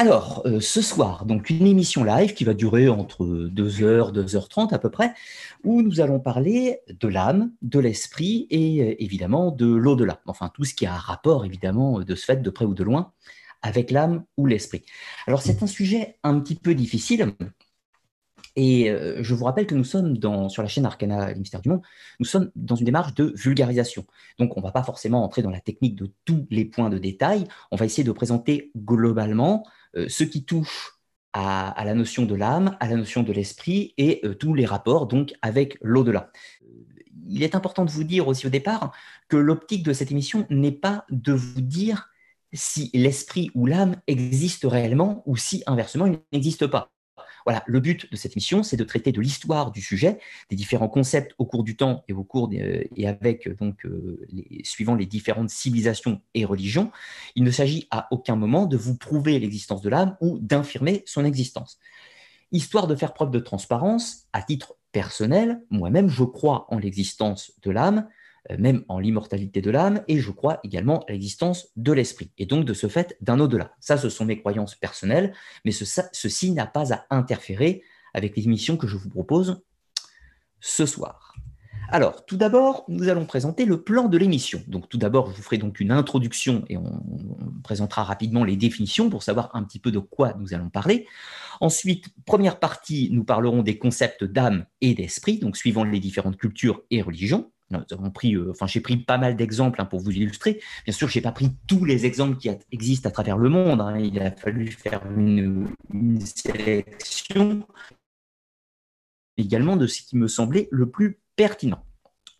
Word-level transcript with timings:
Alors, 0.00 0.40
euh, 0.46 0.60
ce 0.60 0.80
soir, 0.80 1.26
donc 1.26 1.50
une 1.50 1.66
émission 1.66 2.04
live 2.04 2.32
qui 2.32 2.44
va 2.44 2.54
durer 2.54 2.88
entre 2.88 3.26
2h, 3.26 4.14
2h30 4.14 4.72
à 4.72 4.78
peu 4.78 4.88
près, 4.88 5.12
où 5.62 5.82
nous 5.82 6.00
allons 6.00 6.18
parler 6.18 6.80
de 6.88 7.06
l'âme, 7.06 7.52
de 7.60 7.78
l'esprit 7.78 8.46
et 8.48 8.80
euh, 8.80 8.94
évidemment 8.98 9.50
de 9.50 9.66
l'au-delà. 9.66 10.22
Enfin, 10.24 10.50
tout 10.54 10.64
ce 10.64 10.72
qui 10.72 10.86
a 10.86 10.94
un 10.94 10.96
rapport 10.96 11.44
évidemment 11.44 12.00
de 12.00 12.14
ce 12.14 12.24
fait, 12.24 12.40
de 12.40 12.48
près 12.48 12.64
ou 12.64 12.72
de 12.72 12.82
loin, 12.82 13.12
avec 13.60 13.90
l'âme 13.90 14.24
ou 14.38 14.46
l'esprit. 14.46 14.86
Alors, 15.26 15.42
c'est 15.42 15.62
un 15.62 15.66
sujet 15.66 16.16
un 16.22 16.40
petit 16.40 16.54
peu 16.54 16.74
difficile. 16.74 17.34
Et 18.56 18.90
euh, 18.90 19.22
je 19.22 19.34
vous 19.34 19.44
rappelle 19.44 19.66
que 19.66 19.74
nous 19.74 19.84
sommes 19.84 20.18
sur 20.48 20.62
la 20.62 20.68
chaîne 20.68 20.86
Arcana, 20.86 21.34
du 21.34 21.68
monde, 21.68 21.82
nous 22.18 22.26
sommes 22.26 22.50
dans 22.56 22.74
une 22.74 22.86
démarche 22.86 23.14
de 23.14 23.34
vulgarisation. 23.36 24.06
Donc, 24.38 24.56
on 24.56 24.60
ne 24.60 24.64
va 24.64 24.72
pas 24.72 24.82
forcément 24.82 25.22
entrer 25.22 25.42
dans 25.42 25.50
la 25.50 25.60
technique 25.60 25.94
de 25.94 26.10
tous 26.24 26.46
les 26.50 26.64
points 26.64 26.88
de 26.88 26.96
détail. 26.96 27.44
On 27.70 27.76
va 27.76 27.84
essayer 27.84 28.02
de 28.02 28.12
présenter 28.12 28.72
globalement 28.74 29.64
ce 29.94 30.24
qui 30.24 30.44
touche 30.44 31.00
à, 31.32 31.82
la 31.84 31.94
notion 31.94 32.24
de 32.24 32.34
l'âme, 32.34 32.76
à 32.80 32.88
la 32.88 32.96
notion 32.96 33.22
de 33.22 33.32
l'esprit 33.32 33.94
et 33.96 34.20
euh, 34.24 34.34
tous 34.34 34.54
les 34.54 34.66
rapports 34.66 35.06
donc 35.06 35.32
avec 35.42 35.78
l'au-delà. 35.80 36.30
Euh, 36.62 36.66
il 37.28 37.42
est 37.42 37.54
important 37.54 37.84
de 37.84 37.90
vous 37.90 38.04
dire 38.04 38.26
aussi 38.26 38.46
au 38.46 38.50
départ 38.50 38.92
que 39.28 39.36
l'optique 39.36 39.84
de 39.84 39.92
cette 39.92 40.10
émission 40.10 40.46
n'est 40.50 40.72
pas 40.72 41.04
de 41.10 41.32
vous 41.32 41.60
dire 41.60 42.08
si 42.52 42.90
l'esprit 42.94 43.50
ou 43.54 43.66
l'âme 43.66 43.96
existe 44.08 44.64
réellement 44.64 45.22
ou 45.26 45.36
si 45.36 45.62
inversement 45.66 46.06
il 46.06 46.18
n'existe 46.32 46.66
pas. 46.66 46.90
Voilà, 47.46 47.62
le 47.66 47.80
but 47.80 48.10
de 48.10 48.16
cette 48.16 48.36
mission, 48.36 48.62
c'est 48.62 48.76
de 48.76 48.84
traiter 48.84 49.12
de 49.12 49.20
l'histoire 49.20 49.70
du 49.70 49.80
sujet, 49.80 50.18
des 50.50 50.56
différents 50.56 50.88
concepts 50.88 51.34
au 51.38 51.46
cours 51.46 51.64
du 51.64 51.76
temps 51.76 52.04
et 52.08 52.14
et 52.96 53.08
avec 53.08 53.48
donc 53.58 53.84
euh, 53.86 54.26
suivant 54.62 54.94
les 54.94 55.06
différentes 55.06 55.50
civilisations 55.50 56.20
et 56.34 56.44
religions. 56.44 56.90
Il 57.34 57.44
ne 57.44 57.50
s'agit 57.50 57.86
à 57.90 58.08
aucun 58.10 58.36
moment 58.36 58.66
de 58.66 58.76
vous 58.76 58.96
prouver 58.96 59.38
l'existence 59.38 59.82
de 59.82 59.88
l'âme 59.88 60.16
ou 60.20 60.38
d'infirmer 60.38 61.02
son 61.06 61.24
existence. 61.24 61.78
Histoire 62.52 62.86
de 62.86 62.96
faire 62.96 63.14
preuve 63.14 63.30
de 63.30 63.38
transparence, 63.38 64.26
à 64.32 64.42
titre 64.42 64.76
personnel, 64.92 65.62
moi-même, 65.70 66.08
je 66.08 66.24
crois 66.24 66.66
en 66.68 66.78
l'existence 66.78 67.52
de 67.62 67.70
l'âme, 67.70 68.08
euh, 68.08 68.19
même 68.58 68.84
en 68.88 68.98
l'immortalité 68.98 69.60
de 69.60 69.70
l'âme, 69.70 70.02
et 70.08 70.18
je 70.18 70.30
crois 70.30 70.60
également 70.64 71.04
à 71.04 71.12
l'existence 71.12 71.68
de 71.76 71.92
l'esprit, 71.92 72.30
et 72.38 72.46
donc 72.46 72.64
de 72.64 72.74
ce 72.74 72.88
fait 72.88 73.16
d'un 73.20 73.38
au-delà. 73.40 73.74
Ça, 73.80 73.96
ce 73.96 74.08
sont 74.08 74.24
mes 74.24 74.40
croyances 74.40 74.74
personnelles, 74.74 75.32
mais 75.64 75.72
ceci 75.72 76.52
n'a 76.52 76.66
pas 76.66 76.92
à 76.92 77.06
interférer 77.10 77.82
avec 78.14 78.36
les 78.36 78.46
missions 78.46 78.76
que 78.76 78.86
je 78.86 78.96
vous 78.96 79.10
propose 79.10 79.62
ce 80.60 80.86
soir. 80.86 81.34
Alors, 81.92 82.24
tout 82.24 82.36
d'abord, 82.36 82.84
nous 82.86 83.08
allons 83.08 83.26
présenter 83.26 83.64
le 83.64 83.82
plan 83.82 84.06
de 84.06 84.16
l'émission. 84.16 84.62
Donc, 84.68 84.88
tout 84.88 84.96
d'abord, 84.96 85.28
je 85.28 85.36
vous 85.36 85.42
ferai 85.42 85.58
donc 85.58 85.80
une 85.80 85.90
introduction 85.90 86.64
et 86.68 86.76
on, 86.76 87.02
présentera 87.64 88.04
rapidement 88.04 88.44
les 88.44 88.56
définitions 88.56 89.10
pour 89.10 89.22
savoir 89.22 89.50
un 89.54 89.64
petit 89.64 89.78
peu 89.78 89.90
de 89.90 89.98
quoi 89.98 90.34
nous 90.38 90.54
allons 90.54 90.70
parler. 90.70 91.06
Ensuite, 91.60 92.06
première 92.26 92.58
partie, 92.58 93.10
nous 93.12 93.24
parlerons 93.24 93.62
des 93.62 93.76
concepts 93.76 94.24
d'âme 94.24 94.66
et 94.80 94.94
d'esprit, 94.94 95.38
donc 95.38 95.56
suivant 95.56 95.84
les 95.84 96.00
différentes 96.00 96.36
cultures 96.36 96.82
et 96.90 97.02
religions. 97.02 97.50
Nous 97.70 97.78
avons 97.92 98.10
pris, 98.10 98.34
euh, 98.34 98.50
enfin, 98.50 98.66
j'ai 98.66 98.80
pris 98.80 98.96
pas 98.96 99.18
mal 99.18 99.36
d'exemples 99.36 99.80
hein, 99.80 99.84
pour 99.84 100.00
vous 100.00 100.10
illustrer. 100.10 100.60
Bien 100.84 100.92
sûr, 100.92 101.08
je 101.08 101.18
n'ai 101.18 101.22
pas 101.22 101.32
pris 101.32 101.50
tous 101.66 101.84
les 101.84 102.04
exemples 102.04 102.36
qui 102.36 102.50
existent 102.72 103.08
à 103.08 103.12
travers 103.12 103.38
le 103.38 103.48
monde. 103.48 103.80
Hein. 103.80 103.98
Il 103.98 104.20
a 104.20 104.32
fallu 104.32 104.68
faire 104.68 105.02
une, 105.16 105.68
sélection 106.20 107.66
également 109.36 109.76
de 109.76 109.86
ce 109.86 110.02
qui 110.02 110.16
me 110.16 110.28
semblait 110.28 110.68
le 110.70 110.90
plus 110.90 111.20
pertinent. 111.36 111.84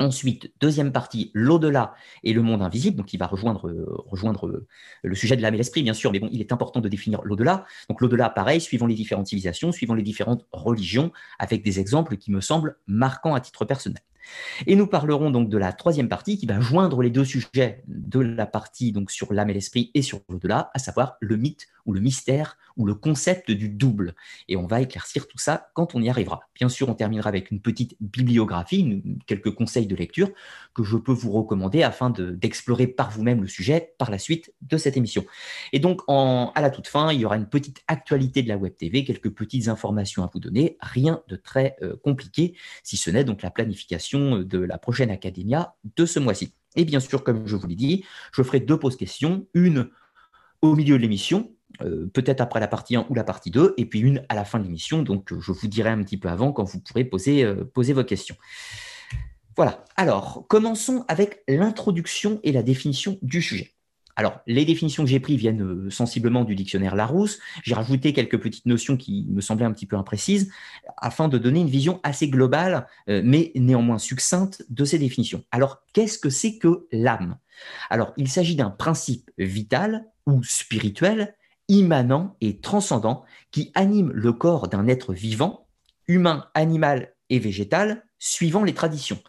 Ensuite, 0.01 0.51
deuxième 0.61 0.93
partie, 0.93 1.31
l'au-delà 1.35 1.95
et 2.25 2.33
le 2.33 2.41
monde 2.41 2.63
invisible, 2.63 2.97
donc 2.97 3.13
il 3.13 3.19
va 3.19 3.27
rejoindre, 3.27 3.69
euh, 3.69 3.85
rejoindre 4.07 4.49
euh, 4.49 4.67
le 5.03 5.15
sujet 5.15 5.37
de 5.37 5.43
l'âme 5.43 5.53
et 5.55 5.59
l'esprit, 5.59 5.83
bien 5.83 5.93
sûr, 5.93 6.11
mais 6.11 6.21
bon, 6.21 6.29
il 6.33 6.41
est 6.41 6.53
important 6.53 6.81
de 6.81 6.89
définir 6.89 7.21
l'au-delà. 7.23 7.67
Donc 7.91 8.01
l'au-delà, 8.01 8.31
pareil, 8.31 8.63
suivant 8.63 8.87
les 8.87 8.95
différentes 8.95 9.27
civilisations, 9.27 9.73
suivant 9.73 9.95
les 9.95 10.03
différentes 10.03 10.47
religions, 10.53 11.13
avec 11.39 11.63
des 11.63 11.81
exemples 11.81 12.17
qui 12.17 12.31
me 12.33 12.41
semblent 12.41 12.79
marquants 12.87 13.35
à 13.35 13.41
titre 13.41 13.67
personnel. 13.67 14.01
Et 14.67 14.77
nous 14.77 14.87
parlerons 14.87 15.31
donc 15.31 15.49
de 15.49 15.59
la 15.59 15.73
troisième 15.73 16.09
partie 16.09 16.39
qui 16.39 16.47
va 16.47 16.61
joindre 16.61 17.03
les 17.03 17.11
deux 17.11 17.25
sujets 17.25 17.83
de 17.87 18.21
la 18.21 18.47
partie 18.47 18.93
donc 18.93 19.11
sur 19.11 19.33
l'âme 19.33 19.51
et 19.51 19.55
l'esprit 19.55 19.91
et 19.95 20.03
sur 20.03 20.21
l'au-delà, 20.29 20.71
à 20.75 20.79
savoir 20.79 21.17
le 21.21 21.37
mythe 21.37 21.69
ou 21.87 21.93
le 21.93 22.01
mystère 22.01 22.57
ou 22.81 22.87
le 22.87 22.95
concept 22.95 23.51
du 23.51 23.69
double. 23.69 24.15
Et 24.49 24.57
on 24.57 24.67
va 24.67 24.81
éclaircir 24.81 25.29
tout 25.29 25.39
ça 25.39 25.71
quand 25.75 25.95
on 25.95 26.01
y 26.01 26.09
arrivera. 26.09 26.41
Bien 26.55 26.71
sûr, 26.71 26.89
on 26.89 26.95
terminera 26.95 27.29
avec 27.29 27.51
une 27.51 27.61
petite 27.61 27.95
bibliographie, 28.01 29.03
quelques 29.27 29.55
conseils 29.55 29.87
de 29.87 29.95
lecture 29.95 30.31
que 30.75 30.83
je 30.83 30.97
peux 30.97 31.13
vous 31.13 31.31
recommander 31.31 31.83
afin 31.83 32.11
d'explorer 32.11 32.87
par 32.87 33.11
vous-même 33.11 33.43
le 33.43 33.49
sujet 33.49 33.95
par 33.99 34.11
la 34.11 34.19
suite 34.19 34.55
de 34.63 34.79
cette 34.79 34.97
émission. 34.97 35.25
Et 35.73 35.79
donc, 35.79 36.01
à 36.09 36.61
la 36.61 36.71
toute 36.71 36.87
fin, 36.87 37.13
il 37.13 37.21
y 37.21 37.25
aura 37.27 37.37
une 37.37 37.49
petite 37.49 37.83
actualité 37.87 38.43
de 38.43 38.49
la 38.49 38.57
Web 38.57 38.75
TV, 38.77 39.05
quelques 39.05 39.31
petites 39.31 39.69
informations 39.69 40.25
à 40.25 40.31
vous 40.33 40.41
donner, 40.41 40.79
rien 40.81 41.23
de 41.29 41.37
très 41.37 41.77
euh, 41.83 41.97
compliqué, 42.03 42.57
si 42.83 42.97
ce 42.97 43.11
n'est 43.11 43.25
donc 43.25 43.43
la 43.43 43.51
planification 43.51 44.39
de 44.39 44.59
la 44.59 44.79
prochaine 44.79 45.11
Academia 45.11 45.75
de 45.97 46.07
ce 46.07 46.19
mois-ci. 46.19 46.55
Et 46.77 46.85
bien 46.85 47.01
sûr, 47.01 47.25
comme 47.25 47.47
je 47.47 47.57
vous 47.57 47.67
l'ai 47.67 47.77
dit, 47.77 48.05
je 48.33 48.43
ferai 48.43 48.61
deux 48.61 48.79
pauses 48.79 48.97
questions, 48.97 49.47
une 49.53 49.91
au 50.63 50.75
milieu 50.75 50.97
de 50.97 51.03
l'émission, 51.03 51.51
euh, 51.83 52.07
peut-être 52.13 52.41
après 52.41 52.61
la 52.61 52.69
partie 52.69 52.97
1 52.97 53.07
ou 53.09 53.15
la 53.15 53.25
partie 53.25 53.51
2, 53.51 53.75
et 53.77 53.87
puis 53.87 54.01
une 54.01 54.25
à 54.29 54.35
la 54.35 54.45
fin 54.45 54.59
de 54.59 54.65
l'émission. 54.65 55.03
Donc, 55.03 55.33
je 55.39 55.53
vous 55.53 55.69
dirai 55.69 55.91
un 55.91 56.03
petit 56.03 56.19
peu 56.19 56.29
avant 56.29 56.53
quand 56.53 56.65
vous 56.65 56.81
pourrez 56.81 57.05
poser, 57.05 57.45
euh, 57.45 57.65
poser 57.65 57.93
vos 57.93 58.05
questions. 58.05 58.37
Voilà. 59.57 59.85
Alors, 59.97 60.47
commençons 60.49 61.05
avec 61.09 61.43
l'introduction 61.49 62.41
et 62.43 62.53
la 62.53 62.63
définition 62.63 63.19
du 63.23 63.43
sujet. 63.43 63.73
Alors, 64.17 64.41
les 64.47 64.67
définitions 64.67 65.05
que 65.05 65.09
j'ai 65.09 65.21
prises 65.21 65.39
viennent 65.39 65.63
euh, 65.63 65.91
sensiblement 65.91 66.45
du 66.45 66.55
dictionnaire 66.55 66.95
Larousse. 66.95 67.39
J'ai 67.63 67.75
rajouté 67.75 68.13
quelques 68.13 68.39
petites 68.39 68.67
notions 68.67 68.97
qui 68.99 69.27
me 69.31 69.41
semblaient 69.41 69.65
un 69.65 69.73
petit 69.73 69.87
peu 69.87 69.97
imprécises 69.97 70.53
afin 70.99 71.29
de 71.29 71.39
donner 71.39 71.61
une 71.61 71.69
vision 71.69 72.01
assez 72.03 72.29
globale, 72.29 72.87
mais 73.07 73.53
néanmoins 73.55 73.99
succincte 73.99 74.65
de 74.69 74.85
ces 74.85 74.99
définitions. 74.99 75.45
Alors, 75.53 75.83
qu'est-ce 75.95 76.19
que 76.19 76.29
c'est 76.29 76.59
que 76.59 76.87
l'âme? 76.93 77.39
Alors, 77.89 78.13
il 78.17 78.29
s'agit 78.29 78.57
d'un 78.57 78.71
principe 78.71 79.31
vital 79.39 80.07
ou 80.27 80.43
spirituel 80.43 81.35
immanent 81.71 82.37
et 82.41 82.61
transcendant 82.61 83.25
qui 83.51 83.71
anime 83.75 84.11
le 84.13 84.33
corps 84.33 84.69
d'un 84.69 84.89
être 84.89 85.15
vivant, 85.15 85.69
humain, 86.09 86.47
animal 86.55 87.15
et 87.31 87.39
végétal, 87.39 88.05
suivant 88.19 88.65
les 88.65 88.75
traditions. 88.75 89.21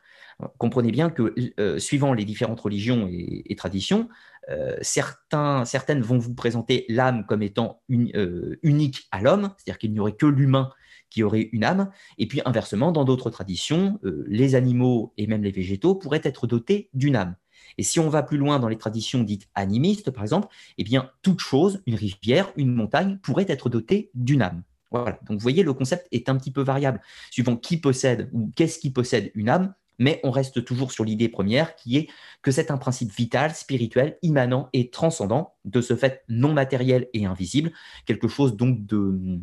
Comprenez 0.58 0.92
bien 0.92 1.12
que, 1.12 1.36
euh, 1.60 1.78
suivant 1.78 2.14
les 2.14 2.26
différentes 2.26 2.60
religions 2.60 3.08
et, 3.12 3.56
traditions, 3.56 4.10
euh, 4.50 4.76
certaines 4.82 6.02
vont 6.02 6.18
vous 6.18 6.34
présenter 6.34 6.86
l'âme 6.90 7.26
comme 7.28 7.44
étant 7.44 7.84
euh, 7.92 8.58
unique 8.64 9.08
à 9.12 9.22
l'homme, 9.22 9.54
c'est-à-dire 9.58 9.78
qu'il 9.78 9.94
n'y 9.94 10.00
aurait 10.00 10.16
que 10.16 10.26
l'humain 10.26 10.72
qui 11.12 11.22
aurait 11.22 11.50
une 11.52 11.64
âme, 11.64 11.92
et 12.18 12.26
puis 12.26 12.42
inversement, 12.46 12.92
dans 12.92 13.04
d'autres 13.04 13.30
traditions, 13.30 14.00
les 14.02 14.56
animaux 14.56 15.14
et 15.18 15.28
même 15.28 15.44
les 15.44 15.52
végétaux 15.52 15.94
pourraient 15.94 16.22
être 16.24 16.48
dotés 16.48 16.90
d'une 16.94 17.18
âme. 17.18 17.36
Et 17.78 17.84
si 17.84 18.00
on 18.00 18.10
va 18.10 18.24
plus 18.24 18.38
loin 18.38 18.60
dans 18.60 18.68
les 18.68 18.78
traditions 18.78 19.24
dites 19.24 19.48
animistes, 19.56 20.12
par 20.12 20.24
exemple, 20.24 20.48
eh 20.78 20.84
bien, 20.84 21.10
toute 21.22 21.40
chose, 21.40 21.82
une 21.86 21.96
rivière, 21.96 22.52
une 22.56 22.74
montagne, 22.74 23.18
pourrait 23.22 23.46
être 23.48 23.70
dotée 23.70 24.10
d'une 24.14 24.42
âme. 24.42 24.64
Voilà. 24.92 25.20
Donc, 25.24 25.38
vous 25.38 25.44
voyez, 25.44 25.64
le 25.64 25.74
concept 25.74 26.08
est 26.12 26.30
un 26.30 26.36
petit 26.36 26.52
peu 26.52 26.62
variable, 26.62 27.02
suivant 27.30 27.56
qui 27.56 27.78
possède 27.78 28.30
ou 28.34 28.52
qu'est-ce 28.56 28.80
qui 28.80 28.92
possède 28.92 29.32
une 29.36 29.50
âme, 29.50 29.74
mais 30.00 30.20
on 30.24 30.32
reste 30.32 30.66
toujours 30.66 30.92
sur 30.92 31.06
l'idée 31.06 31.30
première 31.30 31.76
qui 31.76 31.98
est 31.98 32.08
que 32.42 32.52
c'est 32.52 32.72
un 32.72 32.78
principe 32.78 33.12
vital, 33.12 33.54
spirituel, 33.54 34.18
immanent 34.22 34.68
et 34.74 34.90
transcendant, 34.90 35.54
de 35.64 35.80
ce 35.80 35.96
fait 35.96 36.24
non 36.28 36.54
matériel 36.54 37.08
et 37.14 37.26
invisible, 37.26 37.72
quelque 38.06 38.28
chose 38.28 38.58
donc 38.58 38.86
de, 38.86 39.40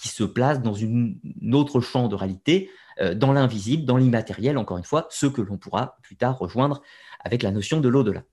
qui 0.00 0.08
se 0.08 0.24
place 0.24 0.62
dans 0.62 0.74
une, 0.74 1.18
autre 1.52 1.80
champ 1.80 2.08
de 2.08 2.14
réalité, 2.14 2.70
euh, 3.00 3.14
dans 3.14 3.32
l'invisible, 3.32 3.84
dans 3.84 3.96
l'immatériel, 3.96 4.56
encore 4.56 4.78
une 4.78 4.84
fois, 4.84 5.06
ce 5.10 5.26
que 5.26 5.42
l'on 5.42 5.58
pourra 5.58 5.98
plus 6.02 6.16
tard 6.16 6.38
rejoindre 6.38 6.82
avec 7.24 7.42
la 7.42 7.50
notion 7.50 7.80
de 7.80 7.88
l'au-delà. 7.88 8.24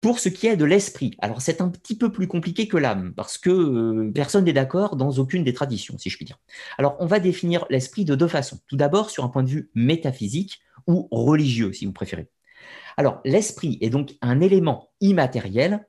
Pour 0.00 0.18
ce 0.18 0.30
qui 0.30 0.46
est 0.46 0.56
de 0.56 0.64
l'esprit, 0.64 1.14
alors 1.18 1.42
c'est 1.42 1.60
un 1.60 1.68
petit 1.68 1.96
peu 1.96 2.10
plus 2.10 2.26
compliqué 2.26 2.66
que 2.66 2.78
l'âme, 2.78 3.12
parce 3.14 3.36
que 3.36 3.50
euh, 3.50 4.10
personne 4.14 4.44
n'est 4.46 4.54
d'accord 4.54 4.96
dans 4.96 5.10
aucune 5.18 5.44
des 5.44 5.52
traditions, 5.52 5.98
si 5.98 6.08
je 6.08 6.16
puis 6.16 6.24
dire. 6.24 6.38
Alors 6.78 6.96
on 7.00 7.06
va 7.06 7.20
définir 7.20 7.66
l'esprit 7.68 8.06
de 8.06 8.14
deux 8.14 8.28
façons. 8.28 8.58
Tout 8.66 8.76
d'abord 8.76 9.10
sur 9.10 9.24
un 9.24 9.28
point 9.28 9.42
de 9.42 9.50
vue 9.50 9.70
métaphysique 9.74 10.60
ou 10.86 11.06
religieux, 11.10 11.74
si 11.74 11.84
vous 11.84 11.92
préférez. 11.92 12.30
Alors 12.96 13.20
l'esprit 13.26 13.76
est 13.82 13.90
donc 13.90 14.14
un 14.22 14.40
élément 14.40 14.90
immatériel 15.02 15.86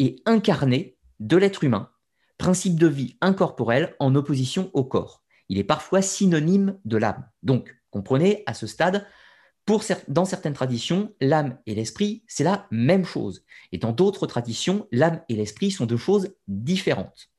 et 0.00 0.16
incarné 0.26 0.96
de 1.20 1.36
l'être 1.36 1.62
humain, 1.62 1.90
principe 2.38 2.78
de 2.78 2.88
vie 2.88 3.16
incorporel 3.20 3.94
en 4.00 4.14
opposition 4.16 4.70
au 4.72 4.84
corps. 4.84 5.22
Il 5.48 5.58
est 5.58 5.64
parfois 5.64 6.02
synonyme 6.02 6.78
de 6.84 6.96
l'âme. 6.96 7.28
Donc, 7.42 7.76
comprenez, 7.90 8.42
à 8.46 8.54
ce 8.54 8.66
stade, 8.66 9.06
dans 10.08 10.24
certaines 10.24 10.52
traditions, 10.52 11.12
l'âme 11.20 11.58
et 11.66 11.74
l'esprit, 11.74 12.22
c'est 12.26 12.44
la 12.44 12.66
même 12.70 13.04
chose. 13.04 13.44
Et 13.72 13.78
dans 13.78 13.92
d'autres 13.92 14.26
traditions, 14.26 14.86
l'âme 14.92 15.22
et 15.28 15.34
l'esprit 15.34 15.70
sont 15.70 15.86
deux 15.86 15.96
choses 15.96 16.34
différentes. 16.46 17.30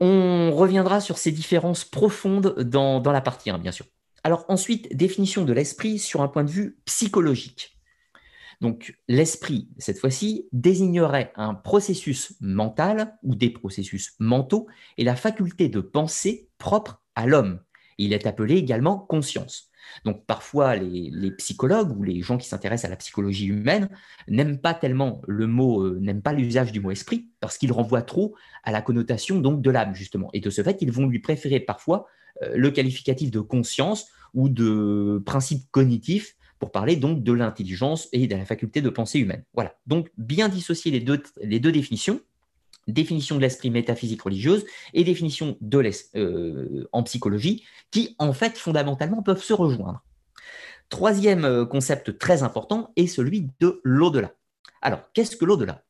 On 0.00 0.52
reviendra 0.54 1.00
sur 1.00 1.18
ces 1.18 1.32
différences 1.32 1.84
profondes 1.84 2.54
dans, 2.60 3.00
la 3.00 3.20
partie 3.20 3.50
1, 3.50 3.58
bien 3.58 3.72
sûr. 3.72 3.86
Alors 4.22 4.44
ensuite, 4.48 4.94
définition 4.96 5.44
de 5.44 5.52
l'esprit 5.52 5.98
sur 5.98 6.22
un 6.22 6.28
point 6.28 6.44
de 6.44 6.50
vue 6.50 6.78
psychologique. 6.84 7.78
Donc 8.60 8.96
l'esprit, 9.08 9.68
cette 9.78 9.98
fois-ci, 9.98 10.48
désignerait 10.52 11.32
un 11.36 11.54
processus 11.54 12.34
mental 12.40 13.18
ou 13.22 13.34
des 13.34 13.50
processus 13.50 14.14
mentaux 14.18 14.68
et 14.96 15.04
la 15.04 15.16
faculté 15.16 15.68
de 15.68 15.80
penser 15.80 16.48
propre 16.58 17.02
à 17.14 17.26
l'homme. 17.26 17.60
Il 17.98 18.12
est 18.12 18.26
appelé 18.26 18.56
également 18.56 18.98
conscience. 18.98 19.70
Donc 20.04 20.24
parfois, 20.26 20.76
les, 20.76 21.30
psychologues 21.32 21.96
ou 21.96 22.02
les 22.02 22.20
gens 22.20 22.36
qui 22.36 22.48
s'intéressent 22.48 22.86
à 22.86 22.90
la 22.90 22.96
psychologie 22.96 23.46
humaine 23.46 23.88
n'aiment 24.28 24.58
pas 24.58 24.74
tellement 24.74 25.22
le 25.26 25.46
mot, 25.46 25.82
euh, 25.82 25.98
n'aiment 26.00 26.22
pas 26.22 26.32
l'usage 26.32 26.72
du 26.72 26.80
mot 26.80 26.90
esprit 26.90 27.28
parce 27.40 27.58
qu'il 27.58 27.72
renvoie 27.72 28.02
trop 28.02 28.34
à 28.62 28.72
la 28.72 28.82
connotation 28.82 29.38
donc 29.40 29.62
de 29.62 29.70
l'âme 29.70 29.94
justement. 29.94 30.30
Et 30.32 30.40
de 30.40 30.50
ce 30.50 30.62
fait, 30.62 30.80
ils 30.80 30.92
vont 30.92 31.06
lui 31.06 31.18
préférer 31.18 31.60
parfois 31.60 32.06
euh, 32.42 32.52
le 32.56 32.70
qualificatif 32.70 33.30
de 33.30 33.40
conscience 33.40 34.08
ou 34.34 34.48
de 34.48 35.22
principe 35.24 35.70
cognitif 35.70 36.36
pour 36.58 36.70
parler 36.70 36.96
donc 36.96 37.22
de 37.22 37.32
l'intelligence 37.32 38.08
et 38.12 38.26
de 38.26 38.36
la 38.36 38.44
faculté 38.44 38.80
de 38.80 38.88
pensée 38.88 39.18
humaine. 39.18 39.44
Voilà. 39.54 39.76
Donc 39.86 40.10
bien 40.16 40.48
dissocier 40.48 40.90
les 40.90 41.00
deux, 41.00 41.22
les 41.42 41.60
deux 41.60 41.72
définitions 41.72 42.20
définition 42.88 43.36
de 43.36 43.40
l'esprit 43.40 43.70
métaphysique 43.70 44.22
religieuse 44.22 44.64
et 44.92 45.04
définition 45.04 45.56
de 45.60 45.90
euh, 46.16 46.88
en 46.92 47.02
psychologie, 47.02 47.64
qui 47.90 48.14
en 48.18 48.32
fait 48.32 48.56
fondamentalement 48.56 49.22
peuvent 49.22 49.42
se 49.42 49.52
rejoindre. 49.52 50.02
Troisième 50.88 51.44
euh, 51.44 51.64
concept 51.64 52.18
très 52.18 52.42
important 52.42 52.92
est 52.96 53.06
celui 53.06 53.48
de 53.60 53.80
l'au-delà. 53.84 54.32
Alors, 54.82 55.00
qu'est-ce 55.12 55.36
que 55.36 55.44
l'au-delà? 55.44 55.82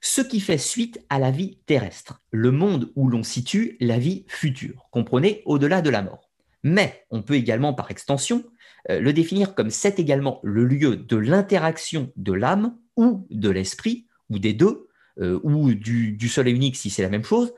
Ce 0.00 0.20
qui 0.20 0.40
fait 0.40 0.58
suite 0.58 1.00
à 1.08 1.20
la 1.20 1.30
vie 1.30 1.60
terrestre, 1.66 2.20
le 2.32 2.50
monde 2.50 2.90
où 2.96 3.08
l'on 3.08 3.22
situe 3.22 3.76
la 3.80 3.98
vie 3.98 4.24
future, 4.26 4.88
comprenez 4.90 5.42
au-delà 5.46 5.80
de 5.80 5.90
la 5.90 6.02
mort. 6.02 6.30
Mais 6.64 7.04
on 7.10 7.22
peut 7.22 7.34
également, 7.34 7.72
par 7.72 7.90
extension, 7.90 8.44
euh, 8.90 9.00
le 9.00 9.12
définir 9.12 9.54
comme 9.54 9.70
c'est 9.70 10.00
également 10.00 10.40
le 10.42 10.64
lieu 10.64 10.96
de 10.96 11.16
l'interaction 11.16 12.12
de 12.16 12.32
l'âme 12.32 12.76
ou 12.96 13.26
de 13.30 13.50
l'esprit, 13.50 14.06
ou 14.28 14.38
des 14.38 14.52
deux, 14.52 14.88
ou 15.20 15.74
du, 15.74 16.28
seul 16.28 16.48
et 16.48 16.52
unique 16.52 16.76
si 16.76 16.90
c'est 16.90 17.02
la 17.02 17.08
même 17.08 17.24
chose, 17.24 17.52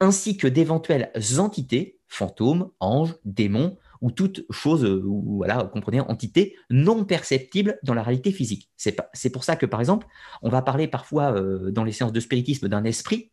ainsi 0.00 0.36
que 0.36 0.46
d'éventuelles 0.46 1.12
entités, 1.38 1.98
fantômes, 2.08 2.70
anges, 2.80 3.14
démons, 3.24 3.78
ou 4.02 4.10
toute 4.10 4.44
chose, 4.50 4.84
euh, 4.84 5.00
voilà, 5.04 5.70
comprenez, 5.72 6.00
entité 6.00 6.56
non 6.70 7.04
perceptible 7.04 7.78
dans 7.84 7.94
la 7.94 8.02
réalité 8.02 8.32
physique. 8.32 8.68
C'est 8.76 9.30
pour 9.30 9.44
ça 9.44 9.56
que, 9.56 9.64
par 9.64 9.80
exemple, 9.80 10.08
on 10.42 10.50
va 10.50 10.60
parler 10.60 10.88
parfois 10.88 11.32
euh, 11.32 11.70
dans 11.70 11.84
les 11.84 11.92
séances 11.92 12.12
de 12.12 12.20
spiritisme 12.20 12.68
d'un 12.68 12.82
esprit, 12.84 13.30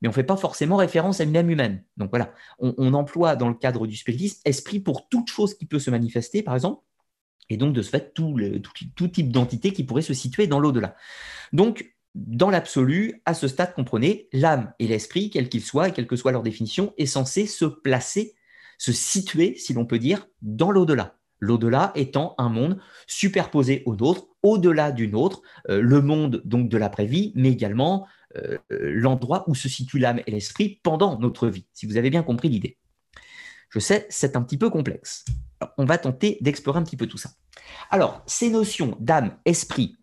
mais 0.00 0.08
on 0.08 0.10
ne 0.10 0.14
fait 0.14 0.22
pas 0.22 0.36
forcément 0.36 0.76
référence 0.76 1.20
à 1.20 1.24
une 1.24 1.36
âme 1.36 1.50
humaine. 1.50 1.82
Donc 1.96 2.10
voilà, 2.10 2.34
on, 2.58 2.92
emploie 2.92 3.34
dans 3.34 3.48
le 3.48 3.54
cadre 3.54 3.86
du 3.86 3.96
spiritisme 3.96 4.42
esprit 4.44 4.78
pour 4.78 5.08
toute 5.08 5.28
chose 5.28 5.54
qui 5.54 5.64
peut 5.64 5.78
se 5.78 5.90
manifester, 5.90 6.42
par 6.42 6.54
exemple, 6.54 6.82
et 7.48 7.56
donc 7.56 7.72
de 7.72 7.80
ce 7.80 7.88
fait, 7.88 8.12
tout, 8.12 8.36
tout 8.94 9.08
type 9.08 9.32
d'entité 9.32 9.72
qui 9.72 9.84
pourrait 9.84 10.02
se 10.02 10.12
situer 10.12 10.46
dans 10.46 10.60
l'au-delà. 10.60 10.96
Donc, 11.54 11.93
dans 12.14 12.50
l'absolu, 12.50 13.20
à 13.24 13.34
ce 13.34 13.48
stade, 13.48 13.74
comprenez, 13.74 14.28
l'âme 14.32 14.72
et 14.78 14.86
l'esprit, 14.86 15.30
quels 15.30 15.48
qu'ils 15.48 15.64
soient 15.64 15.88
et 15.88 15.92
quelle 15.92 16.06
que 16.06 16.16
soit 16.16 16.32
leur 16.32 16.42
définition, 16.42 16.94
est 16.96 17.06
censé 17.06 17.46
se 17.46 17.64
placer, 17.64 18.34
se 18.78 18.92
situer, 18.92 19.56
si 19.56 19.72
l'on 19.72 19.86
peut 19.86 19.98
dire, 19.98 20.26
dans 20.42 20.70
l'au-delà. 20.70 21.16
L'au-delà 21.40 21.92
étant 21.94 22.34
un 22.38 22.48
monde 22.48 22.78
superposé 23.06 23.82
au 23.86 23.96
nôtre, 23.96 24.28
au-delà 24.42 24.92
du 24.92 25.08
nôtre, 25.08 25.42
euh, 25.68 25.80
le 25.80 26.00
monde 26.00 26.40
donc 26.44 26.68
de 26.68 26.78
l'après-vie, 26.78 27.32
mais 27.34 27.50
également 27.50 28.06
euh, 28.36 28.58
l'endroit 28.70 29.44
où 29.48 29.54
se 29.54 29.68
situe 29.68 29.98
l'âme 29.98 30.20
et 30.26 30.30
l'esprit 30.30 30.80
pendant 30.82 31.18
notre 31.18 31.48
vie, 31.48 31.66
si 31.72 31.86
vous 31.86 31.96
avez 31.96 32.10
bien 32.10 32.22
compris 32.22 32.48
l'idée. 32.48 32.78
Je 33.70 33.80
sais, 33.80 34.06
c'est 34.08 34.36
un 34.36 34.42
petit 34.42 34.56
peu 34.56 34.70
complexe. 34.70 35.24
on 35.78 35.84
va 35.84 35.98
tenter 35.98 36.38
d'explorer 36.40 36.78
un 36.78 36.84
petit 36.84 36.96
peu 36.96 37.08
tout 37.08 37.18
ça. 37.18 37.30
Alors, 37.90 38.22
ces 38.26 38.48
notions 38.48 38.96
d'âme, 39.00 39.36
esprit, 39.44 39.96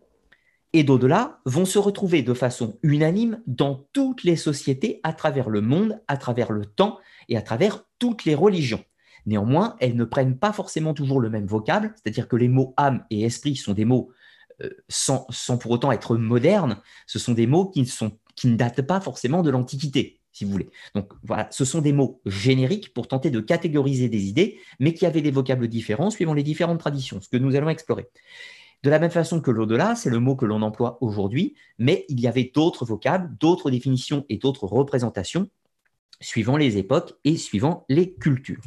et 0.72 0.84
d'au-delà 0.84 1.40
vont 1.44 1.64
se 1.64 1.78
retrouver 1.78 2.22
de 2.22 2.34
façon 2.34 2.78
unanime 2.82 3.42
dans 3.46 3.86
toutes 3.92 4.24
les 4.24 4.36
sociétés 4.36 5.00
à 5.02 5.12
travers 5.12 5.50
le 5.50 5.60
monde, 5.60 6.00
à 6.08 6.16
travers 6.16 6.52
le 6.52 6.64
temps 6.64 6.98
et 7.28 7.36
à 7.36 7.42
travers 7.42 7.84
toutes 7.98 8.24
les 8.24 8.34
religions. 8.34 8.84
Néanmoins, 9.26 9.76
elles 9.80 9.96
ne 9.96 10.04
prennent 10.04 10.38
pas 10.38 10.52
forcément 10.52 10.94
toujours 10.94 11.20
le 11.20 11.30
même 11.30 11.46
vocable, 11.46 11.94
c'est-à-dire 11.96 12.26
que 12.26 12.36
les 12.36 12.48
mots 12.48 12.74
âme 12.76 13.04
et 13.10 13.22
esprit 13.22 13.56
sont 13.56 13.72
des 13.72 13.84
mots 13.84 14.10
euh, 14.62 14.70
sans, 14.88 15.26
pour 15.58 15.70
autant 15.70 15.92
être 15.92 16.16
modernes, 16.16 16.78
ce 17.06 17.18
sont 17.18 17.32
des 17.32 17.46
mots 17.46 17.68
qui, 17.68 17.86
sont, 17.86 18.18
qui 18.34 18.48
ne 18.48 18.56
datent 18.56 18.82
pas 18.82 19.00
forcément 19.00 19.42
de 19.42 19.50
l'Antiquité, 19.50 20.20
si 20.32 20.44
vous 20.44 20.50
voulez. 20.50 20.70
Donc 20.94 21.12
voilà, 21.22 21.48
ce 21.50 21.64
sont 21.64 21.80
des 21.80 21.92
mots 21.92 22.20
génériques 22.26 22.92
pour 22.92 23.08
tenter 23.08 23.30
de 23.30 23.40
catégoriser 23.40 24.08
des 24.08 24.24
idées, 24.24 24.58
mais 24.80 24.94
qui 24.94 25.06
avaient 25.06 25.22
des 25.22 25.30
vocables 25.30 25.68
différents 25.68 26.10
suivant 26.10 26.34
les 26.34 26.42
différentes 26.42 26.80
traditions, 26.80 27.20
ce 27.20 27.28
que 27.28 27.36
nous 27.36 27.54
allons 27.54 27.68
explorer. 27.68 28.08
De 28.82 28.90
la 28.90 28.98
même 28.98 29.10
façon 29.10 29.40
que 29.40 29.50
l'au-delà, 29.50 29.94
c'est 29.94 30.10
le 30.10 30.18
mot 30.18 30.34
que 30.34 30.44
l'on 30.44 30.62
emploie 30.62 30.98
aujourd'hui, 31.00 31.54
mais 31.78 32.04
il 32.08 32.20
y 32.20 32.26
avait 32.26 32.50
d'autres 32.52 32.84
vocables, 32.84 33.36
d'autres 33.38 33.70
définitions 33.70 34.24
et 34.28 34.38
d'autres 34.38 34.66
représentations 34.66 35.48
suivant 36.20 36.56
les 36.56 36.78
époques 36.78 37.14
et 37.24 37.36
suivant 37.36 37.84
les 37.88 38.14
cultures. 38.14 38.62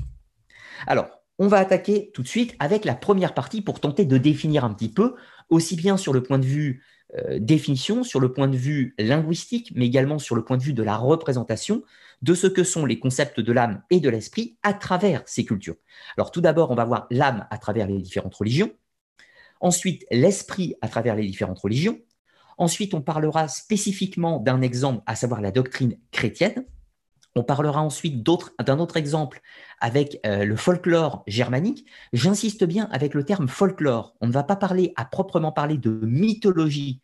Alors, 0.87 1.07
on 1.37 1.47
va 1.47 1.57
attaquer 1.57 2.11
tout 2.13 2.21
de 2.21 2.27
suite 2.27 2.55
avec 2.59 2.85
la 2.85 2.95
première 2.95 3.33
partie 3.33 3.61
pour 3.61 3.79
tenter 3.79 4.05
de 4.05 4.17
définir 4.17 4.63
un 4.63 4.73
petit 4.73 4.89
peu, 4.89 5.15
aussi 5.49 5.75
bien 5.75 5.97
sur 5.97 6.13
le 6.13 6.23
point 6.23 6.39
de 6.39 6.45
vue 6.45 6.83
euh, 7.17 7.39
définition, 7.39 8.03
sur 8.03 8.19
le 8.19 8.31
point 8.31 8.47
de 8.47 8.57
vue 8.57 8.95
linguistique, 8.97 9.71
mais 9.75 9.85
également 9.85 10.19
sur 10.19 10.35
le 10.35 10.45
point 10.45 10.57
de 10.57 10.63
vue 10.63 10.73
de 10.73 10.83
la 10.83 10.95
représentation 10.95 11.83
de 12.21 12.33
ce 12.33 12.47
que 12.47 12.63
sont 12.63 12.85
les 12.85 12.99
concepts 12.99 13.41
de 13.41 13.51
l'âme 13.51 13.83
et 13.89 13.99
de 13.99 14.09
l'esprit 14.09 14.57
à 14.63 14.73
travers 14.73 15.23
ces 15.25 15.43
cultures. 15.43 15.75
Alors 16.17 16.31
tout 16.31 16.41
d'abord, 16.41 16.71
on 16.71 16.75
va 16.75 16.85
voir 16.85 17.07
l'âme 17.11 17.47
à 17.51 17.57
travers 17.57 17.87
les 17.87 18.01
différentes 18.01 18.35
religions, 18.35 18.71
Ensuite, 19.61 20.05
l'esprit 20.11 20.75
à 20.81 20.87
travers 20.87 21.15
les 21.15 21.25
différentes 21.25 21.59
religions. 21.59 21.99
Ensuite, 22.57 22.93
on 22.93 23.01
parlera 23.01 23.47
spécifiquement 23.47 24.39
d'un 24.39 24.61
exemple, 24.61 25.03
à 25.05 25.15
savoir 25.15 25.41
la 25.41 25.51
doctrine 25.51 25.97
chrétienne. 26.11 26.65
On 27.35 27.43
parlera 27.43 27.81
ensuite 27.81 28.23
d'un 28.23 28.79
autre 28.79 28.95
exemple 28.95 29.41
avec 29.81 30.19
euh, 30.25 30.45
le 30.45 30.55
folklore 30.55 31.23
germanique. 31.27 31.85
J'insiste 32.13 32.63
bien 32.63 32.87
avec 32.91 33.13
le 33.13 33.25
terme 33.25 33.49
folklore. 33.49 34.15
On 34.21 34.27
ne 34.27 34.31
va 34.31 34.43
pas 34.43 34.55
parler 34.55 34.93
à 34.95 35.03
proprement 35.03 35.51
parler 35.51 35.77
de 35.77 35.99
mythologie 36.03 37.01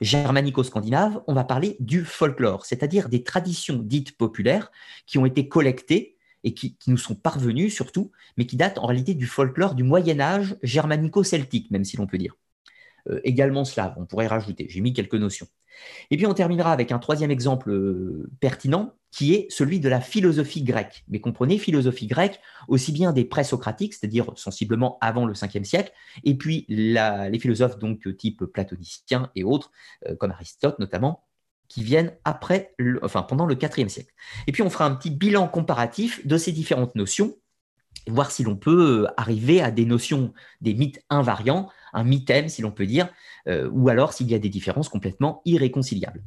germanico-scandinave, 0.00 1.22
on 1.26 1.34
va 1.34 1.44
parler 1.44 1.76
du 1.80 2.04
folklore, 2.04 2.66
c'est-à-dire 2.66 3.08
des 3.08 3.24
traditions 3.24 3.78
dites 3.82 4.16
populaires 4.16 4.70
qui 5.06 5.18
ont 5.18 5.26
été 5.26 5.48
collectées 5.48 6.17
et 6.44 6.54
qui, 6.54 6.76
nous 6.86 6.96
sont 6.96 7.14
parvenus 7.14 7.74
surtout, 7.74 8.10
mais 8.36 8.46
qui 8.46 8.56
datent 8.56 8.78
en 8.78 8.86
réalité 8.86 9.14
du 9.14 9.26
folklore 9.26 9.74
du 9.74 9.82
Moyen 9.82 10.20
Âge 10.20 10.56
germanico-celtique, 10.62 11.70
même 11.70 11.84
si 11.84 11.96
l'on 11.96 12.06
peut 12.06 12.18
dire. 12.18 12.36
Euh, 13.08 13.20
également 13.24 13.64
slave, 13.64 13.94
on 13.96 14.06
pourrait 14.06 14.26
rajouter, 14.26 14.66
j'ai 14.68 14.80
mis 14.80 14.92
quelques 14.92 15.14
notions. 15.14 15.46
Et 16.10 16.16
puis 16.16 16.26
on 16.26 16.34
terminera 16.34 16.72
avec 16.72 16.92
un 16.92 16.98
troisième 16.98 17.30
exemple 17.30 17.70
euh, 17.70 18.30
pertinent, 18.40 18.94
qui 19.10 19.34
est 19.34 19.46
celui 19.50 19.80
de 19.80 19.88
la 19.88 20.00
philosophie 20.00 20.62
grecque. 20.62 21.04
Mais 21.08 21.20
comprenez, 21.20 21.58
philosophie 21.58 22.06
grecque, 22.06 22.40
aussi 22.68 22.92
bien 22.92 23.12
des 23.12 23.24
présocratiques, 23.24 23.94
c'est-à-dire 23.94 24.32
sensiblement 24.36 24.98
avant 25.00 25.24
le 25.24 25.32
5e 25.32 25.64
siècle, 25.64 25.92
et 26.24 26.36
puis 26.36 26.66
les 26.68 27.38
philosophes 27.40 27.78
donc 27.78 28.16
type 28.16 28.44
platoniciens 28.44 29.30
et 29.34 29.44
autres, 29.44 29.70
euh, 30.06 30.14
comme 30.16 30.30
Aristote 30.30 30.78
notamment, 30.78 31.24
qui 31.68 31.82
viennent 31.82 32.12
après, 32.24 32.74
pendant 33.28 33.46
le 33.46 33.56
IVe 33.62 33.88
siècle. 33.88 34.12
Et 34.46 34.52
puis 34.52 34.62
on 34.62 34.70
fera 34.70 34.86
un 34.86 34.94
petit 34.94 35.10
bilan 35.10 35.48
comparatif 35.48 36.26
de 36.26 36.36
ces 36.36 36.52
différentes 36.52 36.94
notions, 36.94 37.36
voir 38.06 38.30
si 38.30 38.42
l'on 38.42 38.56
peut 38.56 39.04
euh, 39.04 39.12
arriver 39.16 39.60
à 39.60 39.70
des 39.70 39.84
notions, 39.84 40.32
des 40.60 40.74
mythes 40.74 41.02
invariants, 41.10 41.70
un 41.92 42.04
mythème 42.04 42.48
si 42.48 42.62
l'on 42.62 42.70
peut 42.70 42.86
dire, 42.86 43.10
euh, 43.48 43.68
ou 43.70 43.88
alors 43.88 44.12
s'il 44.12 44.30
y 44.30 44.34
a 44.34 44.38
des 44.38 44.48
différences 44.48 44.88
complètement 44.88 45.42
irréconciliables. 45.44 46.22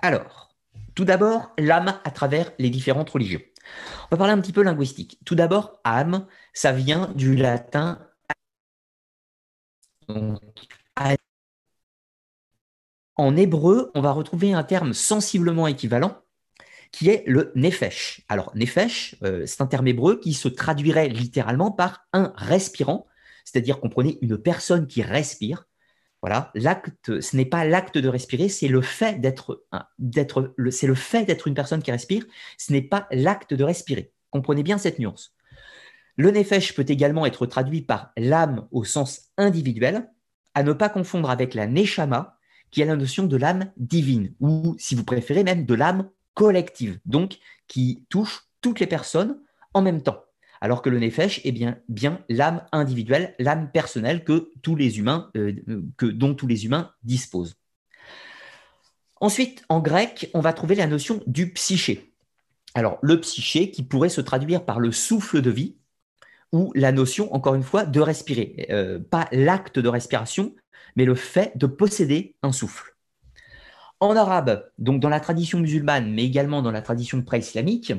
Alors, 0.00 0.54
tout 0.94 1.04
d'abord, 1.04 1.52
l'âme 1.58 1.98
à 2.04 2.10
travers 2.10 2.50
les 2.58 2.70
différentes 2.70 3.10
religions. 3.10 3.40
On 4.06 4.16
va 4.16 4.16
parler 4.16 4.32
un 4.32 4.40
petit 4.40 4.52
peu 4.52 4.62
linguistique. 4.62 5.18
Tout 5.24 5.34
d'abord, 5.34 5.80
âme, 5.84 6.26
ça 6.52 6.72
vient 6.72 7.12
du 7.14 7.36
latin 7.36 7.98
en 13.16 13.36
hébreu, 13.36 13.90
on 13.94 14.00
va 14.00 14.12
retrouver 14.12 14.52
un 14.52 14.64
terme 14.64 14.92
sensiblement 14.92 15.66
équivalent 15.66 16.22
qui 16.92 17.08
est 17.08 17.24
le 17.26 17.52
nefesh. 17.54 18.22
Alors, 18.28 18.52
nefesh, 18.54 19.16
euh, 19.24 19.46
c'est 19.46 19.62
un 19.62 19.66
terme 19.66 19.88
hébreu 19.88 20.20
qui 20.20 20.34
se 20.34 20.48
traduirait 20.48 21.08
littéralement 21.08 21.70
par 21.70 22.06
un 22.12 22.32
respirant, 22.36 23.06
c'est-à-dire 23.44 23.80
prenait 23.80 24.18
une 24.20 24.38
personne 24.38 24.86
qui 24.86 25.02
respire. 25.02 25.66
Voilà, 26.20 26.52
l'acte, 26.54 27.20
ce 27.20 27.36
n'est 27.36 27.46
pas 27.46 27.64
l'acte 27.64 27.98
de 27.98 28.08
respirer, 28.08 28.48
c'est 28.48 28.68
le 28.68 28.80
fait 28.80 29.20
d'être, 29.20 29.64
d'être, 29.98 30.54
c'est 30.70 30.86
le 30.86 30.94
fait 30.94 31.24
d'être 31.24 31.48
une 31.48 31.54
personne 31.54 31.82
qui 31.82 31.90
respire. 31.90 32.24
Ce 32.58 32.72
n'est 32.72 32.82
pas 32.82 33.08
l'acte 33.10 33.54
de 33.54 33.64
respirer. 33.64 34.12
Comprenez 34.30 34.62
bien 34.62 34.78
cette 34.78 34.98
nuance. 35.00 35.34
Le 36.16 36.30
nefesh 36.30 36.74
peut 36.74 36.84
également 36.86 37.26
être 37.26 37.46
traduit 37.46 37.80
par 37.80 38.12
l'âme 38.16 38.68
au 38.70 38.84
sens 38.84 39.30
individuel, 39.36 40.10
à 40.54 40.62
ne 40.62 40.74
pas 40.74 40.90
confondre 40.90 41.30
avec 41.30 41.54
la 41.54 41.66
neshama, 41.66 42.38
qui 42.72 42.82
a 42.82 42.86
la 42.86 42.96
notion 42.96 43.26
de 43.26 43.36
l'âme 43.36 43.70
divine, 43.76 44.34
ou 44.40 44.74
si 44.78 44.96
vous 44.96 45.04
préférez 45.04 45.44
même 45.44 45.64
de 45.64 45.74
l'âme 45.74 46.10
collective, 46.34 46.98
donc 47.06 47.38
qui 47.68 48.04
touche 48.08 48.48
toutes 48.60 48.80
les 48.80 48.86
personnes 48.86 49.38
en 49.74 49.82
même 49.82 50.02
temps. 50.02 50.24
alors 50.60 50.80
que 50.80 50.90
le 50.90 51.00
nefesh 51.00 51.40
est 51.44 51.52
bien, 51.88 52.20
l'âme 52.28 52.64
individuelle, 52.70 53.34
l'âme 53.40 53.70
personnelle 53.72 54.22
que 54.22 54.52
tous 54.62 54.76
les 54.76 55.00
humains, 55.00 55.28
euh, 55.36 55.54
que, 55.96 56.06
dont 56.06 56.34
tous 56.34 56.46
les 56.46 56.64
humains 56.64 56.92
disposent. 57.02 57.56
Ensuite, 59.20 59.64
en 59.68 59.80
grec, 59.80 60.30
on 60.34 60.40
va 60.40 60.52
trouver 60.52 60.76
la 60.76 60.86
notion 60.86 61.20
du 61.26 61.52
psyché. 61.52 62.14
Alors, 62.74 62.98
le 63.02 63.20
psyché 63.20 63.72
qui 63.72 63.82
pourrait 63.82 64.08
se 64.08 64.20
traduire 64.20 64.64
par 64.64 64.78
le 64.78 64.92
souffle 64.92 65.42
de 65.42 65.50
vie 65.50 65.76
ou 66.52 66.72
la 66.74 66.92
notion, 66.92 67.34
encore 67.34 67.54
une 67.54 67.62
fois, 67.62 67.84
de 67.84 68.00
respirer. 68.00 68.66
Euh, 68.70 68.98
pas 68.98 69.28
l'acte 69.32 69.78
de 69.78 69.88
respiration, 69.88 70.54
mais 70.96 71.04
le 71.04 71.14
fait 71.14 71.56
de 71.56 71.66
posséder 71.66 72.36
un 72.42 72.52
souffle. 72.52 72.94
En 74.00 74.16
arabe, 74.16 74.68
donc 74.78 75.00
dans 75.00 75.08
la 75.08 75.20
tradition 75.20 75.60
musulmane, 75.60 76.12
mais 76.12 76.24
également 76.24 76.60
dans 76.60 76.72
la 76.72 76.82
tradition 76.82 77.22
pré-islamique, 77.22 77.92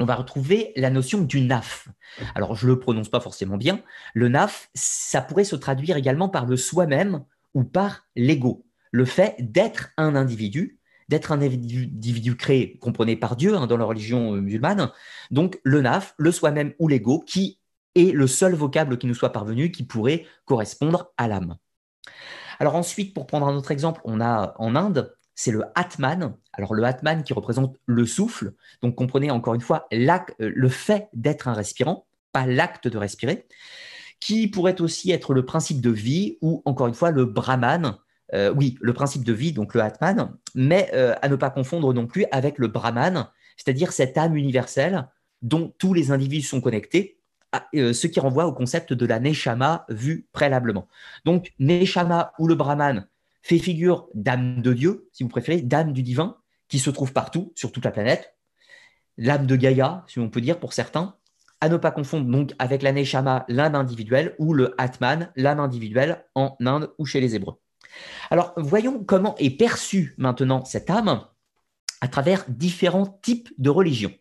on 0.00 0.04
va 0.04 0.16
retrouver 0.16 0.72
la 0.76 0.90
notion 0.90 1.22
du 1.22 1.40
naf. 1.40 1.88
Alors, 2.34 2.56
je 2.56 2.66
ne 2.66 2.72
le 2.72 2.80
prononce 2.80 3.08
pas 3.08 3.20
forcément 3.20 3.56
bien. 3.56 3.80
Le 4.12 4.28
naf, 4.28 4.68
ça 4.74 5.20
pourrait 5.20 5.44
se 5.44 5.56
traduire 5.56 5.96
également 5.96 6.28
par 6.28 6.46
le 6.46 6.56
soi-même 6.56 7.24
ou 7.54 7.62
par 7.62 8.06
l'ego. 8.16 8.66
Le 8.90 9.04
fait 9.04 9.36
d'être 9.38 9.90
un 9.96 10.16
individu, 10.16 10.78
d'être 11.08 11.32
un 11.32 11.40
individu, 11.40 12.36
créé, 12.36 12.78
comprenez, 12.78 13.16
par 13.16 13.36
Dieu 13.36 13.56
hein, 13.56 13.66
dans 13.66 13.76
la 13.76 13.84
religion 13.84 14.34
euh, 14.34 14.40
musulmane. 14.40 14.90
Donc, 15.30 15.60
le 15.62 15.80
naf, 15.80 16.14
le 16.18 16.32
soi-même 16.32 16.72
ou 16.78 16.88
l'ego, 16.88 17.20
qui 17.20 17.58
est 17.94 18.12
le 18.12 18.26
seul 18.26 18.54
vocable 18.54 18.98
qui 18.98 19.06
nous 19.06 19.14
soit 19.14 19.32
parvenu 19.32 19.70
qui 19.70 19.84
pourrait 19.84 20.26
correspondre 20.44 21.12
à 21.16 21.28
l'âme. 21.28 21.56
Alors 22.58 22.74
ensuite, 22.74 23.14
pour 23.14 23.26
prendre 23.26 23.46
un 23.46 23.56
autre 23.56 23.70
exemple, 23.70 24.00
on 24.04 24.20
a 24.20 24.54
en 24.58 24.76
Inde 24.76 25.14
c'est 25.34 25.50
le 25.50 25.64
Atman. 25.74 26.36
Alors 26.52 26.74
le 26.74 26.84
Atman 26.84 27.22
qui 27.22 27.32
représente 27.32 27.76
le 27.86 28.06
souffle, 28.06 28.54
donc 28.82 28.94
comprenez 28.94 29.30
encore 29.30 29.54
une 29.54 29.60
fois 29.60 29.86
euh, 29.92 30.18
le 30.38 30.68
fait 30.68 31.08
d'être 31.12 31.48
un 31.48 31.54
respirant, 31.54 32.06
pas 32.32 32.46
l'acte 32.46 32.88
de 32.88 32.98
respirer, 32.98 33.46
qui 34.20 34.48
pourrait 34.48 34.80
aussi 34.80 35.10
être 35.10 35.34
le 35.34 35.44
principe 35.44 35.80
de 35.80 35.90
vie 35.90 36.38
ou 36.40 36.62
encore 36.64 36.86
une 36.86 36.94
fois 36.94 37.10
le 37.10 37.24
Brahman. 37.24 37.96
Euh, 38.34 38.52
oui, 38.54 38.76
le 38.80 38.92
principe 38.92 39.24
de 39.24 39.32
vie, 39.32 39.52
donc 39.52 39.74
le 39.74 39.80
Atman, 39.80 40.34
mais 40.54 40.90
euh, 40.94 41.14
à 41.22 41.28
ne 41.28 41.36
pas 41.36 41.50
confondre 41.50 41.92
non 41.94 42.06
plus 42.06 42.26
avec 42.32 42.58
le 42.58 42.68
Brahman, 42.68 43.28
c'est-à-dire 43.56 43.92
cette 43.92 44.18
âme 44.18 44.36
universelle 44.36 45.08
dont 45.42 45.72
tous 45.78 45.94
les 45.94 46.10
individus 46.10 46.46
sont 46.46 46.60
connectés, 46.60 47.18
ce 47.72 48.06
qui 48.08 48.18
renvoie 48.18 48.46
au 48.46 48.52
concept 48.52 48.92
de 48.92 49.06
la 49.06 49.20
Neshama 49.20 49.84
vu 49.88 50.26
préalablement. 50.32 50.88
Donc 51.24 51.52
Neshama 51.60 52.32
ou 52.40 52.48
le 52.48 52.56
Brahman, 52.56 53.06
fait 53.44 53.58
figure 53.58 54.08
d'âme 54.14 54.62
de 54.62 54.72
Dieu, 54.72 55.08
si 55.12 55.22
vous 55.22 55.28
préférez, 55.28 55.60
d'âme 55.60 55.92
du 55.92 56.02
divin, 56.02 56.38
qui 56.68 56.78
se 56.78 56.90
trouve 56.90 57.12
partout, 57.12 57.52
sur 57.54 57.70
toute 57.70 57.84
la 57.84 57.90
planète. 57.90 58.34
L'âme 59.18 59.46
de 59.46 59.54
Gaïa, 59.54 60.02
si 60.08 60.18
on 60.18 60.30
peut 60.30 60.40
dire 60.40 60.58
pour 60.58 60.72
certains, 60.72 61.14
à 61.60 61.68
ne 61.68 61.76
pas 61.76 61.90
confondre 61.90 62.26
donc 62.26 62.52
avec 62.58 62.82
la 62.82 62.92
Neshama, 62.92 63.44
l'âme 63.48 63.74
individuelle, 63.74 64.34
ou 64.38 64.54
le 64.54 64.74
Atman, 64.78 65.30
l'âme 65.36 65.60
individuelle 65.60 66.24
en 66.34 66.56
Inde 66.60 66.90
ou 66.98 67.04
chez 67.04 67.20
les 67.20 67.36
Hébreux. 67.36 67.60
Alors, 68.30 68.52
voyons 68.56 69.02
comment 69.04 69.34
est 69.38 69.50
perçue 69.50 70.14
maintenant 70.18 70.64
cette 70.64 70.90
âme 70.90 71.24
à 72.00 72.08
travers 72.08 72.44
différents 72.48 73.18
types 73.22 73.48
de 73.58 73.70
religions. 73.70 74.12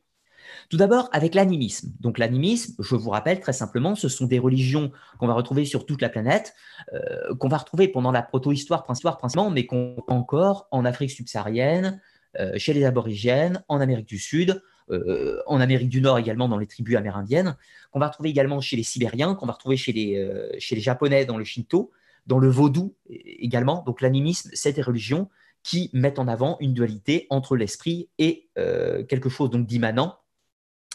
Tout 0.69 0.77
d'abord 0.77 1.09
avec 1.11 1.35
l'animisme. 1.35 1.91
Donc 1.99 2.17
l'animisme, 2.17 2.75
je 2.81 2.95
vous 2.95 3.09
rappelle 3.09 3.39
très 3.39 3.53
simplement, 3.53 3.95
ce 3.95 4.07
sont 4.07 4.25
des 4.25 4.39
religions 4.39 4.91
qu'on 5.19 5.27
va 5.27 5.33
retrouver 5.33 5.65
sur 5.65 5.85
toute 5.85 6.01
la 6.01 6.09
planète, 6.09 6.53
euh, 6.93 7.35
qu'on 7.35 7.47
va 7.47 7.57
retrouver 7.57 7.87
pendant 7.87 8.11
la 8.11 8.21
proto-histoire 8.21 8.83
principalement, 8.83 9.49
mais 9.49 9.65
qu'on 9.65 9.95
encore 10.07 10.67
en 10.71 10.85
Afrique 10.85 11.11
subsaharienne, 11.11 12.01
euh, 12.39 12.53
chez 12.57 12.73
les 12.73 12.85
aborigènes, 12.85 13.63
en 13.67 13.81
Amérique 13.81 14.07
du 14.07 14.17
Sud, 14.17 14.63
euh, 14.89 15.41
en 15.45 15.59
Amérique 15.59 15.89
du 15.89 16.01
Nord 16.01 16.17
également 16.17 16.47
dans 16.47 16.57
les 16.57 16.67
tribus 16.67 16.95
amérindiennes, 16.95 17.55
qu'on 17.91 17.99
va 17.99 18.07
retrouver 18.07 18.29
également 18.29 18.59
chez 18.59 18.75
les 18.75 18.83
Sibériens, 18.83 19.35
qu'on 19.35 19.45
va 19.45 19.53
retrouver 19.53 19.77
chez 19.77 19.91
les, 19.91 20.55
chez 20.59 20.75
les 20.75 20.81
Japonais 20.81 21.25
dans 21.25 21.37
le 21.37 21.43
Shinto, 21.43 21.91
dans 22.27 22.39
le 22.39 22.49
Vaudou 22.49 22.95
également. 23.09 23.83
Donc 23.85 24.01
l'animisme, 24.01 24.49
c'est 24.53 24.73
des 24.73 24.81
religions 24.81 25.29
qui 25.63 25.89
mettent 25.93 26.19
en 26.19 26.27
avant 26.27 26.57
une 26.59 26.73
dualité 26.73 27.27
entre 27.29 27.55
l'esprit 27.55 28.09
et 28.17 28.49
quelque 28.55 29.29
chose 29.29 29.49
d'immanent 29.51 30.17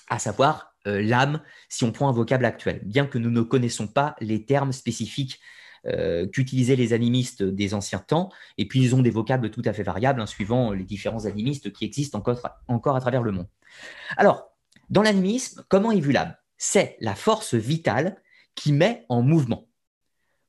à 0.09 0.19
savoir 0.19 0.75
euh, 0.87 1.03
l'âme, 1.03 1.41
si 1.69 1.85
on 1.85 1.93
prend 1.93 2.09
un 2.09 2.13
vocable 2.13 2.45
actuel, 2.45 2.81
bien 2.85 3.07
que 3.07 3.19
nous 3.19 3.31
ne 3.31 3.43
connaissons 3.43 3.87
pas 3.87 4.17
les 4.21 4.45
termes 4.45 4.73
spécifiques 4.73 5.41
euh, 5.87 6.27
qu'utilisaient 6.27 6.77
les 6.77 6.93
animistes 6.93 7.43
des 7.43 7.75
anciens 7.75 7.99
temps, 7.99 8.31
et 8.57 8.67
puis 8.67 8.83
ils 8.83 8.95
ont 8.95 9.03
des 9.03 9.11
vocables 9.11 9.51
tout 9.51 9.63
à 9.65 9.73
fait 9.73 9.83
variables, 9.83 10.21
hein, 10.21 10.27
suivant 10.27 10.73
les 10.73 10.85
différents 10.85 11.27
animistes 11.27 11.73
qui 11.73 11.85
existent 11.85 12.19
encore, 12.19 12.41
encore 12.69 12.97
à 12.97 13.01
travers 13.01 13.23
le 13.23 13.33
monde. 13.33 13.49
Alors, 14.17 14.51
dans 14.91 15.03
l'animisme, 15.03 15.65
comment 15.69 15.91
est 15.93 16.01
vue 16.01 16.13
l'âme? 16.13 16.35
C'est 16.57 16.97
la 17.01 17.15
force 17.15 17.55
vitale 17.55 18.21
qui 18.55 18.73
met 18.73 19.05
en 19.09 19.23
mouvement. 19.23 19.68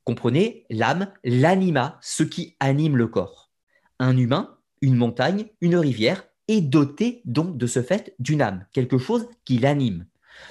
Comprenez, 0.04 0.66
l'âme, 0.70 1.12
l'anima, 1.24 2.00
ce 2.02 2.24
qui 2.24 2.56
anime 2.60 2.98
le 2.98 3.08
corps. 3.08 3.52
Un 4.00 4.18
humain, 4.18 4.58
une 4.82 4.96
montagne, 4.96 5.46
une 5.62 5.76
rivière, 5.76 6.26
est 6.48 6.62
doté 6.62 7.22
donc 7.26 7.58
de 7.58 7.68
ce 7.68 7.82
fait 7.82 8.16
d'une 8.18 8.42
âme, 8.42 8.66
quelque 8.74 8.98
chose 8.98 9.28
qui 9.46 9.60
l'anime. 9.60 10.06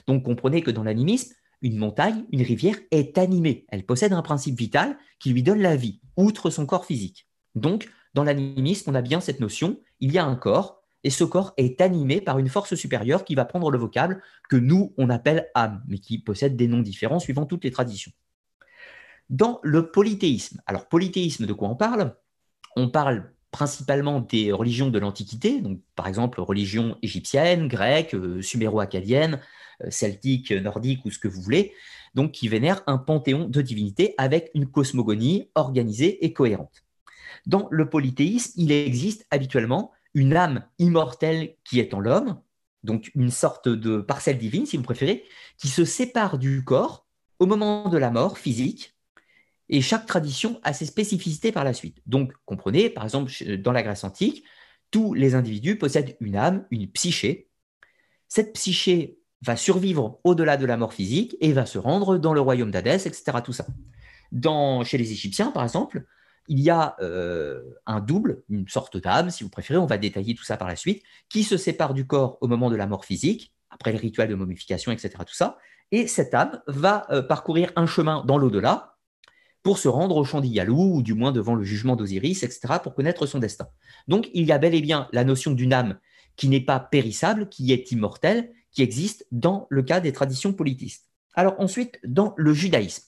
Donc 0.06 0.24
comprenez 0.24 0.62
que 0.62 0.70
dans 0.70 0.84
l'animisme, 0.84 1.34
une 1.62 1.76
montagne, 1.76 2.24
une 2.30 2.42
rivière 2.42 2.76
est 2.90 3.18
animée. 3.18 3.66
Elle 3.68 3.84
possède 3.84 4.12
un 4.12 4.22
principe 4.22 4.56
vital 4.56 4.96
qui 5.18 5.32
lui 5.32 5.42
donne 5.42 5.60
la 5.60 5.76
vie, 5.76 6.00
outre 6.16 6.50
son 6.50 6.66
corps 6.66 6.84
physique. 6.84 7.26
Donc, 7.54 7.90
dans 8.14 8.24
l'animisme, 8.24 8.90
on 8.90 8.94
a 8.94 9.02
bien 9.02 9.20
cette 9.20 9.40
notion, 9.40 9.80
il 10.00 10.12
y 10.12 10.18
a 10.18 10.24
un 10.24 10.36
corps, 10.36 10.82
et 11.04 11.10
ce 11.10 11.24
corps 11.24 11.54
est 11.56 11.80
animé 11.80 12.20
par 12.20 12.38
une 12.38 12.48
force 12.48 12.74
supérieure 12.74 13.24
qui 13.24 13.34
va 13.34 13.44
prendre 13.44 13.70
le 13.70 13.78
vocable 13.78 14.22
que 14.48 14.56
nous, 14.56 14.94
on 14.98 15.10
appelle 15.10 15.48
âme, 15.54 15.82
mais 15.86 15.98
qui 15.98 16.18
possède 16.18 16.56
des 16.56 16.68
noms 16.68 16.80
différents 16.80 17.20
suivant 17.20 17.46
toutes 17.46 17.64
les 17.64 17.70
traditions. 17.70 18.12
Dans 19.30 19.60
le 19.62 19.90
polythéisme, 19.90 20.62
alors 20.66 20.88
polythéisme, 20.88 21.44
de 21.44 21.52
quoi 21.52 21.68
on 21.68 21.76
parle? 21.76 22.16
On 22.76 22.88
parle 22.88 23.30
principalement 23.50 24.20
des 24.20 24.52
religions 24.52 24.88
de 24.88 24.98
l'Antiquité, 24.98 25.60
donc 25.60 25.80
par 25.96 26.06
exemple 26.06 26.40
religions 26.40 26.96
égyptiennes, 27.02 27.68
grecques, 27.68 28.14
euh, 28.14 28.40
suméro-acadiennes, 28.40 29.40
euh, 29.84 29.90
celtiques, 29.90 30.52
nordiques 30.52 31.04
ou 31.04 31.10
ce 31.10 31.18
que 31.18 31.28
vous 31.28 31.42
voulez, 31.42 31.72
donc 32.14 32.32
qui 32.32 32.48
vénèrent 32.48 32.82
un 32.86 32.98
panthéon 32.98 33.48
de 33.48 33.60
divinités 33.60 34.14
avec 34.16 34.50
une 34.54 34.66
cosmogonie 34.66 35.50
organisée 35.54 36.24
et 36.24 36.32
cohérente. 36.32 36.84
Dans 37.46 37.68
le 37.70 37.88
polythéisme, 37.88 38.52
il 38.56 38.72
existe 38.72 39.26
habituellement 39.30 39.92
une 40.14 40.34
âme 40.36 40.64
immortelle 40.78 41.54
qui 41.64 41.80
est 41.80 41.94
en 41.94 42.00
l'homme, 42.00 42.40
donc 42.82 43.10
une 43.14 43.30
sorte 43.30 43.68
de 43.68 44.00
parcelle 44.00 44.38
divine, 44.38 44.66
si 44.66 44.76
vous 44.76 44.82
préférez, 44.82 45.24
qui 45.58 45.68
se 45.68 45.84
sépare 45.84 46.38
du 46.38 46.64
corps 46.64 47.06
au 47.38 47.46
moment 47.46 47.88
de 47.88 47.98
la 47.98 48.10
mort 48.10 48.38
physique 48.38 48.97
et 49.68 49.80
chaque 49.80 50.06
tradition 50.06 50.60
a 50.62 50.72
ses 50.72 50.86
spécificités 50.86 51.52
par 51.52 51.64
la 51.64 51.72
suite. 51.72 51.98
Donc, 52.06 52.32
comprenez, 52.46 52.90
par 52.90 53.04
exemple, 53.04 53.30
dans 53.58 53.72
la 53.72 53.82
Grèce 53.82 54.04
antique, 54.04 54.44
tous 54.90 55.14
les 55.14 55.34
individus 55.34 55.76
possèdent 55.76 56.16
une 56.20 56.36
âme, 56.36 56.66
une 56.70 56.90
psyché. 56.90 57.48
Cette 58.28 58.54
psyché 58.54 59.18
va 59.42 59.56
survivre 59.56 60.20
au-delà 60.24 60.56
de 60.56 60.66
la 60.66 60.76
mort 60.76 60.94
physique 60.94 61.36
et 61.40 61.52
va 61.52 61.66
se 61.66 61.78
rendre 61.78 62.18
dans 62.18 62.32
le 62.32 62.40
royaume 62.40 62.70
d'Hadès, 62.70 63.06
etc. 63.06 63.38
Tout 63.44 63.52
ça. 63.52 63.66
Chez 64.84 64.98
les 64.98 65.12
Égyptiens, 65.12 65.50
par 65.50 65.62
exemple, 65.62 66.04
il 66.48 66.60
y 66.60 66.70
a 66.70 66.96
euh, 67.00 67.62
un 67.86 68.00
double, 68.00 68.42
une 68.48 68.66
sorte 68.68 68.96
d'âme, 68.96 69.30
si 69.30 69.44
vous 69.44 69.50
préférez, 69.50 69.78
on 69.78 69.86
va 69.86 69.98
détailler 69.98 70.34
tout 70.34 70.44
ça 70.44 70.56
par 70.56 70.68
la 70.68 70.76
suite, 70.76 71.02
qui 71.28 71.44
se 71.44 71.56
sépare 71.56 71.94
du 71.94 72.06
corps 72.06 72.38
au 72.40 72.48
moment 72.48 72.70
de 72.70 72.76
la 72.76 72.86
mort 72.86 73.04
physique, 73.04 73.52
après 73.70 73.92
le 73.92 73.98
rituel 73.98 74.28
de 74.28 74.34
momification, 74.34 74.90
etc. 74.90 75.10
Tout 75.18 75.34
ça. 75.34 75.58
Et 75.92 76.06
cette 76.06 76.34
âme 76.34 76.60
va 76.66 77.06
euh, 77.10 77.22
parcourir 77.22 77.70
un 77.76 77.86
chemin 77.86 78.24
dans 78.24 78.38
l'au-delà, 78.38 78.97
pour 79.68 79.78
se 79.78 79.88
rendre 79.88 80.16
au 80.16 80.24
champ 80.24 80.40
d'Iyalou, 80.40 80.96
ou 80.96 81.02
du 81.02 81.12
moins 81.12 81.30
devant 81.30 81.54
le 81.54 81.62
jugement 81.62 81.94
d'Osiris, 81.94 82.42
etc., 82.42 82.76
pour 82.82 82.94
connaître 82.94 83.26
son 83.26 83.38
destin. 83.38 83.68
Donc 84.06 84.30
il 84.32 84.46
y 84.46 84.52
a 84.52 84.56
bel 84.56 84.74
et 84.74 84.80
bien 84.80 85.10
la 85.12 85.24
notion 85.24 85.50
d'une 85.50 85.74
âme 85.74 85.98
qui 86.36 86.48
n'est 86.48 86.64
pas 86.64 86.80
périssable, 86.80 87.50
qui 87.50 87.70
est 87.70 87.92
immortelle, 87.92 88.50
qui 88.72 88.80
existe 88.80 89.26
dans 89.30 89.66
le 89.68 89.82
cas 89.82 90.00
des 90.00 90.10
traditions 90.10 90.54
politistes. 90.54 91.10
Alors 91.34 91.54
ensuite, 91.58 92.00
dans 92.02 92.32
le 92.38 92.54
judaïsme, 92.54 93.04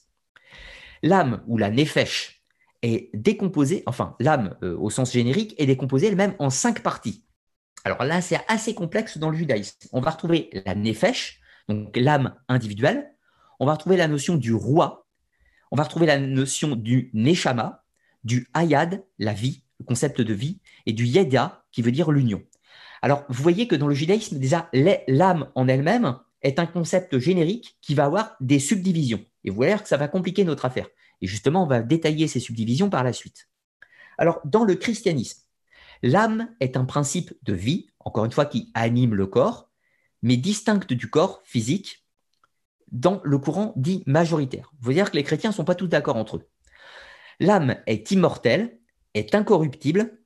l'âme 1.01 1.41
ou 1.47 1.57
la 1.57 1.71
nefesh 1.71 2.43
est 2.83 3.09
décomposée, 3.15 3.81
enfin 3.87 4.15
l'âme 4.19 4.55
euh, 4.61 4.77
au 4.77 4.91
sens 4.91 5.13
générique 5.13 5.55
est 5.57 5.65
décomposée 5.65 6.09
elle-même 6.09 6.35
en 6.37 6.51
cinq 6.51 6.83
parties. 6.83 7.25
Alors 7.85 8.03
là, 8.03 8.21
c'est 8.21 8.39
assez 8.47 8.75
complexe 8.75 9.17
dans 9.17 9.31
le 9.31 9.37
judaïsme. 9.37 9.79
On 9.93 10.01
va 10.01 10.11
retrouver 10.11 10.51
la 10.63 10.75
nefesh, 10.75 11.41
donc 11.67 11.97
l'âme 11.97 12.35
individuelle. 12.47 13.07
On 13.59 13.65
va 13.65 13.73
retrouver 13.73 13.97
la 13.97 14.07
notion 14.07 14.35
du 14.35 14.53
roi, 14.53 15.00
on 15.71 15.77
va 15.77 15.83
retrouver 15.83 16.05
la 16.05 16.19
notion 16.19 16.75
du 16.75 17.09
neshama, 17.13 17.83
du 18.23 18.47
hayad, 18.53 19.03
la 19.17 19.33
vie, 19.33 19.63
le 19.79 19.85
concept 19.85 20.21
de 20.21 20.33
vie, 20.33 20.59
et 20.85 20.93
du 20.93 21.05
yeda, 21.05 21.65
qui 21.71 21.81
veut 21.81 21.91
dire 21.91 22.11
l'union. 22.11 22.43
Alors, 23.01 23.25
vous 23.29 23.41
voyez 23.41 23.67
que 23.67 23.75
dans 23.75 23.87
le 23.87 23.95
judaïsme, 23.95 24.37
déjà, 24.37 24.69
l'âme 25.07 25.49
en 25.55 25.67
elle-même 25.67 26.19
est 26.43 26.59
un 26.59 26.67
concept 26.67 27.17
générique 27.17 27.77
qui 27.81 27.95
va 27.95 28.05
avoir 28.05 28.35
des 28.39 28.59
subdivisions. 28.59 29.25
Et 29.43 29.49
vous 29.49 29.55
voyez 29.55 29.75
que 29.77 29.87
ça 29.87 29.97
va 29.97 30.07
compliquer 30.07 30.43
notre 30.43 30.65
affaire. 30.65 30.87
Et 31.21 31.27
justement, 31.27 31.63
on 31.63 31.67
va 31.67 31.81
détailler 31.81 32.27
ces 32.27 32.39
subdivisions 32.39 32.89
par 32.89 33.03
la 33.03 33.13
suite. 33.13 33.47
Alors, 34.17 34.39
dans 34.45 34.63
le 34.63 34.75
christianisme, 34.75 35.41
l'âme 36.03 36.53
est 36.59 36.77
un 36.77 36.85
principe 36.85 37.33
de 37.43 37.53
vie, 37.53 37.87
encore 37.99 38.25
une 38.25 38.31
fois, 38.31 38.45
qui 38.45 38.71
anime 38.73 39.15
le 39.15 39.25
corps, 39.25 39.71
mais 40.21 40.37
distincte 40.37 40.93
du 40.93 41.09
corps 41.09 41.41
physique, 41.43 42.00
dans 42.91 43.21
le 43.23 43.37
courant 43.37 43.73
dit 43.75 44.03
majoritaire. 44.05 44.71
Vous 44.79 44.93
dire 44.93 45.11
que 45.11 45.17
les 45.17 45.23
chrétiens 45.23 45.51
ne 45.51 45.55
sont 45.55 45.65
pas 45.65 45.75
tous 45.75 45.87
d'accord 45.87 46.17
entre 46.17 46.37
eux. 46.37 46.47
L'âme 47.39 47.75
est 47.87 48.11
immortelle, 48.11 48.77
est 49.13 49.33
incorruptible, 49.33 50.19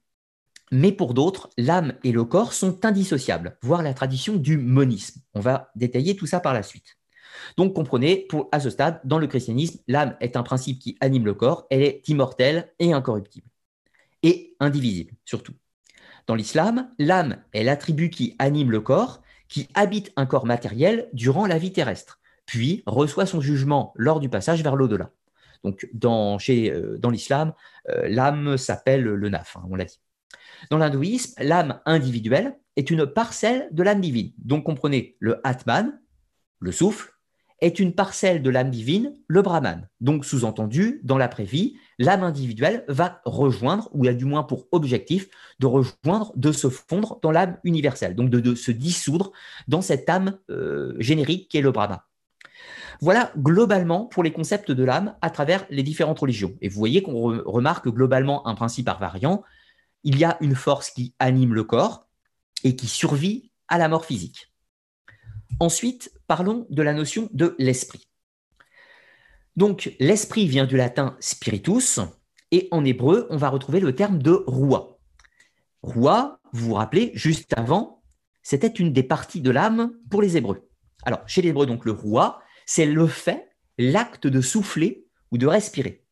mais 0.72 0.92
pour 0.92 1.14
d'autres, 1.14 1.50
l'âme 1.58 1.94
et 2.04 2.12
le 2.12 2.26
corps 2.26 2.54
sont 2.54 2.86
indissociables, 2.86 3.58
voire 3.62 3.84
la 3.84 3.94
tradition 3.94 4.36
du 4.36 4.58
monisme. 4.58 5.22
On 5.34 5.40
va 5.40 5.72
détailler 5.76 6.16
tout 6.16 6.26
ça 6.26 6.40
par 6.40 6.54
la 6.54 6.64
suite. 6.64 6.98
Donc 7.58 7.74
comprenez, 7.74 8.28
à 8.52 8.60
ce 8.60 8.70
stade, 8.70 9.00
dans 9.04 9.20
le 9.20 9.28
christianisme, 9.28 9.80
l'âme 9.88 10.16
est 10.22 10.38
un 10.38 10.44
principe 10.44 10.80
qui 10.80 10.98
anime 11.00 11.26
le 11.26 11.34
corps, 11.34 11.68
elle 11.70 11.84
est 11.84 12.08
immortelle 12.08 12.74
et 12.80 12.94
incorruptible, 12.94 13.48
et 14.24 14.56
indivisible 14.60 15.14
surtout. 15.26 15.54
Dans 16.28 16.36
l'islam, 16.36 16.90
l'âme 16.98 17.38
est 17.54 17.64
l'attribut 17.64 18.10
qui 18.10 18.36
anime 18.40 18.72
le 18.72 18.82
corps, 18.82 19.22
qui 19.48 19.68
habite 19.76 20.12
un 20.16 20.26
corps 20.26 20.46
matériel 20.46 21.10
durant 21.14 21.46
la 21.46 21.60
vie 21.60 21.72
terrestre, 21.72 22.20
puis 22.46 22.84
reçoit 22.86 23.26
son 23.26 23.42
jugement 23.42 23.94
lors 23.96 24.20
du 24.20 24.30
passage 24.30 24.64
vers 24.64 24.76
l'au-delà. 24.76 25.12
Donc 25.64 25.88
dans, 25.94 26.38
euh, 26.50 27.12
l'islam, 27.12 27.54
euh, 27.90 28.08
l'âme 28.08 28.58
s'appelle 28.58 29.04
le 29.04 29.30
naf, 29.30 29.58
hein, 29.58 29.64
on 29.70 29.76
l'a 29.76 29.86
dit. 29.86 30.00
Dans 30.70 30.78
l'hindouisme, 30.78 31.34
l'âme 31.44 31.80
individuelle 31.86 32.58
est 32.76 32.90
une 32.92 33.06
parcelle 33.06 33.68
de 33.72 33.84
l'âme 33.84 34.02
divine. 34.02 34.32
Donc 34.38 34.66
comprenez, 34.66 35.18
le 35.20 35.42
Atman, 35.44 36.00
le 36.60 36.72
souffle, 36.72 37.16
est 37.62 37.80
une 37.80 37.94
parcelle 37.94 38.42
de 38.42 38.50
l'âme 38.50 38.70
divine, 38.70 39.14
le 39.28 39.42
Brahman. 39.42 39.88
Donc 40.02 40.26
sous-entendu, 40.26 41.00
dans 41.04 41.18
l'après-vie, 41.18 41.78
l'âme 41.98 42.24
individuelle 42.24 42.84
va 42.88 43.22
rejoindre, 43.26 43.90
ou 43.94 44.06
a 44.08 44.14
du 44.14 44.26
moins 44.26 44.44
pour 44.44 44.68
objectif, 44.72 45.30
de 45.60 45.66
rejoindre, 45.66 46.34
de 46.36 46.52
se 46.52 46.70
fondre 46.70 47.20
dans 47.22 47.32
l'âme 47.32 47.58
universelle, 47.64 48.16
donc 48.16 48.30
de, 48.30 48.56
se 48.56 48.72
dissoudre 48.72 49.32
dans 49.68 49.82
cette 49.82 50.10
âme 50.10 50.38
euh, 50.50 50.96
générique 51.00 51.50
qui 51.50 51.58
est 51.58 51.62
le 51.62 51.72
Brahman. 51.72 52.00
Voilà 53.02 53.32
globalement 53.38 54.06
pour 54.06 54.24
les 54.24 54.32
concepts 54.32 54.72
de 54.72 54.84
l'âme 54.84 55.16
à 55.22 55.30
travers 55.30 55.66
les 55.70 55.84
différentes 55.84 56.20
religions. 56.20 56.56
Et 56.62 56.70
vous 56.70 56.78
voyez 56.78 57.02
qu'on 57.02 57.42
remarque 57.46 57.88
globalement 57.88 58.48
un 58.48 58.56
principe 58.56 58.90
invariant 58.90 59.44
il 60.06 60.20
y 60.20 60.24
a 60.24 60.38
une 60.40 60.56
force 60.56 60.92
qui 60.92 61.16
anime 61.20 61.54
le 61.54 61.64
corps 61.64 62.08
et 62.64 62.76
qui 62.76 62.88
survit 62.88 63.52
à 63.68 63.78
la 63.78 63.90
mort 63.90 64.06
physique. 64.06 64.54
Ensuite, 65.60 66.14
parlons 66.28 66.68
de 66.70 66.82
la 66.84 66.94
notion 66.94 67.28
de 67.34 67.56
l'esprit. 67.58 68.08
Donc, 69.56 69.96
l'esprit 70.00 70.48
vient 70.48 70.66
du 70.66 70.78
latin 70.78 71.18
spiritus, 71.20 72.00
et 72.52 72.68
en 72.72 72.86
hébreu, 72.86 73.26
on 73.30 73.38
va 73.38 73.50
retrouver 73.50 73.80
le 73.80 73.96
terme 73.96 74.22
de 74.22 74.44
roi. 74.48 75.00
Roi, 75.82 76.40
vous 76.54 76.68
vous 76.68 76.74
rappelez, 76.76 77.12
juste 77.16 77.54
avant, 77.58 78.04
c'était 78.44 78.68
une 78.68 78.94
des 78.94 79.04
parties 79.04 79.42
de 79.42 79.50
l'âme 79.50 79.92
pour 80.12 80.22
les 80.22 80.38
Hébreux. 80.38 80.70
Alors, 81.04 81.22
chez 81.28 81.42
les 81.42 81.50
Hébreux, 81.50 81.66
donc 81.66 81.86
le 81.86 81.92
roi, 81.92 82.42
c'est 82.66 82.86
le 82.86 83.08
fait, 83.08 83.50
l'acte 83.78 84.28
de 84.28 84.42
souffler 84.42 85.08
ou 85.32 85.38
de 85.38 85.48
respirer. 85.48 86.04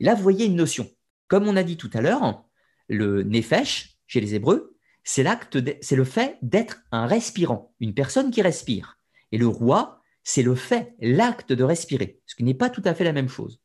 là, 0.00 0.14
vous 0.14 0.22
voyez 0.22 0.46
une 0.46 0.56
notion. 0.56 0.88
Comme 1.28 1.48
on 1.48 1.56
a 1.56 1.62
dit 1.62 1.76
tout 1.76 1.90
à 1.94 2.00
l'heure, 2.00 2.44
le 2.88 3.22
nefesh, 3.22 3.96
chez 4.06 4.20
les 4.20 4.34
Hébreux, 4.34 4.76
c'est 5.02 5.24
le 5.24 6.04
fait 6.04 6.38
d'être 6.42 6.82
un 6.92 7.06
respirant, 7.06 7.74
une 7.80 7.94
personne 7.94 8.30
qui 8.30 8.42
respire. 8.42 8.98
Et 9.32 9.38
le 9.38 9.46
roi, 9.46 10.02
c'est 10.24 10.42
le 10.42 10.54
fait, 10.54 10.94
l'acte 11.00 11.52
de 11.52 11.64
respirer, 11.64 12.20
ce 12.26 12.34
qui 12.34 12.44
n'est 12.44 12.54
pas 12.54 12.70
tout 12.70 12.82
à 12.84 12.94
fait 12.94 13.04
la 13.04 13.12
même 13.12 13.28
chose. 13.28 13.60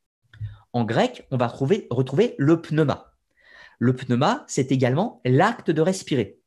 En 0.73 0.85
grec, 0.85 1.27
on 1.31 1.37
va 1.37 1.47
retrouver 1.47 2.35
le 2.37 2.61
pneuma. 2.61 3.13
Le 3.79 3.95
pneuma, 3.95 4.45
c'est 4.47 4.71
également 4.71 5.21
l'acte 5.25 5.71
de 5.71 5.81
respirer. 5.81 6.39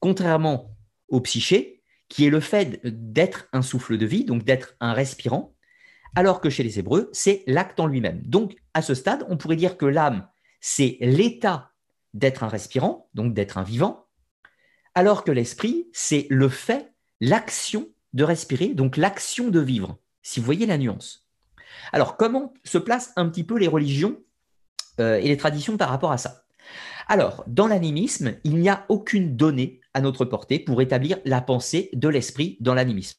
Contrairement 0.00 0.74
au 1.08 1.20
psyché, 1.20 1.77
qui 2.08 2.26
est 2.26 2.30
le 2.30 2.40
fait 2.40 2.80
d'être 2.84 3.48
un 3.52 3.62
souffle 3.62 3.98
de 3.98 4.06
vie, 4.06 4.24
donc 4.24 4.44
d'être 4.44 4.74
un 4.80 4.92
respirant, 4.92 5.54
alors 6.14 6.40
que 6.40 6.50
chez 6.50 6.62
les 6.62 6.78
Hébreux, 6.78 7.10
c'est 7.12 7.44
l'acte 7.46 7.78
en 7.80 7.86
lui-même. 7.86 8.22
Donc, 8.24 8.56
à 8.74 8.82
ce 8.82 8.94
stade, 8.94 9.26
on 9.28 9.36
pourrait 9.36 9.56
dire 9.56 9.76
que 9.76 9.86
l'âme, 9.86 10.26
c'est 10.60 10.96
l'état 11.00 11.72
d'être 12.14 12.42
un 12.42 12.48
respirant, 12.48 13.08
donc 13.14 13.34
d'être 13.34 13.58
un 13.58 13.62
vivant, 13.62 14.06
alors 14.94 15.22
que 15.22 15.30
l'esprit, 15.30 15.88
c'est 15.92 16.26
le 16.30 16.48
fait, 16.48 16.92
l'action 17.20 17.88
de 18.14 18.24
respirer, 18.24 18.68
donc 18.68 18.96
l'action 18.96 19.48
de 19.48 19.60
vivre, 19.60 19.98
si 20.22 20.40
vous 20.40 20.46
voyez 20.46 20.66
la 20.66 20.78
nuance. 20.78 21.26
Alors, 21.92 22.16
comment 22.16 22.54
se 22.64 22.78
placent 22.78 23.12
un 23.16 23.28
petit 23.28 23.44
peu 23.44 23.58
les 23.58 23.68
religions 23.68 24.18
euh, 24.98 25.16
et 25.16 25.28
les 25.28 25.36
traditions 25.36 25.76
par 25.76 25.90
rapport 25.90 26.12
à 26.12 26.18
ça? 26.18 26.44
Alors, 27.06 27.44
dans 27.46 27.66
l'animisme, 27.66 28.34
il 28.44 28.56
n'y 28.56 28.68
a 28.68 28.84
aucune 28.88 29.36
donnée 29.36 29.80
à 29.98 30.00
notre 30.00 30.24
portée 30.24 30.60
pour 30.60 30.80
établir 30.80 31.18
la 31.24 31.40
pensée 31.40 31.90
de 31.92 32.08
l'esprit 32.08 32.56
dans 32.60 32.72
l'animisme. 32.72 33.18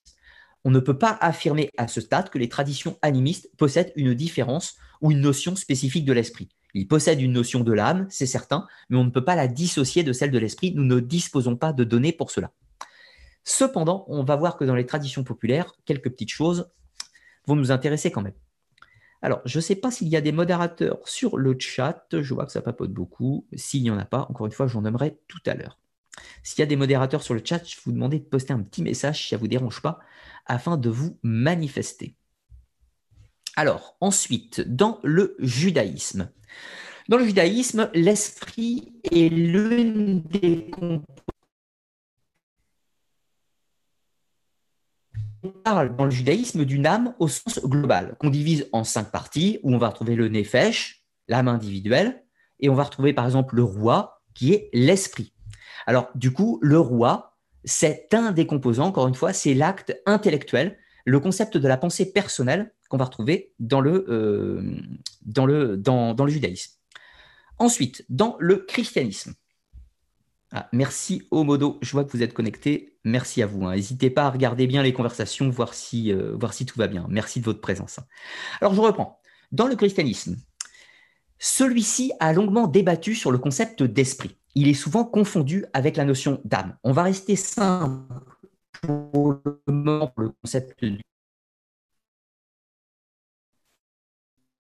On 0.63 0.71
ne 0.71 0.79
peut 0.79 0.97
pas 0.97 1.17
affirmer 1.19 1.69
à 1.77 1.89
ce 1.89 1.99
stade 1.99 2.29
que 2.29 2.37
les 2.37 2.47
traditions 2.47 2.97
animistes 3.01 3.49
possèdent 3.57 3.91
une 3.97 4.13
différence 4.13 4.77
ou 5.01 5.11
une 5.11 5.19
notion 5.19 5.57
spécifique 5.57 6.05
de 6.05 6.13
l'esprit. 6.13 6.47
Il 6.73 6.87
possède 6.87 7.21
une 7.21 7.33
notion 7.33 7.59
de 7.65 7.73
l'âme, 7.73 8.07
c'est 8.09 8.25
certain, 8.25 8.65
mais 8.89 8.97
on 8.97 9.03
ne 9.03 9.09
peut 9.09 9.25
pas 9.25 9.35
la 9.35 9.49
dissocier 9.49 10.03
de 10.03 10.13
celle 10.13 10.31
de 10.31 10.39
l'esprit. 10.39 10.73
Nous 10.73 10.85
ne 10.85 11.01
disposons 11.01 11.57
pas 11.57 11.73
de 11.73 11.83
données 11.83 12.13
pour 12.13 12.31
cela. 12.31 12.51
Cependant, 13.43 14.05
on 14.07 14.23
va 14.23 14.37
voir 14.37 14.55
que 14.55 14.63
dans 14.63 14.75
les 14.75 14.85
traditions 14.85 15.25
populaires, 15.25 15.73
quelques 15.85 16.11
petites 16.11 16.31
choses 16.31 16.71
vont 17.45 17.57
nous 17.57 17.71
intéresser 17.71 18.09
quand 18.09 18.21
même. 18.21 18.35
Alors, 19.21 19.41
je 19.43 19.57
ne 19.57 19.61
sais 19.61 19.75
pas 19.75 19.91
s'il 19.91 20.07
y 20.07 20.15
a 20.15 20.21
des 20.21 20.31
modérateurs 20.31 20.99
sur 21.05 21.37
le 21.37 21.57
chat. 21.59 22.05
Je 22.13 22.33
vois 22.33 22.45
que 22.45 22.53
ça 22.53 22.61
papote 22.61 22.93
beaucoup. 22.93 23.45
S'il 23.53 23.83
n'y 23.83 23.91
en 23.91 23.97
a 23.97 24.05
pas, 24.05 24.27
encore 24.29 24.45
une 24.45 24.53
fois, 24.53 24.67
j'en 24.67 24.81
nommerai 24.81 25.19
tout 25.27 25.41
à 25.45 25.55
l'heure. 25.55 25.78
S'il 26.43 26.59
y 26.59 26.63
a 26.63 26.65
des 26.65 26.75
modérateurs 26.75 27.23
sur 27.23 27.33
le 27.33 27.41
chat, 27.43 27.63
je 27.65 27.77
vous 27.83 27.91
demande 27.91 28.13
de 28.13 28.17
poster 28.17 28.53
un 28.53 28.61
petit 28.61 28.81
message 28.81 29.23
si 29.23 29.29
ça 29.29 29.35
ne 29.35 29.41
vous 29.41 29.47
dérange 29.47 29.81
pas, 29.81 29.99
afin 30.45 30.77
de 30.77 30.89
vous 30.89 31.17
manifester. 31.23 32.15
Alors, 33.55 33.97
ensuite, 33.99 34.61
dans 34.61 34.99
le 35.03 35.35
judaïsme. 35.39 36.31
Dans 37.09 37.17
le 37.17 37.25
judaïsme, 37.25 37.89
l'esprit 37.93 38.93
est 39.11 39.29
l'une 39.29 40.21
des 40.21 40.71
on 45.43 45.49
parle 45.49 45.95
dans 45.95 46.05
le 46.05 46.11
judaïsme 46.11 46.65
d'une 46.65 46.85
âme 46.85 47.13
au 47.19 47.27
sens 47.27 47.59
global, 47.63 48.15
qu'on 48.19 48.29
divise 48.29 48.67
en 48.73 48.83
cinq 48.83 49.11
parties, 49.11 49.59
où 49.63 49.73
on 49.73 49.77
va 49.77 49.89
retrouver 49.89 50.15
le 50.15 50.27
nefesh, 50.27 51.03
l'âme 51.27 51.47
individuelle, 51.47 52.23
et 52.59 52.69
on 52.69 52.75
va 52.75 52.83
retrouver 52.83 53.13
par 53.13 53.25
exemple 53.25 53.55
le 53.55 53.63
roi, 53.63 54.21
qui 54.33 54.53
est 54.53 54.69
l'esprit. 54.73 55.33
Alors, 55.85 56.09
du 56.15 56.31
coup, 56.31 56.59
le 56.61 56.79
roi, 56.79 57.37
c'est 57.63 58.13
un 58.13 58.31
des 58.31 58.45
composants, 58.45 58.87
encore 58.87 59.07
une 59.07 59.15
fois, 59.15 59.33
c'est 59.33 59.53
l'acte 59.53 59.95
intellectuel, 60.05 60.77
le 61.05 61.19
concept 61.19 61.57
de 61.57 61.67
la 61.67 61.77
pensée 61.77 62.11
personnelle 62.11 62.73
qu'on 62.89 62.97
va 62.97 63.05
retrouver 63.05 63.53
dans 63.59 63.81
le, 63.81 64.05
euh, 64.09 64.75
judaïsme. 66.27 66.73
Ensuite, 67.57 68.05
dans 68.09 68.35
le 68.39 68.57
christianisme. 68.57 69.33
Ah, 70.51 70.67
merci 70.73 71.27
Omodo, 71.29 71.77
je 71.81 71.91
vois 71.91 72.03
que 72.03 72.11
vous 72.11 72.23
êtes 72.23 72.33
connecté. 72.33 72.97
Merci 73.03 73.43
à 73.43 73.45
vous. 73.45 73.65
Hein. 73.65 73.75
N'hésitez 73.75 74.09
pas 74.09 74.23
à 74.23 74.29
regarder 74.31 74.65
bien 74.65 74.81
les 74.81 74.93
conversations, 74.93 75.49
voir 75.49 75.75
si, 75.75 76.11
euh, 76.11 76.35
voir 76.35 76.53
si 76.53 76.65
tout 76.65 76.77
va 76.77 76.87
bien. 76.87 77.05
Merci 77.09 77.39
de 77.39 77.45
votre 77.45 77.61
présence. 77.61 77.99
Alors 78.59 78.73
je 78.73 78.81
reprends. 78.81 79.19
Dans 79.51 79.67
le 79.67 79.75
christianisme, 79.75 80.37
celui-ci 81.37 82.11
a 82.19 82.33
longuement 82.33 82.67
débattu 82.67 83.13
sur 83.13 83.31
le 83.31 83.37
concept 83.37 83.83
d'esprit. 83.83 84.38
Il 84.55 84.67
est 84.67 84.73
souvent 84.73 85.03
confondu 85.05 85.65
avec 85.73 85.95
la 85.95 86.05
notion 86.05 86.41
d'âme. 86.43 86.77
On 86.83 86.91
va 86.91 87.03
rester 87.03 87.35
simple 87.35 88.13
pour 88.81 89.41
le 89.65 90.29
concept 90.41 90.83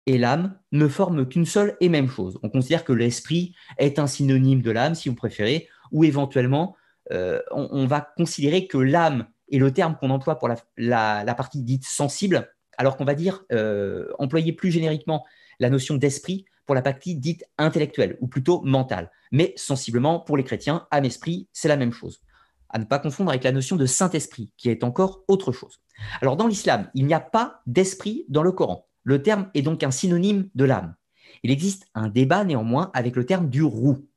et 0.06 0.18
l'âme 0.18 0.58
ne 0.72 0.88
forment 0.88 1.28
qu'une 1.28 1.46
seule 1.46 1.76
et 1.82 1.90
même 1.90 2.10
chose. 2.10 2.40
On 2.44 2.50
considère 2.50 2.84
que 2.84 2.94
l'esprit 2.94 3.56
est 3.78 4.00
un 4.00 4.08
synonyme 4.08 4.62
de 4.62 4.72
l'âme, 4.72 4.96
si 4.96 5.10
vous 5.10 5.16
préférez, 5.16 5.68
ou 5.92 6.04
éventuellement, 6.04 6.76
euh, 7.12 7.42
on, 7.52 7.86
va 7.86 8.02
considérer 8.18 8.68
que 8.68 8.78
l'âme 8.78 9.28
est 9.52 9.58
le 9.58 9.72
terme 9.72 9.96
qu'on 10.00 10.10
emploie 10.10 10.38
pour 10.38 10.50
la, 10.78 11.36
partie 11.36 11.62
dite 11.62 11.86
sensible, 11.86 12.52
alors 12.78 12.98
qu'on 12.98 13.06
va 13.06 13.16
dire, 13.16 13.44
euh, 13.52 14.08
employer 14.20 14.54
plus 14.54 14.72
génériquement 14.72 15.26
la 15.60 15.70
notion 15.70 15.96
d'esprit 15.96 16.46
pour 16.65 16.75
la 16.75 16.82
partie 16.82 17.15
dite 17.15 17.45
intellectuelle, 17.58 18.17
ou 18.21 18.28
plutôt 18.28 18.62
mentale. 18.62 19.12
Mais 19.32 19.54
sensiblement, 19.56 20.19
pour 20.19 20.38
les 20.38 20.43
chrétiens, 20.43 20.88
âme-esprit, 20.91 21.47
c'est 21.54 21.67
la 21.67 21.78
même 21.78 21.93
chose. 21.93 22.21
À 22.69 22.80
ne 22.80 22.86
pas 22.86 22.99
confondre 22.99 23.30
avec 23.30 23.43
la 23.43 23.51
notion 23.51 23.75
de 23.75 23.86
Saint-Esprit, 23.86 24.51
qui 24.58 24.69
est 24.69 24.84
encore 24.84 25.23
autre 25.28 25.51
chose. 25.51 25.80
Alors 26.21 26.36
dans 26.36 26.47
l'islam, 26.47 26.89
il 26.93 27.06
n'y 27.06 27.13
a 27.13 27.19
pas 27.19 27.62
d'esprit 27.67 28.25
dans 28.28 28.43
le 28.43 28.51
Coran. 28.51 28.88
Le 29.04 29.21
terme 29.21 29.49
est 29.54 29.62
donc 29.62 29.84
un 29.84 29.91
synonyme 29.91 30.49
de 30.56 30.65
l'âme. 30.65 30.95
Il 31.43 31.51
existe 31.51 31.88
un 31.93 32.10
débat 32.10 32.43
néanmoins 32.43 32.91
avec 32.93 33.15
le 33.15 33.25
terme 33.25 33.49
du 33.49 33.63
roux, 33.63 34.08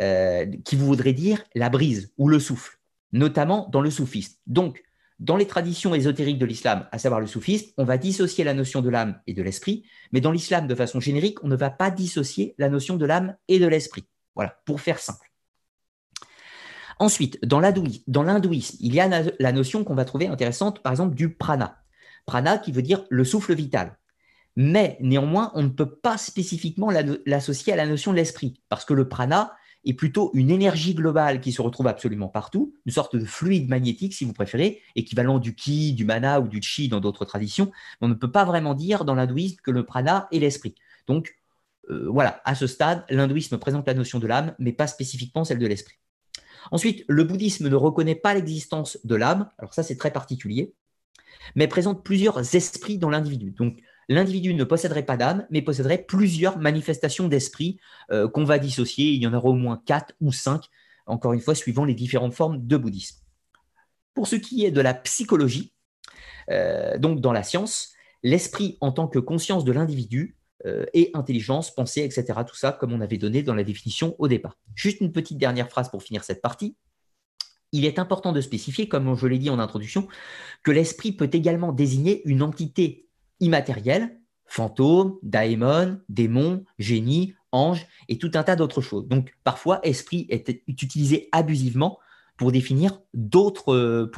euh, 0.00 0.46
qui 0.64 0.76
voudrait 0.76 1.12
dire 1.12 1.44
la 1.54 1.68
brise 1.68 2.12
ou 2.18 2.28
le 2.28 2.38
souffle, 2.38 2.78
notamment 3.12 3.68
dans 3.70 3.80
le 3.80 3.90
soufisme. 3.90 4.36
Donc, 4.46 4.82
dans 5.20 5.36
les 5.36 5.46
traditions 5.46 5.94
ésotériques 5.94 6.38
de 6.38 6.46
l'islam, 6.46 6.88
à 6.90 6.98
savoir 6.98 7.20
le 7.20 7.26
soufisme, 7.26 7.70
on 7.78 7.84
va 7.84 7.98
dissocier 7.98 8.44
la 8.44 8.54
notion 8.54 8.82
de 8.82 8.90
l'âme 8.90 9.20
et 9.26 9.34
de 9.34 9.42
l'esprit, 9.42 9.84
mais 10.12 10.20
dans 10.20 10.32
l'islam, 10.32 10.66
de 10.66 10.74
façon 10.74 11.00
générique, 11.00 11.42
on 11.44 11.48
ne 11.48 11.56
va 11.56 11.70
pas 11.70 11.90
dissocier 11.90 12.54
la 12.58 12.68
notion 12.68 12.96
de 12.96 13.06
l'âme 13.06 13.36
et 13.48 13.58
de 13.58 13.66
l'esprit. 13.66 14.04
Voilà, 14.34 14.60
pour 14.64 14.80
faire 14.80 14.98
simple. 14.98 15.30
Ensuite, 16.98 17.44
dans 17.44 17.60
l'hindouisme, 17.60 18.76
il 18.80 18.94
y 18.94 19.00
a 19.00 19.22
la 19.38 19.52
notion 19.52 19.84
qu'on 19.84 19.94
va 19.94 20.04
trouver 20.04 20.28
intéressante, 20.28 20.82
par 20.82 20.92
exemple, 20.92 21.14
du 21.14 21.34
prana. 21.34 21.78
Prana 22.26 22.58
qui 22.58 22.72
veut 22.72 22.82
dire 22.82 23.04
le 23.10 23.24
souffle 23.24 23.54
vital. 23.54 23.98
Mais 24.56 24.96
néanmoins, 25.00 25.50
on 25.54 25.62
ne 25.62 25.68
peut 25.68 25.96
pas 25.96 26.16
spécifiquement 26.16 26.90
l'associer 27.26 27.72
à 27.72 27.76
la 27.76 27.86
notion 27.86 28.12
de 28.12 28.16
l'esprit, 28.16 28.62
parce 28.68 28.84
que 28.84 28.94
le 28.94 29.08
prana 29.08 29.52
est 29.84 29.94
plutôt 29.94 30.30
une 30.34 30.50
énergie 30.50 30.94
globale 30.94 31.40
qui 31.40 31.52
se 31.52 31.62
retrouve 31.62 31.86
absolument 31.86 32.28
partout, 32.28 32.74
une 32.86 32.92
sorte 32.92 33.16
de 33.16 33.24
fluide 33.24 33.68
magnétique, 33.68 34.14
si 34.14 34.24
vous 34.24 34.32
préférez, 34.32 34.80
équivalent 34.96 35.38
du 35.38 35.54
ki, 35.54 35.92
du 35.92 36.04
mana 36.04 36.40
ou 36.40 36.48
du 36.48 36.62
chi 36.62 36.88
dans 36.88 37.00
d'autres 37.00 37.24
traditions. 37.24 37.70
on 38.00 38.08
ne 38.08 38.14
peut 38.14 38.30
pas 38.30 38.44
vraiment 38.44 38.74
dire 38.74 39.04
dans 39.04 39.14
l'hindouisme 39.14 39.56
que 39.62 39.70
le 39.70 39.84
prana 39.84 40.28
est 40.32 40.38
l'esprit. 40.38 40.74
Donc, 41.06 41.36
euh, 41.90 42.08
voilà, 42.08 42.40
à 42.44 42.54
ce 42.54 42.66
stade, 42.66 43.04
l'hindouisme 43.10 43.58
présente 43.58 43.86
la 43.86 43.94
notion 43.94 44.18
de 44.18 44.26
l'âme, 44.26 44.54
mais 44.58 44.72
pas 44.72 44.86
spécifiquement 44.86 45.44
celle 45.44 45.58
de 45.58 45.66
l'esprit. 45.66 45.96
Ensuite, 46.70 47.04
le 47.08 47.24
bouddhisme 47.24 47.68
ne 47.68 47.74
reconnaît 47.76 48.14
pas 48.14 48.32
l'existence 48.34 48.98
de 49.04 49.14
l'âme, 49.14 49.50
alors 49.58 49.74
ça 49.74 49.82
c'est 49.82 49.96
très 49.96 50.10
particulier, 50.10 50.74
mais 51.54 51.68
présente 51.68 52.02
plusieurs 52.02 52.54
esprits 52.54 52.96
dans 52.96 53.10
l'individu. 53.10 53.50
Donc, 53.50 53.78
l'individu 54.08 54.54
ne 54.54 54.64
posséderait 54.64 55.04
pas 55.04 55.16
d'âme, 55.16 55.46
mais 55.50 55.62
posséderait 55.62 56.04
plusieurs 56.06 56.58
manifestations 56.58 57.28
d'esprit 57.28 57.78
euh, 58.10 58.28
qu'on 58.28 58.44
va 58.44 58.58
dissocier. 58.58 59.12
Il 59.12 59.22
y 59.22 59.26
en 59.26 59.34
aura 59.34 59.48
au 59.48 59.54
moins 59.54 59.80
quatre 59.84 60.12
ou 60.20 60.32
cinq, 60.32 60.64
encore 61.06 61.32
une 61.32 61.40
fois, 61.40 61.54
suivant 61.54 61.84
les 61.84 61.94
différentes 61.94 62.34
formes 62.34 62.66
de 62.66 62.76
bouddhisme. 62.76 63.18
Pour 64.14 64.28
ce 64.28 64.36
qui 64.36 64.64
est 64.64 64.70
de 64.70 64.80
la 64.80 64.94
psychologie, 64.94 65.72
euh, 66.50 66.98
donc 66.98 67.20
dans 67.20 67.32
la 67.32 67.42
science, 67.42 67.92
l'esprit 68.22 68.78
en 68.80 68.92
tant 68.92 69.08
que 69.08 69.18
conscience 69.18 69.64
de 69.64 69.72
l'individu 69.72 70.36
euh, 70.66 70.86
et 70.94 71.10
intelligence, 71.14 71.74
pensée, 71.74 72.02
etc. 72.02 72.40
Tout 72.46 72.56
ça, 72.56 72.72
comme 72.72 72.92
on 72.92 73.00
avait 73.00 73.18
donné 73.18 73.42
dans 73.42 73.54
la 73.54 73.64
définition 73.64 74.14
au 74.18 74.28
départ. 74.28 74.56
Juste 74.74 75.00
une 75.00 75.12
petite 75.12 75.38
dernière 75.38 75.68
phrase 75.68 75.90
pour 75.90 76.02
finir 76.02 76.24
cette 76.24 76.40
partie. 76.40 76.76
Il 77.72 77.84
est 77.84 77.98
important 77.98 78.32
de 78.32 78.40
spécifier, 78.40 78.88
comme 78.88 79.16
je 79.16 79.26
l'ai 79.26 79.38
dit 79.38 79.50
en 79.50 79.58
introduction, 79.58 80.06
que 80.62 80.70
l'esprit 80.70 81.12
peut 81.12 81.28
également 81.32 81.72
désigner 81.72 82.22
une 82.24 82.40
entité 82.40 83.08
immatériels, 83.44 84.20
fantômes, 84.46 85.18
daémons, 85.22 86.00
démons, 86.08 86.64
génies, 86.78 87.34
anges 87.52 87.86
et 88.08 88.18
tout 88.18 88.30
un 88.34 88.42
tas 88.42 88.56
d'autres 88.56 88.80
choses. 88.80 89.06
Donc 89.06 89.34
parfois, 89.44 89.80
esprit 89.86 90.26
est 90.30 90.62
utilisé 90.66 91.28
abusivement 91.32 91.98
pour 92.36 92.50
définir 92.50 93.00
d'autres 93.14 94.10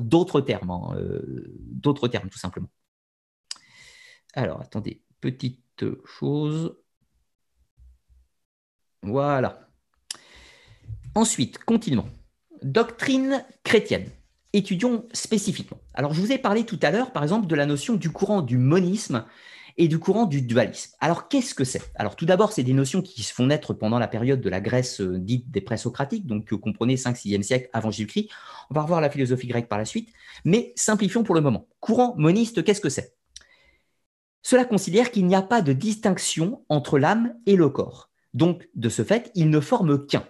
d'autres 0.00 0.40
termes, 0.40 0.70
hein, 0.70 0.94
euh, 0.96 1.44
d'autres 1.58 2.08
termes 2.08 2.28
tout 2.28 2.38
simplement. 2.38 2.70
Alors 4.34 4.60
attendez, 4.60 5.02
petite 5.20 5.84
chose. 6.04 6.76
Voilà. 9.02 9.68
Ensuite, 11.14 11.58
continuons. 11.58 12.08
Doctrine 12.62 13.44
chrétienne 13.62 14.10
étudions 14.54 15.06
spécifiquement. 15.12 15.78
Alors, 15.92 16.14
je 16.14 16.20
vous 16.20 16.32
ai 16.32 16.38
parlé 16.38 16.64
tout 16.64 16.78
à 16.82 16.90
l'heure, 16.90 17.12
par 17.12 17.22
exemple, 17.22 17.46
de 17.46 17.54
la 17.54 17.66
notion 17.66 17.94
du 17.94 18.10
courant 18.10 18.40
du 18.40 18.56
monisme 18.56 19.24
et 19.76 19.88
du 19.88 19.98
courant 19.98 20.26
du 20.26 20.40
dualisme. 20.42 20.92
Alors, 21.00 21.28
qu'est-ce 21.28 21.54
que 21.54 21.64
c'est? 21.64 21.82
Alors, 21.96 22.14
tout 22.14 22.24
d'abord, 22.24 22.52
c'est 22.52 22.62
des 22.62 22.72
notions 22.72 23.02
qui 23.02 23.24
se 23.24 23.34
font 23.34 23.46
naître 23.46 23.74
pendant 23.74 23.98
la 23.98 24.06
période 24.06 24.40
de 24.40 24.48
la 24.48 24.60
Grèce 24.60 25.00
euh, 25.00 25.18
dite 25.18 25.50
des 25.50 25.60
présocratiques, 25.60 26.26
donc 26.26 26.44
que 26.44 26.54
comprenez 26.54 26.94
5-6e 26.94 27.42
siècle 27.42 27.68
avant 27.72 27.90
Jésus-Christ. 27.90 28.28
On 28.70 28.74
va 28.74 28.82
revoir 28.82 29.00
la 29.00 29.10
philosophie 29.10 29.48
grecque 29.48 29.68
par 29.68 29.78
la 29.78 29.84
suite, 29.84 30.10
mais 30.44 30.72
simplifions 30.76 31.24
pour 31.24 31.34
le 31.34 31.40
moment. 31.40 31.66
Courant 31.80 32.14
moniste, 32.16 32.62
qu'est-ce 32.62 32.80
que 32.80 32.88
c'est? 32.88 33.16
Cela 34.42 34.64
considère 34.64 35.10
qu'il 35.10 35.26
n'y 35.26 35.34
a 35.34 35.42
pas 35.42 35.62
de 35.62 35.72
distinction 35.72 36.64
entre 36.68 36.98
l'âme 36.98 37.34
et 37.46 37.56
le 37.56 37.68
corps. 37.68 38.10
Donc, 38.34 38.68
de 38.76 38.88
ce 38.88 39.02
fait, 39.02 39.32
ils 39.34 39.50
ne 39.50 39.58
forment 39.58 40.06
qu'un. 40.06 40.24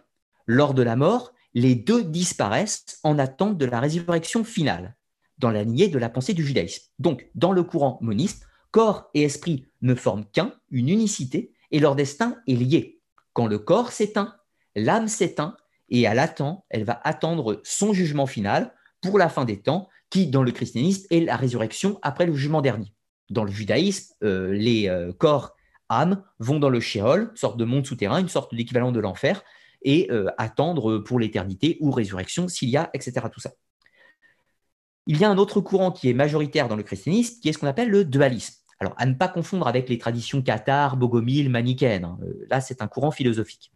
Lors 0.47 0.73
de 0.73 0.83
la 0.83 0.97
mort, 0.97 1.34
les 1.55 1.75
deux 1.75 2.05
disparaissent 2.05 2.99
en 3.05 3.19
attente 3.19 3.57
de 3.57 3.64
la 3.64 3.81
résurrection 3.81 4.45
finale, 4.45 4.97
dans 5.38 5.51
la 5.51 5.62
lignée 5.64 5.88
de 5.88 5.99
la 5.99 6.09
pensée 6.09 6.35
du 6.35 6.45
judaïsme. 6.45 6.85
Donc, 6.99 7.29
dans 7.35 7.53
le 7.53 7.62
courant 7.62 7.99
moniste, 8.01 8.47
corps 8.71 9.09
et 9.14 9.23
esprit 9.23 9.67
ne 9.83 9.95
forment 9.95 10.25
qu'un, 10.27 10.53
une 10.71 10.88
unicité, 10.88 11.53
et 11.71 11.79
leur 11.79 11.95
destin 11.95 12.37
est 12.47 12.55
lié. 12.55 13.01
Quand 13.33 13.47
le 13.47 13.59
corps 13.59 13.93
s'éteint, 13.93 14.35
l'âme 14.75 15.09
s'éteint, 15.09 15.57
et 15.88 16.07
à 16.07 16.14
l'attend, 16.14 16.64
elle 16.71 16.85
va 16.85 17.01
attendre 17.05 17.61
son 17.62 17.93
jugement 17.93 18.27
final 18.27 18.75
pour 19.01 19.19
la 19.19 19.29
fin 19.29 19.45
des 19.45 19.61
temps, 19.61 19.88
qui, 20.11 20.27
dans 20.27 20.43
le 20.43 20.53
christianisme, 20.53 21.07
est 21.11 21.21
la 21.21 21.37
résurrection 21.37 21.99
après 22.03 22.27
le 22.27 22.35
jugement 22.35 22.62
dernier. 22.62 22.95
Dans 23.31 23.45
le 23.45 23.51
judaïsme, 23.51 24.14
euh, 24.23 24.53
les 24.53 24.88
euh, 24.88 25.12
corps, 25.12 25.55
âmes, 25.88 26.23
vont 26.38 26.59
dans 26.59 26.69
le 26.69 26.81
Sheol, 26.81 27.33
sorte 27.35 27.57
de 27.57 27.64
monde 27.64 27.87
souterrain, 27.87 28.19
une 28.19 28.29
sorte 28.29 28.55
d'équivalent 28.55 28.93
de 28.93 29.01
l'enfer, 29.01 29.43
et 29.85 30.11
euh, 30.11 30.31
attendre 30.38 30.99
pour 30.99 31.18
l'éternité 31.18 31.79
ou 31.81 31.90
résurrection 31.90 32.49
s'il 32.49 32.70
y 32.70 32.77
a, 32.77 32.90
etc. 32.94 33.27
Tout 33.33 33.40
ça. 33.40 33.53
Il 35.07 35.18
y 35.18 35.25
a 35.25 35.31
un 35.31 35.38
autre 35.38 35.61
courant 35.61 35.92
qui 35.92 36.09
est 36.09 36.14
majoritaire 36.14 36.68
dans 36.68 36.77
le 36.77 36.83
christianisme, 36.83 37.40
qui 37.40 37.49
est 37.49 37.53
ce 37.53 37.59
qu'on 37.59 37.66
appelle 37.66 37.90
le 37.90 38.05
dualisme. 38.05 38.55
Alors, 38.81 38.94
à 38.97 39.07
ne 39.07 39.14
pas 39.14 39.29
confondre 39.29 39.68
avec 39.68 39.88
les 39.88 39.99
traditions 39.99 40.42
cathares, 40.42 40.97
bogomiles, 40.97 41.51
manichéennes. 41.51 42.05
Hein. 42.05 42.18
Euh, 42.23 42.47
là, 42.51 42.61
c'est 42.61 42.83
un 42.83 42.88
courant 42.88 43.11
philosophique. 43.11 43.73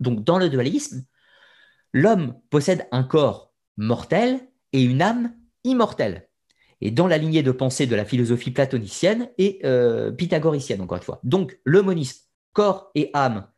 Donc, 0.00 0.24
dans 0.24 0.38
le 0.38 0.48
dualisme, 0.48 1.04
l'homme 1.92 2.34
possède 2.50 2.88
un 2.90 3.04
corps 3.04 3.52
mortel 3.76 4.40
et 4.72 4.82
une 4.82 5.02
âme 5.02 5.34
immortelle. 5.64 6.28
Et 6.80 6.90
dans 6.90 7.06
la 7.06 7.18
lignée 7.18 7.42
de 7.42 7.52
pensée 7.52 7.86
de 7.86 7.94
la 7.94 8.04
philosophie 8.04 8.50
platonicienne 8.50 9.30
et 9.38 9.60
euh, 9.64 10.10
pythagoricienne, 10.10 10.80
encore 10.80 10.96
une 10.96 11.04
fois. 11.04 11.20
Donc, 11.22 11.58
le 11.64 11.82
monisme, 11.82 12.24
corps 12.52 12.90
et 12.94 13.10
âme 13.14 13.48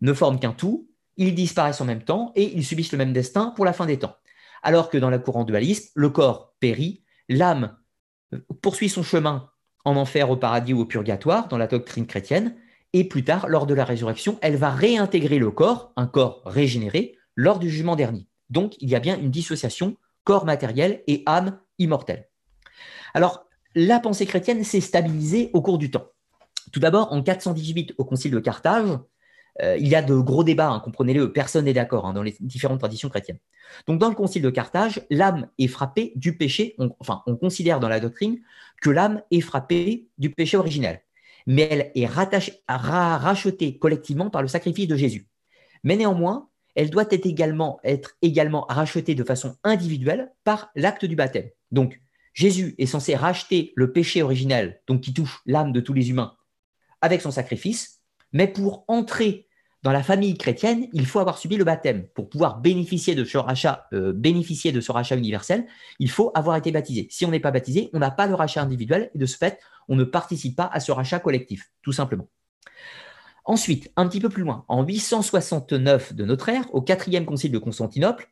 ne 0.00 0.12
forment 0.12 0.38
qu'un 0.38 0.52
tout, 0.52 0.88
ils 1.16 1.34
disparaissent 1.34 1.80
en 1.80 1.86
même 1.86 2.02
temps 2.02 2.32
et 2.34 2.56
ils 2.56 2.64
subissent 2.64 2.92
le 2.92 2.98
même 2.98 3.12
destin 3.12 3.52
pour 3.56 3.64
la 3.64 3.72
fin 3.72 3.86
des 3.86 3.98
temps. 3.98 4.16
Alors 4.62 4.90
que 4.90 4.98
dans 4.98 5.10
le 5.10 5.18
courant 5.18 5.44
dualiste, 5.44 5.92
le 5.94 6.10
corps 6.10 6.54
périt, 6.60 7.04
l'âme 7.28 7.76
euh, 8.34 8.38
poursuit 8.62 8.88
son 8.88 9.02
chemin 9.02 9.50
en 9.84 9.96
enfer, 9.96 10.30
au 10.30 10.36
paradis 10.36 10.72
ou 10.72 10.80
au 10.80 10.84
purgatoire 10.84 11.46
dans 11.46 11.58
la 11.58 11.68
doctrine 11.68 12.06
chrétienne, 12.06 12.56
et 12.92 13.04
plus 13.04 13.22
tard, 13.22 13.48
lors 13.48 13.66
de 13.66 13.74
la 13.74 13.84
résurrection, 13.84 14.38
elle 14.42 14.56
va 14.56 14.70
réintégrer 14.70 15.38
le 15.38 15.50
corps, 15.50 15.92
un 15.96 16.06
corps 16.06 16.42
régénéré, 16.44 17.16
lors 17.36 17.58
du 17.58 17.70
jugement 17.70 17.94
dernier. 17.94 18.26
Donc 18.50 18.74
il 18.80 18.88
y 18.88 18.96
a 18.96 19.00
bien 19.00 19.18
une 19.18 19.30
dissociation 19.30 19.96
corps 20.24 20.44
matériel 20.44 21.02
et 21.06 21.22
âme 21.26 21.58
immortelle. 21.78 22.28
Alors, 23.14 23.46
la 23.74 24.00
pensée 24.00 24.26
chrétienne 24.26 24.64
s'est 24.64 24.80
stabilisée 24.80 25.50
au 25.52 25.62
cours 25.62 25.78
du 25.78 25.90
temps. 25.90 26.06
Tout 26.72 26.80
d'abord, 26.80 27.12
en 27.12 27.22
418, 27.22 27.94
au 27.98 28.04
Concile 28.04 28.32
de 28.32 28.40
Carthage, 28.40 28.98
euh, 29.62 29.76
il 29.78 29.88
y 29.88 29.94
a 29.94 30.02
de 30.02 30.14
gros 30.14 30.44
débats, 30.44 30.68
hein, 30.68 30.80
comprenez-le, 30.80 31.32
personne 31.32 31.64
n'est 31.64 31.72
d'accord 31.72 32.06
hein, 32.06 32.12
dans 32.12 32.22
les 32.22 32.36
différentes 32.40 32.78
traditions 32.78 33.08
chrétiennes. 33.08 33.38
Donc 33.86 33.98
dans 33.98 34.08
le 34.08 34.14
concile 34.14 34.42
de 34.42 34.50
Carthage, 34.50 35.00
l'âme 35.10 35.48
est 35.58 35.66
frappée 35.66 36.12
du 36.16 36.36
péché, 36.36 36.76
enfin 37.00 37.22
on 37.26 37.36
considère 37.36 37.80
dans 37.80 37.88
la 37.88 38.00
doctrine 38.00 38.40
que 38.82 38.90
l'âme 38.90 39.22
est 39.30 39.40
frappée 39.40 40.08
du 40.18 40.30
péché 40.30 40.56
originel, 40.56 41.00
mais 41.46 41.68
elle 41.70 41.92
est 41.94 42.06
rachetée 42.06 43.78
collectivement 43.78 44.30
par 44.30 44.42
le 44.42 44.48
sacrifice 44.48 44.88
de 44.88 44.96
Jésus. 44.96 45.26
Mais 45.84 45.96
néanmoins, 45.96 46.48
elle 46.74 46.90
doit 46.90 47.06
être 47.10 47.24
également, 47.24 47.80
être 47.82 48.16
également 48.20 48.66
rachetée 48.68 49.14
de 49.14 49.24
façon 49.24 49.56
individuelle 49.64 50.30
par 50.44 50.70
l'acte 50.74 51.06
du 51.06 51.16
baptême. 51.16 51.48
Donc 51.70 52.00
Jésus 52.34 52.74
est 52.76 52.86
censé 52.86 53.16
racheter 53.16 53.72
le 53.76 53.92
péché 53.92 54.22
originel, 54.22 54.82
donc 54.86 55.00
qui 55.00 55.14
touche 55.14 55.40
l'âme 55.46 55.72
de 55.72 55.80
tous 55.80 55.94
les 55.94 56.10
humains, 56.10 56.36
avec 57.00 57.22
son 57.22 57.30
sacrifice, 57.30 57.95
mais 58.32 58.48
pour 58.48 58.84
entrer 58.88 59.46
dans 59.86 59.92
la 59.92 60.02
famille 60.02 60.36
chrétienne, 60.36 60.88
il 60.92 61.06
faut 61.06 61.20
avoir 61.20 61.38
subi 61.38 61.56
le 61.56 61.62
baptême. 61.62 62.08
Pour 62.14 62.28
pouvoir 62.28 62.58
bénéficier 62.58 63.14
de 63.14 63.22
ce 63.22 63.38
rachat, 63.38 63.86
euh, 63.92 64.12
universel, 65.16 65.66
il 66.00 66.10
faut 66.10 66.32
avoir 66.34 66.56
été 66.56 66.72
baptisé. 66.72 67.06
Si 67.08 67.24
on 67.24 67.30
n'est 67.30 67.38
pas 67.38 67.52
baptisé, 67.52 67.88
on 67.92 68.00
n'a 68.00 68.10
pas 68.10 68.26
le 68.26 68.34
rachat 68.34 68.62
individuel 68.62 69.12
et 69.14 69.18
de 69.18 69.26
ce 69.26 69.36
fait, 69.36 69.60
on 69.88 69.94
ne 69.94 70.02
participe 70.02 70.56
pas 70.56 70.68
à 70.72 70.80
ce 70.80 70.90
rachat 70.90 71.20
collectif, 71.20 71.70
tout 71.82 71.92
simplement. 71.92 72.28
Ensuite, 73.44 73.92
un 73.94 74.08
petit 74.08 74.18
peu 74.18 74.28
plus 74.28 74.42
loin, 74.42 74.64
en 74.66 74.82
869 74.82 76.14
de 76.14 76.24
notre 76.24 76.48
ère, 76.48 76.74
au 76.74 76.82
quatrième 76.82 77.24
concile 77.24 77.52
de 77.52 77.58
Constantinople, 77.58 78.28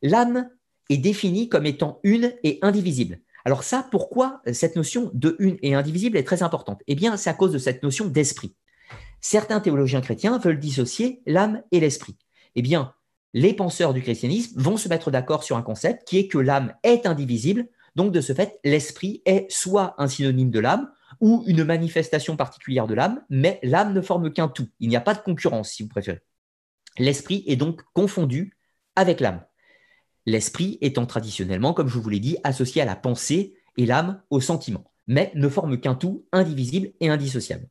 l'âme 0.00 0.48
est 0.88 0.96
définie 0.96 1.50
comme 1.50 1.66
étant 1.66 2.00
une 2.04 2.32
et 2.42 2.58
indivisible. 2.62 3.20
Alors 3.44 3.64
ça, 3.64 3.86
pourquoi 3.90 4.40
cette 4.52 4.76
notion 4.76 5.10
de 5.12 5.36
une 5.40 5.58
et 5.60 5.74
indivisible 5.74 6.16
est 6.16 6.24
très 6.24 6.42
importante? 6.42 6.80
Eh 6.86 6.94
bien, 6.94 7.18
c'est 7.18 7.28
à 7.28 7.34
cause 7.34 7.52
de 7.52 7.58
cette 7.58 7.82
notion 7.82 8.06
d'esprit 8.06 8.56
certains 9.20 9.60
théologiens 9.60 10.00
chrétiens 10.00 10.38
veulent 10.38 10.58
dissocier 10.58 11.22
l'âme 11.26 11.62
et 11.72 11.80
l'esprit. 11.80 12.16
Eh 12.54 12.62
bien, 12.62 12.94
les 13.32 13.54
penseurs 13.54 13.94
du 13.94 14.02
christianisme 14.02 14.60
vont 14.60 14.76
se 14.76 14.88
mettre 14.88 15.10
d'accord 15.10 15.44
sur 15.44 15.56
un 15.56 15.62
concept 15.62 16.06
qui 16.06 16.18
est 16.18 16.28
que 16.28 16.38
l'âme 16.38 16.74
est 16.82 17.06
indivisible, 17.06 17.68
donc 17.96 18.12
de 18.12 18.20
ce 18.20 18.32
fait, 18.32 18.58
l'esprit 18.64 19.22
est 19.24 19.50
soit 19.50 19.94
un 19.98 20.08
synonyme 20.08 20.50
de 20.50 20.60
l'âme 20.60 20.90
ou 21.20 21.44
une 21.46 21.64
manifestation 21.64 22.36
particulière 22.36 22.86
de 22.86 22.94
l'âme, 22.94 23.22
mais 23.28 23.58
l'âme 23.62 23.92
ne 23.92 24.00
forme 24.00 24.32
qu'un 24.32 24.48
tout. 24.48 24.68
Il 24.80 24.88
n'y 24.88 24.96
a 24.96 25.00
pas 25.00 25.14
de 25.14 25.20
concurrence, 25.20 25.70
si 25.70 25.82
vous 25.82 25.88
préférez. 25.88 26.20
L'esprit 26.98 27.44
est 27.46 27.56
donc 27.56 27.82
confondu 27.92 28.56
avec 28.96 29.20
l'âme. 29.20 29.44
L'esprit 30.26 30.78
étant 30.80 31.06
traditionnellement, 31.06 31.72
comme 31.72 31.88
je 31.88 31.98
vous 31.98 32.08
l'ai 32.08 32.20
dit, 32.20 32.36
associé 32.44 32.82
à 32.82 32.84
la 32.84 32.96
pensée 32.96 33.54
et 33.76 33.86
l'âme 33.86 34.22
au 34.30 34.40
sentiment, 34.40 34.92
mais 35.06 35.32
ne 35.34 35.48
forme 35.48 35.78
qu'un 35.80 35.94
tout 35.94 36.26
indivisible 36.32 36.92
et 37.00 37.08
indissociable. 37.08 37.68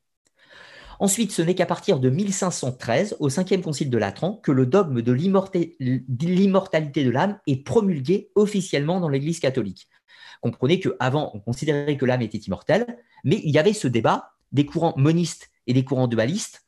Ensuite, 0.99 1.31
ce 1.31 1.41
n'est 1.41 1.55
qu'à 1.55 1.65
partir 1.65 1.99
de 1.99 2.09
1513, 2.09 3.15
au 3.19 3.29
cinquième 3.29 3.61
concile 3.61 3.89
de 3.89 3.97
Latran, 3.97 4.33
que 4.43 4.51
le 4.51 4.65
dogme 4.65 5.01
de 5.01 5.13
l'immortalité 5.13 7.03
de 7.05 7.09
l'âme 7.09 7.39
est 7.47 7.63
promulgué 7.63 8.29
officiellement 8.35 8.99
dans 8.99 9.07
l'Église 9.07 9.39
catholique. 9.39 9.87
Comprenez 10.41 10.79
qu'avant, 10.79 11.31
on 11.33 11.39
considérait 11.39 11.97
que 11.97 12.05
l'âme 12.05 12.21
était 12.21 12.37
immortelle, 12.37 12.97
mais 13.23 13.41
il 13.43 13.51
y 13.51 13.57
avait 13.57 13.73
ce 13.73 13.87
débat 13.87 14.31
des 14.51 14.65
courants 14.65 14.93
monistes 14.97 15.49
et 15.67 15.73
des 15.73 15.85
courants 15.85 16.07
dualistes. 16.07 16.65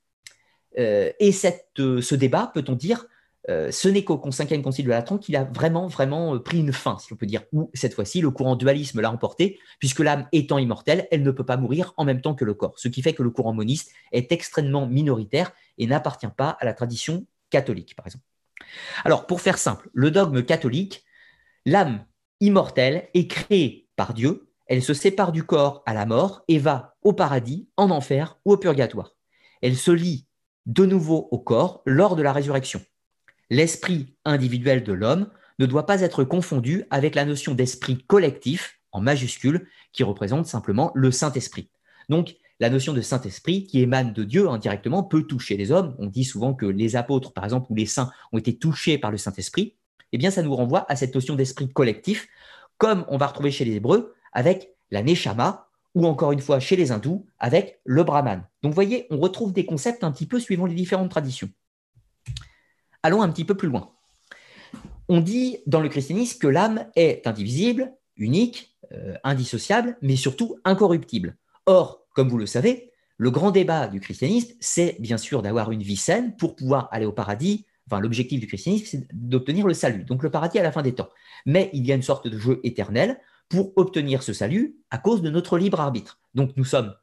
Euh, 0.79 1.11
et 1.19 1.31
euh, 1.79 2.01
ce 2.01 2.15
débat, 2.15 2.51
peut-on 2.53 2.75
dire, 2.75 3.05
euh, 3.49 3.71
ce 3.71 3.87
n'est 3.87 4.03
qu'au 4.03 4.21
cinquième 4.31 4.61
concile 4.61 4.85
de 4.85 4.91
Latran 4.91 5.17
qu'il 5.17 5.35
a 5.35 5.43
vraiment, 5.43 5.87
vraiment 5.87 6.37
pris 6.39 6.59
une 6.59 6.73
fin, 6.73 6.97
si 6.99 7.11
on 7.11 7.15
peut 7.15 7.25
dire, 7.25 7.43
où 7.51 7.71
cette 7.73 7.93
fois-ci, 7.93 8.21
le 8.21 8.29
courant 8.29 8.55
dualisme 8.55 9.01
l'a 9.01 9.11
emporté, 9.11 9.59
puisque 9.79 9.99
l'âme 9.99 10.27
étant 10.31 10.57
immortelle, 10.57 11.07
elle 11.11 11.23
ne 11.23 11.31
peut 11.31 11.45
pas 11.45 11.57
mourir 11.57 11.93
en 11.97 12.05
même 12.05 12.21
temps 12.21 12.35
que 12.35 12.45
le 12.45 12.53
corps, 12.53 12.77
ce 12.77 12.87
qui 12.87 13.01
fait 13.01 13.13
que 13.13 13.23
le 13.23 13.31
courant 13.31 13.53
moniste 13.53 13.91
est 14.11 14.31
extrêmement 14.31 14.85
minoritaire 14.85 15.51
et 15.77 15.87
n'appartient 15.87 16.27
pas 16.35 16.49
à 16.59 16.65
la 16.65 16.73
tradition 16.73 17.25
catholique, 17.49 17.95
par 17.95 18.05
exemple. 18.05 18.25
Alors, 19.03 19.25
pour 19.25 19.41
faire 19.41 19.57
simple, 19.57 19.89
le 19.93 20.11
dogme 20.11 20.43
catholique, 20.43 21.03
l'âme 21.65 22.05
immortelle 22.39 23.09
est 23.13 23.27
créée 23.27 23.89
par 23.95 24.13
Dieu, 24.13 24.47
elle 24.67 24.83
se 24.83 24.93
sépare 24.93 25.31
du 25.31 25.43
corps 25.43 25.83
à 25.85 25.93
la 25.93 26.05
mort 26.05 26.43
et 26.47 26.59
va 26.59 26.95
au 27.01 27.13
paradis, 27.13 27.67
en 27.75 27.89
enfer 27.89 28.39
ou 28.45 28.53
au 28.53 28.57
purgatoire. 28.57 29.15
Elle 29.61 29.75
se 29.75 29.91
lie 29.91 30.27
de 30.65 30.85
nouveau 30.85 31.27
au 31.31 31.39
corps 31.39 31.81
lors 31.85 32.15
de 32.15 32.21
la 32.21 32.31
résurrection. 32.31 32.81
L'esprit 33.51 34.13
individuel 34.23 34.81
de 34.81 34.93
l'homme 34.93 35.27
ne 35.59 35.65
doit 35.65 35.85
pas 35.85 35.99
être 35.99 36.23
confondu 36.23 36.85
avec 36.89 37.15
la 37.15 37.25
notion 37.25 37.53
d'esprit 37.53 38.01
collectif, 38.07 38.79
en 38.93 39.01
majuscule, 39.01 39.67
qui 39.91 40.03
représente 40.03 40.45
simplement 40.45 40.93
le 40.95 41.11
Saint-Esprit. 41.11 41.69
Donc, 42.07 42.37
la 42.61 42.69
notion 42.69 42.93
de 42.93 43.01
Saint-Esprit 43.01 43.67
qui 43.67 43.81
émane 43.81 44.13
de 44.13 44.23
Dieu 44.23 44.47
indirectement 44.47 45.03
peut 45.03 45.23
toucher 45.23 45.57
les 45.57 45.73
hommes. 45.73 45.97
On 45.99 46.05
dit 46.05 46.23
souvent 46.23 46.53
que 46.53 46.65
les 46.65 46.95
apôtres, 46.95 47.33
par 47.33 47.43
exemple, 47.43 47.67
ou 47.69 47.75
les 47.75 47.85
saints 47.85 48.09
ont 48.31 48.37
été 48.37 48.57
touchés 48.57 48.97
par 48.97 49.11
le 49.11 49.17
Saint-Esprit. 49.17 49.75
Eh 50.13 50.17
bien, 50.17 50.31
ça 50.31 50.43
nous 50.43 50.55
renvoie 50.55 50.85
à 50.89 50.95
cette 50.95 51.13
notion 51.13 51.35
d'esprit 51.35 51.67
collectif, 51.67 52.29
comme 52.77 53.03
on 53.09 53.17
va 53.17 53.27
retrouver 53.27 53.51
chez 53.51 53.65
les 53.65 53.73
Hébreux 53.73 54.15
avec 54.31 54.69
la 54.91 55.03
Neshama, 55.03 55.67
ou 55.93 56.07
encore 56.07 56.31
une 56.31 56.39
fois 56.39 56.61
chez 56.61 56.77
les 56.77 56.93
hindous 56.93 57.25
avec 57.37 57.81
le 57.83 58.05
Brahman. 58.05 58.47
Donc, 58.63 58.71
vous 58.71 58.75
voyez, 58.75 59.07
on 59.09 59.17
retrouve 59.17 59.51
des 59.51 59.65
concepts 59.65 60.05
un 60.05 60.11
petit 60.13 60.25
peu 60.25 60.39
suivant 60.39 60.67
les 60.67 60.75
différentes 60.75 61.11
traditions. 61.11 61.49
Allons 63.03 63.21
un 63.21 63.29
petit 63.29 63.45
peu 63.45 63.55
plus 63.55 63.67
loin. 63.67 63.91
On 65.09 65.19
dit 65.19 65.57
dans 65.67 65.81
le 65.81 65.89
christianisme 65.89 66.39
que 66.39 66.47
l'âme 66.47 66.85
est 66.95 67.27
indivisible, 67.27 67.93
unique, 68.15 68.77
euh, 68.93 69.15
indissociable, 69.23 69.97
mais 70.01 70.15
surtout 70.15 70.57
incorruptible. 70.63 71.35
Or, 71.65 72.05
comme 72.13 72.29
vous 72.29 72.37
le 72.37 72.45
savez, 72.45 72.91
le 73.17 73.31
grand 73.31 73.51
débat 73.51 73.87
du 73.87 73.99
christianisme, 73.99 74.53
c'est 74.59 74.97
bien 74.99 75.17
sûr 75.17 75.41
d'avoir 75.41 75.71
une 75.71 75.83
vie 75.83 75.97
saine 75.97 76.35
pour 76.37 76.55
pouvoir 76.55 76.87
aller 76.91 77.05
au 77.05 77.11
paradis. 77.11 77.65
Enfin, 77.87 77.99
l'objectif 77.99 78.39
du 78.39 78.47
christianisme, 78.47 78.85
c'est 78.85 79.07
d'obtenir 79.13 79.67
le 79.67 79.73
salut, 79.73 80.03
donc 80.03 80.23
le 80.23 80.31
paradis 80.31 80.59
à 80.59 80.63
la 80.63 80.71
fin 80.71 80.81
des 80.81 80.95
temps. 80.95 81.09
Mais 81.45 81.69
il 81.73 81.85
y 81.85 81.91
a 81.91 81.95
une 81.95 82.01
sorte 82.01 82.27
de 82.27 82.37
jeu 82.37 82.59
éternel 82.63 83.19
pour 83.49 83.73
obtenir 83.75 84.23
ce 84.23 84.33
salut 84.33 84.77
à 84.91 84.97
cause 84.97 85.21
de 85.21 85.29
notre 85.29 85.57
libre 85.57 85.81
arbitre. 85.81 86.19
Donc 86.33 86.51
nous 86.55 86.63
sommes 86.63 86.93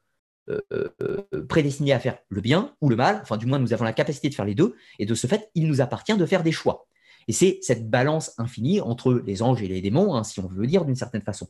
prédestinés 1.47 1.93
à 1.93 1.99
faire 1.99 2.17
le 2.29 2.41
bien 2.41 2.75
ou 2.81 2.89
le 2.89 2.95
mal, 2.95 3.19
enfin 3.21 3.37
du 3.37 3.45
moins 3.45 3.59
nous 3.59 3.73
avons 3.73 3.83
la 3.83 3.93
capacité 3.93 4.29
de 4.29 4.35
faire 4.35 4.45
les 4.45 4.55
deux, 4.55 4.75
et 4.97 5.05
de 5.05 5.15
ce 5.15 5.27
fait, 5.27 5.49
il 5.55 5.67
nous 5.67 5.81
appartient 5.81 6.15
de 6.15 6.25
faire 6.25 6.43
des 6.43 6.51
choix. 6.51 6.87
Et 7.27 7.31
c'est 7.31 7.59
cette 7.61 7.89
balance 7.91 8.33
infinie 8.39 8.81
entre 8.81 9.21
les 9.25 9.43
anges 9.43 9.61
et 9.61 9.67
les 9.67 9.81
démons, 9.81 10.15
hein, 10.15 10.23
si 10.23 10.39
on 10.39 10.47
veut 10.47 10.65
dire 10.65 10.83
d'une 10.83 10.95
certaine 10.95 11.21
façon. 11.21 11.47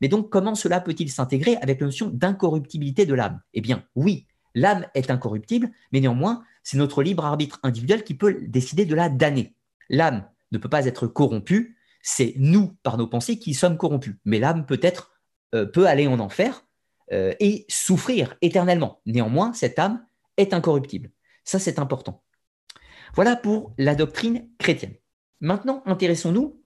Mais 0.00 0.08
donc, 0.08 0.30
comment 0.30 0.54
cela 0.54 0.80
peut-il 0.80 1.10
s'intégrer 1.10 1.56
avec 1.56 1.80
la 1.80 1.86
notion 1.86 2.08
d'incorruptibilité 2.08 3.04
de 3.04 3.12
l'âme? 3.12 3.40
Eh 3.52 3.60
bien, 3.60 3.84
oui, 3.94 4.26
l'âme 4.54 4.86
est 4.94 5.10
incorruptible, 5.10 5.70
mais 5.92 6.00
néanmoins, 6.00 6.44
c'est 6.62 6.78
notre 6.78 7.02
libre 7.02 7.26
arbitre 7.26 7.60
individuel 7.62 8.04
qui 8.04 8.14
peut 8.14 8.38
décider 8.40 8.86
de 8.86 8.94
la 8.94 9.10
damner. 9.10 9.54
L'âme 9.90 10.24
ne 10.50 10.56
peut 10.56 10.70
pas 10.70 10.86
être 10.86 11.06
corrompue, 11.06 11.76
c'est 12.00 12.32
nous, 12.38 12.76
par 12.82 12.96
nos 12.96 13.06
pensées, 13.06 13.38
qui 13.38 13.52
sommes 13.52 13.76
corrompus. 13.76 14.14
Mais 14.24 14.38
l'âme 14.38 14.64
peut-être 14.64 15.12
euh, 15.54 15.66
peut 15.66 15.86
aller 15.86 16.06
en 16.06 16.20
enfer 16.20 16.64
euh, 17.12 17.34
et 17.40 17.64
souffrir 17.68 18.36
éternellement. 18.42 19.00
Néanmoins, 19.06 19.52
cette 19.52 19.78
âme 19.78 20.04
est 20.36 20.52
incorruptible. 20.52 21.10
Ça, 21.44 21.58
c'est 21.58 21.78
important. 21.78 22.22
Voilà 23.14 23.36
pour 23.36 23.72
la 23.78 23.94
doctrine 23.94 24.48
chrétienne. 24.58 24.94
Maintenant, 25.40 25.82
intéressons-nous 25.86 26.62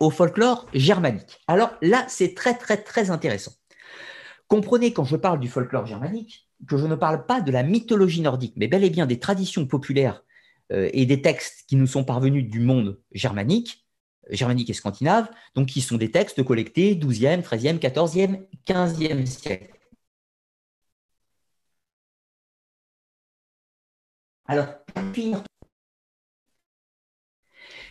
au 0.00 0.10
folklore 0.10 0.66
germanique. 0.72 1.38
Alors 1.46 1.70
là, 1.82 2.04
c'est 2.08 2.34
très, 2.34 2.54
très, 2.54 2.78
très 2.78 3.10
intéressant. 3.10 3.52
Comprenez 4.48 4.92
quand 4.92 5.04
je 5.04 5.16
parle 5.16 5.38
du 5.38 5.48
folklore 5.48 5.86
germanique 5.86 6.48
que 6.68 6.76
je 6.76 6.86
ne 6.86 6.94
parle 6.94 7.26
pas 7.26 7.40
de 7.40 7.52
la 7.52 7.62
mythologie 7.62 8.22
nordique, 8.22 8.54
mais 8.56 8.66
bel 8.66 8.82
et 8.82 8.90
bien 8.90 9.06
des 9.06 9.20
traditions 9.20 9.66
populaires 9.66 10.24
euh, 10.72 10.90
et 10.92 11.06
des 11.06 11.22
textes 11.22 11.64
qui 11.68 11.76
nous 11.76 11.86
sont 11.86 12.04
parvenus 12.04 12.48
du 12.48 12.60
monde 12.60 13.00
germanique, 13.12 13.86
germanique 14.32 14.70
et 14.70 14.74
scandinave, 14.74 15.30
donc 15.54 15.68
qui 15.68 15.80
sont 15.80 15.96
des 15.96 16.10
textes 16.10 16.42
collectés 16.42 16.94
12e, 16.94 17.42
13e, 17.42 17.78
14e, 17.78 18.46
15e 18.66 19.26
siècle. 19.26 19.76
Alors, 24.46 24.66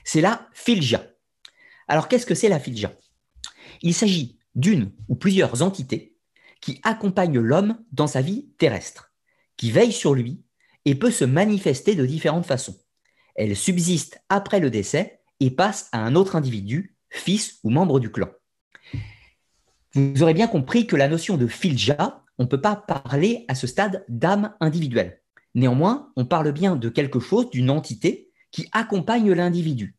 c'est 0.04 0.22
la 0.22 0.50
filja. 0.54 1.04
Alors 1.88 2.08
qu'est-ce 2.08 2.26
que 2.26 2.36
c'est 2.36 2.50
la 2.50 2.60
filja 2.60 2.92
Il 3.82 3.94
s'agit 3.94 4.40
d'une 4.56 4.92
ou 5.08 5.16
plusieurs 5.16 5.62
entités 5.62 6.18
qui 6.62 6.82
accompagnent 6.84 7.40
l'homme 7.40 7.84
dans 7.92 8.08
sa 8.08 8.22
vie 8.22 8.50
terrestre, 8.58 9.14
qui 9.56 9.72
veillent 9.72 9.94
sur 9.94 10.14
lui 10.14 10.44
et 10.86 10.96
peut 10.96 11.12
se 11.12 11.26
manifester 11.26 11.96
de 11.96 12.06
différentes 12.06 12.46
façons. 12.46 12.78
Elle 13.36 13.56
subsiste 13.56 14.22
après 14.28 14.60
le 14.60 14.70
décès 14.70 15.19
et 15.40 15.52
passe 15.52 15.90
à 15.92 16.04
un 16.04 16.16
autre 16.16 16.36
individu, 16.36 16.96
fils 17.10 17.60
ou 17.64 17.70
membre 17.70 18.00
du 18.00 18.12
clan. 18.12 18.30
Vous 19.96 20.22
aurez 20.22 20.34
bien 20.34 20.48
compris 20.48 20.86
que 20.86 20.96
la 20.96 21.08
notion 21.08 21.38
de 21.38 21.48
filja, 21.48 22.24
on 22.38 22.44
ne 22.44 22.48
peut 22.48 22.62
pas 22.62 22.76
parler 22.76 23.46
à 23.48 23.56
ce 23.56 23.68
stade 23.68 24.06
d'âme 24.08 24.54
individuelle. 24.60 25.22
Néanmoins, 25.56 26.12
on 26.16 26.26
parle 26.26 26.52
bien 26.52 26.76
de 26.76 26.90
quelque 26.90 27.20
chose, 27.20 27.50
d'une 27.50 27.70
entité 27.70 28.32
qui 28.52 28.68
accompagne 28.72 29.32
l'individu. 29.32 29.96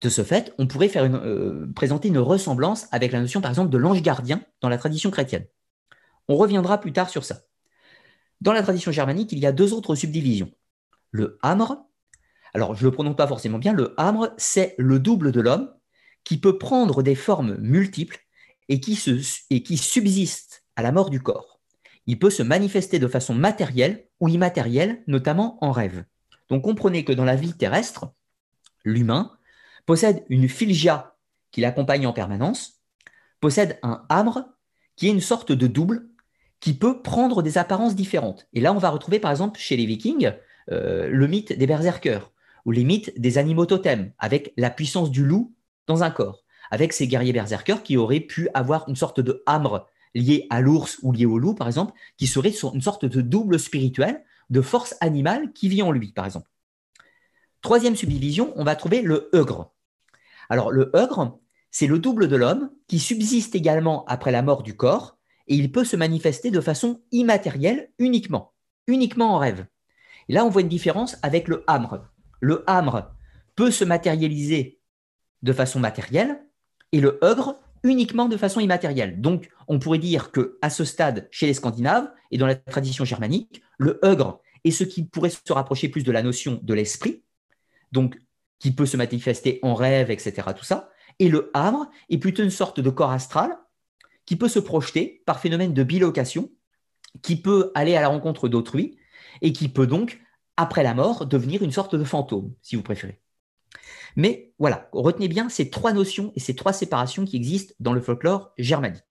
De 0.00 0.08
ce 0.08 0.24
fait, 0.24 0.52
on 0.58 0.66
pourrait 0.66 0.88
faire 0.88 1.04
euh, 1.04 1.70
présenter 1.74 2.08
une 2.08 2.18
ressemblance 2.18 2.88
avec 2.90 3.12
la 3.12 3.20
notion, 3.20 3.40
par 3.40 3.50
exemple, 3.52 3.70
de 3.70 3.78
l'ange 3.78 4.02
gardien 4.02 4.42
dans 4.60 4.68
la 4.68 4.78
tradition 4.78 5.10
chrétienne. 5.10 5.46
On 6.28 6.36
reviendra 6.36 6.80
plus 6.80 6.92
tard 6.92 7.08
sur 7.08 7.24
ça. 7.24 7.42
Dans 8.40 8.52
la 8.52 8.62
tradition 8.62 8.90
germanique, 8.90 9.30
il 9.30 9.38
y 9.38 9.46
a 9.46 9.52
deux 9.52 9.72
autres 9.72 9.94
subdivisions. 9.94 10.50
Le 11.12 11.38
hamre, 11.42 11.86
alors 12.54 12.74
je 12.74 12.84
ne 12.84 12.90
le 12.90 12.94
prononce 12.94 13.16
pas 13.16 13.26
forcément 13.26 13.58
bien, 13.58 13.72
le 13.72 13.94
hamre, 13.96 14.32
c'est 14.36 14.74
le 14.78 14.98
double 14.98 15.32
de 15.32 15.40
l'homme 15.40 15.72
qui 16.24 16.38
peut 16.38 16.58
prendre 16.58 17.02
des 17.02 17.14
formes 17.14 17.56
multiples 17.58 18.18
et 18.68 18.80
qui, 18.80 18.96
subsiste 19.76 20.64
à 20.76 20.82
la 20.82 20.92
mort 20.92 21.10
du 21.10 21.20
corps. 21.20 21.60
Il 22.06 22.18
peut 22.18 22.30
se 22.30 22.42
manifester 22.42 22.98
de 22.98 23.08
façon 23.08 23.34
matérielle 23.34 24.06
ou 24.20 24.28
immatérielle, 24.28 25.02
notamment 25.06 25.58
en 25.60 25.72
rêve. 25.72 26.04
Donc 26.48 26.62
comprenez 26.64 27.04
que 27.04 27.12
dans 27.12 27.24
la 27.24 27.36
vie 27.36 27.54
terrestre, 27.54 28.12
l'humain 28.84 29.32
possède 29.86 30.24
une 30.28 30.48
filgia 30.48 31.16
qui 31.50 31.60
l'accompagne 31.60 32.06
en 32.06 32.12
permanence, 32.12 32.82
possède 33.40 33.78
un 33.82 34.04
hamre 34.08 34.44
qui 34.96 35.08
est 35.08 35.12
une 35.12 35.20
sorte 35.20 35.52
de 35.52 35.66
double 35.66 36.08
qui 36.60 36.74
peut 36.74 37.02
prendre 37.02 37.42
des 37.42 37.58
apparences 37.58 37.96
différentes. 37.96 38.46
Et 38.52 38.60
là, 38.60 38.72
on 38.72 38.78
va 38.78 38.90
retrouver 38.90 39.18
par 39.18 39.30
exemple 39.30 39.58
chez 39.58 39.76
les 39.76 39.86
Vikings 39.86 40.32
euh, 40.70 41.08
le 41.08 41.26
mythe 41.26 41.52
des 41.52 41.66
berserkers 41.66 42.31
ou 42.64 42.70
les 42.70 42.84
mythes 42.84 43.18
des 43.20 43.38
animaux 43.38 43.66
totems 43.66 44.12
avec 44.18 44.52
la 44.56 44.70
puissance 44.70 45.10
du 45.10 45.24
loup 45.24 45.54
dans 45.86 46.02
un 46.02 46.10
corps, 46.10 46.44
avec 46.70 46.92
ces 46.92 47.08
guerriers 47.08 47.32
berserkers 47.32 47.82
qui 47.82 47.96
auraient 47.96 48.20
pu 48.20 48.48
avoir 48.54 48.88
une 48.88 48.96
sorte 48.96 49.20
de 49.20 49.42
hamre 49.46 49.86
lié 50.14 50.46
à 50.50 50.60
l'ours 50.60 50.98
ou 51.02 51.12
lié 51.12 51.26
au 51.26 51.38
loup, 51.38 51.54
par 51.54 51.66
exemple, 51.66 51.92
qui 52.16 52.26
serait 52.26 52.52
une 52.74 52.82
sorte 52.82 53.04
de 53.04 53.20
double 53.20 53.58
spirituel 53.58 54.22
de 54.50 54.60
force 54.60 54.94
animale 55.00 55.52
qui 55.52 55.68
vit 55.68 55.82
en 55.82 55.90
lui, 55.90 56.12
par 56.12 56.26
exemple. 56.26 56.50
Troisième 57.62 57.96
subdivision, 57.96 58.52
on 58.56 58.64
va 58.64 58.76
trouver 58.76 59.02
le 59.02 59.30
eugre. 59.32 59.72
Alors 60.50 60.70
le 60.70 60.90
eugre, 60.94 61.38
c'est 61.70 61.86
le 61.86 61.98
double 61.98 62.28
de 62.28 62.36
l'homme 62.36 62.70
qui 62.86 62.98
subsiste 62.98 63.54
également 63.54 64.04
après 64.06 64.32
la 64.32 64.42
mort 64.42 64.62
du 64.62 64.76
corps 64.76 65.16
et 65.46 65.54
il 65.54 65.72
peut 65.72 65.84
se 65.84 65.96
manifester 65.96 66.50
de 66.50 66.60
façon 66.60 67.00
immatérielle 67.12 67.90
uniquement, 67.98 68.52
uniquement 68.86 69.34
en 69.34 69.38
rêve. 69.38 69.66
Et 70.28 70.34
là, 70.34 70.44
on 70.44 70.50
voit 70.50 70.62
une 70.62 70.68
différence 70.68 71.16
avec 71.22 71.48
le 71.48 71.64
hamre. 71.66 72.04
Le 72.42 72.64
hamre 72.66 73.14
peut 73.54 73.70
se 73.70 73.84
matérialiser 73.84 74.80
de 75.42 75.52
façon 75.52 75.80
matérielle 75.80 76.44
et 76.90 77.00
le 77.00 77.18
eugre 77.22 77.56
uniquement 77.84 78.28
de 78.28 78.36
façon 78.36 78.60
immatérielle. 78.60 79.20
Donc, 79.20 79.48
on 79.68 79.78
pourrait 79.78 79.98
dire 79.98 80.32
que 80.32 80.58
à 80.60 80.68
ce 80.68 80.84
stade, 80.84 81.28
chez 81.30 81.46
les 81.46 81.54
Scandinaves 81.54 82.10
et 82.30 82.38
dans 82.38 82.46
la 82.46 82.56
tradition 82.56 83.04
germanique, 83.04 83.62
le 83.78 84.00
eugre 84.04 84.40
est 84.64 84.72
ce 84.72 84.84
qui 84.84 85.04
pourrait 85.04 85.30
se 85.30 85.52
rapprocher 85.52 85.88
plus 85.88 86.02
de 86.02 86.12
la 86.12 86.22
notion 86.22 86.60
de 86.60 86.74
l'esprit, 86.74 87.22
donc 87.92 88.18
qui 88.58 88.72
peut 88.72 88.86
se 88.86 88.96
manifester 88.96 89.60
en 89.62 89.74
rêve, 89.74 90.10
etc. 90.10 90.48
Tout 90.56 90.64
ça. 90.64 90.90
Et 91.20 91.28
le 91.28 91.50
hamre 91.54 91.90
est 92.10 92.18
plutôt 92.18 92.42
une 92.42 92.50
sorte 92.50 92.80
de 92.80 92.90
corps 92.90 93.12
astral 93.12 93.56
qui 94.26 94.36
peut 94.36 94.48
se 94.48 94.58
projeter 94.58 95.22
par 95.26 95.40
phénomène 95.40 95.74
de 95.74 95.82
bilocation, 95.84 96.50
qui 97.22 97.36
peut 97.36 97.70
aller 97.76 97.94
à 97.96 98.00
la 98.00 98.08
rencontre 98.08 98.48
d'autrui 98.48 98.98
et 99.42 99.52
qui 99.52 99.68
peut 99.68 99.86
donc, 99.86 100.20
après 100.56 100.82
la 100.82 100.94
mort, 100.94 101.26
devenir 101.26 101.62
une 101.62 101.72
sorte 101.72 101.94
de 101.94 102.04
fantôme, 102.04 102.52
si 102.62 102.76
vous 102.76 102.82
préférez. 102.82 103.20
Mais 104.16 104.52
voilà, 104.58 104.88
retenez 104.92 105.28
bien 105.28 105.48
ces 105.48 105.70
trois 105.70 105.92
notions 105.92 106.32
et 106.34 106.40
ces 106.40 106.54
trois 106.54 106.72
séparations 106.72 107.24
qui 107.24 107.36
existent 107.36 107.74
dans 107.80 107.92
le 107.92 108.00
folklore 108.00 108.52
germanique. 108.58 109.02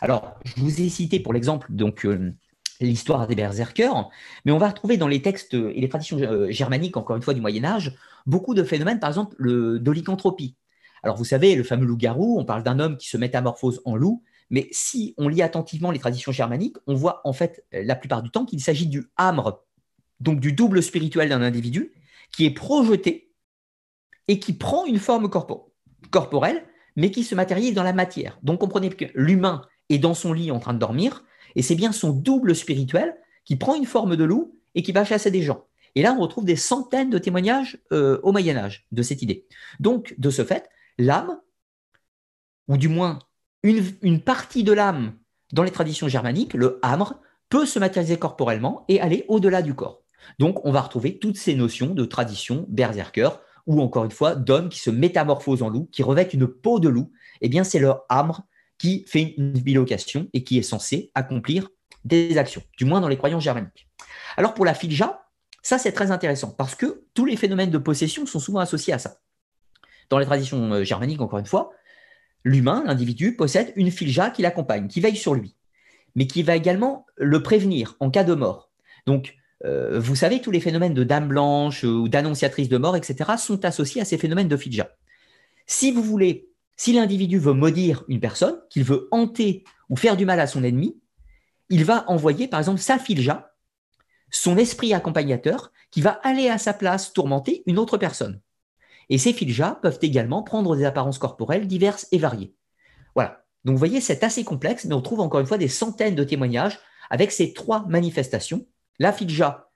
Alors, 0.00 0.34
je 0.44 0.60
vous 0.60 0.80
ai 0.80 0.88
cité 0.88 1.20
pour 1.20 1.32
l'exemple 1.32 1.66
donc 1.70 2.06
euh, 2.06 2.32
l'histoire 2.80 3.26
des 3.26 3.34
berserkers, 3.34 4.08
mais 4.44 4.52
on 4.52 4.58
va 4.58 4.68
retrouver 4.68 4.96
dans 4.96 5.08
les 5.08 5.22
textes 5.22 5.54
et 5.54 5.80
les 5.80 5.88
traditions 5.88 6.18
euh, 6.18 6.50
germaniques, 6.50 6.96
encore 6.96 7.16
une 7.16 7.22
fois 7.22 7.34
du 7.34 7.40
Moyen 7.40 7.64
Âge, 7.64 7.96
beaucoup 8.26 8.54
de 8.54 8.62
phénomènes, 8.62 9.00
par 9.00 9.10
exemple 9.10 9.34
le. 9.38 9.82
Alors 11.02 11.16
vous 11.16 11.24
savez, 11.24 11.54
le 11.54 11.62
fameux 11.62 11.86
loup-garou, 11.86 12.38
on 12.38 12.44
parle 12.44 12.62
d'un 12.62 12.78
homme 12.78 12.96
qui 12.96 13.08
se 13.08 13.16
métamorphose 13.16 13.80
en 13.84 13.96
loup, 13.96 14.22
mais 14.50 14.68
si 14.72 15.14
on 15.18 15.28
lit 15.28 15.42
attentivement 15.42 15.90
les 15.90 15.98
traditions 15.98 16.32
germaniques, 16.32 16.76
on 16.86 16.94
voit 16.94 17.20
en 17.24 17.32
fait 17.32 17.64
la 17.72 17.96
plupart 17.96 18.22
du 18.22 18.30
temps 18.30 18.44
qu'il 18.44 18.60
s'agit 18.60 18.86
du 18.86 19.06
hamre, 19.16 19.64
donc 20.20 20.40
du 20.40 20.52
double 20.52 20.82
spirituel 20.82 21.28
d'un 21.28 21.42
individu, 21.42 21.92
qui 22.32 22.44
est 22.44 22.50
projeté 22.50 23.32
et 24.28 24.38
qui 24.38 24.52
prend 24.52 24.86
une 24.86 24.98
forme 24.98 25.30
corporelle, 26.10 26.64
mais 26.96 27.10
qui 27.10 27.24
se 27.24 27.34
matérialise 27.34 27.74
dans 27.74 27.82
la 27.82 27.92
matière. 27.92 28.38
Donc 28.42 28.60
comprenez 28.60 28.90
que 28.90 29.04
l'humain 29.14 29.62
est 29.88 29.98
dans 29.98 30.14
son 30.14 30.32
lit 30.32 30.50
en 30.50 30.58
train 30.58 30.74
de 30.74 30.78
dormir, 30.78 31.24
et 31.54 31.62
c'est 31.62 31.74
bien 31.74 31.92
son 31.92 32.10
double 32.10 32.54
spirituel 32.54 33.16
qui 33.44 33.56
prend 33.56 33.74
une 33.74 33.86
forme 33.86 34.16
de 34.16 34.24
loup 34.24 34.58
et 34.74 34.82
qui 34.82 34.92
va 34.92 35.04
chasser 35.04 35.30
des 35.30 35.42
gens. 35.42 35.64
Et 35.94 36.02
là, 36.02 36.14
on 36.16 36.20
retrouve 36.20 36.44
des 36.44 36.56
centaines 36.56 37.08
de 37.08 37.18
témoignages 37.18 37.78
euh, 37.92 38.20
au 38.22 38.30
Moyen 38.30 38.56
Âge 38.56 38.86
de 38.92 39.02
cette 39.02 39.22
idée. 39.22 39.46
Donc, 39.80 40.14
de 40.18 40.28
ce 40.28 40.44
fait, 40.44 40.68
l'âme, 40.98 41.40
ou 42.68 42.76
du 42.76 42.88
moins 42.88 43.18
une, 43.62 44.20
partie 44.20 44.62
de 44.62 44.72
l'âme 44.72 45.14
dans 45.52 45.62
les 45.62 45.70
traditions 45.70 46.08
germaniques, 46.08 46.54
le 46.54 46.78
hamre, 46.82 47.20
peut 47.48 47.64
se 47.64 47.78
matérialiser 47.78 48.18
corporellement 48.18 48.84
et 48.88 49.00
aller 49.00 49.24
au-delà 49.28 49.62
du 49.62 49.74
corps. 49.74 50.02
Donc, 50.38 50.64
on 50.64 50.72
va 50.72 50.80
retrouver 50.80 51.18
toutes 51.18 51.36
ces 51.36 51.54
notions 51.54 51.94
de 51.94 52.04
tradition 52.04 52.66
berserker, 52.68 53.30
ou 53.66 53.80
encore 53.80 54.04
une 54.04 54.10
fois, 54.10 54.34
d'hommes 54.34 54.68
qui 54.68 54.78
se 54.78 54.90
métamorphosent 54.90 55.62
en 55.62 55.68
loup, 55.68 55.88
qui 55.92 56.02
revêtent 56.02 56.34
une 56.34 56.46
peau 56.46 56.80
de 56.80 56.88
loup. 56.88 57.12
Eh 57.40 57.48
bien, 57.48 57.64
c'est 57.64 57.78
leur 57.78 58.04
hamre 58.08 58.42
qui 58.78 59.04
fait 59.06 59.34
une 59.36 59.52
bilocation 59.52 60.28
et 60.32 60.44
qui 60.44 60.58
est 60.58 60.62
censé 60.62 61.10
accomplir 61.14 61.68
des 62.04 62.38
actions, 62.38 62.62
du 62.78 62.84
moins 62.84 63.00
dans 63.00 63.08
les 63.08 63.16
croyances 63.16 63.42
germaniques. 63.42 63.88
Alors 64.36 64.54
pour 64.54 64.64
la 64.64 64.74
filja, 64.74 65.22
ça 65.62 65.78
c'est 65.78 65.92
très 65.92 66.10
intéressant 66.10 66.50
parce 66.50 66.74
que 66.74 67.04
tous 67.14 67.24
les 67.24 67.36
phénomènes 67.36 67.70
de 67.70 67.78
possession 67.78 68.26
sont 68.26 68.38
souvent 68.38 68.60
associés 68.60 68.92
à 68.92 68.98
ça. 68.98 69.18
Dans 70.08 70.18
les 70.18 70.26
traditions 70.26 70.72
euh, 70.72 70.84
germaniques, 70.84 71.20
encore 71.20 71.40
une 71.40 71.46
fois, 71.46 71.70
l'humain, 72.44 72.84
l'individu, 72.86 73.34
possède 73.34 73.72
une 73.74 73.90
filja 73.90 74.30
qui 74.30 74.42
l'accompagne, 74.42 74.86
qui 74.86 75.00
veille 75.00 75.16
sur 75.16 75.34
lui, 75.34 75.56
mais 76.14 76.28
qui 76.28 76.44
va 76.44 76.54
également 76.54 77.06
le 77.16 77.42
prévenir 77.42 77.96
en 77.98 78.10
cas 78.10 78.22
de 78.22 78.34
mort. 78.34 78.70
Donc, 79.06 79.34
euh, 79.64 79.98
vous 79.98 80.16
savez, 80.16 80.40
tous 80.40 80.50
les 80.50 80.60
phénomènes 80.60 80.94
de 80.94 81.04
dame 81.04 81.28
blanche 81.28 81.84
euh, 81.84 81.88
ou 81.88 82.08
d'annonciatrice 82.08 82.68
de 82.68 82.76
mort, 82.76 82.96
etc., 82.96 83.32
sont 83.38 83.64
associés 83.64 84.02
à 84.02 84.04
ces 84.04 84.18
phénomènes 84.18 84.48
de 84.48 84.56
filja. 84.56 84.90
Si 85.66 85.92
vous 85.92 86.02
voulez 86.02 86.50
si 86.76 86.92
l'individu 86.92 87.38
veut 87.38 87.54
maudire 87.54 88.04
une 88.08 88.20
personne, 88.20 88.60
qu'il 88.70 88.84
veut 88.84 89.08
hanter 89.10 89.64
ou 89.88 89.96
faire 89.96 90.16
du 90.16 90.26
mal 90.26 90.40
à 90.40 90.46
son 90.46 90.62
ennemi, 90.62 91.00
il 91.70 91.84
va 91.84 92.04
envoyer 92.08 92.48
par 92.48 92.60
exemple 92.60 92.80
sa 92.80 92.98
filja, 92.98 93.54
son 94.30 94.58
esprit 94.58 94.92
accompagnateur, 94.92 95.72
qui 95.90 96.02
va 96.02 96.20
aller 96.22 96.48
à 96.48 96.58
sa 96.58 96.74
place 96.74 97.12
tourmenter 97.12 97.62
une 97.66 97.78
autre 97.78 97.96
personne. 97.96 98.40
Et 99.08 99.18
ces 99.18 99.32
filjas 99.32 99.78
peuvent 99.80 99.98
également 100.02 100.42
prendre 100.42 100.76
des 100.76 100.84
apparences 100.84 101.18
corporelles 101.18 101.66
diverses 101.66 102.08
et 102.12 102.18
variées. 102.18 102.54
Voilà. 103.14 103.44
Donc 103.64 103.74
vous 103.74 103.78
voyez, 103.78 104.00
c'est 104.00 104.22
assez 104.22 104.44
complexe, 104.44 104.84
mais 104.84 104.94
on 104.94 105.00
trouve 105.00 105.20
encore 105.20 105.40
une 105.40 105.46
fois 105.46 105.58
des 105.58 105.68
centaines 105.68 106.14
de 106.14 106.24
témoignages 106.24 106.78
avec 107.08 107.32
ces 107.32 107.52
trois 107.52 107.86
manifestations. 107.86 108.66
La 108.98 109.12
filja, 109.12 109.70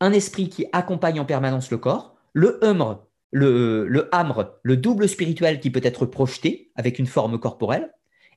un 0.00 0.12
esprit 0.12 0.48
qui 0.48 0.66
accompagne 0.72 1.20
en 1.20 1.24
permanence 1.24 1.70
le 1.70 1.78
corps, 1.78 2.16
le 2.32 2.62
humre, 2.64 3.06
le, 3.30 4.08
hamre, 4.12 4.58
le 4.62 4.76
double 4.76 5.08
spirituel 5.08 5.60
qui 5.60 5.70
peut 5.70 5.80
être 5.82 6.06
projeté 6.06 6.70
avec 6.74 6.98
une 6.98 7.06
forme 7.06 7.38
corporelle, 7.38 7.92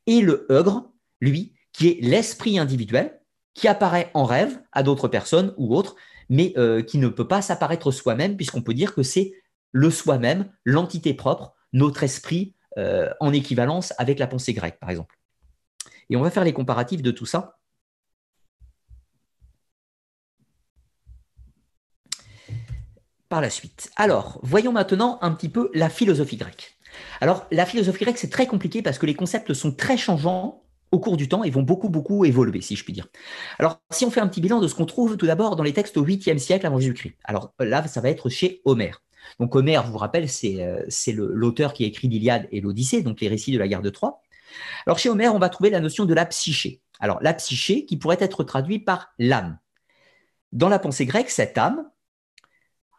et 0.07 0.21
le 0.21 0.45
hugre, 0.49 0.91
lui, 1.21 1.53
qui 1.73 1.89
est 1.89 2.01
l'esprit 2.01 2.59
individuel 2.59 3.19
qui 3.53 3.67
apparaît 3.67 4.09
en 4.13 4.23
rêve 4.23 4.61
à 4.71 4.83
d'autres 4.83 5.07
personnes 5.07 5.53
ou 5.57 5.75
autres, 5.75 5.95
mais 6.29 6.53
euh, 6.57 6.81
qui 6.81 6.97
ne 6.97 7.07
peut 7.07 7.27
pas 7.27 7.41
s'apparaître 7.41 7.91
soi-même, 7.91 8.37
puisqu'on 8.37 8.61
peut 8.61 8.73
dire 8.73 8.95
que 8.95 9.03
c'est 9.03 9.33
le 9.71 9.91
soi-même, 9.91 10.49
l'entité 10.63 11.13
propre, 11.13 11.53
notre 11.73 12.03
esprit 12.03 12.55
euh, 12.77 13.09
en 13.19 13.33
équivalence 13.33 13.93
avec 13.97 14.19
la 14.19 14.27
pensée 14.27 14.53
grecque, 14.53 14.79
par 14.79 14.89
exemple. 14.89 15.17
Et 16.09 16.15
on 16.15 16.21
va 16.21 16.31
faire 16.31 16.43
les 16.43 16.53
comparatifs 16.53 17.01
de 17.01 17.11
tout 17.11 17.25
ça 17.25 17.58
par 23.29 23.41
la 23.41 23.49
suite. 23.49 23.91
Alors, 23.95 24.39
voyons 24.43 24.71
maintenant 24.71 25.19
un 25.21 25.31
petit 25.31 25.49
peu 25.49 25.69
la 25.73 25.89
philosophie 25.89 26.37
grecque. 26.37 26.77
Alors, 27.21 27.45
la 27.51 27.65
philosophie 27.65 28.03
grecque, 28.03 28.17
c'est 28.17 28.29
très 28.31 28.47
compliqué 28.47 28.81
parce 28.81 28.97
que 28.97 29.05
les 29.05 29.13
concepts 29.13 29.53
sont 29.53 29.71
très 29.71 29.97
changeants 29.97 30.63
au 30.91 30.99
cours 30.99 31.17
du 31.17 31.27
temps 31.27 31.43
et 31.43 31.51
vont 31.51 31.61
beaucoup, 31.61 31.89
beaucoup 31.89 32.25
évoluer, 32.25 32.61
si 32.61 32.75
je 32.75 32.83
puis 32.83 32.93
dire. 32.93 33.07
Alors, 33.59 33.79
si 33.91 34.05
on 34.05 34.11
fait 34.11 34.21
un 34.21 34.27
petit 34.27 34.41
bilan 34.41 34.59
de 34.59 34.67
ce 34.67 34.75
qu'on 34.75 34.85
trouve 34.85 35.17
tout 35.17 35.27
d'abord 35.27 35.55
dans 35.55 35.63
les 35.63 35.73
textes 35.73 35.97
au 35.97 36.05
8e 36.05 36.39
siècle 36.39 36.65
avant 36.65 36.79
Jésus-Christ. 36.79 37.15
Alors 37.23 37.53
là, 37.59 37.87
ça 37.87 38.01
va 38.01 38.09
être 38.09 38.29
chez 38.29 38.61
Homère. 38.65 39.03
Donc 39.39 39.55
Homère, 39.55 39.85
je 39.85 39.91
vous 39.91 39.97
rappelle, 39.97 40.27
c'est 40.27 40.63
euh, 40.63 40.83
l'auteur 41.13 41.73
qui 41.73 41.83
a 41.83 41.87
écrit 41.87 42.07
l'Iliade 42.07 42.47
et 42.51 42.61
l'Odyssée, 42.61 43.03
donc 43.03 43.21
les 43.21 43.27
récits 43.27 43.51
de 43.51 43.59
la 43.59 43.67
guerre 43.67 43.81
de 43.81 43.89
Troie. 43.89 44.21
Alors 44.87 44.97
chez 44.97 45.09
Homère, 45.09 45.35
on 45.35 45.39
va 45.39 45.49
trouver 45.49 45.69
la 45.69 45.79
notion 45.79 46.05
de 46.05 46.13
la 46.13 46.25
psyché. 46.25 46.81
Alors 46.99 47.19
la 47.21 47.33
psyché 47.33 47.85
qui 47.85 47.97
pourrait 47.97 48.17
être 48.19 48.43
traduite 48.43 48.85
par 48.85 49.09
l'âme. 49.19 49.59
Dans 50.51 50.69
la 50.69 50.79
pensée 50.79 51.05
grecque, 51.05 51.29
cette 51.29 51.57
âme, 51.57 51.85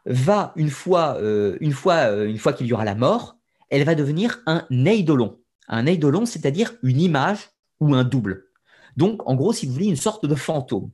va, 0.07 0.53
une 0.57 0.71
fois, 0.71 1.17
euh, 1.21 1.57
une 1.61 1.73
fois, 1.73 2.11
euh, 2.11 2.29
une 2.29 2.39
fois 2.39 2.53
qu'il 2.53 2.67
y 2.67 2.73
aura 2.73 2.85
la 2.85 2.95
mort, 2.95 3.37
elle 3.69 3.85
va 3.85 3.95
devenir 3.95 4.41
un 4.47 4.67
eidolon. 4.71 5.39
Un 5.69 5.87
eidolon, 5.87 6.27
c'est-à-dire 6.27 6.75
une 6.83 7.01
image 7.01 7.51
ou 7.79 7.95
un 7.95 8.05
double. 8.05 8.47
Donc, 8.97 9.29
en 9.29 9.35
gros, 9.35 9.53
si 9.53 9.67
vous 9.67 9.73
voulez, 9.73 9.87
une 9.87 9.97
sorte 9.97 10.27
de 10.27 10.35
fantôme. 10.35 10.91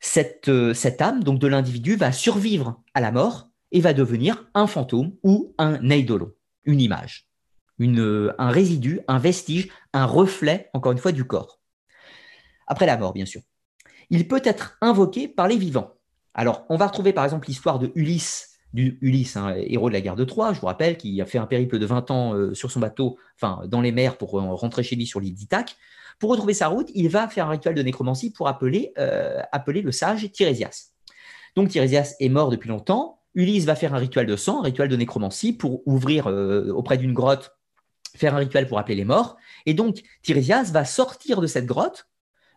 Cette, 0.00 0.48
euh, 0.48 0.74
âme 1.00 1.24
donc 1.24 1.40
de 1.40 1.48
l'individu 1.48 1.96
va 1.96 2.12
survivre 2.12 2.82
à 2.94 3.00
la 3.00 3.10
mort 3.10 3.50
et 3.72 3.80
va 3.80 3.92
devenir 3.92 4.48
un 4.54 4.66
fantôme 4.66 5.12
ou 5.24 5.54
un 5.58 5.90
eidolon, 5.90 6.32
une 6.64 6.80
image, 6.80 7.28
un 7.80 8.50
résidu, 8.50 9.00
un 9.08 9.18
vestige, 9.18 9.68
un 9.92 10.06
reflet, 10.06 10.70
encore 10.72 10.92
une 10.92 10.98
fois, 10.98 11.12
du 11.12 11.24
corps. 11.24 11.60
Après 12.68 12.86
la 12.86 12.96
mort, 12.96 13.12
bien 13.12 13.26
sûr. 13.26 13.42
Il 14.10 14.28
peut 14.28 14.40
être 14.44 14.78
invoqué 14.80 15.26
par 15.26 15.48
les 15.48 15.56
vivants. 15.56 15.97
Alors, 16.34 16.64
on 16.68 16.76
va 16.76 16.86
retrouver 16.86 17.12
par 17.12 17.24
exemple 17.24 17.48
l'histoire 17.48 17.78
de 17.78 17.90
Ulysse, 17.94 18.58
Ulysse, 18.74 19.36
un 19.36 19.54
héros 19.54 19.88
de 19.88 19.94
la 19.94 20.00
guerre 20.00 20.16
de 20.16 20.24
Troie, 20.24 20.52
je 20.52 20.60
vous 20.60 20.66
rappelle, 20.66 20.96
qui 20.96 21.20
a 21.20 21.26
fait 21.26 21.38
un 21.38 21.46
périple 21.46 21.78
de 21.78 21.86
20 21.86 22.10
ans 22.10 22.34
euh, 22.34 22.54
sur 22.54 22.70
son 22.70 22.80
bateau, 22.80 23.18
enfin 23.36 23.62
dans 23.66 23.80
les 23.80 23.92
mers 23.92 24.18
pour 24.18 24.38
euh, 24.38 24.54
rentrer 24.54 24.82
chez 24.82 24.96
lui 24.96 25.06
sur 25.06 25.20
l'île 25.20 25.34
d'Ithaque. 25.34 25.76
Pour 26.18 26.30
retrouver 26.30 26.52
sa 26.52 26.68
route, 26.68 26.90
il 26.94 27.08
va 27.08 27.28
faire 27.28 27.46
un 27.46 27.50
rituel 27.50 27.74
de 27.74 27.82
nécromancie 27.82 28.32
pour 28.32 28.48
appeler, 28.48 28.92
euh, 28.98 29.40
appeler 29.52 29.82
le 29.82 29.92
sage 29.92 30.30
Tirésias. 30.32 30.92
Donc 31.54 31.68
Tirésias 31.68 32.14
est 32.20 32.28
mort 32.28 32.50
depuis 32.50 32.68
longtemps. 32.68 33.20
Ulysse 33.34 33.64
va 33.64 33.76
faire 33.76 33.94
un 33.94 33.98
rituel 33.98 34.26
de 34.26 34.36
sang, 34.36 34.60
un 34.60 34.64
rituel 34.64 34.88
de 34.88 34.96
nécromancie 34.96 35.52
pour 35.52 35.86
ouvrir 35.86 36.26
auprès 36.26 36.98
d'une 36.98 37.12
grotte, 37.12 37.56
faire 38.16 38.34
un 38.34 38.38
rituel 38.38 38.66
pour 38.66 38.78
appeler 38.78 38.96
les 38.96 39.04
morts. 39.04 39.36
Et 39.64 39.74
donc 39.74 40.02
Tirésias 40.22 40.72
va 40.72 40.84
sortir 40.84 41.40
de 41.40 41.46
cette 41.46 41.66
grotte. 41.66 42.08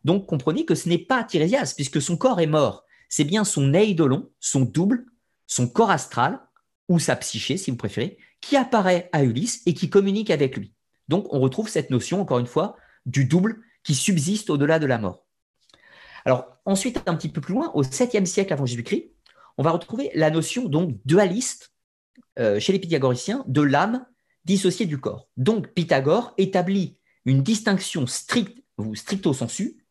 Donc 0.05 0.25
comprenez 0.25 0.65
que 0.65 0.73
ce 0.73 0.89
n'est 0.89 0.97
pas 0.97 1.23
Tirésias, 1.23 1.73
puisque 1.75 2.01
son 2.01 2.17
corps 2.17 2.39
est 2.39 2.47
mort 2.47 2.83
c'est 3.11 3.25
bien 3.25 3.43
son 3.43 3.73
eidolon, 3.75 4.31
son 4.39 4.61
double, 4.61 5.05
son 5.45 5.67
corps 5.67 5.91
astral, 5.91 6.39
ou 6.87 6.97
sa 6.97 7.15
psyché, 7.15 7.57
si 7.57 7.69
vous 7.69 7.77
préférez, 7.77 8.17
qui 8.39 8.57
apparaît 8.57 9.09
à 9.11 9.23
Ulysse 9.23 9.61
et 9.65 9.73
qui 9.73 9.89
communique 9.89 10.31
avec 10.31 10.57
lui. 10.57 10.73
Donc 11.07 11.31
on 11.31 11.39
retrouve 11.39 11.69
cette 11.69 11.89
notion, 11.89 12.21
encore 12.21 12.39
une 12.39 12.47
fois, 12.47 12.75
du 13.05 13.25
double 13.25 13.59
qui 13.83 13.95
subsiste 13.95 14.49
au-delà 14.49 14.79
de 14.79 14.85
la 14.85 14.97
mort. 14.97 15.25
Alors 16.25 16.57
ensuite, 16.65 17.01
un 17.05 17.15
petit 17.15 17.29
peu 17.29 17.41
plus 17.41 17.53
loin, 17.53 17.71
au 17.73 17.83
7e 17.83 18.25
siècle 18.25 18.53
avant 18.53 18.65
Jésus-Christ, 18.65 19.11
on 19.57 19.63
va 19.63 19.71
retrouver 19.71 20.11
la 20.15 20.29
notion 20.29 20.67
donc 20.67 20.97
dualiste 21.05 21.73
euh, 22.39 22.59
chez 22.59 22.73
les 22.73 22.79
pythagoriciens 22.79 23.43
de 23.47 23.61
l'âme 23.61 24.05
dissociée 24.45 24.85
du 24.85 24.99
corps. 24.99 25.27
Donc 25.37 25.67
Pythagore 25.73 26.33
établit 26.37 26.97
une 27.25 27.43
distinction 27.43 28.07
stricte 28.07 28.63
ou 28.77 28.95
stricto 28.95 29.33
sensu 29.33 29.83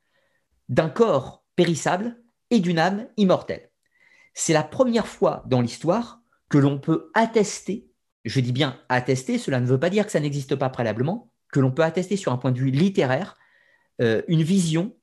d'un 0.69 0.89
corps 0.89 1.45
périssable 1.57 2.20
et 2.51 2.61
d'une 2.61 2.79
âme 2.79 3.07
immortelle. 3.17 3.71
C'est 4.35 4.53
la 4.53 4.63
première 4.63 5.07
fois 5.07 5.43
dans 5.47 5.61
l'histoire 5.61 6.21
que 6.49 6.59
l'on 6.59 6.79
peut 6.79 7.11
attester, 7.15 7.91
je 8.25 8.41
dis 8.41 8.53
bien 8.53 8.79
attester, 8.89 9.39
cela 9.39 9.61
ne 9.61 9.67
veut 9.67 9.81
pas 9.81 9.91
dire 9.91 10.07
que 10.07 10.13
ça 10.13 10.21
n'existe 10.21 10.57
pas 10.57 10.69
préalablement, 10.69 11.31
que 11.53 11.61
l'on 11.61 11.73
peut 11.73 11.83
attester 11.83 12.17
sur 12.17 12.33
un 12.33 12.37
point 12.37 12.53
de 12.53 12.59
vue 12.59 12.71
littéraire 12.71 13.37
euh, 14.01 14.23
une 14.29 14.43
vision 14.43 14.97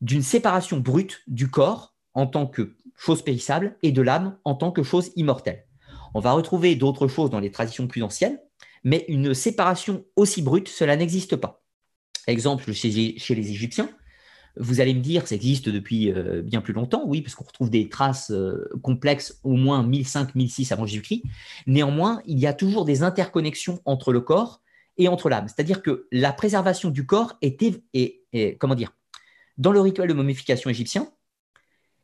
d'une 0.00 0.22
séparation 0.22 0.78
brute 0.78 1.22
du 1.26 1.48
corps 1.48 1.94
en 2.14 2.26
tant 2.26 2.46
que 2.46 2.76
chose 2.96 3.22
périssable 3.22 3.76
et 3.82 3.92
de 3.92 4.02
l'âme 4.02 4.38
en 4.44 4.54
tant 4.54 4.72
que 4.72 4.82
chose 4.82 5.12
immortelle. 5.16 5.66
On 6.14 6.20
va 6.20 6.32
retrouver 6.32 6.74
d'autres 6.74 7.08
choses 7.08 7.30
dans 7.30 7.40
les 7.40 7.50
traditions 7.50 7.86
plus 7.86 8.02
anciennes, 8.02 8.38
mais 8.84 9.04
une 9.08 9.32
séparation 9.32 10.04
aussi 10.16 10.42
brute, 10.42 10.68
cela 10.68 10.96
n'existe 10.96 11.36
pas. 11.36 11.62
Exemple 12.26 12.72
chez, 12.72 13.18
chez 13.18 13.34
les 13.34 13.50
Égyptiens, 13.50 13.88
Vous 14.56 14.80
allez 14.80 14.92
me 14.92 15.00
dire, 15.00 15.26
ça 15.26 15.34
existe 15.34 15.68
depuis 15.68 16.12
euh, 16.12 16.42
bien 16.42 16.60
plus 16.60 16.74
longtemps, 16.74 17.04
oui, 17.06 17.22
parce 17.22 17.34
qu'on 17.34 17.44
retrouve 17.44 17.70
des 17.70 17.88
traces 17.88 18.30
euh, 18.30 18.68
complexes 18.82 19.38
au 19.44 19.56
moins 19.56 19.86
1005-1006 19.86 20.72
avant 20.72 20.84
Jésus-Christ. 20.84 21.22
Néanmoins, 21.66 22.20
il 22.26 22.38
y 22.38 22.46
a 22.46 22.52
toujours 22.52 22.84
des 22.84 23.02
interconnexions 23.02 23.80
entre 23.86 24.12
le 24.12 24.20
corps 24.20 24.60
et 24.98 25.08
entre 25.08 25.30
l'âme. 25.30 25.48
C'est-à-dire 25.48 25.82
que 25.82 26.06
la 26.12 26.32
préservation 26.32 26.90
du 26.90 27.06
corps 27.06 27.38
était, 27.40 27.82
et, 27.94 28.26
comment 28.58 28.74
dire, 28.74 28.92
dans 29.56 29.72
le 29.72 29.80
rituel 29.80 30.08
de 30.08 30.14
momification 30.14 30.68
égyptien, 30.68 31.10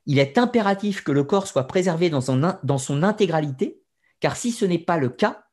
il 0.07 0.19
est 0.19 0.39
impératif 0.39 1.05
que 1.05 1.13
le 1.13 1.25
corps 1.25 1.47
soit 1.47 1.67
préservé 1.67 2.09
dans 2.09 2.23
son, 2.23 2.55
dans 2.63 2.79
son 2.79 3.03
intégralité, 3.03 3.83
car 4.21 4.37
si 4.37 4.53
ce 4.53 4.65
n'est 4.65 4.79
pas 4.79 4.97
le 4.97 5.11
cas, 5.11 5.45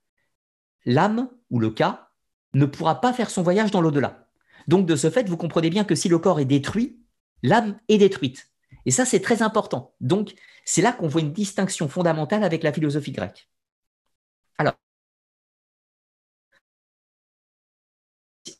l'âme 0.86 1.30
ou 1.50 1.60
le 1.60 1.72
cas 1.72 2.10
ne 2.54 2.66
pourra 2.66 3.02
pas 3.02 3.12
faire 3.12 3.30
son 3.30 3.43
voyage 3.43 3.72
dans 3.72 3.82
l'au-delà. 3.82 4.24
Donc, 4.68 4.86
de 4.86 4.95
ce 4.95 5.09
fait, 5.09 5.30
vous 5.30 5.38
comprenez 5.38 5.70
bien 5.70 5.84
que 5.84 5.95
si 5.95 6.09
le 6.09 6.20
corps 6.20 6.39
est 6.39 6.45
détruit, 6.45 6.99
l'âme 7.43 7.78
est 7.88 7.97
détruite. 7.97 8.49
Et 8.86 8.91
ça, 8.91 9.05
c'est 9.05 9.20
très 9.20 9.41
important. 9.41 9.95
Donc, 10.01 10.34
c'est 10.63 10.82
là 10.82 10.91
qu'on 10.91 11.07
voit 11.07 11.22
une 11.22 11.34
distinction 11.34 11.88
fondamentale 11.88 12.43
avec 12.43 12.63
la 12.63 12.74
philosophie 12.74 13.11
grecque. 13.11 13.49
Alors, 14.57 14.74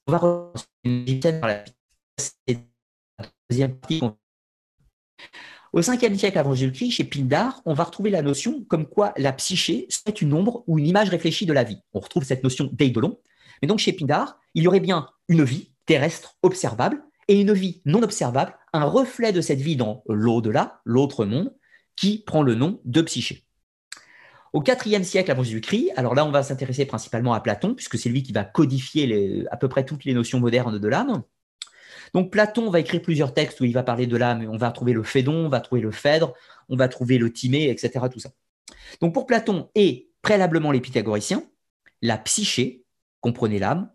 on 0.08 0.12
va 0.12 0.54
Au 5.74 5.82
5e 5.82 6.16
siècle 6.16 6.38
avant 6.38 6.54
Jésus-Christ, 6.54 6.92
chez 6.92 7.04
Pindar, 7.04 7.62
on 7.66 7.74
va 7.74 7.84
retrouver 7.84 8.10
la 8.10 8.22
notion 8.22 8.64
comme 8.64 8.88
quoi 8.88 9.14
la 9.18 9.34
psyché 9.34 9.88
serait 9.90 10.14
une 10.14 10.34
ombre 10.34 10.64
ou 10.68 10.80
une 10.80 10.88
image 10.88 11.10
réfléchie 11.10 11.46
de 11.46 11.54
la 11.54 11.64
vie. 11.64 11.82
On 11.94 12.00
retrouve 12.00 12.24
cette 12.24 12.44
notion 12.44 12.70
d'eidolon. 12.72 13.20
Mais 13.62 13.68
donc 13.68 13.80
chez 13.80 13.92
Pindar, 13.94 14.40
il 14.54 14.64
y 14.64 14.68
aurait 14.68 14.80
bien 14.80 15.10
une 15.28 15.44
vie, 15.44 15.74
terrestre 15.86 16.38
observable 16.42 17.04
et 17.28 17.40
une 17.40 17.54
vie 17.54 17.82
non 17.86 18.04
observable, 18.04 18.56
un 18.74 18.84
reflet 18.84 19.32
de 19.32 19.42
cette 19.42 19.62
vie 19.62 19.76
dans 19.76 20.04
l'au-delà, 20.08 20.82
l'autre 20.86 21.26
monde, 21.26 21.54
qui 21.96 22.24
prend 22.26 22.44
le 22.44 22.56
nom 22.56 22.82
de 22.86 23.02
psyché. 23.02 23.46
Au 24.54 24.64
IVe 24.64 25.04
siècle 25.04 25.32
avant 25.32 25.44
Jésus-Christ, 25.44 25.92
alors 25.98 26.16
là 26.16 26.26
on 26.26 26.32
va 26.32 26.44
s'intéresser 26.44 26.86
principalement 26.86 27.34
à 27.34 27.42
Platon, 27.42 27.74
puisque 27.74 27.98
c'est 27.98 28.10
lui 28.10 28.24
qui 28.24 28.32
va 28.32 28.46
codifier 28.46 29.46
à 29.52 29.58
peu 29.58 29.68
près 29.68 29.86
toutes 29.86 30.06
les 30.06 30.14
notions 30.14 30.40
modernes 30.40 30.80
de 30.80 30.88
l'âme. 30.88 31.24
Donc 32.14 32.32
Platon 32.32 32.70
va 32.70 32.80
écrire 32.80 33.02
plusieurs 33.02 33.34
textes 33.34 33.60
où 33.60 33.66
il 33.66 33.74
va 33.74 33.84
parler 33.84 34.08
de 34.08 34.16
l'âme, 34.16 34.48
on 34.50 34.58
va 34.58 34.72
trouver 34.72 34.94
le 34.94 35.04
Phédon, 35.04 35.46
on 35.46 35.50
va 35.50 35.60
trouver 35.60 35.82
le 35.82 35.92
Phèdre, 35.92 36.34
on 36.70 36.78
va 36.78 36.88
trouver 36.88 37.18
le 37.18 37.34
Timée, 37.34 37.70
etc. 37.70 38.06
Tout 38.12 38.20
ça. 38.20 38.30
Donc 39.02 39.14
pour 39.14 39.26
Platon 39.26 39.70
et 39.76 40.10
préalablement 40.22 40.72
les 40.72 40.80
Pythagoriciens, 40.80 41.44
la 42.02 42.18
psyché, 42.18 42.86
comprenez 43.20 43.60
l'âme, 43.60 43.92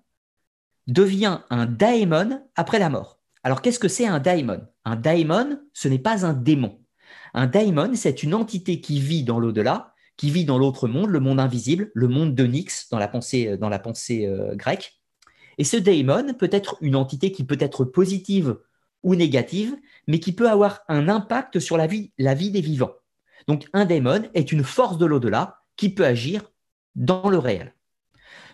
devient 0.87 1.41
un 1.51 1.67
daemon 1.67 2.43
après 2.57 2.79
la 2.79 2.89
mort. 2.89 3.21
Alors 3.43 3.63
qu'est-ce 3.63 3.79
que 3.79 3.89
c'est 3.89 4.07
un 4.07 4.19
daemon? 4.19 4.61
Un 4.85 4.97
daemon, 4.97 5.61
ce 5.73 5.89
n'est 5.89 5.99
pas 5.99 6.27
un 6.27 6.33
démon. 6.35 6.81
Un 7.35 7.47
daemon, 7.47 7.93
c'est 7.95 8.23
une 8.23 8.35
entité 8.35 8.81
qui 8.81 9.01
vit 9.01 9.25
dans 9.25 9.39
l'au-delà, 9.39 9.95
qui 10.17 10.31
vit 10.31 10.45
dans 10.45 10.59
l'autre 10.59 10.89
monde, 10.89 11.11
le 11.11 11.21
monde 11.21 11.41
invisible, 11.41 11.91
le 11.95 12.09
monde 12.09 12.35
de 12.35 12.45
Nyx 12.45 12.89
dans 12.91 12.99
la 12.99 13.09
pensée, 13.09 13.57
pensée 13.83 14.27
euh, 14.27 14.55
grecque. 14.55 15.01
Et 15.59 15.65
ce 15.65 15.77
daemon 15.77 16.35
peut 16.35 16.51
être 16.53 16.77
une 16.81 16.97
entité 16.97 17.33
qui 17.33 17.45
peut 17.45 17.59
être 17.61 17.85
positive 17.85 18.59
ou 19.03 19.15
négative, 19.15 19.77
mais 20.07 20.21
qui 20.21 20.33
peut 20.33 20.51
avoir 20.51 20.81
un 20.89 21.09
impact 21.09 21.59
sur 21.59 21.77
la 21.77 21.87
vie, 21.87 22.13
la 22.19 22.35
vie 22.35 22.51
des 22.51 22.61
vivants. 22.61 22.95
Donc 23.47 23.67
un 23.73 23.87
daemon 23.87 24.29
est 24.35 24.53
une 24.53 24.65
force 24.65 24.99
de 24.99 25.07
l'au-delà 25.07 25.61
qui 25.77 25.89
peut 25.89 26.05
agir 26.05 26.43
dans 26.95 27.31
le 27.31 27.39
réel. 27.39 27.75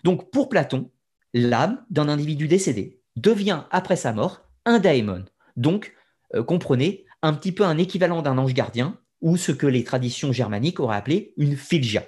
Donc 0.03 0.31
pour 0.31 0.47
Platon, 0.49 0.89
l'âme 1.33 1.83
d'un 1.89 2.09
individu 2.09 2.47
décédé 2.47 3.01
devient, 3.15 3.63
après 3.71 3.95
sa 3.95 4.13
mort, 4.13 4.41
un 4.65 4.79
daemon. 4.79 5.25
Donc, 5.55 5.93
euh, 6.35 6.43
comprenez, 6.43 7.05
un 7.21 7.33
petit 7.33 7.51
peu 7.51 7.63
un 7.65 7.77
équivalent 7.77 8.21
d'un 8.21 8.37
ange 8.37 8.53
gardien, 8.53 8.99
ou 9.21 9.37
ce 9.37 9.51
que 9.51 9.67
les 9.67 9.83
traditions 9.83 10.31
germaniques 10.31 10.79
auraient 10.79 10.97
appelé 10.97 11.33
une 11.37 11.55
filgia. 11.55 12.03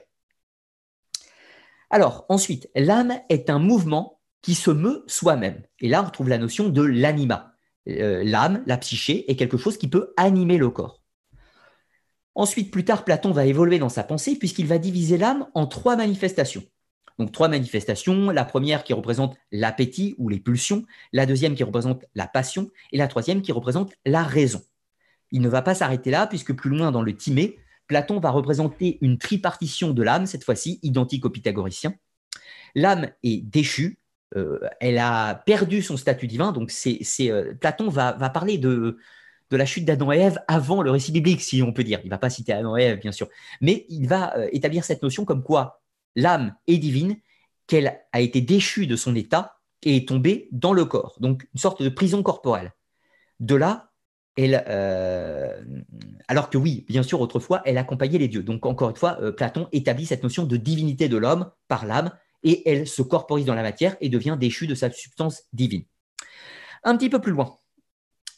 Alors, 1.90 2.26
ensuite, 2.30 2.70
l'âme 2.76 3.20
est 3.30 3.50
un 3.50 3.58
mouvement 3.58 4.22
qui 4.42 4.54
se 4.56 4.72
meut 4.72 5.04
soi-même. 5.08 5.64
Et 5.80 5.90
là, 5.90 6.02
on 6.02 6.06
retrouve 6.06 6.30
la 6.30 6.38
notion 6.38 6.70
de 6.70 6.84
l'anima. 6.84 7.54
Euh, 7.88 8.24
l'âme, 8.24 8.64
la 8.68 8.78
psyché, 8.78 9.30
est 9.30 9.36
quelque 9.36 9.58
chose 9.58 9.78
qui 9.78 9.88
peut 9.88 10.14
animer 10.16 10.58
le 10.58 10.70
corps. 10.70 11.02
Ensuite, 12.36 12.72
plus 12.72 12.86
tard, 12.86 13.04
Platon 13.04 13.32
va 13.32 13.46
évoluer 13.46 13.80
dans 13.80 13.90
sa 13.90 14.04
pensée 14.04 14.38
puisqu'il 14.38 14.68
va 14.68 14.78
diviser 14.78 15.18
l'âme 15.18 15.48
en 15.56 15.66
trois 15.66 15.96
manifestations. 15.96 16.64
Donc 17.20 17.34
trois 17.34 17.50
manifestations, 17.50 18.30
la 18.32 18.46
première 18.46 18.86
qui 18.86 18.94
représente 18.94 19.36
l'appétit 19.52 20.16
ou 20.18 20.30
les 20.30 20.40
pulsions, 20.40 20.86
la 21.12 21.26
deuxième 21.26 21.54
qui 21.54 21.64
représente 21.64 22.06
la 22.16 22.28
passion 22.28 22.72
et 22.94 22.98
la 22.98 23.10
troisième 23.10 23.42
qui 23.42 23.52
représente 23.52 23.92
la 24.06 24.24
raison. 24.24 24.62
Il 25.32 25.42
ne 25.42 25.50
va 25.50 25.62
pas 25.62 25.76
s'arrêter 25.76 26.12
là 26.12 26.28
puisque 26.28 26.54
plus 26.54 26.70
loin 26.70 26.92
dans 26.92 27.02
le 27.02 27.16
Timée, 27.16 27.60
Platon 27.88 28.20
va 28.20 28.30
représenter 28.30 29.00
une 29.02 29.18
tripartition 29.18 29.92
de 29.92 30.02
l'âme, 30.02 30.28
cette 30.28 30.46
fois-ci 30.46 30.80
identique 30.82 31.26
aux 31.26 31.30
pythagoriciens. 31.30 31.94
L'âme 32.74 33.10
est 33.24 33.44
déchue, 33.44 34.00
euh, 34.38 34.60
elle 34.80 35.00
a 35.00 35.36
perdu 35.36 35.82
son 35.82 35.98
statut 35.98 36.28
divin, 36.28 36.54
donc 36.54 36.72
euh, 36.88 37.54
Platon 37.60 37.90
va, 37.90 38.14
parler 38.30 38.58
de, 38.58 38.98
de 39.50 39.58
la 39.58 39.66
chute 39.66 39.86
d'Adam 39.86 40.12
et 40.12 40.20
Ève 40.20 40.40
avant 40.48 40.82
le 40.84 40.92
récit 40.92 41.12
biblique, 41.12 41.42
si 41.42 41.62
on 41.64 41.74
peut 41.74 41.84
dire. 41.84 42.00
Il 42.04 42.06
ne 42.06 42.12
va 42.12 42.20
pas 42.20 42.30
citer 42.30 42.54
Adam 42.54 42.78
et 42.78 42.84
Ève, 42.84 43.00
bien 43.00 43.12
sûr, 43.12 43.28
mais 43.60 43.86
il 43.90 44.08
va 44.08 44.38
euh, 44.38 44.48
établir 44.54 44.86
cette 44.86 45.04
notion 45.04 45.26
comme 45.26 45.44
quoi 45.44 45.79
l'âme 46.16 46.56
est 46.68 46.78
divine, 46.78 47.18
qu'elle 47.68 48.00
a 48.12 48.22
été 48.22 48.42
déchue 48.42 48.88
de 48.88 48.96
son 48.96 49.16
état 49.16 49.60
et 49.84 49.98
est 49.98 50.08
tombée 50.08 50.50
dans 50.52 50.74
le 50.74 50.86
corps. 50.86 51.18
Donc 51.20 51.48
une 51.54 51.60
sorte 51.60 51.82
de 51.82 51.90
prison 51.90 52.24
corporelle. 52.24 52.74
De 53.40 53.56
là, 53.56 53.92
elle, 54.36 54.64
euh, 54.68 55.62
alors 56.28 56.50
que 56.50 56.58
oui, 56.58 56.86
bien 56.88 57.04
sûr, 57.04 57.20
autrefois, 57.22 57.62
elle 57.66 57.78
accompagnait 57.78 58.18
les 58.18 58.28
dieux. 58.28 58.44
Donc 58.44 58.66
encore 58.66 58.90
une 58.90 58.96
fois, 58.96 59.18
euh, 59.22 59.32
Platon 59.32 59.68
établit 59.72 60.06
cette 60.06 60.24
notion 60.24 60.46
de 60.46 60.58
divinité 60.58 61.10
de 61.10 61.18
l'homme 61.18 61.52
par 61.68 61.86
l'âme 61.86 62.12
et 62.44 62.70
elle 62.70 62.88
se 62.88 63.02
corporise 63.02 63.46
dans 63.46 63.56
la 63.56 63.64
matière 63.64 63.98
et 64.02 64.10
devient 64.10 64.38
déchue 64.40 64.66
de 64.66 64.76
sa 64.76 64.90
substance 64.92 65.44
divine. 65.54 65.84
Un 66.84 66.96
petit 66.96 67.10
peu 67.10 67.20
plus 67.20 67.34
loin. 67.34 67.58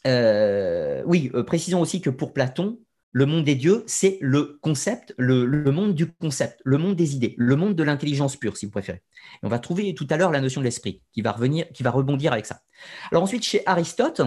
Euh, 0.06 1.02
oui, 1.06 1.30
précisons 1.46 1.80
aussi 1.80 2.00
que 2.00 2.10
pour 2.10 2.32
Platon, 2.32 2.80
le 3.12 3.26
monde 3.26 3.44
des 3.44 3.54
dieux, 3.54 3.84
c'est 3.86 4.18
le 4.20 4.58
concept, 4.62 5.14
le, 5.18 5.46
monde 5.70 5.94
du 5.94 6.10
concept, 6.10 6.60
le 6.64 6.78
monde 6.78 6.96
des 6.96 7.14
idées, 7.14 7.34
le 7.36 7.56
monde 7.56 7.74
de 7.74 7.82
l'intelligence 7.82 8.36
pure, 8.36 8.56
si 8.56 8.66
vous 8.66 8.72
préférez. 8.72 9.02
on 9.42 9.48
va 9.48 9.58
trouver 9.58 9.94
tout 9.94 10.06
à 10.10 10.16
l'heure 10.16 10.30
la 10.30 10.40
notion 10.40 10.60
de 10.60 10.64
l'esprit 10.64 11.02
qui 11.12 11.20
va 11.20 11.32
revenir, 11.32 11.66
qui 11.72 11.82
va 11.82 11.90
rebondir 11.90 12.32
avec 12.32 12.46
ça. 12.46 12.62
Alors 13.10 13.22
ensuite, 13.22 13.44
chez 13.44 13.62
Aristote, 13.66 14.22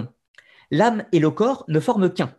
l'âme 0.70 1.04
et 1.12 1.20
le 1.20 1.32
corps 1.32 1.66
ne 1.68 1.80
forment 1.80 2.14
qu'un. 2.14 2.36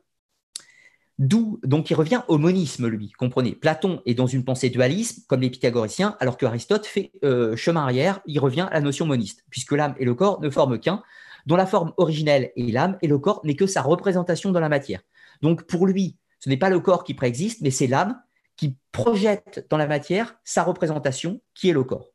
D'où, 1.18 1.59
donc, 1.64 1.88
il 1.88 1.94
revient 1.94 2.22
au 2.28 2.36
monisme, 2.36 2.88
lui. 2.88 3.11
Comprenez, 3.11 3.53
Platon 3.53 4.03
est 4.05 4.12
dans 4.12 4.26
une 4.26 4.44
pensée 4.44 4.68
dualisme, 4.68 5.22
comme 5.26 5.40
les 5.40 5.49
pythagoriciens, 5.49 6.14
alors 6.20 6.36
que 6.36 6.44
Aristote 6.44 6.84
fait 6.84 7.11
euh, 7.24 7.57
chemin 7.57 7.82
arrière, 7.82 8.20
il 8.26 8.38
revient 8.38 8.68
à 8.70 8.74
la 8.74 8.82
notion 8.82 9.07
moniste, 9.07 9.42
puisque 9.49 9.72
l'âme 9.72 9.94
et 9.99 10.05
le 10.05 10.14
corps 10.14 10.42
ne 10.42 10.51
forment 10.51 10.78
qu'un, 10.78 11.03
dont 11.47 11.57
la 11.57 11.64
forme 11.64 11.94
originelle 11.97 12.53
est 12.55 12.70
l'âme, 12.70 12.99
et 13.01 13.07
le 13.07 13.18
corps 13.18 13.40
n'est 13.44 13.57
que 13.57 13.66
sa 13.66 13.80
représentation 13.80 14.53
dans 14.53 14.61
la 14.61 14.68
matière. 14.68 15.01
Donc, 15.40 15.62
pour 15.62 15.86
lui, 15.86 16.18
ce 16.47 16.51
n'est 16.51 16.57
pas 16.57 16.70
le 16.70 16.78
corps 16.78 17.03
qui 17.03 17.12
préexiste, 17.12 17.61
mais 17.62 17.72
c'est 17.72 17.88
l'âme 17.88 18.22
qui 18.55 18.76
projette 18.92 19.66
dans 19.68 19.76
la 19.76 19.88
matière 19.88 20.36
sa 20.44 20.62
représentation, 20.62 21.40
qui 21.57 21.70
est 21.70 21.72
le 21.72 21.82
corps. 21.82 22.12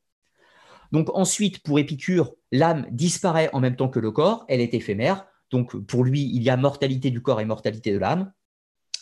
Donc 0.93 1.09
ensuite, 1.13 1.61
pour 1.61 1.79
Épicure, 1.79 2.31
l'âme 2.53 2.87
disparaît 2.91 3.49
en 3.51 3.59
même 3.59 3.75
temps 3.75 3.89
que 3.89 3.99
le 3.99 4.09
corps, 4.09 4.45
elle 4.47 4.61
est 4.61 4.73
éphémère. 4.73 5.25
Donc 5.49 5.75
pour 5.85 6.05
lui, 6.05 6.31
il 6.33 6.43
y 6.43 6.49
a 6.49 6.55
mortalité 6.55 7.11
du 7.11 7.21
corps 7.21 7.41
et 7.41 7.45
mortalité 7.45 7.91
de 7.91 7.97
l'âme. 7.97 8.31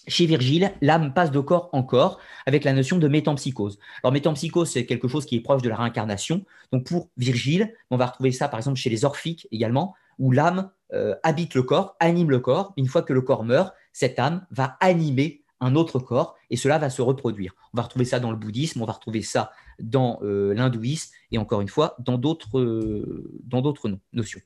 Chez 0.07 0.25
Virgile, 0.25 0.73
l'âme 0.81 1.13
passe 1.13 1.29
de 1.29 1.39
corps 1.39 1.69
en 1.73 1.83
corps 1.83 2.17
avec 2.47 2.63
la 2.63 2.73
notion 2.73 2.97
de 2.97 3.07
métampsychose. 3.07 3.77
Alors 4.01 4.11
métampsychose, 4.11 4.71
c'est 4.71 4.87
quelque 4.87 5.07
chose 5.07 5.27
qui 5.27 5.35
est 5.35 5.41
proche 5.41 5.61
de 5.61 5.69
la 5.69 5.75
réincarnation. 5.75 6.43
Donc 6.71 6.87
pour 6.87 7.11
Virgile, 7.17 7.71
on 7.91 7.97
va 7.97 8.07
retrouver 8.07 8.31
ça 8.31 8.47
par 8.47 8.59
exemple 8.59 8.79
chez 8.79 8.89
les 8.89 9.05
orphiques 9.05 9.47
également, 9.51 9.93
où 10.19 10.31
l'âme 10.31 10.71
euh, 10.93 11.15
habite 11.23 11.55
le 11.55 11.63
corps, 11.63 11.95
anime 11.99 12.29
le 12.29 12.39
corps. 12.39 12.73
Une 12.77 12.87
fois 12.87 13.01
que 13.01 13.13
le 13.13 13.21
corps 13.21 13.43
meurt, 13.43 13.73
cette 13.93 14.19
âme 14.19 14.45
va 14.51 14.77
animer 14.79 15.43
un 15.61 15.75
autre 15.75 15.99
corps 15.99 16.35
et 16.49 16.57
cela 16.57 16.77
va 16.77 16.89
se 16.89 17.01
reproduire. 17.01 17.53
On 17.73 17.77
va 17.77 17.83
retrouver 17.83 18.05
ça 18.05 18.19
dans 18.19 18.31
le 18.31 18.37
bouddhisme, 18.37 18.81
on 18.81 18.85
va 18.85 18.93
retrouver 18.93 19.21
ça 19.21 19.51
dans 19.79 20.19
euh, 20.23 20.53
l'hindouisme 20.53 21.13
et 21.31 21.37
encore 21.37 21.61
une 21.61 21.67
fois 21.67 21.95
dans 21.99 22.17
d'autres 22.17 22.59
euh, 22.59 24.01
notions. 24.13 24.41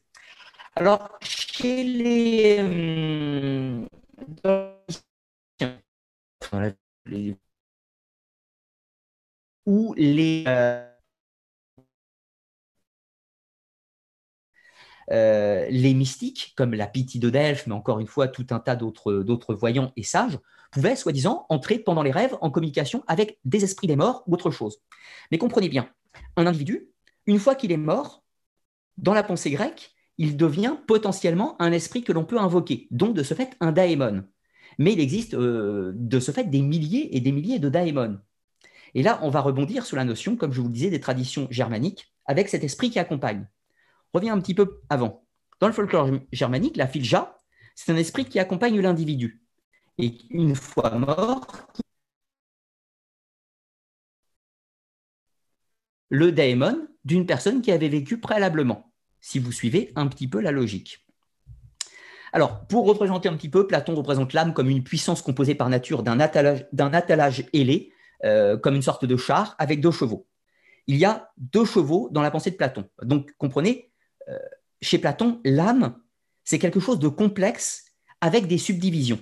Alors 0.75 1.07
chez 1.21 1.83
les, 1.83 2.57
les 9.95 10.92
les 15.09 15.93
mystiques, 15.93 16.53
comme 16.55 16.73
la 16.73 16.87
Pythie 16.87 17.19
de 17.19 17.29
Delphes, 17.29 17.67
mais 17.67 17.73
encore 17.73 17.99
une 17.99 18.07
fois, 18.07 18.27
tout 18.27 18.47
un 18.51 18.59
tas 18.59 18.75
d'autres 18.75 19.53
voyants 19.53 19.91
et 19.95 20.03
sages, 20.03 20.39
pouvaient, 20.71 20.95
soi-disant, 20.95 21.45
entrer 21.49 21.79
pendant 21.79 22.03
les 22.03 22.11
rêves 22.11 22.35
en 22.41 22.49
communication 22.49 23.03
avec 23.07 23.37
des 23.45 23.63
esprits 23.63 23.87
des 23.87 23.95
morts 23.95 24.23
ou 24.27 24.33
autre 24.33 24.51
chose. 24.51 24.79
Mais 25.31 25.37
comprenez 25.37 25.69
bien, 25.69 25.87
un 26.35 26.47
individu, 26.47 26.89
une 27.27 27.39
fois 27.39 27.55
qu'il 27.55 27.71
est 27.71 27.77
mort, 27.77 28.23
dans 28.97 29.13
la 29.13 29.23
pensée 29.23 29.51
grecque, 29.51 29.91
il 30.17 30.37
devient 30.37 30.75
potentiellement 30.87 31.59
un 31.61 31.71
esprit 31.71 32.03
que 32.03 32.11
l'on 32.11 32.25
peut 32.25 32.39
invoquer, 32.39 32.87
donc 32.91 33.15
de 33.15 33.23
ce 33.23 33.33
fait 33.33 33.55
un 33.59 33.71
daemon. 33.71 34.23
Mais 34.77 34.93
il 34.93 34.99
existe 34.99 35.33
euh, 35.33 35.91
de 35.95 36.19
ce 36.19 36.31
fait 36.31 36.45
des 36.45 36.61
milliers 36.61 37.15
et 37.15 37.19
des 37.19 37.31
milliers 37.31 37.59
de 37.59 37.69
daemons. 37.69 38.19
Et 38.95 39.03
là, 39.03 39.19
on 39.23 39.29
va 39.29 39.41
rebondir 39.41 39.85
sur 39.85 39.97
la 39.97 40.05
notion, 40.05 40.35
comme 40.35 40.51
je 40.51 40.61
vous 40.61 40.67
le 40.67 40.73
disais, 40.73 40.89
des 40.89 40.99
traditions 40.99 41.47
germaniques, 41.49 42.13
avec 42.25 42.49
cet 42.49 42.63
esprit 42.63 42.91
qui 42.91 42.99
accompagne. 42.99 43.47
Reviens 44.13 44.33
un 44.33 44.39
petit 44.39 44.53
peu 44.53 44.81
avant. 44.89 45.25
Dans 45.59 45.67
le 45.67 45.73
folklore 45.73 46.09
germanique, 46.31 46.77
la 46.77 46.87
filja, 46.87 47.37
c'est 47.75 47.91
un 47.91 47.97
esprit 47.97 48.25
qui 48.25 48.39
accompagne 48.39 48.79
l'individu. 48.79 49.43
Et 49.97 50.17
une 50.29 50.55
fois 50.55 50.91
mort, 50.91 51.47
le 56.09 56.31
daemon 56.31 56.87
d'une 57.05 57.25
personne 57.25 57.61
qui 57.61 57.71
avait 57.71 57.89
vécu 57.89 58.19
préalablement, 58.19 58.93
si 59.19 59.39
vous 59.39 59.51
suivez 59.51 59.91
un 59.95 60.07
petit 60.07 60.27
peu 60.27 60.41
la 60.41 60.51
logique. 60.51 61.05
Alors, 62.33 62.65
pour 62.67 62.85
représenter 62.85 63.29
un 63.29 63.35
petit 63.35 63.49
peu, 63.49 63.67
Platon 63.67 63.95
représente 63.95 64.33
l'âme 64.33 64.53
comme 64.53 64.69
une 64.69 64.83
puissance 64.83 65.21
composée 65.21 65.53
par 65.55 65.69
nature 65.69 66.01
d'un 66.01 66.19
attelage, 66.19 66.65
attelage 66.77 67.45
ailé, 67.53 67.93
euh, 68.25 68.57
comme 68.57 68.75
une 68.75 68.81
sorte 68.81 69.05
de 69.05 69.15
char 69.17 69.55
avec 69.59 69.81
deux 69.81 69.91
chevaux. 69.91 70.27
Il 70.87 70.97
y 70.97 71.05
a 71.05 71.31
deux 71.37 71.65
chevaux 71.65 72.09
dans 72.11 72.21
la 72.21 72.31
pensée 72.31 72.51
de 72.51 72.55
Platon. 72.55 72.89
Donc, 73.03 73.33
comprenez, 73.37 73.92
chez 74.81 74.97
Platon, 74.97 75.39
l'âme, 75.43 75.99
c'est 76.43 76.59
quelque 76.59 76.79
chose 76.79 76.99
de 76.99 77.07
complexe 77.07 77.85
avec 78.21 78.47
des 78.47 78.57
subdivisions. 78.57 79.19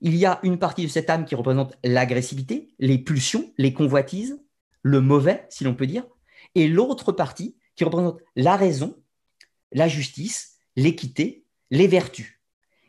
Il 0.00 0.16
y 0.16 0.26
a 0.26 0.40
une 0.42 0.58
partie 0.58 0.82
de 0.82 0.88
cette 0.88 1.10
âme 1.10 1.24
qui 1.24 1.34
représente 1.34 1.76
l'agressivité, 1.82 2.74
les 2.78 2.98
pulsions, 2.98 3.52
les 3.56 3.72
convoitises, 3.72 4.38
le 4.82 5.00
mauvais, 5.00 5.46
si 5.48 5.64
l'on 5.64 5.74
peut 5.74 5.86
dire, 5.86 6.04
et 6.54 6.68
l'autre 6.68 7.12
partie 7.12 7.56
qui 7.74 7.84
représente 7.84 8.20
la 8.36 8.56
raison, 8.56 8.96
la 9.72 9.88
justice, 9.88 10.58
l'équité, 10.76 11.44
les 11.70 11.86
vertus. 11.86 12.40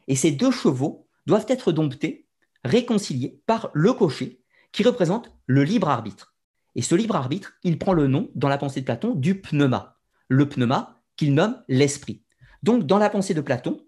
Et 0.07 0.15
ces 0.15 0.31
deux 0.31 0.51
chevaux 0.51 1.07
doivent 1.25 1.45
être 1.49 1.71
domptés, 1.71 2.27
réconciliés 2.63 3.41
par 3.45 3.71
le 3.73 3.93
cocher, 3.93 4.41
qui 4.71 4.83
représente 4.83 5.31
le 5.45 5.63
libre 5.63 5.89
arbitre. 5.89 6.35
Et 6.75 6.81
ce 6.81 6.95
libre 6.95 7.15
arbitre, 7.15 7.53
il 7.63 7.79
prend 7.79 7.93
le 7.93 8.07
nom, 8.07 8.29
dans 8.35 8.49
la 8.49 8.57
pensée 8.57 8.81
de 8.81 8.85
Platon, 8.85 9.15
du 9.15 9.41
pneuma. 9.41 9.97
Le 10.27 10.47
pneuma 10.47 10.96
qu'il 11.17 11.33
nomme 11.33 11.61
l'esprit. 11.67 12.23
Donc, 12.63 12.85
dans 12.85 12.97
la 12.97 13.09
pensée 13.09 13.33
de 13.33 13.41
Platon, 13.41 13.85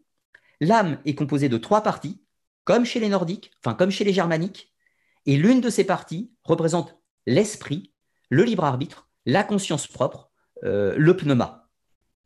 l'âme 0.59 0.99
est 1.05 1.15
composée 1.15 1.49
de 1.49 1.57
trois 1.57 1.81
parties, 1.81 2.21
comme 2.65 2.85
chez 2.85 2.99
les 2.99 3.09
Nordiques, 3.09 3.51
enfin 3.59 3.73
comme 3.73 3.91
chez 3.91 4.03
les 4.03 4.13
Germaniques, 4.13 4.73
et 5.25 5.37
l'une 5.37 5.61
de 5.61 5.69
ces 5.69 5.83
parties 5.83 6.31
représente 6.43 6.97
l'esprit, 7.25 7.93
le 8.29 8.43
libre 8.43 8.63
arbitre, 8.63 9.09
la 9.25 9.43
conscience 9.43 9.87
propre, 9.87 10.31
euh, 10.63 10.95
le 10.97 11.15
pneuma, 11.15 11.69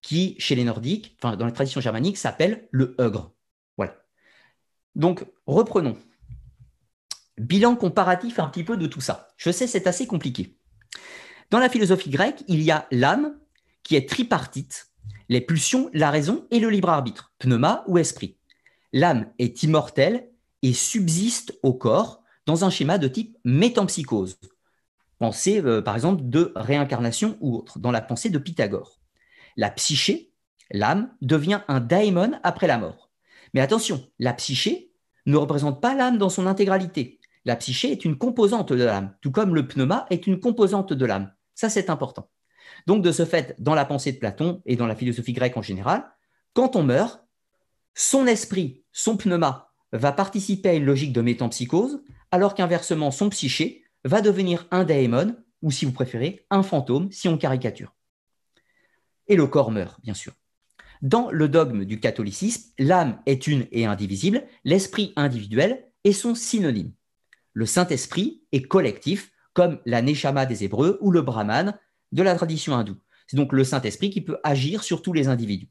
qui 0.02 0.36
chez 0.40 0.56
les 0.56 0.64
Nordiques, 0.64 1.18
enfin 1.22 1.36
dans 1.36 1.46
la 1.46 1.52
tradition 1.52 1.82
germanique, 1.82 2.18
s'appelle 2.18 2.68
le 2.72 2.96
hugre. 3.00 3.34
Voilà. 3.78 3.96
Donc, 4.96 5.26
reprenons. 5.46 5.98
Bilan 7.38 7.76
comparatif 7.76 8.40
un 8.40 8.48
petit 8.48 8.64
peu 8.64 8.78
de 8.78 8.86
tout 8.86 9.02
ça. 9.02 9.30
Je 9.38 9.50
sais, 9.50 9.66
c'est 9.66 9.88
assez 9.88 10.06
compliqué. 10.06 10.60
Dans 11.50 11.60
la 11.60 11.70
philosophie 11.70 12.10
grecque, 12.10 12.44
il 12.48 12.62
y 12.62 12.72
a 12.72 12.88
l'âme 12.92 13.38
qui 13.82 13.96
est 13.96 14.08
tripartite, 14.08 14.93
les 15.30 15.42
pulsions, 15.42 15.90
la 15.94 16.12
raison 16.12 16.48
et 16.52 16.60
le 16.60 16.70
libre 16.70 16.90
arbitre, 16.90 17.34
pneuma 17.40 17.84
ou 17.88 17.98
esprit. 17.98 18.38
L'âme 18.92 19.32
est 19.40 19.64
immortelle 19.64 20.30
et 20.62 20.74
subsiste 20.74 21.58
au 21.64 21.74
corps 21.74 22.24
dans 22.46 22.66
un 22.66 22.70
schéma 22.70 22.98
de 22.98 23.08
type 23.08 23.38
métampsychose. 23.44 24.38
Pensée, 25.20 25.62
euh, 25.64 25.82
par 25.82 25.96
exemple, 25.96 26.22
de 26.26 26.52
réincarnation 26.56 27.38
ou 27.40 27.56
autre, 27.56 27.80
dans 27.80 27.92
la 27.92 28.02
pensée 28.02 28.30
de 28.30 28.38
Pythagore. 28.38 29.00
La 29.56 29.70
psyché, 29.70 30.32
l'âme, 30.72 31.12
devient 31.22 31.62
un 31.68 31.80
daimon 31.80 32.40
après 32.44 32.68
la 32.68 32.78
mort. 32.78 33.12
Mais 33.54 33.62
attention, 33.62 34.06
la 34.20 34.34
psyché 34.34 34.92
ne 35.26 35.38
représente 35.38 35.82
pas 35.82 35.96
l'âme 35.96 36.18
dans 36.18 36.30
son 36.30 36.48
intégralité. 36.48 37.20
La 37.46 37.56
psyché 37.56 37.92
est 37.92 38.06
une 38.06 38.18
composante 38.18 38.74
de 38.74 38.84
l'âme, 38.84 39.16
tout 39.22 39.32
comme 39.32 39.56
le 39.56 39.68
pneuma 39.68 40.06
est 40.10 40.28
une 40.28 40.40
composante 40.40 40.94
de 40.94 41.06
l'âme. 41.06 41.32
Ça, 41.56 41.70
c'est 41.70 41.90
important. 41.90 42.30
Donc, 42.88 43.04
de 43.04 43.12
ce 43.12 43.26
fait, 43.26 43.56
dans 43.60 43.76
la 43.76 43.86
pensée 43.86 44.12
de 44.12 44.18
Platon 44.18 44.62
et 44.66 44.76
dans 44.76 44.88
la 44.88 44.96
philosophie 44.96 45.34
grecque 45.34 45.58
en 45.58 45.62
général, 45.62 46.06
quand 46.54 46.76
on 46.76 46.84
meurt, 46.84 47.24
son 47.96 48.28
esprit, 48.28 48.84
son 48.92 49.18
pneuma, 49.18 49.72
va 49.92 50.12
participer 50.12 50.70
à 50.70 50.74
une 50.74 50.86
logique 50.86 51.14
de 51.14 51.22
métampsychose, 51.22 52.04
alors 52.32 52.56
qu'inversement, 52.56 53.12
son 53.12 53.30
psyché 53.30 53.84
va 54.04 54.22
devenir 54.22 54.68
un 54.72 54.84
daemon, 54.84 55.36
ou 55.62 55.72
si 55.72 55.86
vous 55.86 55.92
préférez, 55.92 56.46
un 56.50 56.64
fantôme, 56.64 57.12
si 57.12 57.28
on 57.28 57.38
caricature. 57.38 57.94
Et 59.28 59.36
le 59.36 59.48
corps 59.48 59.72
meurt, 59.72 60.02
bien 60.02 60.14
sûr. 60.14 60.34
Dans 61.02 61.30
le 61.32 61.48
dogme 61.48 61.86
du 61.86 62.00
catholicisme, 62.00 62.72
l'âme 62.80 63.20
est 63.26 63.48
une 63.48 63.68
et 63.72 63.86
indivisible, 63.86 64.44
l'esprit 64.64 65.14
individuel 65.16 65.92
est 66.04 66.14
son 66.14 66.34
synonyme. 66.34 66.94
Le 67.54 67.66
Saint-Esprit 67.66 68.44
est 68.52 68.64
collectif, 68.64 69.32
comme 69.54 69.80
la 69.86 70.02
Neshama 70.02 70.46
des 70.46 70.64
Hébreux 70.64 70.98
ou 71.02 71.12
le 71.12 71.22
Brahman 71.22 71.78
de 72.14 72.24
la 72.24 72.36
tradition 72.36 72.76
hindoue. 72.76 72.98
C'est 73.28 73.38
donc 73.38 73.52
le 73.52 73.64
Saint-Esprit 73.64 74.10
qui 74.10 74.22
peut 74.22 74.38
agir 74.44 74.84
sur 74.84 75.02
tous 75.02 75.14
les 75.14 75.28
individus. 75.28 75.70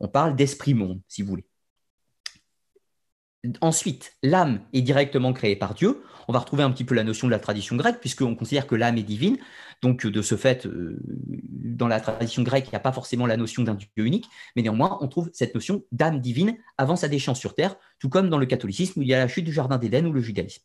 On 0.00 0.08
parle 0.08 0.34
d'esprit-monde, 0.34 1.00
si 1.06 1.22
vous 1.22 1.28
voulez. 1.28 1.46
Ensuite, 3.60 4.16
l'âme 4.22 4.60
est 4.72 4.82
directement 4.82 5.32
créée 5.32 5.56
par 5.56 5.74
Dieu. 5.74 6.00
On 6.28 6.32
va 6.32 6.38
retrouver 6.38 6.62
un 6.62 6.70
petit 6.70 6.84
peu 6.84 6.94
la 6.94 7.02
notion 7.02 7.26
de 7.26 7.32
la 7.32 7.40
tradition 7.40 7.74
grecque, 7.74 7.98
puisqu'on 8.00 8.36
considère 8.36 8.68
que 8.68 8.76
l'âme 8.76 8.98
est 8.98 9.02
divine. 9.02 9.36
Donc, 9.82 10.06
de 10.06 10.22
ce 10.22 10.36
fait, 10.36 10.64
euh, 10.66 10.96
dans 11.06 11.88
la 11.88 12.00
tradition 12.00 12.42
grecque, 12.42 12.66
il 12.68 12.70
n'y 12.70 12.76
a 12.76 12.80
pas 12.80 12.92
forcément 12.92 13.26
la 13.26 13.36
notion 13.36 13.64
d'un 13.64 13.74
Dieu 13.74 13.88
unique, 13.96 14.26
mais 14.54 14.62
néanmoins, 14.62 14.96
on 15.00 15.08
trouve 15.08 15.28
cette 15.32 15.54
notion 15.56 15.84
d'âme 15.90 16.20
divine 16.20 16.56
avant 16.78 16.94
sa 16.94 17.08
déchéance 17.08 17.40
sur 17.40 17.56
terre, 17.56 17.74
tout 17.98 18.08
comme 18.08 18.30
dans 18.30 18.38
le 18.38 18.46
catholicisme, 18.46 19.00
où 19.00 19.02
il 19.02 19.08
y 19.08 19.14
a 19.14 19.18
la 19.18 19.28
chute 19.28 19.44
du 19.44 19.52
Jardin 19.52 19.76
d'Éden 19.76 20.06
ou 20.06 20.12
le 20.12 20.20
judaïsme. 20.20 20.62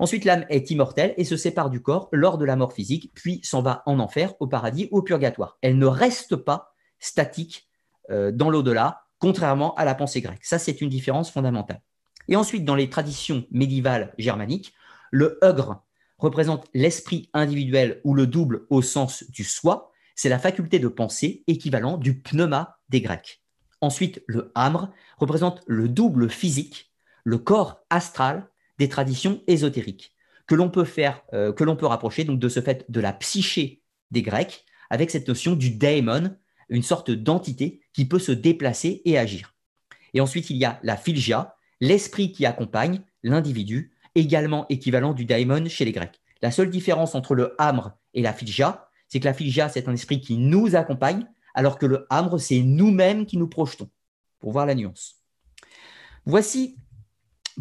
Ensuite, 0.00 0.24
l'âme 0.24 0.46
est 0.48 0.70
immortelle 0.70 1.12
et 1.18 1.24
se 1.24 1.36
sépare 1.36 1.68
du 1.68 1.82
corps 1.82 2.08
lors 2.10 2.38
de 2.38 2.46
la 2.46 2.56
mort 2.56 2.72
physique, 2.72 3.12
puis 3.14 3.38
s'en 3.44 3.60
va 3.60 3.82
en 3.84 3.98
enfer, 3.98 4.32
au 4.40 4.46
paradis, 4.46 4.88
au 4.92 5.02
purgatoire. 5.02 5.58
Elle 5.60 5.76
ne 5.76 5.84
reste 5.84 6.36
pas 6.36 6.72
statique 6.98 7.68
euh, 8.08 8.32
dans 8.32 8.48
l'au-delà, 8.48 9.02
contrairement 9.18 9.74
à 9.74 9.84
la 9.84 9.94
pensée 9.94 10.22
grecque. 10.22 10.42
Ça, 10.42 10.58
c'est 10.58 10.80
une 10.80 10.88
différence 10.88 11.30
fondamentale. 11.30 11.82
Et 12.28 12.36
ensuite, 12.36 12.64
dans 12.64 12.76
les 12.76 12.88
traditions 12.88 13.44
médiévales 13.50 14.14
germaniques, 14.16 14.72
le 15.10 15.38
hugre 15.42 15.84
représente 16.16 16.66
l'esprit 16.72 17.28
individuel 17.34 18.00
ou 18.04 18.14
le 18.14 18.26
double 18.26 18.64
au 18.70 18.80
sens 18.80 19.24
du 19.28 19.44
soi. 19.44 19.92
C'est 20.14 20.30
la 20.30 20.38
faculté 20.38 20.78
de 20.78 20.88
penser 20.88 21.44
équivalent 21.46 21.98
du 21.98 22.22
pneuma 22.22 22.78
des 22.88 23.02
Grecs. 23.02 23.42
Ensuite, 23.82 24.22
le 24.26 24.50
hamre 24.54 24.88
représente 25.18 25.60
le 25.66 25.90
double 25.90 26.30
physique, 26.30 26.90
le 27.22 27.36
corps 27.36 27.82
astral 27.90 28.49
des 28.80 28.88
traditions 28.88 29.42
ésotériques, 29.46 30.14
que 30.46 30.54
l'on 30.54 30.70
peut 30.70 30.84
faire, 30.84 31.22
euh, 31.34 31.52
que 31.52 31.64
l'on 31.64 31.76
peut 31.76 31.84
rapprocher 31.84 32.24
donc 32.24 32.40
de 32.40 32.48
ce 32.48 32.60
fait 32.60 32.86
de 32.88 32.98
la 32.98 33.12
psyché 33.12 33.82
des 34.10 34.22
Grecs, 34.22 34.64
avec 34.88 35.10
cette 35.10 35.28
notion 35.28 35.52
du 35.54 35.70
daemon, 35.70 36.34
une 36.70 36.82
sorte 36.82 37.10
d'entité 37.10 37.82
qui 37.92 38.06
peut 38.06 38.18
se 38.18 38.32
déplacer 38.32 39.02
et 39.04 39.18
agir. 39.18 39.54
Et 40.14 40.22
ensuite, 40.22 40.48
il 40.48 40.56
y 40.56 40.64
a 40.64 40.80
la 40.82 40.96
philgia, 40.96 41.54
l'esprit 41.82 42.32
qui 42.32 42.46
accompagne 42.46 43.02
l'individu, 43.22 43.92
également 44.14 44.64
équivalent 44.70 45.12
du 45.12 45.26
daemon 45.26 45.68
chez 45.68 45.84
les 45.84 45.92
Grecs. 45.92 46.18
La 46.40 46.50
seule 46.50 46.70
différence 46.70 47.14
entre 47.14 47.34
le 47.34 47.54
hamre 47.58 47.92
et 48.14 48.22
la 48.22 48.32
philgia, 48.32 48.88
c'est 49.08 49.20
que 49.20 49.26
la 49.26 49.34
philgia, 49.34 49.68
c'est 49.68 49.88
un 49.88 49.92
esprit 49.92 50.22
qui 50.22 50.38
nous 50.38 50.74
accompagne, 50.74 51.26
alors 51.54 51.76
que 51.76 51.84
le 51.84 52.06
hamre, 52.08 52.38
c'est 52.38 52.62
nous-mêmes 52.62 53.26
qui 53.26 53.36
nous 53.36 53.48
projetons, 53.48 53.90
pour 54.38 54.52
voir 54.52 54.64
la 54.64 54.74
nuance. 54.74 55.16
Voici 56.24 56.78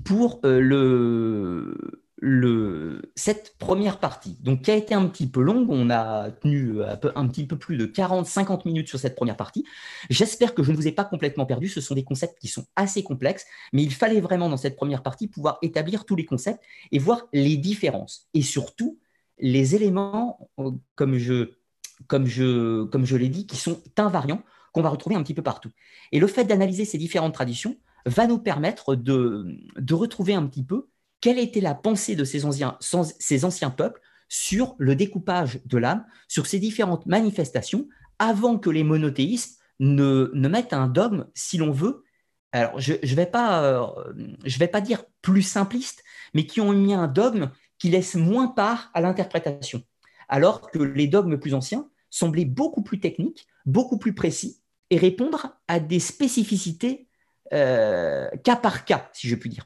pour 0.03 0.39
euh, 0.45 0.59
le, 2.21 3.01
cette 3.15 3.55
première 3.57 3.99
partie, 3.99 4.37
donc 4.41 4.63
qui 4.63 4.71
a 4.71 4.75
été 4.75 4.93
un 4.93 5.05
petit 5.07 5.27
peu 5.27 5.41
longue, 5.41 5.69
on 5.69 5.89
a 5.89 6.31
tenu 6.31 6.83
un, 6.83 6.97
peu, 6.97 7.11
un 7.15 7.27
petit 7.27 7.45
peu 7.45 7.57
plus 7.57 7.77
de 7.77 7.85
40-50 7.85 8.61
minutes 8.65 8.87
sur 8.87 8.99
cette 8.99 9.15
première 9.15 9.37
partie. 9.37 9.65
J'espère 10.09 10.53
que 10.53 10.63
je 10.63 10.71
ne 10.71 10.75
vous 10.75 10.87
ai 10.87 10.91
pas 10.91 11.05
complètement 11.05 11.45
perdu, 11.45 11.67
ce 11.67 11.81
sont 11.81 11.95
des 11.95 12.03
concepts 12.03 12.39
qui 12.39 12.47
sont 12.47 12.65
assez 12.75 13.03
complexes, 13.03 13.45
mais 13.73 13.83
il 13.83 13.93
fallait 13.93 14.21
vraiment 14.21 14.49
dans 14.49 14.57
cette 14.57 14.75
première 14.75 15.03
partie 15.03 15.27
pouvoir 15.27 15.59
établir 15.61 16.05
tous 16.05 16.15
les 16.15 16.25
concepts 16.25 16.61
et 16.91 16.99
voir 16.99 17.27
les 17.33 17.57
différences, 17.57 18.27
et 18.33 18.41
surtout 18.41 18.99
les 19.39 19.75
éléments, 19.75 20.49
euh, 20.59 20.71
comme 20.95 21.17
je, 21.17 21.51
comme 22.07 22.25
je, 22.25 22.83
comme 22.85 23.05
je 23.05 23.15
l'ai 23.15 23.29
dit, 23.29 23.47
qui 23.47 23.57
sont 23.57 23.81
invariants, 23.97 24.43
qu'on 24.73 24.81
va 24.81 24.89
retrouver 24.89 25.15
un 25.15 25.23
petit 25.23 25.33
peu 25.33 25.41
partout. 25.41 25.71
Et 26.11 26.19
le 26.19 26.27
fait 26.27 26.43
d'analyser 26.45 26.85
ces 26.85 26.97
différentes 26.97 27.33
traditions, 27.33 27.77
va 28.05 28.27
nous 28.27 28.39
permettre 28.39 28.95
de, 28.95 29.59
retrouver 29.91 30.33
un 30.33 30.45
petit 30.45 30.63
peu 30.63 30.87
quelle 31.21 31.39
était 31.39 31.61
la 31.61 31.75
pensée 31.75 32.15
de 32.15 32.23
ces 32.23 32.45
anciens, 32.45 32.77
ces 33.19 33.45
anciens 33.45 33.69
peuples 33.69 34.01
sur 34.29 34.75
le 34.77 34.95
découpage 34.95 35.59
de 35.65 35.77
l'âme, 35.77 36.05
sur 36.27 36.45
ces 36.45 36.59
différentes 36.59 37.05
manifestations, 37.07 37.87
avant 38.19 38.57
que 38.57 38.69
les 38.69 38.83
monothéistes 38.83 39.59
ne, 39.79 40.31
mettent 40.35 40.73
un 40.73 40.87
dogme, 40.87 41.27
si 41.33 41.57
l'on 41.57 41.71
veut, 41.71 42.03
alors 42.51 42.79
je 42.79 42.93
ne 42.93 43.15
vais, 43.15 43.25
pas, 43.25 43.63
euh, 43.63 44.13
vais 44.43 44.67
pas 44.67 44.81
dire 44.81 45.03
plus 45.21 45.41
simpliste, 45.41 46.03
mais 46.33 46.45
qui 46.45 46.61
ont 46.61 46.73
mis 46.73 46.93
un 46.93 47.07
dogme 47.07 47.51
qui 47.77 47.89
laisse 47.89 48.15
moins 48.15 48.47
part 48.47 48.91
à 48.93 49.01
l'interprétation, 49.01 49.83
alors 50.27 50.69
que 50.69 50.79
les 50.79 51.07
dogmes 51.07 51.39
plus 51.39 51.53
anciens 51.53 51.89
semblaient 52.09 52.45
beaucoup 52.45 52.83
plus 52.83 52.99
techniques, 52.99 53.47
beaucoup 53.65 53.97
plus 53.97 54.13
précis, 54.13 54.61
et 54.89 54.97
répondre 54.97 55.59
à 55.67 55.79
des 55.79 55.99
spécificités 55.99 57.08
euh, 57.53 58.29
cas 58.43 58.55
par 58.55 58.85
cas, 58.85 59.09
si 59.13 59.27
je 59.27 59.35
puis 59.35 59.49
dire. 59.49 59.65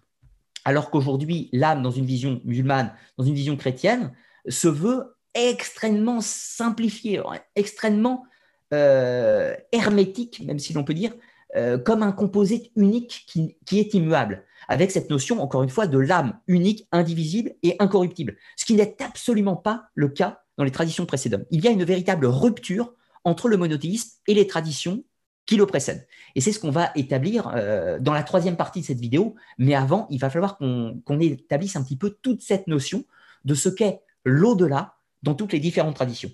Alors 0.65 0.89
qu'aujourd'hui, 0.89 1.49
l'âme, 1.51 1.81
dans 1.81 1.91
une 1.91 2.05
vision 2.05 2.41
musulmane, 2.45 2.93
dans 3.17 3.25
une 3.25 3.33
vision 3.33 3.57
chrétienne, 3.57 4.13
se 4.47 4.67
veut 4.67 5.15
extrêmement 5.33 6.21
simplifié, 6.21 7.21
extrêmement 7.55 8.25
euh, 8.73 9.55
hermétique, 9.71 10.41
même 10.45 10.59
si 10.59 10.73
l'on 10.73 10.83
peut 10.83 10.93
dire, 10.93 11.13
euh, 11.55 11.77
comme 11.77 12.01
un 12.01 12.11
composé 12.11 12.71
unique 12.75 13.25
qui, 13.27 13.79
est 13.79 13.93
immuable, 13.93 14.45
avec 14.67 14.91
cette 14.91 15.09
notion, 15.09 15.41
encore 15.41 15.63
une 15.63 15.69
fois, 15.69 15.87
de 15.87 15.99
l'âme 15.99 16.39
unique, 16.47 16.87
indivisible 16.91 17.53
et 17.63 17.75
incorruptible, 17.79 18.37
ce 18.55 18.65
qui 18.65 18.73
n'est 18.73 18.95
absolument 19.03 19.55
pas 19.55 19.85
le 19.93 20.07
cas 20.07 20.41
dans 20.57 20.63
les 20.63 20.71
traditions 20.71 21.05
précédentes. 21.05 21.45
Il 21.51 21.63
y 21.63 21.67
a 21.67 21.71
une 21.71 21.83
véritable 21.83 22.25
rupture 22.25 22.93
entre 23.23 23.49
le 23.49 23.57
monothéisme 23.57 24.17
et 24.27 24.33
les 24.33 24.47
traditions 24.47 25.03
qui 25.45 25.57
le 25.57 25.65
précèdent. 25.65 26.07
Et 26.35 26.41
c'est 26.41 26.51
ce 26.51 26.59
qu'on 26.59 26.71
va 26.71 26.91
établir 26.95 27.51
euh, 27.55 27.99
dans 27.99 28.13
la 28.13 28.23
troisième 28.23 28.55
partie 28.55 28.81
de 28.81 28.85
cette 28.85 28.99
vidéo. 28.99 29.35
Mais 29.57 29.75
avant, 29.75 30.07
il 30.09 30.19
va 30.19 30.29
falloir 30.29 30.57
qu'on 30.57 31.19
établisse 31.19 31.75
un 31.75 31.83
petit 31.83 31.97
peu 31.97 32.15
toute 32.21 32.41
cette 32.41 32.67
notion 32.67 33.05
de 33.45 33.55
ce 33.55 33.69
qu'est 33.69 34.01
l'au-delà 34.23 34.95
dans 35.21 35.35
toutes 35.35 35.53
les 35.53 35.59
différentes 35.59 35.95
traditions. 35.95 36.31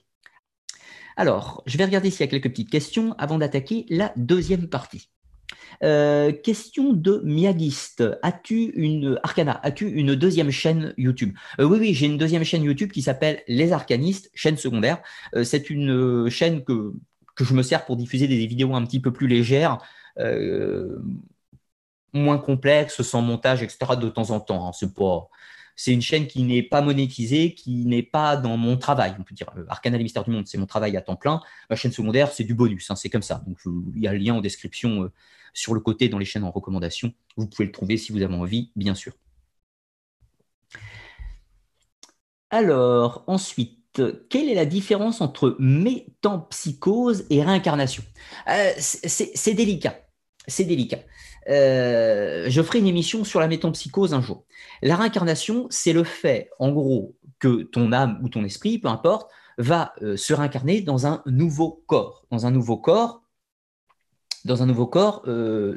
Alors, 1.18 1.64
je 1.66 1.78
vais 1.78 1.86
regarder 1.86 2.12
s'il 2.12 2.22
y 2.22 2.24
a 2.24 2.28
quelques 2.28 2.49
petites 2.49 2.70
questions 2.70 3.14
avant 3.18 3.38
d'attaquer 3.38 3.86
la 3.89 4.14
deuxième 4.16 4.68
partie. 4.68 5.10
Euh, 5.84 6.32
question 6.32 6.93
de 6.93 7.22
Miagiste. 7.26 8.03
As-tu 8.22 8.72
une 8.76 9.20
Arcana 9.24 9.60
As-tu 9.64 9.89
une 9.89 10.16
deuxième 10.16 10.51
chaîne 10.51 10.93
YouTube? 10.97 11.34
Euh, 11.60 11.66
Oui, 11.66 11.80
oui, 11.80 11.93
j'ai 11.93 12.05
une 12.05 12.18
deuxième 12.18 12.43
chaîne 12.43 12.64
YouTube 12.64 12.91
qui 12.91 13.01
s'appelle 13.01 13.41
Les 13.47 13.72
Arcanistes, 13.72 14.30
chaîne 14.34 14.57
secondaire. 14.57 15.01
C'est 15.43 15.70
une 15.70 16.30
chaîne 16.30 16.64
que, 16.64 16.93
que 17.39 17.49
je 17.49 17.53
me 17.53 17.63
sers 17.63 17.85
pour 17.85 17.95
diffuser 17.97 18.27
des 18.27 18.45
vidéos 18.47 18.75
un 18.75 18.85
petit 18.85 18.99
peu 18.99 19.11
plus 19.11 19.27
légères, 19.27 19.79
moins 22.13 22.37
complexes, 22.37 23.01
sans 23.01 23.21
montage, 23.21 23.63
etc. 23.63 23.95
De 23.99 24.09
temps 24.09 24.31
en 24.31 24.39
temps. 24.39 24.67
Hein. 24.67 24.71
C'est 25.75 25.93
une 25.93 26.01
chaîne 26.01 26.27
qui 26.27 26.43
n'est 26.43 26.63
pas 26.63 26.81
monétisée, 26.81 27.53
qui 27.53 27.85
n'est 27.85 28.03
pas 28.03 28.35
dans 28.35 28.57
mon 28.57 28.77
travail. 28.77 29.15
On 29.17 29.23
peut 29.23 29.33
dire 29.33 29.49
euh, 29.57 29.63
Arcana 29.69 29.97
les 29.97 30.03
mystères 30.03 30.25
du 30.25 30.31
monde, 30.31 30.45
c'est 30.45 30.57
mon 30.57 30.65
travail 30.65 30.97
à 30.97 31.01
temps 31.01 31.15
plein. 31.15 31.41
Ma 31.69 31.77
chaîne 31.77 31.93
secondaire, 31.93 32.33
c'est 32.33 32.43
du 32.43 32.53
bonus, 32.53 32.91
hein, 32.91 32.97
c'est 32.97 33.09
comme 33.09 33.21
ça. 33.21 33.41
Donc 33.47 33.59
il 33.95 34.01
y 34.03 34.07
a 34.07 34.11
le 34.11 34.17
lien 34.17 34.33
en 34.33 34.41
description 34.41 35.03
euh, 35.03 35.11
sur 35.53 35.73
le 35.73 35.79
côté 35.79 36.09
dans 36.09 36.17
les 36.17 36.25
chaînes 36.25 36.43
en 36.43 36.51
recommandation. 36.51 37.13
Vous 37.37 37.47
pouvez 37.47 37.65
le 37.65 37.71
trouver 37.71 37.95
si 37.95 38.11
vous 38.11 38.21
avez 38.21 38.35
envie, 38.35 38.71
bien 38.75 38.93
sûr. 38.93 39.13
Alors, 42.51 43.23
ensuite, 43.27 43.78
quelle 43.93 44.49
est 44.49 44.55
la 44.55 44.65
différence 44.65 45.21
entre 45.21 45.55
métampsychose 45.59 47.25
et 47.29 47.43
réincarnation? 47.43 48.03
Euh, 48.47 48.71
C'est 48.77 49.53
délicat. 49.53 49.99
C'est 50.47 50.63
délicat. 50.63 50.99
Euh, 51.49 52.45
je 52.49 52.61
ferai 52.61 52.79
une 52.79 52.87
émission 52.87 53.23
sur 53.23 53.39
la 53.39 53.47
métampsychose 53.47 54.13
un 54.13 54.21
jour. 54.21 54.45
La 54.81 54.95
réincarnation, 54.95 55.67
c'est 55.69 55.93
le 55.93 56.03
fait, 56.03 56.49
en 56.59 56.71
gros, 56.71 57.15
que 57.39 57.63
ton 57.63 57.91
âme 57.91 58.19
ou 58.23 58.29
ton 58.29 58.43
esprit, 58.43 58.79
peu 58.79 58.87
importe, 58.87 59.31
va 59.57 59.93
euh, 60.01 60.15
se 60.17 60.33
réincarner 60.33 60.81
dans 60.81 61.07
un 61.07 61.21
nouveau 61.25 61.83
corps, 61.87 62.25
dans 62.31 62.45
un 62.45 62.51
nouveau 62.51 62.77
corps, 62.77 63.23
dans 64.45 64.63
un 64.63 64.65
nouveau 64.65 64.87
corps 64.87 65.25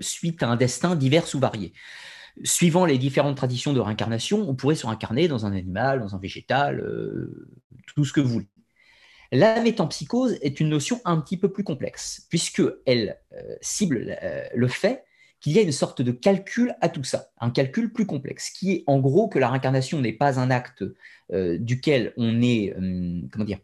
suite 0.00 0.42
à 0.42 0.48
un 0.48 0.56
destin 0.56 0.94
divers 0.94 1.26
ou 1.34 1.40
varié. 1.40 1.72
Suivant 2.44 2.86
les 2.86 2.98
différentes 2.98 3.36
traditions 3.36 3.72
de 3.72 3.80
réincarnation, 3.80 4.48
on 4.48 4.54
pourrait 4.54 4.74
se 4.74 4.86
réincarner 4.86 5.28
dans 5.28 5.46
un 5.46 5.52
animal, 5.52 6.00
dans 6.00 6.14
un 6.14 6.18
végétal, 6.18 6.82
tout 7.94 8.04
ce 8.04 8.12
que 8.12 8.20
vous 8.20 8.28
voulez. 8.28 8.48
La 9.32 9.60
métampsychose 9.62 10.38
est 10.40 10.60
une 10.60 10.68
notion 10.68 11.00
un 11.04 11.20
petit 11.20 11.36
peu 11.36 11.52
plus 11.52 11.64
complexe, 11.64 12.26
puisqu'elle 12.30 13.18
cible 13.60 14.16
le 14.54 14.68
fait 14.68 15.04
qu'il 15.42 15.52
y 15.52 15.58
a 15.58 15.62
une 15.62 15.72
sorte 15.72 16.00
de 16.00 16.12
calcul 16.12 16.74
à 16.80 16.88
tout 16.88 17.02
ça, 17.02 17.30
un 17.40 17.50
calcul 17.50 17.92
plus 17.92 18.06
complexe, 18.06 18.50
qui 18.50 18.72
est 18.72 18.84
en 18.86 19.00
gros 19.00 19.28
que 19.28 19.40
la 19.40 19.50
réincarnation 19.50 20.00
n'est 20.00 20.12
pas 20.12 20.38
un 20.38 20.50
acte 20.50 20.84
euh, 21.32 21.58
duquel 21.58 22.14
on 22.16 22.40
est, 22.40 22.72
euh, 22.78 23.20
comment 23.32 23.44
dire, 23.44 23.58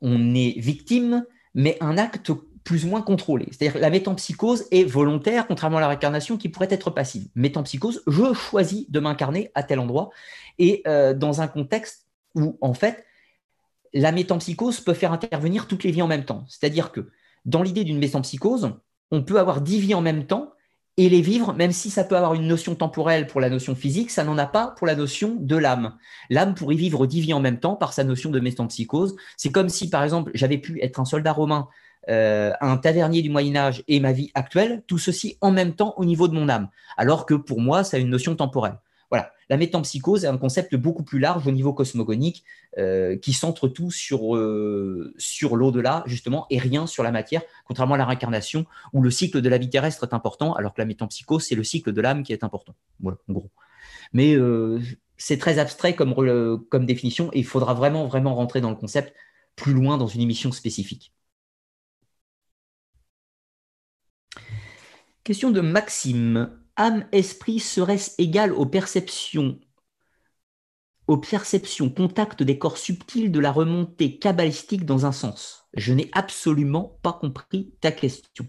on 0.00 0.34
est 0.34 0.58
victime, 0.58 1.26
mais 1.54 1.76
un 1.80 1.98
acte 1.98 2.32
plus 2.64 2.84
ou 2.84 2.88
moins 2.88 3.02
contrôlé. 3.02 3.48
C'est-à-dire 3.50 3.80
la 3.80 3.90
métampsychose 3.90 4.66
est 4.70 4.84
volontaire, 4.84 5.46
contrairement 5.46 5.78
à 5.78 5.80
la 5.80 5.88
réincarnation 5.88 6.36
qui 6.36 6.48
pourrait 6.48 6.68
être 6.70 6.90
passive. 6.90 7.28
Métampsychose, 7.34 8.02
je 8.06 8.32
choisis 8.32 8.90
de 8.90 9.00
m'incarner 9.00 9.50
à 9.54 9.62
tel 9.62 9.78
endroit, 9.78 10.10
et 10.58 10.82
euh, 10.86 11.14
dans 11.14 11.40
un 11.40 11.48
contexte 11.48 12.06
où, 12.34 12.56
en 12.60 12.74
fait, 12.74 13.04
la 13.92 14.12
métampsychose 14.12 14.80
peut 14.80 14.94
faire 14.94 15.12
intervenir 15.12 15.66
toutes 15.66 15.84
les 15.84 15.90
vies 15.90 16.02
en 16.02 16.08
même 16.08 16.24
temps. 16.24 16.44
C'est-à-dire 16.48 16.92
que 16.92 17.10
dans 17.44 17.62
l'idée 17.62 17.84
d'une 17.84 17.98
métampsychose, 17.98 18.72
on 19.10 19.22
peut 19.22 19.38
avoir 19.38 19.60
dix 19.60 19.80
vies 19.80 19.94
en 19.94 20.00
même 20.00 20.26
temps, 20.26 20.52
et 20.98 21.08
les 21.08 21.22
vivre, 21.22 21.54
même 21.54 21.72
si 21.72 21.88
ça 21.88 22.04
peut 22.04 22.16
avoir 22.16 22.34
une 22.34 22.46
notion 22.46 22.74
temporelle 22.74 23.26
pour 23.26 23.40
la 23.40 23.48
notion 23.48 23.74
physique, 23.74 24.10
ça 24.10 24.24
n'en 24.24 24.36
a 24.36 24.44
pas 24.46 24.68
pour 24.76 24.86
la 24.86 24.94
notion 24.94 25.36
de 25.40 25.56
l'âme. 25.56 25.96
L'âme 26.28 26.54
pourrait 26.54 26.74
vivre 26.74 27.06
dix 27.06 27.22
vies 27.22 27.32
en 27.32 27.40
même 27.40 27.60
temps 27.60 27.76
par 27.76 27.94
sa 27.94 28.04
notion 28.04 28.30
de 28.30 28.40
métampsychose. 28.40 29.16
C'est 29.38 29.50
comme 29.50 29.70
si, 29.70 29.88
par 29.88 30.04
exemple, 30.04 30.30
j'avais 30.34 30.58
pu 30.58 30.82
être 30.82 31.00
un 31.00 31.06
soldat 31.06 31.32
romain, 31.32 31.68
euh, 32.08 32.52
un 32.60 32.76
tavernier 32.78 33.22
du 33.22 33.30
Moyen 33.30 33.54
Âge 33.56 33.84
et 33.86 34.00
ma 34.00 34.12
vie 34.12 34.30
actuelle, 34.34 34.82
tout 34.86 34.98
ceci 34.98 35.36
en 35.40 35.52
même 35.52 35.74
temps 35.74 35.94
au 35.96 36.04
niveau 36.04 36.26
de 36.26 36.34
mon 36.34 36.48
âme, 36.48 36.68
alors 36.96 37.26
que 37.26 37.34
pour 37.34 37.60
moi, 37.60 37.84
ça 37.84 37.96
a 37.96 38.00
une 38.00 38.10
notion 38.10 38.34
temporelle. 38.34 38.78
Voilà, 39.10 39.30
la 39.50 39.58
métampsychose 39.58 40.24
est 40.24 40.28
un 40.28 40.38
concept 40.38 40.74
beaucoup 40.74 41.02
plus 41.02 41.18
large 41.18 41.46
au 41.46 41.50
niveau 41.50 41.74
cosmogonique 41.74 42.44
euh, 42.78 43.16
qui 43.18 43.34
centre 43.34 43.68
tout 43.68 43.90
sur, 43.90 44.34
euh, 44.34 45.12
sur 45.18 45.54
l'au-delà, 45.54 46.02
justement, 46.06 46.46
et 46.50 46.58
rien 46.58 46.86
sur 46.86 47.02
la 47.02 47.12
matière, 47.12 47.42
contrairement 47.66 47.94
à 47.94 47.98
la 47.98 48.06
réincarnation, 48.06 48.64
où 48.92 49.02
le 49.02 49.10
cycle 49.10 49.40
de 49.40 49.48
la 49.48 49.58
vie 49.58 49.68
terrestre 49.68 50.04
est 50.04 50.14
important, 50.14 50.54
alors 50.54 50.72
que 50.72 50.80
la 50.80 50.86
métampsychose, 50.86 51.44
c'est 51.44 51.54
le 51.54 51.64
cycle 51.64 51.92
de 51.92 52.00
l'âme 52.00 52.22
qui 52.22 52.32
est 52.32 52.42
important. 52.42 52.74
Voilà, 53.00 53.18
en 53.28 53.34
gros. 53.34 53.50
Mais 54.14 54.36
c'est 55.18 55.38
très 55.38 55.58
abstrait 55.58 55.94
comme, 55.94 56.14
comme 56.70 56.86
définition, 56.86 57.30
et 57.32 57.38
il 57.38 57.46
faudra 57.46 57.74
vraiment, 57.74 58.06
vraiment 58.06 58.34
rentrer 58.34 58.60
dans 58.60 58.70
le 58.70 58.76
concept 58.76 59.14
plus 59.56 59.74
loin 59.74 59.98
dans 59.98 60.06
une 60.06 60.22
émission 60.22 60.52
spécifique. 60.52 61.12
Question 65.24 65.52
de 65.52 65.60
Maxime 65.60 66.50
âme-esprit 66.76 67.60
serait-ce 67.60 68.10
égal 68.18 68.52
aux 68.52 68.66
perceptions, 68.66 69.60
aux 71.06 71.16
perceptions 71.16 71.90
contact 71.90 72.42
des 72.42 72.58
corps 72.58 72.76
subtils 72.76 73.30
de 73.30 73.38
la 73.38 73.52
remontée 73.52 74.18
kabbalistique 74.18 74.84
dans 74.84 75.06
un 75.06 75.12
sens? 75.12 75.68
Je 75.74 75.92
n'ai 75.92 76.10
absolument 76.12 76.98
pas 77.02 77.12
compris 77.12 77.72
ta 77.80 77.92
question. 77.92 78.48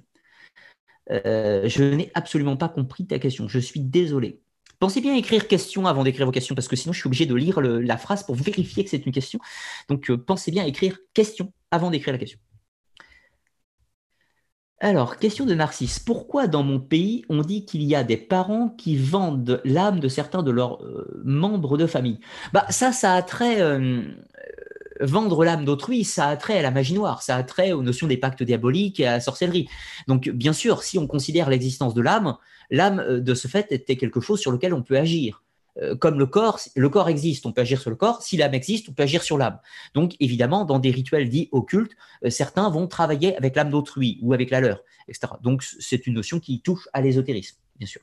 Euh, 1.11 1.69
je 1.69 1.83
n'ai 1.83 2.11
absolument 2.15 2.57
pas 2.57 2.69
compris 2.69 3.05
ta 3.05 3.19
question. 3.19 3.47
Je 3.47 3.59
suis 3.59 3.81
désolé. 3.81 4.41
Pensez 4.79 4.99
bien 4.99 5.13
à 5.13 5.17
écrire 5.17 5.47
question 5.47 5.85
avant 5.85 6.03
d'écrire 6.03 6.25
vos 6.25 6.31
questions, 6.31 6.55
parce 6.55 6.67
que 6.67 6.75
sinon 6.75 6.91
je 6.91 6.99
suis 6.99 7.07
obligé 7.07 7.27
de 7.27 7.35
lire 7.35 7.61
la 7.61 7.97
phrase 7.97 8.23
pour 8.23 8.33
vérifier 8.33 8.83
que 8.83 8.89
c'est 8.89 9.05
une 9.05 9.11
question. 9.11 9.39
Donc 9.89 10.09
euh, 10.09 10.17
pensez 10.17 10.49
bien 10.49 10.63
à 10.63 10.67
écrire 10.67 10.97
question 11.13 11.53
avant 11.69 11.91
d'écrire 11.91 12.13
la 12.13 12.19
question. 12.19 12.39
Alors, 14.83 15.15
question 15.15 15.45
de 15.45 15.53
Narcisse. 15.53 15.97
Pourquoi 15.97 16.47
dans 16.47 16.61
mon 16.61 16.77
pays, 16.77 17.23
on 17.29 17.39
dit 17.39 17.63
qu'il 17.63 17.83
y 17.83 17.95
a 17.95 18.03
des 18.03 18.17
parents 18.17 18.67
qui 18.67 18.97
vendent 18.97 19.61
l'âme 19.63 20.01
de 20.01 20.09
certains 20.09 20.43
de 20.43 20.51
leurs 20.51 20.83
euh, 20.83 21.21
membres 21.23 21.77
de 21.77 21.87
famille? 21.87 22.19
Bah 22.51 22.65
ça, 22.69 22.91
ça 22.91 23.13
a 23.13 23.21
trait... 23.21 23.61
Euh, 23.61 24.01
vendre 24.99 25.45
l'âme 25.45 25.63
d'autrui, 25.63 26.03
ça 26.03 26.27
a 26.27 26.35
trait 26.35 26.59
à 26.59 26.61
la 26.61 26.69
magie 26.69 26.93
noire, 26.93 27.23
ça 27.23 27.37
a 27.37 27.43
trait 27.43 27.71
aux 27.71 27.81
notions 27.81 28.07
des 28.07 28.17
pactes 28.17 28.43
diaboliques 28.43 28.99
et 28.99 29.07
à 29.07 29.13
la 29.13 29.19
sorcellerie. 29.21 29.69
Donc, 30.07 30.27
bien 30.29 30.53
sûr, 30.53 30.83
si 30.83 30.99
on 30.99 31.07
considère 31.07 31.49
l'existence 31.49 31.93
de 31.93 32.01
l'âme, 32.01 32.35
l'âme, 32.69 32.99
euh, 32.99 33.21
de 33.21 33.33
ce 33.35 33.47
fait, 33.47 33.71
était 33.71 33.95
quelque 33.95 34.19
chose 34.19 34.41
sur 34.41 34.51
lequel 34.51 34.73
on 34.73 34.83
peut 34.83 34.97
agir. 34.97 35.43
Euh, 35.81 35.95
comme 35.95 36.19
le 36.19 36.25
corps, 36.25 36.59
le 36.75 36.89
corps 36.89 37.09
existe, 37.09 37.45
on 37.45 37.51
peut 37.51 37.61
agir 37.61 37.81
sur 37.81 37.89
le 37.89 37.95
corps. 37.95 38.21
Si 38.21 38.37
l'âme 38.37 38.53
existe, 38.53 38.89
on 38.89 38.93
peut 38.93 39.03
agir 39.03 39.23
sur 39.23 39.37
l'âme. 39.37 39.59
Donc, 39.93 40.15
évidemment, 40.19 40.65
dans 40.65 40.79
des 40.79 40.91
rituels 40.91 41.29
dits 41.29 41.49
occultes, 41.51 41.93
euh, 42.23 42.29
certains 42.29 42.69
vont 42.69 42.87
travailler 42.87 43.35
avec 43.37 43.55
l'âme 43.55 43.69
d'autrui 43.69 44.19
ou 44.21 44.33
avec 44.33 44.49
la 44.51 44.61
leur, 44.61 44.83
etc. 45.07 45.33
Donc, 45.41 45.63
c'est 45.63 46.05
une 46.07 46.13
notion 46.13 46.39
qui 46.39 46.61
touche 46.61 46.87
à 46.93 47.01
l'ésotérisme, 47.01 47.57
bien 47.77 47.87
sûr. 47.87 48.01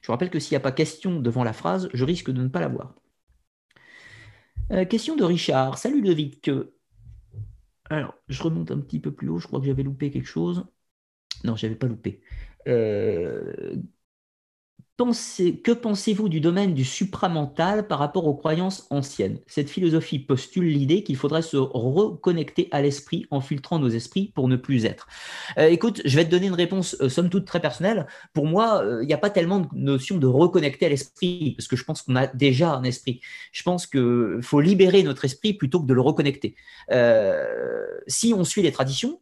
Je 0.00 0.06
vous 0.06 0.12
rappelle 0.12 0.30
que 0.30 0.38
s'il 0.40 0.52
n'y 0.52 0.56
a 0.56 0.60
pas 0.60 0.72
question 0.72 1.20
devant 1.20 1.44
la 1.44 1.52
phrase, 1.52 1.90
je 1.92 2.04
risque 2.04 2.30
de 2.30 2.42
ne 2.42 2.48
pas 2.48 2.60
l'avoir. 2.60 2.94
Euh, 4.72 4.84
question 4.84 5.16
de 5.16 5.24
Richard. 5.24 5.78
Salut 5.78 6.00
Ludovic. 6.00 6.50
Alors, 7.90 8.14
je 8.28 8.42
remonte 8.42 8.70
un 8.70 8.78
petit 8.78 9.00
peu 9.00 9.12
plus 9.12 9.28
haut, 9.28 9.38
je 9.38 9.46
crois 9.46 9.60
que 9.60 9.66
j'avais 9.66 9.82
loupé 9.82 10.10
quelque 10.10 10.26
chose. 10.26 10.64
Non, 11.44 11.56
j'avais 11.56 11.74
pas 11.74 11.86
loupé. 11.86 12.20
Euh, 12.68 13.74
que 15.64 15.72
pensez-vous 15.72 16.28
du 16.28 16.40
domaine 16.40 16.74
du 16.74 16.84
supramental 16.84 17.86
par 17.86 17.98
rapport 17.98 18.26
aux 18.26 18.34
croyances 18.34 18.86
anciennes? 18.90 19.38
Cette 19.46 19.70
philosophie 19.70 20.18
postule 20.18 20.66
l'idée 20.66 21.02
qu'il 21.02 21.16
faudrait 21.16 21.40
se 21.40 21.56
reconnecter 21.56 22.68
à 22.70 22.82
l'esprit 22.82 23.26
en 23.30 23.40
filtrant 23.40 23.78
nos 23.78 23.88
esprits 23.88 24.30
pour 24.34 24.46
ne 24.46 24.56
plus 24.56 24.84
être. 24.84 25.08
Euh, 25.56 25.68
écoute, 25.68 26.02
je 26.04 26.16
vais 26.16 26.24
te 26.26 26.30
donner 26.30 26.48
une 26.48 26.54
réponse 26.54 26.96
euh, 27.00 27.08
somme 27.08 27.30
toute 27.30 27.46
très 27.46 27.60
personnelle. 27.60 28.06
Pour 28.34 28.46
moi, 28.46 28.84
il 29.00 29.06
n'y 29.06 29.14
a 29.14 29.18
pas 29.18 29.30
tellement 29.30 29.60
de 29.60 29.68
notion 29.72 30.18
de 30.18 30.26
reconnecter 30.26 30.86
à 30.86 30.88
l'esprit, 30.90 31.54
parce 31.56 31.66
que 31.66 31.76
je 31.76 31.84
pense 31.84 32.02
qu'on 32.02 32.16
a 32.16 32.26
déjà 32.26 32.74
un 32.74 32.82
esprit. 32.82 33.22
Je 33.52 33.62
pense 33.62 33.86
qu'il 33.86 34.40
faut 34.42 34.60
libérer 34.60 35.02
notre 35.02 35.24
esprit 35.24 35.54
plutôt 35.54 35.80
que 35.80 35.86
de 35.86 35.94
le 35.94 36.02
reconnecter. 36.02 36.56
si 38.06 38.34
on 38.34 38.44
suit 38.44 38.62
les 38.62 38.72
traditions, 38.72 39.18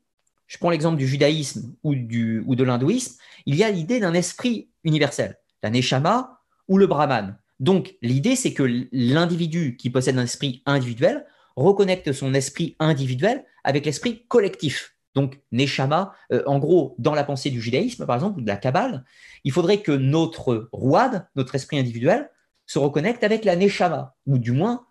je 0.49 0.59
prends 0.59 0.71
l'exemple 0.71 0.97
du 0.97 1.07
judaïsme 1.07 1.75
ou, 1.85 1.95
de 1.95 2.65
l'hindouisme, 2.65 3.17
il 3.47 3.55
y 3.55 3.63
a 3.63 3.71
l'idée 3.71 4.01
d'un 4.01 4.15
esprit 4.15 4.71
universel 4.83 5.37
la 5.63 5.71
neshama 5.71 6.41
ou 6.69 6.79
le 6.79 6.87
brahman. 6.87 7.37
Donc, 7.61 7.97
l'idée, 8.03 8.37
c'est 8.37 8.53
que 8.53 8.87
l'individu 8.93 9.77
qui 9.77 9.91
possède 9.91 10.19
un 10.19 10.25
esprit 10.25 10.63
individuel 10.67 11.27
reconnecte 11.57 12.13
son 12.13 12.35
esprit 12.35 12.77
individuel 12.79 13.45
avec 13.65 13.85
l'esprit 13.85 14.25
collectif. 14.29 14.95
Donc, 15.15 15.41
neshama, 15.51 16.15
euh, 16.33 16.43
en 16.47 16.59
gros, 16.59 16.95
dans 16.99 17.15
la 17.15 17.25
pensée 17.25 17.51
du 17.51 17.61
judaïsme, 17.61 18.07
par 18.07 18.15
exemple, 18.15 18.39
ou 18.39 18.43
de 18.43 18.47
la 18.47 18.57
Kabbale, 18.57 19.05
il 19.43 19.51
faudrait 19.51 19.83
que 19.83 19.91
notre 19.91 20.69
rouad, 20.73 21.27
notre 21.35 21.57
esprit 21.57 21.79
individuel, 21.79 22.31
se 22.67 22.79
reconnecte 22.79 23.25
avec 23.25 23.45
la 23.45 23.57
neshama, 23.57 24.15
ou 24.27 24.39
du 24.39 24.53
moins 24.53 24.87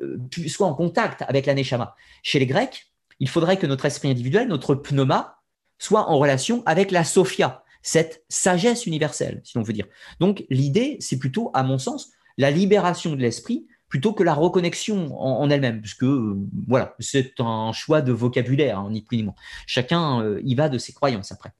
euh, 0.00 0.18
soit 0.48 0.66
en 0.66 0.74
contact 0.74 1.22
avec 1.28 1.44
la 1.44 1.54
neshama. 1.54 1.94
Chez 2.22 2.38
les 2.38 2.46
Grecs, 2.46 2.86
il 3.20 3.28
faudrait 3.28 3.58
que 3.58 3.66
notre 3.66 3.84
esprit 3.84 4.10
individuel, 4.10 4.48
notre 4.48 4.74
pneuma, 4.74 5.40
soit 5.78 6.08
en 6.08 6.18
relation 6.18 6.62
avec 6.66 6.90
la 6.90 7.04
sophia, 7.04 7.64
cette 7.82 8.24
sagesse 8.28 8.86
universelle, 8.86 9.40
si 9.44 9.56
l'on 9.56 9.62
veut 9.62 9.72
dire. 9.72 9.86
Donc 10.20 10.44
l'idée, 10.50 10.96
c'est 11.00 11.18
plutôt, 11.18 11.50
à 11.54 11.62
mon 11.62 11.78
sens, 11.78 12.10
la 12.38 12.50
libération 12.50 13.12
de 13.12 13.20
l'esprit 13.20 13.66
plutôt 13.88 14.12
que 14.12 14.22
la 14.24 14.34
reconnexion 14.34 15.16
en, 15.20 15.48
elle-même, 15.48 15.80
puisque 15.80 16.02
euh, 16.02 16.36
voilà, 16.66 16.96
c'est 16.98 17.34
un 17.38 17.72
choix 17.72 18.02
de 18.02 18.12
vocabulaire, 18.12 18.80
hein, 18.80 18.90
ni 18.90 19.02
plus 19.02 19.16
ni 19.18 19.22
moins. 19.22 19.34
Chacun 19.66 20.22
euh, 20.22 20.40
y 20.44 20.54
va 20.54 20.68
de 20.68 20.78
ses 20.78 20.92
croyances 20.92 21.30
après. 21.32 21.52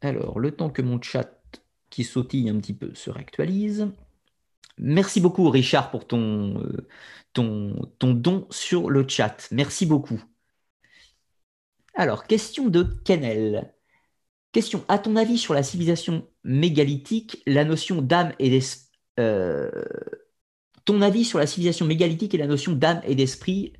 Alors, 0.00 0.38
le 0.38 0.52
temps 0.52 0.70
que 0.70 0.82
mon 0.82 1.00
chat 1.00 1.30
qui 1.90 2.04
sautille 2.04 2.48
un 2.48 2.58
petit 2.58 2.74
peu 2.74 2.94
se 2.94 3.10
réactualise. 3.10 3.88
Merci 4.78 5.20
beaucoup, 5.20 5.48
Richard, 5.50 5.90
pour 5.90 6.06
ton, 6.06 6.60
euh, 6.60 6.88
ton, 7.32 7.90
ton 7.98 8.12
don 8.12 8.46
sur 8.50 8.90
le 8.90 9.06
chat. 9.08 9.48
Merci 9.50 9.86
beaucoup. 9.86 10.22
Alors, 11.94 12.26
question 12.26 12.68
de 12.68 12.82
Kennel. 13.04 13.72
Question, 14.52 14.84
à 14.88 14.98
ton 14.98 15.16
avis 15.16 15.38
sur 15.38 15.54
la 15.54 15.62
civilisation 15.62 16.28
mégalithique, 16.44 17.42
la 17.46 17.64
notion 17.64 18.02
d'âme 18.02 18.32
et 18.38 18.50
d'esprit... 18.50 18.84
Euh, 19.18 19.70
ton 20.84 21.02
avis 21.02 21.24
sur 21.24 21.38
la 21.38 21.46
civilisation 21.46 21.84
mégalithique 21.84 22.34
et 22.34 22.38
la 22.38 22.46
notion 22.46 22.72
d'âme 22.72 23.00
et 23.04 23.14
d'esprit 23.14 23.72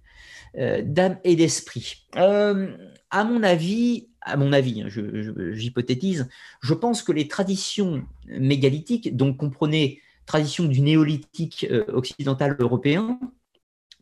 euh, 0.59 0.83
d'âme 0.83 1.19
et 1.25 1.37
d'esprit. 1.37 2.07
À 2.15 3.25
mon 3.25 3.43
avis, 3.43 4.09
à 4.23 4.37
mon 4.37 4.53
avis, 4.53 4.83
hein, 4.83 4.89
j'hypothétise, 4.89 6.29
je, 6.63 6.75
pense 6.75 7.03
que 7.03 7.13
les 7.13 7.29
traditions 7.29 8.05
mégalithiques, 8.27 9.17
donc 9.17 9.37
comprenez 9.37 10.01
tradition 10.27 10.65
du 10.65 10.81
néolithique 10.81 11.67
occidental 11.89 12.57
européen, 12.59 13.19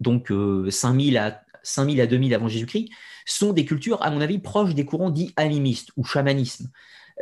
donc 0.00 0.32
5000 0.70 1.18
à 1.18 1.44
5000 1.64 2.00
à 2.00 2.06
2000 2.06 2.34
avant 2.34 2.48
Jésus-Christ, 2.48 2.90
sont 3.26 3.52
des 3.52 3.64
cultures, 3.64 4.02
à 4.02 4.10
mon 4.10 4.20
avis, 4.20 4.38
proches 4.38 4.74
des 4.74 4.84
courants 4.84 5.10
dits 5.10 5.32
animistes 5.36 5.90
ou 5.96 6.04
chamanisme. 6.04 6.70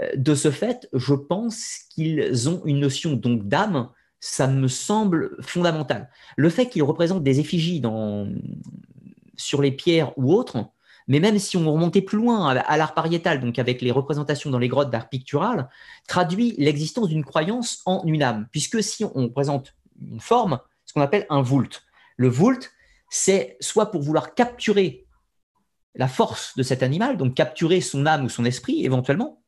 Euh, 0.01 0.11
de 0.17 0.35
ce 0.35 0.51
fait, 0.51 0.89
je 0.93 1.15
pense 1.15 1.81
qu'ils 1.91 2.49
ont 2.49 2.63
une 2.65 2.81
notion 2.81 3.15
donc 3.15 3.47
d'âme, 3.49 3.89
ça 4.21 4.47
me 4.47 4.69
semble 4.69 5.37
fondamental. 5.41 6.09
Le 6.37 6.49
fait 6.49 6.69
qu'ils 6.69 6.83
représentent 6.83 7.25
des 7.25 7.41
effigies 7.41 7.81
dans, 7.81 8.29
sur 9.37 9.63
les 9.63 9.73
pierres 9.73 10.17
ou 10.17 10.33
autres, 10.33 10.69
mais 11.09 11.21
même 11.21 11.39
si 11.39 11.57
on 11.57 11.73
remontait 11.73 12.03
plus 12.03 12.19
loin 12.19 12.49
à 12.49 12.77
l'art 12.77 12.95
pariétal, 12.95 13.41
donc 13.41 13.59
avec 13.59 13.83
les 13.83 13.91
représentations 13.91 14.51
dans 14.51 14.59
les 14.59 14.69
grottes 14.69 14.91
d'art 14.91 15.09
pictural, 15.09 15.69
traduit 16.09 16.55
l'existence 16.59 17.09
d'une 17.09 17.25
croyance 17.25 17.83
en 17.87 18.03
une 18.05 18.23
âme. 18.23 18.47
Puisque 18.51 18.83
si 18.83 19.05
on 19.15 19.29
présente 19.29 19.75
une 20.01 20.21
forme, 20.21 20.61
ce 20.85 20.93
qu'on 20.93 21.01
appelle 21.01 21.27
un 21.31 21.43
voult. 21.43 21.83
Le 22.17 22.29
voult, 22.29 22.71
c'est 23.11 23.57
soit 23.61 23.91
pour 23.91 24.03
vouloir 24.03 24.35
capturer 24.35 25.07
la 25.95 26.09
force 26.09 26.57
de 26.57 26.63
cet 26.63 26.83
animal, 26.83 27.17
donc 27.17 27.35
capturer 27.35 27.81
son 27.81 28.07
âme 28.07 28.25
ou 28.25 28.29
son 28.29 28.45
esprit 28.45 28.85
éventuellement, 28.85 29.43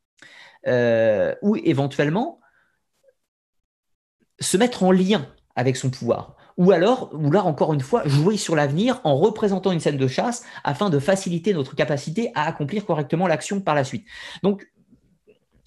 euh, 0.66 1.34
ou 1.42 1.56
éventuellement 1.56 2.40
se 4.40 4.56
mettre 4.56 4.82
en 4.82 4.90
lien 4.90 5.32
avec 5.56 5.76
son 5.76 5.90
pouvoir. 5.90 6.36
Ou 6.56 6.70
alors, 6.70 7.10
ou 7.12 7.30
là 7.30 7.44
encore 7.44 7.74
une 7.74 7.80
fois, 7.80 8.06
jouer 8.06 8.36
sur 8.36 8.54
l'avenir 8.54 9.00
en 9.04 9.16
représentant 9.16 9.72
une 9.72 9.80
scène 9.80 9.96
de 9.96 10.06
chasse 10.06 10.44
afin 10.62 10.88
de 10.88 10.98
faciliter 10.98 11.52
notre 11.52 11.74
capacité 11.74 12.30
à 12.34 12.46
accomplir 12.46 12.86
correctement 12.86 13.26
l'action 13.26 13.60
par 13.60 13.74
la 13.74 13.84
suite. 13.84 14.06
Donc, 14.42 14.70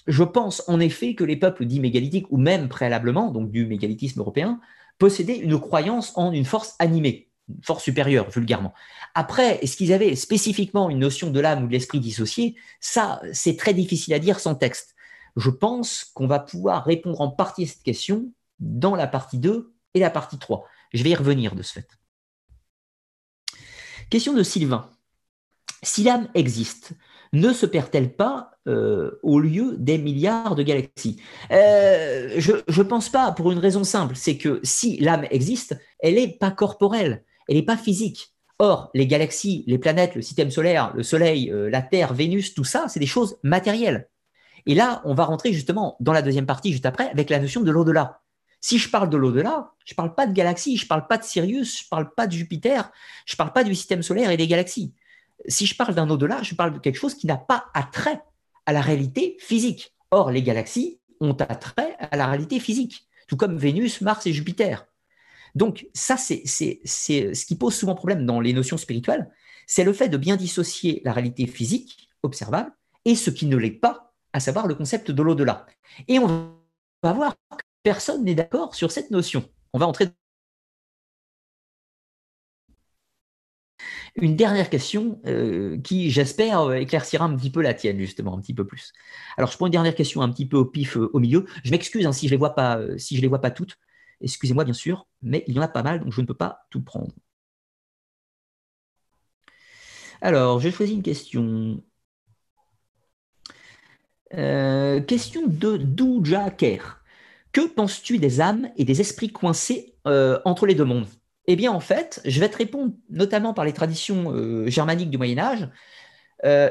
je 0.07 0.23
pense 0.23 0.63
en 0.67 0.79
effet 0.79 1.13
que 1.13 1.25
les 1.25 1.35
peuples 1.35 1.65
dits 1.65 1.81
mégalithiques, 1.81 2.31
ou 2.31 2.37
même 2.37 2.69
préalablement, 2.69 3.31
donc 3.31 3.51
du 3.51 3.65
mégalithisme 3.65 4.21
européen, 4.21 4.61
possédaient 4.97 5.37
une 5.37 5.59
croyance 5.59 6.13
en 6.15 6.31
une 6.31 6.45
force 6.45 6.75
animée 6.79 7.27
force 7.61 7.83
supérieure, 7.83 8.29
vulgairement. 8.29 8.73
Après, 9.15 9.63
est-ce 9.63 9.77
qu'ils 9.77 9.93
avaient 9.93 10.15
spécifiquement 10.15 10.89
une 10.89 10.99
notion 10.99 11.29
de 11.29 11.39
l'âme 11.39 11.63
ou 11.63 11.67
de 11.67 11.71
l'esprit 11.71 11.99
dissocié 11.99 12.55
Ça, 12.79 13.21
c'est 13.31 13.57
très 13.57 13.73
difficile 13.73 14.13
à 14.13 14.19
dire 14.19 14.39
sans 14.39 14.55
texte. 14.55 14.95
Je 15.35 15.49
pense 15.49 16.03
qu'on 16.13 16.27
va 16.27 16.39
pouvoir 16.39 16.83
répondre 16.83 17.21
en 17.21 17.29
partie 17.29 17.63
à 17.63 17.67
cette 17.67 17.83
question 17.83 18.31
dans 18.59 18.95
la 18.95 19.07
partie 19.07 19.37
2 19.37 19.73
et 19.93 19.99
la 19.99 20.09
partie 20.09 20.37
3. 20.37 20.65
Je 20.93 21.03
vais 21.03 21.11
y 21.11 21.15
revenir 21.15 21.55
de 21.55 21.61
ce 21.63 21.73
fait. 21.73 21.87
Question 24.09 24.33
de 24.33 24.43
Sylvain. 24.43 24.89
Si 25.83 26.03
l'âme 26.03 26.29
existe, 26.33 26.93
ne 27.33 27.51
se 27.53 27.65
perd-elle 27.65 28.15
pas 28.15 28.51
euh, 28.67 29.19
au 29.21 29.39
lieu 29.39 29.75
des 29.77 29.97
milliards 29.97 30.55
de 30.55 30.63
galaxies? 30.63 31.21
Euh, 31.51 32.35
Je 32.37 32.53
ne 32.53 32.83
pense 32.83 33.09
pas, 33.09 33.31
pour 33.31 33.51
une 33.51 33.59
raison 33.59 33.83
simple, 33.83 34.15
c'est 34.15 34.37
que 34.37 34.59
si 34.63 34.97
l'âme 34.97 35.25
existe, 35.29 35.77
elle 35.99 36.15
n'est 36.15 36.37
pas 36.37 36.51
corporelle 36.51 37.23
elle 37.47 37.55
n'est 37.55 37.63
pas 37.63 37.77
physique. 37.77 38.33
Or, 38.59 38.89
les 38.93 39.07
galaxies, 39.07 39.63
les 39.67 39.77
planètes, 39.77 40.15
le 40.15 40.21
système 40.21 40.51
solaire, 40.51 40.91
le 40.95 41.03
Soleil, 41.03 41.51
euh, 41.51 41.69
la 41.69 41.81
Terre, 41.81 42.13
Vénus, 42.13 42.53
tout 42.53 42.63
ça, 42.63 42.87
c'est 42.87 42.99
des 42.99 43.05
choses 43.05 43.37
matérielles. 43.43 44.09
Et 44.65 44.75
là, 44.75 45.01
on 45.05 45.13
va 45.13 45.25
rentrer 45.25 45.53
justement 45.53 45.95
dans 45.99 46.11
la 46.11 46.21
deuxième 46.21 46.45
partie, 46.45 46.71
juste 46.71 46.85
après, 46.85 47.09
avec 47.09 47.29
la 47.29 47.39
notion 47.39 47.61
de 47.61 47.71
l'au-delà. 47.71 48.21
Si 48.59 48.79
je 48.79 48.89
parle 48.89 49.09
de 49.09 49.17
l'au-delà, 49.17 49.73
je 49.85 49.93
ne 49.93 49.95
parle 49.95 50.15
pas 50.15 50.27
de 50.27 50.33
galaxies, 50.33 50.77
je 50.77 50.85
ne 50.85 50.87
parle 50.87 51.07
pas 51.07 51.17
de 51.17 51.23
Sirius, 51.23 51.79
je 51.79 51.83
ne 51.83 51.89
parle 51.89 52.13
pas 52.13 52.27
de 52.27 52.31
Jupiter, 52.33 52.91
je 53.25 53.35
ne 53.35 53.37
parle 53.37 53.53
pas 53.53 53.63
du 53.63 53.75
système 53.75 54.01
solaire 54.01 54.31
et 54.31 54.37
des 54.37 54.47
galaxies. 54.47 54.93
Si 55.47 55.65
je 55.65 55.75
parle 55.75 55.93
d'un 55.93 56.09
au-delà, 56.09 56.41
je 56.43 56.55
parle 56.55 56.73
de 56.73 56.79
quelque 56.79 56.97
chose 56.97 57.13
qui 57.15 57.27
n'a 57.27 57.37
pas 57.37 57.67
attrait 57.73 58.21
à 58.65 58.73
la 58.73 58.81
réalité 58.81 59.37
physique. 59.39 59.93
Or, 60.11 60.31
les 60.31 60.41
galaxies 60.41 60.99
ont 61.19 61.33
attrait 61.33 61.95
à 61.99 62.17
la 62.17 62.27
réalité 62.27 62.59
physique, 62.59 63.07
tout 63.27 63.37
comme 63.37 63.57
Vénus, 63.57 64.01
Mars 64.01 64.25
et 64.25 64.33
Jupiter. 64.33 64.85
Donc 65.55 65.87
ça, 65.93 66.17
c'est 66.17 66.45
ce 66.45 67.45
qui 67.45 67.55
pose 67.55 67.75
souvent 67.75 67.95
problème 67.95 68.25
dans 68.25 68.39
les 68.39 68.53
notions 68.53 68.77
spirituelles, 68.77 69.31
c'est 69.65 69.83
le 69.83 69.93
fait 69.93 70.09
de 70.09 70.17
bien 70.17 70.35
dissocier 70.35 71.01
la 71.03 71.13
réalité 71.13 71.45
physique, 71.45 72.09
observable, 72.23 72.71
et 73.05 73.15
ce 73.15 73.29
qui 73.29 73.45
ne 73.45 73.57
l'est 73.57 73.71
pas, 73.71 74.13
à 74.33 74.39
savoir 74.39 74.67
le 74.67 74.75
concept 74.75 75.11
de 75.11 75.21
l'au-delà. 75.21 75.65
Et 76.07 76.19
on 76.19 76.55
va 77.03 77.13
voir 77.13 77.35
personne 77.83 78.23
n'est 78.23 78.35
d'accord 78.35 78.75
sur 78.75 78.91
cette 78.91 79.11
notion. 79.11 79.43
On 79.73 79.79
va 79.79 79.87
entrer 79.87 80.09
une 84.15 84.35
dernière 84.35 84.69
question 84.69 85.19
euh, 85.25 85.79
qui, 85.81 86.09
j'espère, 86.09 86.73
éclaircira 86.73 87.25
un 87.25 87.35
petit 87.35 87.51
peu 87.51 87.61
la 87.61 87.73
tienne, 87.73 87.99
justement, 87.99 88.35
un 88.35 88.41
petit 88.41 88.53
peu 88.53 88.65
plus. 88.65 88.91
Alors, 89.37 89.51
je 89.51 89.57
prends 89.57 89.67
une 89.67 89.71
dernière 89.71 89.95
question 89.95 90.21
un 90.21 90.29
petit 90.31 90.47
peu 90.47 90.57
au 90.57 90.65
pif 90.65 90.97
euh, 90.97 91.09
au 91.13 91.19
milieu. 91.19 91.45
Je 91.63 91.71
m'excuse 91.71 92.05
hein, 92.05 92.11
si 92.11 92.27
je 92.27 92.31
ne 92.33 92.35
les, 92.35 92.39
vois 92.39 92.55
pas, 92.55 92.77
euh, 92.79 92.97
je 92.97 93.49
toutes. 93.51 93.77
Excusez-moi 94.21 94.63
bien 94.65 94.73
sûr, 94.73 95.07
mais 95.21 95.43
il 95.47 95.55
y 95.55 95.59
en 95.59 95.61
a 95.61 95.67
pas 95.67 95.83
mal, 95.83 95.99
donc 95.99 96.11
je 96.11 96.21
ne 96.21 96.25
peux 96.25 96.33
pas 96.33 96.65
tout 96.71 96.81
prendre. 96.81 97.13
Alors, 100.21 100.59
j'ai 100.59 100.71
choisi 100.71 100.93
une 100.93 101.03
question. 101.03 101.81
Euh, 104.33 105.01
question 105.01 105.47
de 105.47 105.77
Doujaker. 105.77 107.01
Que 107.51 107.67
penses-tu 107.67 108.17
des 108.17 108.41
âmes 108.41 108.69
et 108.77 108.85
des 108.85 109.01
esprits 109.01 109.31
coincés 109.31 109.95
euh, 110.07 110.39
entre 110.45 110.65
les 110.65 110.75
deux 110.75 110.85
mondes? 110.85 111.07
Eh 111.47 111.55
bien, 111.55 111.71
en 111.71 111.79
fait, 111.79 112.21
je 112.25 112.39
vais 112.39 112.49
te 112.49 112.57
répondre 112.57 112.93
notamment 113.09 113.53
par 113.53 113.65
les 113.65 113.73
traditions 113.73 114.33
euh, 114.33 114.67
germaniques 114.67 115.09
du 115.09 115.17
Moyen 115.17 115.37
Âge. 115.39 115.69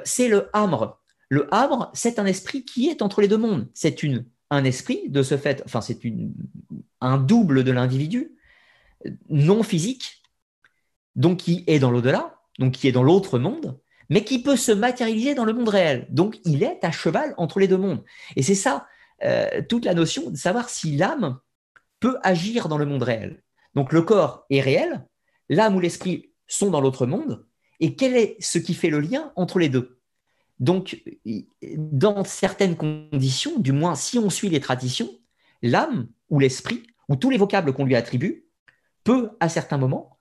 c'est 0.05 0.29
le 0.29 0.49
hamre. 0.53 1.01
Le 1.29 1.49
hamre, 1.53 1.91
c'est 1.95 2.19
un 2.19 2.27
esprit 2.27 2.65
qui 2.65 2.89
est 2.89 3.03
entre 3.03 3.21
les 3.21 3.29
deux 3.29 3.39
mondes. 3.39 3.69
C'est 3.75 4.01
un 4.51 4.65
esprit, 4.65 5.09
de 5.09 5.23
ce 5.23 5.37
fait, 5.37 5.63
enfin 5.65 5.81
c'est 5.81 5.99
un 7.01 7.19
double 7.19 7.65
de 7.65 7.73
l'individu, 7.73 8.37
non 9.29 9.63
physique, 9.63 10.23
donc 11.17 11.39
qui 11.39 11.65
est 11.67 11.79
dans 11.79 11.91
l'au-delà, 11.91 12.37
donc 12.59 12.73
qui 12.73 12.89
est 12.89 12.93
dans 12.93 13.03
l'autre 13.03 13.39
monde, 13.39 13.79
mais 14.09 14.25
qui 14.25 14.43
peut 14.43 14.57
se 14.57 14.73
matérialiser 14.73 15.35
dans 15.35 15.45
le 15.45 15.53
monde 15.53 15.69
réel. 15.69 16.07
Donc, 16.11 16.39
il 16.45 16.63
est 16.63 16.85
à 16.85 16.93
cheval 16.93 17.35
entre 17.39 17.59
les 17.59 17.69
deux 17.69 17.77
mondes. 17.77 18.05
Et 18.37 18.43
c'est 18.43 18.55
ça, 18.55 18.87
euh, 19.25 19.63
toute 19.69 19.85
la 19.85 19.95
notion 19.95 20.31
de 20.31 20.37
savoir 20.37 20.69
si 20.69 20.97
l'âme 20.97 21.39
peut 22.01 22.19
agir 22.23 22.69
dans 22.69 22.79
le 22.79 22.87
monde 22.87 23.03
réel. 23.03 23.43
Donc, 23.75 23.93
le 23.93 24.03
corps 24.03 24.45
est 24.51 24.61
réel, 24.61 25.07
l'âme 25.49 25.77
ou 25.77 25.81
l'esprit 25.81 26.33
sont 26.47 26.71
dans 26.71 26.81
l'autre 26.81 27.07
monde, 27.07 27.47
et 27.81 27.97
quel 27.97 28.17
est 28.17 28.37
ce 28.41 28.59
qui 28.59 28.75
fait 28.75 28.91
le 28.91 29.01
lien 29.01 29.33
entre 29.37 29.59
les 29.59 29.69
deux? 29.69 30.01
Donc, 30.59 31.03
dans 31.77 32.25
certaines 32.25 32.77
conditions, 32.77 33.59
du 33.59 33.73
moins 33.73 33.95
si 33.95 34.19
on 34.19 34.31
suit 34.31 34.49
les 34.49 34.61
traditions, 34.61 35.11
l'âme 35.63 36.09
ou 36.31 36.39
l'esprit, 36.39 36.87
ou 37.09 37.17
tous 37.17 37.31
les 37.31 37.37
vocables 37.37 37.73
qu'on 37.73 37.85
lui 37.85 37.97
attribue, 37.97 38.47
peut 39.05 39.31
à 39.41 39.49
certains 39.49 39.79
moments 39.79 40.19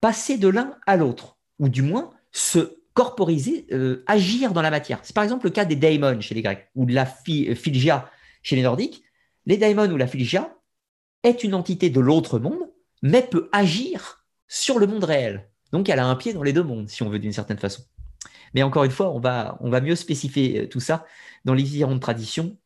passer 0.00 0.38
de 0.38 0.48
l'un 0.48 0.76
à 0.86 0.96
l'autre, 0.96 1.38
ou 1.58 1.68
du 1.68 1.82
moins 1.82 2.10
se 2.32 2.79
corporiser, 3.00 3.64
euh, 3.72 4.04
agir 4.06 4.52
dans 4.52 4.60
la 4.60 4.70
matière. 4.70 4.98
C'est 5.02 5.14
par 5.14 5.24
exemple 5.24 5.46
le 5.46 5.50
cas 5.50 5.64
des 5.64 5.74
daemons 5.74 6.20
chez 6.20 6.34
les 6.34 6.42
Grecs 6.42 6.68
ou 6.74 6.84
de 6.84 6.92
la 6.92 7.06
philgia 7.06 8.04
euh, 8.04 8.16
chez 8.42 8.56
les 8.56 8.62
Nordiques. 8.62 9.02
Les 9.46 9.56
daemons 9.56 9.90
ou 9.90 9.96
la 9.96 10.06
philgia 10.06 10.54
est 11.22 11.42
une 11.42 11.54
entité 11.54 11.88
de 11.88 11.98
l'autre 11.98 12.38
monde, 12.38 12.68
mais 13.00 13.22
peut 13.22 13.48
agir 13.52 14.26
sur 14.48 14.78
le 14.78 14.86
monde 14.86 15.04
réel. 15.04 15.48
Donc 15.72 15.88
elle 15.88 15.98
a 15.98 16.04
un 16.04 16.14
pied 16.14 16.34
dans 16.34 16.42
les 16.42 16.52
deux 16.52 16.62
mondes, 16.62 16.90
si 16.90 17.02
on 17.02 17.08
veut 17.08 17.18
d'une 17.18 17.32
certaine 17.32 17.56
façon. 17.56 17.82
Mais 18.52 18.62
encore 18.62 18.84
une 18.84 18.90
fois, 18.90 19.14
on 19.14 19.18
va, 19.18 19.80
mieux 19.80 19.96
spécifier 19.96 20.60
euh, 20.60 20.68
tout 20.68 20.80
ça 20.80 21.06
dans 21.46 21.54
les 21.54 21.62
différentes 21.62 22.02
traditions, 22.02 22.58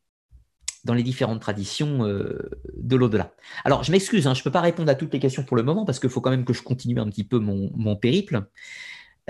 dans 0.83 0.95
les 0.95 1.05
différentes 1.05 1.41
traditions 1.41 2.01
de 2.01 2.97
l'au-delà. 2.97 3.33
Alors, 3.65 3.85
je 3.85 3.93
m'excuse, 3.93 4.27
hein, 4.27 4.35
je 4.35 4.41
ne 4.41 4.45
peux 4.45 4.51
pas 4.51 4.61
répondre 4.61 4.91
à 4.91 4.97
toutes 4.97 5.13
les 5.13 5.21
questions 5.21 5.45
pour 5.45 5.57
le 5.57 5.63
moment 5.63 5.85
parce 5.85 6.01
qu'il 6.01 6.11
faut 6.11 6.21
quand 6.21 6.31
même 6.31 6.45
que 6.45 6.53
je 6.53 6.63
continue 6.63 6.99
un 6.99 7.09
petit 7.09 7.25
peu 7.25 7.39
mon 7.39 7.97
périple. 7.97 8.43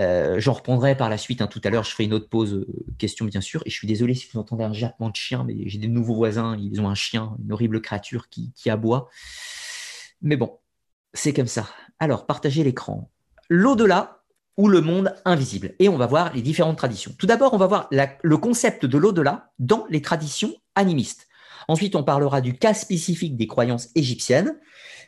Euh, 0.01 0.41
j'en 0.41 0.55
reprendrai 0.55 0.97
par 0.97 1.09
la 1.09 1.19
suite. 1.19 1.41
Hein. 1.41 1.47
Tout 1.47 1.61
à 1.65 1.71
l'heure, 1.71 1.85
je 1.85 1.91
ferai 1.91 2.05
une 2.05 2.15
autre 2.15 2.29
pause 2.29 2.55
euh, 2.55 2.67
question, 2.99 3.25
bien 3.25 3.41
sûr. 3.41 3.63
Et 3.65 3.71
je 3.71 3.75
suis 3.75 3.87
désolé 3.87 4.15
si 4.15 4.29
vous 4.33 4.39
entendez 4.39 4.65
un 4.65 4.73
jappement 4.73 5.11
de 5.11 5.17
chien, 5.17 5.45
mais 5.45 5.55
j'ai 5.67 5.79
des 5.79 5.89
nouveaux 5.89 6.15
voisins. 6.15 6.57
Ils 6.59 6.81
ont 6.81 6.89
un 6.89 6.95
chien, 6.95 7.37
une 7.45 7.53
horrible 7.53 7.81
créature 7.81 8.29
qui, 8.29 8.53
aboie. 8.69 9.09
Mais 10.23 10.37
bon, 10.37 10.59
c'est 11.13 11.33
comme 11.33 11.47
ça. 11.47 11.69
Alors, 12.01 12.27
partagez 12.27 12.65
l'écran. 12.65 13.11
L'au-delà 13.49 14.23
ou 14.57 14.69
le 14.69 14.81
monde 14.81 15.15
invisible. 15.25 15.75
Et 15.79 15.89
on 15.89 15.97
va 15.97 16.07
voir 16.07 16.33
les 16.33 16.43
différentes 16.43 16.79
traditions. 16.79 17.13
Tout 17.19 17.27
d'abord, 17.27 17.55
on 17.55 17.59
va 17.59 17.67
voir 17.67 17.89
le 17.91 18.37
concept 18.37 18.87
de 18.87 18.99
l'au-delà 18.99 19.53
dans 19.59 19.87
les 19.91 20.01
traditions 20.01 20.55
animistes. 20.75 21.29
Ensuite, 21.69 21.97
on 21.97 22.05
parlera 22.05 22.41
du 22.41 22.55
cas 22.55 22.75
spécifique 22.75 23.37
des 23.37 23.47
croyances 23.47 23.89
égyptiennes 23.95 24.59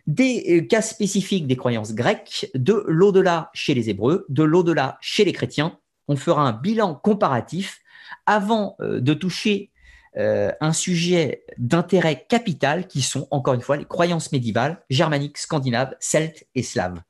des 0.06 0.60
euh, 0.62 0.66
cas 0.66 0.82
spécifiques 0.82 1.46
des 1.46 1.56
croyances 1.56 1.94
grecques, 1.94 2.50
de 2.54 2.84
l'au-delà 2.86 3.50
chez 3.54 3.74
les 3.74 3.90
Hébreux, 3.90 4.24
de 4.28 4.42
l'au-delà 4.42 4.98
chez 5.00 5.24
les 5.24 5.32
chrétiens. 5.32 5.78
On 6.08 6.16
fera 6.16 6.42
un 6.42 6.52
bilan 6.52 6.94
comparatif 6.94 7.80
avant 8.26 8.76
euh, 8.80 9.00
de 9.00 9.14
toucher 9.14 9.70
euh, 10.16 10.52
un 10.60 10.72
sujet 10.72 11.44
d'intérêt 11.58 12.24
capital 12.28 12.86
qui 12.86 13.02
sont, 13.02 13.26
encore 13.30 13.54
une 13.54 13.60
fois, 13.60 13.76
les 13.76 13.84
croyances 13.84 14.32
médiévales, 14.32 14.82
germaniques, 14.88 15.38
scandinaves, 15.38 15.94
celtes 16.00 16.46
et 16.54 16.62
slaves, 16.62 17.02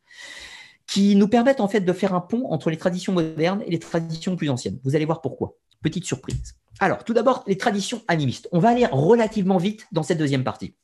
qui 0.86 1.14
nous 1.16 1.28
permettent 1.28 1.60
en 1.60 1.68
fait 1.68 1.80
de 1.80 1.92
faire 1.92 2.14
un 2.14 2.20
pont 2.20 2.46
entre 2.50 2.70
les 2.70 2.78
traditions 2.78 3.12
modernes 3.12 3.62
et 3.66 3.70
les 3.70 3.78
traditions 3.78 4.36
plus 4.36 4.48
anciennes. 4.48 4.78
Vous 4.84 4.96
allez 4.96 5.04
voir 5.04 5.20
pourquoi. 5.20 5.56
Petite 5.82 6.04
surprise. 6.04 6.54
Alors, 6.80 7.04
tout 7.04 7.14
d'abord, 7.14 7.44
les 7.46 7.56
traditions 7.56 8.02
animistes. 8.08 8.48
On 8.50 8.58
va 8.58 8.70
aller 8.70 8.86
relativement 8.90 9.58
vite 9.58 9.86
dans 9.92 10.02
cette 10.02 10.18
deuxième 10.18 10.44
partie 10.44 10.74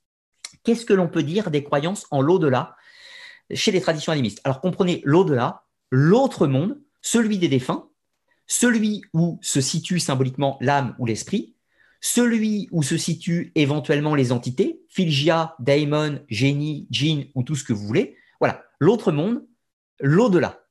qu'est-ce 0.65 0.85
que 0.85 0.93
l'on 0.93 1.09
peut 1.09 1.23
dire 1.23 1.51
des 1.51 1.65
croyances 1.65 2.07
en 2.11 2.21
l'au-delà 2.21 2.77
chez 3.53 3.73
les 3.73 3.81
traditions 3.81 4.13
animistes? 4.13 4.41
Alors 4.45 4.61
comprenez 4.61 5.03
l'au-delà, 5.05 5.65
l'autre 5.91 6.47
monde, 6.47 6.81
celui 7.01 7.39
des 7.39 7.49
défunts, 7.49 7.89
celui 8.47 9.03
où 9.13 9.39
se 9.43 9.61
situe 9.61 10.01
symboliquement 10.01 10.59
l'âme 10.61 10.95
ou 10.99 11.07
l'esprit, 11.07 11.57
celui 12.01 12.69
où 12.73 12.83
se 12.83 12.97
situent 12.97 13.53
éventuellement 13.55 14.15
les 14.15 14.33
entités, 14.33 14.83
Philgia, 14.89 15.55
Daemon, 15.61 16.21
génie, 16.29 16.87
djinn 16.91 17.27
ou 17.35 17.45
tout 17.45 17.55
ce 17.55 17.65
que 17.65 17.73
vous 17.73 17.87
voulez. 17.87 18.17
Voilà, 18.41 18.65
l'autre 18.81 19.13
monde, 19.13 19.47
l'au-delà. 20.01 20.65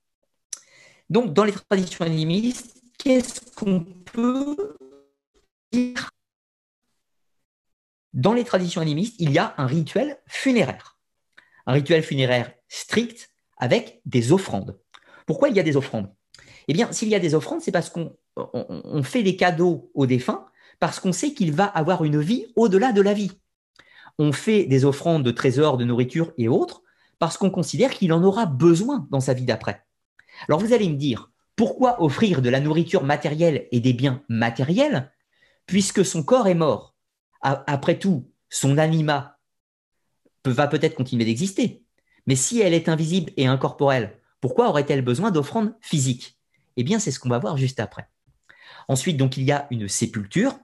Donc, 1.09 1.33
dans 1.33 1.45
les 1.45 1.53
traditions 1.53 2.05
animistes, 2.05 2.83
qu'est-ce 2.97 3.41
qu'on 3.55 3.85
peut 4.13 4.75
dire 5.71 6.09
dans 8.13 8.33
les 8.33 8.43
traditions 8.43 8.81
animistes, 8.81 9.15
il 9.19 9.31
y 9.31 9.37
a 9.37 9.53
un 9.57 9.65
rituel 9.65 10.17
funéraire. 10.27 10.97
Un 11.65 11.73
rituel 11.73 12.03
funéraire 12.03 12.51
strict 12.67 13.29
avec 13.57 14.01
des 14.05 14.31
offrandes. 14.31 14.79
Pourquoi 15.25 15.49
il 15.49 15.55
y 15.55 15.59
a 15.59 15.63
des 15.63 15.77
offrandes? 15.77 16.13
Eh 16.67 16.73
bien, 16.73 16.91
s'il 16.91 17.09
y 17.09 17.15
a 17.15 17.19
des 17.19 17.35
offrandes, 17.35 17.61
c'est 17.61 17.71
parce 17.71 17.89
qu'on 17.89 19.03
fait 19.03 19.23
des 19.23 19.35
cadeaux 19.35 19.91
aux 19.93 20.05
défunts, 20.05 20.45
parce 20.79 20.99
qu'on 20.99 21.11
sait 21.11 21.33
qu'il 21.33 21.51
va 21.51 21.65
avoir 21.65 22.03
une 22.03 22.19
vie 22.19 22.47
au-delà 22.55 22.91
de 22.91 23.01
la 23.01 23.13
vie. 23.13 23.31
On 24.17 24.31
fait 24.31 24.65
des 24.65 24.83
offrandes 24.85 25.23
de 25.23 25.31
trésors, 25.31 25.77
de 25.77 25.85
nourriture 25.85 26.33
et 26.37 26.47
autres, 26.47 26.81
parce 27.19 27.37
qu'on 27.37 27.51
considère 27.51 27.91
qu'il 27.91 28.13
en 28.13 28.23
aura 28.23 28.45
besoin 28.45 29.07
dans 29.11 29.19
sa 29.19 29.33
vie 29.33 29.45
d'après. 29.45 29.85
Alors 30.47 30.59
vous 30.59 30.73
allez 30.73 30.89
me 30.89 30.95
dire, 30.95 31.31
pourquoi 31.55 32.01
offrir 32.01 32.41
de 32.41 32.49
la 32.49 32.59
nourriture 32.59 33.03
matérielle 33.03 33.67
et 33.71 33.79
des 33.79 33.93
biens 33.93 34.23
matériels, 34.27 35.11
puisque 35.67 36.03
son 36.03 36.23
corps 36.23 36.47
est 36.47 36.55
mort? 36.55 36.90
Après 37.41 37.97
tout, 37.99 38.29
son 38.49 38.77
anima 38.77 39.37
va 40.45 40.67
peut-être 40.67 40.95
continuer 40.95 41.25
d'exister. 41.25 41.83
Mais 42.27 42.35
si 42.35 42.61
elle 42.61 42.73
est 42.73 42.89
invisible 42.89 43.31
et 43.37 43.47
incorporelle, 43.47 44.17
pourquoi 44.39 44.69
aurait-elle 44.69 45.03
besoin 45.03 45.31
d'offrandes 45.31 45.75
physiques? 45.81 46.37
Eh 46.77 46.83
bien, 46.83 46.99
c'est 46.99 47.11
ce 47.11 47.19
qu'on 47.19 47.29
va 47.29 47.39
voir 47.39 47.57
juste 47.57 47.79
après. 47.79 48.07
Ensuite, 48.87 49.17
donc, 49.17 49.37
il 49.37 49.43
y 49.43 49.51
a 49.51 49.67
une 49.69 49.87
sépulture 49.87 50.57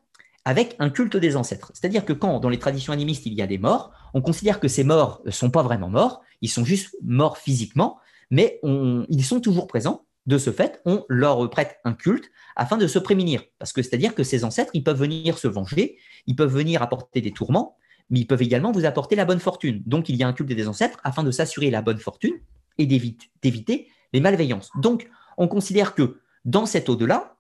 avec 0.45 0.75
un 0.79 0.89
culte 0.89 1.17
des 1.17 1.35
ancêtres. 1.35 1.71
C'est-à-dire 1.73 2.05
que 2.05 2.13
quand, 2.13 2.39
dans 2.39 2.49
les 2.49 2.57
traditions 2.57 2.93
animistes, 2.93 3.25
il 3.25 3.33
y 3.33 3.41
a 3.41 3.47
des 3.47 3.57
morts, 3.57 3.91
on 4.13 4.21
considère 4.21 4.59
que 4.59 4.67
ces 4.67 4.83
morts 4.83 5.21
ne 5.25 5.31
sont 5.31 5.51
pas 5.51 5.61
vraiment 5.61 5.89
morts, 5.89 6.21
ils 6.41 6.49
sont 6.49 6.63
juste 6.63 6.95
morts 7.03 7.37
physiquement, 7.37 7.99
mais 8.31 8.59
ils 8.63 9.25
sont 9.25 9.41
toujours 9.41 9.67
présents. 9.67 10.06
De 10.27 10.37
ce 10.37 10.51
fait, 10.51 10.81
on 10.85 11.05
leur 11.07 11.49
prête 11.49 11.79
un 11.85 11.93
culte 11.93 12.29
afin 12.55 12.77
de 12.77 12.85
se 12.85 12.99
prémunir. 12.99 13.43
Parce 13.59 13.73
que 13.73 13.81
c'est-à-dire 13.81 14.13
que 14.13 14.23
ces 14.23 14.43
ancêtres, 14.43 14.71
ils 14.73 14.83
peuvent 14.83 14.99
venir 14.99 15.37
se 15.37 15.47
venger, 15.47 15.97
ils 16.27 16.35
peuvent 16.35 16.53
venir 16.53 16.81
apporter 16.81 17.21
des 17.21 17.31
tourments, 17.31 17.77
mais 18.09 18.19
ils 18.19 18.27
peuvent 18.27 18.41
également 18.41 18.71
vous 18.71 18.85
apporter 18.85 19.15
la 19.15 19.25
bonne 19.25 19.39
fortune. 19.39 19.81
Donc 19.85 20.09
il 20.09 20.15
y 20.17 20.23
a 20.23 20.27
un 20.27 20.33
culte 20.33 20.49
des 20.49 20.67
ancêtres 20.67 20.99
afin 21.03 21.23
de 21.23 21.31
s'assurer 21.31 21.71
la 21.71 21.81
bonne 21.81 21.97
fortune 21.97 22.35
et 22.77 22.85
d'éviter 22.85 23.87
les 24.13 24.19
malveillances. 24.19 24.69
Donc 24.75 25.09
on 25.37 25.47
considère 25.47 25.95
que 25.95 26.19
dans 26.45 26.65
cet 26.65 26.89
au-delà, 26.89 27.37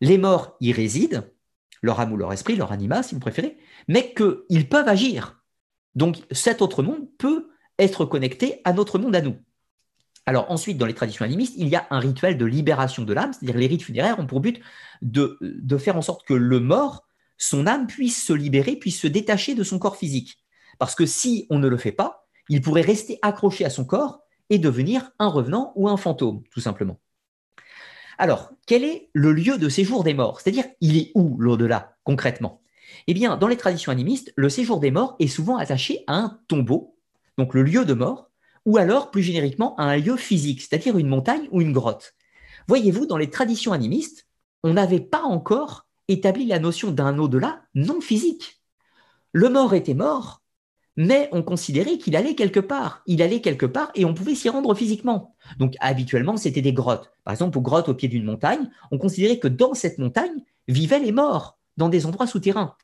les 0.00 0.18
morts 0.18 0.56
y 0.60 0.72
résident, 0.72 1.24
leur 1.82 2.00
âme 2.00 2.12
ou 2.12 2.16
leur 2.16 2.32
esprit, 2.32 2.56
leur 2.56 2.72
anima 2.72 3.02
si 3.02 3.14
vous 3.14 3.20
préférez, 3.20 3.58
mais 3.86 4.14
qu'ils 4.14 4.68
peuvent 4.68 4.88
agir. 4.88 5.42
Donc 5.94 6.18
cet 6.30 6.62
autre 6.62 6.82
monde 6.82 7.06
peut 7.18 7.48
être 7.78 8.04
connecté 8.04 8.60
à 8.64 8.72
notre 8.72 8.98
monde 8.98 9.14
à 9.14 9.20
nous. 9.20 9.36
Alors 10.28 10.50
ensuite, 10.50 10.76
dans 10.76 10.84
les 10.84 10.92
traditions 10.92 11.24
animistes, 11.24 11.54
il 11.56 11.68
y 11.68 11.74
a 11.74 11.86
un 11.88 12.00
rituel 12.00 12.36
de 12.36 12.44
libération 12.44 13.02
de 13.02 13.14
l'âme, 13.14 13.32
c'est-à-dire 13.32 13.56
les 13.56 13.66
rites 13.66 13.82
funéraires 13.82 14.18
ont 14.18 14.26
pour 14.26 14.40
but 14.40 14.60
de, 15.00 15.38
faire 15.78 15.96
en 15.96 16.02
sorte 16.02 16.26
que 16.26 16.34
le 16.34 16.60
mort, 16.60 17.06
son 17.38 17.66
âme 17.66 17.86
puisse 17.86 18.26
se 18.26 18.34
libérer, 18.34 18.76
puisse 18.76 19.00
se 19.00 19.06
détacher 19.06 19.54
de 19.54 19.64
son 19.64 19.78
corps 19.78 19.96
physique. 19.96 20.36
Parce 20.78 20.94
que 20.94 21.06
si 21.06 21.46
on 21.48 21.58
ne 21.58 21.66
le 21.66 21.78
fait 21.78 21.92
pas, 21.92 22.26
il 22.50 22.60
pourrait 22.60 22.82
rester 22.82 23.18
accroché 23.22 23.64
à 23.64 23.70
son 23.70 23.86
corps 23.86 24.20
et 24.50 24.58
devenir 24.58 25.12
un 25.18 25.28
revenant 25.28 25.72
ou 25.76 25.88
un 25.88 25.96
fantôme, 25.96 26.42
tout 26.50 26.60
simplement. 26.60 27.00
Alors, 28.18 28.50
quel 28.66 28.84
est 28.84 29.08
le 29.14 29.32
lieu 29.32 29.56
de 29.56 29.70
séjour 29.70 30.04
des 30.04 30.12
morts? 30.12 30.42
C'est-à-dire, 30.42 30.66
il 30.82 30.98
est 30.98 31.10
où 31.14 31.38
l'au-delà, 31.38 31.96
concrètement? 32.04 32.60
Eh 33.06 33.14
bien, 33.14 33.38
dans 33.38 33.48
les 33.48 33.56
traditions 33.56 33.92
animistes, 33.92 34.30
le 34.36 34.50
séjour 34.50 34.78
des 34.78 34.90
morts 34.90 35.16
est 35.20 35.26
souvent 35.26 35.56
attaché 35.56 36.04
à 36.06 36.16
un 36.16 36.38
tombeau, 36.48 36.98
donc 37.38 37.54
le 37.54 37.62
lieu 37.62 37.86
de 37.86 37.94
mort, 37.94 38.27
ou 38.68 38.76
alors 38.76 39.10
plus 39.10 39.22
génériquement 39.22 39.74
à 39.76 39.84
un 39.84 39.96
lieu 39.96 40.18
physique, 40.18 40.60
c'est-à-dire 40.60 40.98
une 40.98 41.08
montagne 41.08 41.48
ou 41.52 41.62
une 41.62 41.72
grotte. 41.72 42.14
Voyez-vous, 42.66 43.06
dans 43.06 43.16
les 43.16 43.30
traditions 43.30 43.72
animistes, 43.72 44.26
on 44.62 44.74
n'avait 44.74 45.00
pas 45.00 45.22
encore 45.22 45.86
établi 46.06 46.44
la 46.44 46.58
notion 46.58 46.90
d'un 46.90 47.18
au-delà 47.18 47.62
non 47.74 48.02
physique. 48.02 48.60
Le 49.32 49.48
mort 49.48 49.72
était 49.72 49.94
mort, 49.94 50.42
mais 50.96 51.30
on 51.32 51.42
considérait 51.42 51.96
qu'il 51.96 52.14
allait 52.14 52.34
quelque 52.34 52.60
part. 52.60 53.00
Il 53.06 53.22
allait 53.22 53.40
quelque 53.40 53.64
part 53.64 53.90
et 53.94 54.04
on 54.04 54.12
pouvait 54.12 54.34
s'y 54.34 54.50
rendre 54.50 54.74
physiquement. 54.74 55.34
Donc 55.58 55.72
habituellement, 55.80 56.36
c'était 56.36 56.60
des 56.60 56.74
grottes. 56.74 57.10
Par 57.24 57.32
exemple, 57.32 57.56
aux 57.56 57.62
grottes 57.62 57.88
au 57.88 57.94
pied 57.94 58.08
d'une 58.08 58.24
montagne, 58.24 58.68
on 58.90 58.98
considérait 58.98 59.38
que 59.38 59.48
dans 59.48 59.72
cette 59.72 59.96
montagne 59.96 60.44
vivaient 60.66 60.98
les 60.98 61.12
morts, 61.12 61.58
dans 61.78 61.88
des 61.88 62.04
endroits 62.04 62.26
souterrains. 62.26 62.76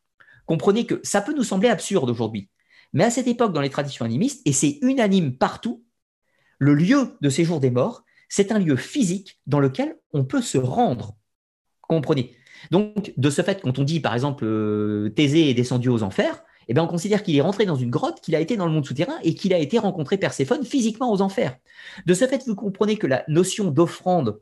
Comprenez 0.46 0.86
que 0.86 0.98
ça 1.02 1.20
peut 1.20 1.34
nous 1.34 1.44
sembler 1.44 1.68
absurde 1.68 2.08
aujourd'hui. 2.08 2.48
Mais 2.94 3.04
à 3.04 3.10
cette 3.10 3.26
époque, 3.26 3.52
dans 3.52 3.60
les 3.60 3.70
traditions 3.70 4.04
animistes, 4.04 4.40
et 4.46 4.52
c'est 4.52 4.78
unanime 4.80 5.36
partout, 5.36 5.84
le 6.58 6.74
lieu 6.74 7.16
de 7.20 7.28
séjour 7.28 7.60
des 7.60 7.70
morts, 7.70 8.04
c'est 8.28 8.52
un 8.52 8.58
lieu 8.58 8.76
physique 8.76 9.40
dans 9.46 9.60
lequel 9.60 9.98
on 10.12 10.24
peut 10.24 10.40
se 10.40 10.56
rendre. 10.56 11.16
Comprenez? 11.82 12.34
Donc, 12.70 13.12
de 13.16 13.30
ce 13.30 13.42
fait, 13.42 13.60
quand 13.60 13.78
on 13.78 13.84
dit, 13.84 14.00
par 14.00 14.14
exemple, 14.14 14.44
euh, 14.46 15.10
Thésée 15.10 15.50
est 15.50 15.54
descendu 15.54 15.88
aux 15.88 16.02
enfers, 16.02 16.42
eh 16.68 16.72
bien, 16.72 16.82
on 16.82 16.86
considère 16.86 17.22
qu'il 17.22 17.36
est 17.36 17.42
rentré 17.42 17.66
dans 17.66 17.76
une 17.76 17.90
grotte, 17.90 18.20
qu'il 18.20 18.34
a 18.34 18.40
été 18.40 18.56
dans 18.56 18.66
le 18.66 18.72
monde 18.72 18.86
souterrain 18.86 19.18
et 19.22 19.34
qu'il 19.34 19.52
a 19.52 19.58
été 19.58 19.78
rencontré 19.78 20.16
Perséphone 20.16 20.64
physiquement 20.64 21.12
aux 21.12 21.20
enfers. 21.20 21.56
De 22.06 22.14
ce 22.14 22.26
fait, 22.26 22.44
vous 22.46 22.54
comprenez 22.54 22.96
que 22.96 23.06
la 23.06 23.24
notion 23.28 23.70
d'offrande 23.70 24.40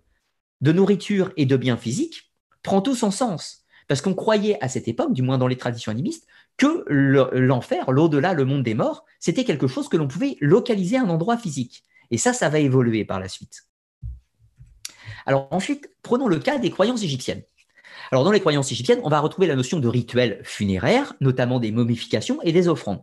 de 0.60 0.72
nourriture 0.72 1.32
et 1.36 1.46
de 1.46 1.56
biens 1.56 1.76
physiques 1.76 2.32
prend 2.62 2.80
tout 2.80 2.94
son 2.94 3.10
sens. 3.10 3.61
Parce 3.92 4.00
qu'on 4.00 4.14
croyait 4.14 4.56
à 4.64 4.70
cette 4.70 4.88
époque, 4.88 5.12
du 5.12 5.20
moins 5.20 5.36
dans 5.36 5.48
les 5.48 5.58
traditions 5.58 5.92
animistes, 5.92 6.26
que 6.56 6.86
l'enfer, 6.88 7.90
l'au-delà, 7.90 8.32
le 8.32 8.46
monde 8.46 8.62
des 8.62 8.72
morts, 8.72 9.04
c'était 9.20 9.44
quelque 9.44 9.66
chose 9.66 9.90
que 9.90 9.98
l'on 9.98 10.08
pouvait 10.08 10.38
localiser 10.40 10.96
à 10.96 11.02
un 11.02 11.10
endroit 11.10 11.36
physique. 11.36 11.84
Et 12.10 12.16
ça, 12.16 12.32
ça 12.32 12.48
va 12.48 12.58
évoluer 12.58 13.04
par 13.04 13.20
la 13.20 13.28
suite. 13.28 13.64
Alors 15.26 15.46
ensuite, 15.50 15.90
prenons 16.00 16.26
le 16.26 16.38
cas 16.38 16.56
des 16.56 16.70
croyances 16.70 17.02
égyptiennes. 17.02 17.42
Alors 18.10 18.24
dans 18.24 18.32
les 18.32 18.40
croyances 18.40 18.72
égyptiennes, 18.72 19.02
on 19.04 19.10
va 19.10 19.20
retrouver 19.20 19.46
la 19.46 19.56
notion 19.56 19.78
de 19.78 19.88
rituels 19.88 20.40
funéraires, 20.42 21.12
notamment 21.20 21.60
des 21.60 21.70
momifications 21.70 22.40
et 22.44 22.52
des 22.52 22.68
offrandes. 22.68 23.02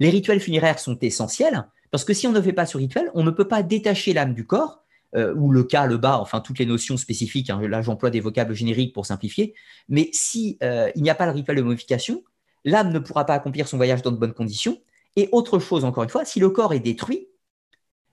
Les 0.00 0.10
rituels 0.10 0.40
funéraires 0.40 0.80
sont 0.80 0.98
essentiels 1.02 1.68
parce 1.92 2.04
que 2.04 2.14
si 2.14 2.26
on 2.26 2.32
ne 2.32 2.42
fait 2.42 2.52
pas 2.52 2.66
ce 2.66 2.76
rituel, 2.76 3.12
on 3.14 3.22
ne 3.22 3.30
peut 3.30 3.46
pas 3.46 3.62
détacher 3.62 4.12
l'âme 4.12 4.34
du 4.34 4.44
corps, 4.44 4.82
euh, 5.16 5.34
ou 5.34 5.50
le 5.50 5.64
cas, 5.64 5.86
le 5.86 5.96
bas, 5.96 6.18
enfin 6.18 6.40
toutes 6.40 6.58
les 6.58 6.66
notions 6.66 6.96
spécifiques. 6.96 7.50
Hein, 7.50 7.60
là, 7.66 7.82
j'emploie 7.82 8.10
des 8.10 8.20
vocables 8.20 8.54
génériques 8.54 8.92
pour 8.92 9.06
simplifier. 9.06 9.54
Mais 9.88 10.10
si 10.12 10.58
euh, 10.62 10.90
il 10.94 11.02
n'y 11.02 11.10
a 11.10 11.14
pas 11.14 11.26
le 11.26 11.32
rituel 11.32 11.56
de 11.56 11.62
momification, 11.62 12.22
l'âme 12.64 12.92
ne 12.92 12.98
pourra 12.98 13.24
pas 13.24 13.34
accomplir 13.34 13.68
son 13.68 13.76
voyage 13.76 14.02
dans 14.02 14.12
de 14.12 14.16
bonnes 14.16 14.34
conditions. 14.34 14.78
Et 15.16 15.28
autre 15.32 15.58
chose, 15.58 15.84
encore 15.84 16.04
une 16.04 16.10
fois, 16.10 16.24
si 16.24 16.40
le 16.40 16.50
corps 16.50 16.74
est 16.74 16.80
détruit, 16.80 17.28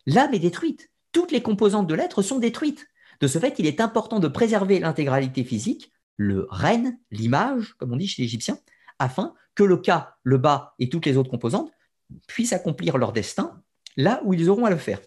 l'âme 0.06 0.34
est 0.34 0.40
détruite. 0.40 0.92
Toutes 1.12 1.32
les 1.32 1.42
composantes 1.42 1.88
de 1.88 1.94
l'être 1.94 2.22
sont 2.22 2.40
détruites. 2.40 2.88
De 3.20 3.28
ce 3.28 3.38
fait, 3.38 3.60
il 3.60 3.66
est 3.66 3.82
important 3.82 4.20
de 4.20 4.28
préserver 4.28 4.80
l'intégralité 4.80 5.44
physique, 5.44 5.92
le 6.18 6.48
règne, 6.50 6.98
l'image, 7.12 7.74
comme 7.78 7.92
on 7.92 7.98
dit 7.98 8.08
chez 8.08 8.22
les 8.22 8.28
Égyptiens, 8.28 8.58
afin 9.00 9.34
que 9.56 9.64
le 9.64 9.78
cas, 9.78 10.16
le 10.24 10.38
bas 10.38 10.74
et 10.80 10.90
toutes 10.90 11.06
les 11.06 11.18
autres 11.18 11.30
composantes 11.30 11.72
puissent 12.28 12.54
accomplir 12.54 12.98
leur 12.98 13.12
destin 13.12 13.62
là 13.98 14.22
où 14.24 14.34
ils 14.34 14.50
auront 14.50 14.66
à 14.66 14.70
le 14.70 14.78
faire. 14.78 15.00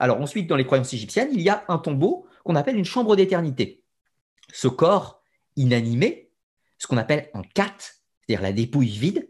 Alors 0.00 0.20
ensuite, 0.20 0.48
dans 0.48 0.56
les 0.56 0.64
croyances 0.64 0.92
égyptiennes, 0.94 1.28
il 1.32 1.42
y 1.42 1.50
a 1.50 1.64
un 1.68 1.78
tombeau 1.78 2.26
qu'on 2.44 2.56
appelle 2.56 2.76
une 2.76 2.84
chambre 2.86 3.14
d'éternité. 3.14 3.84
Ce 4.52 4.66
corps 4.66 5.22
inanimé, 5.56 6.32
ce 6.78 6.86
qu'on 6.86 6.96
appelle 6.96 7.28
un 7.34 7.42
kat, 7.42 7.76
c'est-à-dire 7.78 8.42
la 8.42 8.52
dépouille 8.52 8.88
vide, 8.88 9.28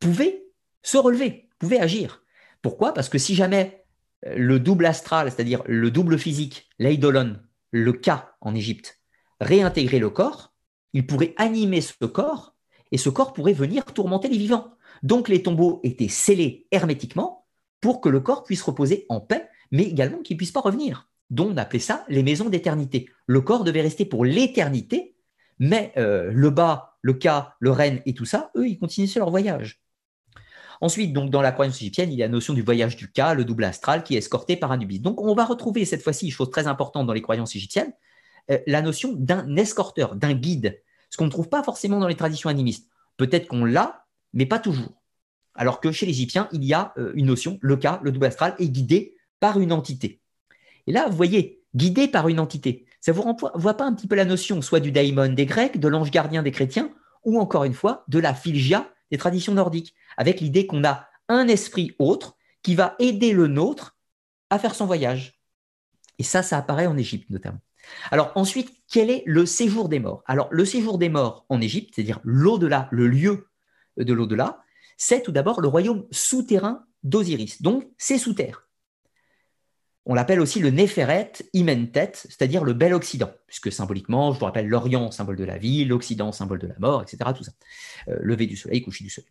pouvait 0.00 0.46
se 0.82 0.96
relever, 0.96 1.50
pouvait 1.58 1.78
agir. 1.78 2.24
Pourquoi? 2.62 2.94
Parce 2.94 3.10
que 3.10 3.18
si 3.18 3.34
jamais 3.34 3.84
euh, 4.26 4.34
le 4.36 4.58
double 4.58 4.86
astral, 4.86 5.30
c'est-à-dire 5.30 5.62
le 5.66 5.90
double 5.90 6.18
physique, 6.18 6.70
l'eidolon, 6.78 7.38
le 7.70 7.92
Ka 7.92 8.34
en 8.40 8.54
Égypte, 8.54 8.98
réintégrait 9.40 9.98
le 9.98 10.10
corps, 10.10 10.54
il 10.94 11.06
pourrait 11.06 11.34
animer 11.36 11.82
ce 11.82 12.04
corps 12.06 12.54
et 12.92 12.98
ce 12.98 13.10
corps 13.10 13.34
pourrait 13.34 13.52
venir 13.52 13.84
tourmenter 13.84 14.28
les 14.28 14.38
vivants. 14.38 14.74
Donc 15.02 15.28
les 15.28 15.42
tombeaux 15.42 15.80
étaient 15.82 16.08
scellés 16.08 16.66
hermétiquement 16.70 17.46
pour 17.80 18.00
que 18.00 18.08
le 18.08 18.20
corps 18.20 18.44
puisse 18.44 18.62
reposer 18.62 19.04
en 19.08 19.20
paix, 19.20 19.48
mais 19.72 19.82
également 19.82 20.18
qu'il 20.18 20.36
ne 20.36 20.38
puisse 20.38 20.52
pas 20.52 20.60
revenir. 20.60 21.08
Donc 21.30 21.50
on 21.52 21.56
appelait 21.56 21.80
ça 21.80 22.04
les 22.08 22.22
maisons 22.22 22.48
d'éternité. 22.48 23.08
Le 23.26 23.40
corps 23.40 23.64
devait 23.64 23.80
rester 23.80 24.04
pour 24.04 24.24
l'éternité, 24.24 25.16
mais 25.58 25.92
euh, 25.96 26.30
le 26.32 26.50
bas, 26.50 26.98
le 27.00 27.14
Ka, 27.14 27.56
le 27.58 27.72
Ren 27.72 27.96
et 28.06 28.14
tout 28.14 28.24
ça, 28.24 28.50
eux, 28.56 28.68
ils 28.68 28.78
continuaient 28.78 29.10
leur 29.16 29.30
voyage. 29.30 29.82
Ensuite, 30.80 31.12
donc, 31.12 31.30
dans 31.30 31.42
la 31.42 31.52
croyance 31.52 31.80
égyptienne, 31.80 32.10
il 32.12 32.18
y 32.18 32.24
a 32.24 32.26
la 32.26 32.32
notion 32.32 32.54
du 32.54 32.62
voyage 32.62 32.96
du 32.96 33.10
Ka, 33.10 33.34
le 33.34 33.44
double 33.44 33.62
astral, 33.62 34.02
qui 34.02 34.16
est 34.16 34.18
escorté 34.18 34.56
par 34.56 34.72
Anubis. 34.72 34.98
Donc, 34.98 35.20
on 35.20 35.32
va 35.32 35.44
retrouver 35.44 35.84
cette 35.84 36.02
fois-ci, 36.02 36.28
chose 36.32 36.50
très 36.50 36.66
importante 36.66 37.06
dans 37.06 37.12
les 37.12 37.22
croyances 37.22 37.54
égyptiennes, 37.54 37.92
euh, 38.50 38.58
la 38.66 38.82
notion 38.82 39.12
d'un 39.12 39.54
escorteur, 39.54 40.16
d'un 40.16 40.34
guide, 40.34 40.82
ce 41.08 41.16
qu'on 41.16 41.26
ne 41.26 41.30
trouve 41.30 41.48
pas 41.48 41.62
forcément 41.62 42.00
dans 42.00 42.08
les 42.08 42.16
traditions 42.16 42.50
animistes. 42.50 42.88
Peut-être 43.16 43.46
qu'on 43.46 43.64
l'a, 43.64 44.06
mais 44.32 44.46
pas 44.46 44.58
toujours. 44.58 45.00
Alors 45.54 45.80
que 45.80 45.92
chez 45.92 46.04
les 46.04 46.12
Égyptiens, 46.12 46.48
il 46.50 46.64
y 46.64 46.74
a 46.74 46.92
euh, 46.98 47.12
une 47.14 47.26
notion, 47.26 47.58
le 47.60 47.76
Ka, 47.76 48.00
le 48.02 48.10
double 48.10 48.26
astral, 48.26 48.56
est 48.58 48.68
guidé 48.68 49.14
par 49.42 49.58
une 49.58 49.72
entité. 49.72 50.20
Et 50.86 50.92
là, 50.92 51.08
vous 51.08 51.16
voyez, 51.16 51.64
guidé 51.74 52.06
par 52.06 52.28
une 52.28 52.38
entité, 52.38 52.86
ça 53.00 53.10
vous 53.10 53.22
renvoie 53.22 53.76
pas 53.76 53.84
un 53.84 53.92
petit 53.92 54.06
peu 54.06 54.14
la 54.14 54.24
notion 54.24 54.62
soit 54.62 54.78
du 54.78 54.92
daimon 54.92 55.34
des 55.34 55.46
Grecs, 55.46 55.80
de 55.80 55.88
l'ange 55.88 56.12
gardien 56.12 56.44
des 56.44 56.52
chrétiens, 56.52 56.94
ou 57.24 57.40
encore 57.40 57.64
une 57.64 57.74
fois, 57.74 58.04
de 58.06 58.20
la 58.20 58.34
philgia 58.34 58.88
des 59.10 59.18
traditions 59.18 59.52
nordiques 59.52 59.94
avec 60.16 60.40
l'idée 60.40 60.68
qu'on 60.68 60.84
a 60.84 61.08
un 61.28 61.48
esprit 61.48 61.96
autre 61.98 62.36
qui 62.62 62.76
va 62.76 62.94
aider 63.00 63.32
le 63.32 63.48
nôtre 63.48 63.96
à 64.48 64.60
faire 64.60 64.76
son 64.76 64.86
voyage. 64.86 65.40
Et 66.20 66.22
ça, 66.22 66.44
ça 66.44 66.58
apparaît 66.58 66.86
en 66.86 66.96
Égypte 66.96 67.28
notamment. 67.28 67.58
Alors 68.12 68.30
ensuite, 68.36 68.72
quel 68.88 69.10
est 69.10 69.24
le 69.26 69.44
séjour 69.44 69.88
des 69.88 69.98
morts? 69.98 70.22
Alors 70.26 70.46
le 70.52 70.64
séjour 70.64 70.98
des 70.98 71.08
morts 71.08 71.46
en 71.48 71.60
Égypte, 71.60 71.94
c'est-à-dire 71.96 72.20
l'au-delà, 72.22 72.86
le 72.92 73.08
lieu 73.08 73.48
de 73.96 74.12
l'au-delà, 74.12 74.62
c'est 74.96 75.20
tout 75.20 75.32
d'abord 75.32 75.60
le 75.60 75.66
royaume 75.66 76.06
souterrain 76.12 76.84
d'Osiris. 77.02 77.60
Donc 77.60 77.88
c'est 77.98 78.18
sous 78.18 78.34
terre. 78.34 78.68
On 80.04 80.14
l'appelle 80.14 80.40
aussi 80.40 80.58
le 80.58 80.70
Népheret 80.70 81.32
Imentet, 81.52 82.12
c'est-à-dire 82.14 82.64
le 82.64 82.72
bel 82.72 82.92
Occident, 82.92 83.30
puisque 83.46 83.70
symboliquement, 83.70 84.32
je 84.32 84.38
vous 84.38 84.44
rappelle 84.46 84.66
l'Orient, 84.66 85.12
symbole 85.12 85.36
de 85.36 85.44
la 85.44 85.58
vie, 85.58 85.84
l'Occident, 85.84 86.32
symbole 86.32 86.58
de 86.58 86.66
la 86.66 86.78
mort, 86.80 87.02
etc. 87.02 87.30
Tout 87.36 87.44
ça. 87.44 87.52
Euh, 88.08 88.16
lever 88.20 88.46
du 88.46 88.56
soleil, 88.56 88.82
coucher 88.82 89.04
du 89.04 89.10
soleil. 89.10 89.30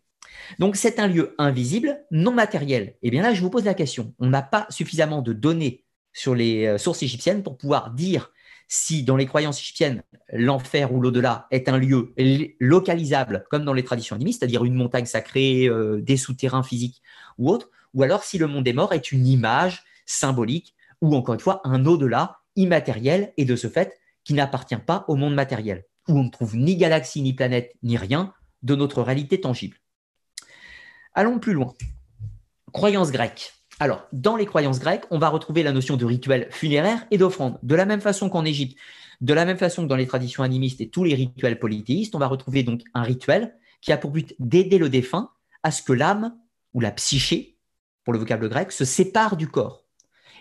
Donc 0.58 0.76
c'est 0.76 0.98
un 0.98 1.08
lieu 1.08 1.34
invisible, 1.38 2.02
non 2.10 2.32
matériel. 2.32 2.82
Et 2.82 2.96
eh 3.08 3.10
bien 3.10 3.22
là, 3.22 3.34
je 3.34 3.42
vous 3.42 3.50
pose 3.50 3.64
la 3.64 3.74
question. 3.74 4.14
On 4.18 4.28
n'a 4.28 4.42
pas 4.42 4.66
suffisamment 4.70 5.20
de 5.20 5.34
données 5.34 5.84
sur 6.14 6.34
les 6.34 6.66
euh, 6.66 6.78
sources 6.78 7.02
égyptiennes 7.02 7.42
pour 7.42 7.58
pouvoir 7.58 7.90
dire 7.90 8.32
si 8.68 9.02
dans 9.02 9.16
les 9.16 9.26
croyances 9.26 9.60
égyptiennes, 9.60 10.02
l'enfer 10.32 10.94
ou 10.94 11.00
l'au-delà 11.02 11.46
est 11.50 11.68
un 11.68 11.76
lieu 11.76 12.14
localisable, 12.58 13.44
comme 13.50 13.66
dans 13.66 13.74
les 13.74 13.84
traditions 13.84 14.16
animistes, 14.16 14.40
c'est-à-dire 14.40 14.64
une 14.64 14.74
montagne 14.74 15.04
sacrée, 15.04 15.66
euh, 15.66 16.00
des 16.00 16.16
souterrains 16.16 16.62
physiques 16.62 17.02
ou 17.36 17.50
autres, 17.50 17.70
ou 17.92 18.02
alors 18.02 18.24
si 18.24 18.38
le 18.38 18.46
monde 18.46 18.64
des 18.64 18.72
morts 18.72 18.94
est 18.94 19.12
une 19.12 19.26
image 19.26 19.84
symbolique, 20.06 20.74
ou 21.00 21.14
encore 21.16 21.34
une 21.34 21.40
fois 21.40 21.60
un 21.64 21.84
au-delà 21.84 22.38
immatériel 22.56 23.32
et 23.36 23.44
de 23.44 23.56
ce 23.56 23.68
fait 23.68 23.98
qui 24.24 24.34
n'appartient 24.34 24.76
pas 24.76 25.04
au 25.08 25.16
monde 25.16 25.34
matériel, 25.34 25.84
où 26.08 26.18
on 26.18 26.24
ne 26.24 26.30
trouve 26.30 26.56
ni 26.56 26.76
galaxie, 26.76 27.22
ni 27.22 27.32
planète, 27.32 27.72
ni 27.82 27.96
rien 27.96 28.32
de 28.62 28.74
notre 28.74 29.02
réalité 29.02 29.40
tangible. 29.40 29.76
Allons 31.14 31.38
plus 31.38 31.52
loin. 31.52 31.74
Croyances 32.72 33.10
grecques. 33.10 33.52
Alors, 33.80 34.06
dans 34.12 34.36
les 34.36 34.46
croyances 34.46 34.78
grecques, 34.78 35.04
on 35.10 35.18
va 35.18 35.28
retrouver 35.28 35.62
la 35.62 35.72
notion 35.72 35.96
de 35.96 36.04
rituel 36.04 36.46
funéraire 36.50 37.04
et 37.10 37.18
d'offrande. 37.18 37.58
De 37.62 37.74
la 37.74 37.84
même 37.84 38.00
façon 38.00 38.28
qu'en 38.28 38.44
Égypte, 38.44 38.78
de 39.20 39.34
la 39.34 39.44
même 39.44 39.58
façon 39.58 39.82
que 39.82 39.88
dans 39.88 39.96
les 39.96 40.06
traditions 40.06 40.42
animistes 40.42 40.80
et 40.80 40.88
tous 40.88 41.04
les 41.04 41.14
rituels 41.14 41.58
polythéistes, 41.58 42.14
on 42.14 42.18
va 42.18 42.28
retrouver 42.28 42.62
donc 42.62 42.82
un 42.94 43.02
rituel 43.02 43.54
qui 43.80 43.92
a 43.92 43.96
pour 43.96 44.10
but 44.10 44.34
d'aider 44.38 44.78
le 44.78 44.88
défunt 44.88 45.30
à 45.62 45.70
ce 45.70 45.82
que 45.82 45.92
l'âme 45.92 46.36
ou 46.74 46.80
la 46.80 46.92
psyché, 46.92 47.58
pour 48.04 48.12
le 48.12 48.18
vocable 48.18 48.48
grec, 48.48 48.72
se 48.72 48.84
sépare 48.84 49.36
du 49.36 49.48
corps 49.48 49.81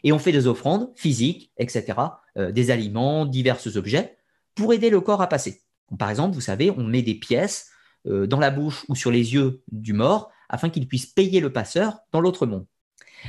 et 0.04 0.12
on 0.12 0.20
fait 0.20 0.32
des 0.32 0.47
offrandes 0.47 0.91
physiques, 0.95 1.52
etc., 1.58 1.97
euh, 2.38 2.52
des 2.52 2.72
aliments, 2.72 3.26
divers 3.26 3.60
objets, 3.76 4.18
pour 4.56 4.74
aider 4.74 4.89
le 4.89 5.02
corps 5.02 5.22
à 5.22 5.28
passer. 5.28 5.62
par 5.97 6.10
exemple, 6.10 6.36
vous 6.36 6.41
savez, 6.41 6.72
on 6.72 6.84
met 6.84 7.02
des 7.02 7.16
pièces 7.16 7.72
euh, 8.08 8.26
dans 8.26 8.39
la 8.39 8.52
bouche 8.52 8.86
ou 8.88 8.95
sur 8.95 9.12
les 9.12 9.34
yeux 9.34 9.64
du 9.72 9.93
mort 9.93 10.32
afin 10.49 10.70
qu'il 10.70 10.88
puisse 10.88 11.06
payer 11.06 11.39
le 11.39 11.52
passeur 11.52 11.99
dans 12.12 12.20
l'autre 12.20 12.45
monde. 12.45 12.66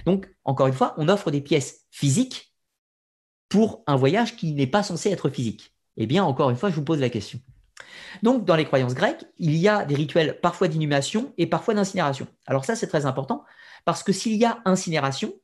Donc, 0.07 0.29
encore 0.45 0.67
une 0.67 0.73
fois, 0.73 0.95
on 0.97 1.09
offre 1.09 1.31
des 1.31 1.41
pièces 1.41 1.87
physiques 1.91 2.55
pour 3.49 3.83
un 3.87 3.97
voyage 3.97 4.37
qui 4.37 4.53
n'est 4.53 4.67
pas 4.67 4.83
censé 4.83 5.11
être 5.11 5.29
physique. 5.29 5.75
Eh 5.97 6.07
bien, 6.07 6.25
encore 6.25 6.51
une 6.51 6.57
fois, 6.57 6.71
je 6.71 6.75
vous 6.75 6.85
pose 6.85 7.01
la 7.01 7.11
question. 7.11 7.39
Donc, 8.23 8.45
dans 8.45 8.57
les 8.57 8.65
croyances 8.65 8.95
grecques, 8.95 9.25
il 9.39 9.57
y 9.57 9.69
a 9.69 9.85
des 9.85 9.95
rituels 9.95 10.41
parfois 10.41 10.69
d'inhumation 10.69 11.35
et 11.37 11.47
parfois 11.47 11.75
d'incinération. 11.75 12.27
Alors 12.47 12.65
ça, 12.65 12.77
c'est 12.77 12.87
très 12.87 13.07
important, 13.07 13.45
parce 13.85 14.03
que 14.03 14.13
s'il 14.13 14.37
y 14.37 14.45
a 14.45 14.61
incinération, 14.65 15.35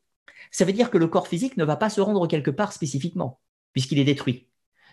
ça 0.51 0.64
veut 0.64 0.72
dire 0.72 0.90
que 0.90 0.99
le 0.99 1.09
corps 1.09 1.28
physique 1.28 1.57
ne 1.57 1.64
va 1.64 1.76
pas 1.76 1.90
se 1.90 2.01
rendre 2.01 2.26
quelque 2.26 2.51
part 2.51 2.72
spécifiquement, 2.72 3.40
puisqu'il 3.72 3.99
est 3.99 4.05
détruit. 4.05 4.49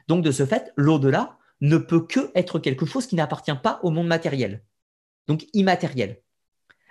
Donc, 0.07 0.23
de 0.23 0.31
ce 0.31 0.45
fait, 0.45 0.73
l'au-delà 0.75 1.37
ne 1.61 1.77
peut 1.77 2.05
que 2.05 2.31
être 2.35 2.59
quelque 2.59 2.85
chose 2.85 3.07
qui 3.07 3.15
n'appartient 3.15 3.55
pas 3.63 3.79
au 3.83 3.89
monde 3.89 4.07
matériel, 4.07 4.63
donc 5.27 5.45
immatériel. 5.53 6.21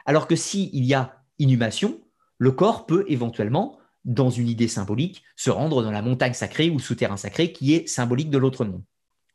Alors 0.07 0.27
que 0.27 0.37
s'il 0.37 0.85
y 0.85 0.95
a 0.95 1.23
inhumation, 1.39 2.01
le 2.39 2.53
corps 2.53 2.87
peut 2.87 3.05
éventuellement, 3.09 3.79
dans 4.05 4.31
une 4.31 4.49
idée 4.49 4.69
symbolique, 4.69 5.23
se 5.37 5.51
rendre 5.51 5.83
dans 5.83 5.91
la 5.91 6.03
montagne 6.03 6.35
sacrée 6.35 6.71
ou 6.71 6.79
souterrain 6.79 7.17
sacré 7.17 7.53
qui 7.53 7.75
est 7.75 7.87
symbolique 7.87 8.31
de 8.31 8.39
l'autre 8.39 8.65
monde. 8.65 8.83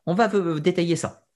On 0.05 0.15
va 0.15 0.27
détailler 0.59 0.95
ça. 0.95 1.27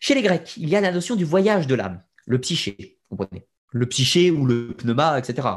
Chez 0.00 0.14
les 0.14 0.22
Grecs, 0.22 0.56
il 0.56 0.68
y 0.68 0.76
a 0.76 0.80
la 0.80 0.92
notion 0.92 1.16
du 1.16 1.24
voyage 1.24 1.66
de 1.66 1.74
l'âme, 1.74 2.02
le 2.26 2.40
psyché, 2.40 2.98
comprenez? 3.08 3.46
Le 3.70 3.86
psyché 3.86 4.30
ou 4.30 4.46
le 4.46 4.74
pneuma, 4.74 5.18
etc. 5.18 5.48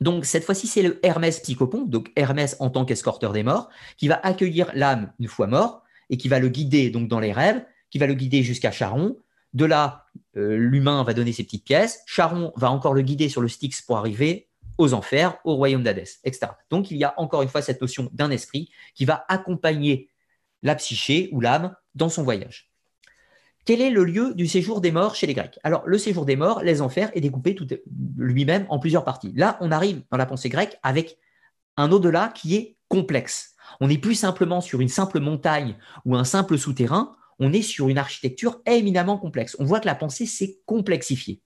Donc 0.00 0.24
cette 0.24 0.44
fois-ci, 0.44 0.66
c'est 0.66 0.82
le 0.82 0.98
Hermès 1.04 1.40
psychopon, 1.40 1.84
donc 1.84 2.10
Hermès 2.16 2.56
en 2.58 2.70
tant 2.70 2.84
qu'escorteur 2.84 3.32
des 3.32 3.42
morts, 3.42 3.68
qui 3.98 4.08
va 4.08 4.18
accueillir 4.22 4.70
l'âme 4.74 5.12
une 5.18 5.28
fois 5.28 5.46
mort 5.46 5.82
et 6.08 6.16
qui 6.16 6.28
va 6.28 6.38
le 6.38 6.48
guider 6.48 6.90
donc 6.90 7.08
dans 7.08 7.20
les 7.20 7.32
rêves, 7.32 7.64
qui 7.90 7.98
va 7.98 8.06
le 8.06 8.14
guider 8.14 8.42
jusqu'à 8.42 8.70
Charon. 8.70 9.16
De 9.52 9.64
là, 9.64 10.06
euh, 10.36 10.56
l'humain 10.56 11.02
va 11.02 11.12
donner 11.12 11.32
ses 11.32 11.44
petites 11.44 11.64
pièces. 11.64 12.02
Charon 12.06 12.52
va 12.56 12.70
encore 12.70 12.94
le 12.94 13.02
guider 13.02 13.28
sur 13.28 13.40
le 13.40 13.48
Styx 13.48 13.82
pour 13.82 13.98
arriver 13.98 14.48
aux 14.78 14.94
enfers, 14.94 15.36
au 15.44 15.56
royaume 15.56 15.82
d'Hadès, 15.82 16.20
etc. 16.24 16.52
Donc 16.70 16.90
il 16.90 16.96
y 16.96 17.04
a 17.04 17.12
encore 17.18 17.42
une 17.42 17.48
fois 17.48 17.60
cette 17.60 17.80
notion 17.82 18.08
d'un 18.12 18.30
esprit 18.30 18.70
qui 18.94 19.04
va 19.04 19.24
accompagner 19.28 20.08
la 20.62 20.74
psyché 20.74 21.28
ou 21.32 21.40
l'âme 21.40 21.74
dans 21.94 22.08
son 22.08 22.22
voyage. 22.22 22.69
Quel 23.64 23.80
est 23.80 23.90
le 23.90 24.04
lieu 24.04 24.34
du 24.34 24.46
séjour 24.46 24.80
des 24.80 24.90
morts 24.90 25.14
chez 25.14 25.26
les 25.26 25.34
Grecs? 25.34 25.58
Alors, 25.62 25.82
le 25.86 25.98
séjour 25.98 26.24
des 26.24 26.36
morts, 26.36 26.62
les 26.62 26.80
enfers, 26.80 27.10
est 27.14 27.20
découpé 27.20 27.56
lui-même 28.16 28.66
en 28.68 28.78
plusieurs 28.78 29.04
parties. 29.04 29.32
Là, 29.36 29.58
on 29.60 29.70
arrive 29.70 30.02
dans 30.10 30.16
la 30.16 30.26
pensée 30.26 30.48
grecque 30.48 30.78
avec 30.82 31.18
un 31.76 31.92
au-delà 31.92 32.28
qui 32.28 32.56
est 32.56 32.76
complexe. 32.88 33.54
On 33.80 33.88
n'est 33.88 33.98
plus 33.98 34.14
simplement 34.14 34.60
sur 34.60 34.80
une 34.80 34.88
simple 34.88 35.20
montagne 35.20 35.76
ou 36.04 36.16
un 36.16 36.24
simple 36.24 36.58
souterrain, 36.58 37.16
on 37.38 37.52
est 37.52 37.62
sur 37.62 37.88
une 37.88 37.98
architecture 37.98 38.60
éminemment 38.66 39.18
complexe. 39.18 39.56
On 39.58 39.64
voit 39.64 39.80
que 39.80 39.86
la 39.86 39.94
pensée 39.94 40.26
s'est 40.26 40.60
complexifiée. 40.66 41.40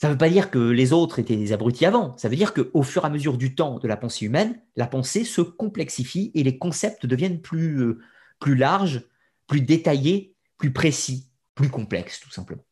Ça 0.00 0.06
ne 0.06 0.12
veut 0.12 0.18
pas 0.18 0.30
dire 0.30 0.50
que 0.50 0.58
les 0.58 0.92
autres 0.92 1.18
étaient 1.18 1.36
des 1.36 1.52
abrutis 1.52 1.84
avant, 1.84 2.16
ça 2.16 2.28
veut 2.28 2.36
dire 2.36 2.54
qu'au 2.54 2.82
fur 2.82 3.02
et 3.02 3.06
à 3.06 3.10
mesure 3.10 3.36
du 3.36 3.56
temps 3.56 3.80
de 3.80 3.88
la 3.88 3.96
pensée 3.96 4.26
humaine, 4.26 4.62
la 4.76 4.86
pensée 4.86 5.24
se 5.24 5.40
complexifie 5.40 6.30
et 6.34 6.44
les 6.44 6.56
concepts 6.56 7.04
deviennent 7.04 7.40
plus, 7.40 7.80
euh, 7.80 7.98
plus 8.38 8.54
larges, 8.54 9.02
plus 9.48 9.60
détaillés, 9.60 10.36
plus 10.58 10.72
précis, 10.72 11.30
plus 11.54 11.70
complexes 11.70 12.20
tout 12.20 12.30
simplement. 12.30 12.62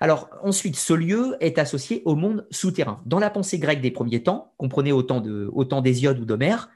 Alors 0.00 0.28
ensuite, 0.42 0.76
ce 0.76 0.92
lieu 0.92 1.36
est 1.40 1.58
associé 1.58 2.02
au 2.04 2.14
monde 2.14 2.46
souterrain. 2.50 3.02
Dans 3.06 3.18
la 3.18 3.30
pensée 3.30 3.58
grecque 3.58 3.80
des 3.80 3.90
premiers 3.90 4.22
temps, 4.22 4.54
comprenez 4.56 4.92
autant, 4.92 5.20
de, 5.20 5.50
autant 5.52 5.80
d'Hésiode 5.80 6.18
ou 6.20 6.24
d'Homère, 6.24 6.70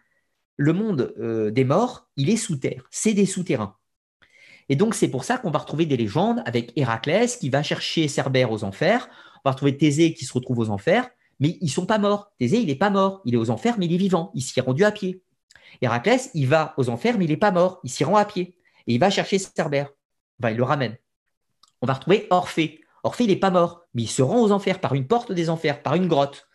le 0.56 0.72
monde 0.72 1.14
euh, 1.18 1.50
des 1.50 1.64
morts, 1.64 2.08
il 2.16 2.30
est 2.30 2.36
sous 2.36 2.56
terre, 2.56 2.84
c'est 2.90 3.14
des 3.14 3.26
souterrains. 3.26 3.76
Et 4.68 4.76
donc 4.76 4.94
c'est 4.94 5.08
pour 5.08 5.24
ça 5.24 5.38
qu'on 5.38 5.50
va 5.50 5.58
retrouver 5.58 5.86
des 5.86 5.96
légendes 5.96 6.42
avec 6.46 6.72
Héraclès 6.76 7.36
qui 7.36 7.50
va 7.50 7.62
chercher 7.62 8.08
Cerbère 8.08 8.52
aux 8.52 8.64
enfers, 8.64 9.08
on 9.44 9.48
va 9.48 9.52
retrouver 9.52 9.76
Thésée 9.76 10.14
qui 10.14 10.24
se 10.24 10.32
retrouve 10.32 10.58
aux 10.58 10.70
enfers, 10.70 11.08
mais 11.40 11.58
ils 11.60 11.70
sont 11.70 11.86
pas 11.86 11.98
morts. 11.98 12.32
Thésée, 12.38 12.58
il 12.58 12.66
n'est 12.66 12.76
pas 12.76 12.90
mort, 12.90 13.20
il 13.24 13.34
est 13.34 13.38
aux 13.38 13.50
enfers, 13.50 13.76
mais 13.78 13.86
il 13.86 13.94
est 13.94 13.98
vivant, 13.98 14.30
il 14.34 14.42
s'y 14.42 14.58
est 14.58 14.62
rendu 14.62 14.84
à 14.84 14.92
pied. 14.92 15.22
Héraclès, 15.80 16.30
il 16.34 16.46
va 16.46 16.74
aux 16.76 16.88
enfers, 16.88 17.18
mais 17.18 17.24
il 17.24 17.30
n'est 17.30 17.36
pas 17.36 17.50
mort, 17.50 17.80
il 17.82 17.90
s'y 17.90 18.04
rend 18.04 18.16
à 18.16 18.24
pied. 18.24 18.56
Et 18.86 18.94
il 18.94 19.00
va 19.00 19.10
chercher 19.10 19.38
Cerbère, 19.38 19.90
enfin, 20.42 20.52
il 20.52 20.56
le 20.56 20.64
ramène. 20.64 20.96
On 21.80 21.86
va 21.86 21.94
retrouver 21.94 22.26
Orphée. 22.30 22.80
Orphée, 23.04 23.24
il 23.24 23.30
n'est 23.30 23.36
pas 23.36 23.50
mort, 23.50 23.86
mais 23.94 24.02
il 24.02 24.08
se 24.08 24.22
rend 24.22 24.40
aux 24.40 24.52
enfers 24.52 24.80
par 24.80 24.94
une 24.94 25.06
porte 25.06 25.32
des 25.32 25.50
enfers, 25.50 25.82
par 25.82 25.94
une 25.94 26.08
grotte. 26.08 26.48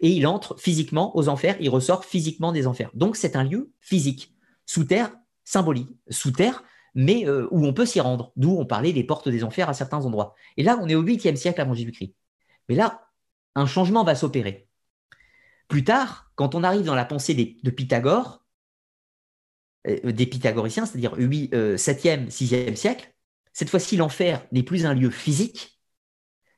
Et 0.00 0.10
il 0.10 0.26
entre 0.26 0.58
physiquement 0.58 1.16
aux 1.16 1.28
enfers, 1.28 1.56
il 1.60 1.70
ressort 1.70 2.04
physiquement 2.04 2.50
des 2.50 2.66
enfers. 2.66 2.90
Donc 2.94 3.16
c'est 3.16 3.36
un 3.36 3.44
lieu 3.44 3.72
physique, 3.80 4.34
sous 4.66 4.84
terre, 4.84 5.12
symbolique, 5.44 5.90
sous 6.10 6.32
terre, 6.32 6.64
mais 6.94 7.26
euh, 7.28 7.46
où 7.52 7.64
on 7.64 7.72
peut 7.72 7.86
s'y 7.86 8.00
rendre. 8.00 8.32
D'où 8.36 8.56
on 8.58 8.66
parlait 8.66 8.92
des 8.92 9.04
portes 9.04 9.28
des 9.28 9.44
enfers 9.44 9.68
à 9.68 9.74
certains 9.74 10.04
endroits. 10.04 10.34
Et 10.56 10.64
là, 10.64 10.78
on 10.82 10.88
est 10.88 10.96
au 10.96 11.04
8e 11.04 11.36
siècle 11.36 11.60
avant 11.60 11.74
Jésus-Christ. 11.74 12.14
Mais 12.68 12.74
là, 12.74 13.08
un 13.54 13.66
changement 13.66 14.02
va 14.02 14.16
s'opérer. 14.16 14.68
Plus 15.68 15.84
tard, 15.84 16.32
quand 16.34 16.54
on 16.54 16.64
arrive 16.64 16.84
dans 16.84 16.94
la 16.94 17.04
pensée 17.04 17.34
de 17.62 17.70
Pythagore, 17.70 18.42
euh, 19.88 20.12
des 20.12 20.26
pythagoriciens, 20.26 20.86
c'est-à-dire 20.86 21.16
7e, 21.16 22.28
6e 22.28 22.76
siècle, 22.76 23.11
cette 23.52 23.70
fois-ci, 23.70 23.96
l'enfer 23.96 24.46
n'est 24.52 24.62
plus 24.62 24.86
un 24.86 24.94
lieu 24.94 25.10
physique, 25.10 25.80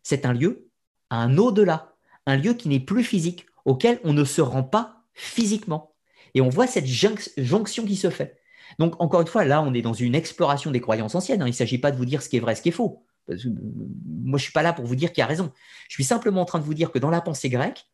c'est 0.02 0.26
un 0.26 0.32
lieu 0.32 0.70
à 1.10 1.16
un 1.16 1.38
au-delà, 1.38 1.96
un 2.26 2.36
lieu 2.36 2.54
qui 2.54 2.68
n'est 2.68 2.80
plus 2.80 3.04
physique, 3.04 3.46
auquel 3.64 4.00
on 4.04 4.12
ne 4.12 4.24
se 4.24 4.40
rend 4.40 4.62
pas 4.62 5.04
physiquement. 5.12 5.94
Et 6.34 6.40
on 6.40 6.48
voit 6.48 6.66
cette 6.66 6.86
jonction 6.86 7.84
qui 7.84 7.96
se 7.96 8.10
fait. 8.10 8.38
Donc, 8.78 9.00
encore 9.00 9.20
une 9.20 9.26
fois, 9.26 9.44
là, 9.44 9.62
on 9.62 9.72
est 9.74 9.82
dans 9.82 9.92
une 9.92 10.14
exploration 10.14 10.70
des 10.70 10.80
croyances 10.80 11.14
anciennes. 11.14 11.42
Hein. 11.42 11.46
Il 11.46 11.50
ne 11.50 11.56
s'agit 11.56 11.78
pas 11.78 11.90
de 11.90 11.96
vous 11.96 12.06
dire 12.06 12.22
ce 12.22 12.28
qui 12.28 12.36
est 12.36 12.40
vrai, 12.40 12.54
ce 12.54 12.62
qui 12.62 12.70
est 12.70 12.72
faux. 12.72 13.04
moi, 13.28 13.36
je 13.36 13.48
ne 13.48 14.38
suis 14.38 14.52
pas 14.52 14.62
là 14.62 14.72
pour 14.72 14.84
vous 14.84 14.96
dire 14.96 15.12
qui 15.12 15.22
a 15.22 15.26
raison. 15.26 15.52
Je 15.88 15.94
suis 15.94 16.04
simplement 16.04 16.42
en 16.42 16.44
train 16.44 16.58
de 16.58 16.64
vous 16.64 16.74
dire 16.74 16.90
que 16.90 16.98
dans 16.98 17.10
la 17.10 17.20
pensée 17.20 17.48
grecque, 17.48 17.86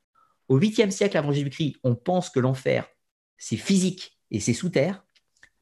au 0.48 0.59
8e 0.59 0.90
siècle 0.90 1.16
avant 1.16 1.32
Jésus-Christ, 1.32 1.76
on 1.84 1.94
pense 1.94 2.30
que 2.30 2.40
l'enfer, 2.40 2.88
c'est 3.36 3.57
physique 3.57 4.18
et 4.30 4.40
c'est 4.40 4.55
sous 4.55 4.70
terre. 4.70 5.05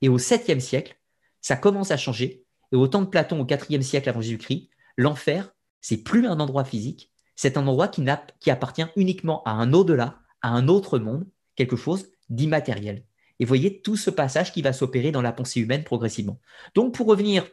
Et 0.00 0.08
au 0.08 0.18
7e 0.18 0.60
siècle, 0.60 0.96
ça 1.40 1.56
commence 1.56 1.90
à 1.90 1.96
changer. 1.96 2.44
Et 2.72 2.76
au 2.76 2.86
temps 2.86 3.02
de 3.02 3.06
Platon, 3.06 3.40
au 3.40 3.44
4e 3.44 3.82
siècle 3.82 4.08
avant 4.08 4.20
Jésus-Christ, 4.20 4.68
l'enfer, 4.96 5.54
c'est 5.80 5.98
plus 5.98 6.26
un 6.26 6.40
endroit 6.40 6.64
physique, 6.64 7.12
c'est 7.36 7.56
un 7.56 7.66
endroit 7.66 7.88
qui, 7.88 8.04
qui 8.40 8.50
appartient 8.50 8.84
uniquement 8.96 9.42
à 9.44 9.52
un 9.52 9.72
au-delà, 9.72 10.18
à 10.42 10.50
un 10.50 10.68
autre 10.68 10.98
monde, 10.98 11.26
quelque 11.56 11.76
chose 11.76 12.08
d'immatériel. 12.28 13.04
Et 13.40 13.44
voyez 13.44 13.80
tout 13.80 13.96
ce 13.96 14.10
passage 14.10 14.52
qui 14.52 14.62
va 14.62 14.72
s'opérer 14.72 15.12
dans 15.12 15.22
la 15.22 15.32
pensée 15.32 15.60
humaine 15.60 15.84
progressivement. 15.84 16.40
Donc, 16.74 16.94
pour 16.94 17.06
revenir 17.06 17.46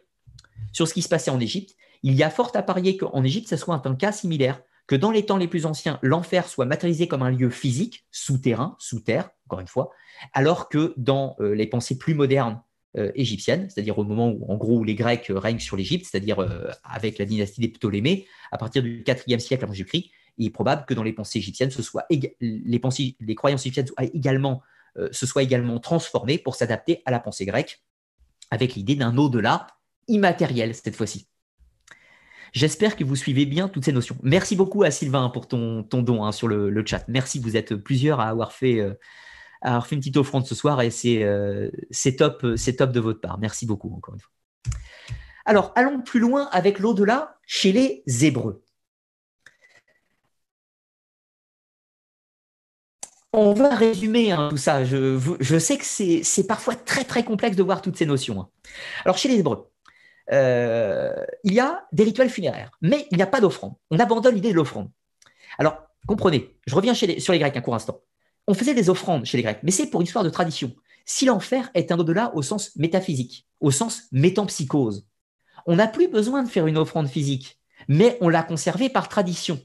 sur 0.73 0.87
ce 0.87 0.93
qui 0.93 1.01
se 1.01 1.09
passait 1.09 1.31
en 1.31 1.39
Égypte, 1.39 1.75
il 2.03 2.13
y 2.13 2.23
a 2.23 2.29
fort 2.29 2.51
à 2.55 2.63
parier 2.63 2.97
qu'en 2.97 3.23
Égypte, 3.23 3.47
ce 3.47 3.57
soit 3.57 3.81
un 3.85 3.95
cas 3.95 4.11
similaire, 4.11 4.61
que 4.87 4.95
dans 4.95 5.11
les 5.11 5.25
temps 5.25 5.37
les 5.37 5.47
plus 5.47 5.65
anciens, 5.65 5.99
l'enfer 6.01 6.47
soit 6.47 6.65
matérialisé 6.65 7.07
comme 7.07 7.23
un 7.23 7.31
lieu 7.31 7.49
physique, 7.49 8.05
souterrain, 8.11 8.75
sous 8.79 8.99
terre, 8.99 9.29
encore 9.45 9.59
une 9.59 9.67
fois, 9.67 9.91
alors 10.33 10.69
que 10.69 10.93
dans 10.97 11.35
euh, 11.39 11.55
les 11.55 11.67
pensées 11.67 11.97
plus 11.97 12.13
modernes 12.13 12.61
euh, 12.97 13.11
égyptiennes, 13.15 13.69
c'est-à-dire 13.69 13.97
au 13.97 14.03
moment 14.03 14.29
où, 14.29 14.51
en 14.51 14.55
gros, 14.55 14.83
les 14.83 14.95
Grecs 14.95 15.27
règnent 15.29 15.59
sur 15.59 15.77
l'Égypte, 15.77 16.07
c'est-à-dire 16.09 16.39
euh, 16.39 16.69
avec 16.83 17.17
la 17.17 17.25
dynastie 17.25 17.61
des 17.61 17.67
Ptolémées, 17.67 18.25
à 18.51 18.57
partir 18.57 18.83
du 18.83 19.03
IVe 19.27 19.39
siècle 19.39 19.63
avant 19.63 19.73
Jésus-Christ, 19.73 20.11
il 20.37 20.47
est 20.47 20.51
probable 20.51 20.85
que 20.85 20.93
dans 20.93 21.03
les 21.03 21.13
pensées 21.13 21.39
égyptiennes, 21.39 21.71
ce 21.71 21.81
soit 21.81 22.05
les, 22.41 22.79
pensées, 22.79 23.15
les 23.19 23.35
croyances 23.35 23.61
égyptiennes 23.61 23.87
soient 23.87 24.03
également 24.13 24.61
euh, 24.97 25.09
se 25.11 25.25
soit 25.25 25.43
également 25.43 25.79
transformé 25.79 26.37
pour 26.37 26.55
s'adapter 26.55 27.01
à 27.05 27.11
la 27.11 27.19
pensée 27.19 27.45
grecque, 27.45 27.83
avec 28.49 28.75
l'idée 28.75 28.95
d'un 28.95 29.17
au-delà 29.17 29.67
immatériel 30.07 30.73
cette 30.73 30.95
fois-ci. 30.95 31.27
J'espère 32.53 32.95
que 32.95 33.03
vous 33.03 33.17
suivez 33.17 33.45
bien 33.45 33.67
toutes 33.67 33.83
ces 33.83 33.91
notions. 33.91 34.15
Merci 34.23 34.55
beaucoup 34.55 34.83
à 34.83 34.91
Sylvain 34.91 35.27
pour 35.27 35.49
ton, 35.49 35.83
ton 35.83 36.01
don 36.01 36.23
hein, 36.23 36.31
sur 36.31 36.47
le, 36.47 36.85
chat. 36.85 37.03
Merci, 37.09 37.39
vous 37.39 37.57
êtes 37.57 37.75
plusieurs 37.75 38.21
à 38.21 38.29
avoir 38.29 38.53
fait, 38.53 38.79
euh, 38.79 38.93
avoir 39.61 39.87
fait 39.87 39.95
une 39.95 40.01
petite 40.01 40.17
offrande 40.17 40.45
ce 40.45 40.55
soir 40.55 40.81
et 40.81 40.89
euh, 41.05 41.69
c'est 41.91 42.15
top, 42.15 42.45
top 42.77 42.91
de 42.91 42.99
votre 42.99 43.21
part. 43.21 43.37
Merci 43.39 43.65
beaucoup 43.65 43.93
encore 43.95 44.15
une 44.15 44.19
fois. 44.19 44.31
Alors, 45.45 45.71
allons 45.75 46.01
plus 46.01 46.19
loin 46.19 46.49
avec 46.51 46.79
l'au-delà 46.79 47.37
chez 47.45 47.71
les 47.71 48.03
Hébreux. 48.25 48.65
on 53.35 53.53
va 53.53 53.75
résumer 53.75 54.31
hein, 54.31 54.47
tout 54.49 54.57
ça. 54.57 54.83
Je, 54.85 55.59
sais 55.59 55.77
que 55.77 55.83
c'est 55.85 56.47
parfois 56.47 56.75
très 56.75 57.03
très 57.03 57.23
complexe 57.23 57.57
de 57.57 57.63
voir 57.63 57.81
toutes 57.81 57.97
ces 57.97 58.05
notions. 58.05 58.41
Hein. 58.41 58.49
Alors 59.03 59.17
chez 59.17 59.27
les 59.27 59.39
Hébreux, 59.39 59.69
euh, 60.31 61.13
il 61.43 61.53
y 61.53 61.59
a 61.59 61.85
des 61.91 62.03
rituels 62.03 62.29
funéraires, 62.29 62.71
mais 62.81 63.07
il 63.11 63.17
n'y 63.17 63.23
a 63.23 63.27
pas 63.27 63.41
d'offrande. 63.41 63.73
On 63.91 63.99
abandonne 63.99 64.35
l'idée 64.35 64.51
de 64.51 64.55
l'offrande. 64.55 64.89
Alors 65.57 65.77
comprenez, 66.07 66.55
je 66.65 66.75
reviens 66.75 66.93
sur 66.93 67.33
les 67.33 67.39
Grecs 67.39 67.57
un 67.57 67.61
court 67.61 67.75
instant. 67.75 68.01
On 68.47 68.53
faisait 68.53 68.73
des 68.73 68.89
offrandes 68.89 69.25
chez 69.25 69.37
les 69.37 69.43
Grecs, 69.43 69.59
mais 69.63 69.71
c'est 69.71 69.87
pour 69.87 70.01
une 70.01 70.05
histoire 70.05 70.23
de 70.23 70.29
tradition. 70.29 70.75
Si 71.05 71.25
l'enfer 71.25 71.69
est 71.73 71.91
un 71.91 71.99
au-delà 71.99 72.33
au 72.35 72.41
sens 72.41 72.75
métaphysique, 72.75 73.47
au 73.59 73.71
sens 73.71 74.03
métampsychose, 74.11 75.07
on 75.65 75.75
n'a 75.75 75.87
plus 75.87 76.07
besoin 76.07 76.43
de 76.43 76.49
faire 76.49 76.67
une 76.67 76.77
offrande 76.77 77.07
physique, 77.07 77.59
mais 77.87 78.17
on 78.21 78.29
l'a 78.29 78.43
conservé 78.43 78.89
par 78.89 79.09
tradition, 79.09 79.59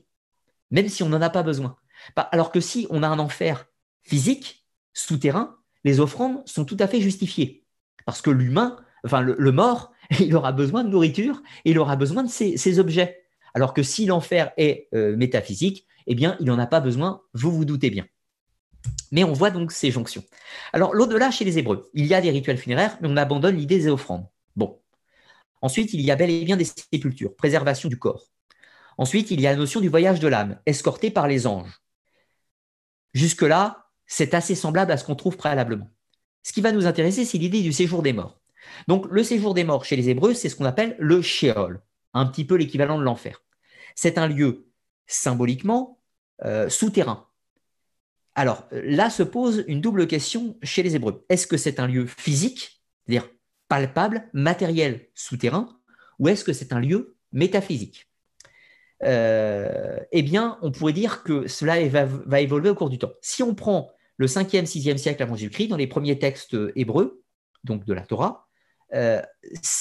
même 0.71 0.89
si 0.89 1.03
on 1.03 1.09
n'en 1.09 1.21
a 1.21 1.31
pas 1.31 1.43
besoin. 1.43 1.77
Bah, 2.17 2.29
alors 2.33 2.53
que 2.53 2.61
si 2.61 2.87
on 2.91 3.03
a 3.03 3.09
un 3.09 3.19
enfer 3.19 3.67
physique, 4.03 4.67
souterrain, 4.93 5.57
les 5.85 6.01
offrandes 6.01 6.43
sont 6.47 6.65
tout 6.65 6.77
à 6.81 6.87
fait 6.87 7.01
justifiées. 7.01 7.65
Parce 8.07 8.23
que 8.23 8.31
l'humain, 8.31 8.77
enfin 9.05 9.21
le, 9.21 9.53
mort, 9.53 9.93
il 10.21 10.35
aura 10.35 10.53
besoin 10.53 10.85
de 10.85 10.89
nourriture 10.89 11.43
il 11.65 11.79
aura 11.79 11.97
besoin 11.97 12.23
de 12.23 12.31
ces, 12.31 12.79
objets. 12.79 13.23
Alors 13.55 13.75
que 13.75 13.83
si 13.83 14.07
l'enfer 14.07 14.53
est 14.57 14.89
euh, 14.95 15.17
métaphysique, 15.17 15.87
eh 16.07 16.15
bien, 16.15 16.37
il 16.41 16.47
n'en 16.47 16.59
a 16.59 16.67
pas 16.67 16.81
besoin, 16.81 17.23
vous 17.35 17.51
vous 17.51 17.65
doutez 17.65 17.91
bien. 17.91 18.07
Mais 19.11 19.25
on 19.25 19.33
voit 19.33 19.51
donc 19.51 19.73
ces 19.73 19.91
jonctions. 19.91 20.25
Alors, 20.73 20.95
l'au-delà 20.95 21.31
chez 21.31 21.45
les 21.45 21.59
Hébreux, 21.59 21.91
il 21.95 22.07
y 22.07 22.15
a 22.15 22.21
des 22.21 22.31
rituels 22.31 22.59
funéraires, 22.59 22.97
mais 23.01 23.09
on 23.09 23.17
abandonne 23.17 23.57
l'idée 23.57 23.79
des 23.79 23.89
offrandes. 23.89 24.27
Bon. 24.57 24.81
Ensuite, 25.63 25.93
il 25.93 26.01
y 26.01 26.11
a 26.11 26.17
bel 26.17 26.31
et 26.31 26.45
bien 26.45 26.57
des 26.57 26.65
sépultures, 26.65 27.35
préservation 27.37 27.89
du 27.89 27.99
corps. 27.99 28.27
Ensuite, 28.99 29.31
il 29.31 29.41
y 29.41 29.47
a 29.47 29.51
la 29.51 29.57
notion 29.57 29.81
du 29.81 29.89
voyage 29.89 30.21
de 30.21 30.29
l'âme, 30.29 30.61
escorté 30.67 31.11
par 31.11 31.27
les 31.27 31.47
anges. 31.47 31.81
Jusque-là, 33.13 33.87
c'est 34.07 34.35
assez 34.35 34.55
semblable 34.55 34.93
à 34.93 34.97
ce 34.97 35.05
qu'on 35.05 35.17
trouve 35.17 35.37
préalablement. 35.37 35.91
Ce 36.43 36.53
qui 36.53 36.61
va 36.61 36.73
nous 36.73 36.87
intéresser, 36.87 37.25
c'est 37.25 37.39
l'idée 37.39 37.63
du 37.63 37.73
séjour 37.73 38.03
des 38.03 38.13
morts. 38.13 38.41
Donc, 38.89 39.07
le 39.11 39.23
séjour 39.23 39.55
des 39.55 39.65
morts 39.65 39.85
chez 39.85 39.97
les 39.97 40.09
Hébreux, 40.09 40.35
c'est 40.35 40.49
ce 40.49 40.57
qu'on 40.57 40.65
appelle 40.65 40.97
le 40.99 41.23
Sheol, 41.23 41.81
un 42.15 42.27
petit 42.27 42.45
peu 42.45 42.55
l'équivalent 42.57 42.99
de 42.99 43.05
l'enfer. 43.05 43.43
C'est 43.95 44.19
un 44.19 44.29
lieu 44.29 44.69
symboliquement 45.07 46.01
euh, 46.45 46.69
souterrain. 46.69 47.30
Alors, 48.41 48.67
là 48.73 49.11
se 49.11 49.23
pose 49.23 49.67
une 49.69 49.83
double 49.83 50.07
question 50.07 50.57
chez 50.63 50.83
les 50.83 50.97
Hébreux. 50.97 51.27
Est-ce 51.29 51.47
que 51.47 51.59
c'est 51.59 51.79
un 51.79 51.87
lieu 51.87 52.07
physique, 52.07 52.81
c'est-à-dire 53.05 53.29
palpable, 53.69 54.31
matériel, 54.33 55.09
souterrain, 55.15 55.79
ou 56.19 56.29
est-ce 56.29 56.43
que 56.43 56.55
c'est 56.55 56.73
un 56.73 56.81
lieu 56.81 57.19
métaphysique 57.33 58.09
euh, 59.03 59.99
eh 60.11 60.23
bien, 60.23 60.59
on 60.63 60.73
pourrait 60.73 60.95
dire 60.95 61.23
que 61.23 61.49
cela 61.49 61.87
va, 61.87 62.41
évoluer 62.41 62.71
au 62.71 62.75
cours 62.75 62.89
du 62.89 62.99
temps. 62.99 63.13
Si 63.21 63.43
on 63.43 63.55
prend 63.55 63.91
le 64.17 64.27
5e, 64.27 64.65
6e 64.65 64.97
siècle 64.97 65.23
avant 65.23 65.37
Jésus-Christ, 65.37 65.69
dans 65.69 65.77
les 65.77 65.87
premiers 65.87 66.19
textes 66.19 66.57
hébreux, 66.77 67.23
donc 67.65 67.85
de 67.85 67.93
la 67.93 68.07
Torah, 68.07 68.49
euh, 68.95 69.21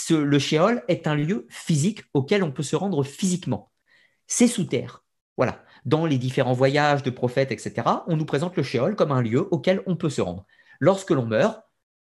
le 0.10 0.40
Sheol 0.40 0.84
est 0.90 1.08
un 1.08 1.16
lieu 1.16 1.48
physique 1.50 2.04
auquel 2.14 2.44
on 2.44 2.52
peut 2.52 2.64
se 2.64 2.76
rendre 2.76 3.04
physiquement. 3.04 3.72
C'est 4.28 4.50
sous 4.50 4.66
terre. 4.66 5.06
Voilà. 5.38 5.64
Dans 5.86 6.06
les 6.06 6.18
différents 6.18 6.54
voyages 6.54 7.04
de 7.04 7.10
prophètes, 7.10 7.52
etc., 7.52 7.88
on 8.08 8.18
nous 8.18 8.26
présente 8.26 8.56
le 8.56 8.64
Sheol 8.64 8.96
comme 8.96 9.12
un 9.12 9.22
lieu 9.22 9.48
auquel 9.52 9.82
on 9.86 9.96
peut 9.96 10.10
se 10.10 10.22
rendre. 10.22 10.46
Lorsque 10.80 11.12
l'on 11.12 11.26
meurt, 11.26 11.62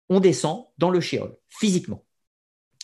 on 0.10 0.20
descend 0.20 0.66
dans 0.78 0.90
le 0.90 1.00
Sheol, 1.00 1.36
physiquement. 1.50 2.04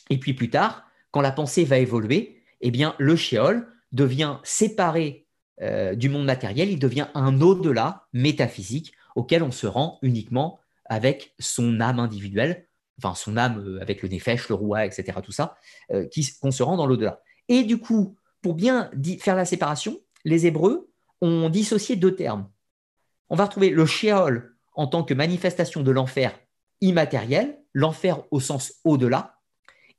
Et 0.10 0.18
puis 0.18 0.34
plus 0.34 0.50
tard, 0.50 0.86
quand 1.12 1.22
la 1.22 1.32
pensée 1.32 1.64
va 1.64 1.78
évoluer, 1.78 2.42
eh 2.62 2.72
bien, 2.72 2.96
le 2.98 3.16
Sheol 3.16 3.68
devient 3.92 4.38
séparé 4.44 5.28
euh, 5.62 5.96
du 5.96 6.10
monde 6.10 6.26
matériel, 6.26 6.70
il 6.70 6.80
devient 6.80 7.08
un 7.14 7.42
au-delà 7.42 8.08
métaphysique 8.14 8.94
auquel 9.16 9.44
on 9.44 9.52
se 9.52 9.68
rend 9.68 10.00
uniquement 10.02 10.60
avec 10.86 11.34
son 11.40 11.82
âme 11.82 12.00
individuelle, 12.00 12.68
enfin 12.98 13.16
son 13.16 13.38
âme 13.38 13.60
euh, 13.60 13.82
avec 13.82 14.02
le 14.02 14.10
Nefesh, 14.10 14.50
le 14.50 14.56
roi, 14.56 14.86
etc., 14.86 15.18
tout 15.24 15.32
ça, 15.32 15.58
euh, 15.92 16.08
qu'on 16.42 16.52
se 16.52 16.64
rend 16.64 16.78
dans 16.78 16.86
l'au-delà. 16.86 17.22
Et 17.48 17.64
du 17.64 17.78
coup, 17.78 18.16
pour 18.42 18.54
bien 18.54 18.90
faire 19.20 19.36
la 19.36 19.46
séparation, 19.46 20.00
les 20.26 20.46
Hébreux 20.46 20.90
ont 21.22 21.50
dissocié 21.50 21.96
deux 21.96 22.16
termes. 22.16 22.50
On 23.30 23.36
va 23.36 23.46
retrouver 23.46 23.70
le 23.70 23.86
Sheol 23.86 24.56
en 24.74 24.88
tant 24.88 25.04
que 25.04 25.14
manifestation 25.14 25.84
de 25.84 25.92
l'enfer 25.92 26.40
immatériel, 26.82 27.60
l'enfer 27.74 28.24
au 28.32 28.40
sens 28.40 28.74
au-delà, 28.84 29.36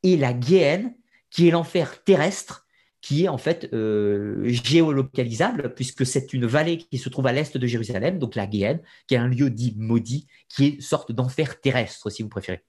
et 0.03 0.17
la 0.17 0.39
Géhenne, 0.39 0.95
qui 1.31 1.49
est 1.49 1.51
l'enfer 1.51 2.03
terrestre, 2.05 2.67
qui 3.03 3.25
est 3.25 3.29
en 3.29 3.39
fait 3.39 3.69
euh, 3.73 4.43
géolocalisable, 4.49 5.75
puisque 5.75 6.05
c'est 6.05 6.33
une 6.33 6.47
vallée 6.47 6.79
qui 6.79 6.99
se 6.99 7.09
trouve 7.09 7.27
à 7.27 7.33
l'est 7.33 7.57
de 7.57 7.67
Jérusalem, 7.67 8.19
donc 8.19 8.35
la 8.35 8.51
Géhenne, 8.51 8.81
qui 9.07 9.15
est 9.15 9.19
un 9.19 9.29
lieu 9.29 9.51
dit 9.51 9.75
maudit, 9.77 10.27
qui 10.49 10.67
est 10.67 10.81
sorte 10.81 11.13
d'enfer 11.13 11.61
terrestre, 11.61 12.11
si 12.11 12.23
vous 12.23 12.29
préférez. 12.29 12.65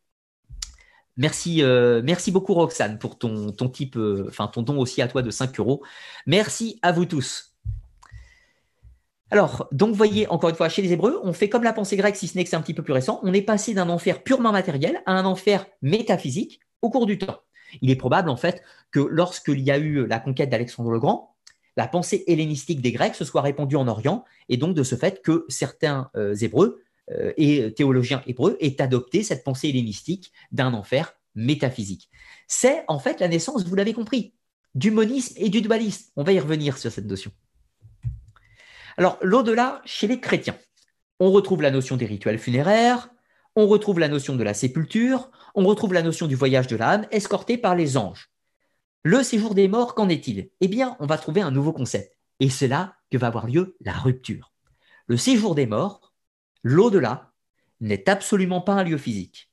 Merci, 1.21 1.61
euh, 1.61 2.01
merci 2.03 2.31
beaucoup 2.31 2.55
Roxane 2.55 2.97
pour 2.97 3.19
ton, 3.19 3.51
ton 3.51 3.69
type, 3.69 3.95
euh, 3.95 4.25
enfin 4.29 4.47
ton 4.47 4.63
don 4.63 4.79
aussi 4.79 5.03
à 5.03 5.07
toi 5.07 5.21
de 5.21 5.29
5 5.29 5.59
euros. 5.59 5.83
Merci 6.25 6.79
à 6.81 6.91
vous 6.91 7.05
tous. 7.05 7.53
Alors, 9.29 9.67
donc, 9.71 9.93
voyez, 9.93 10.27
encore 10.29 10.49
une 10.49 10.55
fois, 10.55 10.67
chez 10.67 10.81
les 10.81 10.93
Hébreux, 10.93 11.21
on 11.23 11.31
fait 11.31 11.47
comme 11.47 11.61
la 11.61 11.73
pensée 11.73 11.95
grecque, 11.95 12.15
si 12.15 12.27
ce 12.27 12.35
n'est 12.35 12.43
que 12.43 12.49
c'est 12.49 12.55
un 12.55 12.61
petit 12.61 12.73
peu 12.73 12.81
plus 12.81 12.93
récent. 12.93 13.19
On 13.21 13.33
est 13.33 13.43
passé 13.43 13.75
d'un 13.75 13.87
enfer 13.89 14.23
purement 14.23 14.51
matériel 14.51 15.03
à 15.05 15.11
un 15.11 15.25
enfer 15.25 15.67
métaphysique 15.83 16.59
au 16.81 16.89
cours 16.89 17.05
du 17.05 17.19
temps. 17.19 17.37
Il 17.83 17.91
est 17.91 17.95
probable, 17.95 18.31
en 18.31 18.35
fait, 18.35 18.63
que 18.89 18.99
lorsqu'il 18.99 19.59
y 19.59 19.69
a 19.69 19.77
eu 19.77 20.07
la 20.07 20.19
conquête 20.19 20.49
d'Alexandre 20.49 20.89
le 20.89 20.99
Grand, 20.99 21.35
la 21.77 21.87
pensée 21.87 22.23
hellénistique 22.25 22.81
des 22.81 22.91
Grecs 22.91 23.13
se 23.13 23.25
soit 23.25 23.41
répandue 23.41 23.75
en 23.75 23.87
Orient, 23.87 24.25
et 24.49 24.57
donc 24.57 24.73
de 24.73 24.81
ce 24.81 24.95
fait 24.95 25.21
que 25.21 25.45
certains 25.49 26.09
euh, 26.15 26.33
Hébreux 26.33 26.81
euh, 27.09 27.33
et 27.37 27.73
théologiens 27.73 28.21
hébreux 28.27 28.57
aient 28.59 28.81
adopté 28.81 29.23
cette 29.23 29.43
pensée 29.43 29.69
hellénistique 29.69 30.31
d'un 30.51 30.73
enfer 30.73 31.13
métaphysique. 31.35 32.09
C'est 32.47 32.83
en 32.87 32.99
fait 32.99 33.19
la 33.19 33.27
naissance, 33.27 33.65
vous 33.65 33.75
l'avez 33.75 33.93
compris, 33.93 34.33
du 34.75 34.91
monisme 34.91 35.33
et 35.37 35.49
du 35.49 35.61
dualisme. 35.61 36.11
On 36.15 36.23
va 36.23 36.33
y 36.33 36.39
revenir 36.39 36.77
sur 36.77 36.91
cette 36.91 37.05
notion. 37.05 37.31
Alors, 38.97 39.17
l'au-delà, 39.21 39.81
chez 39.85 40.07
les 40.07 40.19
chrétiens, 40.19 40.57
on 41.19 41.31
retrouve 41.31 41.61
la 41.61 41.71
notion 41.71 41.97
des 41.97 42.05
rituels 42.05 42.39
funéraires, 42.39 43.09
on 43.55 43.67
retrouve 43.67 43.99
la 43.99 44.07
notion 44.07 44.35
de 44.35 44.43
la 44.43 44.53
sépulture, 44.53 45.31
on 45.55 45.65
retrouve 45.65 45.93
la 45.93 46.03
notion 46.03 46.27
du 46.27 46.35
voyage 46.35 46.67
de 46.67 46.75
l'âme 46.75 47.05
escorté 47.11 47.57
par 47.57 47.75
les 47.75 47.97
anges. 47.97 48.31
Le 49.03 49.23
séjour 49.23 49.55
des 49.55 49.67
morts, 49.67 49.95
qu'en 49.95 50.09
est-il? 50.09 50.51
Eh 50.61 50.67
bien, 50.67 50.95
on 50.99 51.07
va 51.07 51.17
trouver 51.17 51.41
un 51.41 51.51
nouveau 51.51 51.73
concept. 51.73 52.17
Et 52.39 52.49
c'est 52.49 52.67
là 52.67 52.95
que 53.09 53.17
va 53.17 53.27
avoir 53.27 53.47
lieu 53.47 53.75
la 53.81 53.93
rupture. 53.93 54.53
Le 55.07 55.17
séjour 55.17 55.55
des 55.55 55.65
morts, 55.65 56.10
l'au-delà, 56.63 57.33
n'est 57.79 58.09
absolument 58.09 58.61
pas 58.61 58.73
un 58.73 58.83
lieu 58.83 58.97
physique. 58.97 59.51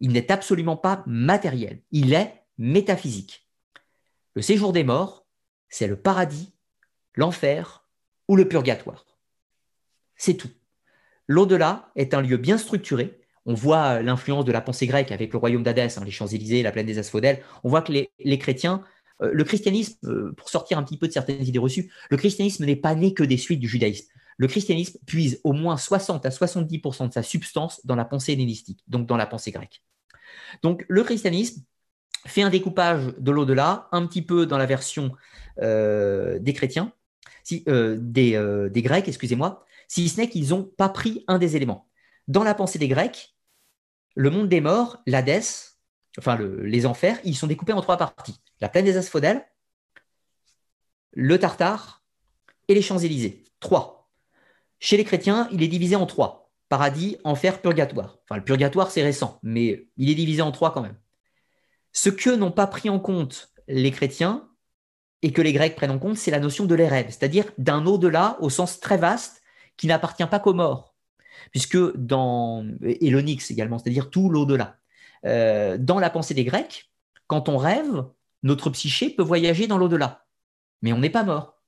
Il 0.00 0.12
n'est 0.12 0.32
absolument 0.32 0.76
pas 0.76 1.02
matériel. 1.06 1.82
Il 1.90 2.14
est 2.14 2.42
métaphysique. 2.56 3.46
Le 4.34 4.42
séjour 4.42 4.72
des 4.72 4.84
morts, 4.84 5.26
c'est 5.68 5.86
le 5.86 5.96
paradis, 5.96 6.54
l'enfer 7.14 7.86
ou 8.28 8.36
le 8.36 8.48
purgatoire. 8.48 9.04
C'est 10.16 10.34
tout. 10.34 10.50
L'au-delà 11.26 11.90
est 11.96 12.14
un 12.14 12.22
lieu 12.22 12.38
bien 12.38 12.56
structuré 12.56 13.20
on 13.46 13.54
voit 13.54 14.02
l'influence 14.02 14.44
de 14.44 14.52
la 14.52 14.60
pensée 14.60 14.86
grecque 14.86 15.12
avec 15.12 15.32
le 15.32 15.38
royaume 15.38 15.62
d'Hadès, 15.62 15.88
hein, 15.96 16.02
les 16.04 16.10
Champs-Élysées, 16.10 16.62
la 16.62 16.72
plaine 16.72 16.86
des 16.86 16.98
Asphodèles. 16.98 17.42
On 17.64 17.68
voit 17.68 17.82
que 17.82 17.92
les, 17.92 18.38
chrétiens, 18.38 18.84
euh, 19.22 19.30
le 19.32 19.44
christianisme, 19.44 19.96
euh, 20.04 20.32
pour 20.36 20.48
sortir 20.48 20.78
un 20.78 20.82
petit 20.82 20.98
peu 20.98 21.08
de 21.08 21.12
certaines 21.12 21.42
idées 21.42 21.58
reçues, 21.58 21.90
le 22.10 22.16
christianisme 22.16 22.64
n'est 22.64 22.76
pas 22.76 22.94
né 22.94 23.14
que 23.14 23.22
des 23.22 23.38
suites 23.38 23.60
du 23.60 23.68
judaïsme. 23.68 24.08
Le 24.40 24.48
christianisme 24.48 24.98
puise 25.04 25.38
au 25.44 25.52
moins 25.52 25.76
60 25.76 26.24
à 26.24 26.30
70% 26.30 27.08
de 27.08 27.12
sa 27.12 27.22
substance 27.22 27.84
dans 27.84 27.94
la 27.94 28.06
pensée 28.06 28.32
hellénistique, 28.32 28.82
donc 28.88 29.06
dans 29.06 29.18
la 29.18 29.26
pensée 29.26 29.50
grecque. 29.50 29.82
Donc 30.62 30.86
le 30.88 31.04
christianisme 31.04 31.62
fait 32.26 32.40
un 32.40 32.48
découpage 32.48 33.14
de 33.18 33.30
l'au-delà, 33.30 33.90
un 33.92 34.06
petit 34.06 34.22
peu 34.22 34.46
dans 34.46 34.56
la 34.56 34.64
version 34.64 35.12
euh, 35.60 36.38
des 36.38 36.54
chrétiens, 36.54 36.90
des, 37.50 38.68
des 38.70 38.82
Grecs, 38.82 39.08
excusez-moi, 39.08 39.66
si 39.88 40.08
ce 40.08 40.18
n'est 40.18 40.30
qu'ils 40.30 40.48
n'ont 40.48 40.64
pas 40.64 40.88
pris 40.88 41.22
un 41.28 41.36
des 41.36 41.56
éléments. 41.56 41.90
Dans 42.26 42.42
la 42.42 42.54
pensée 42.54 42.78
des 42.78 42.88
Grecs, 42.88 43.36
le 44.14 44.30
monde 44.30 44.48
des 44.48 44.62
morts, 44.62 45.02
l'Hadès, 45.06 45.76
enfin 46.16 46.38
les 46.62 46.86
enfers, 46.86 47.18
ils 47.24 47.36
sont 47.36 47.46
découpés 47.46 47.74
en 47.74 47.82
trois 47.82 47.98
parties. 47.98 48.40
La 48.62 48.70
plaine 48.70 48.86
des 48.86 48.96
Asphodèles, 48.96 49.46
le 51.12 51.38
Tartare 51.38 52.02
et 52.68 52.74
les 52.74 52.80
Champs-Élysées. 52.80 53.44
Trois. 53.60 53.99
Chez 54.80 54.96
les 54.96 55.04
chrétiens, 55.04 55.48
il 55.52 55.62
est 55.62 55.68
divisé 55.68 55.94
en 55.94 56.06
trois. 56.06 56.50
Paradis, 56.68 57.16
enfer, 57.24 57.60
purgatoire. 57.60 58.18
Enfin, 58.24 58.36
le 58.36 58.44
purgatoire, 58.44 58.90
c'est 58.90 59.02
récent, 59.02 59.38
mais 59.42 59.88
il 59.96 60.10
est 60.10 60.14
divisé 60.14 60.42
en 60.42 60.52
trois 60.52 60.72
quand 60.72 60.82
même. 60.82 60.96
Ce 61.92 62.10
que 62.10 62.30
n'ont 62.30 62.52
pas 62.52 62.66
pris 62.66 62.90
en 62.90 62.98
compte 62.98 63.52
les 63.68 63.90
chrétiens 63.90 64.48
et 65.22 65.32
que 65.32 65.42
les 65.42 65.52
Grecs 65.52 65.76
prennent 65.76 65.90
en 65.90 65.98
compte, 65.98 66.16
c'est 66.16 66.30
la 66.30 66.40
notion 66.40 66.64
de 66.64 66.74
l'érève, 66.74 67.06
c'est-à-dire 67.06 67.44
d'un 67.58 67.86
au-delà 67.86 68.36
au 68.40 68.50
sens 68.50 68.80
très 68.80 68.96
vaste 68.96 69.42
qui 69.76 69.86
n'appartient 69.86 70.26
pas 70.26 70.40
qu'aux 70.40 70.54
morts 70.54 70.90
puisque 71.50 71.96
dans, 71.96 72.66
et 72.82 73.10
l'onyx 73.10 73.50
également, 73.50 73.78
c'est-à-dire 73.78 74.10
tout 74.10 74.28
l'au-delà. 74.28 74.76
Euh, 75.26 75.76
dans 75.78 75.98
la 75.98 76.10
pensée 76.10 76.34
des 76.34 76.44
Grecs, 76.44 76.90
quand 77.26 77.48
on 77.48 77.56
rêve, 77.56 78.04
notre 78.42 78.70
psyché 78.70 79.10
peut 79.10 79.22
voyager 79.22 79.66
dans 79.66 79.78
l'au-delà, 79.78 80.26
mais 80.82 80.92
on 80.92 80.98
n'est 80.98 81.10
pas 81.10 81.24
mort. 81.24 81.60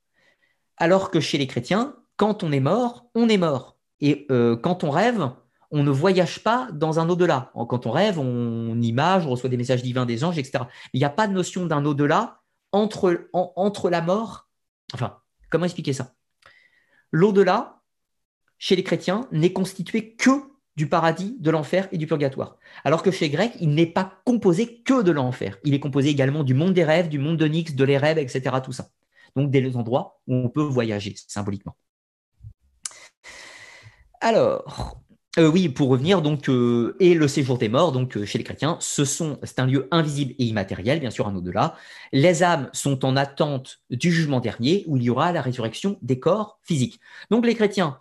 Alors 0.76 1.10
que 1.10 1.20
chez 1.20 1.38
les 1.38 1.46
chrétiens, 1.46 1.96
quand 2.22 2.44
on 2.44 2.52
est 2.52 2.60
mort, 2.60 3.10
on 3.16 3.28
est 3.28 3.36
mort. 3.36 3.76
Et 4.00 4.28
euh, 4.30 4.56
quand 4.56 4.84
on 4.84 4.90
rêve, 4.90 5.28
on 5.72 5.82
ne 5.82 5.90
voyage 5.90 6.44
pas 6.44 6.68
dans 6.72 7.00
un 7.00 7.08
au-delà. 7.08 7.50
Quand 7.68 7.84
on 7.84 7.90
rêve, 7.90 8.20
on 8.20 8.80
image, 8.80 9.26
on 9.26 9.30
reçoit 9.30 9.50
des 9.50 9.56
messages 9.56 9.82
divins 9.82 10.06
des 10.06 10.22
anges, 10.22 10.38
etc. 10.38 10.66
Il 10.92 10.98
n'y 10.98 11.04
a 11.04 11.10
pas 11.10 11.26
de 11.26 11.32
notion 11.32 11.66
d'un 11.66 11.84
au-delà 11.84 12.38
entre, 12.70 13.28
entre 13.32 13.90
la 13.90 14.02
mort. 14.02 14.48
Enfin, 14.94 15.18
comment 15.50 15.64
expliquer 15.64 15.94
ça? 15.94 16.14
L'au-delà, 17.10 17.80
chez 18.56 18.76
les 18.76 18.84
chrétiens, 18.84 19.26
n'est 19.32 19.52
constitué 19.52 20.14
que 20.14 20.30
du 20.76 20.88
paradis, 20.88 21.36
de 21.40 21.50
l'enfer 21.50 21.88
et 21.90 21.98
du 21.98 22.06
purgatoire. 22.06 22.56
Alors 22.84 23.02
que 23.02 23.10
chez 23.10 23.24
les 23.24 23.30
Grecs, 23.32 23.56
il 23.58 23.70
n'est 23.70 23.84
pas 23.84 24.20
composé 24.24 24.80
que 24.84 25.02
de 25.02 25.10
l'enfer. 25.10 25.58
Il 25.64 25.74
est 25.74 25.80
composé 25.80 26.10
également 26.10 26.44
du 26.44 26.54
monde 26.54 26.72
des 26.72 26.84
rêves, 26.84 27.08
du 27.08 27.18
monde 27.18 27.36
de 27.36 27.48
Nyx, 27.48 27.74
de 27.74 27.84
les 27.84 27.98
rêves, 27.98 28.18
etc. 28.18 28.58
Tout 28.64 28.70
ça. 28.70 28.90
Donc 29.34 29.50
des 29.50 29.76
endroits 29.76 30.20
où 30.28 30.36
on 30.36 30.48
peut 30.48 30.62
voyager 30.62 31.16
symboliquement. 31.26 31.74
Alors, 34.24 35.02
euh, 35.38 35.50
oui, 35.50 35.68
pour 35.68 35.88
revenir, 35.88 36.22
donc, 36.22 36.48
euh, 36.48 36.96
et 37.00 37.14
le 37.14 37.26
séjour 37.26 37.58
des 37.58 37.68
morts, 37.68 37.90
donc 37.90 38.16
euh, 38.16 38.24
chez 38.24 38.38
les 38.38 38.44
chrétiens, 38.44 38.78
c'est 38.80 39.58
un 39.58 39.66
lieu 39.66 39.88
invisible 39.90 40.32
et 40.38 40.44
immatériel, 40.44 41.00
bien 41.00 41.10
sûr, 41.10 41.26
un 41.26 41.34
au-delà. 41.34 41.74
Les 42.12 42.44
âmes 42.44 42.70
sont 42.72 43.04
en 43.04 43.16
attente 43.16 43.80
du 43.90 44.12
jugement 44.12 44.38
dernier, 44.38 44.84
où 44.86 44.96
il 44.96 45.02
y 45.02 45.10
aura 45.10 45.32
la 45.32 45.42
résurrection 45.42 45.98
des 46.02 46.20
corps 46.20 46.60
physiques. 46.62 47.00
Donc 47.30 47.44
les 47.44 47.56
chrétiens 47.56 47.98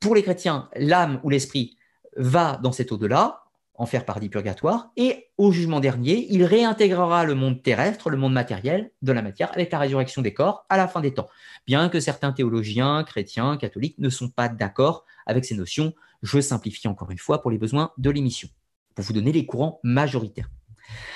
pour 0.00 0.14
les 0.14 0.22
chrétiens, 0.22 0.68
l'âme 0.76 1.20
ou 1.24 1.30
l'esprit 1.30 1.76
va 2.16 2.58
dans 2.62 2.72
cet 2.72 2.90
au-delà, 2.92 3.39
enfer, 3.80 4.04
paradis, 4.04 4.28
purgatoire, 4.28 4.90
et 4.96 5.30
au 5.38 5.52
jugement 5.52 5.80
dernier, 5.80 6.26
il 6.30 6.44
réintégrera 6.44 7.24
le 7.24 7.34
monde 7.34 7.62
terrestre, 7.62 8.10
le 8.10 8.16
monde 8.16 8.32
matériel 8.32 8.90
de 9.02 9.12
la 9.12 9.22
matière, 9.22 9.50
avec 9.52 9.72
la 9.72 9.78
résurrection 9.78 10.22
des 10.22 10.34
corps 10.34 10.66
à 10.68 10.76
la 10.76 10.86
fin 10.86 11.00
des 11.00 11.14
temps. 11.14 11.28
Bien 11.66 11.88
que 11.88 11.98
certains 11.98 12.32
théologiens, 12.32 13.02
chrétiens, 13.04 13.56
catholiques 13.56 13.98
ne 13.98 14.10
sont 14.10 14.28
pas 14.28 14.48
d'accord 14.48 15.04
avec 15.26 15.44
ces 15.44 15.54
notions, 15.54 15.94
je 16.22 16.40
simplifie 16.40 16.88
encore 16.88 17.10
une 17.10 17.18
fois 17.18 17.40
pour 17.40 17.50
les 17.50 17.58
besoins 17.58 17.92
de 17.98 18.10
l'émission, 18.10 18.48
pour 18.94 19.04
vous 19.04 19.12
donner 19.12 19.32
les 19.32 19.46
courants 19.46 19.80
majoritaires. 19.82 20.50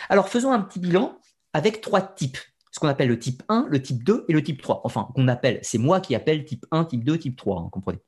Alors 0.09 0.29
faisons 0.29 0.53
un 0.53 0.61
petit 0.61 0.79
bilan 0.79 1.19
avec 1.53 1.81
trois 1.81 2.01
types 2.01 2.39
ce 2.75 2.81
qu'on 2.81 2.89
appelle 2.89 3.09
le 3.09 3.21
type 3.21 3.45
1, 3.49 3.69
le 3.71 3.81
type 3.81 4.03
2 4.03 4.25
et 4.29 4.33
le 4.33 4.43
type 4.43 4.61
3. 4.61 4.81
Enfin, 4.83 5.09
qu'on 5.15 5.29
appelle, 5.29 5.61
c'est 5.63 5.79
moi 5.79 6.01
qui 6.01 6.17
appelle 6.17 6.45
type 6.45 6.67
1, 6.73 6.87
type 6.87 7.05
2, 7.05 7.19
type 7.19 7.37
3, 7.37 7.61
hein, 7.61 7.69
comprenez. 7.71 8.01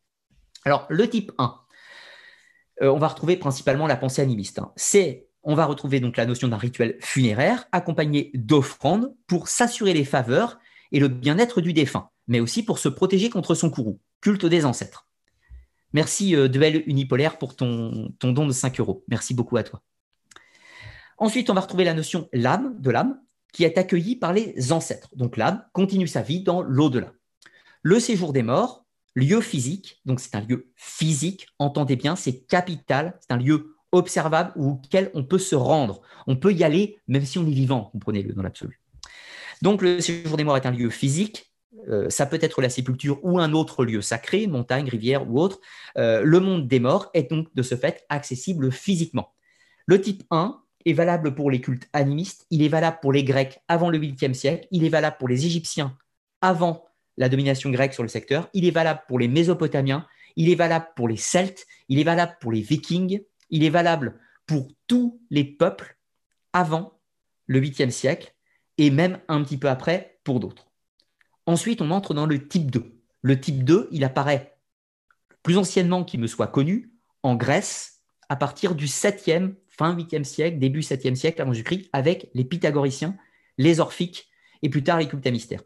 Alors, 0.65 0.87
le 0.89 1.09
type 1.09 1.31
1, 1.39 1.55
euh, 2.83 2.91
on 2.91 2.99
va 2.99 3.09
retrouver 3.09 3.37
principalement 3.37 3.87
la 3.87 3.97
pensée 3.97 4.23
animiste. 4.23 4.59
Hein. 4.59 4.73
C'est, 4.77 5.29
on 5.43 5.55
va 5.55 5.65
retrouver 5.65 6.01
donc 6.01 6.17
la 6.17 6.27
notion 6.27 6.49
d'un 6.49 6.57
rituel 6.57 6.97
funéraire 7.01 7.67
accompagné 7.73 8.31
d'offrandes 8.35 9.15
pour 9.27 9.49
s'assurer 9.49 9.95
les 9.95 10.05
faveurs 10.05 10.59
et 10.93 11.01
le 11.01 11.09
bien-être 11.09 11.61
du 11.61 11.73
défunt, 11.73 12.11
mais 12.27 12.41
aussi 12.41 12.63
pour 12.65 12.79
se 12.79 12.89
protéger 12.89 13.31
contre 13.31 13.55
son 13.55 13.71
courroux, 13.71 14.01
culte 14.21 14.47
des 14.47 14.65
ancêtres. 14.65 15.09
Merci 15.93 16.37
euh, 16.37 16.49
Duel 16.49 16.83
Unipolaire 16.87 17.39
pour 17.39 17.57
ton, 17.57 18.13
ton 18.19 18.33
don 18.33 18.47
de 18.47 18.53
5 18.53 18.81
euros. 18.81 19.05
Merci 19.09 19.35
beaucoup 19.35 19.57
à 19.57 19.63
toi. 19.63 19.83
Ensuite, 21.19 21.49
on 21.49 21.55
va 21.55 21.63
retrouver 21.63 21.85
la 21.85 21.95
notion 21.95 22.29
l'âme, 22.33 22.79
de 22.79 22.91
l'âme, 22.91 23.19
qui 23.53 23.65
est 23.65 23.79
accueillie 23.79 24.17
par 24.17 24.33
les 24.33 24.73
ancêtres. 24.73 25.09
Donc 25.17 25.37
l'âme 25.37 25.65
continue 25.73 26.07
sa 26.07 26.21
vie 26.21 26.43
dans 26.43 26.61
l'au-delà. 26.61 27.13
Le 27.83 28.01
séjour 28.01 28.33
des 28.33 28.43
morts, 28.43 28.86
lieu 29.17 29.41
physique, 29.41 30.01
donc 30.05 30.21
c'est 30.21 30.37
un 30.37 30.43
lieu 30.43 30.71
physique, 30.77 31.49
entendez 31.59 31.97
bien, 31.97 32.15
c'est 32.15 32.47
capital, 32.47 33.19
c'est 33.21 33.33
un 33.33 33.39
lieu 33.39 33.75
observable 33.91 34.53
auquel 34.57 35.11
on 35.15 35.25
peut 35.25 35.39
se 35.39 35.57
rendre. 35.57 36.03
On 36.27 36.37
peut 36.37 36.53
y 36.53 36.63
aller 36.63 36.99
même 37.09 37.25
si 37.25 37.39
on 37.39 37.47
est 37.47 37.53
vivant, 37.53 37.89
comprenez-le 37.93 38.35
dans 38.35 38.43
l'absolu. 38.43 38.81
Donc 39.63 39.83
le 39.83 40.01
séjour 40.01 40.37
des 40.37 40.45
morts 40.45 40.59
est 40.59 40.67
un 40.67 40.71
lieu 40.71 40.91
physique, 40.91 41.51
euh, 41.89 42.11
ça 42.11 42.27
peut 42.27 42.39
être 42.43 42.61
la 42.61 42.69
sépulture 42.69 43.19
ou 43.23 43.39
un 43.39 43.55
autre 43.55 43.85
lieu 43.85 44.03
sacré, 44.03 44.47
montagne, 44.47 44.89
rivière 44.89 45.29
ou 45.29 45.41
autre, 45.41 45.61
euh, 45.97 46.23
le 46.23 46.41
monde 46.41 46.69
des 46.69 46.81
morts 46.81 47.11
est 47.15 47.31
donc 47.31 47.49
de 47.55 47.63
ce 47.63 47.75
fait 47.75 48.05
accessible 48.11 48.71
physiquement. 48.71 49.33
Le 49.87 50.01
type 50.01 50.25
1 50.31 50.61
est 50.85 50.93
valable 50.93 51.35
pour 51.35 51.51
les 51.51 51.63
cultes 51.63 51.89
animistes, 51.95 52.47
il 52.51 52.63
est 52.63 52.69
valable 52.69 52.99
pour 53.01 53.13
les 53.13 53.25
Grecs 53.25 53.61
avant 53.67 53.89
le 53.89 53.99
8e 53.99 54.35
siècle, 54.35 54.69
il 54.71 54.85
est 54.85 54.91
valable 54.91 55.17
pour 55.19 55.29
les 55.29 55.47
Égyptiens 55.47 55.97
avant 56.43 56.86
la 57.17 57.29
domination 57.29 57.71
grecque 57.71 57.95
sur 57.95 58.03
le 58.03 58.09
secteur, 58.09 58.49
il 58.53 58.65
est 58.65 58.71
valable 58.71 59.03
pour 59.09 59.19
les 59.19 59.29
Mésopotamiens, 59.29 60.07
il 60.37 60.51
est 60.51 60.55
valable 60.55 60.89
pour 60.97 61.09
les 61.09 61.17
Celtes, 61.17 61.67
il 61.89 61.99
est 61.99 62.05
valable 62.05 62.37
pour 62.41 62.53
les 62.53 62.61
Vikings, 62.61 63.21
il 63.51 63.65
est 63.65 63.71
valable 63.71 64.19
pour 64.47 64.69
tous 64.87 65.21
les 65.31 65.45
peuples 65.45 65.99
avant 66.53 67.01
le 67.47 67.61
8e 67.61 67.91
siècle 67.91 68.35
et 68.79 68.91
même 68.91 69.21
un 69.29 69.43
petit 69.43 69.57
peu 69.57 69.69
après 69.69 70.19
pour 70.25 70.41
d'autres. 70.41 70.71
Ensuite, 71.47 71.81
on 71.81 71.91
entre 71.91 72.13
dans 72.13 72.27
le 72.27 72.47
type 72.47 72.71
2. 72.71 73.01
Le 73.23 73.41
type 73.41 73.65
2, 73.65 73.89
il 73.93 74.05
apparaît 74.05 74.59
plus 75.43 75.57
anciennement 75.59 76.05
qu'il 76.05 76.21
me 76.21 76.27
soit 76.27 76.49
connu 76.49 76.93
en 77.23 77.37
Grèce 77.37 78.03
à 78.29 78.37
partir 78.37 78.75
du 78.75 78.87
7e, 78.87 79.55
fin 79.69 79.95
8e 79.95 80.25
siècle, 80.25 80.59
début 80.59 80.81
7e 80.81 81.15
siècle 81.15 81.41
avant 81.41 81.53
Jésus-Christ, 81.53 81.89
avec 81.93 82.29
les 82.35 82.45
pythagoriciens, 82.45 83.17
les 83.57 83.79
orphiques 83.81 84.29
et 84.63 84.69
plus 84.69 84.83
tard 84.83 84.99
les 84.99 85.09
cultes 85.09 85.27
à 85.27 85.31
mystère. 85.31 85.63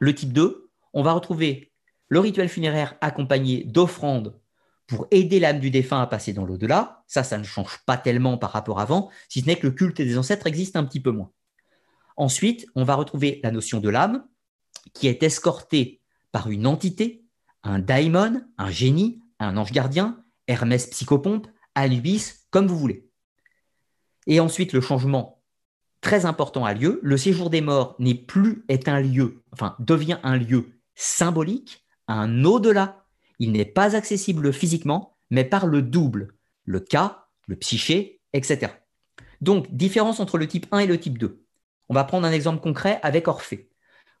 Le 0.00 0.14
type 0.14 0.32
2, 0.32 0.61
on 0.92 1.02
va 1.02 1.12
retrouver 1.12 1.72
le 2.08 2.20
rituel 2.20 2.48
funéraire 2.48 2.94
accompagné 3.00 3.64
d'offrandes 3.64 4.38
pour 4.86 5.06
aider 5.10 5.40
l'âme 5.40 5.60
du 5.60 5.70
défunt 5.70 6.02
à 6.02 6.06
passer 6.06 6.34
dans 6.34 6.44
l'au-delà. 6.44 7.04
Ça, 7.06 7.22
ça 7.22 7.38
ne 7.38 7.44
change 7.44 7.78
pas 7.86 7.96
tellement 7.96 8.36
par 8.36 8.50
rapport 8.50 8.78
à 8.78 8.82
avant, 8.82 9.10
si 9.28 9.40
ce 9.40 9.46
n'est 9.46 9.56
que 9.56 9.66
le 9.66 9.72
culte 9.72 10.02
des 10.02 10.18
ancêtres 10.18 10.46
existe 10.46 10.76
un 10.76 10.84
petit 10.84 11.00
peu 11.00 11.10
moins. 11.10 11.30
Ensuite, 12.16 12.66
on 12.74 12.84
va 12.84 12.94
retrouver 12.94 13.40
la 13.42 13.50
notion 13.50 13.80
de 13.80 13.88
l'âme, 13.88 14.26
qui 14.92 15.08
est 15.08 15.22
escorté 15.22 16.02
par 16.32 16.50
une 16.50 16.66
entité, 16.66 17.24
un 17.62 17.78
daimon, 17.78 18.42
un 18.58 18.70
génie, 18.70 19.22
un 19.38 19.56
ange 19.56 19.72
gardien, 19.72 20.22
Hermès 20.48 20.86
psychopompe, 20.88 21.46
Anubis, 21.74 22.46
comme 22.50 22.66
vous 22.66 22.78
voulez. 22.78 23.08
Et 24.26 24.40
ensuite, 24.40 24.74
le 24.74 24.82
changement 24.82 25.42
très 26.02 26.26
important 26.26 26.66
a 26.66 26.74
lieu. 26.74 27.00
Le 27.02 27.16
séjour 27.16 27.48
des 27.48 27.62
morts 27.62 27.96
n'est 27.98 28.14
plus 28.14 28.66
un 28.86 29.00
lieu, 29.00 29.42
enfin 29.52 29.76
devient 29.78 30.18
un 30.22 30.36
lieu 30.36 30.81
symbolique, 31.02 31.84
un 32.08 32.44
au-delà. 32.44 33.04
Il 33.38 33.52
n'est 33.52 33.64
pas 33.64 33.96
accessible 33.96 34.52
physiquement, 34.52 35.16
mais 35.30 35.44
par 35.44 35.66
le 35.66 35.82
double, 35.82 36.34
le 36.64 36.80
cas, 36.80 37.26
le 37.46 37.56
psyché, 37.56 38.20
etc. 38.32 38.72
Donc, 39.40 39.74
différence 39.74 40.20
entre 40.20 40.38
le 40.38 40.46
type 40.46 40.66
1 40.70 40.80
et 40.80 40.86
le 40.86 41.00
type 41.00 41.18
2. 41.18 41.44
On 41.88 41.94
va 41.94 42.04
prendre 42.04 42.26
un 42.26 42.32
exemple 42.32 42.62
concret 42.62 43.00
avec 43.02 43.26
Orphée. 43.26 43.68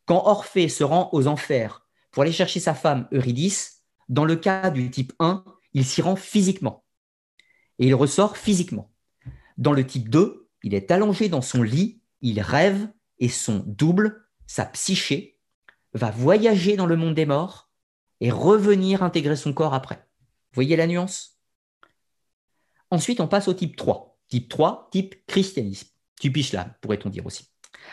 Quand 0.06 0.26
Orphée 0.26 0.68
se 0.68 0.82
rend 0.82 1.08
aux 1.12 1.28
enfers 1.28 1.86
pour 2.10 2.22
aller 2.22 2.32
chercher 2.32 2.58
sa 2.58 2.74
femme 2.74 3.06
Eurydice, 3.12 3.84
dans 4.08 4.24
le 4.24 4.36
cas 4.36 4.70
du 4.70 4.90
type 4.90 5.12
1, 5.20 5.44
il 5.74 5.84
s'y 5.84 6.02
rend 6.02 6.16
physiquement. 6.16 6.84
Et 7.78 7.86
il 7.86 7.94
ressort 7.94 8.36
physiquement. 8.36 8.90
Dans 9.56 9.72
le 9.72 9.86
type 9.86 10.08
2, 10.08 10.48
il 10.64 10.74
est 10.74 10.90
allongé 10.90 11.28
dans 11.28 11.42
son 11.42 11.62
lit, 11.62 12.00
il 12.20 12.40
rêve, 12.40 12.88
et 13.20 13.28
son 13.28 13.62
double, 13.66 14.26
sa 14.46 14.64
psyché, 14.66 15.31
va 15.94 16.10
voyager 16.10 16.76
dans 16.76 16.86
le 16.86 16.96
monde 16.96 17.14
des 17.14 17.26
morts 17.26 17.70
et 18.20 18.30
revenir 18.30 19.02
intégrer 19.02 19.36
son 19.36 19.52
corps 19.52 19.74
après. 19.74 19.96
Vous 19.96 20.54
voyez 20.54 20.76
la 20.76 20.86
nuance? 20.86 21.38
Ensuite, 22.90 23.20
on 23.20 23.28
passe 23.28 23.48
au 23.48 23.54
type 23.54 23.76
3. 23.76 24.18
Type 24.28 24.48
3, 24.48 24.88
type 24.92 25.26
christianisme. 25.26 25.88
Type 26.20 26.36
islam, 26.36 26.72
pourrait-on 26.80 27.08
dire 27.08 27.26
aussi. 27.26 27.48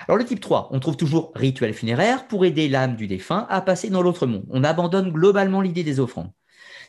Alors 0.08 0.18
le 0.18 0.26
type 0.26 0.40
3, 0.40 0.70
on 0.72 0.80
trouve 0.80 0.98
toujours 0.98 1.32
rituel 1.36 1.74
funéraire 1.74 2.28
pour 2.28 2.46
aider 2.46 2.70
l'âme 2.70 2.96
du 2.96 3.08
défunt 3.08 3.48
à 3.50 3.62
passer 3.62 3.90
dans 3.90 4.02
l'autre 4.02 4.28
monde. 4.28 4.46
On 4.50 4.64
abandonne 4.64 5.12
globalement 5.12 5.62
l'idée 5.62 5.84
des 5.84 6.00
offrandes. 6.00 6.32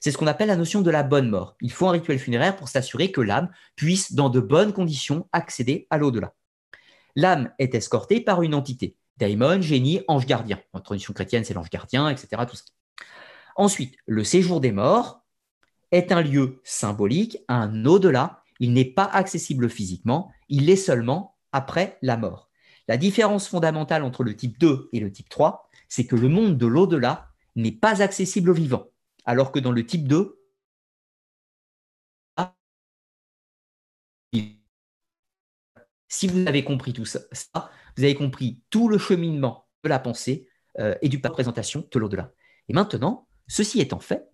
C'est 0.01 0.11
ce 0.11 0.19
qu'on 0.19 0.27
appelle 0.27 0.49
la 0.49 0.57
notion 0.57 0.81
de 0.81 0.91
la 0.91 1.03
bonne 1.03 1.29
mort. 1.29 1.57
Il 1.61 1.73
faut 1.73 1.87
un 1.87 1.93
rituel 1.93 2.19
funéraire 2.19 2.57
pour 2.57 2.69
s'assurer 2.69 3.13
que 3.13 3.21
l'âme 3.21 3.51
puisse, 3.77 4.13
dans 4.13 4.29
de 4.29 4.41
bonnes 4.41 4.73
conditions, 4.73 5.29
accéder 5.33 5.87
à 5.91 5.99
l'au-delà. 5.99 6.35
L'âme 7.17 7.53
est 7.59 7.75
escortée 7.75 8.21
par 8.21 8.43
une 8.43 8.55
entité, 8.55 8.97
daimon, 9.21 9.61
génie, 9.61 10.01
ange 10.09 10.27
gardien. 10.27 10.59
En 10.73 10.81
tradition 10.81 11.13
chrétienne, 11.13 11.45
c'est 11.45 11.55
l'ange 11.55 11.71
gardien, 11.71 12.09
etc. 12.09 12.43
Ensuite, 13.55 13.95
le 14.07 14.25
séjour 14.25 14.61
des 14.61 14.73
morts 14.73 15.23
est 15.93 16.11
un 16.11 16.23
lieu 16.23 16.61
symbolique, 16.65 17.39
un 17.49 17.85
au-delà. 17.85 18.43
Il 18.59 18.73
n'est 18.73 18.85
pas 18.85 19.05
accessible 19.05 19.71
physiquement, 19.71 20.33
il 20.49 20.67
l'est 20.67 20.77
seulement 20.77 21.37
après 21.53 21.99
la 22.03 22.17
mort. 22.17 22.51
La 22.89 22.97
différence 22.97 23.47
fondamentale 23.47 24.03
entre 24.03 24.25
le 24.25 24.35
type 24.35 24.59
2 24.59 24.89
et 24.93 25.01
le 25.01 25.13
type 25.13 25.29
3, 25.29 25.69
c'est 25.89 26.07
que 26.07 26.17
le 26.17 26.29
monde 26.29 26.59
de 26.59 26.67
l'au-delà 26.67 27.29
n'est 27.57 27.73
pas 27.73 28.03
accessible 28.03 28.51
aux 28.51 28.55
vivants, 28.55 28.89
alors 29.25 29.53
que 29.53 29.59
dans 29.59 29.73
le 29.73 29.87
type 29.87 30.09
2, 30.09 30.40
si 36.11 36.27
vous 36.27 36.47
avez 36.47 36.63
compris 36.65 36.93
tout 36.93 37.07
ça, 37.07 37.21
vous 37.97 38.05
avez 38.05 38.15
compris 38.15 38.61
tout 38.69 38.89
le 38.89 38.99
cheminement 38.99 39.67
de 39.83 39.89
la 39.89 39.99
pensée 39.99 40.49
euh, 40.79 40.95
et 41.01 41.09
du 41.09 41.21
pas 41.21 41.31
présentation 41.31 41.89
de 41.91 41.99
l'au-delà. 41.99 42.33
Et 42.69 42.75
maintenant, 42.75 43.27
ceci 43.49 43.81
étant 43.81 44.01
fait, 44.01 44.29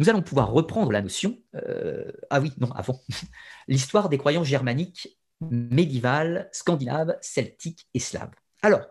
nous 0.00 0.08
allons 0.08 0.22
pouvoir 0.22 0.50
reprendre 0.50 0.90
la 0.90 1.02
notion, 1.02 1.38
euh, 1.54 2.10
ah 2.30 2.40
oui, 2.40 2.52
non, 2.58 2.72
avant, 2.72 3.00
l'histoire 3.68 4.08
des 4.08 4.18
croyances 4.18 4.48
germaniques 4.48 5.16
médiévale, 5.40 6.48
scandinave, 6.52 7.16
celtique 7.20 7.86
et 7.94 7.98
slave. 7.98 8.30
Alors, 8.62 8.82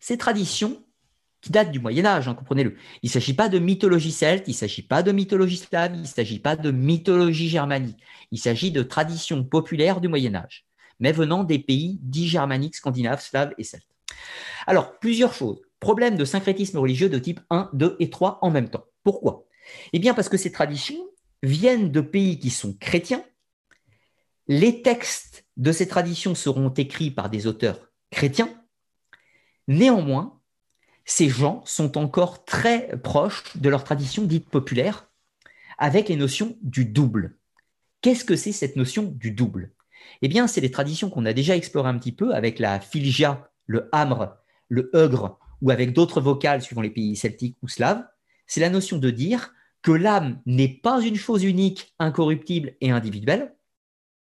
ces 0.00 0.18
traditions 0.18 0.84
qui 1.40 1.50
datent 1.50 1.70
du 1.70 1.78
Moyen 1.78 2.06
Âge, 2.06 2.28
hein, 2.28 2.34
comprenez-le. 2.34 2.76
Il 3.02 3.06
ne 3.06 3.12
s'agit 3.12 3.34
pas 3.34 3.48
de 3.48 3.58
mythologie 3.58 4.12
celte, 4.12 4.48
il 4.48 4.52
ne 4.52 4.56
s'agit 4.56 4.82
pas 4.82 5.02
de 5.02 5.12
mythologie 5.12 5.58
slave, 5.58 5.92
il 5.94 6.02
ne 6.02 6.06
s'agit 6.06 6.38
pas 6.38 6.56
de 6.56 6.70
mythologie 6.70 7.48
germanique. 7.48 8.02
Il 8.30 8.38
s'agit 8.38 8.70
de 8.70 8.82
traditions 8.82 9.44
populaires 9.44 10.00
du 10.00 10.08
Moyen 10.08 10.34
Âge, 10.34 10.66
mais 11.00 11.12
venant 11.12 11.44
des 11.44 11.58
pays 11.58 11.98
dits 12.02 12.28
germaniques, 12.28 12.76
scandinaves, 12.76 13.22
slaves 13.22 13.54
et 13.58 13.64
celtes. 13.64 13.88
Alors, 14.66 14.98
plusieurs 14.98 15.34
choses. 15.34 15.60
Problème 15.80 16.16
de 16.16 16.24
syncrétisme 16.24 16.78
religieux 16.78 17.08
de 17.08 17.18
type 17.18 17.40
1, 17.50 17.70
2 17.74 17.96
et 18.00 18.10
3 18.10 18.38
en 18.42 18.50
même 18.50 18.70
temps. 18.70 18.84
Pourquoi? 19.02 19.46
Eh 19.92 19.98
bien 19.98 20.14
parce 20.14 20.28
que 20.28 20.36
ces 20.36 20.52
traditions 20.52 20.98
viennent 21.42 21.90
de 21.90 22.00
pays 22.00 22.38
qui 22.38 22.50
sont 22.50 22.72
chrétiens, 22.74 23.24
les 24.48 24.82
textes 24.82 25.46
de 25.56 25.72
ces 25.72 25.88
traditions 25.88 26.34
seront 26.34 26.70
écrits 26.70 27.10
par 27.10 27.30
des 27.30 27.46
auteurs 27.46 27.90
chrétiens. 28.10 28.48
Néanmoins, 29.68 30.40
ces 31.04 31.28
gens 31.28 31.62
sont 31.64 31.98
encore 31.98 32.44
très 32.44 32.98
proches 33.02 33.56
de 33.56 33.68
leur 33.68 33.84
tradition 33.84 34.24
dite 34.24 34.48
populaire, 34.48 35.10
avec 35.78 36.08
les 36.08 36.16
notions 36.16 36.56
du 36.62 36.84
double. 36.84 37.36
Qu'est-ce 38.00 38.24
que 38.24 38.36
c'est 38.36 38.52
cette 38.52 38.76
notion 38.76 39.02
du 39.02 39.30
double? 39.30 39.72
Eh 40.22 40.28
bien, 40.28 40.46
c'est 40.46 40.60
les 40.60 40.70
traditions 40.70 41.10
qu'on 41.10 41.26
a 41.26 41.32
déjà 41.32 41.56
explorées 41.56 41.88
un 41.88 41.98
petit 41.98 42.12
peu 42.12 42.34
avec 42.34 42.58
la 42.58 42.80
filgia, 42.80 43.50
le 43.66 43.88
hamre, 43.92 44.36
le 44.68 44.90
eugre, 44.94 45.38
ou 45.60 45.70
avec 45.70 45.92
d'autres 45.92 46.20
vocales 46.20 46.62
suivant 46.62 46.82
les 46.82 46.90
pays 46.90 47.16
celtiques 47.16 47.56
ou 47.62 47.68
slaves. 47.68 48.04
C'est 48.46 48.60
la 48.60 48.70
notion 48.70 48.98
de 48.98 49.10
dire 49.10 49.52
que 49.82 49.92
l'âme 49.92 50.40
n'est 50.46 50.68
pas 50.68 51.00
une 51.00 51.16
chose 51.16 51.44
unique, 51.44 51.94
incorruptible 51.98 52.74
et 52.80 52.90
individuelle, 52.90 53.54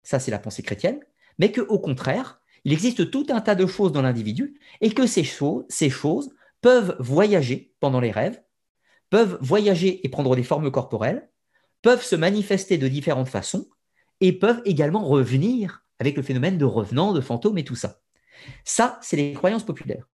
ça 0.03 0.19
c'est 0.19 0.31
la 0.31 0.39
pensée 0.39 0.64
chrétienne, 0.64 0.99
mais 1.38 1.51
qu'au 1.51 1.80
contraire, 1.80 2.41
il 2.65 2.73
existe 2.73 3.11
tout 3.11 3.27
un 3.30 3.41
tas 3.41 3.56
de 3.56 3.65
choses 3.65 3.91
dans 3.91 4.01
l'individu 4.01 4.60
et 4.81 4.91
que 4.91 5.06
ces 5.06 5.23
choses 5.23 6.30
peuvent 6.61 6.95
voyager 6.99 7.73
pendant 7.80 7.99
les 7.99 8.11
rêves, 8.11 8.41
peuvent 9.10 9.38
voyager 9.41 10.06
et 10.06 10.10
prendre 10.10 10.35
des 10.35 10.43
formes 10.43 10.72
corporelles, 10.72 11.30
peuvent 11.81 12.03
se 12.03 12.15
manifester 12.15 12.77
de 12.77 12.88
différentes 12.88 13.30
façons 13.30 13.68
et 14.22 14.34
peuvent 14.34 14.62
également 14.66 15.06
revenir 15.06 15.86
avec 16.00 16.16
le 16.16 16.24
phénomène 16.24 16.58
de 16.58 16.66
revenants, 16.66 17.14
de 17.14 17.22
fantômes 17.22 17.58
et 17.58 17.64
tout 17.64 17.76
ça. 17.76 18.02
Ça, 18.64 19.00
c'est 19.02 19.18
les 19.18 19.34
croyances 19.34 19.66
populaires. 19.66 20.08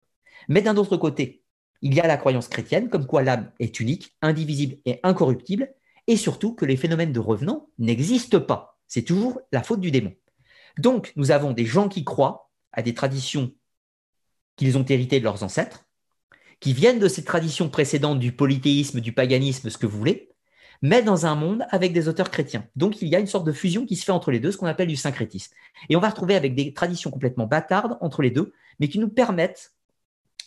Mais 0.47 0.61
d'un 0.61 0.77
autre 0.77 0.97
côté, 0.97 1.43
il 1.81 1.93
y 1.93 1.99
a 1.99 2.07
la 2.07 2.17
croyance 2.17 2.47
chrétienne 2.47 2.89
comme 2.89 3.05
quoi 3.05 3.23
l'âme 3.23 3.51
est 3.59 3.79
unique, 3.79 4.15
indivisible 4.21 4.77
et 4.85 4.99
incorruptible, 5.03 5.73
et 6.07 6.17
surtout 6.17 6.53
que 6.53 6.65
les 6.65 6.77
phénomènes 6.77 7.13
de 7.13 7.19
revenants 7.19 7.69
n'existent 7.77 8.39
pas. 8.39 8.79
C'est 8.87 9.03
toujours 9.03 9.41
la 9.51 9.63
faute 9.63 9.81
du 9.81 9.91
démon. 9.91 10.13
Donc, 10.77 11.13
nous 11.15 11.31
avons 11.31 11.51
des 11.51 11.65
gens 11.65 11.89
qui 11.89 12.03
croient 12.03 12.51
à 12.71 12.81
des 12.81 12.93
traditions 12.93 13.51
qu'ils 14.55 14.77
ont 14.77 14.85
héritées 14.85 15.19
de 15.19 15.23
leurs 15.23 15.43
ancêtres, 15.43 15.85
qui 16.59 16.73
viennent 16.73 16.99
de 16.99 17.07
ces 17.07 17.23
traditions 17.23 17.69
précédentes 17.69 18.19
du 18.19 18.31
polythéisme, 18.31 19.01
du 19.01 19.11
paganisme, 19.11 19.69
ce 19.69 19.77
que 19.77 19.87
vous 19.87 19.97
voulez, 19.97 20.34
mais 20.85 21.01
dans 21.01 21.25
un 21.25 21.33
monde 21.33 21.65
avec 21.71 21.93
des 21.93 22.07
auteurs 22.07 22.29
chrétiens. 22.29 22.63
Donc, 22.75 23.01
il 23.01 23.07
y 23.07 23.15
a 23.15 23.19
une 23.19 23.25
sorte 23.25 23.47
de 23.47 23.51
fusion 23.51 23.87
qui 23.87 23.95
se 23.95 24.05
fait 24.05 24.11
entre 24.11 24.29
les 24.29 24.39
deux, 24.39 24.51
ce 24.51 24.57
qu'on 24.57 24.67
appelle 24.67 24.87
du 24.87 24.95
syncrétisme. 24.95 25.51
Et 25.89 25.95
on 25.95 25.99
va 25.99 26.09
retrouver 26.09 26.35
avec 26.35 26.53
des 26.53 26.75
traditions 26.75 27.09
complètement 27.09 27.47
bâtardes 27.47 27.97
entre 28.01 28.21
les 28.21 28.29
deux, 28.29 28.53
mais 28.79 28.87
qui 28.87 28.99
nous 28.99 29.09
permettent 29.09 29.73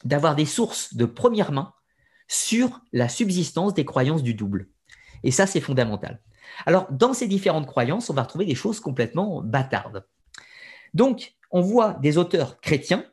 d'avoir 0.04 0.36
des 0.36 0.44
sources 0.44 0.94
de 0.94 1.06
première 1.06 1.50
main 1.50 1.72
sur 2.28 2.82
la 2.92 3.08
subsistance 3.08 3.74
des 3.74 3.84
croyances 3.84 4.22
du 4.22 4.32
double. 4.32 4.68
Et 5.24 5.32
ça, 5.32 5.48
c'est 5.48 5.60
fondamental. 5.60 6.20
Alors, 6.66 6.86
dans 6.92 7.14
ces 7.14 7.26
différentes 7.26 7.66
croyances, 7.66 8.08
on 8.08 8.14
va 8.14 8.22
retrouver 8.22 8.44
des 8.44 8.54
choses 8.54 8.78
complètement 8.78 9.42
bâtardes. 9.42 10.06
Donc, 10.94 11.34
on 11.50 11.62
voit 11.62 11.94
des 11.94 12.16
auteurs 12.16 12.60
chrétiens 12.60 13.04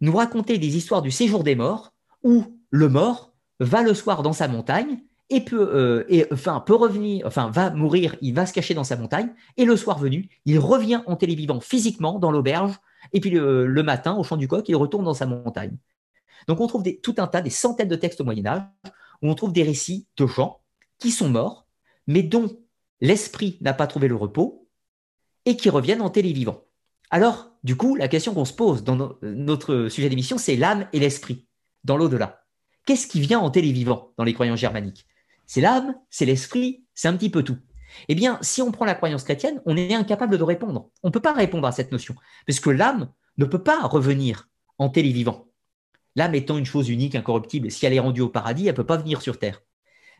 nous 0.00 0.16
raconter 0.16 0.58
des 0.58 0.76
histoires 0.76 1.02
du 1.02 1.12
séjour 1.12 1.44
des 1.44 1.54
morts 1.54 1.92
où 2.24 2.58
le 2.70 2.88
mort 2.88 3.32
va 3.60 3.82
le 3.82 3.94
soir 3.94 4.24
dans 4.24 4.32
sa 4.32 4.48
montagne 4.48 4.98
et 5.30 5.40
peut, 5.40 5.70
euh, 5.74 6.04
et, 6.08 6.26
enfin, 6.32 6.62
revenir, 6.68 7.26
enfin, 7.26 7.50
va 7.50 7.70
mourir, 7.70 8.16
il 8.20 8.34
va 8.34 8.46
se 8.46 8.52
cacher 8.52 8.74
dans 8.74 8.84
sa 8.84 8.96
montagne, 8.96 9.32
et 9.56 9.64
le 9.64 9.76
soir 9.76 9.98
venu, 9.98 10.28
il 10.44 10.58
revient 10.58 11.02
en 11.06 11.16
télévivant 11.16 11.60
physiquement 11.60 12.18
dans 12.18 12.30
l'auberge, 12.30 12.74
et 13.12 13.20
puis 13.20 13.30
le, 13.30 13.82
matin, 13.82 14.14
au 14.14 14.22
champ 14.22 14.36
du 14.36 14.48
coq, 14.48 14.68
il 14.68 14.76
retourne 14.76 15.04
dans 15.04 15.14
sa 15.14 15.26
montagne. 15.26 15.76
Donc 16.48 16.60
on 16.60 16.66
trouve 16.66 16.84
tout 17.02 17.14
un 17.18 17.26
tas, 17.26 17.40
des 17.40 17.50
centaines 17.50 17.88
de 17.88 17.96
textes 17.96 18.20
au 18.20 18.24
Moyen 18.24 18.46
Âge, 18.46 18.62
où 19.22 19.30
on 19.30 19.34
trouve 19.34 19.52
des 19.52 19.62
récits 19.62 20.06
de 20.16 20.26
gens 20.26 20.60
qui 20.98 21.10
sont 21.10 21.28
morts, 21.28 21.66
mais 22.06 22.22
dont 22.22 22.58
l'esprit 23.00 23.58
n'a 23.60 23.72
pas 23.72 23.86
trouvé 23.86 24.08
le 24.08 24.16
repos, 24.16 24.68
et 25.46 25.56
qui 25.56 25.70
reviennent 25.70 26.02
en 26.02 26.10
télévivant. 26.10 26.64
Alors, 27.10 27.50
du 27.64 27.76
coup, 27.76 27.96
la 27.96 28.08
question 28.08 28.34
qu'on 28.34 28.44
se 28.44 28.52
pose 28.52 28.82
dans 28.82 29.16
notre 29.22 29.88
sujet 29.88 30.08
d'émission, 30.08 30.38
c'est 30.38 30.56
l'âme 30.56 30.86
et 30.92 31.00
l'esprit, 31.00 31.46
dans 31.84 31.96
l'au-delà. 31.96 32.44
Qu'est-ce 32.86 33.06
qui 33.06 33.20
vient 33.20 33.40
en 33.40 33.50
télévivant 33.50 34.12
dans 34.18 34.24
les 34.24 34.34
croyances 34.34 34.60
germaniques? 34.60 35.06
C'est 35.46 35.60
l'âme, 35.60 35.94
c'est 36.10 36.26
l'esprit, 36.26 36.84
c'est 36.94 37.08
un 37.08 37.16
petit 37.16 37.30
peu 37.30 37.42
tout. 37.42 37.58
Eh 38.08 38.14
bien, 38.14 38.38
si 38.42 38.62
on 38.62 38.72
prend 38.72 38.84
la 38.84 38.94
croyance 38.94 39.24
chrétienne, 39.24 39.60
on 39.66 39.76
est 39.76 39.94
incapable 39.94 40.38
de 40.38 40.42
répondre. 40.42 40.90
On 41.02 41.08
ne 41.08 41.12
peut 41.12 41.20
pas 41.20 41.32
répondre 41.32 41.66
à 41.66 41.72
cette 41.72 41.92
notion, 41.92 42.14
parce 42.46 42.60
que 42.60 42.70
l'âme 42.70 43.10
ne 43.38 43.44
peut 43.44 43.62
pas 43.62 43.86
revenir 43.86 44.48
en 44.78 44.88
télévivant. 44.88 45.48
L'âme 46.16 46.34
étant 46.34 46.58
une 46.58 46.66
chose 46.66 46.88
unique, 46.88 47.14
incorruptible, 47.14 47.70
si 47.70 47.86
elle 47.86 47.92
est 47.92 48.00
rendue 48.00 48.20
au 48.20 48.28
paradis, 48.28 48.66
elle 48.66 48.72
ne 48.72 48.76
peut 48.76 48.86
pas 48.86 48.96
venir 48.96 49.20
sur 49.22 49.38
terre. 49.38 49.62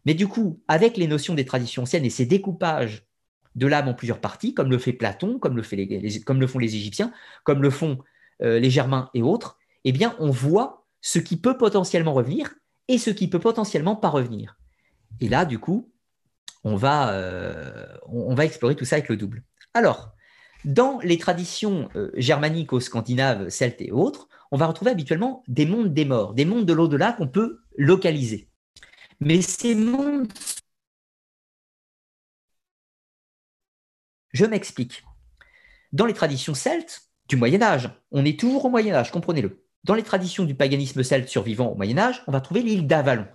Mais 0.05 0.15
du 0.15 0.27
coup, 0.27 0.61
avec 0.69 0.97
les 0.97 1.07
notions 1.07 1.35
des 1.35 1.45
traditions 1.45 1.83
anciennes 1.83 2.05
et 2.05 2.11
ces 2.11 2.27
découpages 2.27 3.07
de 3.55 3.67
l'âme 3.67 3.89
en 3.89 3.95
plusieurs 3.95 4.21
parties, 4.21 4.55
comme 4.55 4.71
le 4.71 4.79
fait 4.79 4.93
Platon, 4.93 5.39
comme 5.39 5.57
le, 5.57 5.63
font 5.63 6.59
les 6.59 6.77
Égyptiens, 6.77 7.13
comme 7.45 7.63
le 7.63 7.71
font 7.71 7.99
euh, 8.43 8.59
les 8.59 8.71
Germains 8.71 9.11
et 9.15 9.23
autres, 9.23 9.59
eh 9.85 9.93
bien, 9.93 10.17
on 10.19 10.31
voit 10.31 10.87
ce 11.01 11.19
qui 11.19 11.37
peut 11.37 11.57
potentiellement 11.57 12.15
revenir 12.15 12.55
et 12.89 12.99
ce 12.99 13.11
qui 13.11 13.29
peut 13.29 13.39
potentiellement 13.39 13.97
pas 13.97 14.09
revenir. 14.09 14.59
Et 15.21 15.29
là, 15.29 15.45
du 15.45 15.59
coup, 15.59 15.93
on 16.65 16.77
va, 16.77 17.13
euh, 17.13 17.87
on 18.07 18.35
va 18.35 18.45
explorer 18.45 18.75
tout 18.75 18.85
ça 18.85 18.97
avec 18.97 19.09
le 19.09 19.17
double. 19.17 19.43
Alors, 19.75 20.15
dans 20.65 20.99
les 21.01 21.19
traditions 21.19 21.91
euh, 21.95 22.11
germanico-scandinaves, 22.15 23.51
celtes 23.51 23.81
et 23.83 23.93
autres, 23.93 24.29
on 24.51 24.57
va 24.57 24.67
retrouver 24.67 24.91
habituellement 24.91 25.43
des 25.47 25.67
mondes 25.67 25.93
des 25.93 26.05
morts, 26.05 26.33
des 26.33 26.45
mondes 26.45 26.65
de 26.65 26.73
l'au-delà 26.73 27.13
qu'on 27.13 27.29
peut 27.29 27.61
localiser. 27.77 28.49
Mais 29.21 29.43
ces 29.43 29.75
mondes... 29.75 30.33
Je 34.33 34.47
m'explique. 34.47 35.05
Dans 35.93 36.07
les 36.07 36.15
traditions 36.15 36.55
celtes 36.55 37.03
du 37.29 37.37
Moyen 37.37 37.63
Âge, 37.63 37.91
on 38.11 38.25
est 38.25 38.39
toujours 38.39 38.65
au 38.65 38.71
Moyen 38.71 38.95
Âge, 38.95 39.13
comprenez-le. 39.13 39.65
Dans 39.85 39.95
les 39.95 40.03
traditions 40.03 40.45
du 40.45 40.55
paganisme 40.55 41.03
celte 41.03 41.29
survivant 41.29 41.69
au 41.69 41.75
Moyen 41.75 41.99
Âge, 41.99 42.23
on 42.27 42.33
va 42.33 42.41
trouver 42.41 42.63
l'île 42.63 42.87
d'Avalon. 42.87 43.27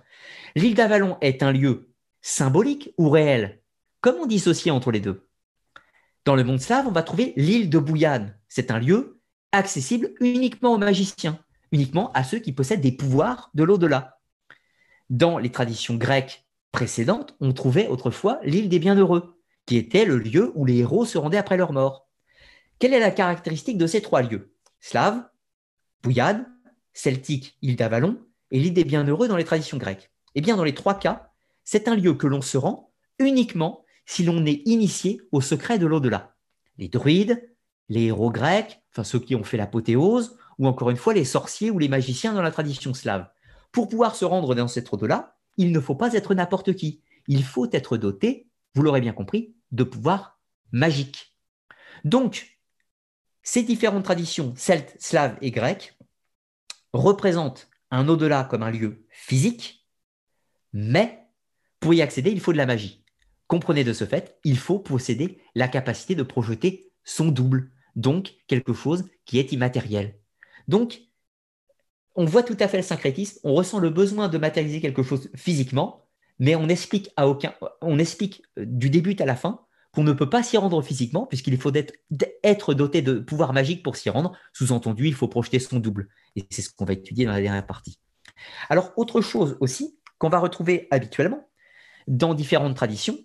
L'île 0.56 0.74
d'Avalon 0.74 1.16
est 1.20 1.42
un 1.42 1.52
lieu 1.52 1.92
symbolique 2.22 2.92
ou 2.98 3.08
réel? 3.08 3.62
Comment 4.00 4.26
dissocier 4.26 4.70
entre 4.70 4.90
les 4.90 5.00
deux 5.00 5.28
Dans 6.24 6.34
le 6.34 6.42
monde 6.42 6.60
slave, 6.60 6.88
on 6.88 6.92
va 6.92 7.02
trouver 7.02 7.32
l'île 7.36 7.70
de 7.70 7.78
Bouillane. 7.78 8.36
C'est 8.48 8.70
un 8.70 8.80
lieu 8.80 9.20
accessible 9.52 10.12
uniquement 10.20 10.74
aux 10.74 10.78
magiciens, 10.78 11.38
uniquement 11.70 12.10
à 12.12 12.24
ceux 12.24 12.38
qui 12.38 12.52
possèdent 12.52 12.80
des 12.80 12.92
pouvoirs 12.92 13.50
de 13.54 13.62
l'au-delà. 13.62 14.18
Dans 15.08 15.38
les 15.38 15.52
traditions 15.52 15.94
grecques 15.94 16.46
précédentes, 16.72 17.36
on 17.40 17.52
trouvait 17.52 17.88
autrefois 17.88 18.40
l'île 18.42 18.68
des 18.68 18.78
bienheureux, 18.80 19.40
qui 19.66 19.76
était 19.76 20.04
le 20.04 20.18
lieu 20.18 20.50
où 20.56 20.64
les 20.64 20.78
héros 20.78 21.04
se 21.04 21.18
rendaient 21.18 21.38
après 21.38 21.56
leur 21.56 21.72
mort. 21.72 22.08
Quelle 22.80 22.94
est 22.94 23.00
la 23.00 23.10
caractéristique 23.10 23.78
de 23.78 23.86
ces 23.86 24.02
trois 24.02 24.22
lieux? 24.22 24.52
Slave, 24.80 25.28
Bouillade, 26.02 26.44
celtique, 26.92 27.56
île 27.62 27.76
d'Avalon, 27.76 28.18
et 28.50 28.58
l'île 28.58 28.74
des 28.74 28.84
bienheureux 28.84 29.28
dans 29.28 29.36
les 29.36 29.44
traditions 29.44 29.76
grecques. 29.76 30.10
Eh 30.34 30.40
bien, 30.40 30.56
dans 30.56 30.64
les 30.64 30.74
trois 30.74 30.98
cas, 30.98 31.30
c'est 31.64 31.88
un 31.88 31.94
lieu 31.94 32.14
que 32.14 32.26
l'on 32.26 32.42
se 32.42 32.58
rend 32.58 32.92
uniquement 33.18 33.84
si 34.06 34.24
l'on 34.24 34.44
est 34.46 34.62
initié 34.66 35.20
au 35.32 35.40
secret 35.40 35.78
de 35.78 35.86
l'au-delà. 35.86 36.34
Les 36.78 36.88
druides, 36.88 37.48
les 37.88 38.04
héros 38.04 38.30
grecs, 38.30 38.82
enfin 38.92 39.04
ceux 39.04 39.20
qui 39.20 39.34
ont 39.34 39.44
fait 39.44 39.56
l'apothéose, 39.56 40.36
ou 40.58 40.66
encore 40.66 40.90
une 40.90 40.96
fois 40.96 41.14
les 41.14 41.24
sorciers 41.24 41.70
ou 41.70 41.78
les 41.78 41.88
magiciens 41.88 42.32
dans 42.32 42.42
la 42.42 42.50
tradition 42.50 42.94
slave. 42.94 43.28
Pour 43.72 43.88
pouvoir 43.88 44.14
se 44.14 44.24
rendre 44.24 44.54
dans 44.54 44.68
cet 44.68 44.92
au-delà, 44.92 45.36
il 45.56 45.72
ne 45.72 45.80
faut 45.80 45.94
pas 45.94 46.12
être 46.14 46.34
n'importe 46.34 46.74
qui. 46.74 47.02
Il 47.28 47.44
faut 47.44 47.68
être 47.72 47.96
doté, 47.96 48.48
vous 48.74 48.82
l'aurez 48.82 49.00
bien 49.00 49.12
compris, 49.12 49.54
de 49.72 49.84
pouvoirs 49.84 50.40
magiques. 50.72 51.36
Donc, 52.04 52.58
ces 53.42 53.62
différentes 53.62 54.04
traditions 54.04 54.54
celtes, 54.56 54.96
slaves 54.98 55.36
et 55.40 55.50
grecques 55.50 55.96
représentent 56.92 57.68
un 57.90 58.08
au-delà 58.08 58.44
comme 58.44 58.62
un 58.62 58.70
lieu 58.70 59.06
physique, 59.10 59.79
mais 60.72 61.26
pour 61.80 61.94
y 61.94 62.02
accéder, 62.02 62.30
il 62.30 62.40
faut 62.40 62.52
de 62.52 62.58
la 62.58 62.66
magie. 62.66 63.04
Comprenez 63.46 63.84
de 63.84 63.92
ce 63.92 64.04
fait, 64.04 64.38
il 64.44 64.58
faut 64.58 64.78
posséder 64.78 65.38
la 65.54 65.68
capacité 65.68 66.14
de 66.14 66.22
projeter 66.22 66.92
son 67.04 67.28
double, 67.28 67.70
donc 67.96 68.34
quelque 68.46 68.72
chose 68.72 69.04
qui 69.24 69.38
est 69.38 69.52
immatériel. 69.52 70.18
Donc, 70.68 71.00
on 72.14 72.24
voit 72.24 72.42
tout 72.42 72.56
à 72.60 72.68
fait 72.68 72.76
le 72.76 72.82
syncrétisme, 72.82 73.40
on 73.44 73.54
ressent 73.54 73.78
le 73.78 73.90
besoin 73.90 74.28
de 74.28 74.38
matérialiser 74.38 74.80
quelque 74.80 75.02
chose 75.02 75.30
physiquement, 75.34 76.06
mais 76.38 76.54
on 76.54 76.68
explique 76.68 77.10
à 77.16 77.28
aucun, 77.28 77.54
on 77.80 77.98
explique 77.98 78.42
euh, 78.58 78.64
du 78.66 78.90
début 78.90 79.16
à 79.18 79.26
la 79.26 79.36
fin 79.36 79.60
qu'on 79.92 80.04
ne 80.04 80.12
peut 80.12 80.30
pas 80.30 80.42
s'y 80.42 80.56
rendre 80.56 80.80
physiquement, 80.82 81.26
puisqu'il 81.26 81.56
faut 81.58 81.72
être 81.74 82.74
doté 82.74 83.02
de 83.02 83.14
pouvoirs 83.14 83.52
magiques 83.52 83.82
pour 83.82 83.96
s'y 83.96 84.08
rendre. 84.08 84.36
Sous-entendu, 84.52 85.08
il 85.08 85.14
faut 85.14 85.26
projeter 85.26 85.58
son 85.58 85.80
double. 85.80 86.08
Et 86.36 86.46
c'est 86.50 86.62
ce 86.62 86.70
qu'on 86.70 86.84
va 86.84 86.92
étudier 86.92 87.24
dans 87.24 87.32
la 87.32 87.40
dernière 87.40 87.66
partie. 87.66 87.98
Alors, 88.68 88.92
autre 88.96 89.20
chose 89.20 89.56
aussi 89.58 89.98
qu'on 90.20 90.28
va 90.28 90.38
retrouver 90.38 90.86
habituellement 90.92 91.48
dans 92.06 92.34
différentes 92.34 92.76
traditions, 92.76 93.18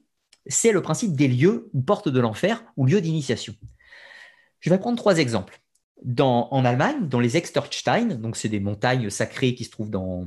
c'est 0.47 0.71
le 0.71 0.81
principe 0.81 1.15
des 1.15 1.27
lieux 1.27 1.69
ou 1.73 1.81
portes 1.81 2.09
de 2.09 2.19
l'enfer 2.19 2.63
ou 2.77 2.85
lieux 2.85 3.01
d'initiation. 3.01 3.53
Je 4.61 4.69
vais 4.69 4.79
prendre 4.79 4.97
trois 4.97 5.17
exemples. 5.17 5.61
en 6.19 6.65
Allemagne, 6.65 7.07
dans 7.07 7.19
les 7.19 7.35
Exterstein, 7.37 8.15
donc 8.15 8.37
c'est 8.37 8.49
des 8.49 8.59
montagnes 8.59 9.09
sacrées 9.09 9.55
qui 9.55 9.65
se 9.65 9.71
trouvent 9.71 9.95
en 9.95 10.25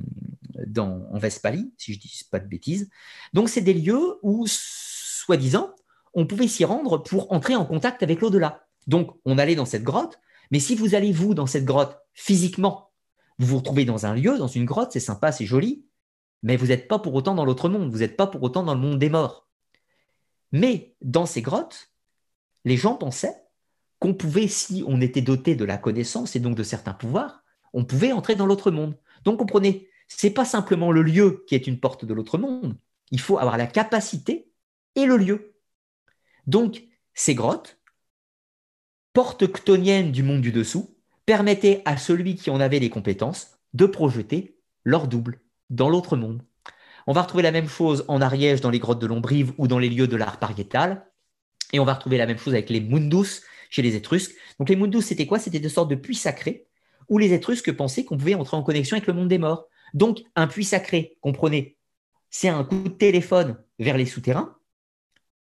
Westphalie, 1.21 1.73
si 1.79 1.95
je 1.95 1.99
ne 1.99 2.03
dis 2.03 2.23
pas 2.31 2.39
de 2.39 2.47
bêtises. 2.47 2.91
Donc 3.33 3.49
c'est 3.49 3.63
des 3.63 3.75
lieux 3.75 4.19
où, 4.23 4.45
soi-disant, 4.47 5.75
on 6.15 6.27
pouvait 6.27 6.49
s'y 6.49 6.65
rendre 6.65 6.99
pour 6.99 7.33
entrer 7.33 7.57
en 7.57 7.65
contact 7.65 8.03
avec 8.03 8.21
l'au-delà. 8.21 8.67
Donc 8.87 9.17
on 9.25 9.39
allait 9.39 9.57
dans 9.57 9.65
cette 9.65 9.85
grotte, 9.85 10.21
mais 10.51 10.61
si 10.61 10.75
vous 10.75 10.95
allez, 10.95 11.13
vous, 11.13 11.35
dans 11.35 11.47
cette 11.47 11.65
grotte 11.65 11.97
physiquement, 12.13 12.91
vous 13.39 13.47
vous 13.47 13.59
retrouvez 13.59 13.85
dans 13.85 14.05
un 14.05 14.15
lieu, 14.15 14.37
dans 14.37 14.49
une 14.49 14.65
grotte, 14.65 14.93
c'est 14.93 15.01
sympa, 15.01 15.33
c'est 15.33 15.47
joli, 15.47 15.88
mais 16.43 16.57
vous 16.57 16.67
n'êtes 16.67 16.89
pas 16.89 16.99
pour 16.99 17.15
autant 17.15 17.35
dans 17.35 17.45
l'autre 17.45 17.69
monde, 17.69 17.91
vous 17.91 17.99
n'êtes 17.99 18.17
pas 18.17 18.27
pour 18.27 18.43
autant 18.43 18.63
dans 18.63 18.75
le 18.75 18.81
monde 18.81 18.99
des 18.99 19.11
morts. 19.11 19.49
Mais 20.53 20.95
dans 21.03 21.27
ces 21.27 21.43
grottes, 21.43 21.93
les 22.65 22.77
gens 22.77 22.95
pensaient 22.95 23.45
qu'on 23.99 24.15
pouvait, 24.15 24.49
si 24.49 24.85
on 24.87 25.01
était 25.01 25.23
doté 25.23 25.57
de 25.57 25.65
la 25.65 25.79
connaissance 25.79 26.37
et 26.37 26.41
donc 26.41 26.57
de 26.57 26.63
certains 26.63 26.95
pouvoirs, 26.95 27.43
on 27.73 27.85
pouvait 27.85 28.13
entrer 28.13 28.37
dans 28.37 28.47
l'autre 28.47 28.71
monde. 28.71 28.97
Donc 29.25 29.39
comprenez, 29.39 29.89
n'est 30.23 30.31
pas 30.31 30.45
simplement 30.45 30.93
le 30.93 31.03
lieu 31.03 31.45
qui 31.47 31.55
est 31.55 31.67
une 31.67 31.81
porte 31.81 32.05
de 32.05 32.15
l'autre 32.15 32.39
monde, 32.39 32.77
il 33.11 33.21
faut 33.21 33.39
avoir 33.39 33.57
la 33.57 33.67
capacité 33.67 34.51
et 34.95 35.07
le 35.07 35.17
lieu. 35.17 35.55
Donc 36.47 36.85
ces 37.15 37.35
grottes, 37.35 37.79
portes 39.13 39.51
ctoniennes 39.51 40.13
du 40.13 40.23
monde 40.23 40.41
du 40.41 40.53
dessous, 40.53 40.97
permettaient 41.27 41.83
à 41.85 41.97
celui 41.97 42.37
qui 42.37 42.51
en 42.51 42.61
avait 42.61 42.79
les 42.79 42.91
compétences 42.91 43.59
de 43.75 43.87
projeter 43.87 44.59
leur 44.85 45.09
double 45.09 45.41
dans 45.71 45.89
l'autre 45.89 46.17
monde. 46.17 46.43
On 47.07 47.13
va 47.13 47.23
retrouver 47.23 47.43
la 47.43 47.53
même 47.53 47.69
chose 47.69 48.05
en 48.09 48.21
Ariège, 48.21 48.61
dans 48.61 48.71
les 48.71 48.79
grottes 48.79 48.99
de 48.99 49.07
Lombrive 49.07 49.53
ou 49.59 49.67
dans 49.67 49.79
les 49.79 49.89
lieux 49.89 50.09
de 50.09 50.17
l'art 50.17 50.39
pariétal. 50.39 51.07
Et 51.73 51.81
on 51.81 51.85
va 51.85 51.95
retrouver 51.95 52.19
la 52.19 52.27
même 52.27 52.39
chose 52.39 52.55
avec 52.55 52.71
les 52.71 52.81
mundus 52.81 53.43
chez 53.71 53.83
les 53.83 53.97
Étrusques. 53.97 54.35
Donc 54.59 54.69
les 54.69 54.77
mundus, 54.77 55.03
c'était 55.03 55.27
quoi? 55.27 55.39
C'était 55.39 55.61
des 55.61 55.69
sortes 55.69 55.91
de 55.91 55.95
puits 55.95 56.15
sacrés 56.15 56.67
où 57.09 57.19
les 57.19 57.33
Étrusques 57.33 57.73
pensaient 57.73 58.05
qu'on 58.05 58.19
pouvait 58.19 58.35
entrer 58.35 58.57
en 58.57 58.63
connexion 58.63 58.97
avec 58.97 59.07
le 59.07 59.15
monde 59.15 59.29
des 59.29 59.39
morts. 59.39 59.67
Donc 59.95 60.21
un 60.37 60.47
puits 60.47 60.65
sacré, 60.65 61.17
comprenez, 61.21 61.79
c'est 62.31 62.49
un 62.49 62.65
coup 62.65 62.83
de 62.83 62.89
téléphone 62.89 63.57
vers 63.79 63.97
les 63.97 64.07
souterrains, 64.07 64.57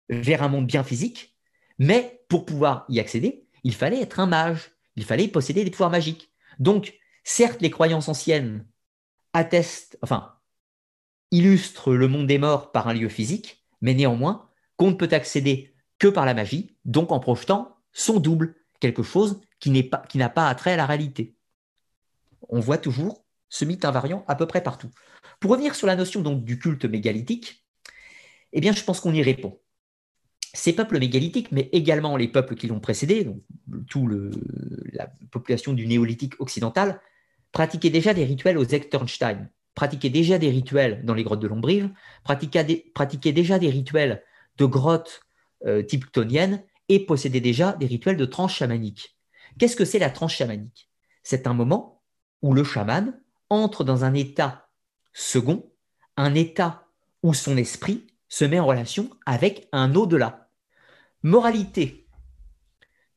vers 0.09 0.43
un 0.43 0.47
monde 0.47 0.67
bien 0.67 0.83
physique, 0.83 1.35
mais 1.79 2.21
pour 2.29 2.45
pouvoir 2.45 2.85
y 2.89 2.99
accéder, 2.99 3.45
il 3.63 3.73
fallait 3.73 4.01
être 4.01 4.19
un 4.19 4.27
mage, 4.27 4.71
il 4.95 5.03
fallait 5.03 5.27
posséder 5.27 5.63
des 5.63 5.71
pouvoirs 5.71 5.89
magiques. 5.89 6.31
Donc, 6.59 6.97
certes, 7.23 7.61
les 7.61 7.69
croyances 7.69 8.07
anciennes 8.07 8.65
attestent, 9.37 9.97
enfin, 10.01 10.33
illustrent 11.31 11.93
le 11.93 12.07
monde 12.07 12.27
des 12.27 12.39
morts 12.39 12.71
par 12.71 12.87
un 12.87 12.93
lieu 12.93 13.09
physique, 13.09 13.63
mais 13.81 13.93
néanmoins, 13.93 14.49
qu'on 14.77 14.91
ne 14.91 14.95
peut 14.95 15.09
accéder 15.11 15.75
que 15.99 16.07
par 16.07 16.25
la 16.25 16.33
magie, 16.33 16.75
donc 16.85 17.11
en 17.11 17.19
projetant 17.19 17.77
son 17.91 18.19
double, 18.19 18.55
quelque 18.79 19.03
chose 19.03 19.39
qui 19.59 19.71
n'a 19.71 20.29
pas, 20.29 20.47
attrait 20.47 20.73
à 20.73 20.77
la 20.77 20.85
réalité. 20.85 21.35
On 22.49 22.59
voit 22.59 22.77
toujours 22.77 23.25
ce 23.49 23.65
mythe 23.65 23.85
invariant 23.85 24.25
à 24.27 24.35
peu 24.35 24.45
près 24.45 24.61
partout. 24.61 24.89
Pour 25.39 25.51
revenir 25.51 25.75
sur 25.75 25.87
la 25.87 25.95
notion 25.95 26.21
donc, 26.21 26.43
du 26.43 26.59
culte 26.59 26.85
mégalithique, 26.85 27.65
eh 28.53 28.61
bien, 28.61 28.73
je 28.73 28.83
pense 28.83 28.99
qu'on 28.99 29.13
y 29.13 29.21
répond 29.21 29.59
ces 30.53 30.73
peuples 30.73 30.97
mégalithiques, 30.97 31.51
mais 31.51 31.69
également 31.71 32.17
les 32.17 32.27
peuples 32.27 32.55
qui 32.55 32.65
l'ont 32.65 32.79
précédé, 32.79 33.23
donc 33.23 33.43
tout 33.87 34.09
la 34.91 35.07
population 35.29 35.73
du 35.73 35.85
néolithique 35.85 36.39
occidental, 36.39 36.99
pratiquaient 37.51 37.89
déjà 37.89 38.13
des 38.13 38.25
rituels 38.25 38.57
aux 38.57 38.65
Echternstein. 38.65 39.49
pratiquaient 39.75 40.09
déjà 40.09 40.37
des 40.39 40.49
rituels 40.49 41.05
dans 41.05 41.13
les 41.13 41.23
grottes 41.23 41.39
de 41.39 41.47
Lombrive, 41.47 41.91
pratiquaient, 42.23 42.63
déjà 43.31 43.59
des 43.59 43.69
rituels 43.69 44.23
de 44.57 44.65
grottes 44.65 45.21
euh, 45.65 45.83
et 46.89 47.05
possédaient 47.05 47.41
déjà 47.41 47.73
des 47.73 47.85
rituels 47.85 48.17
de 48.17 48.25
tranche 48.25 48.55
chamanique. 48.55 49.17
Qu'est-ce 49.59 49.75
que 49.75 49.85
c'est 49.85 49.99
la 49.99 50.09
tranche 50.09 50.37
chamanique? 50.37 50.89
C'est 51.23 51.47
un 51.47 51.53
moment 51.53 52.03
où 52.41 52.53
le 52.53 52.63
chaman 52.63 53.19
entre 53.49 53.83
dans 53.83 54.03
un 54.03 54.13
état 54.13 54.69
second, 55.13 55.71
un 56.15 56.35
état 56.35 56.87
où 57.23 57.33
son 57.33 57.57
esprit 57.57 58.07
se 58.29 58.45
met 58.45 58.59
en 58.59 58.65
relation 58.65 59.09
avec 59.25 59.67
un 59.71 59.95
au-delà. 59.95 60.49
Moralité, 61.23 62.07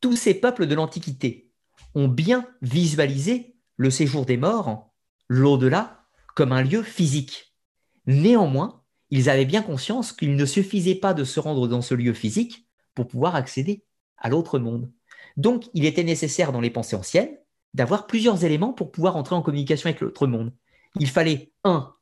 tous 0.00 0.16
ces 0.16 0.34
peuples 0.34 0.66
de 0.66 0.74
l'Antiquité 0.74 1.52
ont 1.94 2.08
bien 2.08 2.46
visualisé 2.62 3.56
le 3.80 3.88
séjour 3.88 4.26
des 4.26 4.36
morts, 4.36 4.92
l'au-delà, 5.26 6.04
comme 6.36 6.52
un 6.52 6.62
lieu 6.62 6.82
physique. 6.82 7.56
Néanmoins, 8.04 8.82
ils 9.08 9.30
avaient 9.30 9.46
bien 9.46 9.62
conscience 9.62 10.12
qu'il 10.12 10.36
ne 10.36 10.44
suffisait 10.44 10.96
pas 10.96 11.14
de 11.14 11.24
se 11.24 11.40
rendre 11.40 11.66
dans 11.66 11.80
ce 11.80 11.94
lieu 11.94 12.12
physique 12.12 12.68
pour 12.94 13.08
pouvoir 13.08 13.36
accéder 13.36 13.86
à 14.18 14.28
l'autre 14.28 14.58
monde. 14.58 14.92
Donc, 15.38 15.64
il 15.72 15.86
était 15.86 16.04
nécessaire 16.04 16.52
dans 16.52 16.60
les 16.60 16.68
pensées 16.68 16.94
anciennes 16.94 17.34
d'avoir 17.72 18.06
plusieurs 18.06 18.44
éléments 18.44 18.74
pour 18.74 18.92
pouvoir 18.92 19.16
entrer 19.16 19.34
en 19.34 19.40
communication 19.40 19.88
avec 19.88 20.02
l'autre 20.02 20.26
monde. 20.26 20.52
Il 20.98 21.08
fallait, 21.08 21.50
un, 21.64 21.94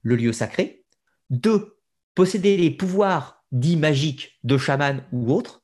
le 0.00 0.16
lieu 0.16 0.32
sacré, 0.32 0.86
deux, 1.28 1.76
posséder 2.14 2.56
les 2.56 2.70
pouvoirs 2.70 3.44
dits 3.52 3.76
magiques 3.76 4.38
de 4.42 4.56
chaman 4.56 5.04
ou 5.12 5.34
autres, 5.34 5.62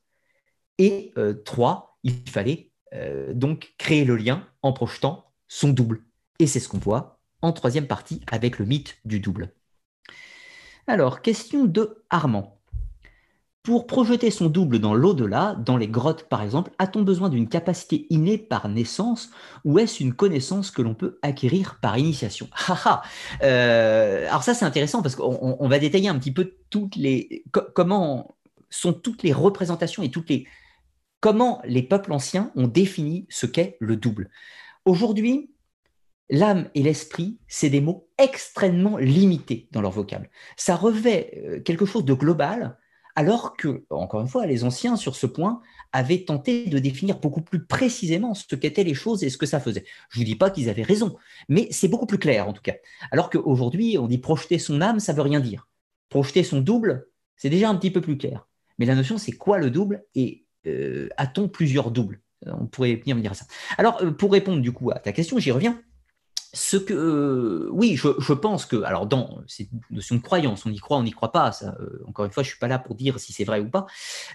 et 0.77 1.13
euh, 1.17 1.33
trois, 1.33 1.97
il 2.03 2.29
fallait 2.29 2.69
euh, 2.93 3.33
donc 3.33 3.73
créer 3.79 4.05
le 4.05 4.17
lien 4.17 4.47
en 4.61 4.71
projetant 4.71 5.32
son 5.53 5.69
double. 5.69 6.01
Et 6.39 6.47
c'est 6.47 6.59
ce 6.59 6.67
qu'on 6.67 6.79
voit 6.79 7.19
en 7.43 7.51
troisième 7.51 7.85
partie 7.85 8.21
avec 8.31 8.57
le 8.57 8.65
mythe 8.65 8.97
du 9.05 9.19
double. 9.19 9.53
Alors, 10.87 11.21
question 11.21 11.65
de 11.65 12.03
Armand. 12.09 12.57
Pour 13.61 13.85
projeter 13.87 14.31
son 14.31 14.47
double 14.47 14.79
dans 14.79 14.93
l'au-delà, 14.93 15.55
dans 15.55 15.77
les 15.77 15.87
grottes 15.87 16.27
par 16.27 16.41
exemple, 16.41 16.71
a-t-on 16.79 17.03
besoin 17.03 17.29
d'une 17.29 17.47
capacité 17.47 18.07
innée 18.09 18.37
par 18.37 18.67
naissance 18.67 19.29
ou 19.63 19.79
est-ce 19.79 20.03
une 20.03 20.13
connaissance 20.13 20.71
que 20.71 20.81
l'on 20.81 20.95
peut 20.95 21.19
acquérir 21.21 21.77
par 21.81 21.97
initiation? 21.97 22.49
Euh, 23.41 24.27
Alors 24.27 24.43
ça 24.43 24.53
c'est 24.53 24.65
intéressant 24.65 25.01
parce 25.01 25.15
qu'on 25.15 25.67
va 25.67 25.79
détailler 25.79 26.09
un 26.09 26.17
petit 26.19 26.31
peu 26.31 26.55
toutes 26.69 26.95
les 26.95 27.43
comment 27.73 28.35
sont 28.69 28.93
toutes 28.93 29.23
les 29.23 29.33
représentations 29.33 30.03
et 30.03 30.11
toutes 30.11 30.29
les 30.29 30.45
comment 31.21 31.61
les 31.63 31.83
peuples 31.83 32.11
anciens 32.11 32.51
ont 32.55 32.67
défini 32.67 33.25
ce 33.29 33.45
qu'est 33.45 33.77
le 33.79 33.95
double. 33.95 34.29
Aujourd'hui, 34.85 35.51
l'âme 36.29 36.69
et 36.75 36.83
l'esprit, 36.83 37.37
c'est 37.47 37.69
des 37.69 37.81
mots 37.81 38.09
extrêmement 38.17 38.97
limités 38.97 39.67
dans 39.71 39.81
leur 39.81 39.91
vocable. 39.91 40.29
Ça 40.57 40.75
revêt 40.75 41.41
euh, 41.45 41.61
quelque 41.61 41.85
chose 41.85 42.05
de 42.05 42.13
global 42.13 42.77
alors 43.15 43.55
que, 43.55 43.85
encore 43.89 44.21
une 44.21 44.27
fois, 44.27 44.45
les 44.47 44.63
anciens, 44.63 44.95
sur 44.95 45.15
ce 45.15 45.27
point, 45.27 45.61
avaient 45.91 46.25
tenté 46.25 46.65
de 46.65 46.79
définir 46.79 47.19
beaucoup 47.19 47.41
plus 47.41 47.65
précisément 47.65 48.33
ce 48.33 48.55
qu'étaient 48.55 48.83
les 48.83 48.95
choses 48.95 49.23
et 49.23 49.29
ce 49.29 49.37
que 49.37 49.45
ça 49.45 49.59
faisait. 49.59 49.85
Je 50.09 50.19
ne 50.19 50.23
vous 50.23 50.25
dis 50.25 50.35
pas 50.35 50.49
qu'ils 50.49 50.69
avaient 50.69 50.83
raison, 50.83 51.15
mais 51.47 51.67
c'est 51.69 51.87
beaucoup 51.87 52.07
plus 52.07 52.17
clair 52.17 52.47
en 52.47 52.53
tout 52.53 52.63
cas. 52.63 52.73
Alors 53.11 53.29
qu'aujourd'hui, 53.29 53.97
on 53.99 54.07
dit 54.07 54.17
projeter 54.17 54.57
son 54.57 54.81
âme, 54.81 54.99
ça 54.99 55.13
veut 55.13 55.21
rien 55.21 55.39
dire. 55.39 55.67
Projeter 56.09 56.43
son 56.43 56.61
double, 56.61 57.07
c'est 57.37 57.49
déjà 57.51 57.69
un 57.69 57.75
petit 57.75 57.91
peu 57.91 58.01
plus 58.01 58.17
clair. 58.17 58.47
Mais 58.79 58.87
la 58.87 58.95
notion, 58.95 59.19
c'est 59.19 59.33
quoi 59.33 59.59
le 59.59 59.69
double 59.69 60.03
et 60.15 60.45
euh, 60.65 61.07
a-t-on 61.17 61.47
plusieurs 61.49 61.91
doubles? 61.91 62.22
On 62.47 62.65
pourrait 62.65 62.95
venir 62.95 63.15
dire 63.17 63.35
ça. 63.35 63.45
Alors, 63.77 64.01
euh, 64.01 64.11
pour 64.11 64.31
répondre 64.31 64.61
du 64.61 64.71
coup 64.71 64.91
à 64.91 64.99
ta 64.99 65.11
question, 65.11 65.39
j'y 65.39 65.51
reviens 65.51 65.81
ce 66.53 66.77
que, 66.77 66.93
euh, 66.93 67.69
oui, 67.71 67.95
je, 67.95 68.33
pense 68.33 68.67
que, 68.67 68.83
alors 68.83 69.07
dans 69.07 69.41
cette 69.47 69.69
notion 69.89 70.15
de 70.15 70.21
croyance, 70.21 70.65
on 70.67 70.71
y 70.71 70.77
croit, 70.77 70.97
on 70.97 71.03
n'y 71.03 71.11
croit 71.11 71.31
pas, 71.31 71.51
ça, 71.51 71.75
euh, 71.79 72.03
encore 72.07 72.25
une 72.25 72.31
fois, 72.31 72.43
je 72.43 72.49
suis 72.49 72.59
pas 72.59 72.67
là 72.67 72.77
pour 72.77 72.95
dire 72.95 73.19
si 73.19 73.33
c'est 73.33 73.43
vrai 73.43 73.59
ou 73.59 73.69
pas, 73.69 73.87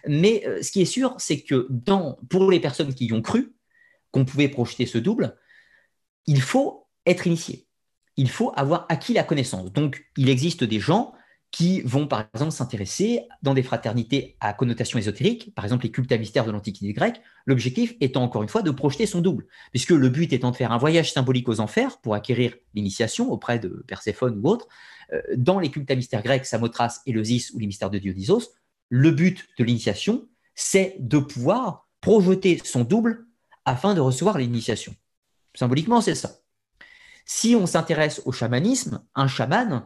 mais 0.06 0.42
euh, 0.46 0.60
ce 0.60 0.72
qui 0.72 0.80
est 0.82 0.84
sûr, 0.84 1.14
c'est 1.18 1.42
que 1.42 1.68
dans, 1.70 2.18
pour 2.28 2.50
les 2.50 2.58
personnes 2.58 2.92
qui 2.92 3.06
y 3.06 3.12
ont 3.12 3.22
cru 3.22 3.54
qu'on 4.10 4.24
pouvait 4.24 4.48
projeter 4.48 4.84
ce 4.84 4.98
double, 4.98 5.36
il 6.26 6.42
faut 6.42 6.88
être 7.06 7.28
initié, 7.28 7.68
il 8.16 8.28
faut 8.28 8.52
avoir 8.56 8.86
acquis 8.88 9.14
la 9.14 9.22
connaissance. 9.22 9.72
Donc, 9.72 10.04
il 10.16 10.28
existe 10.28 10.64
des 10.64 10.80
gens 10.80 11.12
qui 11.50 11.80
vont 11.80 12.06
par 12.06 12.26
exemple 12.34 12.52
s'intéresser 12.52 13.22
dans 13.42 13.54
des 13.54 13.62
fraternités 13.62 14.36
à 14.40 14.52
connotation 14.52 14.98
ésotérique, 14.98 15.54
par 15.54 15.64
exemple 15.64 15.84
les 15.84 15.90
cultes 15.90 16.12
à 16.12 16.18
mystère 16.18 16.44
de 16.44 16.50
l'Antiquité 16.50 16.92
grecque, 16.92 17.20
l'objectif 17.46 17.94
étant 18.00 18.22
encore 18.22 18.42
une 18.42 18.48
fois 18.48 18.62
de 18.62 18.70
projeter 18.70 19.06
son 19.06 19.20
double, 19.20 19.46
puisque 19.70 19.90
le 19.90 20.08
but 20.10 20.32
étant 20.32 20.50
de 20.50 20.56
faire 20.56 20.72
un 20.72 20.78
voyage 20.78 21.12
symbolique 21.12 21.48
aux 21.48 21.60
enfers 21.60 21.98
pour 22.00 22.14
acquérir 22.14 22.54
l'initiation 22.74 23.32
auprès 23.32 23.58
de 23.58 23.84
Perséphone 23.86 24.38
ou 24.42 24.48
autre. 24.48 24.68
Euh, 25.12 25.22
dans 25.36 25.58
les 25.58 25.70
cultes 25.70 25.90
à 25.90 25.94
mystère 25.94 26.22
grecs, 26.22 26.44
Samothrace, 26.44 27.00
Éleusis 27.06 27.50
ou 27.54 27.58
les 27.58 27.66
mystères 27.66 27.90
de 27.90 27.98
Dionysos, 27.98 28.52
le 28.90 29.10
but 29.10 29.48
de 29.58 29.64
l'initiation, 29.64 30.28
c'est 30.54 30.96
de 30.98 31.18
pouvoir 31.18 31.88
projeter 32.00 32.60
son 32.62 32.84
double 32.84 33.26
afin 33.64 33.94
de 33.94 34.00
recevoir 34.00 34.36
l'initiation. 34.36 34.94
Symboliquement, 35.54 36.00
c'est 36.00 36.14
ça. 36.14 36.38
Si 37.24 37.54
on 37.54 37.66
s'intéresse 37.66 38.22
au 38.24 38.32
chamanisme, 38.32 39.02
un 39.14 39.28
chaman, 39.28 39.82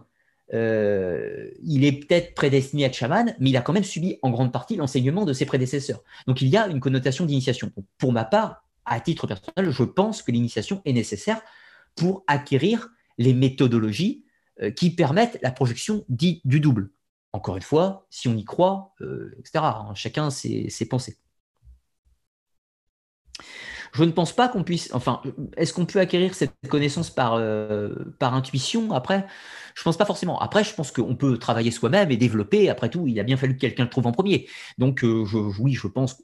euh, 0.55 1.51
il 1.62 1.85
est 1.85 1.93
peut-être 1.93 2.35
prédestiné 2.35 2.85
à 2.85 2.87
être 2.89 2.95
chaman, 2.95 3.35
mais 3.41 3.51
il 3.51 3.57
a 3.57 3.62
quand 3.62 3.73
même 3.73 3.85
subi 3.85 4.19
en 4.23 4.31
grande 4.31 4.53
partie 4.53 4.77
l'enseignement 4.77 5.24
de 5.24 5.33
ses 5.33 5.47
prédécesseurs. 5.47 6.03
Donc 6.27 6.43
il 6.43 6.49
y 6.49 6.57
a 6.57 6.66
une 6.69 6.81
connotation 6.81 7.24
d'initiation. 7.24 7.73
Pour 7.99 8.12
ma 8.12 8.24
part, 8.24 8.65
à 8.85 9.01
titre 9.01 9.27
personnel, 9.27 9.70
je 9.70 9.85
pense 9.85 10.23
que 10.23 10.31
l'initiation 10.31 10.83
est 10.85 10.93
nécessaire 10.93 11.41
pour 11.95 12.24
acquérir 12.27 12.89
les 13.19 13.35
méthodologies 13.35 14.24
euh, 14.61 14.70
qui 14.70 14.91
permettent 14.95 15.39
la 15.43 15.53
projection 15.53 16.05
du 16.09 16.41
double. 16.45 16.91
Encore 17.33 17.57
une 17.57 17.62
fois, 17.62 18.07
si 18.11 18.29
on 18.29 18.37
y 18.37 18.45
croit, 18.45 18.95
euh, 19.01 19.35
etc. 19.39 19.65
Hein, 19.65 19.95
chacun 19.95 20.29
ses 20.31 20.87
pensées. 20.89 21.16
Je 23.93 24.05
ne 24.05 24.10
pense 24.10 24.32
pas 24.32 24.48
qu'on 24.48 24.64
puisse. 24.64 24.89
Enfin, 24.94 25.20
est-ce 25.56 25.73
qu'on 25.74 25.85
peut 25.85 25.98
acquérir 25.98 26.35
cette 26.35 26.55
connaissance 26.69 27.10
par, 27.10 27.35
euh, 27.35 27.94
intuition 28.20 28.93
après? 28.93 29.27
Je 29.74 29.82
pense 29.82 29.98
pas 29.98 30.06
forcément. 30.06 30.40
Après, 30.40 30.64
je 30.64 30.74
pense 30.74 30.90
qu'on 30.90 31.14
peut 31.14 31.36
travailler 31.39 31.70
soi-même 31.70 32.10
et 32.10 32.16
développer. 32.16 32.70
Après 32.70 32.89
tout, 32.89 33.06
il 33.06 33.20
a 33.20 33.23
bien 33.23 33.36
fallu 33.36 33.55
que 33.55 33.60
quelqu'un 33.60 33.85
le 33.85 33.90
trouve 33.90 34.06
en 34.06 34.12
premier. 34.12 34.48
Donc, 34.78 35.05
euh, 35.05 35.24
je, 35.27 35.39
oui, 35.60 35.74
je 35.74 35.86
pense 35.89 36.23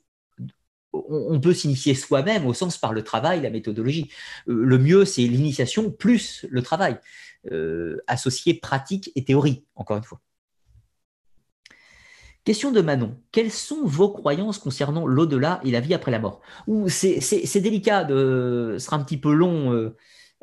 on 0.93 1.39
peut 1.39 1.53
s'initier 1.53 1.95
soi-même 1.95 2.47
au 2.47 2.55
sens 2.55 2.79
par 2.79 2.93
le 2.95 3.05
travail, 3.05 3.43
la 3.43 3.51
méthodologie. 3.51 4.11
Euh, 4.49 4.65
le 4.65 4.79
mieux, 4.79 5.05
c'est 5.05 5.23
l'initiation 5.23 5.91
plus 5.91 6.47
le 6.51 6.63
travail, 6.63 6.99
associé 8.07 8.55
pratique 8.55 9.13
et 9.15 9.25
théorie, 9.25 9.65
encore 9.77 9.99
une 9.99 10.03
fois. 10.05 10.21
Question 12.49 12.73
de 12.73 12.81
Manon. 12.81 13.15
Quelles 13.31 13.51
sont 13.51 13.85
vos 13.85 14.09
croyances 14.09 14.57
concernant 14.57 15.07
l'au-delà 15.07 15.61
et 15.67 15.71
la 15.71 15.81
vie 15.81 15.93
après 15.93 16.11
la 16.11 16.19
mort? 16.19 16.41
C'est 16.89 17.61
délicat, 17.61 18.09
ce 18.09 18.77
sera 18.79 18.97
un 18.97 19.05
petit 19.05 19.19
peu 19.19 19.35
long, 19.35 19.75
euh, 19.75 19.95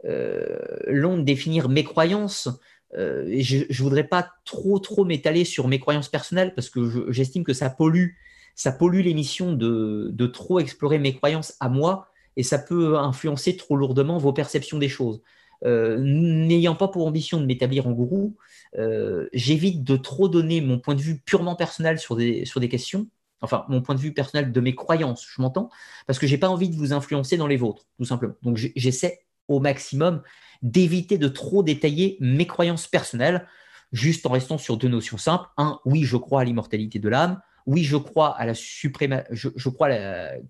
euh, 0.06 0.56
long 0.86 1.18
de 1.18 1.24
définir 1.24 1.68
mes 1.68 1.84
croyances. 1.84 2.48
Euh, 2.96 3.26
je 3.40 3.66
ne 3.68 3.84
voudrais 3.84 4.04
pas 4.04 4.30
trop 4.46 4.78
trop 4.78 5.04
m'étaler 5.04 5.46
sur 5.46 5.68
mes 5.68 5.80
croyances 5.80 6.08
personnelles 6.08 6.54
parce 6.54 6.70
que 6.70 7.12
j'estime 7.12 7.44
que 7.44 7.54
ça 7.54 7.72
pollue, 7.72 8.10
ça 8.54 8.72
pollue 8.72 9.02
l'émission 9.02 9.54
de, 9.54 10.26
trop 10.28 10.60
explorer 10.60 11.00
mes 11.00 11.16
croyances 11.16 11.56
à 11.60 11.70
moi 11.70 12.10
et 12.38 12.44
ça 12.44 12.60
peut 12.60 13.00
influencer 13.00 13.58
trop 13.58 13.78
lourdement 13.78 14.20
vos 14.20 14.32
perceptions 14.32 14.78
des 14.78 14.90
choses. 14.90 15.24
N'ayant 15.64 16.76
pas 16.76 16.88
pour 16.88 17.08
ambition 17.08 17.42
de 17.42 17.48
m'établir 17.48 17.88
en 17.88 17.94
gourou, 17.94 18.36
euh, 18.78 19.30
j'évite 19.34 19.84
de 19.84 19.96
trop 19.96 20.28
donner 20.28 20.62
mon 20.62 20.80
point 20.80 20.96
de 20.96 21.02
vue 21.02 21.20
purement 21.20 21.56
personnel 21.56 22.00
sur 22.00 22.16
des, 22.16 22.46
sur 22.46 22.60
des 22.60 22.70
questions, 22.70 23.08
enfin 23.42 23.66
mon 23.70 23.82
point 23.82 23.96
de 23.96 24.00
vue 24.00 24.14
personnel 24.14 24.52
de 24.52 24.62
mes 24.62 24.76
croyances, 24.76 25.26
je 25.30 25.42
m'entends, 25.42 25.70
parce 26.08 26.20
que 26.20 26.28
j'ai 26.28 26.38
pas 26.38 26.50
envie 26.50 26.70
de 26.70 26.76
vous 26.76 26.94
influencer 26.94 27.38
dans 27.38 27.48
les 27.48 27.58
vôtres, 27.58 27.86
tout 27.98 28.06
simplement. 28.06 28.36
Donc 28.42 28.58
j'essaie 28.58 29.26
au 29.48 29.60
maximum 29.60 30.22
d'éviter 30.62 31.18
de 31.18 31.28
trop 31.28 31.64
détailler 31.64 32.18
mes 32.20 32.48
croyances 32.48 32.88
personnelles, 32.88 33.48
juste 33.92 34.26
en 34.26 34.32
restant 34.32 34.58
sur 34.58 34.78
deux 34.78 34.88
notions 34.88 35.18
simples. 35.18 35.48
Un, 35.58 35.80
oui, 35.86 36.04
je 36.04 36.18
crois 36.18 36.42
à 36.42 36.44
l'immortalité 36.44 37.00
de 37.00 37.08
l'âme. 37.08 37.42
Oui, 37.66 37.84
je 37.84 37.98
crois 37.98 38.38
à 38.38 38.46
la 38.46 38.54
suprématie, 38.54 39.28
je, 39.32 39.70
crois 39.70 39.90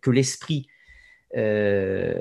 que 0.02 0.10
l'esprit, 0.10 0.68
euh, 1.38 2.14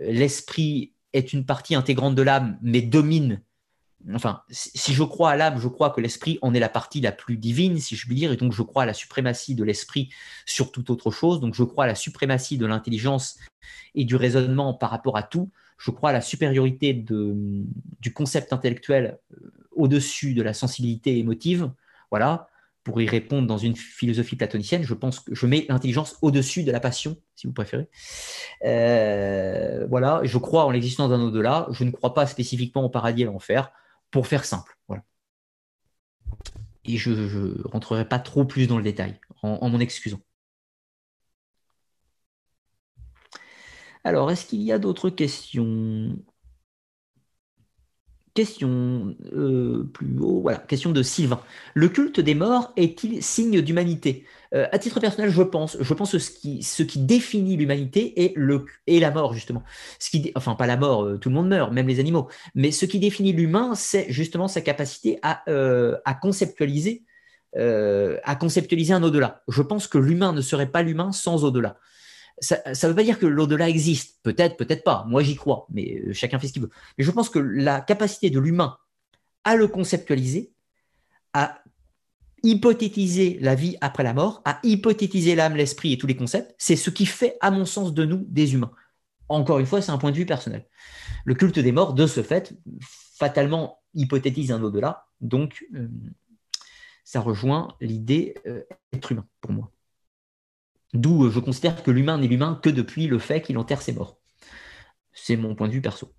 l'esprit 0.00 0.94
est 1.12 1.32
une 1.32 1.44
partie 1.44 1.74
intégrante 1.74 2.14
de 2.14 2.22
l'âme, 2.22 2.58
mais 2.62 2.82
domine 2.82 3.40
enfin, 4.14 4.42
si 4.50 4.92
je 4.92 5.02
crois 5.02 5.30
à 5.30 5.36
l'âme, 5.36 5.58
je 5.58 5.68
crois 5.68 5.90
que 5.90 6.00
l'esprit 6.00 6.38
en 6.42 6.54
est 6.54 6.60
la 6.60 6.68
partie 6.68 7.00
la 7.00 7.12
plus 7.12 7.36
divine, 7.36 7.78
si 7.78 7.96
je 7.96 8.06
puis 8.06 8.14
dire, 8.14 8.32
et 8.32 8.36
donc 8.36 8.52
je 8.52 8.62
crois 8.62 8.84
à 8.84 8.86
la 8.86 8.94
suprématie 8.94 9.54
de 9.54 9.64
l'esprit 9.64 10.10
sur 10.44 10.70
toute 10.70 10.90
autre 10.90 11.10
chose. 11.10 11.40
Donc 11.40 11.54
je 11.54 11.64
crois 11.64 11.84
à 11.84 11.86
la 11.86 11.94
suprématie 11.94 12.58
de 12.58 12.66
l'intelligence 12.66 13.38
et 13.94 14.04
du 14.04 14.16
raisonnement 14.16 14.74
par 14.74 14.90
rapport 14.90 15.16
à 15.16 15.22
tout. 15.22 15.50
Je 15.78 15.90
crois 15.90 16.10
à 16.10 16.12
la 16.12 16.20
supériorité 16.20 16.94
du 16.94 18.12
concept 18.14 18.52
intellectuel 18.52 19.18
euh, 19.32 19.52
au-dessus 19.72 20.34
de 20.34 20.42
la 20.42 20.54
sensibilité 20.54 21.18
émotive. 21.18 21.70
Voilà. 22.10 22.48
Pour 22.82 23.00
y 23.00 23.08
répondre 23.08 23.48
dans 23.48 23.58
une 23.58 23.74
philosophie 23.74 24.36
platonicienne, 24.36 24.84
je 24.84 24.94
pense 24.94 25.18
que 25.18 25.34
je 25.34 25.46
mets 25.46 25.66
l'intelligence 25.68 26.16
au-dessus 26.22 26.62
de 26.62 26.70
la 26.70 26.78
passion, 26.78 27.16
si 27.34 27.48
vous 27.48 27.52
préférez. 27.52 27.88
Euh, 28.64 29.86
voilà. 29.90 30.20
Je 30.22 30.38
crois 30.38 30.64
en 30.64 30.70
l'existence 30.70 31.10
d'un 31.10 31.20
au-delà. 31.20 31.66
Je 31.72 31.82
ne 31.82 31.90
crois 31.90 32.14
pas 32.14 32.26
spécifiquement 32.26 32.84
au 32.84 32.88
paradis 32.88 33.22
et 33.22 33.24
à 33.24 33.26
l'enfer 33.26 33.72
pour 34.16 34.26
faire 34.26 34.46
simple. 34.46 34.74
Voilà. 34.88 35.04
Et 36.86 36.96
je 36.96 37.68
rentrerai 37.68 38.08
pas 38.08 38.18
trop 38.18 38.46
plus 38.46 38.66
dans 38.66 38.78
le 38.78 38.82
détail, 38.82 39.20
en 39.42 39.68
m'en 39.68 39.78
excusant. 39.78 40.20
Alors, 44.04 44.30
est-ce 44.30 44.46
qu'il 44.46 44.62
y 44.62 44.72
a 44.72 44.78
d'autres 44.78 45.10
questions? 45.10 46.16
Question 48.32 49.14
euh, 49.32 49.84
plus 49.92 50.18
haut, 50.18 50.40
voilà, 50.40 50.58
question 50.58 50.92
de 50.92 51.02
Sylvain. 51.02 51.42
Le 51.74 51.90
culte 51.90 52.20
des 52.20 52.34
morts 52.34 52.72
est-il 52.76 53.22
signe 53.22 53.60
d'humanité? 53.60 54.24
Euh, 54.54 54.66
À 54.72 54.78
titre 54.78 55.00
personnel, 55.00 55.30
je 55.30 55.42
pense. 55.42 55.76
Je 55.80 55.94
pense 55.94 56.12
que 56.12 56.18
ce 56.18 56.30
qui, 56.30 56.62
ce 56.62 56.82
qui 56.82 57.00
définit 57.00 57.56
l'humanité 57.56 58.24
est, 58.24 58.32
le, 58.36 58.64
et 58.86 59.00
la 59.00 59.10
mort, 59.10 59.34
justement. 59.34 59.62
Ce 59.98 60.10
qui, 60.10 60.32
enfin, 60.34 60.54
pas 60.54 60.66
la 60.66 60.76
mort, 60.76 61.04
euh, 61.04 61.18
tout 61.18 61.28
le 61.28 61.34
monde 61.34 61.48
meurt, 61.48 61.72
même 61.72 61.88
les 61.88 62.00
animaux. 62.00 62.28
Mais 62.54 62.70
ce 62.70 62.86
qui 62.86 62.98
définit 62.98 63.32
l'humain, 63.32 63.74
c'est 63.74 64.06
justement 64.10 64.48
sa 64.48 64.60
capacité 64.60 65.18
à, 65.22 65.44
à 66.04 66.14
conceptualiser, 66.14 67.04
à 67.54 68.36
conceptualiser 68.36 68.92
un 68.92 69.02
au-delà. 69.02 69.42
Je 69.48 69.62
pense 69.62 69.86
que 69.86 69.98
l'humain 69.98 70.32
ne 70.32 70.40
serait 70.40 70.70
pas 70.70 70.82
l'humain 70.82 71.12
sans 71.12 71.44
au-delà 71.44 71.78
ça 72.40 72.56
ne 72.66 72.88
veut 72.88 72.94
pas 72.94 73.02
dire 73.02 73.18
que 73.18 73.26
l'au-delà 73.26 73.68
existe. 73.68 74.18
Peut-être, 74.22 74.56
peut-être 74.56 74.84
pas. 74.84 75.04
Moi, 75.08 75.22
j'y 75.22 75.36
crois, 75.36 75.66
mais 75.70 76.00
euh, 76.06 76.12
chacun 76.12 76.38
fait 76.38 76.48
ce 76.48 76.52
qu'il 76.52 76.62
veut. 76.62 76.70
Mais 76.98 77.04
je 77.04 77.10
pense 77.10 77.30
que 77.30 77.38
la 77.38 77.80
capacité 77.80 78.30
de 78.30 78.38
l'humain 78.38 78.76
à 79.44 79.56
le 79.56 79.68
conceptualiser, 79.68 80.52
à 81.32 81.62
hypothétiser 82.46 83.38
la 83.40 83.54
vie 83.56 83.76
après 83.80 84.04
la 84.04 84.14
mort, 84.14 84.40
à 84.44 84.60
hypothétiser 84.62 85.34
l'âme, 85.34 85.56
l'esprit 85.56 85.92
et 85.92 85.98
tous 85.98 86.06
les 86.06 86.16
concepts, 86.16 86.54
c'est 86.58 86.76
ce 86.76 86.90
qui 86.90 87.04
fait, 87.04 87.36
à 87.40 87.50
mon 87.50 87.64
sens, 87.64 87.92
de 87.92 88.04
nous 88.04 88.24
des 88.28 88.54
humains. 88.54 88.70
Encore 89.28 89.58
une 89.58 89.66
fois, 89.66 89.82
c'est 89.82 89.90
un 89.90 89.98
point 89.98 90.12
de 90.12 90.16
vue 90.16 90.26
personnel. 90.26 90.64
Le 91.24 91.34
culte 91.34 91.58
des 91.58 91.72
morts, 91.72 91.94
de 91.94 92.06
ce 92.06 92.22
fait, 92.22 92.54
fatalement 92.80 93.82
hypothétise 93.94 94.52
un 94.52 94.62
au-delà. 94.62 95.06
Donc, 95.20 95.66
euh, 95.74 95.88
ça 97.02 97.20
rejoint 97.20 97.74
l'idée 97.80 98.36
euh, 98.46 98.62
être 98.92 99.10
humain 99.10 99.26
pour 99.40 99.52
moi. 99.52 99.72
D'où 100.94 101.24
euh, 101.24 101.30
je 101.30 101.40
considère 101.40 101.82
que 101.82 101.90
l'humain 101.90 102.18
n'est 102.18 102.28
l'humain 102.28 102.60
que 102.62 102.70
depuis 102.70 103.08
le 103.08 103.18
fait 103.18 103.42
qu'il 103.42 103.58
enterre 103.58 103.82
ses 103.82 103.92
morts. 103.92 104.20
C'est 105.12 105.36
mon 105.36 105.56
point 105.56 105.66
de 105.66 105.72
vue 105.72 105.82
perso. 105.82 106.14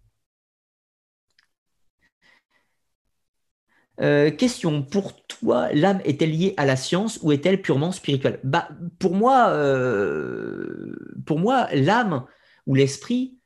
Euh, 4.00 4.30
question, 4.30 4.84
pour 4.84 5.26
toi, 5.26 5.70
l'âme 5.74 6.02
est-elle 6.06 6.32
liée 6.32 6.54
à 6.58 6.66
la 6.66 6.76
science 6.76 7.20
ou 7.24 7.32
est-elle 7.32 7.62
purement 7.62 7.92
spirituelle? 7.92 8.40
Bah, 8.44 8.70
Pour 9.00 9.16
moi, 9.16 9.50
euh, 9.50 10.96
moi 11.30 11.68
l'âme 11.74 12.26
ou 12.66 12.76
l'esprit 12.76 13.38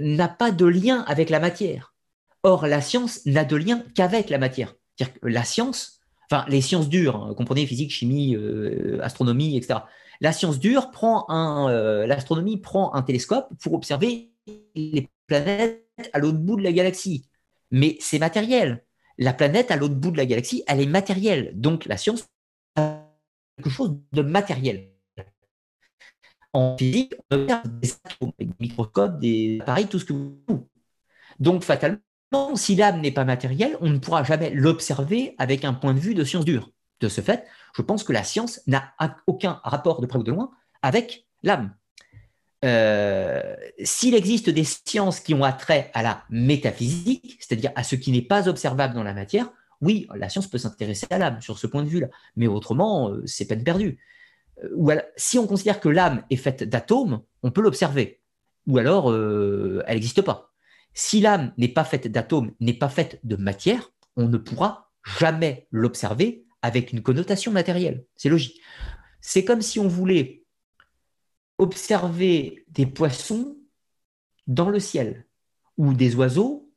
n'a 0.00 0.28
pas 0.28 0.50
de 0.50 0.66
lien 0.66 1.04
avec 1.06 1.30
la 1.30 1.40
matière. 1.40 1.94
Or, 2.42 2.66
la 2.66 2.80
science 2.80 3.24
n'a 3.26 3.44
de 3.44 3.56
lien 3.56 3.82
qu'avec 3.94 4.28
la 4.28 4.38
matière. 4.38 4.74
C'est-à-dire 4.96 5.20
que 5.20 5.28
la 5.28 5.44
science, 5.44 6.00
enfin 6.30 6.44
les 6.48 6.60
sciences 6.60 6.88
dures, 6.88 7.16
hein, 7.16 7.34
comprenez 7.34 7.64
physique, 7.64 7.90
chimie, 7.90 8.36
astronomie, 9.00 9.56
etc 9.56 9.80
la 10.20 10.32
science 10.32 10.58
dure 10.58 10.90
prend 10.90 11.28
un, 11.28 11.70
euh, 11.70 12.06
l'astronomie 12.06 12.58
prend 12.58 12.94
un 12.94 13.02
télescope 13.02 13.48
pour 13.62 13.74
observer 13.74 14.30
les 14.74 15.08
planètes 15.26 15.84
à 16.12 16.18
l'autre 16.18 16.38
bout 16.38 16.56
de 16.56 16.62
la 16.62 16.72
galaxie. 16.72 17.26
Mais 17.70 17.96
c'est 18.00 18.18
matériel. 18.18 18.84
La 19.18 19.32
planète 19.32 19.70
à 19.70 19.76
l'autre 19.76 19.96
bout 19.96 20.12
de 20.12 20.16
la 20.16 20.26
galaxie, 20.26 20.62
elle 20.66 20.80
est 20.80 20.86
matérielle. 20.86 21.52
Donc 21.54 21.86
la 21.86 21.96
science 21.96 22.28
a 22.76 23.04
quelque 23.56 23.70
chose 23.70 23.98
de 24.12 24.22
matériel. 24.22 24.92
En 26.52 26.76
physique, 26.76 27.14
on 27.30 27.42
observe 27.42 27.68
des 27.80 27.92
atomes, 28.04 28.32
des 28.38 28.48
microscopes, 28.60 29.18
des 29.18 29.58
appareils, 29.60 29.86
tout 29.86 29.98
ce 29.98 30.04
que 30.04 30.12
vous 30.12 30.38
voulez. 30.48 30.60
Donc 31.40 31.62
fatalement, 31.64 32.00
si 32.54 32.76
l'âme 32.76 33.00
n'est 33.00 33.12
pas 33.12 33.24
matérielle, 33.24 33.76
on 33.80 33.90
ne 33.90 33.98
pourra 33.98 34.22
jamais 34.22 34.50
l'observer 34.50 35.34
avec 35.38 35.64
un 35.64 35.74
point 35.74 35.94
de 35.94 36.00
vue 36.00 36.14
de 36.14 36.24
science 36.24 36.44
dure. 36.44 36.70
De 37.00 37.08
ce 37.08 37.20
fait, 37.20 37.46
je 37.74 37.82
pense 37.82 38.02
que 38.04 38.12
la 38.12 38.24
science 38.24 38.60
n'a 38.66 38.94
aucun 39.26 39.60
rapport 39.62 40.00
de 40.00 40.06
près 40.06 40.18
ou 40.18 40.22
de 40.22 40.32
loin 40.32 40.50
avec 40.82 41.26
l'âme. 41.42 41.74
Euh, 42.64 43.54
s'il 43.84 44.14
existe 44.14 44.50
des 44.50 44.64
sciences 44.64 45.20
qui 45.20 45.34
ont 45.34 45.44
attrait 45.44 45.90
à 45.94 46.02
la 46.02 46.24
métaphysique, 46.28 47.38
c'est-à-dire 47.40 47.70
à 47.76 47.84
ce 47.84 47.94
qui 47.94 48.10
n'est 48.10 48.22
pas 48.22 48.48
observable 48.48 48.94
dans 48.94 49.04
la 49.04 49.14
matière, 49.14 49.50
oui, 49.80 50.08
la 50.14 50.28
science 50.28 50.48
peut 50.48 50.58
s'intéresser 50.58 51.06
à 51.10 51.18
l'âme 51.18 51.40
sur 51.40 51.58
ce 51.58 51.68
point 51.68 51.84
de 51.84 51.88
vue-là, 51.88 52.08
mais 52.36 52.48
autrement, 52.48 53.10
euh, 53.10 53.22
c'est 53.26 53.46
peine 53.46 53.62
perdue. 53.62 53.98
Euh, 54.64 54.70
ou 54.74 54.90
si 55.16 55.38
on 55.38 55.46
considère 55.46 55.78
que 55.78 55.88
l'âme 55.88 56.24
est 56.30 56.36
faite 56.36 56.64
d'atomes, 56.64 57.22
on 57.44 57.52
peut 57.52 57.62
l'observer, 57.62 58.20
ou 58.66 58.78
alors 58.78 59.14
elle 59.14 59.94
n'existe 59.94 60.22
pas. 60.22 60.52
Si 60.94 61.20
l'âme 61.20 61.52
n'est 61.58 61.68
pas 61.68 61.84
faite 61.84 62.08
d'atomes, 62.08 62.52
n'est 62.60 62.72
pas 62.72 62.88
faite 62.88 63.20
de 63.22 63.36
matière, 63.36 63.92
on 64.16 64.28
ne 64.28 64.36
pourra 64.36 64.90
jamais 65.04 65.68
l'observer 65.70 66.44
avec 66.60 66.92
une 66.92 67.02
connotation 67.02 67.52
matérielle. 67.52 68.04
C'est 68.16 68.28
logique. 68.28 68.60
C'est 69.20 69.44
comme 69.44 69.62
si 69.62 69.78
on 69.78 69.88
voulait 69.88 70.37
observer 71.58 72.64
des 72.68 72.86
poissons 72.86 73.56
dans 74.46 74.70
le 74.70 74.80
ciel 74.80 75.26
ou 75.76 75.92
des 75.92 76.14
oiseaux 76.14 76.72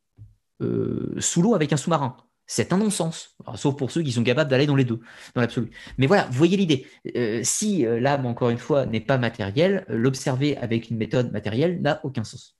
euh, 0.61 1.15
sous 1.19 1.41
l'eau 1.41 1.55
avec 1.55 1.73
un 1.73 1.77
sous-marin. 1.77 2.17
C'est 2.45 2.73
un 2.73 2.77
non-sens, 2.77 3.37
sauf 3.55 3.77
pour 3.77 3.91
ceux 3.91 4.03
qui 4.03 4.11
sont 4.11 4.23
capables 4.23 4.49
d'aller 4.49 4.65
dans 4.65 4.75
les 4.75 4.83
deux, 4.83 4.99
dans 5.35 5.41
l'absolu. 5.41 5.71
Mais 5.97 6.05
voilà, 6.05 6.25
vous 6.25 6.37
voyez 6.37 6.57
l'idée. 6.57 6.85
Euh, 7.15 7.41
si 7.43 7.85
euh, 7.85 7.99
l'âme, 7.99 8.25
encore 8.25 8.49
une 8.49 8.57
fois, 8.57 8.85
n'est 8.85 8.99
pas 8.99 9.17
matérielle, 9.17 9.85
l'observer 9.87 10.57
avec 10.57 10.89
une 10.89 10.97
méthode 10.97 11.31
matérielle 11.31 11.81
n'a 11.81 12.01
aucun 12.03 12.25
sens. 12.25 12.57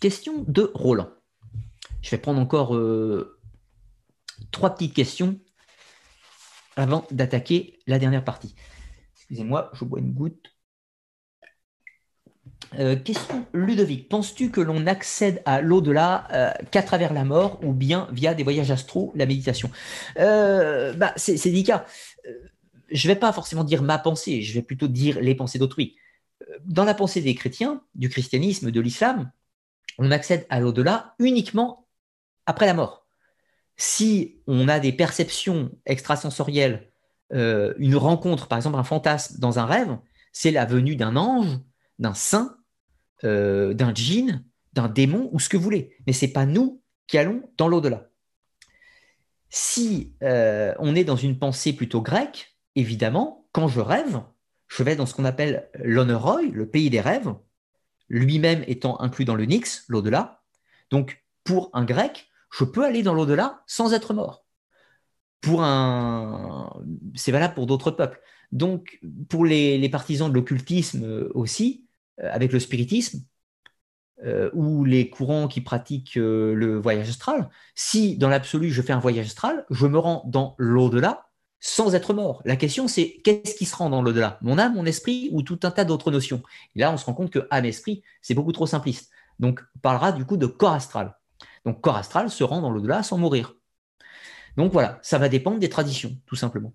Question 0.00 0.44
de 0.46 0.70
Roland. 0.74 1.10
Je 2.02 2.10
vais 2.10 2.18
prendre 2.18 2.38
encore 2.38 2.78
trois 4.52 4.74
petites 4.74 4.94
questions 4.94 5.40
avant 6.76 7.06
d'attaquer 7.10 7.80
la 7.86 7.98
dernière 7.98 8.22
partie. 8.22 8.54
Excusez-moi, 9.30 9.70
je 9.74 9.84
bois 9.84 10.00
une 10.00 10.12
goutte. 10.12 10.52
Euh, 12.78 12.96
question 12.96 13.46
Ludovic, 13.52 14.08
penses-tu 14.08 14.50
que 14.50 14.60
l'on 14.60 14.86
accède 14.86 15.42
à 15.44 15.60
l'au-delà 15.60 16.28
euh, 16.32 16.52
qu'à 16.70 16.82
travers 16.82 17.12
la 17.12 17.24
mort 17.24 17.62
ou 17.62 17.72
bien 17.72 18.08
via 18.12 18.34
des 18.34 18.42
voyages 18.42 18.70
astro, 18.70 19.12
la 19.14 19.26
méditation? 19.26 19.70
Euh, 20.18 20.92
bah, 20.94 21.12
C'est 21.16 21.36
délicat. 21.44 21.86
Je 22.90 23.08
ne 23.08 23.14
vais 23.14 23.18
pas 23.18 23.32
forcément 23.32 23.64
dire 23.64 23.82
ma 23.82 23.98
pensée, 23.98 24.42
je 24.42 24.54
vais 24.54 24.62
plutôt 24.62 24.88
dire 24.88 25.20
les 25.20 25.34
pensées 25.34 25.58
d'autrui. 25.58 25.96
Dans 26.64 26.84
la 26.84 26.94
pensée 26.94 27.20
des 27.20 27.34
chrétiens, 27.34 27.82
du 27.94 28.08
christianisme, 28.08 28.70
de 28.70 28.80
l'islam, 28.80 29.30
on 29.98 30.10
accède 30.10 30.46
à 30.50 30.60
l'au-delà 30.60 31.14
uniquement 31.18 31.88
après 32.46 32.66
la 32.66 32.74
mort 32.74 33.06
si 33.76 34.40
on 34.46 34.68
a 34.68 34.80
des 34.80 34.92
perceptions 34.92 35.70
extrasensorielles, 35.84 36.90
euh, 37.32 37.74
une 37.78 37.96
rencontre, 37.96 38.48
par 38.48 38.58
exemple 38.58 38.78
un 38.78 38.84
fantasme 38.84 39.38
dans 39.38 39.58
un 39.58 39.66
rêve, 39.66 39.98
c'est 40.32 40.50
la 40.50 40.64
venue 40.64 40.96
d'un 40.96 41.16
ange, 41.16 41.58
d'un 41.98 42.14
saint, 42.14 42.56
euh, 43.24 43.74
d'un 43.74 43.94
djinn, 43.94 44.44
d'un 44.72 44.88
démon 44.88 45.28
ou 45.32 45.40
ce 45.40 45.48
que 45.48 45.56
vous 45.56 45.62
voulez. 45.62 45.96
Mais 46.06 46.12
ce 46.12 46.26
n'est 46.26 46.32
pas 46.32 46.46
nous 46.46 46.82
qui 47.06 47.18
allons 47.18 47.42
dans 47.56 47.68
l'au-delà. 47.68 48.10
Si 49.48 50.14
euh, 50.22 50.74
on 50.78 50.94
est 50.94 51.04
dans 51.04 51.16
une 51.16 51.38
pensée 51.38 51.72
plutôt 51.72 52.02
grecque, 52.02 52.56
évidemment, 52.74 53.48
quand 53.52 53.68
je 53.68 53.80
rêve, 53.80 54.20
je 54.68 54.82
vais 54.82 54.96
dans 54.96 55.06
ce 55.06 55.14
qu'on 55.14 55.24
appelle 55.24 55.70
l'Honoroi, 55.82 56.42
le 56.42 56.68
pays 56.68 56.90
des 56.90 57.00
rêves, 57.00 57.32
lui-même 58.08 58.64
étant 58.66 59.00
inclus 59.00 59.24
dans 59.24 59.34
le 59.34 59.44
Nix, 59.44 59.84
l'au-delà. 59.88 60.42
Donc, 60.90 61.24
pour 61.44 61.70
un 61.72 61.84
grec, 61.84 62.28
je 62.52 62.64
peux 62.64 62.84
aller 62.84 63.02
dans 63.02 63.14
l'au-delà 63.14 63.62
sans 63.66 63.92
être 63.92 64.14
mort. 64.14 64.45
Pour 65.46 65.62
un, 65.62 66.72
c'est 67.14 67.30
valable 67.30 67.54
pour 67.54 67.66
d'autres 67.66 67.92
peuples. 67.92 68.20
Donc, 68.50 68.98
pour 69.28 69.44
les, 69.44 69.88
partisans 69.88 70.28
de 70.28 70.34
l'occultisme 70.34 71.04
euh, 71.04 71.30
aussi, 71.34 71.86
euh, 72.20 72.28
avec 72.32 72.52
le 72.52 72.58
spiritisme, 72.58 73.20
euh, 74.24 74.50
ou 74.54 74.84
les 74.84 75.08
courants 75.08 75.46
qui 75.46 75.60
pratiquent 75.60 76.16
le 76.16 76.80
voyage 76.80 77.10
astral, 77.10 77.48
si 77.76 78.16
dans 78.16 78.28
l'absolu 78.28 78.70
je 78.70 78.82
fais 78.82 78.92
un 78.92 78.98
voyage 78.98 79.26
astral, 79.26 79.64
je 79.70 79.86
me 79.86 79.98
rends 79.98 80.24
dans 80.26 80.56
l'au-delà 80.58 81.28
sans 81.60 81.94
être 81.94 82.12
mort. 82.12 82.42
La 82.44 82.56
question 82.56 82.88
c'est 82.88 83.18
qu'est-ce 83.22 83.54
qui 83.54 83.66
se 83.66 83.76
rend 83.76 83.90
dans 83.90 84.02
l'au-delà? 84.02 84.40
Mon 84.42 84.58
âme, 84.58 84.74
mon 84.74 84.84
esprit 84.84 85.28
ou 85.30 85.42
tout 85.42 85.60
un 85.62 85.70
tas 85.70 85.84
d'autres 85.84 86.10
notions 86.10 86.42
Et 86.74 86.80
là, 86.80 86.92
on 86.92 86.96
se 86.96 87.04
rend 87.04 87.14
compte 87.14 87.30
que 87.30 87.46
âme-esprit, 87.52 88.02
c'est 88.20 88.34
beaucoup 88.34 88.52
trop 88.52 88.66
simpliste. 88.66 89.10
Donc, 89.38 89.62
on 89.76 89.78
parlera 89.78 90.10
du 90.10 90.24
coup 90.24 90.38
de 90.38 90.46
corps 90.46 90.72
astral. 90.72 91.14
Donc 91.64 91.80
corps 91.80 91.96
astral 91.96 92.30
se 92.30 92.44
rend 92.44 92.60
dans 92.60 92.70
l'au-delà 92.70 93.02
sans 93.02 93.18
mourir. 93.18 93.55
Donc 94.56 94.72
voilà, 94.72 94.98
ça 95.02 95.18
va 95.18 95.28
dépendre 95.28 95.58
des 95.58 95.68
traditions, 95.70 96.16
tout 96.26 96.36
simplement. 96.36 96.74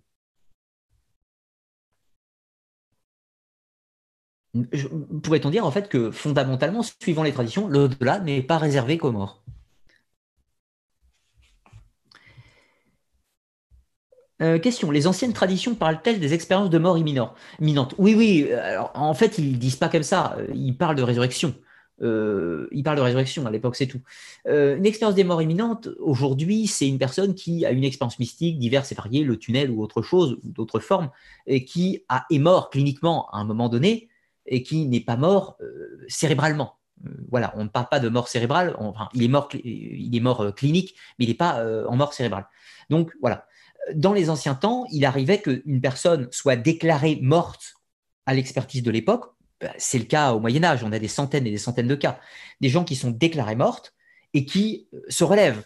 Pourrait-on 5.24 5.49
dire 5.49 5.66
en 5.66 5.72
fait 5.72 5.88
que 5.90 6.10
fondamentalement, 6.12 6.82
suivant 6.84 7.24
les 7.24 7.32
traditions, 7.34 7.68
l'au-delà 7.68 8.20
n'est 8.20 8.41
pas 8.41 8.58
réservé 8.58 8.98
qu'aux 8.98 9.12
morts? 9.12 9.44
Euh, 14.41 14.58
question, 14.58 14.90
les 14.90 15.06
anciennes 15.06 15.34
traditions 15.34 15.76
parlent-elles 15.76 16.20
des 16.20 16.34
expériences 16.34 16.72
de 16.72 16.78
mort 16.80 16.98
imminente? 16.98 17.36
Oui, 17.99 18.16
oui, 18.16 18.52
alors, 18.52 18.91
en 18.95 19.14
fait, 19.14 19.38
ils 19.38 19.52
ne 19.52 19.58
disent 19.58 19.76
pas 19.76 19.88
comme 19.90 20.03
ça, 20.03 20.36
ils 20.53 20.76
parlent 20.76 20.95
de 20.95 21.03
résurrection. 21.03 21.53
Euh, 22.02 22.68
il 22.72 22.84
parle 22.84 22.98
de 22.98 23.02
résurrection 23.02 23.45
à 23.45 23.52
l'époque, 23.52 23.76
c'est 23.76 23.88
tout. 23.88 24.02
Euh, 24.48 24.78
une 24.78 24.86
expérience 24.86 25.15
des 25.15 25.23
morts 25.23 25.41
imminentes, 25.41 25.90
aujourd'hui, 25.99 26.68
c'est 26.68 26.88
une 26.88 26.98
personne 26.98 27.36
qui 27.36 27.65
a 27.65 27.72
une 27.72 27.84
expérience 27.84 28.19
mystique 28.19 28.60
diverse 28.60 28.91
et 28.91 28.95
variée, 28.95 29.23
le 29.23 29.38
tunnel 29.38 29.69
ou 29.69 29.82
autre 29.82 30.02
chose, 30.02 30.38
ou 30.44 30.49
d'autres 30.49 30.80
formes, 30.80 31.10
et 31.48 31.65
qui 31.65 32.03
a, 32.10 32.26
est 32.30 32.40
mort 32.40 32.69
cliniquement 32.69 33.30
à 33.32 33.38
un 33.38 33.44
moment 33.44 33.69
donné, 33.69 34.10
et 34.45 34.64
qui 34.64 34.86
n'est 34.88 35.02
pas 35.02 35.18
mort 35.18 35.57
euh, 35.61 36.03
cérébralement. 36.07 36.78
voilà, 37.30 37.53
on 37.56 37.64
ne 37.64 37.69
parle 37.69 37.88
pas 37.90 37.99
de 37.99 38.10
mort 38.10 38.28
cérébrale, 38.28 38.76
enfin, 38.80 39.10
il 39.14 39.23
est 39.23 39.28
mort, 39.28 39.49
il 39.53 40.15
est 40.15 40.19
mort 40.19 40.53
clinique, 40.56 40.95
mais 41.18 41.26
il 41.26 41.30
n'est 41.30 41.36
pas 41.36 41.64
en 41.88 41.95
mort 41.95 42.14
cérébrale. 42.14 42.48
Donc 42.90 43.11
voilà. 43.22 43.45
Dans 43.95 44.14
les 44.14 44.30
anciens 44.30 44.53
temps, 44.53 44.86
il 44.91 45.06
arrivait 45.06 45.41
qu'une 45.41 45.82
personne 45.82 46.28
soit 46.32 46.56
déclarée 46.56 47.18
morte 47.22 47.76
à 48.28 48.34
l'expertise 48.36 48.84
de 48.84 48.91
l'époque, 48.91 49.34
bah, 49.62 49.74
c'est 49.78 50.00
le 50.00 50.06
cas 50.06 50.34
au 50.34 50.40
Moyen 50.40 50.64
Âge, 50.64 50.84
on 50.84 50.92
a 50.92 51.00
des 51.00 51.08
centaines 51.08 51.46
et 51.48 51.52
des 51.52 51.58
centaines 51.58 51.88
de 51.88 51.96
cas, 51.96 52.20
des 52.62 52.70
gens 52.70 52.84
qui 52.84 52.96
sont 52.96 53.12
déclarés 53.12 53.56
mortes 53.56 53.94
et 54.34 54.46
qui 54.46 54.88
euh, 54.94 55.02
se 55.10 55.24
relèvent. 55.24 55.64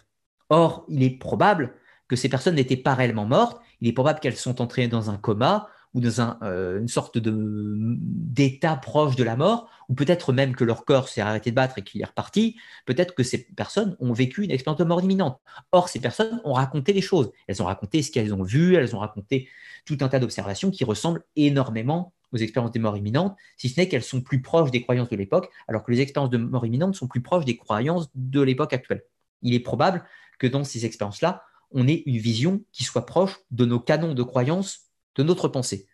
Or, 0.50 0.84
il 0.88 1.02
est 1.02 1.10
probable 1.10 1.74
que 2.08 2.16
ces 2.16 2.28
personnes 2.28 2.54
n'étaient 2.54 2.76
pas 2.76 2.94
réellement 2.94 3.26
mortes, 3.26 3.60
il 3.80 3.88
est 3.88 3.92
probable 3.92 4.20
qu'elles 4.20 4.36
sont 4.36 4.60
entrées 4.60 4.88
dans 4.88 5.10
un 5.10 5.16
coma 5.16 5.68
ou 5.94 6.00
dans 6.00 6.36
euh, 6.42 6.78
une 6.78 6.88
sorte 6.88 7.16
d'état 7.16 8.76
proche 8.76 9.16
de 9.16 9.24
la 9.24 9.34
mort, 9.34 9.70
ou 9.88 9.94
peut-être 9.94 10.34
même 10.34 10.54
que 10.54 10.62
leur 10.62 10.84
corps 10.84 11.08
s'est 11.08 11.22
arrêté 11.22 11.50
de 11.50 11.56
battre 11.56 11.78
et 11.78 11.82
qu'il 11.82 12.02
est 12.02 12.06
reparti, 12.06 12.56
peut-être 12.84 13.14
que 13.14 13.22
ces 13.22 13.44
personnes 13.44 13.96
ont 13.98 14.12
vécu 14.12 14.44
une 14.44 14.50
expérience 14.50 14.78
de 14.78 14.84
mort 14.84 15.02
imminente. 15.02 15.40
Or, 15.72 15.88
ces 15.88 16.00
personnes 16.00 16.40
ont 16.44 16.52
raconté 16.52 16.92
des 16.92 17.00
choses. 17.00 17.32
Elles 17.48 17.62
ont 17.62 17.66
raconté 17.66 18.02
ce 18.02 18.10
qu'elles 18.10 18.34
ont 18.34 18.42
vu, 18.42 18.74
elles 18.74 18.94
ont 18.94 18.98
raconté 18.98 19.48
tout 19.86 19.96
un 20.02 20.08
tas 20.08 20.18
d'observations 20.18 20.70
qui 20.70 20.84
ressemblent 20.84 21.24
énormément 21.34 22.12
aux 22.32 22.38
expériences 22.38 22.72
des 22.72 22.78
morts 22.78 22.96
imminentes, 22.96 23.36
si 23.56 23.68
ce 23.68 23.80
n'est 23.80 23.88
qu'elles 23.88 24.02
sont 24.02 24.20
plus 24.20 24.42
proches 24.42 24.70
des 24.70 24.82
croyances 24.82 25.08
de 25.08 25.16
l'époque, 25.16 25.50
alors 25.68 25.84
que 25.84 25.92
les 25.92 26.00
expériences 26.00 26.30
de 26.30 26.38
mort 26.38 26.66
imminente 26.66 26.94
sont 26.94 27.08
plus 27.08 27.22
proches 27.22 27.44
des 27.44 27.56
croyances 27.56 28.08
de 28.14 28.40
l'époque 28.40 28.72
actuelle. 28.72 29.04
Il 29.42 29.54
est 29.54 29.60
probable 29.60 30.04
que 30.38 30.46
dans 30.46 30.64
ces 30.64 30.84
expériences-là, 30.84 31.42
on 31.70 31.88
ait 31.88 32.02
une 32.06 32.18
vision 32.18 32.62
qui 32.72 32.84
soit 32.84 33.06
proche 33.06 33.38
de 33.50 33.64
nos 33.64 33.80
canons 33.80 34.14
de 34.14 34.22
croyances, 34.22 34.90
de 35.16 35.22
notre 35.22 35.48
pensée. 35.48 35.86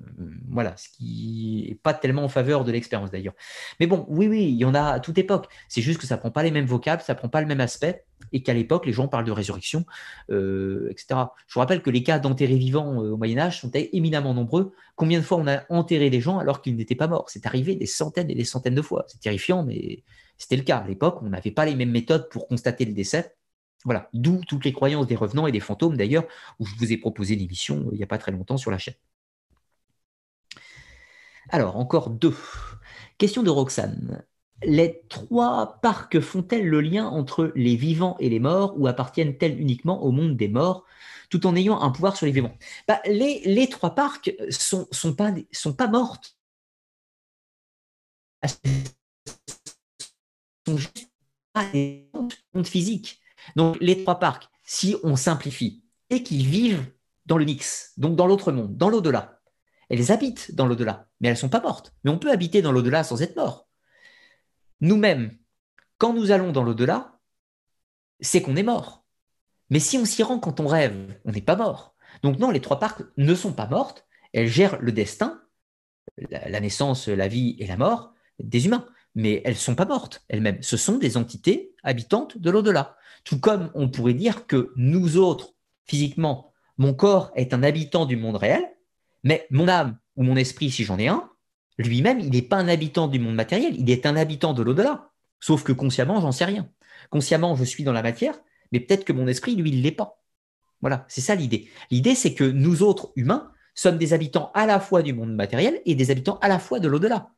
Euh, 0.00 0.30
voilà, 0.48 0.76
ce 0.76 0.88
qui 0.88 1.66
n'est 1.68 1.74
pas 1.74 1.94
tellement 1.94 2.24
en 2.24 2.28
faveur 2.28 2.64
de 2.64 2.72
l'expérience 2.72 3.10
d'ailleurs. 3.10 3.34
Mais 3.80 3.86
bon, 3.86 4.06
oui, 4.08 4.28
oui, 4.28 4.44
il 4.44 4.56
y 4.56 4.64
en 4.64 4.74
a 4.74 4.82
à 4.82 5.00
toute 5.00 5.18
époque. 5.18 5.48
C'est 5.68 5.82
juste 5.82 6.00
que 6.00 6.06
ça 6.06 6.16
ne 6.16 6.20
prend 6.20 6.30
pas 6.30 6.42
les 6.42 6.50
mêmes 6.50 6.66
vocables, 6.66 7.02
ça 7.02 7.14
ne 7.14 7.18
prend 7.18 7.28
pas 7.28 7.40
le 7.40 7.46
même 7.46 7.60
aspect, 7.60 8.04
et 8.32 8.42
qu'à 8.42 8.54
l'époque, 8.54 8.86
les 8.86 8.92
gens 8.92 9.08
parlent 9.08 9.24
de 9.24 9.32
résurrection, 9.32 9.84
euh, 10.30 10.88
etc. 10.90 11.20
Je 11.46 11.54
vous 11.54 11.60
rappelle 11.60 11.82
que 11.82 11.90
les 11.90 12.02
cas 12.02 12.18
d'enterrés 12.18 12.56
vivants 12.56 13.02
euh, 13.02 13.12
au 13.12 13.16
Moyen 13.16 13.38
Âge 13.38 13.60
sont 13.60 13.70
éminemment 13.74 14.34
nombreux. 14.34 14.72
Combien 14.96 15.18
de 15.18 15.24
fois 15.24 15.38
on 15.38 15.46
a 15.46 15.64
enterré 15.68 16.10
des 16.10 16.20
gens 16.20 16.38
alors 16.38 16.62
qu'ils 16.62 16.76
n'étaient 16.76 16.94
pas 16.94 17.08
morts? 17.08 17.28
C'est 17.30 17.46
arrivé 17.46 17.74
des 17.74 17.86
centaines 17.86 18.30
et 18.30 18.34
des 18.34 18.44
centaines 18.44 18.74
de 18.74 18.82
fois. 18.82 19.04
C'est 19.08 19.20
terrifiant, 19.20 19.64
mais 19.64 20.04
c'était 20.36 20.56
le 20.56 20.62
cas. 20.62 20.78
À 20.78 20.86
l'époque, 20.86 21.18
on 21.22 21.28
n'avait 21.28 21.50
pas 21.50 21.64
les 21.64 21.74
mêmes 21.74 21.90
méthodes 21.90 22.28
pour 22.30 22.48
constater 22.48 22.84
le 22.84 22.92
décès. 22.92 23.34
Voilà, 23.84 24.08
d'où 24.12 24.40
toutes 24.46 24.64
les 24.64 24.72
croyances 24.72 25.06
des 25.06 25.14
revenants 25.14 25.46
et 25.46 25.52
des 25.52 25.60
fantômes 25.60 25.96
d'ailleurs, 25.96 26.24
où 26.58 26.66
je 26.66 26.74
vous 26.76 26.92
ai 26.92 26.96
proposé 26.96 27.34
une 27.34 27.42
émission 27.42 27.88
il 27.92 27.98
n'y 27.98 28.02
a 28.02 28.08
pas 28.08 28.18
très 28.18 28.32
longtemps 28.32 28.56
sur 28.56 28.70
la 28.72 28.78
chaîne. 28.78 28.94
Alors, 31.48 31.76
encore 31.76 32.10
deux. 32.10 32.34
Question 33.16 33.42
de 33.42 33.50
Roxane. 33.50 34.24
Les 34.64 35.02
trois 35.08 35.78
parcs 35.82 36.20
font-elles 36.20 36.66
le 36.66 36.80
lien 36.80 37.06
entre 37.06 37.52
les 37.54 37.76
vivants 37.76 38.16
et 38.18 38.28
les 38.28 38.40
morts 38.40 38.74
ou 38.76 38.86
appartiennent-elles 38.86 39.60
uniquement 39.60 40.02
au 40.02 40.10
monde 40.10 40.36
des 40.36 40.48
morts 40.48 40.84
tout 41.30 41.46
en 41.46 41.54
ayant 41.54 41.80
un 41.80 41.90
pouvoir 41.90 42.16
sur 42.16 42.26
les 42.26 42.32
vivants? 42.32 42.56
Bah, 42.86 43.00
les, 43.06 43.68
trois 43.70 43.94
parcs 43.94 44.34
sont, 44.50 44.88
sont, 44.90 45.14
pas, 45.14 45.32
sont 45.52 45.74
pas 45.74 45.88
mortes. 45.88 46.36
sont 50.66 50.76
juste 50.76 51.10
pas 51.52 51.64
des 51.72 52.10
mondes 52.54 52.66
physiques. 52.66 53.20
Donc 53.56 53.76
les 53.80 54.02
trois 54.02 54.18
parcs, 54.18 54.48
si 54.64 54.96
on 55.02 55.16
simplifie, 55.16 55.84
et 56.10 56.22
qu'ils 56.22 56.46
vivent 56.46 56.90
dans 57.26 57.38
le 57.38 57.44
mix, 57.44 57.92
donc 57.96 58.16
dans 58.16 58.26
l'autre 58.26 58.52
monde, 58.52 58.76
dans 58.76 58.88
l'au-delà, 58.88 59.37
elles 59.88 60.12
habitent 60.12 60.54
dans 60.54 60.66
l'au-delà, 60.66 61.08
mais 61.20 61.28
elles 61.28 61.34
ne 61.34 61.38
sont 61.38 61.48
pas 61.48 61.60
mortes. 61.60 61.94
Mais 62.04 62.10
on 62.10 62.18
peut 62.18 62.30
habiter 62.30 62.62
dans 62.62 62.72
l'au-delà 62.72 63.04
sans 63.04 63.22
être 63.22 63.36
mort. 63.36 63.68
Nous-mêmes, 64.80 65.36
quand 65.96 66.12
nous 66.12 66.30
allons 66.30 66.52
dans 66.52 66.62
l'au-delà, 66.62 67.18
c'est 68.20 68.42
qu'on 68.42 68.56
est 68.56 68.62
mort. 68.62 69.04
Mais 69.70 69.80
si 69.80 69.98
on 69.98 70.04
s'y 70.04 70.22
rend 70.22 70.38
quand 70.38 70.60
on 70.60 70.66
rêve, 70.66 71.18
on 71.24 71.32
n'est 71.32 71.42
pas 71.42 71.56
mort. 71.56 71.94
Donc 72.22 72.38
non, 72.38 72.50
les 72.50 72.60
trois 72.60 72.78
parcs 72.78 73.02
ne 73.16 73.34
sont 73.34 73.52
pas 73.52 73.66
mortes, 73.66 74.06
elles 74.32 74.48
gèrent 74.48 74.78
le 74.80 74.92
destin, 74.92 75.42
la, 76.30 76.60
naissance, 76.60 77.08
la 77.08 77.28
vie 77.28 77.56
et 77.58 77.66
la 77.66 77.76
mort 77.76 78.14
des 78.38 78.66
humains. 78.66 78.86
Mais 79.14 79.42
elles 79.44 79.54
ne 79.54 79.58
sont 79.58 79.74
pas 79.74 79.84
mortes 79.84 80.24
elles-mêmes. 80.28 80.62
Ce 80.62 80.76
sont 80.76 80.98
des 80.98 81.16
entités 81.16 81.74
habitantes 81.82 82.38
de 82.38 82.50
l'au-delà. 82.50 82.96
Tout 83.24 83.40
comme 83.40 83.70
on 83.74 83.88
pourrait 83.88 84.14
dire 84.14 84.46
que 84.46 84.72
nous 84.76 85.16
autres, 85.16 85.54
physiquement, 85.84 86.52
mon 86.76 86.94
corps 86.94 87.32
est 87.34 87.52
un 87.52 87.62
habitant 87.62 88.06
du 88.06 88.16
monde 88.16 88.36
réel, 88.36 88.64
mais 89.24 89.46
mon 89.50 89.68
âme 89.68 89.98
ou 90.16 90.22
mon 90.22 90.36
esprit, 90.36 90.70
si 90.70 90.84
j'en 90.84 90.98
ai 90.98 91.08
un, 91.08 91.30
lui-même, 91.78 92.20
il 92.20 92.30
n'est 92.30 92.42
pas 92.42 92.56
un 92.56 92.68
habitant 92.68 93.08
du 93.08 93.18
monde 93.18 93.34
matériel, 93.34 93.74
il 93.78 93.90
est 93.90 94.06
un 94.06 94.16
habitant 94.16 94.52
de 94.52 94.62
l'au-delà. 94.62 95.10
Sauf 95.40 95.62
que 95.62 95.72
consciemment, 95.72 96.20
j'en 96.20 96.32
sais 96.32 96.44
rien. 96.44 96.68
Consciemment, 97.10 97.54
je 97.54 97.64
suis 97.64 97.84
dans 97.84 97.92
la 97.92 98.02
matière, 98.02 98.38
mais 98.72 98.80
peut-être 98.80 99.04
que 99.04 99.12
mon 99.12 99.28
esprit, 99.28 99.54
lui, 99.54 99.70
il 99.70 99.78
ne 99.78 99.82
l'est 99.82 99.92
pas. 99.92 100.22
Voilà, 100.80 101.04
c'est 101.08 101.20
ça 101.20 101.34
l'idée. 101.34 101.68
L'idée, 101.90 102.14
c'est 102.14 102.34
que 102.34 102.44
nous 102.44 102.82
autres 102.82 103.12
humains 103.16 103.52
sommes 103.74 103.98
des 103.98 104.12
habitants 104.12 104.50
à 104.54 104.66
la 104.66 104.80
fois 104.80 105.02
du 105.02 105.12
monde 105.12 105.34
matériel 105.34 105.80
et 105.86 105.94
des 105.94 106.10
habitants 106.10 106.38
à 106.40 106.48
la 106.48 106.58
fois 106.58 106.80
de 106.80 106.88
l'au-delà. 106.88 107.30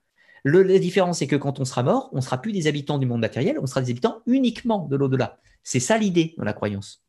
la 0.45 0.79
différence, 0.79 1.19
c'est 1.19 1.27
que 1.27 1.37
quand 1.37 1.61
on 1.61 1.65
sera 1.65 1.83
mort, 1.83 2.09
on 2.13 2.17
ne 2.17 2.23
sera 2.23 2.41
plus 2.41 2.53
des 2.53 2.67
habitants 2.67 2.99
du 2.99 3.07
monde 3.07 3.21
matériel, 3.21 3.59
on 3.61 3.67
sera 3.67 3.83
des 3.83 3.91
habitants 3.91 4.23
uniquement 4.27 4.87
de 4.87 4.97
l'au-delà. 4.97 5.39
C'est 5.63 5.81
ça 5.81 5.99
l'idée 5.99 6.35
dans 6.39 6.45
la 6.45 6.55
croyance. 6.55 7.05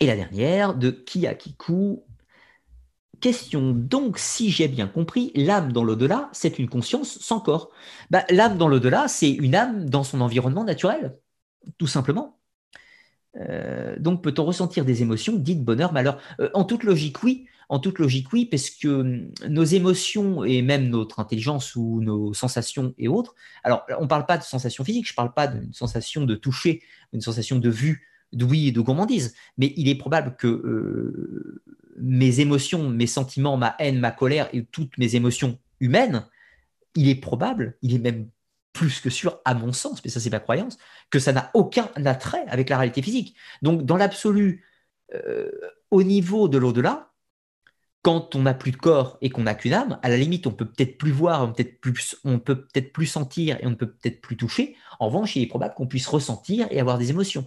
Et 0.00 0.06
la 0.06 0.16
dernière, 0.16 0.74
de 0.74 0.90
Kiyakiku. 0.90 2.04
Question 3.20 3.72
donc, 3.72 4.16
si 4.18 4.50
j'ai 4.50 4.68
bien 4.68 4.86
compris, 4.86 5.32
l'âme 5.34 5.72
dans 5.72 5.82
l'au-delà, 5.82 6.30
c'est 6.32 6.60
une 6.60 6.68
conscience 6.68 7.18
sans 7.18 7.40
corps. 7.40 7.70
Bah, 8.10 8.24
l'âme 8.30 8.58
dans 8.58 8.68
l'au-delà, 8.68 9.08
c'est 9.08 9.30
une 9.30 9.56
âme 9.56 9.90
dans 9.90 10.04
son 10.04 10.20
environnement 10.20 10.62
naturel, 10.62 11.18
tout 11.78 11.88
simplement. 11.88 12.38
Euh, 13.36 13.96
donc, 13.98 14.22
peut-on 14.22 14.44
ressentir 14.44 14.84
des 14.84 15.02
émotions 15.02 15.34
dites 15.36 15.64
bonheur, 15.64 15.92
malheur? 15.92 16.20
Euh, 16.40 16.48
En 16.54 16.64
toute 16.64 16.84
logique, 16.84 17.22
oui. 17.24 17.46
En 17.68 17.80
toute 17.80 17.98
logique, 17.98 18.32
oui, 18.32 18.46
parce 18.46 18.70
que 18.70 18.88
hum, 18.88 19.30
nos 19.48 19.64
émotions 19.64 20.44
et 20.44 20.62
même 20.62 20.88
notre 20.88 21.20
intelligence 21.20 21.74
ou 21.76 22.00
nos 22.00 22.32
sensations 22.34 22.94
et 22.98 23.08
autres. 23.08 23.34
Alors, 23.64 23.84
on 23.98 24.02
ne 24.02 24.08
parle 24.08 24.26
pas 24.26 24.38
de 24.38 24.44
sensations 24.44 24.84
physiques, 24.84 25.06
je 25.06 25.12
ne 25.12 25.16
parle 25.16 25.34
pas 25.34 25.48
d'une 25.48 25.72
sensation 25.74 26.24
de 26.24 26.34
toucher, 26.34 26.82
d'une 27.12 27.20
sensation 27.20 27.58
de 27.58 27.68
vue, 27.68 28.07
d'ouïe 28.32 28.68
et 28.68 28.72
de 28.72 28.80
gourmandise, 28.80 29.34
mais 29.56 29.72
il 29.76 29.88
est 29.88 29.94
probable 29.94 30.36
que 30.36 30.46
euh, 30.46 31.62
mes 31.98 32.40
émotions, 32.40 32.88
mes 32.88 33.06
sentiments, 33.06 33.56
ma 33.56 33.74
haine, 33.78 33.98
ma 33.98 34.10
colère 34.10 34.48
et 34.52 34.64
toutes 34.64 34.96
mes 34.98 35.14
émotions 35.16 35.58
humaines, 35.80 36.26
il 36.94 37.08
est 37.08 37.14
probable, 37.14 37.76
il 37.82 37.94
est 37.94 37.98
même 37.98 38.28
plus 38.72 39.00
que 39.00 39.10
sûr, 39.10 39.40
à 39.44 39.54
mon 39.54 39.72
sens, 39.72 40.04
mais 40.04 40.10
ça 40.10 40.20
c'est 40.20 40.30
ma 40.30 40.40
croyance, 40.40 40.78
que 41.10 41.18
ça 41.18 41.32
n'a 41.32 41.50
aucun 41.54 41.90
attrait 42.04 42.44
avec 42.48 42.68
la 42.68 42.78
réalité 42.78 43.02
physique. 43.02 43.34
Donc 43.62 43.84
dans 43.84 43.96
l'absolu, 43.96 44.64
euh, 45.14 45.50
au 45.90 46.02
niveau 46.02 46.48
de 46.48 46.58
l'au-delà, 46.58 47.12
quand 48.02 48.36
on 48.36 48.42
n'a 48.42 48.54
plus 48.54 48.70
de 48.70 48.76
corps 48.76 49.18
et 49.20 49.30
qu'on 49.30 49.42
n'a 49.42 49.54
qu'une 49.54 49.72
âme, 49.72 49.98
à 50.02 50.08
la 50.08 50.16
limite, 50.16 50.46
on 50.46 50.52
peut 50.52 50.64
peut-être 50.64 50.96
plus 50.98 51.10
voir, 51.10 51.42
on 51.42 51.48
peut 51.48 51.64
peut-être 51.64 51.80
plus, 51.80 52.16
peut 52.44 52.66
peut 52.72 52.82
plus 52.92 53.06
sentir 53.06 53.58
et 53.60 53.66
on 53.66 53.70
ne 53.70 53.74
peut 53.74 53.90
peut-être 53.90 54.20
plus 54.20 54.36
toucher. 54.36 54.76
En 55.00 55.06
revanche, 55.06 55.34
il 55.36 55.42
est 55.42 55.46
probable 55.46 55.74
qu'on 55.74 55.88
puisse 55.88 56.06
ressentir 56.06 56.68
et 56.70 56.78
avoir 56.78 56.98
des 56.98 57.10
émotions 57.10 57.44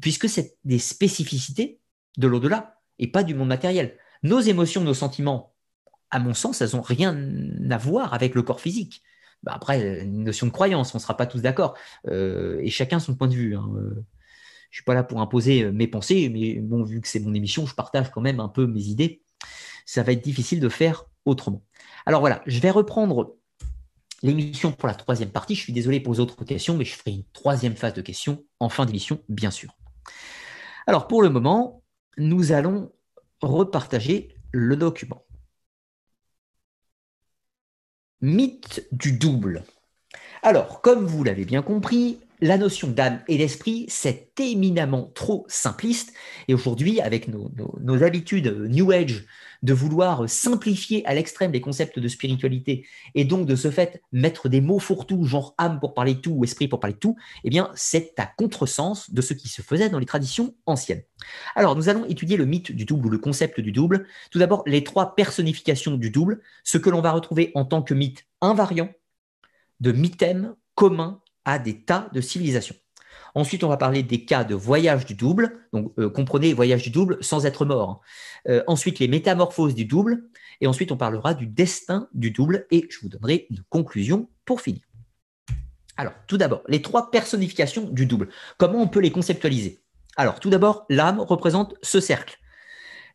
puisque 0.00 0.28
c'est 0.28 0.56
des 0.64 0.78
spécificités 0.78 1.80
de 2.16 2.26
l'au-delà 2.26 2.80
et 2.98 3.08
pas 3.08 3.22
du 3.22 3.34
monde 3.34 3.48
matériel. 3.48 3.96
Nos 4.22 4.40
émotions, 4.40 4.82
nos 4.82 4.94
sentiments, 4.94 5.54
à 6.10 6.18
mon 6.18 6.34
sens, 6.34 6.60
elles 6.60 6.70
n'ont 6.74 6.82
rien 6.82 7.16
à 7.70 7.76
voir 7.76 8.14
avec 8.14 8.34
le 8.34 8.42
corps 8.42 8.60
physique. 8.60 9.02
Bah, 9.42 9.52
après, 9.54 10.02
une 10.02 10.24
notion 10.24 10.46
de 10.46 10.52
croyance, 10.52 10.94
on 10.94 10.98
ne 10.98 11.02
sera 11.02 11.16
pas 11.16 11.26
tous 11.26 11.40
d'accord, 11.40 11.76
euh, 12.08 12.58
et 12.62 12.70
chacun 12.70 12.98
son 12.98 13.14
point 13.14 13.28
de 13.28 13.34
vue. 13.34 13.56
Hein. 13.56 13.70
Je 13.74 13.80
ne 13.80 14.04
suis 14.70 14.84
pas 14.84 14.94
là 14.94 15.04
pour 15.04 15.20
imposer 15.20 15.64
euh, 15.64 15.72
mes 15.72 15.86
pensées, 15.86 16.28
mais 16.28 16.60
vu 16.84 17.00
que 17.00 17.08
c'est 17.08 17.20
mon 17.20 17.34
émission, 17.34 17.66
je 17.66 17.74
partage 17.74 18.10
quand 18.10 18.20
même 18.20 18.40
un 18.40 18.48
peu 18.48 18.66
mes 18.66 18.84
idées. 18.84 19.22
Ça 19.84 20.02
va 20.02 20.12
être 20.12 20.24
difficile 20.24 20.60
de 20.60 20.68
faire 20.68 21.04
autrement. 21.24 21.64
Alors 22.06 22.20
voilà, 22.20 22.42
je 22.46 22.60
vais 22.60 22.70
reprendre 22.70 23.36
l'émission 24.22 24.72
pour 24.72 24.88
la 24.88 24.94
troisième 24.94 25.30
partie. 25.30 25.54
Je 25.54 25.62
suis 25.62 25.72
désolé 25.72 26.00
pour 26.00 26.12
les 26.14 26.20
autres 26.20 26.44
questions, 26.44 26.76
mais 26.76 26.84
je 26.84 26.94
ferai 26.94 27.12
une 27.12 27.24
troisième 27.32 27.76
phase 27.76 27.94
de 27.94 28.02
questions 28.02 28.44
en 28.60 28.68
fin 28.68 28.86
d'émission, 28.86 29.20
bien 29.28 29.50
sûr. 29.50 29.76
Alors 30.86 31.06
pour 31.08 31.22
le 31.22 31.30
moment, 31.30 31.82
nous 32.16 32.52
allons 32.52 32.92
repartager 33.40 34.34
le 34.52 34.76
document. 34.76 35.22
Mythe 38.20 38.86
du 38.92 39.12
double. 39.12 39.64
Alors, 40.42 40.80
comme 40.80 41.06
vous 41.06 41.22
l'avez 41.22 41.44
bien 41.44 41.62
compris, 41.62 42.18
la 42.40 42.58
notion 42.58 42.88
d'âme 42.88 43.20
et 43.28 43.38
d'esprit, 43.38 43.86
c'est 43.88 44.32
éminemment 44.38 45.10
trop 45.14 45.46
simpliste. 45.48 46.12
Et 46.48 46.54
aujourd'hui, 46.54 47.00
avec 47.00 47.28
nos, 47.28 48.02
habitudes 48.02 48.48
New 48.68 48.92
Age 48.92 49.24
de 49.62 49.72
vouloir 49.72 50.28
simplifier 50.28 51.04
à 51.06 51.14
l'extrême 51.14 51.52
les 51.52 51.60
concepts 51.60 51.98
de 51.98 52.08
spiritualité 52.08 52.86
et 53.14 53.24
donc 53.24 53.46
de 53.46 53.56
ce 53.56 53.70
fait 53.70 54.02
mettre 54.12 54.48
des 54.48 54.60
mots 54.60 54.78
fourre-tout, 54.78 55.24
genre 55.24 55.54
âme 55.56 55.80
pour 55.80 55.94
parler 55.94 56.20
tout 56.20 56.32
ou 56.32 56.44
esprit 56.44 56.68
pour 56.68 56.78
parler 56.78 56.96
tout, 56.96 57.16
eh 57.44 57.50
bien, 57.50 57.70
c'est 57.74 58.12
à 58.18 58.26
contresens 58.26 59.10
de 59.10 59.22
ce 59.22 59.32
qui 59.32 59.48
se 59.48 59.62
faisait 59.62 59.88
dans 59.88 59.98
les 59.98 60.06
traditions 60.06 60.54
anciennes. 60.66 61.02
Alors, 61.54 61.74
nous 61.74 61.88
allons 61.88 62.04
étudier 62.04 62.36
le 62.36 62.44
mythe 62.44 62.72
du 62.72 62.84
double 62.84 63.06
ou 63.06 63.10
le 63.10 63.18
concept 63.18 63.60
du 63.60 63.72
double. 63.72 64.06
Tout 64.30 64.38
d'abord, 64.38 64.62
les 64.66 64.84
trois 64.84 65.14
personnifications 65.14 65.96
du 65.96 66.10
double, 66.10 66.40
ce 66.64 66.78
que 66.78 66.90
l'on 66.90 67.00
va 67.00 67.12
retrouver 67.12 67.50
en 67.54 67.64
tant 67.64 67.82
que 67.82 67.94
mythe 67.94 68.26
invariant, 68.42 68.90
de 69.80 69.92
mythème 69.92 70.54
commun 70.74 71.20
à 71.46 71.58
des 71.58 71.80
tas 71.80 72.10
de 72.12 72.20
civilisations. 72.20 72.76
Ensuite, 73.34 73.64
on 73.64 73.68
va 73.68 73.76
parler 73.76 74.02
des 74.02 74.24
cas 74.24 74.44
de 74.44 74.54
voyage 74.54 75.06
du 75.06 75.14
double. 75.14 75.68
Donc, 75.72 75.92
euh, 75.98 76.10
comprenez 76.10 76.52
voyage 76.52 76.82
du 76.82 76.90
double 76.90 77.18
sans 77.22 77.46
être 77.46 77.64
mort. 77.64 77.90
Hein. 77.90 78.00
Euh, 78.48 78.62
ensuite, 78.66 78.98
les 78.98 79.08
métamorphoses 79.08 79.74
du 79.74 79.84
double. 79.84 80.24
Et 80.60 80.66
ensuite, 80.66 80.90
on 80.90 80.96
parlera 80.96 81.34
du 81.34 81.46
destin 81.46 82.08
du 82.14 82.30
double. 82.30 82.66
Et 82.70 82.86
je 82.90 82.98
vous 83.00 83.08
donnerai 83.08 83.46
une 83.50 83.62
conclusion 83.68 84.28
pour 84.44 84.60
finir. 84.60 84.80
Alors, 85.98 86.14
tout 86.26 86.38
d'abord, 86.38 86.62
les 86.68 86.82
trois 86.82 87.10
personnifications 87.10 87.88
du 87.90 88.06
double. 88.06 88.28
Comment 88.58 88.80
on 88.80 88.88
peut 88.88 89.00
les 89.00 89.12
conceptualiser? 89.12 89.82
Alors, 90.16 90.40
tout 90.40 90.50
d'abord, 90.50 90.86
l'âme 90.88 91.20
représente 91.20 91.74
ce 91.82 92.00
cercle. 92.00 92.38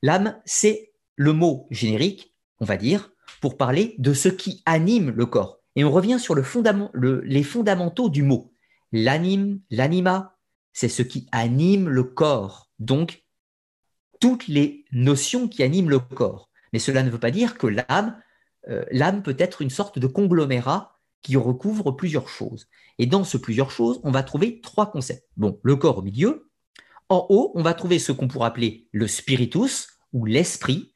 L'âme, 0.03 0.39
c'est 0.45 0.93
le 1.15 1.33
mot 1.33 1.67
générique, 1.71 2.35
on 2.59 2.65
va 2.65 2.77
dire, 2.77 3.11
pour 3.41 3.57
parler 3.57 3.95
de 3.97 4.13
ce 4.13 4.29
qui 4.29 4.61
anime 4.65 5.09
le 5.09 5.25
corps. 5.25 5.60
Et 5.75 5.83
on 5.83 5.91
revient 5.91 6.19
sur 6.19 6.35
les 6.35 7.43
fondamentaux 7.43 8.09
du 8.09 8.23
mot. 8.23 8.53
L'anime, 8.91 9.61
l'anima, 9.69 10.37
c'est 10.73 10.89
ce 10.89 11.01
qui 11.01 11.27
anime 11.31 11.89
le 11.89 12.03
corps. 12.03 12.69
Donc, 12.79 13.23
toutes 14.19 14.47
les 14.47 14.85
notions 14.91 15.47
qui 15.47 15.63
animent 15.63 15.89
le 15.89 15.99
corps. 15.99 16.49
Mais 16.73 16.79
cela 16.79 17.03
ne 17.03 17.09
veut 17.09 17.19
pas 17.19 17.31
dire 17.31 17.57
que 17.57 17.67
l'âme, 17.67 18.21
euh, 18.69 18.85
l'âme 18.91 19.23
peut 19.23 19.35
être 19.39 19.61
une 19.61 19.69
sorte 19.69 19.99
de 19.99 20.07
conglomérat 20.07 20.99
qui 21.21 21.35
recouvre 21.35 21.91
plusieurs 21.91 22.29
choses. 22.29 22.67
Et 22.97 23.05
dans 23.05 23.23
ce 23.23 23.37
plusieurs 23.37 23.71
choses, 23.71 23.99
on 24.03 24.11
va 24.11 24.23
trouver 24.23 24.61
trois 24.61 24.91
concepts. 24.91 25.27
Bon, 25.37 25.59
le 25.63 25.75
corps 25.75 25.99
au 25.99 26.01
milieu. 26.01 26.49
En 27.09 27.25
haut, 27.29 27.51
on 27.55 27.61
va 27.61 27.73
trouver 27.73 27.99
ce 27.99 28.11
qu'on 28.11 28.27
pourrait 28.27 28.47
appeler 28.47 28.87
le 28.91 29.07
spiritus 29.07 29.87
ou 30.13 30.25
l'esprit, 30.25 30.93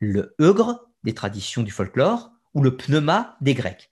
le 0.00 0.34
eugre 0.40 0.88
des 1.02 1.14
traditions 1.14 1.62
du 1.62 1.70
folklore 1.70 2.30
ou 2.54 2.62
le 2.62 2.76
pneuma 2.76 3.36
des 3.40 3.54
Grecs. 3.54 3.90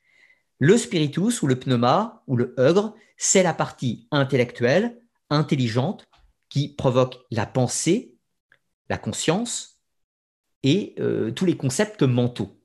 Le 0.64 0.78
spiritus 0.78 1.42
ou 1.42 1.48
le 1.48 1.58
pneuma 1.58 2.22
ou 2.28 2.36
le 2.36 2.54
eugre, 2.56 2.94
c'est 3.16 3.42
la 3.42 3.52
partie 3.52 4.06
intellectuelle, 4.12 4.96
intelligente, 5.28 6.06
qui 6.48 6.68
provoque 6.68 7.18
la 7.32 7.46
pensée, 7.46 8.16
la 8.88 8.96
conscience 8.96 9.80
et 10.62 10.94
euh, 11.00 11.32
tous 11.32 11.46
les 11.46 11.56
concepts 11.56 12.04
mentaux. 12.04 12.62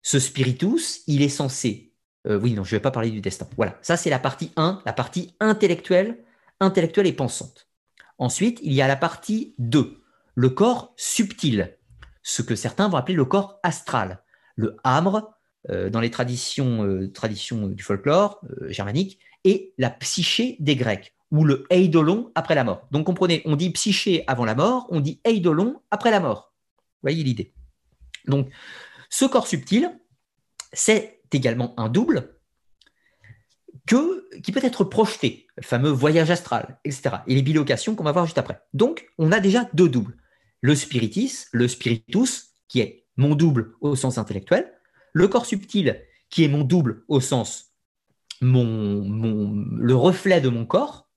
Ce 0.00 0.18
spiritus, 0.18 1.02
il 1.06 1.20
est 1.20 1.28
censé... 1.28 1.92
Euh, 2.26 2.40
oui, 2.40 2.54
non, 2.54 2.64
je 2.64 2.74
ne 2.74 2.78
vais 2.78 2.82
pas 2.82 2.90
parler 2.90 3.10
du 3.10 3.20
destin. 3.20 3.46
Voilà, 3.56 3.76
ça 3.82 3.98
c'est 3.98 4.08
la 4.08 4.18
partie 4.18 4.50
1, 4.56 4.80
la 4.86 4.94
partie 4.94 5.34
intellectuelle, 5.38 6.24
intellectuelle 6.60 7.06
et 7.06 7.12
pensante. 7.12 7.68
Ensuite, 8.16 8.58
il 8.62 8.72
y 8.72 8.80
a 8.80 8.88
la 8.88 8.96
partie 8.96 9.54
2, 9.58 10.02
le 10.34 10.48
corps 10.48 10.94
subtil, 10.96 11.76
ce 12.22 12.40
que 12.40 12.56
certains 12.56 12.88
vont 12.88 12.96
appeler 12.96 13.16
le 13.16 13.26
corps 13.26 13.60
astral, 13.62 14.22
le 14.56 14.78
hamre, 14.82 15.36
dans 15.68 16.00
les 16.00 16.10
traditions, 16.10 16.84
euh, 16.84 17.10
traditions 17.10 17.68
du 17.68 17.82
folklore 17.82 18.40
euh, 18.44 18.68
germanique, 18.70 19.18
et 19.44 19.72
la 19.78 19.90
psyché 19.90 20.56
des 20.60 20.76
Grecs, 20.76 21.14
ou 21.30 21.44
le 21.44 21.66
eidolon 21.70 22.30
après 22.34 22.54
la 22.54 22.64
mort. 22.64 22.86
Donc 22.90 23.06
comprenez, 23.06 23.42
on 23.44 23.56
dit 23.56 23.70
psyché 23.70 24.24
avant 24.26 24.44
la 24.44 24.54
mort, 24.54 24.86
on 24.90 25.00
dit 25.00 25.20
eidolon 25.24 25.80
après 25.90 26.10
la 26.10 26.20
mort. 26.20 26.52
Vous 26.76 27.08
voyez 27.08 27.22
l'idée? 27.22 27.52
Donc 28.26 28.48
ce 29.08 29.24
corps 29.24 29.46
subtil, 29.46 29.90
c'est 30.72 31.20
également 31.32 31.78
un 31.78 31.88
double 31.88 32.34
qui 34.42 34.52
peut 34.52 34.60
être 34.62 34.84
projeté, 34.84 35.46
le 35.56 35.62
fameux 35.62 35.90
voyage 35.90 36.30
astral, 36.30 36.78
etc. 36.84 37.16
Et 37.26 37.34
les 37.34 37.42
bilocations 37.42 37.94
qu'on 37.94 38.04
va 38.04 38.12
voir 38.12 38.26
juste 38.26 38.38
après. 38.38 38.60
Donc 38.72 39.10
on 39.18 39.32
a 39.32 39.40
déjà 39.40 39.68
deux 39.74 39.88
doubles. 39.88 40.16
Le 40.60 40.74
spiritus, 40.74 41.48
le 41.52 41.66
spiritus, 41.68 42.50
qui 42.68 42.80
est 42.80 43.06
mon 43.16 43.34
double 43.34 43.72
au 43.80 43.96
sens 43.96 44.18
intellectuel, 44.18 44.72
le 45.12 45.28
corps 45.28 45.46
subtil, 45.46 46.02
qui 46.28 46.44
est 46.44 46.48
mon 46.48 46.62
double 46.62 47.04
au 47.08 47.20
sens 47.20 47.70
le 48.42 49.94
reflet 49.94 50.40
de 50.40 50.48
mon 50.48 50.64
corps. 50.64 51.08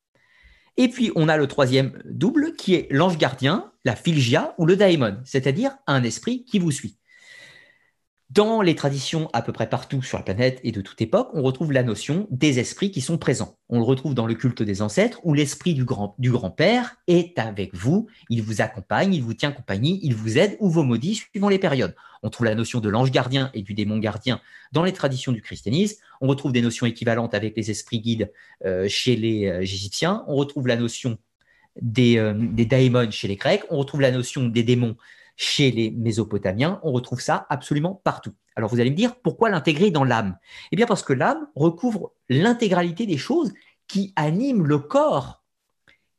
Et 0.77 0.87
puis, 0.87 1.11
on 1.15 1.29
a 1.29 1.37
le 1.37 1.47
troisième 1.47 2.01
double, 2.05 2.53
qui 2.55 2.73
est 2.73 2.87
l'ange 2.89 3.17
gardien, 3.17 3.71
la 3.85 3.95
philgia 3.95 4.55
ou 4.57 4.65
le 4.65 4.75
daemon, 4.75 5.17
c'est-à-dire 5.23 5.75
un 5.87 6.03
esprit 6.03 6.45
qui 6.45 6.59
vous 6.59 6.71
suit. 6.71 6.97
Dans 8.33 8.63
les 8.63 8.73
traditions 8.73 9.29
à 9.31 9.43
peu 9.43 9.51
près 9.51 9.69
partout 9.69 10.01
sur 10.01 10.17
la 10.17 10.23
planète 10.23 10.59
et 10.63 10.71
de 10.71 10.81
toute 10.81 10.99
époque, 11.01 11.29
on 11.33 11.43
retrouve 11.43 11.71
la 11.71 11.83
notion 11.83 12.25
des 12.31 12.57
esprits 12.57 12.89
qui 12.89 12.99
sont 12.99 13.19
présents. 13.19 13.59
On 13.69 13.77
le 13.77 13.83
retrouve 13.83 14.15
dans 14.15 14.25
le 14.25 14.33
culte 14.33 14.63
des 14.63 14.81
ancêtres 14.81 15.19
où 15.23 15.35
l'esprit 15.35 15.75
du, 15.75 15.85
grand, 15.85 16.15
du 16.17 16.31
grand-père 16.31 16.95
est 17.05 17.37
avec 17.37 17.75
vous, 17.75 18.07
il 18.29 18.41
vous 18.41 18.59
accompagne, 18.61 19.13
il 19.13 19.21
vous 19.21 19.35
tient 19.35 19.51
compagnie, 19.51 19.99
il 20.01 20.15
vous 20.15 20.39
aide 20.39 20.57
ou 20.59 20.69
vous 20.71 20.81
maudit 20.81 21.13
suivant 21.13 21.47
les 21.47 21.59
périodes. 21.59 21.93
On 22.23 22.31
trouve 22.31 22.47
la 22.47 22.55
notion 22.55 22.79
de 22.79 22.89
l'ange 22.89 23.11
gardien 23.11 23.51
et 23.53 23.61
du 23.61 23.75
démon 23.75 23.99
gardien 23.99 24.41
dans 24.71 24.83
les 24.83 24.93
traditions 24.93 25.31
du 25.31 25.43
christianisme. 25.43 26.01
On 26.19 26.27
retrouve 26.27 26.53
des 26.53 26.63
notions 26.63 26.87
équivalentes 26.87 27.35
avec 27.35 27.55
les 27.55 27.69
esprits 27.69 27.99
guides 27.99 28.31
euh, 28.65 28.87
chez 28.87 29.15
les 29.15 29.45
euh, 29.45 29.61
Égyptiens. 29.61 30.23
On 30.27 30.33
retrouve 30.33 30.65
la 30.65 30.77
notion 30.77 31.19
des, 31.79 32.17
euh, 32.17 33.11
chez 33.11 33.27
les 33.27 33.35
Grecs. 33.35 33.63
On 33.69 33.77
retrouve 33.77 34.01
la 34.01 34.11
notion 34.11 34.47
des 34.47 34.63
démons 34.63 34.95
chez 35.35 35.71
les 35.71 35.91
Mésopotamiens, 35.91 36.79
on 36.83 36.91
retrouve 36.91 37.21
ça 37.21 37.45
absolument 37.49 38.01
partout. 38.03 38.33
Alors 38.55 38.69
vous 38.69 38.79
allez 38.79 38.91
me 38.91 38.95
dire, 38.95 39.15
pourquoi 39.15 39.49
l'intégrer 39.49 39.91
dans 39.91 40.03
l'âme? 40.03 40.37
Eh 40.71 40.75
bien 40.75 40.85
parce 40.85 41.03
que 41.03 41.13
l'âme 41.13 41.47
recouvre 41.55 42.13
l'intégralité 42.29 43.05
des 43.05 43.17
choses 43.17 43.51
qui 43.87 44.13
animent 44.15 44.65
le 44.65 44.79
corps, 44.79 45.43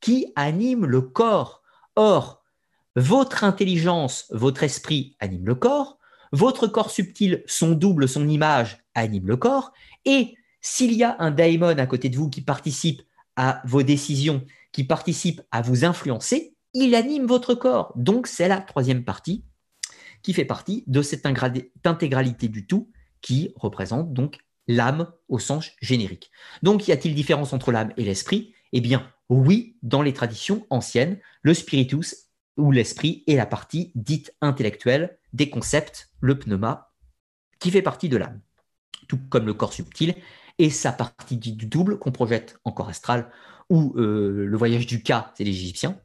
qui 0.00 0.32
animent 0.36 0.86
le 0.86 1.00
corps. 1.00 1.62
Or, 1.96 2.42
votre 2.96 3.44
intelligence, 3.44 4.26
votre 4.30 4.62
esprit 4.62 5.16
anime 5.20 5.46
le 5.46 5.54
corps, 5.54 5.98
votre 6.32 6.66
corps 6.66 6.90
subtil, 6.90 7.44
son 7.46 7.72
double, 7.72 8.08
son 8.08 8.28
image 8.28 8.84
anime 8.94 9.28
le 9.28 9.36
corps, 9.36 9.72
et 10.04 10.34
s'il 10.60 10.92
y 10.92 11.04
a 11.04 11.16
un 11.20 11.30
daimon 11.30 11.78
à 11.78 11.86
côté 11.86 12.08
de 12.08 12.16
vous 12.16 12.28
qui 12.28 12.40
participe 12.40 13.02
à 13.36 13.62
vos 13.64 13.82
décisions, 13.82 14.44
qui 14.72 14.84
participe 14.84 15.42
à 15.52 15.62
vous 15.62 15.84
influencer, 15.84 16.53
il 16.74 16.94
anime 16.94 17.26
votre 17.26 17.54
corps. 17.54 17.92
Donc, 17.96 18.26
c'est 18.26 18.48
la 18.48 18.60
troisième 18.60 19.04
partie 19.04 19.44
qui 20.22 20.32
fait 20.32 20.44
partie 20.44 20.84
de 20.86 21.02
cette 21.02 21.26
intégralité 21.26 22.48
du 22.48 22.66
tout 22.66 22.90
qui 23.20 23.52
représente 23.56 24.12
donc 24.12 24.38
l'âme 24.66 25.12
au 25.28 25.38
sens 25.38 25.70
générique. 25.80 26.30
Donc, 26.62 26.88
y 26.88 26.92
a-t-il 26.92 27.14
différence 27.14 27.52
entre 27.52 27.72
l'âme 27.72 27.92
et 27.96 28.04
l'esprit? 28.04 28.54
Eh 28.72 28.80
bien, 28.80 29.10
oui, 29.28 29.76
dans 29.82 30.02
les 30.02 30.12
traditions 30.12 30.66
anciennes, 30.70 31.18
le 31.42 31.54
spiritus 31.54 32.28
ou 32.56 32.70
l'esprit 32.70 33.24
est 33.26 33.36
la 33.36 33.46
partie 33.46 33.92
dite 33.94 34.34
intellectuelle 34.40 35.18
des 35.32 35.50
concepts, 35.50 36.10
le 36.20 36.38
pneuma, 36.38 36.92
qui 37.58 37.70
fait 37.70 37.82
partie 37.82 38.08
de 38.08 38.16
l'âme, 38.16 38.40
tout 39.08 39.18
comme 39.28 39.46
le 39.46 39.54
corps 39.54 39.72
subtil 39.72 40.14
et 40.58 40.70
sa 40.70 40.92
partie 40.92 41.36
dite 41.36 41.56
du 41.56 41.66
double 41.66 41.98
qu'on 41.98 42.12
projette 42.12 42.58
en 42.64 42.72
corps 42.72 42.88
astral, 42.88 43.30
ou 43.70 43.94
euh, 43.96 44.44
le 44.46 44.56
voyage 44.56 44.86
du 44.86 45.02
cas, 45.02 45.32
c'est 45.36 45.44
l'Égyptien, 45.44 45.98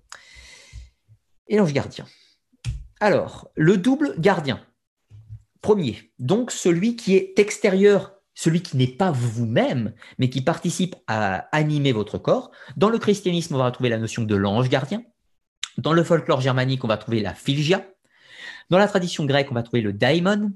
et 1.49 1.57
l'ange 1.57 1.73
gardien. 1.73 2.05
Alors, 2.99 3.49
le 3.55 3.77
double 3.77 4.15
gardien. 4.17 4.61
Premier, 5.61 6.13
donc 6.19 6.51
celui 6.51 6.95
qui 6.95 7.15
est 7.15 7.37
extérieur, 7.37 8.13
celui 8.33 8.61
qui 8.61 8.77
n'est 8.77 8.87
pas 8.87 9.11
vous-même, 9.11 9.93
mais 10.17 10.29
qui 10.29 10.41
participe 10.41 10.95
à 11.07 11.47
animer 11.51 11.91
votre 11.91 12.17
corps. 12.17 12.51
Dans 12.77 12.89
le 12.89 12.97
christianisme, 12.97 13.55
on 13.55 13.57
va 13.57 13.65
retrouver 13.65 13.89
la 13.89 13.97
notion 13.97 14.23
de 14.23 14.35
l'ange 14.35 14.69
gardien. 14.69 15.03
Dans 15.77 15.91
le 15.91 16.03
folklore 16.03 16.39
germanique, 16.39 16.83
on 16.85 16.87
va 16.87 16.97
trouver 16.97 17.19
la 17.19 17.33
philgia. 17.33 17.85
Dans 18.69 18.77
la 18.77 18.87
tradition 18.87 19.25
grecque, 19.25 19.47
on 19.51 19.55
va 19.55 19.63
trouver 19.63 19.81
le 19.81 19.91
daimon. 19.91 20.53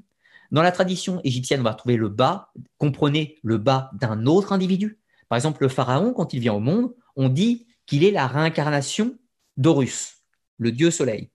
Dans 0.51 0.61
la 0.61 0.71
tradition 0.71 1.19
égyptienne, 1.23 1.61
on 1.61 1.63
va 1.63 1.73
trouver 1.73 1.97
le 1.97 2.09
bas. 2.09 2.51
Comprenez 2.77 3.39
le 3.43 3.57
bas 3.57 3.89
d'un 3.93 4.25
autre 4.25 4.53
individu. 4.53 4.99
Par 5.27 5.35
exemple, 5.35 5.63
le 5.63 5.69
pharaon, 5.69 6.13
quand 6.13 6.33
il 6.33 6.39
vient 6.39 6.53
au 6.53 6.59
monde, 6.59 6.93
on 7.15 7.27
dit 7.27 7.67
qu'il 7.85 8.03
est 8.03 8.11
la 8.11 8.27
réincarnation 8.27 9.17
d'Horus 9.57 10.12
le 10.57 10.71
dieu 10.71 10.91
soleil, 10.91 11.31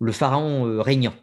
le 0.00 0.12
pharaon 0.12 0.66
euh, 0.66 0.80
régnant. 0.80 1.14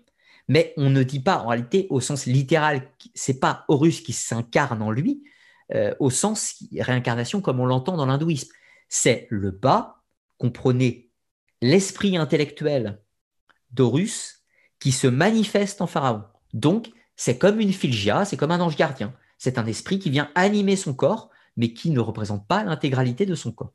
Mais 0.47 0.73
on 0.77 0.89
ne 0.89 1.03
dit 1.03 1.19
pas 1.19 1.39
en 1.39 1.47
réalité 1.47 1.87
au 1.89 2.01
sens 2.01 2.25
littéral, 2.25 2.91
c'est 3.13 3.39
pas 3.39 3.65
Horus 3.67 4.01
qui 4.01 4.13
s'incarne 4.13 4.81
en 4.81 4.91
lui, 4.91 5.23
euh, 5.75 5.93
au 5.99 6.09
sens 6.09 6.63
réincarnation 6.77 7.41
comme 7.41 7.59
on 7.59 7.65
l'entend 7.65 7.97
dans 7.97 8.07
l'hindouisme. 8.07 8.49
C'est 8.87 9.27
le 9.29 9.51
bas, 9.51 10.01
comprenez 10.37 11.11
l'esprit 11.61 12.17
intellectuel 12.17 12.99
d'Horus 13.71 14.43
qui 14.79 14.91
se 14.91 15.07
manifeste 15.07 15.81
en 15.81 15.87
pharaon. 15.87 16.23
Donc, 16.53 16.89
c'est 17.15 17.37
comme 17.37 17.59
une 17.59 17.73
philgia, 17.73 18.25
c'est 18.25 18.37
comme 18.37 18.51
un 18.51 18.61
ange 18.61 18.77
gardien. 18.77 19.13
C'est 19.37 19.57
un 19.57 19.65
esprit 19.65 19.99
qui 19.99 20.09
vient 20.09 20.31
animer 20.35 20.75
son 20.75 20.93
corps, 20.93 21.29
mais 21.57 21.73
qui 21.73 21.91
ne 21.91 21.99
représente 21.99 22.47
pas 22.47 22.63
l'intégralité 22.63 23.25
de 23.25 23.35
son 23.35 23.51
corps, 23.51 23.73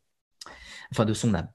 enfin 0.90 1.05
de 1.05 1.14
son 1.14 1.35
âme. 1.35 1.48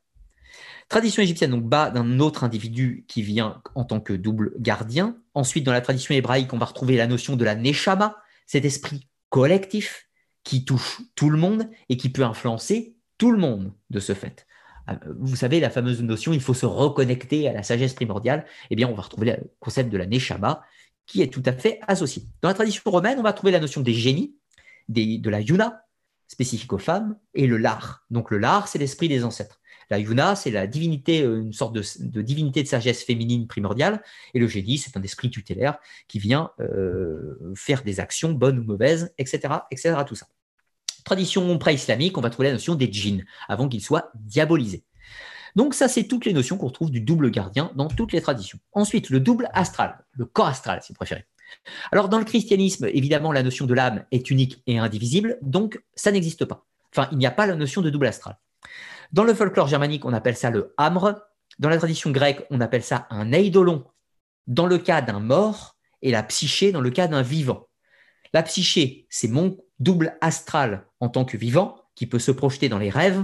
Tradition 0.90 1.22
égyptienne, 1.22 1.52
donc 1.52 1.66
bas 1.66 1.92
d'un 1.92 2.20
autre 2.20 2.44
individu 2.44 3.06
qui 3.08 3.22
vient 3.22 3.62
en 3.76 3.86
tant 3.86 4.00
que 4.00 4.12
double 4.12 4.54
gardien. 4.58 5.18
Ensuite, 5.36 5.64
dans 5.64 5.72
la 5.72 5.82
tradition 5.82 6.16
hébraïque, 6.16 6.52
on 6.52 6.58
va 6.58 6.66
retrouver 6.66 6.98
la 6.98 7.06
notion 7.06 7.36
de 7.36 7.46
la 7.46 7.54
neshama, 7.54 8.18
cet 8.48 8.66
esprit 8.66 9.08
collectif 9.30 10.10
qui 10.44 10.66
touche 10.66 11.02
tout 11.14 11.30
le 11.30 11.38
monde 11.38 11.70
et 11.90 11.98
qui 11.98 12.10
peut 12.10 12.24
influencer 12.24 12.96
tout 13.20 13.32
le 13.32 13.38
monde 13.38 13.72
de 13.92 14.00
ce 14.00 14.16
fait. 14.16 14.48
Euh, 14.90 14.96
vous 15.20 15.36
savez, 15.36 15.60
la 15.60 15.70
fameuse 15.70 16.02
notion, 16.02 16.34
il 16.34 16.42
faut 16.42 16.56
se 16.56 16.66
reconnecter 16.66 17.48
à 17.48 17.54
la 17.54 17.62
sagesse 17.62 17.94
primordiale. 17.94 18.48
Eh 18.72 18.76
bien, 18.76 18.88
on 18.88 18.96
va 18.96 19.04
retrouver 19.04 19.28
le 19.28 19.52
concept 19.60 19.92
de 19.92 19.98
la 19.98 20.08
neshama 20.08 20.64
qui 21.06 21.22
est 21.22 21.32
tout 21.32 21.44
à 21.46 21.54
fait 21.54 21.80
associé. 21.88 22.24
Dans 22.42 22.50
la 22.50 22.56
tradition 22.56 22.82
romaine, 22.86 23.20
on 23.20 23.24
va 23.24 23.34
trouver 23.34 23.52
la 23.52 23.60
notion 23.60 23.82
des 23.82 23.94
génies, 23.94 24.36
de 24.88 25.30
la 25.30 25.42
yuna, 25.42 25.84
spécifique 26.28 26.74
aux 26.74 26.80
femmes, 26.80 27.16
et 27.36 27.46
le 27.46 27.58
lar. 27.58 28.06
Donc 28.10 28.32
le 28.32 28.40
lar, 28.40 28.68
c'est 28.68 28.80
l'esprit 28.80 29.08
des 29.08 29.24
ancêtres. 29.24 29.60
La 29.90 29.98
yuna, 29.98 30.36
c'est 30.36 30.52
la 30.52 30.68
divinité, 30.68 31.24
euh, 31.24 31.42
une 31.42 31.54
sorte 31.54 31.74
de, 31.74 32.22
divinité 32.22 32.62
de 32.64 32.68
sagesse 32.68 33.04
féminine 33.04 33.48
primordiale, 33.48 34.04
et 34.34 34.40
le 34.40 34.48
génie, 34.48 34.78
c'est 34.78 34.96
un 34.98 35.02
esprit 35.02 35.30
tutélaire 35.30 35.80
qui 36.08 36.20
vient 36.20 36.52
euh, 36.60 37.54
faire 37.56 37.84
des 37.84 38.00
actions 38.00 38.32
bonnes 38.32 38.60
ou 38.60 38.64
mauvaises, 38.64 39.14
etc., 39.18 39.54
etc. 39.72 39.96
Tout 40.06 40.16
ça. 40.16 40.28
Tradition 41.04 41.58
pré-islamique, 41.58 42.18
on 42.18 42.22
va 42.22 42.30
trouver 42.30 42.50
la 42.50 42.54
notion 42.54 42.76
des 42.76 42.92
djinns, 42.92 43.26
avant 43.48 43.68
qu'ils 43.68 43.82
soient 43.82 44.12
diabolisés. 44.16 44.84
Donc 45.56 45.74
ça, 45.74 45.88
c'est 45.88 46.04
toutes 46.04 46.26
les 46.26 46.34
notions 46.34 46.58
qu'on 46.58 46.68
retrouve 46.68 46.92
du 46.92 47.02
double 47.02 47.32
gardien 47.32 47.72
dans 47.76 47.88
toutes 47.88 48.12
les 48.12 48.22
traditions. 48.22 48.60
Ensuite, 48.74 49.10
le 49.10 49.20
double 49.20 49.50
astral, 49.54 50.06
le 50.12 50.26
corps 50.26 50.48
astral, 50.48 50.82
si 50.84 50.94
vous 50.94 50.98
préférez. 50.98 51.26
Alors 51.92 52.10
dans 52.10 52.20
le 52.20 52.26
christianisme, 52.26 52.88
évidemment, 52.94 53.32
la 53.32 53.42
notion 53.42 53.66
de 53.66 53.74
l'âme 53.74 54.06
est 54.12 54.30
unique 54.30 54.62
et 54.68 54.78
indivisible, 54.78 55.40
donc 55.42 55.82
ça 55.96 56.12
n'existe 56.12 56.46
pas. 56.46 56.68
Enfin, 56.94 57.08
il 57.12 57.18
n'y 57.18 57.26
a 57.26 57.32
pas 57.32 57.48
la 57.48 57.56
notion 57.56 57.82
de 57.82 57.90
double 57.90 58.06
astral. 58.06 58.38
Dans 59.12 59.24
le 59.24 59.34
folklore 59.34 59.68
germanique, 59.68 60.06
on 60.06 60.14
appelle 60.14 60.38
ça 60.38 60.50
le 60.50 60.74
hamre. 60.78 61.22
Dans 61.58 61.70
la 61.70 61.78
tradition 61.78 62.12
grecque, 62.12 62.46
on 62.50 62.62
appelle 62.62 62.84
ça 62.84 63.08
un 63.10 63.32
eidolon 63.32 63.86
dans 64.48 64.66
le 64.66 64.78
cas 64.78 65.02
d'un 65.02 65.20
mort 65.20 65.78
et 66.02 66.12
la 66.12 66.24
psyché 66.24 66.72
dans 66.72 66.82
le 66.82 66.90
cas 66.90 67.08
d'un 67.08 67.22
vivant. 67.22 67.68
La 68.34 68.44
psyché, 68.44 69.08
c'est 69.10 69.28
mon 69.28 69.58
double 69.80 70.18
astral 70.22 70.86
en 71.00 71.10
tant 71.10 71.26
que 71.26 71.38
vivant 71.38 71.76
qui 71.96 72.08
peut 72.08 72.20
se 72.20 72.32
projeter 72.32 72.70
dans 72.70 72.78
les 72.78 72.90
rêves, 72.90 73.24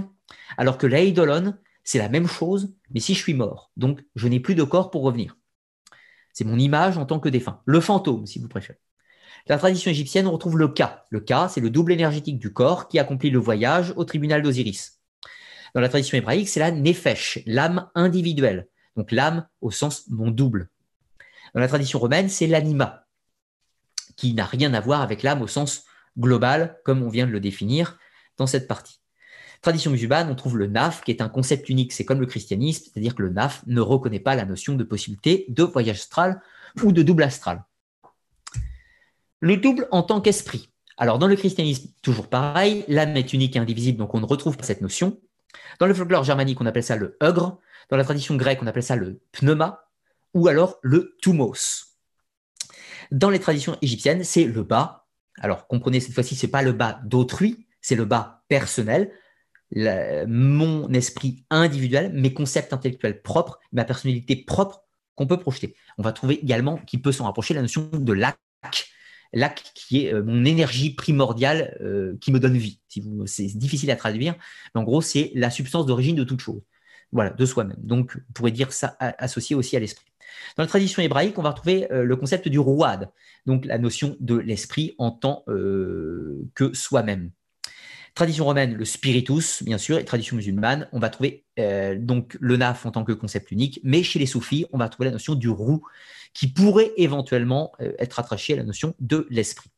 alors 0.56 0.78
que 0.78 0.86
l'eidolon, 0.86 1.54
c'est 1.84 1.98
la 1.98 2.08
même 2.08 2.26
chose, 2.26 2.74
mais 2.90 3.00
si 3.00 3.14
je 3.14 3.20
suis 3.20 3.34
mort. 3.34 3.70
Donc, 3.76 4.02
je 4.16 4.28
n'ai 4.28 4.40
plus 4.40 4.54
de 4.54 4.64
corps 4.64 4.90
pour 4.90 5.02
revenir. 5.02 5.36
C'est 6.32 6.44
mon 6.44 6.58
image 6.58 6.98
en 6.98 7.06
tant 7.06 7.20
que 7.20 7.28
défunt. 7.28 7.62
Le 7.64 7.80
fantôme, 7.80 8.26
si 8.26 8.38
vous 8.38 8.48
préférez. 8.48 8.78
La 9.46 9.58
tradition 9.58 9.90
égyptienne, 9.90 10.26
on 10.26 10.32
retrouve 10.32 10.58
le 10.58 10.68
Ka. 10.68 11.06
Le 11.10 11.20
Ka, 11.20 11.48
c'est 11.48 11.60
le 11.60 11.70
double 11.70 11.92
énergétique 11.92 12.38
du 12.38 12.52
corps 12.52 12.88
qui 12.88 12.98
accomplit 12.98 13.30
le 13.30 13.38
voyage 13.38 13.92
au 13.96 14.04
tribunal 14.04 14.42
d'Osiris. 14.42 14.95
Dans 15.76 15.82
la 15.82 15.90
tradition 15.90 16.16
hébraïque, 16.16 16.48
c'est 16.48 16.60
la 16.60 16.70
nefesh, 16.70 17.40
l'âme 17.44 17.90
individuelle. 17.94 18.66
Donc 18.96 19.12
l'âme 19.12 19.46
au 19.60 19.70
sens 19.70 20.08
mon 20.08 20.30
double. 20.30 20.70
Dans 21.52 21.60
la 21.60 21.68
tradition 21.68 21.98
romaine, 21.98 22.30
c'est 22.30 22.46
l'anima, 22.46 23.04
qui 24.16 24.32
n'a 24.32 24.46
rien 24.46 24.72
à 24.72 24.80
voir 24.80 25.02
avec 25.02 25.22
l'âme 25.22 25.42
au 25.42 25.46
sens 25.46 25.84
global, 26.18 26.78
comme 26.82 27.02
on 27.02 27.10
vient 27.10 27.26
de 27.26 27.30
le 27.30 27.40
définir 27.40 27.98
dans 28.38 28.46
cette 28.46 28.68
partie. 28.68 29.02
Tradition 29.60 29.90
musulmane, 29.90 30.30
on 30.30 30.34
trouve 30.34 30.56
le 30.56 30.66
naf, 30.66 31.04
qui 31.04 31.10
est 31.10 31.20
un 31.20 31.28
concept 31.28 31.68
unique, 31.68 31.92
c'est 31.92 32.06
comme 32.06 32.20
le 32.20 32.26
christianisme, 32.26 32.84
c'est-à-dire 32.84 33.14
que 33.14 33.20
le 33.20 33.28
naf 33.28 33.62
ne 33.66 33.82
reconnaît 33.82 34.18
pas 34.18 34.34
la 34.34 34.46
notion 34.46 34.76
de 34.76 34.82
possibilité 34.82 35.44
de 35.50 35.62
voyage 35.62 35.98
astral 35.98 36.40
ou 36.82 36.90
de 36.90 37.02
double 37.02 37.22
astral. 37.22 37.66
Le 39.40 39.58
double 39.58 39.88
en 39.90 40.02
tant 40.02 40.22
qu'esprit. 40.22 40.70
Alors 40.96 41.18
dans 41.18 41.28
le 41.28 41.36
christianisme, 41.36 41.90
toujours 42.00 42.30
pareil, 42.30 42.86
l'âme 42.88 43.14
est 43.18 43.34
unique 43.34 43.56
et 43.56 43.58
indivisible, 43.58 43.98
donc 43.98 44.14
on 44.14 44.20
ne 44.20 44.24
retrouve 44.24 44.56
pas 44.56 44.64
cette 44.64 44.80
notion. 44.80 45.20
Dans 45.78 45.86
le 45.86 45.94
folklore 45.94 46.24
germanique, 46.24 46.60
on 46.60 46.66
appelle 46.66 46.82
ça 46.82 46.96
le 46.96 47.16
hugre. 47.22 47.60
Dans 47.90 47.96
la 47.96 48.04
tradition 48.04 48.36
grecque, 48.36 48.60
on 48.62 48.66
appelle 48.66 48.82
ça 48.82 48.96
le 48.96 49.20
pneuma 49.32 49.84
ou 50.34 50.48
alors 50.48 50.78
le 50.82 51.16
thumos. 51.22 51.94
Dans 53.10 53.30
les 53.30 53.38
traditions 53.38 53.78
égyptiennes, 53.82 54.24
c'est 54.24 54.44
le 54.44 54.62
bas. 54.62 55.06
Alors, 55.40 55.66
comprenez, 55.66 56.00
cette 56.00 56.14
fois-ci, 56.14 56.34
ce 56.34 56.46
n'est 56.46 56.50
pas 56.50 56.62
le 56.62 56.72
bas 56.72 57.00
d'autrui, 57.04 57.66
c'est 57.80 57.94
le 57.94 58.04
bas 58.04 58.44
personnel, 58.48 59.12
mon 59.74 60.92
esprit 60.92 61.44
individuel, 61.50 62.12
mes 62.12 62.32
concepts 62.32 62.72
intellectuels 62.72 63.22
propres, 63.22 63.60
ma 63.72 63.84
personnalité 63.84 64.36
propre 64.36 64.82
qu'on 65.14 65.26
peut 65.26 65.38
projeter. 65.38 65.76
On 65.98 66.02
va 66.02 66.12
trouver 66.12 66.42
également, 66.42 66.78
qui 66.78 66.98
peut 66.98 67.12
s'en 67.12 67.24
rapprocher, 67.24 67.54
la 67.54 67.62
notion 67.62 67.88
de 67.92 68.12
lac, 68.12 68.38
lac 69.32 69.62
qui 69.74 70.06
est 70.06 70.14
euh, 70.14 70.22
mon 70.22 70.44
énergie 70.44 70.94
primordiale 70.94 71.76
euh, 71.80 72.16
qui 72.20 72.32
me 72.32 72.40
donne 72.40 72.56
vie. 72.56 72.80
c'est 73.26 73.46
difficile 73.56 73.90
à 73.90 73.96
traduire, 73.96 74.34
mais 74.74 74.80
en 74.80 74.84
gros, 74.84 75.00
c'est 75.00 75.32
la 75.34 75.50
substance 75.50 75.86
d'origine 75.86 76.16
de 76.16 76.24
toute 76.24 76.40
chose. 76.40 76.62
Voilà, 77.12 77.30
de 77.30 77.46
soi-même. 77.46 77.76
Donc, 77.78 78.16
on 78.28 78.32
pourrait 78.32 78.50
dire 78.50 78.72
ça 78.72 78.96
associé 78.98 79.54
aussi 79.54 79.76
à 79.76 79.80
l'esprit. 79.80 80.06
Dans 80.56 80.64
la 80.64 80.68
tradition 80.68 81.02
hébraïque, 81.02 81.38
on 81.38 81.42
va 81.42 81.50
retrouver 81.50 81.90
euh, 81.92 82.04
le 82.04 82.16
concept 82.16 82.48
du 82.48 82.58
rouad, 82.58 83.10
donc 83.46 83.64
la 83.64 83.78
notion 83.78 84.16
de 84.20 84.36
l'esprit 84.36 84.94
en 84.98 85.10
tant 85.10 85.44
que 85.46 86.74
soi-même. 86.74 87.30
Tradition 88.16 88.46
romaine, 88.46 88.74
le 88.74 88.84
spiritus, 88.86 89.62
bien 89.62 89.76
sûr, 89.76 89.98
et 89.98 90.04
tradition 90.04 90.36
musulmane, 90.36 90.88
on 90.92 90.98
va 90.98 91.10
trouver 91.10 91.44
donc 91.98 92.36
le 92.40 92.56
naf 92.56 92.86
en 92.86 92.90
tant 92.90 93.04
que 93.04 93.12
concept 93.12 93.50
unique, 93.50 93.78
mais 93.84 94.02
chez 94.02 94.18
les 94.18 94.24
soufis, 94.24 94.64
on 94.72 94.78
va 94.78 94.88
trouver 94.88 95.08
la 95.08 95.12
notion 95.12 95.34
du 95.34 95.50
roux, 95.50 95.82
qui 96.32 96.48
pourrait 96.48 96.92
éventuellement 96.96 97.72
euh, 97.80 97.92
être 97.98 98.18
attaché 98.18 98.54
à 98.54 98.56
la 98.56 98.62
notion 98.62 98.94
de 99.00 99.26
l'esprit. 99.30 99.70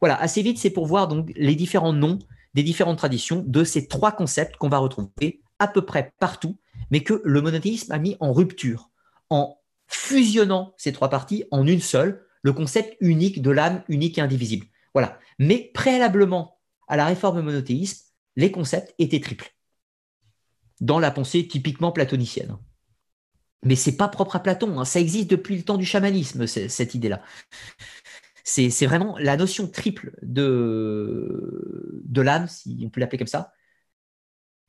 Voilà, 0.00 0.20
assez 0.20 0.42
vite, 0.42 0.58
c'est 0.58 0.70
pour 0.70 0.86
voir 0.86 1.08
donc 1.08 1.32
les 1.36 1.54
différents 1.54 1.92
noms 1.92 2.18
des 2.54 2.64
différentes 2.64 2.98
traditions 2.98 3.44
de 3.46 3.62
ces 3.64 3.86
trois 3.86 4.12
concepts 4.12 4.56
qu'on 4.56 4.68
va 4.68 4.78
retrouver 4.78 5.40
à 5.60 5.68
peu 5.68 5.84
près 5.84 6.12
partout, 6.18 6.56
mais 6.90 7.04
que 7.04 7.20
le 7.24 7.40
monothéisme 7.42 7.92
a 7.92 7.98
mis 7.98 8.16
en 8.18 8.32
rupture, 8.32 8.90
en 9.30 9.58
fusionnant 9.86 10.74
ces 10.76 10.92
trois 10.92 11.10
parties 11.10 11.44
en 11.52 11.66
une 11.66 11.80
seule, 11.80 12.24
le 12.42 12.52
concept 12.52 12.96
unique 13.00 13.40
de 13.40 13.50
l'âme 13.50 13.82
unique 13.88 14.18
et 14.18 14.20
indivisible. 14.20 14.66
Voilà. 14.94 15.18
Mais 15.38 15.70
préalablement 15.74 16.57
à 16.88 16.96
la 16.96 17.06
réforme 17.06 17.42
monothéiste, 17.42 18.14
les 18.36 18.50
concepts 18.50 18.94
étaient 18.98 19.20
triples, 19.20 19.52
dans 20.80 20.98
la 20.98 21.10
pensée 21.10 21.46
typiquement 21.46 21.92
platonicienne. 21.92 22.56
Mais 23.64 23.76
c'est 23.76 23.96
pas 23.96 24.08
propre 24.08 24.36
à 24.36 24.40
Platon, 24.40 24.78
hein. 24.78 24.84
ça 24.84 25.00
existe 25.00 25.28
depuis 25.30 25.56
le 25.56 25.64
temps 25.64 25.76
du 25.76 25.84
chamanisme, 25.84 26.46
cette 26.46 26.94
idée-là. 26.94 27.22
C'est 28.44 28.86
vraiment 28.86 29.18
la 29.18 29.36
notion 29.36 29.68
triple 29.68 30.16
de, 30.22 32.00
l'âme, 32.16 32.48
si 32.48 32.82
on 32.86 32.88
peut 32.88 33.00
l'appeler 33.00 33.18
comme 33.18 33.26
ça, 33.26 33.52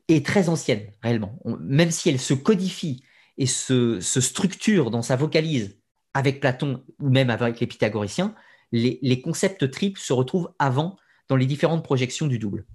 est 0.10 0.26
très 0.26 0.50
ancienne, 0.50 0.92
réellement. 1.02 1.40
même 1.62 1.92
si 1.92 2.10
elle 2.10 2.20
se 2.20 2.34
codifie 2.34 3.04
et 3.38 3.46
se, 3.46 4.02
structure 4.02 4.92
dans 4.92 5.02
sa 5.02 5.16
vocalise 5.16 5.80
avec 6.14 6.42
Platon 6.42 6.84
ou 7.00 7.10
même 7.10 7.30
avec 7.30 7.62
les 7.62 7.68
pythagoriciens, 7.68 8.36
les 8.74 9.22
concepts 9.22 9.72
triples 9.72 10.00
se 10.00 10.12
retrouvent 10.12 10.52
avant 10.60 10.98
dans 11.30 11.36
les 11.36 11.46
différentes 11.46 11.84
projections 11.84 12.28
du 12.28 12.40
double. 12.40 12.66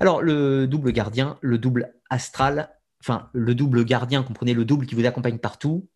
Alors, 0.00 0.22
le 0.22 0.66
double 0.66 0.92
gardien, 0.92 1.38
le 1.40 1.58
double 1.58 1.94
astral, 2.10 2.70
enfin 3.00 3.28
le 3.32 3.54
double 3.54 3.84
gardien, 3.84 4.22
comprenez 4.22 4.54
le 4.54 4.64
double 4.64 4.86
qui 4.86 4.94
vous 4.94 5.06
accompagne 5.06 5.38
partout, 5.38 5.88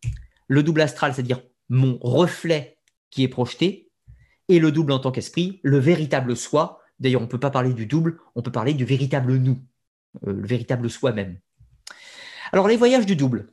le 0.47 0.63
double 0.63 0.81
astral, 0.81 1.13
c'est-à-dire 1.13 1.41
mon 1.69 1.97
reflet 2.01 2.77
qui 3.09 3.23
est 3.23 3.27
projeté, 3.27 3.89
et 4.49 4.59
le 4.59 4.71
double 4.71 4.91
en 4.91 4.99
tant 4.99 5.11
qu'esprit, 5.11 5.59
le 5.63 5.77
véritable 5.77 6.35
soi. 6.35 6.81
D'ailleurs, 6.99 7.21
on 7.21 7.25
ne 7.25 7.29
peut 7.29 7.39
pas 7.39 7.51
parler 7.51 7.73
du 7.73 7.85
double, 7.85 8.19
on 8.35 8.41
peut 8.41 8.51
parler 8.51 8.73
du 8.73 8.85
véritable 8.85 9.35
nous, 9.37 9.59
euh, 10.27 10.33
le 10.33 10.47
véritable 10.47 10.89
soi-même. 10.89 11.39
Alors, 12.51 12.67
les 12.67 12.75
voyages 12.75 13.05
du 13.05 13.15
double. 13.15 13.51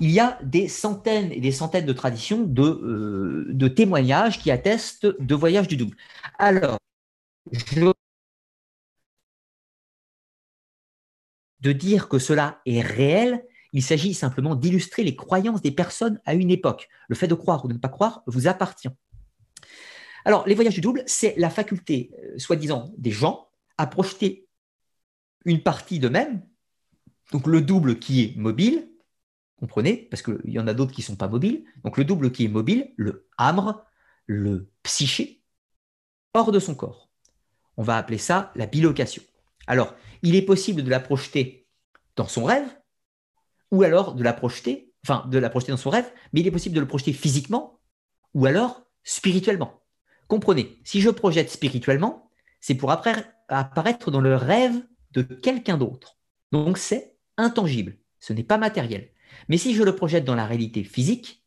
Il 0.00 0.10
y 0.10 0.18
a 0.18 0.38
des 0.42 0.66
centaines 0.66 1.30
et 1.30 1.40
des 1.40 1.52
centaines 1.52 1.86
de 1.86 1.92
traditions 1.92 2.42
de, 2.42 2.62
euh, 2.62 3.46
de 3.50 3.68
témoignages 3.68 4.40
qui 4.40 4.50
attestent 4.50 5.06
de 5.06 5.34
voyages 5.34 5.68
du 5.68 5.76
double. 5.76 5.96
Alors, 6.38 6.78
de 11.60 11.72
dire 11.72 12.08
que 12.08 12.18
cela 12.18 12.60
est 12.66 12.80
réel, 12.80 13.44
il 13.72 13.82
s'agit 13.82 14.14
simplement 14.14 14.54
d'illustrer 14.54 15.04
les 15.04 15.16
croyances 15.16 15.62
des 15.62 15.70
personnes 15.70 16.20
à 16.24 16.34
une 16.34 16.50
époque. 16.50 16.88
Le 17.08 17.14
fait 17.14 17.28
de 17.28 17.34
croire 17.34 17.64
ou 17.64 17.68
de 17.68 17.74
ne 17.74 17.78
pas 17.78 17.88
croire 17.88 18.22
vous 18.26 18.46
appartient. 18.48 18.88
Alors, 20.24 20.46
les 20.46 20.54
voyages 20.54 20.74
du 20.74 20.80
double, 20.80 21.02
c'est 21.06 21.34
la 21.36 21.50
faculté, 21.50 22.10
euh, 22.22 22.38
soi-disant, 22.38 22.92
des 22.96 23.10
gens 23.10 23.48
à 23.78 23.86
projeter 23.86 24.46
une 25.44 25.62
partie 25.62 25.98
d'eux-mêmes, 25.98 26.46
donc 27.32 27.46
le 27.46 27.60
double 27.60 27.98
qui 27.98 28.22
est 28.22 28.36
mobile, 28.36 28.88
comprenez, 29.58 29.96
parce 30.10 30.22
qu'il 30.22 30.40
y 30.44 30.58
en 30.58 30.68
a 30.68 30.74
d'autres 30.74 30.92
qui 30.92 31.00
ne 31.00 31.06
sont 31.06 31.16
pas 31.16 31.28
mobiles, 31.28 31.64
donc 31.82 31.96
le 31.96 32.04
double 32.04 32.30
qui 32.30 32.44
est 32.44 32.48
mobile, 32.48 32.92
le 32.96 33.28
hamre, 33.38 33.84
le 34.26 34.70
psyché, 34.82 35.42
hors 36.34 36.52
de 36.52 36.58
son 36.58 36.74
corps. 36.74 37.11
On 37.76 37.82
va 37.82 37.96
appeler 37.96 38.18
ça 38.18 38.52
la 38.54 38.66
bilocation. 38.66 39.22
Alors, 39.66 39.94
il 40.22 40.34
est 40.34 40.42
possible 40.42 40.82
de 40.82 40.90
la 40.90 41.00
projeter 41.00 41.66
dans 42.16 42.28
son 42.28 42.44
rêve, 42.44 42.68
ou 43.70 43.82
alors 43.82 44.14
de 44.14 44.22
la 44.22 44.32
projeter, 44.32 44.92
enfin 45.04 45.26
de 45.28 45.38
la 45.38 45.50
projeter 45.50 45.72
dans 45.72 45.78
son 45.78 45.90
rêve, 45.90 46.10
mais 46.32 46.40
il 46.40 46.46
est 46.46 46.52
possible 46.52 46.74
de 46.74 46.80
le 46.80 46.86
projeter 46.86 47.12
physiquement, 47.12 47.80
ou 48.34 48.46
alors 48.46 48.82
spirituellement. 49.02 49.82
Comprenez, 50.28 50.78
si 50.84 51.00
je 51.00 51.10
projette 51.10 51.50
spirituellement, 51.50 52.30
c'est 52.60 52.74
pour 52.74 52.90
apparaître 52.90 54.10
dans 54.10 54.20
le 54.20 54.36
rêve 54.36 54.74
de 55.12 55.22
quelqu'un 55.22 55.76
d'autre. 55.76 56.18
Donc 56.52 56.78
c'est 56.78 57.16
intangible, 57.36 57.98
ce 58.20 58.32
n'est 58.32 58.44
pas 58.44 58.58
matériel. 58.58 59.10
Mais 59.48 59.56
si 59.56 59.74
je 59.74 59.82
le 59.82 59.96
projette 59.96 60.24
dans 60.24 60.34
la 60.34 60.46
réalité 60.46 60.84
physique, 60.84 61.44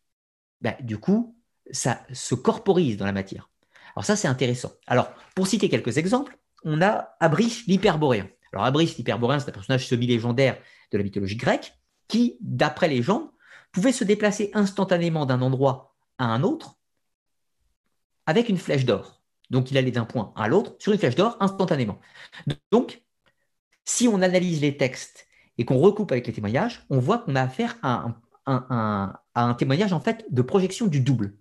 bah, 0.62 0.76
du 0.82 0.98
coup, 0.98 1.38
ça 1.72 2.06
se 2.12 2.36
corporise 2.36 2.98
dans 2.98 3.06
la 3.06 3.12
matière. 3.12 3.50
Alors 3.96 4.06
ça, 4.06 4.16
c'est 4.16 4.28
intéressant. 4.28 4.72
Alors, 4.88 5.14
pour 5.36 5.48
citer 5.48 5.70
quelques 5.70 5.98
exemples, 5.98 6.38
on 6.64 6.82
a 6.82 7.16
Abris 7.20 7.64
l'hyperboréen. 7.68 8.28
Alors 8.52 8.66
Abris 8.66 8.96
l'hyperboréen, 8.98 9.40
c'est 9.40 9.50
un 9.50 9.54
personnage 9.54 9.88
semi-légendaire 9.88 10.58
de 10.92 10.98
la 10.98 11.04
mythologie 11.04 11.36
grecque 11.36 11.74
qui, 12.08 12.38
d'après 12.42 12.88
les 12.88 13.02
gens, 13.02 13.32
pouvait 13.72 13.92
se 13.92 14.04
déplacer 14.04 14.52
instantanément 14.54 15.26
d'un 15.26 15.42
endroit 15.42 15.96
à 16.18 16.26
un 16.26 16.44
autre 16.44 16.76
avec 18.26 18.50
une 18.50 18.58
flèche 18.58 18.86
d'or. 18.86 19.22
Donc 19.50 19.72
il 19.72 19.78
allait 19.78 19.92
d'un 19.92 20.06
point 20.06 20.34
à 20.36 20.48
l'autre 20.48 20.76
sur 20.80 20.92
une 20.92 21.00
flèche 21.00 21.16
d'or 21.16 21.38
instantanément. 21.40 22.00
Donc, 22.72 23.04
si 23.86 24.08
on 24.08 24.22
analyse 24.22 24.62
les 24.62 24.78
textes 24.78 25.28
et 25.58 25.66
qu'on 25.66 25.78
recoupe 25.78 26.12
avec 26.12 26.26
les 26.28 26.34
témoignages, 26.34 26.86
on 26.90 27.00
voit 27.00 27.20
qu'on 27.20 27.36
a 27.36 27.42
affaire 27.42 27.78
à 27.84 28.16
un, 28.48 29.54
témoignage 29.56 29.94
en 29.94 30.00
fait 30.00 30.26
de 30.30 30.42
projection 30.42 30.88
du 30.88 31.00
double. 31.00 31.36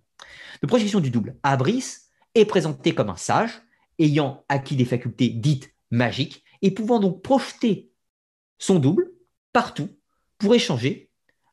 De 0.63 0.67
projection 0.67 1.01
du 1.01 1.11
double. 1.11 1.37
Abris 1.43 1.85
est 2.35 2.45
présenté 2.45 2.95
comme 2.95 3.11
un 3.11 3.17
sage 3.17 3.63
ayant 3.99 4.45
acquis 4.49 4.77
des 4.77 4.85
facultés 4.85 5.29
dites 5.29 5.73
magiques 5.91 6.45
et 6.63 6.71
pouvant 6.71 7.01
donc 7.01 7.23
projeter 7.23 7.93
son 8.59 8.79
double 8.79 9.11
partout 9.53 9.89
pour 10.39 10.55
échanger 10.55 11.11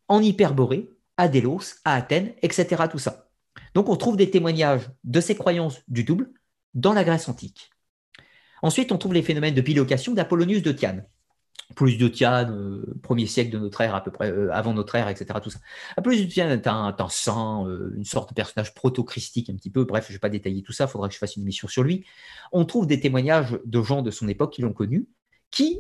en 0.08 0.22
Hyperborée, 0.22 0.90
à 1.18 1.28
Délos, 1.28 1.76
à 1.86 1.96
Athènes, 1.96 2.34
etc. 2.42 2.84
Tout 2.90 3.00
ça. 3.00 3.30
Donc 3.74 3.90
on 3.90 3.96
trouve 3.96 4.18
des 4.18 4.30
témoignages 4.30 4.90
de 5.04 5.22
ces 5.22 5.36
croyances 5.36 5.82
du 5.88 6.04
double 6.04 6.32
dans 6.74 6.94
la 6.94 7.04
Grèce 7.04 7.30
antique. 7.30 7.72
Ensuite, 8.62 8.92
on 8.92 8.98
trouve 8.98 9.14
les 9.14 9.24
phénomènes 9.24 9.56
de 9.56 9.62
bilocation 9.62 10.14
d'Apollonius 10.14 10.62
de 10.62 10.72
Tyane. 10.72 11.06
Apollonius 11.72 12.00
de 12.00 12.08
Tyane, 12.08 12.52
euh, 12.52 13.00
premier 13.02 13.26
siècle 13.26 13.52
de 13.52 13.58
notre 13.58 13.82
ère, 13.82 13.96
à 13.96 14.04
peu 14.04 14.12
près, 14.12 14.32
euh, 14.32 14.54
avant 14.54 14.74
notre 14.74 14.96
ère, 14.96 15.08
etc. 15.10 15.40
Tout. 15.42 15.52
Apollonius 15.98 16.28
de 16.28 16.32
Tyane 16.32 16.52
est 16.52 16.68
un, 16.68 16.96
saint, 17.10 17.66
euh, 17.68 17.94
une 17.96 18.06
sorte 18.06 18.30
de 18.30 18.36
personnage 18.36 18.74
proto-christique 18.74 19.50
un 19.50 19.56
petit 19.56 19.70
peu. 19.70 19.84
Bref, 19.84 20.06
je 20.08 20.12
ne 20.12 20.16
vais 20.16 20.20
pas 20.20 20.30
détailler 20.30 20.62
tout 20.62 20.74
ça, 20.74 20.86
il 20.86 20.90
faudra 20.90 21.08
que 21.08 21.14
je 21.14 21.20
fasse 21.20 21.36
une 21.36 21.44
émission 21.44 21.68
sur 21.68 21.84
lui. 21.84 22.06
On 22.52 22.66
trouve 22.66 22.88
des 22.88 23.00
témoignages 23.00 23.58
de 23.66 23.82
gens 23.82 24.02
de 24.02 24.12
son 24.12 24.28
époque 24.28 24.54
qui 24.54 24.62
l'ont 24.62 24.74
connu, 24.74 25.08
qui 25.50 25.80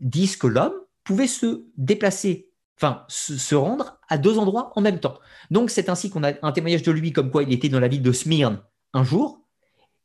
disent 0.00 0.36
que 0.36 0.46
l'homme 0.46 0.74
pouvait 1.04 1.26
se 1.26 1.64
déplacer 1.76 2.48
enfin 2.76 3.04
se, 3.08 3.54
rendre 3.54 4.00
à 4.08 4.18
deux 4.18 4.38
endroits 4.38 4.72
en 4.74 4.80
même 4.80 4.98
temps. 4.98 5.18
Donc 5.50 5.70
c'est 5.70 5.88
ainsi 5.88 6.10
qu'on 6.10 6.24
a 6.24 6.32
un 6.42 6.52
témoignage 6.52 6.82
de 6.82 6.90
lui 6.90 7.12
comme 7.12 7.30
quoi 7.30 7.44
il 7.44 7.52
était 7.52 7.68
dans 7.68 7.78
la 7.78 7.86
ville 7.86 8.02
de 8.02 8.12
Smyrne 8.12 8.60
un 8.92 9.04
jour, 9.04 9.42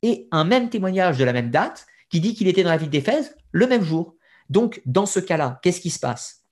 et 0.03 0.27
un 0.31 0.43
même 0.43 0.69
témoignage 0.69 1.17
de 1.17 1.23
la 1.23 1.33
même 1.33 1.49
date 1.49 1.87
qui 2.09 2.21
dit 2.21 2.33
qu'il 2.33 2.47
était 2.47 2.63
dans 2.63 2.69
la 2.69 2.77
ville 2.77 2.89
d'Éphèse 2.89 3.35
le 3.51 3.67
même 3.67 3.83
jour. 3.83 4.15
Donc 4.49 4.81
dans 4.85 5.05
ce 5.05 5.19
cas-là, 5.19 5.59
qu'est-ce 5.61 5.81
qui 5.81 5.89
se 5.89 5.99
passe? 5.99 6.43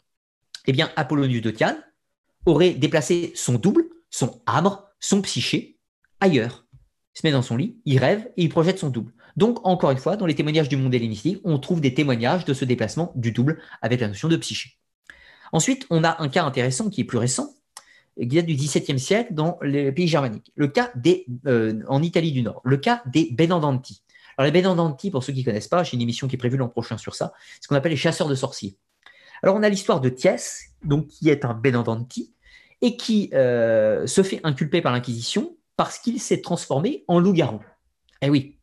Eh 0.68 0.72
bien, 0.72 0.92
Apollonius 0.96 1.42
de 1.42 1.52
Tyane 1.52 1.78
aurait 2.46 2.74
déplacé 2.74 3.32
son 3.36 3.54
double, 3.54 3.86
son 4.10 4.42
âme, 4.46 4.78
son 5.00 5.22
psyché, 5.22 5.78
ailleurs. 6.20 6.66
Il 7.16 7.20
se 7.20 7.28
met 7.28 7.32
dans 7.32 7.42
son 7.42 7.58
lit, 7.58 7.78
il 7.86 7.98
rêve 7.98 8.30
et 8.36 8.44
il 8.44 8.50
projette 8.50 8.80
son 8.80 8.90
double. 8.90 9.14
Donc, 9.38 9.66
encore 9.66 9.92
une 9.92 9.98
fois, 9.98 10.18
dans 10.18 10.26
les 10.26 10.36
témoignages 10.36 10.70
du 10.70 10.78
monde 10.78 10.94
hellénistique, 10.94 11.40
on 11.44 11.60
trouve 11.60 11.82
des 11.82 11.94
témoignages 11.94 12.46
de 12.46 12.54
ce 12.54 12.66
déplacement 12.66 13.12
du 13.16 13.32
double 13.32 13.62
avec 13.82 14.02
la 14.02 14.08
notion 14.08 14.28
de 14.28 14.38
psyché. 14.38 14.78
Ensuite, 15.52 15.86
on 15.90 16.04
a 16.04 16.22
un 16.22 16.30
cas 16.30 16.44
intéressant 16.44 16.90
qui 16.90 17.02
est 17.02 17.06
plus 17.06 17.18
récent, 17.18 17.54
qui 18.20 18.28
date 18.28 18.46
du 18.46 18.56
XVIIe 18.56 19.00
siècle 19.00 19.34
dans 19.34 19.58
les 19.62 19.92
pays 19.92 20.08
germaniques, 20.08 20.52
le 20.56 20.68
cas 20.68 20.92
des, 20.96 21.26
euh, 21.48 21.82
en 21.88 22.02
Italie 22.02 22.32
du 22.32 22.42
Nord, 22.42 22.62
le 22.64 22.78
cas 22.78 23.02
des 23.06 23.30
Benandanti. 23.32 24.04
Alors 24.38 24.52
les 24.52 24.52
Benandanti, 24.52 25.12
pour 25.12 25.24
ceux 25.24 25.34
qui 25.34 25.40
ne 25.40 25.46
connaissent 25.46 25.68
pas, 25.68 25.84
j'ai 25.84 25.96
une 25.96 26.02
émission 26.02 26.28
qui 26.28 26.36
est 26.36 26.38
prévue 26.38 26.58
l'an 26.58 26.68
prochain 26.68 26.98
sur 26.98 27.16
ça, 27.16 27.34
ce 27.62 27.68
qu'on 27.68 27.76
appelle 27.76 27.92
les 27.92 27.98
chasseurs 27.98 28.28
de 28.28 28.36
sorciers. 28.36 28.78
Alors 29.44 29.56
on 29.56 29.64
a 29.64 29.70
l'histoire 29.70 30.02
de 30.02 30.10
Thiès, 30.10 30.64
donc 30.84 31.08
qui 31.08 31.30
est 31.30 31.46
un 31.46 31.54
Benandanti, 31.54 32.34
et 32.82 32.98
qui 32.98 33.30
euh, 33.34 34.06
se 34.08 34.24
fait 34.24 34.42
inculper 34.44 34.82
par 34.82 34.92
l'Inquisition 34.92 35.56
parce 35.78 35.98
qu'il 36.00 36.20
s'est 36.20 36.42
transformé 36.42 37.04
en 37.08 37.20
loup-garou. 37.20 37.62
Eh 38.22 38.30
oui, 38.30 38.58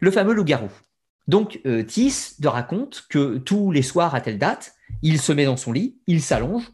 le 0.00 0.10
fameux 0.10 0.34
loup-garou. 0.34 0.70
Donc 1.26 1.60
euh, 1.66 1.82
Thiès 1.82 2.40
de 2.40 2.48
raconte 2.48 3.06
que 3.08 3.38
tous 3.38 3.70
les 3.72 3.82
soirs 3.82 4.14
à 4.14 4.20
telle 4.20 4.38
date, 4.38 4.74
il 5.02 5.20
se 5.20 5.32
met 5.32 5.44
dans 5.44 5.56
son 5.56 5.72
lit, 5.72 5.98
il 6.06 6.22
s'allonge, 6.22 6.70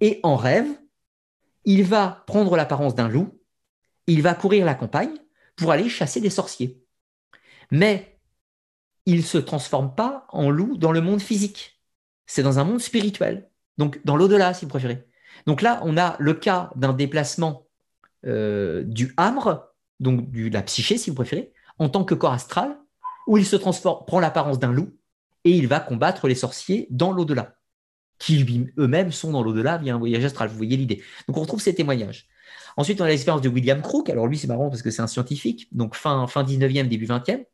et 0.00 0.20
en 0.22 0.36
rêve, 0.36 0.68
il 1.64 1.84
va 1.84 2.24
prendre 2.26 2.56
l'apparence 2.56 2.94
d'un 2.94 3.08
loup, 3.08 3.38
il 4.06 4.22
va 4.22 4.34
courir 4.34 4.64
la 4.64 4.74
campagne 4.74 5.14
pour 5.56 5.72
aller 5.72 5.88
chasser 5.88 6.20
des 6.20 6.30
sorciers. 6.30 6.80
Mais 7.70 8.18
il 9.06 9.16
ne 9.16 9.22
se 9.22 9.38
transforme 9.38 9.94
pas 9.94 10.26
en 10.30 10.50
loup 10.50 10.76
dans 10.76 10.92
le 10.92 11.00
monde 11.00 11.20
physique. 11.20 11.80
C'est 12.26 12.42
dans 12.42 12.58
un 12.58 12.64
monde 12.64 12.80
spirituel, 12.80 13.48
donc 13.78 14.00
dans 14.04 14.16
l'au-delà 14.16 14.52
si 14.52 14.64
vous 14.64 14.68
préférez. 14.68 15.06
Donc 15.46 15.62
là, 15.62 15.80
on 15.84 15.96
a 15.96 16.16
le 16.18 16.34
cas 16.34 16.70
d'un 16.76 16.92
déplacement 16.92 17.66
euh, 18.26 18.82
du 18.84 19.14
hamre, 19.16 19.72
donc 20.00 20.30
de 20.30 20.52
la 20.52 20.62
psyché 20.62 20.98
si 20.98 21.10
vous 21.10 21.16
préférez, 21.16 21.52
en 21.78 21.88
tant 21.88 22.04
que 22.04 22.14
corps 22.14 22.32
astral, 22.32 22.78
où 23.26 23.38
il 23.38 23.46
se 23.46 23.56
transforme, 23.56 24.04
prend 24.06 24.20
l'apparence 24.20 24.58
d'un 24.58 24.72
loup 24.72 24.90
et 25.44 25.52
il 25.52 25.68
va 25.68 25.80
combattre 25.80 26.28
les 26.28 26.34
sorciers 26.34 26.86
dans 26.90 27.12
l'au-delà, 27.12 27.56
qui 28.18 28.70
eux-mêmes 28.78 29.12
sont 29.12 29.30
dans 29.30 29.42
l'au-delà 29.42 29.78
via 29.78 29.94
un 29.94 29.98
voyage 29.98 30.24
astral. 30.24 30.48
Vous 30.48 30.56
voyez 30.56 30.76
l'idée. 30.76 31.02
Donc 31.28 31.36
on 31.36 31.40
retrouve 31.40 31.60
ces 31.60 31.74
témoignages. 31.74 32.28
Ensuite, 32.76 33.00
on 33.00 33.04
a 33.04 33.08
l'expérience 33.08 33.42
de 33.42 33.48
William 33.48 33.80
Crook. 33.82 34.10
Alors 34.10 34.26
lui, 34.26 34.38
c'est 34.38 34.46
marrant 34.46 34.68
parce 34.68 34.82
que 34.82 34.90
c'est 34.90 35.02
un 35.02 35.06
scientifique, 35.06 35.68
donc 35.72 35.94
fin, 35.94 36.26
fin 36.26 36.44
19e, 36.44 36.88
début 36.88 37.06
20e, 37.06 37.44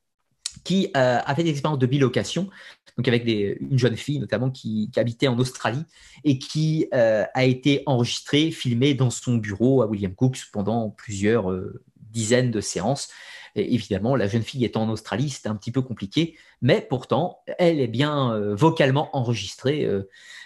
qui 0.65 0.91
euh, 0.97 1.21
a 1.25 1.35
fait 1.35 1.45
des 1.45 1.51
expériences 1.51 1.79
de 1.79 1.87
bilocation, 1.87 2.49
donc 2.97 3.09
avec 3.09 3.25
une 3.27 3.79
jeune 3.79 3.97
fille 3.97 4.19
notamment 4.19 4.51
qui, 4.51 4.91
habitait 4.97 5.29
en 5.29 5.39
Australie 5.39 5.85
et 6.25 6.39
qui 6.39 6.89
euh, 6.95 7.25
a 7.35 7.45
été 7.45 7.83
enregistrée, 7.87 8.51
filmée 8.51 8.95
dans 8.95 9.11
son 9.11 9.37
bureau 9.37 9.83
à 9.83 9.87
William 9.87 10.15
Crook 10.15 10.39
pendant 10.53 10.91
plusieurs 10.91 11.51
euh, 11.51 11.83
dizaines 12.11 12.51
de 12.51 12.61
séances 12.61 13.09
évidemment, 13.57 14.17
la 14.17 14.27
jeune 14.27 14.43
fille 14.43 14.65
étant 14.65 14.83
en 14.83 14.89
Australie, 14.89 15.31
c'était 15.31 15.49
un 15.49 15.55
petit 15.55 15.71
peu 15.71 15.81
compliqué, 15.81 16.37
mais 16.61 16.81
pourtant, 16.81 17.39
elle 17.61 17.79
est 17.79 17.87
bien 17.87 18.33
euh, 18.33 18.53
vocalement 18.53 19.17
enregistrée 19.17 19.89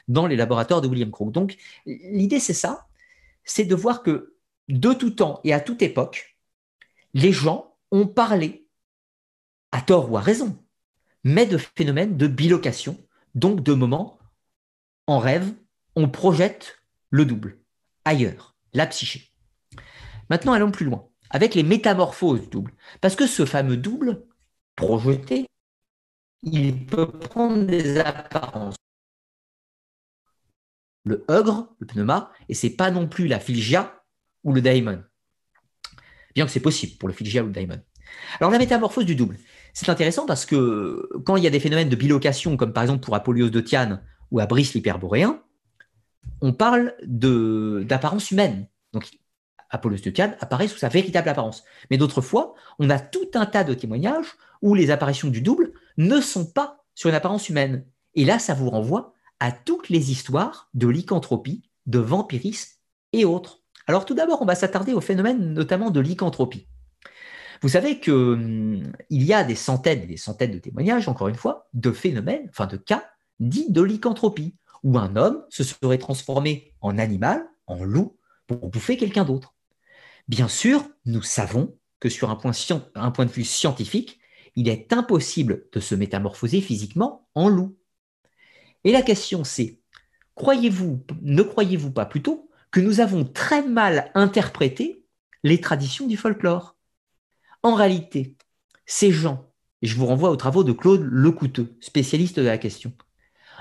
dans 0.09 0.27
les 0.27 0.36
laboratoires 0.36 0.82
de 0.82 0.89
William 0.89 1.11
Crook. 1.11 1.32
Donc, 1.32 1.57
l'idée, 1.86 2.39
c'est 2.39 2.53
ça, 2.53 2.86
c'est 3.45 3.65
de 3.65 3.74
voir 3.74 4.03
que 4.03 4.35
de 4.69 4.93
tout 4.93 5.09
temps 5.09 5.40
et 5.43 5.55
à 5.55 5.61
toute 5.61 5.81
époque, 5.81 6.36
les 7.15 7.32
gens 7.32 7.74
ont 7.90 8.07
parlé, 8.07 8.68
à 9.73 9.81
tort 9.81 10.11
ou 10.11 10.16
à 10.16 10.20
raison, 10.20 10.59
mais 11.24 11.47
de 11.47 11.59
phénomènes 11.59 12.16
de 12.16 12.27
bilocation, 12.27 12.97
donc 13.35 13.62
de 13.62 13.74
moments 13.74 14.19
en 15.07 15.19
rêve, 15.19 15.55
on 15.97 16.09
projette 16.09 16.82
le 17.11 17.24
double 17.24 17.59
ailleurs, 18.05 18.57
la 18.73 18.86
psyché. 18.86 19.31
Maintenant, 20.31 20.53
allons 20.53 20.70
plus 20.70 20.86
loin 20.86 21.09
avec 21.31 21.55
les 21.55 21.62
métamorphoses 21.62 22.43
du 22.43 22.49
double. 22.49 22.73
Parce 23.01 23.16
que 23.16 23.27
ce 23.27 23.45
fameux 23.45 23.77
double 23.77 24.27
projeté, 24.77 25.47
il 26.43 26.86
peut 26.86 27.11
prendre 27.11 27.65
des 27.65 27.99
apparences. 27.99 28.77
Le 31.05 31.24
hugre, 31.28 31.74
le 31.78 31.86
pneuma, 31.86 32.32
et 32.49 32.55
c'est 32.55 32.70
pas 32.70 32.90
non 32.90 33.09
plus 33.09 33.28
la 33.28 33.40
philgia 33.40 34.03
ou 34.45 34.53
le 34.53 34.61
daimon. 34.61 35.03
Bien 36.35 36.45
que 36.45 36.53
c'est 36.53 36.61
possible 36.61 36.97
pour 36.99 37.09
le 37.09 37.15
philgia 37.15 37.43
ou 37.43 37.47
le 37.47 37.53
daimon. 37.53 37.82
Alors 38.40 38.51
la 38.51 38.59
métamorphose 38.59 39.05
du 39.05 39.16
double, 39.16 39.39
c'est 39.79 39.91
intéressant 39.91 40.27
parce 40.27 40.45
que 40.45 41.09
quand 41.25 41.37
il 41.37 41.45
y 41.45 41.47
a 41.47 41.51
des 41.51 41.61
phénomènes 41.61 41.89
de 41.89 41.95
bilocation, 41.95 42.57
comme 42.57 42.73
par 42.73 42.83
exemple 42.83 43.05
pour 43.05 43.15
Apollonios 43.15 43.51
de 43.51 43.61
Tyane 43.61 44.03
ou 44.33 44.41
à 44.41 44.47
Brice 44.47 44.75
l'hyperboréen, 44.75 45.41
on 46.41 46.53
parle 46.53 46.95
d'apparence 47.05 48.33
humaine. 48.33 48.67
Donc 48.93 49.09
Apollos 49.71 49.99
de 49.99 50.13
apparaît 50.41 50.67
sous 50.67 50.79
sa 50.79 50.89
véritable 50.89 51.29
apparence. 51.29 51.63
Mais 51.93 51.97
d'autres 51.97 52.23
fois, 52.23 52.55
on 52.81 52.91
a 52.91 52.99
tout 52.99 53.31
un 53.35 53.47
tas 53.47 53.63
de 53.63 53.73
témoignages 53.73 54.35
où 54.63 54.75
les 54.75 54.91
apparitions 54.91 55.29
du 55.29 55.43
double 55.43 55.73
ne 55.97 56.21
sont 56.21 56.47
pas 56.47 56.85
sur 56.97 57.09
une 57.09 57.15
apparence 57.15 57.49
humaine. 57.49 57.85
Et 58.17 58.25
là, 58.25 58.41
ça 58.41 58.55
vous 58.55 58.71
renvoie 58.71 59.15
à 59.39 59.53
toutes 59.53 59.91
les 59.91 60.11
histoires 60.11 60.71
de 60.75 60.89
lycanthropie, 60.89 61.63
de 61.87 62.01
vampirisme 62.01 62.79
et 63.13 63.25
autres. 63.25 63.61
Alors 63.87 64.07
tout 64.07 64.15
d'abord, 64.15 64.43
on 64.43 64.47
va 64.47 64.57
s'attarder 64.57 64.93
au 64.93 65.01
phénomène 65.01 65.55
notamment 65.55 65.91
de 65.91 66.01
lycanthropie. 66.01 66.67
Vous 67.62 67.68
savez 67.68 68.01
qu'il 68.01 68.12
hum, 68.12 68.93
y 69.10 69.32
a 69.32 69.44
des 69.44 69.55
centaines 69.55 70.02
et 70.02 70.06
des 70.06 70.16
centaines 70.16 70.52
de 70.52 70.59
témoignages, 70.59 71.09
encore 71.09 71.28
une 71.28 71.35
fois, 71.35 71.68
de 71.74 71.93
phénomènes, 71.93 72.47
enfin 72.48 72.66
de 72.66 72.76
cas 72.76 73.05
dits 73.40 73.70
de 73.70 73.82
lycanthropie, 73.82 74.55
où 74.82 74.98
un 74.98 75.16
homme 75.16 75.44
se 75.48 75.64
serait 75.64 75.98
transformé 75.98 76.72
en 76.80 76.98
animal, 76.98 77.47
en 77.66 77.85
loup, 77.85 78.16
pour 78.47 78.68
bouffer 78.68 78.97
quelqu'un 78.97 79.24
d'autre. 79.24 79.55
Bien 80.28 80.48
sûr, 80.48 80.89
nous 81.06 81.22
savons 81.22 81.76
que 82.01 82.09
sur 82.09 82.30
un 82.30 82.36
point, 82.36 83.24
de 83.24 83.30
vue 83.30 83.44
scientifique, 83.44 84.20
il 84.56 84.68
est 84.68 84.93
impossible 84.93 85.66
de 85.72 85.80
se 85.80 85.94
métamorphoser 85.94 86.60
physiquement 86.60 87.28
en 87.35 87.48
loup. 87.48 87.76
Et 88.85 88.93
la 88.93 89.02
question 89.02 89.44
c'est, 89.44 89.80
croyez-vous, 90.35 91.05
ne 91.22 91.43
croyez-vous 91.43 91.90
pas 91.90 92.06
plutôt 92.06 92.51
que 92.70 92.80
nous 92.80 93.01
avons 93.01 93.24
très 93.24 93.66
mal 93.66 94.10
interprété 94.14 95.05
les 95.43 95.60
traditions 95.60 96.06
du 96.06 96.16
folklore? 96.16 96.78
En 97.62 97.74
réalité, 97.74 98.36
ces 98.86 99.10
gens 99.12 99.51
Et 99.82 99.86
je 99.86 99.97
vous 99.97 100.06
renvoie 100.06 100.30
aux 100.30 100.36
travaux 100.36 100.64
de 100.64 100.72
Claude 100.72 101.02
Lecouteux, 101.02 101.76
spécialiste 101.80 102.39
de 102.39 102.47
la 102.47 102.59
question. 102.59 102.93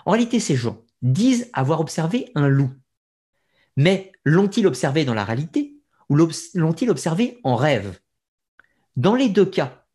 En 0.05 0.11
réalité, 0.11 0.39
ces 0.39 0.55
gens 0.55 0.83
disent 1.01 1.49
avoir 1.53 1.79
observé 1.79 2.31
un 2.35 2.47
loup. 2.47 2.71
Mais 3.75 4.11
l'ont-ils 4.23 4.67
observé 4.67 5.05
dans 5.05 5.13
la 5.13 5.25
réalité 5.25 5.79
ou 6.09 6.15
l'ont-ils 6.15 6.89
observé 6.89 7.39
en 7.43 7.55
rêve? 7.55 7.99
Dans 8.95 9.15
les 9.15 9.29
deux 9.29 9.45
cas, 9.45 9.85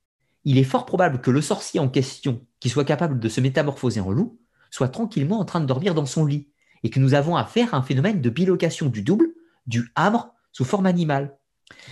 il 0.44 0.58
est 0.58 0.64
fort 0.64 0.86
probable 0.86 1.20
que 1.20 1.30
le 1.30 1.40
sorcier 1.40 1.80
en 1.80 1.88
question, 1.88 2.44
qui 2.60 2.68
soit 2.68 2.84
capable 2.84 3.18
de 3.18 3.28
se 3.28 3.40
métamorphoser 3.40 4.00
en 4.00 4.10
loup, 4.10 4.38
soit 4.70 4.88
tranquillement 4.88 5.40
en 5.40 5.44
train 5.44 5.60
de 5.60 5.66
dormir 5.66 5.94
dans 5.94 6.06
son 6.06 6.24
lit, 6.24 6.48
et 6.82 6.90
que 6.90 7.00
nous 7.00 7.14
avons 7.14 7.36
affaire 7.36 7.74
à 7.74 7.78
un 7.78 7.82
phénomène 7.82 8.20
de 8.20 8.30
bilocation 8.30 8.86
du 8.86 9.02
double, 9.02 9.28
du 9.66 9.90
hambre, 9.96 10.34
sous 10.52 10.64
forme 10.64 10.86
animale. 10.86 11.36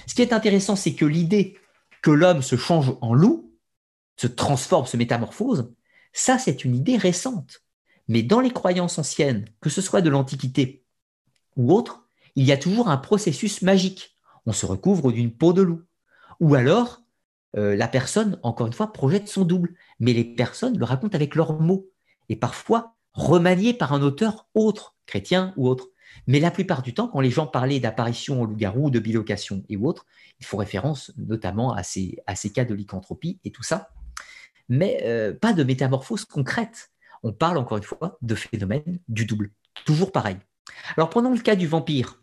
Ce 0.06 0.14
qui 0.14 0.22
est 0.22 0.32
intéressant, 0.32 0.76
c'est 0.76 0.94
que 0.94 1.04
l'idée 1.04 1.56
que 2.02 2.10
l'homme 2.10 2.42
se 2.42 2.56
change 2.56 2.96
en 3.00 3.14
loup, 3.14 3.52
se 4.16 4.26
transforme, 4.26 4.86
se 4.86 4.96
métamorphose, 4.96 5.72
ça 6.12 6.38
c'est 6.38 6.64
une 6.64 6.74
idée 6.74 6.96
récente. 6.96 7.62
Mais 8.08 8.22
dans 8.22 8.40
les 8.40 8.50
croyances 8.50 8.98
anciennes, 8.98 9.46
que 9.60 9.70
ce 9.70 9.80
soit 9.80 10.02
de 10.02 10.10
l'Antiquité 10.10 10.84
ou 11.56 11.72
autre, 11.72 12.06
il 12.36 12.44
y 12.44 12.52
a 12.52 12.56
toujours 12.56 12.88
un 12.88 12.96
processus 12.96 13.62
magique. 13.62 14.18
On 14.46 14.52
se 14.52 14.66
recouvre 14.66 15.12
d'une 15.12 15.32
peau 15.32 15.52
de 15.52 15.62
loup. 15.62 15.82
Ou 16.40 16.54
alors, 16.54 17.02
euh, 17.56 17.76
la 17.76 17.88
personne, 17.88 18.38
encore 18.42 18.66
une 18.66 18.72
fois, 18.72 18.92
projette 18.92 19.28
son 19.28 19.44
double, 19.44 19.74
mais 19.98 20.12
les 20.12 20.24
personnes 20.24 20.78
le 20.78 20.84
racontent 20.84 21.14
avec 21.14 21.34
leurs 21.34 21.60
mots, 21.60 21.90
et 22.28 22.36
parfois 22.36 22.96
remaniés 23.12 23.74
par 23.74 23.92
un 23.92 24.02
auteur 24.02 24.48
autre, 24.54 24.96
chrétien 25.06 25.52
ou 25.56 25.68
autre. 25.68 25.88
Mais 26.26 26.40
la 26.40 26.50
plupart 26.50 26.82
du 26.82 26.94
temps, 26.94 27.08
quand 27.08 27.20
les 27.20 27.30
gens 27.30 27.46
parlaient 27.46 27.80
d'apparition 27.80 28.42
au 28.42 28.46
loup-garou, 28.46 28.90
de 28.90 28.98
bilocation 28.98 29.64
et 29.68 29.76
autres, 29.76 30.06
il 30.38 30.46
faut 30.46 30.56
référence 30.56 31.12
notamment 31.16 31.72
à 31.72 31.82
ces, 31.82 32.18
à 32.26 32.36
ces 32.36 32.50
cas 32.52 32.64
de 32.64 32.74
lycanthropie 32.74 33.38
et 33.44 33.50
tout 33.50 33.62
ça, 33.62 33.90
mais 34.68 35.00
euh, 35.04 35.34
pas 35.34 35.52
de 35.52 35.64
métamorphose 35.64 36.24
concrète. 36.24 36.90
On 37.22 37.32
parle 37.32 37.58
encore 37.58 37.78
une 37.78 37.84
fois 37.84 38.18
de 38.22 38.34
phénomène 38.34 39.00
du 39.08 39.26
double. 39.26 39.50
Toujours 39.84 40.12
pareil. 40.12 40.36
Alors 40.96 41.10
prenons 41.10 41.32
le 41.32 41.40
cas 41.40 41.56
du 41.56 41.66
vampire. 41.66 42.20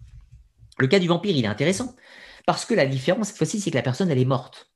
Le 0.80 0.88
cas 0.88 0.99
du 0.99 1.07
vampire, 1.07 1.35
il 1.35 1.43
est 1.43 1.47
intéressant 1.47 1.95
parce 2.45 2.65
que 2.65 2.73
la 2.73 2.85
différence 2.85 3.27
cette 3.27 3.38
fois-ci, 3.38 3.59
c'est 3.59 3.72
que 3.72 3.76
la 3.76 3.81
personne, 3.81 4.09
elle 4.09 4.19
est 4.19 4.26
morte. 4.26 4.72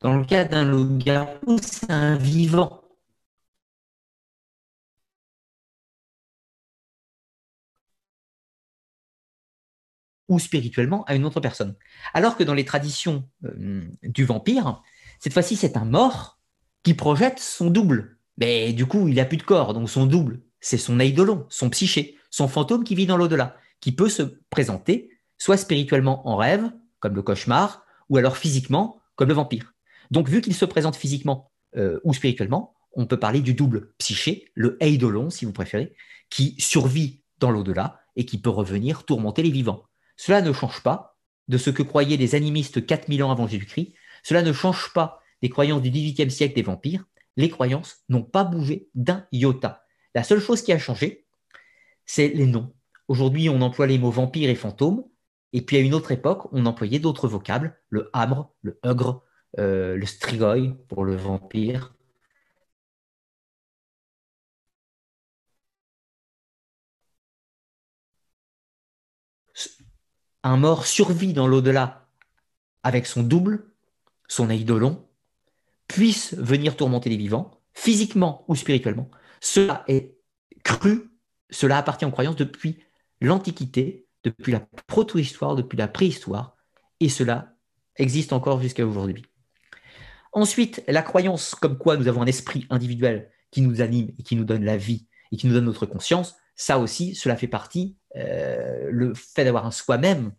Dans 0.00 0.16
le 0.16 0.24
cas 0.24 0.44
d'un 0.44 0.64
loup-garou, 0.64 1.58
c'est 1.60 1.90
un 1.90 2.16
vivant. 2.16 2.83
Spirituellement 10.38 11.04
à 11.04 11.14
une 11.14 11.24
autre 11.24 11.40
personne. 11.40 11.74
Alors 12.12 12.36
que 12.36 12.44
dans 12.44 12.54
les 12.54 12.64
traditions 12.64 13.28
euh, 13.44 13.84
du 14.02 14.24
vampire, 14.24 14.82
cette 15.20 15.32
fois-ci, 15.32 15.56
c'est 15.56 15.76
un 15.76 15.84
mort 15.84 16.38
qui 16.82 16.94
projette 16.94 17.38
son 17.38 17.70
double. 17.70 18.18
Mais 18.36 18.72
du 18.72 18.86
coup, 18.86 19.08
il 19.08 19.16
n'a 19.16 19.24
plus 19.24 19.36
de 19.36 19.42
corps, 19.42 19.74
donc 19.74 19.88
son 19.88 20.06
double, 20.06 20.42
c'est 20.60 20.78
son 20.78 20.98
eidolon, 21.00 21.46
son 21.48 21.70
psyché, 21.70 22.16
son 22.30 22.48
fantôme 22.48 22.84
qui 22.84 22.94
vit 22.94 23.06
dans 23.06 23.16
l'au-delà, 23.16 23.56
qui 23.80 23.92
peut 23.92 24.08
se 24.08 24.22
présenter 24.50 25.10
soit 25.38 25.56
spirituellement 25.56 26.28
en 26.28 26.36
rêve, 26.36 26.70
comme 27.00 27.14
le 27.14 27.22
cauchemar, 27.22 27.84
ou 28.08 28.16
alors 28.16 28.36
physiquement, 28.36 29.00
comme 29.16 29.28
le 29.28 29.34
vampire. 29.34 29.74
Donc, 30.10 30.28
vu 30.28 30.40
qu'il 30.40 30.54
se 30.54 30.64
présente 30.64 30.96
physiquement 30.96 31.52
euh, 31.76 32.00
ou 32.04 32.12
spirituellement, 32.14 32.74
on 32.92 33.06
peut 33.06 33.18
parler 33.18 33.40
du 33.40 33.54
double 33.54 33.92
psyché, 33.98 34.50
le 34.54 34.76
eidolon, 34.82 35.30
si 35.30 35.44
vous 35.44 35.52
préférez, 35.52 35.94
qui 36.30 36.54
survit 36.58 37.22
dans 37.38 37.50
l'au-delà 37.50 38.00
et 38.16 38.24
qui 38.24 38.40
peut 38.40 38.50
revenir 38.50 39.04
tourmenter 39.04 39.42
les 39.42 39.50
vivants. 39.50 39.84
Cela 40.16 40.42
ne 40.42 40.52
change 40.52 40.82
pas 40.82 41.18
de 41.48 41.58
ce 41.58 41.70
que 41.70 41.82
croyaient 41.82 42.16
les 42.16 42.34
animistes 42.34 42.84
4000 42.84 43.22
ans 43.22 43.30
avant 43.30 43.46
Jésus-Christ. 43.46 43.94
Cela 44.22 44.42
ne 44.42 44.52
change 44.52 44.92
pas 44.92 45.20
des 45.42 45.50
croyances 45.50 45.82
du 45.82 45.90
XVIIIe 45.90 46.30
siècle 46.30 46.54
des 46.54 46.62
vampires. 46.62 47.04
Les 47.36 47.48
croyances 47.48 48.04
n'ont 48.08 48.22
pas 48.22 48.44
bougé 48.44 48.88
d'un 48.94 49.26
iota. 49.32 49.84
La 50.14 50.22
seule 50.22 50.40
chose 50.40 50.62
qui 50.62 50.72
a 50.72 50.78
changé, 50.78 51.26
c'est 52.06 52.28
les 52.28 52.46
noms. 52.46 52.72
Aujourd'hui, 53.08 53.48
on 53.48 53.60
emploie 53.60 53.86
les 53.86 53.98
mots 53.98 54.10
vampire 54.10 54.48
et 54.48 54.54
fantôme. 54.54 55.04
Et 55.52 55.62
puis 55.62 55.76
à 55.76 55.80
une 55.80 55.94
autre 55.94 56.12
époque, 56.12 56.48
on 56.52 56.66
employait 56.66 56.98
d'autres 56.98 57.28
vocables, 57.28 57.78
le 57.88 58.10
hamre, 58.12 58.52
le 58.62 58.78
hugre, 58.84 59.22
euh, 59.58 59.96
le 59.96 60.06
strigoi 60.06 60.56
pour 60.88 61.04
le 61.04 61.14
vampire, 61.14 61.93
un 70.44 70.58
mort 70.58 70.86
survit 70.86 71.32
dans 71.32 71.48
l'au-delà 71.48 72.06
avec 72.82 73.06
son 73.06 73.22
double, 73.22 73.64
son 74.28 74.50
eidolon, 74.50 75.08
puisse 75.88 76.34
venir 76.34 76.76
tourmenter 76.76 77.10
les 77.10 77.16
vivants, 77.16 77.62
physiquement 77.72 78.44
ou 78.46 78.54
spirituellement. 78.54 79.10
Cela 79.40 79.84
est 79.88 80.16
cru, 80.62 81.10
cela 81.50 81.78
appartient 81.78 82.04
aux 82.04 82.10
croyances 82.10 82.36
depuis 82.36 82.78
l'Antiquité, 83.20 84.06
depuis 84.22 84.52
la 84.52 84.60
proto-histoire, 84.86 85.56
depuis 85.56 85.76
la 85.76 85.88
préhistoire, 85.88 86.54
et 87.00 87.08
cela 87.08 87.54
existe 87.96 88.32
encore 88.32 88.60
jusqu'à 88.60 88.86
aujourd'hui. 88.86 89.24
Ensuite, 90.32 90.84
la 90.88 91.02
croyance 91.02 91.54
comme 91.54 91.78
quoi 91.78 91.96
nous 91.96 92.08
avons 92.08 92.22
un 92.22 92.26
esprit 92.26 92.66
individuel 92.68 93.30
qui 93.50 93.62
nous 93.62 93.80
anime 93.80 94.10
et 94.18 94.22
qui 94.22 94.36
nous 94.36 94.44
donne 94.44 94.64
la 94.64 94.76
vie 94.76 95.06
et 95.32 95.36
qui 95.36 95.46
nous 95.46 95.54
donne 95.54 95.64
notre 95.64 95.86
conscience, 95.86 96.36
ça 96.56 96.78
aussi, 96.78 97.14
cela 97.14 97.36
fait 97.36 97.48
partie, 97.48 97.96
euh, 98.16 98.88
le 98.90 99.14
fait 99.14 99.44
d'avoir 99.44 99.66
un 99.66 99.70
soi-même, 99.70 100.32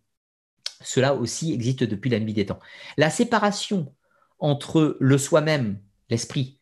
cela 0.82 1.14
aussi 1.14 1.54
existe 1.54 1.84
depuis 1.84 2.10
la 2.10 2.20
nuit 2.20 2.34
des 2.34 2.46
temps. 2.46 2.60
La 2.98 3.10
séparation 3.10 3.94
entre 4.40 4.98
le 5.00 5.18
soi-même, 5.18 5.80
l'esprit, 6.10 6.60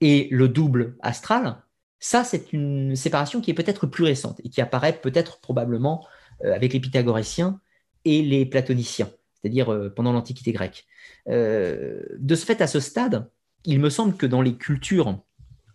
et 0.00 0.28
le 0.30 0.48
double 0.48 0.96
astral, 1.00 1.62
ça, 1.98 2.24
c'est 2.24 2.52
une 2.52 2.94
séparation 2.94 3.40
qui 3.40 3.50
est 3.50 3.54
peut-être 3.54 3.86
plus 3.86 4.04
récente 4.04 4.40
et 4.44 4.50
qui 4.50 4.60
apparaît 4.60 5.00
peut-être 5.00 5.40
probablement 5.40 6.06
euh, 6.44 6.54
avec 6.54 6.72
les 6.72 6.80
pythagoréciens 6.80 7.60
et 8.04 8.22
les 8.22 8.44
platoniciens, 8.44 9.10
c'est-à-dire 9.34 9.72
euh, 9.72 9.88
pendant 9.88 10.12
l'Antiquité 10.12 10.52
grecque. 10.52 10.84
de 11.26 12.34
ce 12.34 12.44
fait, 12.44 12.60
à 12.60 12.66
ce 12.66 12.80
stade, 12.80 13.28
il 13.64 13.80
me 13.80 13.90
semble 13.90 14.16
que 14.16 14.26
dans 14.26 14.42
les 14.42 14.56
cultures, 14.56 15.18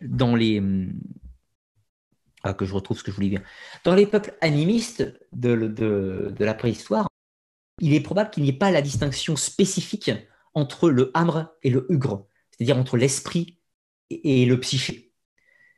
dans 0.02 0.36
les, 0.36 0.60
hum, 0.60 0.94
ah, 2.44 2.54
que 2.54 2.66
je 2.66 2.74
retrouve 2.74 2.98
ce 2.98 3.04
que 3.04 3.12
je 3.12 3.16
voulais 3.16 3.30
dire. 3.30 3.42
Dans 3.84 3.94
les 3.94 4.06
peuples 4.06 4.34
animistes 4.42 5.14
de, 5.32 6.34
la 6.40 6.54
préhistoire, 6.54 7.08
il 7.80 7.94
est 7.94 8.02
probable 8.02 8.32
qu'il 8.32 8.44
n'y 8.44 8.50
ait 8.50 8.54
pas 8.54 8.72
la 8.72 8.82
distinction 8.82 9.36
spécifique 9.36 10.12
entre 10.54 10.90
le 10.90 11.12
hamre 11.14 11.54
et 11.64 11.70
le 11.70 11.86
hugre, 11.90 12.26
c'est-à-dire 12.52 12.78
entre 12.78 12.98
l'esprit 12.98 13.58
et, 14.10 14.46
le 14.46 14.60
psyché. 14.60 15.14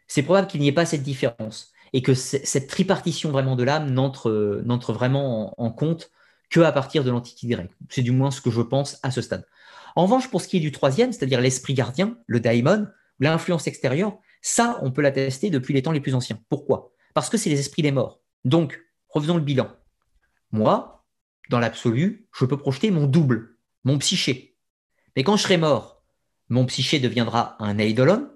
C'est 0.07 0.23
probable 0.23 0.47
qu'il 0.47 0.61
n'y 0.61 0.67
ait 0.67 0.73
pas 0.73 0.85
cette 0.85 1.03
différence 1.03 1.71
et 1.91 2.01
que 2.01 2.13
cette 2.13 2.67
tripartition 2.67 3.31
vraiment 3.31 3.55
de 3.55 3.63
l'âme 3.63 3.93
n'entre 3.93 4.93
vraiment 4.93 5.53
en, 5.61 5.71
compte 5.71 6.11
que 6.49 6.61
à 6.61 6.71
partir 6.71 7.03
de 7.03 7.11
l'Antiquité 7.11 7.53
grecque. 7.53 7.71
C'est 7.89 8.01
du 8.01 8.11
moins 8.11 8.31
ce 8.31 8.41
que 8.41 8.51
je 8.51 8.61
pense 8.61 8.99
à 9.03 9.11
ce 9.11 9.21
stade. 9.21 9.45
En 9.95 10.03
revanche, 10.03 10.29
pour 10.29 10.41
ce 10.41 10.47
qui 10.47 10.57
est 10.57 10.61
du 10.61 10.71
troisième, 10.71 11.11
c'est-à-dire 11.11 11.39
l'esprit 11.39 11.73
gardien, 11.73 12.17
le 12.25 12.39
daimon, 12.39 12.87
l'influence 13.19 13.67
extérieure, 13.67 14.17
ça, 14.43 14.77
on 14.81 14.91
peut 14.91 15.01
l'attester 15.01 15.49
depuis 15.49 15.73
les 15.73 15.81
temps 15.81 15.93
les 15.93 16.01
plus 16.01 16.13
anciens. 16.13 16.37
Pourquoi? 16.49 16.91
Parce 17.13 17.29
que 17.29 17.37
c'est 17.37 17.49
les 17.49 17.59
esprits 17.59 17.81
des 17.81 17.93
morts. 17.93 18.19
Donc, 18.43 18.79
refaisons 19.07 19.37
le 19.37 19.41
bilan. 19.41 19.71
Moi, 20.51 21.05
dans 21.49 21.59
l'absolu, 21.59 22.27
je 22.37 22.45
peux 22.45 22.57
projeter 22.57 22.91
mon 22.91 23.07
double, 23.07 23.57
mon 23.85 23.97
psyché. 23.97 24.57
Mais 25.15 25.23
quand 25.23 25.37
je 25.37 25.43
serai 25.43 25.57
mort, 25.57 26.03
mon 26.49 26.65
psyché 26.65 26.99
deviendra 26.99 27.55
un 27.63 27.77
eidolon 27.77 28.29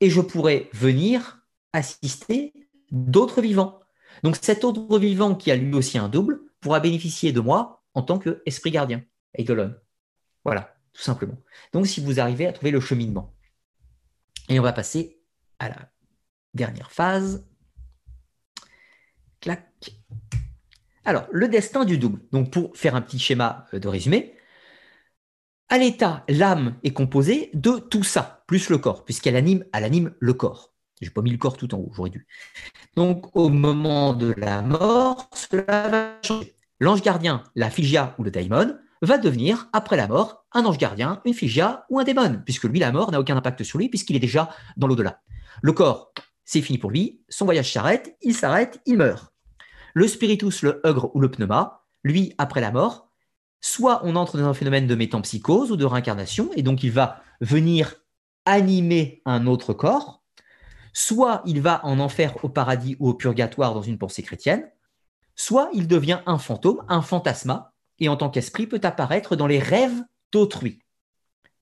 et 0.00 0.08
je 0.08 0.20
pourrai 0.20 0.70
venir 0.72 1.42
assister 1.72 2.52
d'autres 2.92 3.42
vivants. 3.42 3.80
Donc 4.22 4.36
cet 4.40 4.62
autre 4.64 4.98
vivant 5.00 5.34
qui 5.34 5.50
a 5.50 5.56
lui 5.56 5.74
aussi 5.74 5.98
un 5.98 6.08
double 6.08 6.40
pourra 6.60 6.78
bénéficier 6.78 7.32
de 7.32 7.40
moi 7.40 7.82
en 7.94 8.02
tant 8.02 8.20
qu'esprit 8.20 8.70
gardien, 8.70 9.02
eidolon. 9.36 9.74
Voilà, 10.44 10.76
tout 10.92 11.02
simplement. 11.02 11.36
Donc 11.72 11.88
si 11.88 12.00
vous 12.00 12.20
arrivez 12.20 12.46
à 12.46 12.52
trouver 12.52 12.70
le 12.70 12.80
cheminement. 12.80 13.34
Et 14.48 14.58
on 14.58 14.62
va 14.62 14.72
passer 14.72 15.20
à 15.58 15.68
la 15.68 15.90
dernière 16.54 16.90
phase. 16.90 17.46
Clac. 19.40 19.64
Alors, 21.04 21.26
le 21.30 21.48
destin 21.48 21.84
du 21.84 21.98
double. 21.98 22.20
Donc, 22.32 22.52
pour 22.52 22.76
faire 22.76 22.94
un 22.94 23.00
petit 23.00 23.18
schéma 23.18 23.66
euh, 23.72 23.78
de 23.78 23.88
résumé, 23.88 24.34
à 25.68 25.78
l'état, 25.78 26.24
l'âme 26.28 26.76
est 26.82 26.92
composée 26.92 27.50
de 27.54 27.78
tout 27.78 28.02
ça, 28.02 28.44
plus 28.46 28.70
le 28.70 28.78
corps, 28.78 29.04
puisqu'elle 29.04 29.36
anime, 29.36 29.64
elle 29.72 29.84
anime 29.84 30.14
le 30.18 30.34
corps. 30.34 30.74
J'ai 31.00 31.10
pas 31.10 31.22
mis 31.22 31.30
le 31.30 31.38
corps 31.38 31.56
tout 31.56 31.74
en 31.74 31.78
haut, 31.78 31.92
j'aurais 31.94 32.10
dû. 32.10 32.26
Donc, 32.96 33.36
au 33.36 33.48
moment 33.48 34.14
de 34.14 34.34
la 34.36 34.62
mort. 34.62 35.30
L'ange 36.80 37.02
gardien, 37.02 37.44
la 37.54 37.70
figia 37.70 38.14
ou 38.18 38.24
le 38.24 38.30
daimon 38.30 38.78
va 39.02 39.18
devenir, 39.18 39.68
après 39.72 39.96
la 39.96 40.08
mort, 40.08 40.44
un 40.52 40.64
ange 40.64 40.78
gardien, 40.78 41.20
une 41.24 41.34
figia 41.34 41.84
ou 41.90 41.98
un 41.98 42.04
démon, 42.04 42.40
puisque 42.44 42.64
lui, 42.64 42.78
la 42.78 42.92
mort 42.92 43.10
n'a 43.10 43.20
aucun 43.20 43.36
impact 43.36 43.62
sur 43.62 43.78
lui, 43.78 43.88
puisqu'il 43.88 44.16
est 44.16 44.20
déjà 44.20 44.50
dans 44.76 44.86
l'au-delà. 44.86 45.20
Le 45.62 45.72
corps, 45.72 46.12
c'est 46.44 46.62
fini 46.62 46.78
pour 46.78 46.90
lui, 46.90 47.22
son 47.28 47.44
voyage 47.44 47.72
s'arrête, 47.72 48.16
il 48.22 48.34
s'arrête, 48.34 48.80
il 48.86 48.96
meurt. 48.96 49.32
Le 49.94 50.08
spiritus, 50.08 50.62
le 50.62 50.80
hugre 50.84 51.14
ou 51.14 51.20
le 51.20 51.30
pneuma, 51.30 51.84
lui, 52.04 52.34
après 52.38 52.60
la 52.60 52.70
mort, 52.70 53.10
soit 53.60 54.00
on 54.04 54.16
entre 54.16 54.38
dans 54.38 54.46
un 54.46 54.54
phénomène 54.54 54.86
de 54.86 54.94
métampsychose 54.94 55.72
ou 55.72 55.76
de 55.76 55.84
réincarnation, 55.84 56.50
et 56.56 56.62
donc 56.62 56.82
il 56.82 56.92
va 56.92 57.22
venir 57.40 57.96
animer 58.44 59.22
un 59.26 59.46
autre 59.46 59.74
corps, 59.74 60.22
soit 60.92 61.42
il 61.44 61.60
va 61.60 61.84
en 61.84 62.00
enfer, 62.00 62.34
au 62.42 62.48
paradis 62.48 62.96
ou 62.98 63.08
au 63.10 63.14
purgatoire 63.14 63.74
dans 63.74 63.82
une 63.82 63.98
pensée 63.98 64.22
chrétienne, 64.22 64.70
soit 65.34 65.70
il 65.72 65.86
devient 65.86 66.20
un 66.26 66.38
fantôme, 66.38 66.84
un 66.88 67.02
fantasma, 67.02 67.72
et 68.00 68.08
en 68.08 68.16
tant 68.16 68.30
qu'esprit 68.30 68.66
peut 68.66 68.80
apparaître 68.82 69.36
dans 69.36 69.46
les 69.46 69.58
rêves 69.58 70.02
d'autrui. 70.32 70.82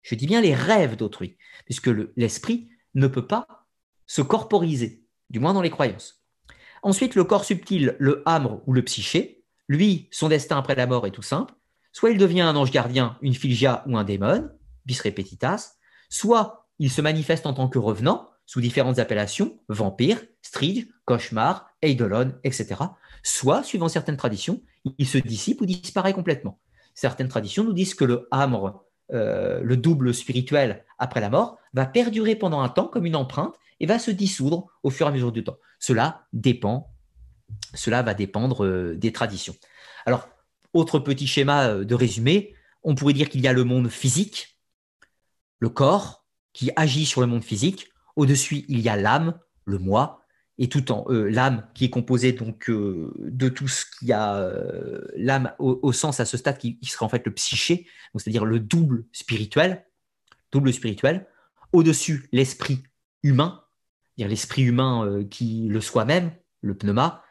Je 0.03 0.15
dis 0.15 0.27
bien 0.27 0.41
les 0.41 0.55
rêves 0.55 0.97
d'autrui, 0.97 1.37
puisque 1.65 1.91
l'esprit 2.17 2.69
ne 2.95 3.07
peut 3.07 3.27
pas 3.27 3.67
se 4.07 4.23
corporiser, 4.23 5.05
du 5.31 5.41
moins 5.41 5.55
dans 5.55 5.63
les 5.63 5.71
croyances. 5.71 6.23
Ensuite, 6.83 7.15
le 7.15 7.25
corps 7.25 7.45
subtil, 7.45 7.97
le 7.99 8.23
hamre 8.27 8.63
ou 8.67 8.73
le 8.73 8.83
psyché, 8.83 9.43
lui, 9.69 10.09
son 10.13 10.29
destin 10.29 10.59
après 10.59 10.77
la 10.77 10.87
mort 10.87 11.07
est 11.07 11.11
tout 11.11 11.23
simple. 11.23 11.55
Soit 11.93 12.11
il 12.11 12.19
devient 12.19 12.43
un 12.43 12.55
ange 12.55 12.71
gardien, 12.71 13.19
une 13.23 13.35
filgia 13.35 13.83
ou 13.87 13.97
un 13.97 14.05
démon, 14.05 14.49
bis 14.85 15.01
repetitas, 15.01 15.77
soit 16.09 16.69
il 16.79 16.91
se 16.91 17.01
manifeste 17.01 17.47
en 17.47 17.55
tant 17.55 17.69
que 17.69 17.79
revenant, 17.79 18.31
sous 18.45 18.61
différentes 18.61 19.01
appellations, 19.01 19.59
vampire, 19.69 20.23
stridge, 20.43 20.87
cauchemar, 21.05 21.69
eidolon, 21.83 22.35
etc. 22.45 22.77
Soit, 23.25 23.65
suivant 23.65 23.89
certaines 23.89 24.17
traditions, 24.17 24.63
il 24.99 25.07
se 25.07 25.19
dissipe 25.19 25.61
ou 25.61 25.67
disparaît 25.67 26.13
complètement. 26.13 26.61
Certaines 26.95 27.29
traditions 27.29 27.65
nous 27.65 27.73
disent 27.73 27.95
que 27.95 28.05
le 28.05 28.29
hamre, 28.31 28.85
euh, 29.13 29.61
le 29.63 29.77
double 29.77 30.15
spirituel 30.15 30.85
après 30.99 31.21
la 31.21 31.31
mort, 31.31 31.59
va 31.75 31.87
perdurer 31.87 32.37
pendant 32.37 32.61
un 32.61 32.69
temps 32.69 32.89
comme 32.89 33.07
une 33.07 33.17
empreinte 33.17 33.55
et 33.81 33.87
va 33.87 33.99
se 33.99 34.11
dissoudre 34.11 34.69
au 34.83 34.91
fur 34.91 35.07
et 35.07 35.11
à 35.11 35.13
mesure 35.13 35.33
du 35.33 35.45
temps. 35.45 35.59
Cela 35.79 36.27
dépend, 36.33 36.95
cela 37.75 38.03
va 38.03 38.15
dépendre 38.15 38.65
euh, 38.65 38.97
des 38.97 39.13
traditions. 39.13 39.55
Alors, 40.07 40.29
autre 40.73 40.99
petit 40.99 41.27
schéma 41.27 41.69
euh, 41.69 41.85
de 41.85 41.95
résumé, 41.95 42.55
on 42.83 42.95
pourrait 42.95 43.13
dire 43.13 43.29
qu'il 43.29 43.41
y 43.41 43.49
a 43.49 43.53
le 43.53 43.65
monde 43.65 43.89
physique, 43.89 44.59
le 45.59 45.69
corps 45.69 46.25
qui 46.53 46.71
agit 46.77 47.05
sur 47.05 47.21
le 47.21 47.27
monde 47.27 47.45
physique, 47.45 47.91
au-dessus, 48.15 48.65
il 48.69 48.81
y 48.81 48.89
a 48.89 48.97
l'âme, 48.97 49.39
le 49.65 49.79
moi, 49.79 50.23
et 50.59 50.69
tout 50.69 50.91
en 50.91 51.05
euh, 51.11 51.29
l'âme 51.29 51.67
qui 51.75 51.85
est 51.85 51.91
composée 51.91 52.33
donc 52.33 52.71
euh, 52.71 53.13
de 53.19 53.49
tout 53.49 53.69
ce 53.69 53.85
qu'il 53.85 54.09
y 54.09 54.13
a 54.13 54.37
euh, 54.37 55.01
l'âme 55.17 55.53
au, 55.59 55.93
sens 55.93 56.21
à 56.21 56.25
ce 56.25 56.37
stade 56.37 56.59
qui, 56.59 56.79
serait 56.83 57.05
en 57.05 57.09
fait 57.09 57.25
le 57.27 57.33
psyché, 57.35 57.87
c'est-à-dire 58.15 58.45
le 58.45 58.59
double 58.59 59.05
spirituel, 59.13 59.85
double 60.53 60.73
spirituel. 60.73 61.27
Au-dessus, 61.73 62.29
l'esprit 62.33 62.83
humain, 63.23 63.65
dire 64.17 64.29
l'esprit 64.29 64.63
humain 64.63 65.25
qui 65.31 65.67
le 65.69 65.81
soi-même, 65.81 66.33
le 66.63 66.77
pneuma, 66.77 67.23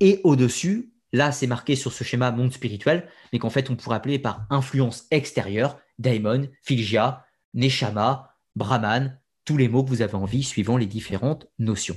et 0.00 0.20
au-dessus, 0.24 0.92
là 1.12 1.32
c'est 1.32 1.46
marqué 1.46 1.76
sur 1.76 1.92
ce 1.92 2.04
schéma 2.04 2.30
monde 2.32 2.52
spirituel, 2.52 3.08
mais 3.32 3.38
qu'en 3.38 3.50
fait 3.50 3.70
on 3.70 3.76
pourrait 3.76 3.96
appeler 3.96 4.18
par 4.18 4.46
influence 4.50 5.06
extérieure, 5.10 5.78
daimon, 5.98 6.48
filgia, 6.62 7.24
neshama, 7.54 8.34
brahman, 8.56 9.18
tous 9.44 9.56
les 9.56 9.68
mots 9.68 9.84
que 9.84 9.90
vous 9.90 10.02
avez 10.02 10.14
envie 10.14 10.42
suivant 10.42 10.76
les 10.76 10.86
différentes 10.86 11.46
notions. 11.58 11.96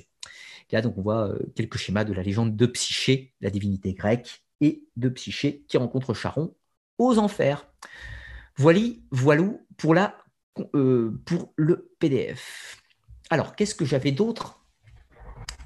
Là, 0.71 0.81
donc, 0.81 0.97
on 0.97 1.01
voit 1.01 1.29
euh, 1.29 1.39
quelques 1.55 1.77
schémas 1.77 2.03
de 2.03 2.13
la 2.13 2.23
légende 2.23 2.55
de 2.55 2.65
Psyché, 2.65 3.33
la 3.41 3.49
divinité 3.49 3.93
grecque, 3.93 4.43
et 4.59 4.83
de 4.95 5.09
Psyché 5.09 5.63
qui 5.67 5.77
rencontre 5.77 6.13
Charon 6.13 6.55
aux 6.97 7.17
enfers. 7.19 7.67
Voilà, 8.57 8.79
voilou 9.11 9.65
pour, 9.77 9.93
la, 9.93 10.17
euh, 10.75 11.21
pour 11.25 11.53
le 11.55 11.91
PDF. 11.99 12.81
Alors, 13.29 13.55
qu'est-ce 13.55 13.75
que 13.75 13.85
j'avais 13.85 14.11
d'autre 14.11 14.59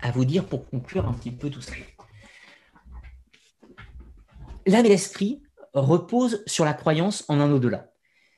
à 0.01 0.11
vous 0.11 0.25
dire 0.25 0.45
pour 0.45 0.69
conclure 0.69 1.07
un 1.07 1.13
petit 1.13 1.31
peu 1.31 1.49
tout 1.49 1.61
ça? 1.61 1.73
L'âme 4.67 4.85
et 4.85 4.89
l'esprit 4.89 5.41
reposent 5.73 6.43
sur 6.45 6.65
la 6.65 6.73
croyance 6.73 7.23
en 7.29 7.39
un 7.39 7.51
au-delà. 7.51 7.91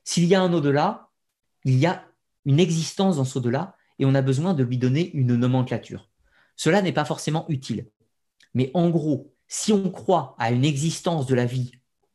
S'il 0.04 0.26
y 0.26 0.36
a 0.36 0.42
un 0.42 0.54
au-delà, 0.54 1.10
il 1.66 1.78
y 1.78 1.86
a 1.86 2.06
une 2.46 2.60
existence 2.60 3.18
dans 3.18 3.26
ce 3.26 3.40
au-delà 3.40 3.76
et 4.00 4.06
on 4.06 4.16
a 4.16 4.22
besoin 4.22 4.54
de 4.54 4.64
lui 4.64 4.78
donner 4.78 5.12
une 5.14 5.36
nomenclature. 5.36 6.10
Cela 6.56 6.82
n'est 6.82 6.94
pas 6.94 7.06
forcément 7.06 7.46
utile. 7.50 7.90
Mais 8.54 8.72
en 8.74 8.90
gros, 8.90 9.34
si 9.48 9.74
on 9.74 9.90
croit 9.90 10.36
à 10.40 10.52
une 10.52 10.66
existence 10.66 11.26
de 11.26 11.36
la 11.36 11.46
vie 11.46 11.72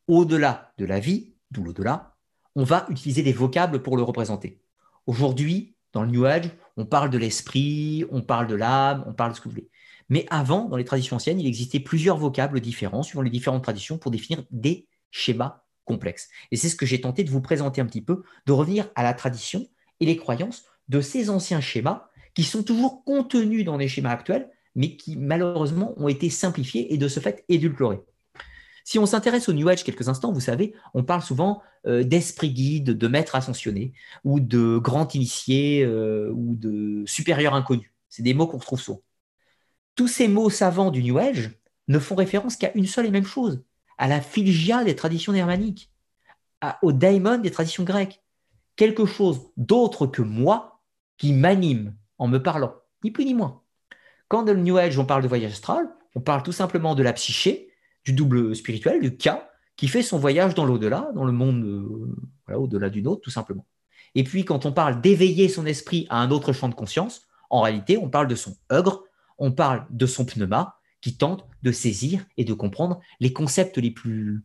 au-delà 0.06 0.73
de 0.78 0.85
la 0.85 1.01
vie, 1.01 1.35
d'où 1.51 1.65
l'au-delà, 1.65 2.16
on 2.55 2.65
va 2.65 2.86
utiliser 2.89 3.23
des 3.23 3.32
vocables 3.32 3.82
pour 3.82 3.97
le 3.97 4.02
représenter. 4.02 4.60
Aujourd'hui, 5.06 5.77
dans 5.93 6.02
le 6.02 6.10
New 6.10 6.24
Age, 6.24 6.51
on 6.77 6.86
parle 6.86 7.10
de 7.10 7.19
l'esprit, 7.19 8.05
on 8.10 8.23
parle 8.23 8.47
de 8.47 8.55
l'âme, 8.55 9.05
on 9.06 9.12
parle 9.12 9.32
de 9.32 9.36
ce 9.36 9.40
que 9.40 9.48
vous 9.48 9.55
voulez. 9.55 9.70
Mais 10.09 10.27
avant, 10.31 10.65
dans 10.65 10.77
les 10.77 10.85
traditions 10.85 11.16
anciennes, 11.16 11.40
il 11.40 11.47
existait 11.47 11.81
plusieurs 11.81 12.16
vocables 12.16 12.60
différents, 12.60 13.02
suivant 13.02 13.23
les 13.23 13.31
différentes 13.31 13.62
traditions, 13.62 13.98
pour 13.98 14.10
définir 14.10 14.43
des 14.51 14.89
schémas 15.10 15.62
complexes. 15.85 16.28
Et 16.51 16.56
c'est 16.56 16.69
ce 16.69 16.77
que 16.77 16.86
j'ai 16.86 17.01
tenté 17.01 17.24
de 17.24 17.31
vous 17.31 17.40
présenter 17.40 17.81
un 17.81 17.86
petit 17.86 18.02
peu, 18.02 18.23
de 18.47 18.52
revenir 18.52 18.90
à 18.94 19.02
la 19.02 19.15
tradition 19.15 19.66
et 20.01 20.06
les 20.06 20.16
croyances 20.16 20.65
de 20.89 21.01
ces 21.01 21.31
anciens 21.31 21.60
schémas 21.60 22.07
qui 22.39 22.44
sont 22.44 22.62
toujours 22.62 23.02
contenus 23.02 23.65
dans 23.65 23.77
les 23.77 23.89
schémas 23.89 24.12
actuels, 24.12 24.48
mais 24.77 24.97
qui 24.97 25.16
malheureusement 25.16 25.93
ont 25.97 26.06
été 26.06 26.31
simplifiés 26.31 26.94
et 26.94 26.97
de 26.97 27.09
ce 27.09 27.19
fait 27.19 27.44
édulcorés. 27.48 27.98
Si 28.85 28.97
on 29.01 29.06
s'intéresse 29.06 29.48
au 29.48 29.52
New 29.55 29.69
Age 29.69 29.82
quelques 29.82 30.09
instants, 30.09 30.31
vous 30.31 30.39
savez, 30.39 30.73
on 30.94 31.02
parle 31.02 31.23
souvent 31.23 31.60
euh, 31.89 32.05
d'esprit 32.05 32.51
guide, 32.51 32.97
de 32.97 33.09
maître 33.09 33.35
ascensionné, 33.35 33.93
ou 34.23 34.39
de 34.39 34.78
grand 34.78 35.16
initié, 35.16 35.82
euh, 35.82 36.31
ou 36.32 36.55
de 36.55 37.02
supérieur 37.06 37.55
inconnu. 37.55 37.93
C'est 38.09 38.23
des 38.23 38.35
mots 38.35 38.47
qu'on 38.47 38.59
retrouve 38.59 38.81
souvent. 38.81 39.02
Tous 39.97 40.06
ces 40.06 40.28
mots 40.28 40.48
savants 40.48 40.93
du 40.93 41.02
New 41.02 41.19
Age 41.19 41.59
ne 41.89 41.98
font 41.98 42.15
référence 42.15 42.55
qu'à 42.55 42.70
une 42.77 42.86
seule 42.86 43.06
et 43.06 43.10
même 43.10 43.27
chose, 43.27 43.65
à 43.98 44.06
la 44.06 44.20
philgia 44.20 44.85
des 44.85 44.94
traditions 44.94 45.35
germaniques, 45.35 45.90
au 46.82 46.93
daimon 46.93 47.39
des 47.39 47.51
traditions 47.51 47.82
grecques. 47.82 48.23
Quelque 48.77 49.06
chose 49.06 49.40
d'autre 49.56 50.06
que 50.06 50.23
moi 50.23 50.85
qui 51.16 51.32
m'anime, 51.32 51.97
en 52.19 52.28
me 52.28 52.43
parlant, 52.43 52.74
ni 53.05 53.11
plus 53.11 53.24
ni 53.24 53.35
moins. 53.35 53.62
Quand 54.28 54.43
dans 54.43 54.53
le 54.53 54.61
New 54.61 54.77
Age, 54.77 54.99
on 54.99 55.07
parle 55.07 55.23
de 55.23 55.28
voyage 55.28 55.53
astral, 55.53 55.89
on 56.15 56.20
parle 56.20 56.43
tout 56.43 56.53
simplement 56.53 56.95
de 56.95 57.03
la 57.03 57.12
psyché, 57.12 57.70
du 58.05 58.12
double 58.12 58.55
spirituel, 58.55 59.01
du 59.01 59.16
cas, 59.16 59.49
qui 59.77 59.89
fait 59.89 60.03
son 60.03 60.19
voyage 60.19 60.55
dans 60.55 60.65
l'au-delà, 60.65 61.11
dans 61.15 61.24
le 61.24 61.32
monde 61.32 61.65
euh, 61.65 62.55
au-delà 62.55 62.90
du 62.90 63.03
nôtre, 63.03 63.23
tout 63.23 63.31
simplement. 63.31 63.66
Et 64.15 64.24
puis, 64.24 64.45
quand 64.45 64.66
on 64.66 64.73
parle 64.73 65.01
d'éveiller 65.01 65.49
son 65.49 65.66
esprit 65.66 66.07
à 66.11 66.20
un 66.20 66.31
autre 66.31 66.53
champ 66.53 66.69
de 66.69 66.74
conscience, 66.74 67.27
en 67.51 67.62
réalité, 67.62 67.97
on 67.97 68.11
parle 68.11 68.28
de 68.28 68.35
son 68.35 68.57
ogre, 68.70 69.05
on 69.39 69.53
parle 69.53 69.86
de 69.90 70.07
son 70.07 70.24
pneuma, 70.24 70.77
qui 71.01 71.16
tente 71.16 71.47
de 71.62 71.70
saisir 71.70 72.24
et 72.36 72.45
de 72.45 72.53
comprendre 72.53 73.01
les 73.20 73.32
concepts 73.32 73.78
les 73.78 73.93
plus 73.93 74.45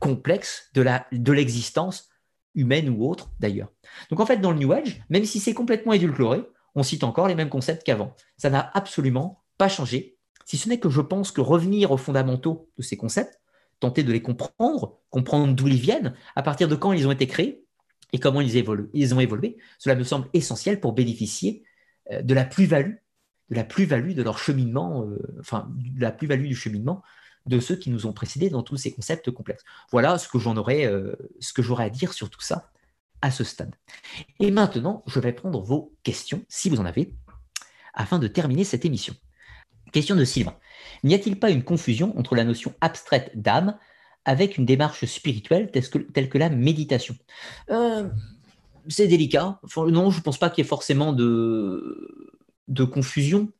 complexes 0.00 0.70
de 0.74 1.32
l'existence 1.32 2.08
de 2.54 2.62
humaine 2.62 2.88
ou 2.88 3.08
autre, 3.08 3.30
d'ailleurs. 3.38 3.70
Donc, 4.10 4.20
en 4.20 4.26
fait, 4.26 4.38
dans 4.38 4.50
le 4.50 4.58
New 4.58 4.72
Age, 4.72 5.02
même 5.10 5.24
si 5.24 5.38
c'est 5.38 5.54
complètement 5.54 5.92
édulcoré, 5.92 6.42
on 6.74 6.82
cite 6.82 7.04
encore 7.04 7.28
les 7.28 7.34
mêmes 7.34 7.50
concepts 7.50 7.84
qu'avant. 7.84 8.14
Ça 8.36 8.50
n'a 8.50 8.70
absolument 8.74 9.42
pas 9.58 9.68
changé, 9.68 10.18
si 10.44 10.56
ce 10.56 10.68
n'est 10.68 10.78
que 10.78 10.90
je 10.90 11.00
pense 11.00 11.30
que 11.30 11.40
revenir 11.40 11.90
aux 11.92 11.96
fondamentaux 11.96 12.68
de 12.76 12.82
ces 12.82 12.96
concepts, 12.96 13.40
tenter 13.80 14.02
de 14.02 14.12
les 14.12 14.22
comprendre, 14.22 14.98
comprendre 15.10 15.54
d'où 15.54 15.68
ils 15.68 15.80
viennent, 15.80 16.14
à 16.36 16.42
partir 16.42 16.68
de 16.68 16.74
quand 16.74 16.92
ils 16.92 17.06
ont 17.06 17.12
été 17.12 17.26
créés 17.26 17.64
et 18.12 18.18
comment 18.18 18.40
ils, 18.40 19.14
ont 19.14 19.20
évolué, 19.20 19.56
cela 19.78 19.94
me 19.94 20.04
semble 20.04 20.28
essentiel 20.34 20.80
pour 20.80 20.92
bénéficier 20.92 21.64
euh, 22.10 22.22
de 22.22 22.34
la 22.34 22.44
plus-value, 22.44 22.96
de 23.50 23.54
la 23.54 23.64
plus-value 23.64 24.12
de 24.12 24.22
leur 24.22 24.38
cheminement, 24.38 25.04
euh, 25.06 25.18
enfin, 25.40 25.70
de 25.74 26.00
la 26.00 26.12
plus-value 26.12 26.46
du 26.46 26.54
cheminement 26.54 27.02
de 27.46 27.58
ceux 27.58 27.74
qui 27.74 27.90
nous 27.90 28.06
ont 28.06 28.12
précédés 28.12 28.50
dans 28.50 28.62
tous 28.62 28.76
ces 28.76 28.92
concepts 28.92 29.30
complexes. 29.30 29.64
Voilà 29.90 30.18
ce 30.18 30.28
que 30.28 30.38
j'en 30.38 30.56
euh, 30.68 31.14
ce 31.40 31.52
que 31.52 31.62
j'aurais 31.62 31.84
à 31.84 31.90
dire 31.90 32.12
sur 32.12 32.30
tout 32.30 32.40
ça 32.40 32.71
à 33.22 33.30
ce 33.30 33.44
stade. 33.44 33.74
Et 34.40 34.50
maintenant, 34.50 35.02
je 35.06 35.20
vais 35.20 35.32
prendre 35.32 35.62
vos 35.62 35.94
questions, 36.02 36.44
si 36.48 36.68
vous 36.68 36.80
en 36.80 36.84
avez, 36.84 37.14
afin 37.94 38.18
de 38.18 38.26
terminer 38.26 38.64
cette 38.64 38.84
émission. 38.84 39.14
Question 39.92 40.16
de 40.16 40.24
Sylvain. 40.24 40.56
N'y 41.04 41.14
a-t-il 41.14 41.38
pas 41.38 41.50
une 41.50 41.62
confusion 41.62 42.18
entre 42.18 42.34
la 42.34 42.44
notion 42.44 42.74
abstraite 42.80 43.30
d'âme 43.34 43.78
avec 44.24 44.58
une 44.58 44.66
démarche 44.66 45.04
spirituelle 45.04 45.70
telle 45.70 46.28
que, 46.28 46.38
la 46.38 46.50
méditation? 46.50 47.16
Euh, 47.70 48.08
C'est 48.88 49.06
délicat. 49.06 49.60
non, 49.76 50.10
je 50.10 50.18
ne 50.18 50.22
pense 50.22 50.38
pas 50.38 50.50
qu'il 50.50 50.64
y 50.64 50.66
ait 50.66 50.68
forcément 50.68 51.12
de, 51.12 52.84
confusion. 52.90 53.50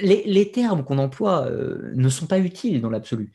Les, 0.00 0.52
termes 0.52 0.84
qu'on 0.84 0.98
emploie 0.98 1.46
euh, 1.46 1.92
ne 1.94 2.08
sont 2.08 2.26
pas 2.26 2.38
utiles 2.38 2.80
dans 2.80 2.90
l'absolu. 2.90 3.32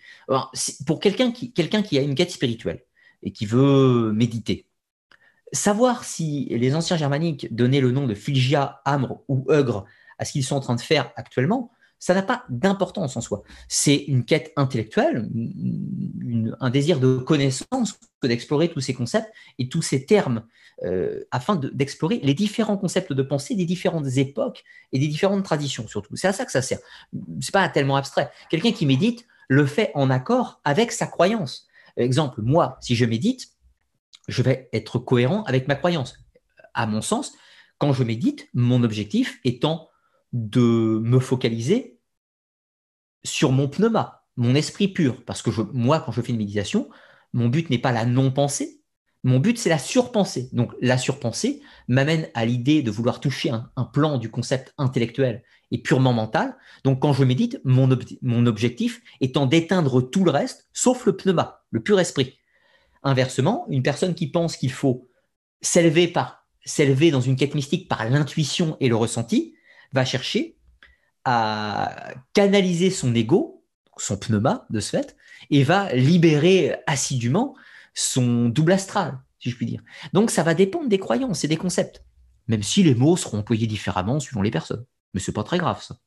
Pour 0.87 0.99
quelqu'un 0.99 1.31
qui 1.31 1.97
a 1.97 2.01
une 2.01 2.15
quête 2.15 2.31
spirituelle 2.31 2.85
et 3.23 3.31
qui 3.31 3.45
veut 3.45 4.13
méditer, 4.13 4.68
Savoir 5.51 6.03
si 6.03 6.45
les 6.51 6.75
anciens 6.75 6.97
germaniques 6.97 7.53
donnaient 7.53 7.81
le 7.81 7.91
nom 7.91 8.07
de 8.07 8.13
Philgia, 8.13 8.81
Amre 8.85 9.21
ou 9.27 9.45
Eugre 9.49 9.85
à 10.17 10.25
ce 10.25 10.33
qu'ils 10.33 10.43
sont 10.43 10.55
en 10.55 10.59
train 10.59 10.75
de 10.75 10.81
faire 10.81 11.11
actuellement, 11.15 11.71
ça 11.99 12.13
n'a 12.13 12.23
pas 12.23 12.45
d'importance 12.49 13.17
en 13.17 13.21
soi. 13.21 13.43
C'est 13.67 13.95
une 13.95 14.23
quête 14.23 14.53
intellectuelle, 14.55 15.29
un 16.59 16.69
désir 16.69 16.99
de 16.99 17.17
connaissance 17.17 17.99
que 18.21 18.27
d'explorer 18.27 18.69
tous 18.69 18.79
ces 18.79 18.93
concepts 18.93 19.29
et 19.57 19.67
tous 19.67 19.81
ces 19.81 20.05
termes 20.05 20.43
euh, 20.83 21.25
afin 21.31 21.57
d'explorer 21.57 22.21
les 22.23 22.33
différents 22.33 22.77
concepts 22.77 23.11
de 23.11 23.21
pensée 23.21 23.53
des 23.55 23.65
différentes 23.65 24.15
époques 24.15 24.63
et 24.93 24.99
des 24.99 25.07
différentes 25.07 25.43
traditions 25.43 25.87
surtout. 25.87 26.15
C'est 26.15 26.27
à 26.27 26.33
ça 26.33 26.45
que 26.45 26.51
ça 26.53 26.61
sert. 26.61 26.79
C'est 27.41 27.53
pas 27.53 27.67
tellement 27.67 27.97
abstrait. 27.97 28.31
Quelqu'un 28.49 28.71
qui 28.71 28.85
médite 28.85 29.25
le 29.49 29.65
fait 29.65 29.91
en 29.93 30.09
accord 30.09 30.61
avec 30.63 30.93
sa 30.93 31.05
croyance. 31.05 31.67
Exemple, 31.97 32.41
moi, 32.41 32.77
si 32.79 32.95
je 32.95 33.03
médite, 33.03 33.49
je 34.29 34.41
vais 34.41 34.69
être 34.73 34.99
cohérent 34.99 35.43
avec 35.43 35.67
ma 35.67 35.75
croyance. 35.75 36.17
À 36.73 36.85
mon 36.85 37.01
sens, 37.01 37.33
Quand 37.79 37.93
je 37.93 38.03
médite, 38.03 38.49
mon 38.53 38.83
objectif 38.83 39.39
étant 39.45 39.89
de 40.33 40.99
me 41.01 41.19
focaliser 41.19 41.99
sur 43.23 43.53
mon 43.53 43.69
pneuma, 43.69 44.25
mon 44.35 44.53
esprit 44.53 44.89
pur. 44.89 45.23
Parce 45.25 45.41
que 45.41 45.49
moi, 45.73 46.01
quand 46.01 46.11
je 46.11 46.21
fais 46.21 46.33
une 46.33 46.37
méditation, 46.37 46.89
mon 47.31 47.47
but 47.47 47.69
n'est 47.69 47.79
pas 47.79 47.93
la 47.93 48.05
non-pensée, 48.05 48.79
mon 49.23 49.39
but, 49.39 49.57
c'est 49.57 49.69
la 49.69 49.79
surpensée. 49.79 50.49
Donc, 50.53 50.73
la 50.81 50.97
surpensée 50.97 51.61
m'amène 51.87 52.29
à 52.33 52.45
l'idée 52.45 52.81
de 52.81 52.91
vouloir 52.91 53.19
toucher 53.19 53.49
un, 53.49 53.83
plan 53.85 54.17
du 54.17 54.31
concept 54.31 54.73
intellectuel 54.77 55.43
et 55.71 55.81
purement 55.81 56.13
mental. 56.13 56.55
Donc, 56.85 57.01
quand 57.01 57.11
je 57.11 57.25
médite, 57.25 57.59
mon, 57.65 57.89
mon 58.21 58.45
objectif 58.45 59.01
étant 59.19 59.45
d'éteindre 59.45 60.01
tout 60.01 60.23
le 60.23 60.31
reste, 60.31 60.69
sauf 60.71 61.05
le 61.05 61.17
pneuma, 61.17 61.63
le 61.71 61.81
pur 61.81 61.99
esprit. 61.99 62.39
Inversement, 63.03 63.65
une 63.69 63.83
personne 63.83 64.13
qui 64.13 64.27
pense 64.29 64.57
qu'il 64.57 64.71
faut 64.71 65.09
s'élever 65.61 66.11
dans 67.11 67.21
une 67.21 67.35
quête 67.35 67.55
mystique 67.55 67.87
par 67.87 68.07
l'intuition 68.09 68.77
et 68.79 68.89
le 68.89 68.95
ressenti, 68.95 69.55
va 69.91 70.05
chercher 70.05 70.57
à 71.25 72.13
canaliser 72.33 72.89
son 72.89 73.13
ego, 73.15 73.65
son 73.97 74.17
pneuma 74.17 74.65
de 74.69 74.79
ce 74.79 74.91
fait, 74.91 75.15
et 75.49 75.63
va 75.63 75.93
libérer 75.93 76.75
assidûment 76.87 77.55
son 77.93 78.49
double 78.49 78.73
astral, 78.73 79.19
si 79.39 79.49
je 79.49 79.55
puis 79.55 79.65
dire. 79.65 79.81
Donc 80.13 80.31
ça 80.31 80.43
va 80.43 80.53
dépendre 80.53 80.89
des 80.89 80.99
croyances 80.99 81.43
et 81.43 81.47
des 81.47 81.57
concepts, 81.57 82.03
même 82.47 82.63
si 82.63 82.83
les 82.83 82.95
mots 82.95 83.17
seront 83.17 83.39
employés 83.39 83.67
différemment 83.67 84.19
suivant 84.19 84.41
les 84.41 84.51
personnes. 84.51 84.85
Mais 85.13 85.19
c'est 85.19 85.33
pas 85.33 85.43
très 85.43 85.57
grave 85.57 85.81
ça. 85.81 85.97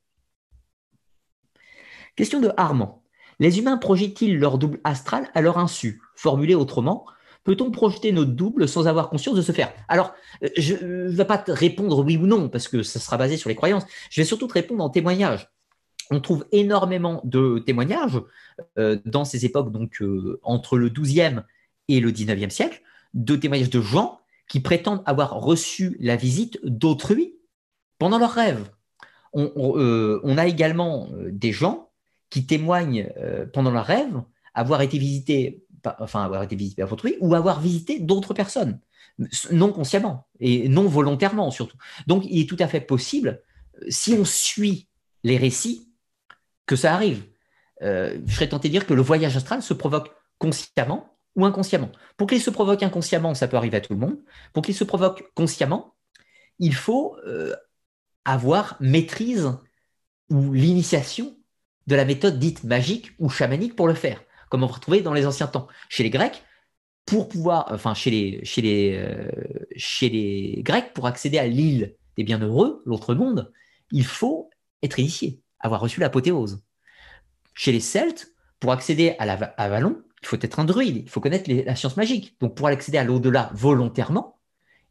Question 2.16 2.40
de 2.40 2.50
Armand. 2.56 3.02
Les 3.38 3.58
humains 3.58 3.78
projettent-ils 3.78 4.38
leur 4.38 4.58
double 4.58 4.80
astral 4.84 5.30
à 5.34 5.40
leur 5.40 5.58
insu? 5.58 6.00
Formulé 6.22 6.54
autrement, 6.54 7.04
peut-on 7.42 7.72
projeter 7.72 8.12
notre 8.12 8.30
double 8.30 8.68
sans 8.68 8.86
avoir 8.86 9.10
conscience 9.10 9.34
de 9.34 9.42
se 9.42 9.50
faire? 9.50 9.72
Alors, 9.88 10.14
euh, 10.44 10.50
je 10.56 10.76
ne 10.76 11.08
vais 11.08 11.24
pas 11.24 11.36
te 11.36 11.50
répondre 11.50 11.98
oui 12.04 12.16
ou 12.16 12.28
non, 12.28 12.48
parce 12.48 12.68
que 12.68 12.84
ça 12.84 13.00
sera 13.00 13.16
basé 13.16 13.36
sur 13.36 13.48
les 13.48 13.56
croyances. 13.56 13.84
Je 14.08 14.20
vais 14.20 14.24
surtout 14.24 14.46
te 14.46 14.52
répondre 14.52 14.84
en 14.84 14.88
témoignage. 14.88 15.50
On 16.12 16.20
trouve 16.20 16.46
énormément 16.52 17.22
de 17.24 17.58
témoignages 17.58 18.22
euh, 18.78 19.00
dans 19.04 19.24
ces 19.24 19.44
époques, 19.46 19.72
donc 19.72 20.00
euh, 20.00 20.38
entre 20.44 20.78
le 20.78 20.90
12e 20.90 21.42
et 21.88 21.98
le 21.98 22.12
19e 22.12 22.50
siècle, 22.50 22.82
de 23.14 23.34
témoignages 23.34 23.70
de 23.70 23.80
gens 23.80 24.20
qui 24.48 24.60
prétendent 24.60 25.02
avoir 25.06 25.32
reçu 25.40 25.96
la 25.98 26.14
visite 26.14 26.60
d'autrui 26.62 27.34
pendant 27.98 28.20
leur 28.20 28.30
rêve. 28.30 28.70
On, 29.32 30.38
a 30.38 30.46
également 30.46 31.08
des 31.30 31.50
gens 31.50 31.90
qui 32.30 32.46
témoignent 32.46 33.10
pendant 33.52 33.72
leur 33.72 33.86
rêve 33.86 34.22
avoir 34.54 34.82
été 34.82 34.98
visités 34.98 35.64
enfin 35.98 36.24
avoir 36.24 36.42
été 36.42 36.56
visité 36.56 36.82
par 36.82 36.92
autrui, 36.92 37.16
ou 37.20 37.34
avoir 37.34 37.60
visité 37.60 37.98
d'autres 37.98 38.34
personnes, 38.34 38.80
non 39.50 39.72
consciemment 39.72 40.26
et 40.40 40.68
non 40.68 40.86
volontairement 40.86 41.50
surtout. 41.50 41.76
Donc 42.06 42.24
il 42.28 42.40
est 42.40 42.48
tout 42.48 42.56
à 42.58 42.68
fait 42.68 42.80
possible, 42.80 43.42
euh, 43.82 43.86
si 43.88 44.14
on 44.14 44.24
suit 44.24 44.88
les 45.24 45.36
récits, 45.36 45.88
que 46.66 46.76
ça 46.76 46.94
arrive. 46.94 47.24
Euh, 47.82 48.18
je 48.26 48.34
serais 48.34 48.48
tenté 48.48 48.68
de 48.68 48.72
dire 48.72 48.86
que 48.86 48.94
le 48.94 49.02
voyage 49.02 49.36
astral 49.36 49.62
se 49.62 49.74
provoque 49.74 50.10
consciemment 50.38 51.16
ou 51.34 51.44
inconsciemment. 51.44 51.90
Pour 52.16 52.28
qu'il 52.28 52.40
se 52.40 52.50
provoque 52.50 52.82
inconsciemment, 52.82 53.34
ça 53.34 53.48
peut 53.48 53.56
arriver 53.56 53.78
à 53.78 53.80
tout 53.80 53.92
le 53.92 53.98
monde. 53.98 54.18
Pour 54.52 54.62
qu'il 54.62 54.74
se 54.74 54.84
provoque 54.84 55.32
consciemment, 55.34 55.94
il 56.58 56.74
faut 56.74 57.16
euh, 57.26 57.54
avoir 58.24 58.76
maîtrise 58.80 59.52
ou 60.30 60.52
l'initiation 60.52 61.36
de 61.86 61.96
la 61.96 62.04
méthode 62.04 62.38
dite 62.38 62.64
magique 62.64 63.12
ou 63.18 63.28
chamanique 63.28 63.74
pour 63.74 63.88
le 63.88 63.94
faire 63.94 64.22
comme 64.52 64.64
on 64.64 64.66
retrouvait 64.66 65.00
dans 65.00 65.14
les 65.14 65.26
anciens 65.26 65.46
temps. 65.46 65.66
Chez 65.88 66.02
les 66.02 66.10
Grecs, 66.10 66.42
pour 67.06 67.30
pouvoir, 67.30 67.68
enfin 67.70 67.94
chez 67.94 68.10
les, 68.10 68.44
chez 68.44 68.60
les, 68.60 68.98
euh, 68.98 69.30
chez 69.76 70.10
les 70.10 70.62
Grecs, 70.62 70.92
pour 70.92 71.06
accéder 71.06 71.38
à 71.38 71.46
l'île 71.46 71.96
des 72.18 72.22
bienheureux, 72.22 72.82
l'autre 72.84 73.14
monde, 73.14 73.50
il 73.92 74.04
faut 74.04 74.50
être 74.82 74.98
initié, 74.98 75.40
avoir 75.58 75.80
reçu 75.80 76.00
l'apothéose. 76.00 76.62
Chez 77.54 77.72
les 77.72 77.80
Celtes, 77.80 78.34
pour 78.60 78.72
accéder 78.72 79.16
à, 79.18 79.24
la, 79.24 79.54
il 79.70 80.28
faut 80.28 80.36
être 80.38 80.60
un 80.60 80.66
druide, 80.66 80.98
il 80.98 81.08
faut 81.08 81.22
connaître 81.22 81.50
la 81.50 81.74
science 81.74 81.96
magique. 81.96 82.36
Donc 82.38 82.54
pour 82.54 82.66
accéder 82.66 82.98
à 82.98 83.04
l'au-delà 83.04 83.50
volontairement, 83.54 84.38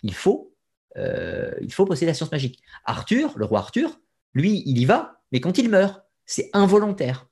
il 0.01 0.15
faut, 0.15 0.55
euh, 0.97 1.53
il 1.61 1.71
faut 1.71 1.85
posséder 1.85 2.07
la 2.07 2.15
science 2.15 2.31
magique. 2.31 2.63
Arthur, 2.85 3.37
le 3.37 3.45
roi 3.45 3.59
Arthur, 3.59 3.99
lui, 4.33 4.63
il 4.65 4.79
y 4.79 4.85
va, 4.85 5.21
mais 5.31 5.39
quand 5.39 5.59
il 5.59 5.69
meurt, 5.69 6.01
c'est 6.25 6.49
involontaire. 6.53 7.27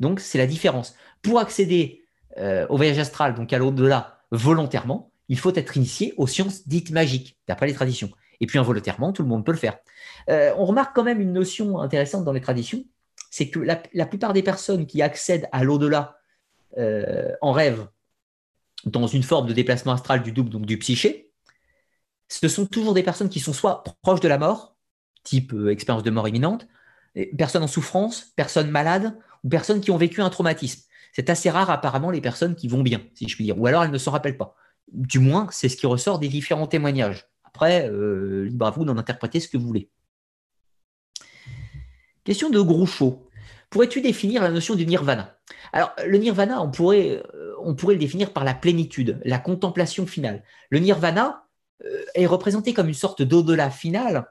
Donc 0.00 0.20
c'est 0.20 0.38
la 0.38 0.46
différence 0.46 0.94
pour 1.22 1.38
accéder 1.38 2.04
euh, 2.38 2.66
au 2.68 2.76
voyage 2.76 2.98
astral, 2.98 3.34
donc 3.34 3.52
à 3.52 3.58
l'au-delà, 3.58 4.20
volontairement, 4.30 5.10
il 5.28 5.38
faut 5.38 5.54
être 5.54 5.76
initié 5.76 6.14
aux 6.16 6.26
sciences 6.26 6.68
dites 6.68 6.90
magiques, 6.90 7.38
d'après 7.48 7.66
les 7.66 7.74
traditions. 7.74 8.10
Et 8.40 8.46
puis 8.46 8.58
involontairement, 8.58 9.12
tout 9.12 9.22
le 9.22 9.28
monde 9.28 9.44
peut 9.44 9.52
le 9.52 9.58
faire. 9.58 9.78
Euh, 10.30 10.54
on 10.56 10.64
remarque 10.64 10.94
quand 10.94 11.02
même 11.02 11.20
une 11.20 11.32
notion 11.32 11.80
intéressante 11.80 12.24
dans 12.24 12.32
les 12.32 12.40
traditions, 12.40 12.84
c'est 13.30 13.50
que 13.50 13.58
la, 13.58 14.06
plupart 14.06 14.32
des 14.32 14.42
personnes 14.42 14.86
qui 14.86 15.02
accèdent 15.02 15.48
à 15.52 15.64
l'au-delà 15.64 16.18
euh, 16.78 17.32
en 17.40 17.52
rêve, 17.52 17.88
dans 18.84 19.06
une 19.06 19.24
forme 19.24 19.48
de 19.48 19.52
déplacement 19.52 19.92
astral 19.92 20.22
du 20.22 20.30
double, 20.32 20.50
donc 20.50 20.64
du 20.64 20.78
psyché, 20.78 21.32
ce 22.28 22.46
sont 22.46 22.66
toujours 22.66 22.94
des 22.94 23.02
personnes 23.02 23.28
qui 23.28 23.40
sont 23.40 23.52
soit 23.52 23.82
proches 24.02 24.20
de 24.20 24.28
la 24.28 24.38
mort, 24.38 24.76
type 25.24 25.52
expérience 25.68 26.04
de 26.04 26.10
mort 26.10 26.28
imminente, 26.28 26.68
personnes 27.36 27.62
en 27.62 27.68
souffrance, 27.68 28.32
personnes 28.36 28.70
malades, 28.70 29.18
ou 29.44 29.48
personnes 29.48 29.80
qui 29.80 29.90
ont 29.90 29.96
vécu 29.96 30.20
un 30.20 30.30
traumatisme. 30.30 30.82
C'est 31.12 31.30
assez 31.30 31.50
rare 31.50 31.70
apparemment 31.70 32.10
les 32.10 32.20
personnes 32.20 32.54
qui 32.54 32.68
vont 32.68 32.82
bien, 32.82 33.00
si 33.14 33.28
je 33.28 33.34
puis 33.34 33.44
dire, 33.44 33.58
ou 33.58 33.66
alors 33.66 33.84
elles 33.84 33.90
ne 33.90 33.98
s'en 33.98 34.10
rappellent 34.10 34.36
pas. 34.36 34.54
Du 34.92 35.18
moins, 35.18 35.48
c'est 35.50 35.68
ce 35.68 35.76
qui 35.76 35.86
ressort 35.86 36.18
des 36.18 36.28
différents 36.28 36.66
témoignages. 36.66 37.28
Après, 37.44 37.88
euh, 37.90 38.44
libre 38.44 38.66
à 38.66 38.70
vous 38.70 38.84
d'en 38.84 38.96
interpréter 38.96 39.40
ce 39.40 39.48
que 39.48 39.56
vous 39.56 39.66
voulez. 39.66 39.90
Question 42.24 42.50
de 42.50 42.60
Groucho. 42.60 43.28
Pourrais-tu 43.70 44.00
définir 44.00 44.42
la 44.42 44.50
notion 44.50 44.74
du 44.74 44.86
nirvana? 44.86 45.38
Alors, 45.72 45.92
le 46.06 46.18
nirvana, 46.18 46.62
on 46.62 46.70
pourrait, 46.70 47.22
euh, 47.34 47.54
on 47.62 47.74
pourrait 47.74 47.94
le 47.94 48.00
définir 48.00 48.32
par 48.32 48.44
la 48.44 48.54
plénitude, 48.54 49.20
la 49.24 49.38
contemplation 49.38 50.06
finale. 50.06 50.42
Le 50.70 50.78
nirvana 50.78 51.44
euh, 51.84 52.04
est 52.14 52.26
représenté 52.26 52.72
comme 52.72 52.88
une 52.88 52.94
sorte 52.94 53.22
d'au-delà 53.22 53.70
final. 53.70 54.26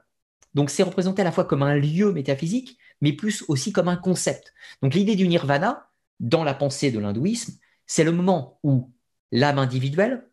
Donc, 0.58 0.70
c'est 0.70 0.82
représenté 0.82 1.22
à 1.22 1.24
la 1.24 1.30
fois 1.30 1.44
comme 1.44 1.62
un 1.62 1.76
lieu 1.76 2.12
métaphysique, 2.12 2.78
mais 3.00 3.12
plus 3.12 3.44
aussi 3.46 3.70
comme 3.70 3.86
un 3.86 3.96
concept. 3.96 4.52
Donc, 4.82 4.92
l'idée 4.92 5.14
du 5.14 5.28
nirvana, 5.28 5.88
dans 6.18 6.42
la 6.42 6.52
pensée 6.52 6.90
de 6.90 6.98
l'hindouisme, 6.98 7.60
c'est 7.86 8.02
le 8.02 8.10
moment 8.10 8.58
où 8.64 8.92
l'âme 9.30 9.60
individuelle, 9.60 10.26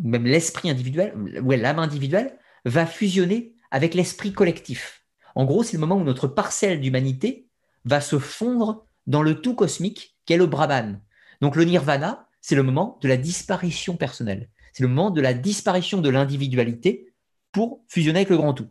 même 0.00 0.26
l'esprit 0.26 0.70
individuel, 0.70 1.12
ouais, 1.42 1.56
l'âme 1.56 1.80
individuelle, 1.80 2.38
va 2.66 2.86
fusionner 2.86 3.56
avec 3.72 3.94
l'esprit 3.94 4.32
collectif. 4.32 5.04
En 5.34 5.44
gros, 5.44 5.64
c'est 5.64 5.76
le 5.76 5.80
moment 5.80 5.96
où 5.96 6.04
notre 6.04 6.28
parcelle 6.28 6.80
d'humanité 6.80 7.48
va 7.84 8.00
se 8.00 8.20
fondre 8.20 8.86
dans 9.08 9.22
le 9.22 9.40
tout 9.40 9.56
cosmique 9.56 10.16
qu'est 10.24 10.36
le 10.36 10.46
Brahman. 10.46 11.00
Donc 11.40 11.56
le 11.56 11.64
nirvana, 11.64 12.28
c'est 12.40 12.54
le 12.54 12.62
moment 12.62 13.00
de 13.02 13.08
la 13.08 13.16
disparition 13.16 13.96
personnelle. 13.96 14.50
C'est 14.72 14.84
le 14.84 14.88
moment 14.88 15.10
de 15.10 15.20
la 15.20 15.34
disparition 15.34 16.00
de 16.00 16.10
l'individualité 16.10 17.12
pour 17.50 17.82
fusionner 17.88 18.20
avec 18.20 18.30
le 18.30 18.36
grand 18.36 18.54
tout. 18.54 18.68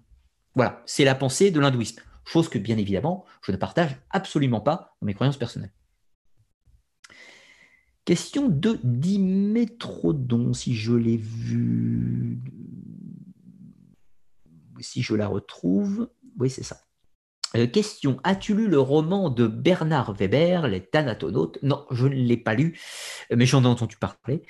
Voilà, 0.55 0.83
c'est 0.85 1.03
la 1.03 1.15
pensée 1.15 1.51
de 1.51 1.59
l'hindouisme 1.59 2.01
chose 2.25 2.49
que 2.49 2.59
bien 2.59 2.77
évidemment 2.77 3.25
je 3.41 3.51
ne 3.51 3.57
partage 3.57 3.97
absolument 4.09 4.61
pas 4.61 4.95
dans 5.01 5.05
mes 5.05 5.13
croyances 5.13 5.37
personnelles. 5.37 5.73
Question 8.05 8.49
de 8.49 8.79
Dimétrodon, 8.83 10.53
si 10.53 10.75
je 10.75 10.93
l'ai 10.93 11.17
vu, 11.17 12.41
si 14.79 15.01
je 15.01 15.15
la 15.15 15.27
retrouve, 15.27 16.09
oui 16.37 16.49
c'est 16.49 16.63
ça. 16.63 16.81
Euh, 17.55 17.67
question, 17.67 18.19
as-tu 18.23 18.55
lu 18.55 18.67
le 18.67 18.79
roman 18.79 19.29
de 19.29 19.45
Bernard 19.45 20.13
Weber, 20.13 20.67
Les 20.67 20.81
Thanatonautes? 20.81 21.59
Non, 21.61 21.85
je 21.91 22.07
ne 22.07 22.15
l'ai 22.15 22.37
pas 22.37 22.55
lu, 22.55 22.79
mais 23.31 23.45
j'en 23.45 23.63
ai 23.63 23.67
entendu 23.67 23.95
parler. 23.97 24.41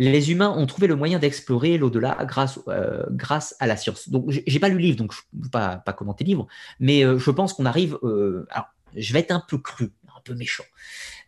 Les 0.00 0.32
humains 0.32 0.50
ont 0.50 0.66
trouvé 0.66 0.88
le 0.88 0.96
moyen 0.96 1.20
d'explorer 1.20 1.78
l'au-delà 1.78 2.16
grâce, 2.24 2.58
euh, 2.66 3.04
à 3.60 3.66
la 3.66 3.76
science. 3.76 4.08
Donc, 4.08 4.24
j'ai 4.28 4.58
pas 4.58 4.68
lu 4.68 4.74
le 4.74 4.80
livre, 4.80 4.96
donc 4.98 5.12
je 5.12 5.20
ne 5.34 5.42
peux 5.44 5.50
pas, 5.50 5.76
pas 5.76 5.92
commenter 5.92 6.24
le 6.24 6.28
livre, 6.28 6.46
mais 6.80 7.04
euh, 7.04 7.18
je 7.18 7.30
pense 7.30 7.52
qu'on 7.52 7.66
arrive. 7.66 7.96
alors, 8.02 8.68
je 8.96 9.12
vais 9.12 9.20
être 9.20 9.30
un 9.30 9.44
peu 9.46 9.58
cru, 9.58 9.92
un 10.08 10.20
peu 10.24 10.34
méchant. 10.34 10.64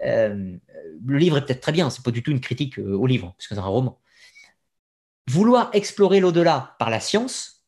le 0.00 0.58
livre 1.06 1.38
est 1.38 1.44
peut-être 1.44 1.60
très 1.60 1.72
bien, 1.72 1.90
c'est 1.90 2.02
pas 2.04 2.10
du 2.10 2.22
tout 2.24 2.32
une 2.32 2.40
critique 2.40 2.78
au 2.78 3.06
livre, 3.06 3.34
parce 3.36 3.46
que 3.46 3.54
c'est 3.54 3.60
un 3.60 3.64
roman. 3.64 4.00
Vouloir 5.28 5.70
explorer 5.74 6.18
l'au-delà 6.18 6.74
par 6.80 6.90
la 6.90 6.98
science, 6.98 7.59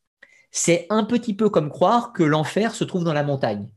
c'est 0.53 0.87
un 0.91 1.05
petit 1.05 1.35
peu 1.35 1.49
comme 1.51 1.71
croire 1.71 2.13
que 2.13 2.23
l'enfer 2.23 2.75
se 2.75 2.85
trouve 2.85 3.05
dans 3.05 3.15
la 3.15 3.25
montagne. 3.25 3.69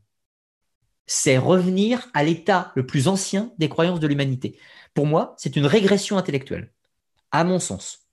C'est 1.06 1.38
revenir 1.38 2.08
à 2.14 2.22
l'état 2.22 2.72
le 2.76 2.86
plus 2.86 3.08
ancien 3.08 3.52
des 3.58 3.68
croyances 3.68 4.00
de 4.00 4.06
l'humanité. 4.06 4.58
Pour 4.94 5.06
moi, 5.06 5.34
c'est 5.38 5.56
une 5.56 5.66
régression 5.66 6.18
intellectuelle, 6.18 6.72
à 7.32 7.44
mon 7.44 7.58
sens. 7.58 8.06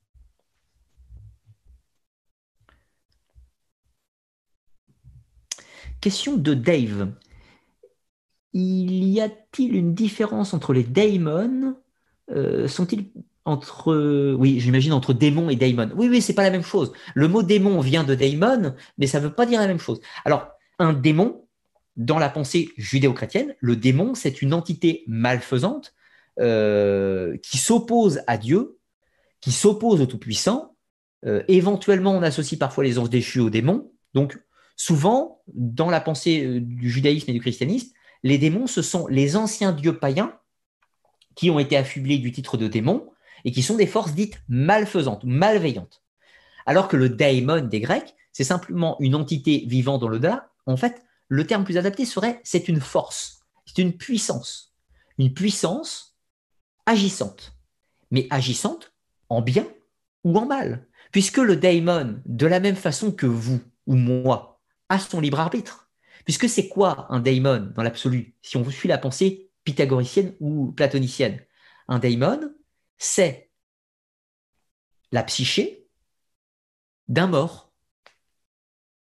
Question 5.99 6.37
de 6.37 6.53
Dave. 6.53 7.13
Il 8.53 9.05
y 9.05 9.19
a-t-il 9.19 9.75
une 9.75 9.93
différence 9.93 10.53
entre 10.53 10.73
les 10.73 10.83
daemons 10.83 11.75
euh, 12.29 12.67
Sont-ils 12.67 13.11
entre, 13.45 14.33
oui, 14.35 14.59
j'imagine 14.59 14.93
entre 14.93 15.13
démon 15.13 15.49
et 15.49 15.55
daimon. 15.55 15.89
Oui, 15.95 16.07
oui, 16.09 16.21
c'est 16.21 16.33
pas 16.33 16.43
la 16.43 16.51
même 16.51 16.63
chose. 16.63 16.93
Le 17.13 17.27
mot 17.27 17.43
démon 17.43 17.79
vient 17.81 18.03
de 18.03 18.15
daimon, 18.15 18.73
mais 18.97 19.07
ça 19.07 19.19
ne 19.19 19.25
veut 19.25 19.33
pas 19.33 19.45
dire 19.45 19.59
la 19.59 19.67
même 19.67 19.79
chose. 19.79 19.99
Alors, 20.25 20.47
un 20.79 20.93
démon, 20.93 21.45
dans 21.97 22.19
la 22.19 22.29
pensée 22.29 22.69
judéo-chrétienne, 22.77 23.55
le 23.59 23.75
démon, 23.75 24.15
c'est 24.15 24.41
une 24.41 24.53
entité 24.53 25.03
malfaisante 25.07 25.93
euh, 26.39 27.37
qui 27.43 27.57
s'oppose 27.57 28.21
à 28.27 28.37
Dieu, 28.37 28.77
qui 29.41 29.51
s'oppose 29.51 30.01
au 30.01 30.05
Tout-Puissant. 30.05 30.75
Euh, 31.25 31.43
éventuellement, 31.47 32.15
on 32.15 32.23
associe 32.23 32.57
parfois 32.57 32.83
les 32.83 32.97
anges 32.97 33.09
déchus 33.09 33.39
aux 33.39 33.49
démons. 33.49 33.91
Donc, 34.13 34.39
souvent, 34.75 35.41
dans 35.53 35.89
la 35.89 36.01
pensée 36.01 36.45
euh, 36.45 36.59
du 36.59 36.89
judaïsme 36.89 37.29
et 37.29 37.33
du 37.33 37.41
christianisme, 37.41 37.89
les 38.23 38.37
démons, 38.37 38.67
ce 38.67 38.81
sont 38.81 39.05
les 39.07 39.35
anciens 39.35 39.73
dieux 39.73 39.97
païens 39.97 40.33
qui 41.35 41.49
ont 41.49 41.59
été 41.59 41.75
affublés 41.75 42.17
du 42.17 42.31
titre 42.31 42.57
de 42.57 42.67
démons 42.67 43.09
et 43.45 43.51
qui 43.51 43.61
sont 43.61 43.75
des 43.75 43.87
forces 43.87 44.13
dites 44.13 44.41
malfaisantes, 44.47 45.23
malveillantes. 45.23 46.03
Alors 46.65 46.87
que 46.87 46.97
le 46.97 47.09
daimon 47.09 47.61
des 47.61 47.81
Grecs, 47.81 48.15
c'est 48.31 48.43
simplement 48.43 48.97
une 48.99 49.15
entité 49.15 49.63
vivant 49.67 49.97
dans 49.97 50.07
l'au-delà. 50.07 50.49
En 50.65 50.77
fait, 50.77 51.03
le 51.27 51.45
terme 51.45 51.63
plus 51.63 51.77
adapté 51.77 52.05
serait 52.05 52.39
c'est 52.43 52.67
une 52.67 52.79
force, 52.79 53.41
c'est 53.65 53.81
une 53.81 53.93
puissance, 53.93 54.73
une 55.17 55.33
puissance 55.33 56.17
agissante, 56.85 57.53
mais 58.11 58.27
agissante 58.29 58.93
en 59.29 59.41
bien 59.41 59.67
ou 60.23 60.37
en 60.37 60.45
mal, 60.45 60.87
puisque 61.11 61.37
le 61.37 61.55
daimon, 61.55 62.21
de 62.25 62.47
la 62.47 62.59
même 62.59 62.75
façon 62.75 63.11
que 63.11 63.25
vous 63.25 63.59
ou 63.87 63.95
moi, 63.95 64.61
a 64.89 64.99
son 64.99 65.19
libre 65.19 65.39
arbitre. 65.39 65.89
Puisque 66.23 66.47
c'est 66.47 66.69
quoi 66.69 67.07
un 67.09 67.19
daimon 67.19 67.71
dans 67.75 67.83
l'absolu, 67.83 68.35
si 68.41 68.55
on 68.55 68.69
suit 68.69 68.87
la 68.87 68.97
pensée 68.97 69.49
pythagoricienne 69.65 70.33
ou 70.39 70.71
platonicienne? 70.71 71.41
Un 71.87 71.99
daimon, 71.99 72.39
c'est 73.03 73.49
la 75.11 75.23
psyché 75.23 75.87
d'un 77.09 77.27
mort 77.27 77.71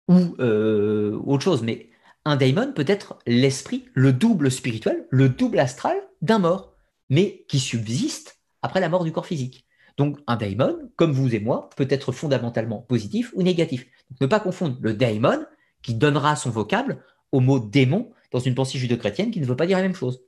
ou 0.08 0.36
euh, 0.38 1.18
autre 1.24 1.42
chose. 1.42 1.62
Mais 1.62 1.90
un 2.24 2.36
daimon 2.36 2.72
peut 2.72 2.84
être 2.86 3.18
l'esprit, 3.26 3.88
le 3.94 4.12
double 4.12 4.50
spirituel, 4.50 5.06
le 5.10 5.28
double 5.28 5.58
astral 5.58 5.96
d'un 6.20 6.38
mort, 6.38 6.76
mais 7.08 7.44
qui 7.48 7.58
subsiste 7.58 8.38
après 8.62 8.80
la 8.80 8.88
mort 8.88 9.02
du 9.02 9.12
corps 9.12 9.26
physique. 9.26 9.66
Donc 9.96 10.18
un 10.26 10.36
daimon, 10.36 10.90
comme 10.96 11.12
vous 11.12 11.34
et 11.34 11.40
moi, 11.40 11.70
peut 11.76 11.88
être 11.88 12.12
fondamentalement 12.12 12.82
positif 12.82 13.32
ou 13.34 13.42
négatif. 13.42 13.86
ne 14.20 14.26
pas 14.26 14.40
confondre 14.40 14.76
le 14.82 14.92
daimon, 14.92 15.46
qui 15.82 15.94
donnera 15.94 16.36
son 16.36 16.50
vocable, 16.50 17.02
au 17.32 17.40
mot 17.40 17.58
démon 17.58 18.12
dans 18.30 18.40
une 18.40 18.54
pensée 18.54 18.78
judéo-chrétienne 18.78 19.30
qui 19.30 19.40
ne 19.40 19.46
veut 19.46 19.56
pas 19.56 19.66
dire 19.66 19.78
la 19.78 19.84
même 19.84 19.94
chose. 19.94 20.20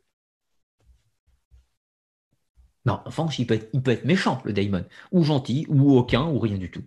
Non, 2.89 3.01
enfin, 3.05 3.29
il 3.39 3.47
peut, 3.47 3.53
être, 3.55 4.05
méchant, 4.07 4.41
le 4.47 4.55
daimon, 4.55 4.83
ou 5.13 5.23
gentil, 5.23 5.67
ou 5.69 5.95
aucun, 5.99 6.27
ou 6.27 6.39
rien 6.39 6.57
du 6.57 6.71
tout. 6.71 6.83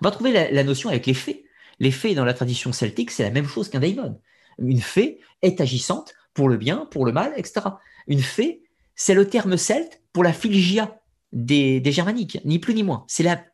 On 0.00 0.04
va 0.06 0.10
trouver 0.10 0.32
la, 0.32 0.64
notion 0.64 0.88
avec 0.88 1.04
les 1.04 1.12
fées. 1.12 1.44
Les 1.80 1.90
fées, 1.90 2.14
dans 2.14 2.24
la 2.24 2.32
tradition 2.32 2.72
celtique, 2.72 3.10
c'est 3.10 3.24
la 3.24 3.30
même 3.30 3.46
chose 3.46 3.68
qu'un 3.68 3.80
daimon. 3.80 4.22
Une 4.58 4.80
fée 4.80 5.20
est 5.42 5.60
agissante 5.60 6.14
pour 6.32 6.48
le 6.48 6.56
bien, 6.56 6.86
pour 6.90 7.04
le 7.04 7.12
mal, 7.12 7.34
etc. 7.36 7.66
Une 8.06 8.22
fée, 8.22 8.62
c'est 8.94 9.12
le 9.12 9.28
terme 9.28 9.58
celte 9.58 10.00
pour 10.14 10.24
la 10.24 10.32
philgia 10.32 10.98
des, 11.32 11.82
germaniques, 11.84 12.40
ni 12.46 12.58
plus 12.58 12.72
ni 12.72 12.82
moins. 12.82 13.04
C'est 13.06 13.22
la 13.22 13.44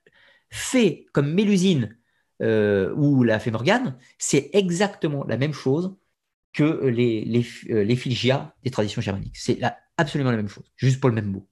fée 0.51 1.06
comme 1.12 1.32
Mélusine 1.32 1.98
euh, 2.40 2.94
ou 2.94 3.24
la 3.24 3.40
fée 3.40 3.51
Morgane, 3.51 3.98
c'est 4.16 4.51
exactement 4.52 5.24
la 5.24 5.38
même 5.38 5.52
chose 5.52 5.96
que 6.52 6.86
les, 6.86 7.24
les, 7.24 7.44
euh, 7.70 8.52
des 8.62 8.70
traditions 8.70 9.02
germaniques. 9.02 9.36
C'est 9.36 9.59
absolument 9.96 10.30
la 10.30 10.36
même 10.36 10.48
chose, 10.48 10.70
juste 10.76 11.01
pour 11.01 11.09
le 11.09 11.16
même 11.16 11.32
mot 11.32 11.48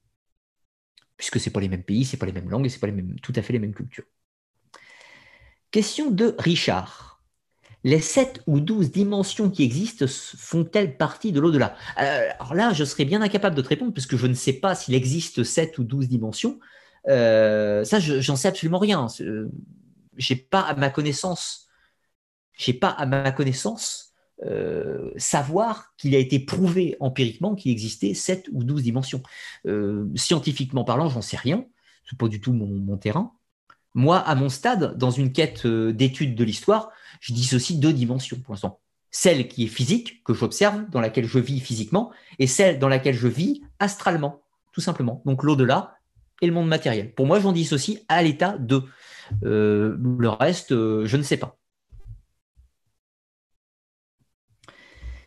puisque 1.23 1.39
ce 1.39 1.51
pas 1.51 1.61
les 1.61 1.69
mêmes 1.69 1.85
pays, 1.85 2.05
ce 2.05 2.17
pas 2.17 2.27
les 2.27 2.33
mêmes 2.33 2.51
langues 2.51 2.67
et 2.67 2.69
ce 2.69 2.81
pas 2.81 2.89
les 2.89 2.93
mêmes, 2.93 3.15
tout 3.21 3.33
à 3.37 3.43
fait 3.43 3.53
les 3.53 3.61
mêmes 3.61 3.75
cultures. 3.75 4.03
Question 5.71 6.11
de 6.11 6.35
Richard. 6.37 7.23
Les 7.85 8.01
7 8.01 8.43
ou 8.49 8.59
12 8.59 8.91
dimensions 8.91 9.49
qui 9.49 9.63
existent 9.63 10.07
font-elles 10.09 10.97
partie 10.97 11.31
de 11.31 11.39
l'au-delà? 11.39 11.77
Euh, 12.01 12.29
Alors 12.41 12.55
là, 12.55 12.73
je 12.73 12.83
serais 12.83 13.05
bien 13.05 13.23
incapable 13.23 13.55
de 13.55 13.63
te 13.63 13.69
répondre 13.69 13.93
puisque 13.93 14.17
je 14.17 14.27
ne 14.27 14.35
sais 14.35 14.55
pas 14.55 14.75
s'il 14.75 14.95
existe 14.95 15.45
7 15.45 15.79
ou 15.79 15.85
12 15.85 16.09
dimensions. 16.09 16.59
Euh, 17.07 17.85
ça, 17.85 18.01
j'en 18.01 18.35
sais 18.35 18.49
absolument 18.49 18.81
rien. 18.81 19.07
J'ai 20.17 20.35
pas 20.37 20.63
à 20.63 20.75
ma 20.75 20.91
connaissance, 20.91 21.69
j'ai 22.55 22.73
pas 22.75 22.91
à 22.91 23.07
ma 23.07 23.31
connaissance 23.31 24.12
euh, 24.45 25.11
savoir 25.17 25.95
qu'il 25.97 26.15
a 26.17 26.19
été 26.19 26.41
prouvé 26.41 26.97
empiriquement 26.99 27.55
qu'il 27.55 27.71
existait 27.71 28.13
7 28.13 28.49
ou 28.53 28.65
12 28.65 28.83
dimensions. 28.83 29.23
Euh, 29.67 30.09
scientifiquement 30.17 30.85
parlant, 30.85 31.09
j'en 31.09 31.23
sais 31.23 31.37
rien, 31.37 31.65
c'est 32.09 32.19
pas 32.19 32.29
du 32.29 32.41
tout 32.41 32.53
mon, 32.53 32.97
terrain. 32.97 33.33
Moi, 33.95 34.19
à 34.19 34.35
mon 34.35 34.49
stade, 34.49 34.97
dans 34.97 35.11
une 35.11 35.33
quête 35.33 35.65
euh, 35.67 35.93
d'étude 35.93 36.35
de 36.35 36.45
l'histoire, 36.45 36.91
je 37.21 37.33
dissocie 37.33 37.79
deux 37.79 37.93
dimensions 37.93 38.39
pour 38.41 38.55
l'instant. 38.55 38.81
Celle 39.11 39.47
qui 39.47 39.65
est 39.65 39.69
physique, 39.69 40.25
que 40.25 40.35
j'observe, 40.35 40.89
dans 40.91 41.01
laquelle 41.01 41.27
je 41.27 41.39
vis 41.39 41.61
physiquement, 41.61 42.11
et 42.39 42.47
celle 42.47 42.79
dans 42.79 42.89
laquelle 42.89 43.15
je 43.15 43.29
vis 43.29 43.63
astralement, 43.79 44.43
tout 44.73 44.81
simplement. 44.81 45.23
Donc 45.25 45.45
l'au-delà 45.45 45.95
et 46.41 46.47
le 46.47 46.53
monde 46.53 46.69
matériel. 46.69 47.13
Pour 47.15 47.27
moi, 47.27 47.39
j'en 47.39 47.53
dissocie 47.53 47.99
à 48.09 48.23
l'état 48.23 48.57
de. 48.59 48.83
le 49.43 50.29
reste, 50.29 50.71
je 50.71 51.17
ne 51.17 51.23
sais 51.23 51.37
pas. 51.37 51.62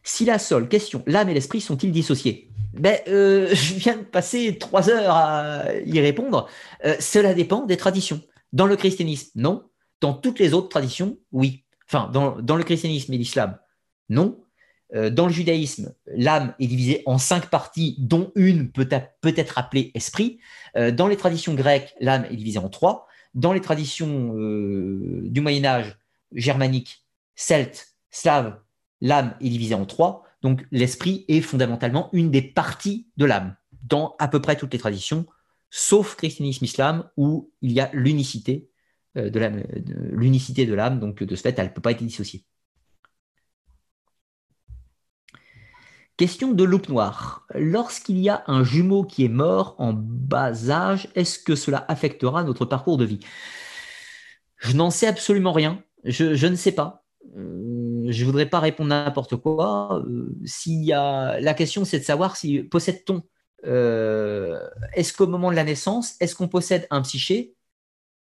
Si 0.08 0.24
la 0.24 0.38
seule 0.38 0.70
question, 0.70 1.04
l'âme 1.08 1.30
et 1.30 1.34
l'esprit 1.34 1.60
sont-ils 1.60 1.92
dissociés? 1.92 2.52
Ben, 2.74 3.00
euh, 3.08 3.50
Je 3.54 3.74
viens 3.74 3.98
de 3.98 4.04
passer 4.04 4.58
trois 4.60 4.90
heures 4.90 5.16
à 5.16 5.74
y 5.84 6.00
répondre. 6.00 6.48
Euh, 6.86 6.96
cela 7.00 7.34
dépend 7.34 7.66
des 7.66 7.76
traditions. 7.76 8.22
Dans 8.54 8.68
le 8.68 8.76
christianisme, 8.76 9.32
non. 9.36 9.64
Dans 10.02 10.14
toutes 10.14 10.38
les 10.38 10.54
autres 10.54 10.70
traditions, 10.70 11.18
oui. 11.32 11.66
Enfin, 11.90 12.10
dans, 12.14 12.56
le 12.56 12.64
christianisme 12.64 13.14
et 13.14 13.18
l'islam, 13.18 13.58
non. 14.10 14.40
Euh, 14.94 15.10
dans 15.10 15.26
le 15.26 15.34
judaïsme, 15.34 15.96
l'âme 16.06 16.54
est 16.60 16.68
divisée 16.68 17.02
en 17.08 17.18
cinq 17.18 17.50
parties, 17.50 17.96
dont 17.98 18.32
une 18.36 18.72
peut, 18.72 18.88
peut 19.22 19.34
être 19.36 19.58
appelée 19.58 19.92
esprit. 19.96 20.40
dans 20.94 21.08
les 21.08 21.18
traditions 21.18 21.56
grecques, 21.56 21.96
l'âme 22.00 22.26
est 22.30 22.36
divisée 22.36 22.60
en 22.60 22.70
trois. 22.70 23.08
Dans 23.34 23.54
les 23.54 23.62
traditions 23.62 24.34
du 24.36 25.42
Moyen 25.42 25.66
Âge, 25.66 25.98
germanique, 26.32 27.04
celte, 27.36 27.96
slave, 28.12 28.60
l'âme 29.02 29.36
est 29.42 29.50
divisée 29.50 29.76
en 29.76 29.86
trois, 29.86 30.24
donc 30.42 30.66
l'esprit 30.72 31.26
est 31.28 31.42
fondamentalement 31.42 32.10
une 32.14 32.32
des 32.32 32.42
parties 32.42 33.08
de 33.18 33.26
l'âme, 33.26 33.56
dans 33.84 34.16
à 34.20 34.28
peu 34.28 34.42
près 34.42 34.56
toutes 34.56 34.74
les 34.74 34.80
traditions, 34.80 35.26
sauf 35.70 36.16
christianisme 36.16 36.66
islam, 36.66 37.10
où 37.18 37.52
il 37.62 37.72
y 37.72 37.80
a 37.80 37.90
l'unicité 37.94 38.70
euh, 39.18 39.30
de 39.30 39.40
l'âme, 39.40 39.64
l'unicité 40.12 40.66
de 40.66 40.74
l'âme, 40.74 41.00
donc 41.00 41.24
de 41.24 41.36
ce 41.36 41.42
fait, 41.42 41.58
elle 41.58 41.68
ne 41.68 41.72
peut 41.72 41.82
pas 41.82 41.92
être 41.92 42.04
dissociée. 42.04 42.46
Question 46.18 46.54
de 46.54 46.64
loupe 46.64 46.88
noire. 46.88 47.46
Lorsqu'il 47.54 48.20
y 48.20 48.30
a 48.30 48.46
un 48.48 48.64
jumeau 48.64 49.04
qui 49.04 49.26
est 49.26 49.30
mort 49.30 49.76
en 49.80 49.92
bas 49.94 50.70
âge, 50.70 51.10
est-ce 51.16 51.38
que 51.40 51.56
cela 51.56 51.84
affectera 51.90 52.46
notre 52.46 52.64
parcours 52.64 52.98
de 52.98 53.04
vie? 53.04 53.20
Je 54.58 54.78
n'en 54.78 54.92
sais 54.92 55.08
absolument 55.08 55.52
rien. 55.52 55.84
Je, 56.06 56.48
ne 56.48 56.56
sais 56.56 56.72
pas. 56.72 57.06
Je 58.10 58.22
ne 58.22 58.26
voudrais 58.26 58.46
pas 58.48 58.60
répondre 58.60 58.90
n'importe 58.90 59.36
quoi. 59.36 60.04
Euh, 60.06 60.36
y 60.66 60.94
a... 60.94 61.40
La 61.40 61.54
question, 61.54 61.86
c'est 61.86 62.00
de 62.00 62.04
savoir 62.04 62.36
si 62.36 62.64
possède-t-on, 62.64 63.24
euh, 63.66 64.60
est-ce 64.94 65.14
qu'au 65.14 65.28
moment 65.28 65.52
de 65.52 65.56
la 65.56 65.64
naissance, 65.64 66.16
est-ce 66.20 66.36
qu'on 66.36 66.48
possède 66.48 66.88
un 66.92 67.02
psyché, 67.02 67.56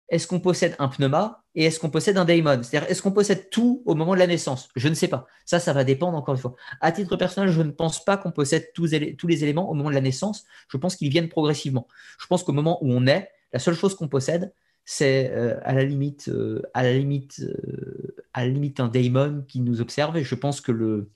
est-ce 0.10 0.28
qu'on 0.28 0.40
possède 0.40 0.76
un 0.80 0.88
pneuma 0.88 1.44
et 1.54 1.66
est-ce 1.66 1.80
qu'on 1.80 1.90
possède 1.90 2.18
un 2.18 2.26
daemon? 2.26 2.62
C'est-à-dire, 2.64 2.90
est-ce 2.90 3.02
qu'on 3.02 3.12
possède 3.12 3.50
tout 3.50 3.84
au 3.86 3.94
moment 3.94 4.16
de 4.16 4.20
la 4.20 4.28
naissance? 4.28 4.70
Je 4.76 4.88
ne 4.88 4.96
sais 4.96 5.08
pas. 5.08 5.28
Ça, 5.46 5.60
ça 5.60 5.72
va 5.72 5.84
dépendre 5.84 6.18
encore 6.18 6.34
une 6.34 6.42
fois. 6.42 6.56
À 6.82 6.92
titre 6.92 7.16
personnel, 7.16 7.52
je 7.52 7.62
ne 7.62 7.72
pense 7.72 8.04
pas 8.04 8.18
qu'on 8.18 8.32
possède 8.32 8.72
tous, 8.74 8.96
tous 9.18 9.28
les 9.28 9.44
éléments 9.44 9.70
au 9.70 9.74
moment 9.74 9.90
de 9.90 9.96
la 9.96 10.02
naissance. 10.02 10.46
Je 10.68 10.78
pense 10.78 10.96
qu'ils 10.96 11.10
viennent 11.10 11.30
progressivement. 11.30 11.88
Je 12.20 12.26
pense 12.26 12.44
qu'au 12.44 12.54
moment 12.54 12.84
où 12.84 12.92
on 12.92 13.06
est, 13.06 13.30
la 13.54 13.60
seule 13.60 13.76
chose 13.76 13.96
qu'on 13.96 14.08
possède, 14.08 14.52
c'est 14.92 15.32
euh, 15.34 15.60
à 15.64 15.74
la 15.76 15.84
limite, 15.84 16.30
euh, 16.30 16.64
à 16.74 16.82
la 16.82 16.94
limite, 16.94 17.42
euh, 17.42 18.16
à 18.34 18.44
la 18.44 18.52
limite 18.52 18.80
un 18.80 18.88
daemon 18.88 19.46
qui 19.48 19.60
nous 19.62 19.82
observe. 19.82 20.18
Et 20.18 20.24
je 20.24 20.34
pense 20.34 20.62
que 20.62 20.72
le 20.72 21.12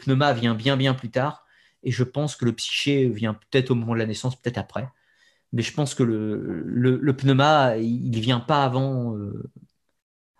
pneuma 0.00 0.32
vient 0.32 0.54
bien 0.54 0.78
bien 0.78 0.94
plus 0.94 1.10
tard. 1.10 1.46
Et 1.82 1.90
je 1.90 2.02
pense 2.04 2.34
que 2.36 2.46
le 2.46 2.54
psyché 2.54 3.08
vient 3.10 3.34
peut-être 3.34 3.70
au 3.72 3.74
moment 3.74 3.92
de 3.92 3.98
la 3.98 4.06
naissance, 4.06 4.40
peut-être 4.40 4.56
après. 4.58 4.88
Mais 5.52 5.62
je 5.62 5.74
pense 5.74 5.94
que 5.94 6.02
le, 6.02 6.56
le, 7.02 7.16
pneuma, 7.16 7.76
il 7.76 8.18
vient 8.20 8.40
pas 8.40 8.64
avant. 8.64 9.18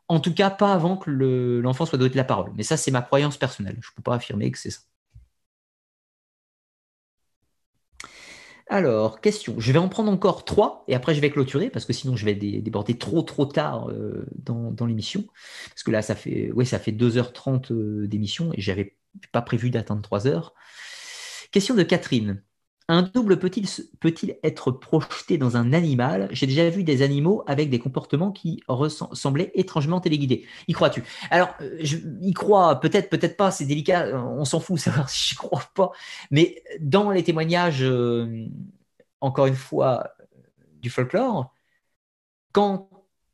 en 0.08 0.20
tout 0.20 0.34
cas, 0.34 0.50
pas 0.50 0.72
avant 0.72 0.96
que 0.96 1.10
l'enfant 1.62 1.86
soit 1.86 1.98
doté 1.98 2.12
de 2.12 2.16
la 2.16 2.24
parole. 2.24 2.52
Mais 2.56 2.62
ça, 2.62 2.76
c'est 2.76 2.90
ma 2.90 3.02
croyance 3.02 3.36
personnelle. 3.36 3.76
Je 3.80 3.90
ne 3.90 3.94
peux 3.96 4.02
pas 4.02 4.14
affirmer 4.14 4.50
que 4.50 4.58
c'est 4.58 4.70
ça. 4.70 4.80
Alors, 8.72 9.20
question. 9.20 9.56
Je 9.58 9.70
vais 9.70 9.78
en 9.78 9.90
prendre 9.90 10.10
encore 10.10 10.46
trois 10.46 10.82
et 10.88 10.94
après 10.94 11.14
je 11.14 11.20
vais 11.20 11.28
clôturer 11.28 11.68
parce 11.68 11.84
que 11.84 11.92
sinon 11.92 12.16
je 12.16 12.24
vais 12.24 12.34
déborder 12.34 12.96
trop 12.96 13.20
trop 13.20 13.44
tard 13.44 13.90
euh, 13.90 14.24
dans, 14.34 14.86
l'émission. 14.86 15.26
Parce 15.68 15.82
que 15.82 15.90
là, 15.90 16.00
ça 16.00 16.14
fait, 16.14 16.50
ouais, 16.52 16.64
ça 16.64 16.78
fait 16.78 16.90
2h30 16.90 17.70
euh, 17.70 18.06
d'émission 18.06 18.50
et 18.54 18.62
j'avais 18.62 18.96
pas 19.30 19.42
prévu 19.42 19.68
d'atteindre 19.68 20.00
3 20.00 20.26
heures. 20.26 20.54
Question 21.50 21.74
de 21.74 21.82
Catherine. 21.82 22.42
Un 22.88 23.02
double 23.02 23.38
peut-il 23.38 23.66
peut 24.00 24.14
être 24.42 24.70
projeté 24.72 25.38
dans 25.38 25.56
un 25.56 25.72
animal? 25.72 26.28
J'ai 26.32 26.46
déjà 26.46 26.68
vu 26.68 26.84
des 26.84 27.02
animaux 27.02 27.42
avec 27.46 27.70
des 27.70 27.78
comportements 27.78 28.32
qui 28.32 28.62
ressemblaient 28.68 29.52
étrangement 29.54 30.00
téléguidés. 30.00 30.46
Y 30.68 30.72
crois-tu? 30.72 31.04
Alors, 31.30 31.54
euh, 31.60 31.80
y 32.20 32.32
crois, 32.32 32.80
peut-être, 32.80 33.08
peut-être 33.10 33.36
pas, 33.36 33.50
c'est 33.50 33.64
délicat, 33.64 34.16
on 34.16 34.44
s'en 34.44 34.60
fout, 34.60 34.78
savoir 34.78 35.08
si 35.08 35.34
je 35.34 35.38
crois 35.38 35.64
pas. 35.74 35.92
Mais 36.30 36.62
dans 36.80 37.10
les 37.10 37.22
témoignages, 37.22 37.82
euh, 37.82 38.46
encore 39.20 39.46
une 39.46 39.54
fois, 39.54 40.10
du 40.80 40.90
folklore, 40.90 41.54
quand 42.52 42.88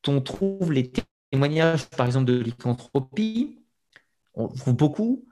on 0.06 0.20
trouve 0.20 0.72
les 0.72 0.92
témoignages, 1.30 1.86
par 1.86 2.06
exemple, 2.06 2.26
de 2.26 2.38
lycanthropie, 2.38 3.58
on 4.34 4.48
trouve 4.48 4.74
beaucoup, 4.74 5.24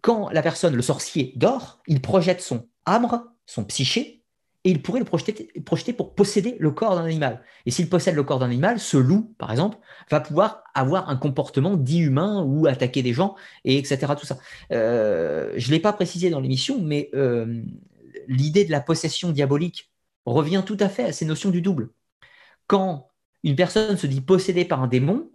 quand 0.00 0.30
la 0.30 0.42
personne, 0.42 0.76
le 0.76 0.82
sorcier, 0.82 1.32
dort, 1.36 1.82
il 1.86 2.00
projette 2.00 2.40
son 2.40 2.68
âme 2.86 3.08
son 3.48 3.64
psyché, 3.64 4.22
et 4.64 4.70
il 4.70 4.82
pourrait 4.82 4.98
le 4.98 5.06
projeter, 5.06 5.92
pour 5.96 6.14
posséder 6.14 6.56
le 6.58 6.70
corps 6.70 6.94
d'un 6.94 7.04
animal. 7.04 7.42
Et 7.64 7.70
s'il 7.70 7.88
possède 7.88 8.14
le 8.14 8.22
corps 8.22 8.38
d'un 8.38 8.46
animal, 8.46 8.78
ce 8.78 8.98
loup, 8.98 9.34
par 9.38 9.50
exemple, 9.50 9.78
va 10.10 10.20
pouvoir 10.20 10.64
avoir 10.74 11.08
un 11.08 11.16
comportement 11.16 11.76
dit 11.76 12.00
humain 12.00 12.44
ou 12.44 12.66
attaquer 12.66 13.02
des 13.02 13.14
gens, 13.14 13.36
et 13.64 13.78
etc. 13.78 14.12
Tout 14.18 14.26
ça. 14.26 14.38
Euh, 14.72 15.52
je 15.56 15.68
ne 15.68 15.72
l'ai 15.72 15.80
pas 15.80 15.92
précisé 15.94 16.28
dans 16.28 16.40
l'émission, 16.40 16.82
mais 16.82 17.08
euh, 17.14 17.62
l'idée 18.26 18.64
de 18.64 18.70
la 18.70 18.80
possession 18.80 19.30
diabolique 19.30 19.90
revient 20.26 20.62
tout 20.66 20.76
à 20.80 20.88
fait 20.90 21.04
à 21.04 21.12
ces 21.12 21.24
notions 21.24 21.50
du 21.50 21.62
double. 21.62 21.90
Quand 22.66 23.08
une 23.44 23.56
personne 23.56 23.96
se 23.96 24.06
dit 24.06 24.20
possédée 24.20 24.66
par 24.66 24.82
un 24.82 24.88
démon, 24.88 25.30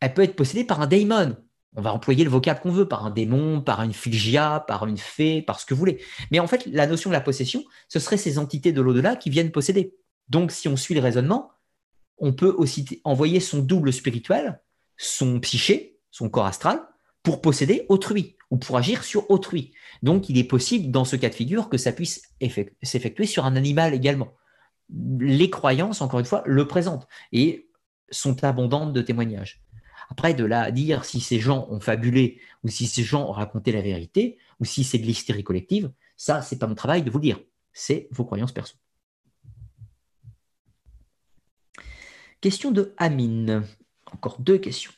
elle 0.00 0.12
peut 0.12 0.22
être 0.22 0.36
possédée 0.36 0.64
par 0.64 0.82
un 0.82 0.86
daimon, 0.86 1.36
on 1.74 1.82
va 1.82 1.92
employer 1.92 2.24
le 2.24 2.30
vocable 2.30 2.60
qu'on 2.60 2.70
veut, 2.70 2.86
par 2.86 3.04
un 3.04 3.10
démon, 3.10 3.60
par 3.60 3.82
une 3.82 3.92
flygia, 3.92 4.64
par 4.66 4.86
une 4.86 4.96
fée, 4.96 5.42
par 5.42 5.58
ce 5.58 5.66
que 5.66 5.74
vous 5.74 5.78
voulez. 5.78 6.02
Mais 6.30 6.38
en 6.38 6.46
fait, 6.46 6.66
la 6.66 6.86
notion 6.86 7.10
de 7.10 7.14
la 7.14 7.20
possession, 7.20 7.64
ce 7.88 7.98
seraient 7.98 8.16
ces 8.16 8.38
entités 8.38 8.72
de 8.72 8.80
l'au-delà 8.80 9.16
qui 9.16 9.30
viennent 9.30 9.50
posséder. 9.50 9.96
Donc, 10.28 10.52
si 10.52 10.68
on 10.68 10.76
suit 10.76 10.94
le 10.94 11.00
raisonnement, 11.00 11.50
on 12.18 12.32
peut 12.32 12.54
aussi 12.56 13.00
envoyer 13.04 13.40
son 13.40 13.58
double 13.58 13.92
spirituel, 13.92 14.60
son 14.96 15.40
psyché, 15.40 15.98
son 16.10 16.28
corps 16.28 16.46
astral, 16.46 16.80
pour 17.24 17.40
posséder 17.40 17.86
autrui 17.88 18.36
ou 18.50 18.56
pour 18.56 18.76
agir 18.76 19.02
sur 19.02 19.28
autrui. 19.30 19.72
Donc, 20.02 20.28
il 20.28 20.38
est 20.38 20.44
possible, 20.44 20.92
dans 20.92 21.04
ce 21.04 21.16
cas 21.16 21.28
de 21.28 21.34
figure, 21.34 21.68
que 21.68 21.78
ça 21.78 21.90
puisse 21.92 22.22
s'effectuer 22.82 23.26
sur 23.26 23.46
un 23.46 23.56
animal 23.56 23.94
également. 23.94 24.34
Les 25.18 25.50
croyances, 25.50 26.02
encore 26.02 26.20
une 26.20 26.26
fois, 26.26 26.42
le 26.46 26.68
présentent 26.68 27.08
et 27.32 27.68
sont 28.10 28.44
abondantes 28.44 28.92
de 28.92 29.02
témoignages. 29.02 29.63
Après, 30.10 30.34
de 30.34 30.44
là 30.44 30.70
dire 30.70 31.04
si 31.04 31.20
ces 31.20 31.40
gens 31.40 31.66
ont 31.70 31.80
fabulé 31.80 32.40
ou 32.62 32.68
si 32.68 32.86
ces 32.86 33.02
gens 33.02 33.28
ont 33.28 33.32
raconté 33.32 33.72
la 33.72 33.82
vérité 33.82 34.38
ou 34.60 34.64
si 34.64 34.84
c'est 34.84 34.98
de 34.98 35.04
l'hystérie 35.04 35.44
collective, 35.44 35.90
ça, 36.16 36.42
c'est 36.42 36.58
pas 36.58 36.66
mon 36.66 36.74
travail 36.74 37.02
de 37.02 37.10
vous 37.10 37.18
le 37.18 37.22
dire. 37.22 37.40
C'est 37.72 38.08
vos 38.10 38.24
croyances 38.24 38.52
perso. 38.52 38.76
Question 42.40 42.70
de 42.70 42.94
Amine. 42.98 43.64
Encore 44.12 44.38
deux 44.38 44.58
questions. 44.58 44.92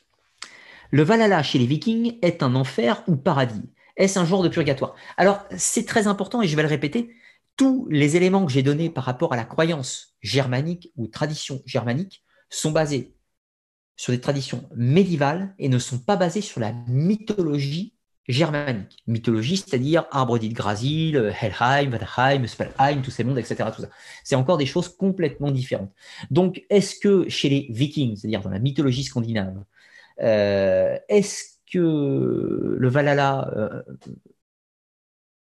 Le 0.91 1.03
Valhalla 1.03 1.43
chez 1.43 1.59
les 1.59 1.65
Vikings 1.65 2.17
est 2.21 2.43
un 2.43 2.55
enfer 2.55 3.03
ou 3.07 3.15
paradis? 3.15 3.69
Est-ce 3.95 4.19
un 4.19 4.25
genre 4.25 4.43
de 4.43 4.49
purgatoire? 4.49 4.95
Alors, 5.17 5.43
c'est 5.57 5.85
très 5.85 6.07
important 6.07 6.41
et 6.41 6.47
je 6.47 6.55
vais 6.55 6.61
le 6.61 6.67
répéter. 6.67 7.15
Tous 7.55 7.87
les 7.89 8.15
éléments 8.15 8.45
que 8.45 8.51
j'ai 8.51 8.61
donnés 8.61 8.89
par 8.89 9.03
rapport 9.03 9.33
à 9.33 9.35
la 9.35 9.43
croyance 9.43 10.15
germanique 10.21 10.91
ou 10.95 11.07
tradition 11.07 11.63
germanique 11.65 12.23
sont 12.49 12.71
basés 12.71 13.16
sur 13.97 14.13
des 14.13 14.21
traditions 14.21 14.69
médiévales 14.75 15.53
et 15.59 15.67
ne 15.67 15.79
sont 15.79 15.99
pas 15.99 16.15
basées 16.15 16.41
sur 16.41 16.61
la 16.61 16.71
mythologie 16.87 17.93
germanique. 18.27 18.97
Mythologie, 19.07 19.57
c'est-à-dire 19.57 20.05
arbre 20.11 20.37
dit 20.37 20.49
Grasil, 20.49 21.33
Helheim, 21.41 21.89
Vadheim, 21.89 22.45
Spelheim, 22.45 23.01
tous 23.01 23.11
ces 23.11 23.23
mondes, 23.23 23.39
etc. 23.39 23.69
C'est 24.23 24.35
encore 24.35 24.57
des 24.57 24.65
choses 24.65 24.89
complètement 24.89 25.51
différentes. 25.51 25.91
Donc, 26.29 26.63
est-ce 26.69 26.99
que 26.99 27.27
chez 27.29 27.49
les 27.49 27.67
Vikings, 27.69 28.17
c'est-à-dire 28.17 28.41
dans 28.41 28.49
la 28.49 28.59
mythologie 28.59 29.03
scandinave, 29.03 29.63
euh, 30.21 30.97
est-ce 31.09 31.57
que 31.71 32.75
le 32.77 32.89
Valhalla 32.89 33.51
euh, 33.55 33.81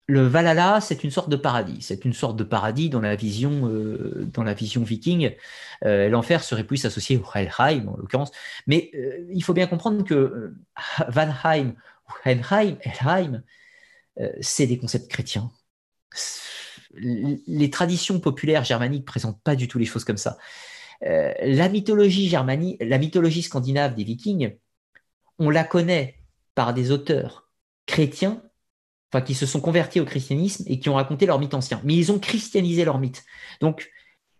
le 0.07 0.25
Valhalla, 0.25 0.79
c'est 0.79 1.03
une 1.03 1.11
sorte 1.11 1.29
de 1.29 1.35
paradis. 1.35 1.81
C'est 1.81 2.05
une 2.05 2.13
sorte 2.13 2.37
de 2.37 2.45
paradis 2.45 2.89
dans 2.89 3.01
la 3.01 3.15
vision, 3.17 3.67
euh, 3.69 4.25
dans 4.33 4.43
la 4.43 4.53
vision 4.53 4.83
viking. 4.83 5.35
Euh, 5.83 6.07
l'enfer 6.07 6.43
serait 6.43 6.63
plus 6.63 6.85
associé 6.85 7.17
au 7.17 7.25
Helheim, 7.35 7.89
en 7.89 7.97
l'occurrence. 7.97 8.31
Mais 8.67 8.89
euh, 8.95 9.27
il 9.29 9.43
faut 9.43 9.53
bien 9.53 9.67
comprendre 9.67 10.05
que 10.05 10.53
Valheim 11.09 11.75
ou 12.07 12.13
Helheim, 12.25 12.77
Helheim 12.81 13.43
c'est 14.41 14.65
des 14.65 14.79
concepts 14.79 15.11
chrétiens. 15.11 15.51
Les 16.95 17.69
traditions 17.69 18.19
populaires 18.19 18.63
germaniques 18.63 19.05
présentent 19.05 19.41
pas 19.43 19.55
du 19.55 19.67
tout 19.67 19.77
les 19.77 19.85
choses 19.85 20.05
comme 20.05 20.17
ça. 20.17 20.39
la 21.01 21.69
mythologie 21.69 22.27
la 22.29 22.97
mythologie 22.97 23.43
scandinave 23.43 23.93
des 23.93 24.03
Vikings, 24.03 24.57
on 25.37 25.51
la 25.51 25.63
connaît 25.63 26.15
par 26.55 26.73
des 26.73 26.89
auteurs 26.89 27.51
chrétiens 27.85 28.41
enfin 29.11 29.23
qui 29.23 29.35
se 29.35 29.45
sont 29.45 29.61
convertis 29.61 29.99
au 29.99 30.05
christianisme 30.05 30.63
et 30.67 30.79
qui 30.79 30.89
ont 30.89 30.95
raconté 30.95 31.25
leur 31.25 31.39
mythe 31.39 31.53
ancien. 31.53 31.81
Mais 31.83 31.95
ils 31.95 32.11
ont 32.11 32.19
christianisé 32.19 32.85
leur 32.85 32.99
mythe. 32.99 33.23
Donc, 33.61 33.89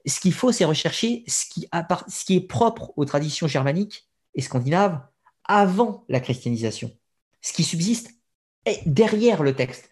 ce 0.05 0.19
qu'il 0.19 0.33
faut, 0.33 0.51
c'est 0.51 0.65
rechercher 0.65 1.23
ce 1.27 1.45
qui, 1.45 2.35
est 2.35 2.47
propre 2.47 2.93
aux 2.95 3.05
traditions 3.05 3.47
germaniques 3.47 4.07
et 4.35 4.41
scandinaves 4.41 5.01
avant 5.45 6.05
la 6.09 6.19
christianisation. 6.19 6.91
Ce 7.41 7.53
qui 7.53 7.63
subsiste 7.63 8.11
est 8.65 8.81
derrière 8.85 9.43
le 9.43 9.53
texte. 9.55 9.89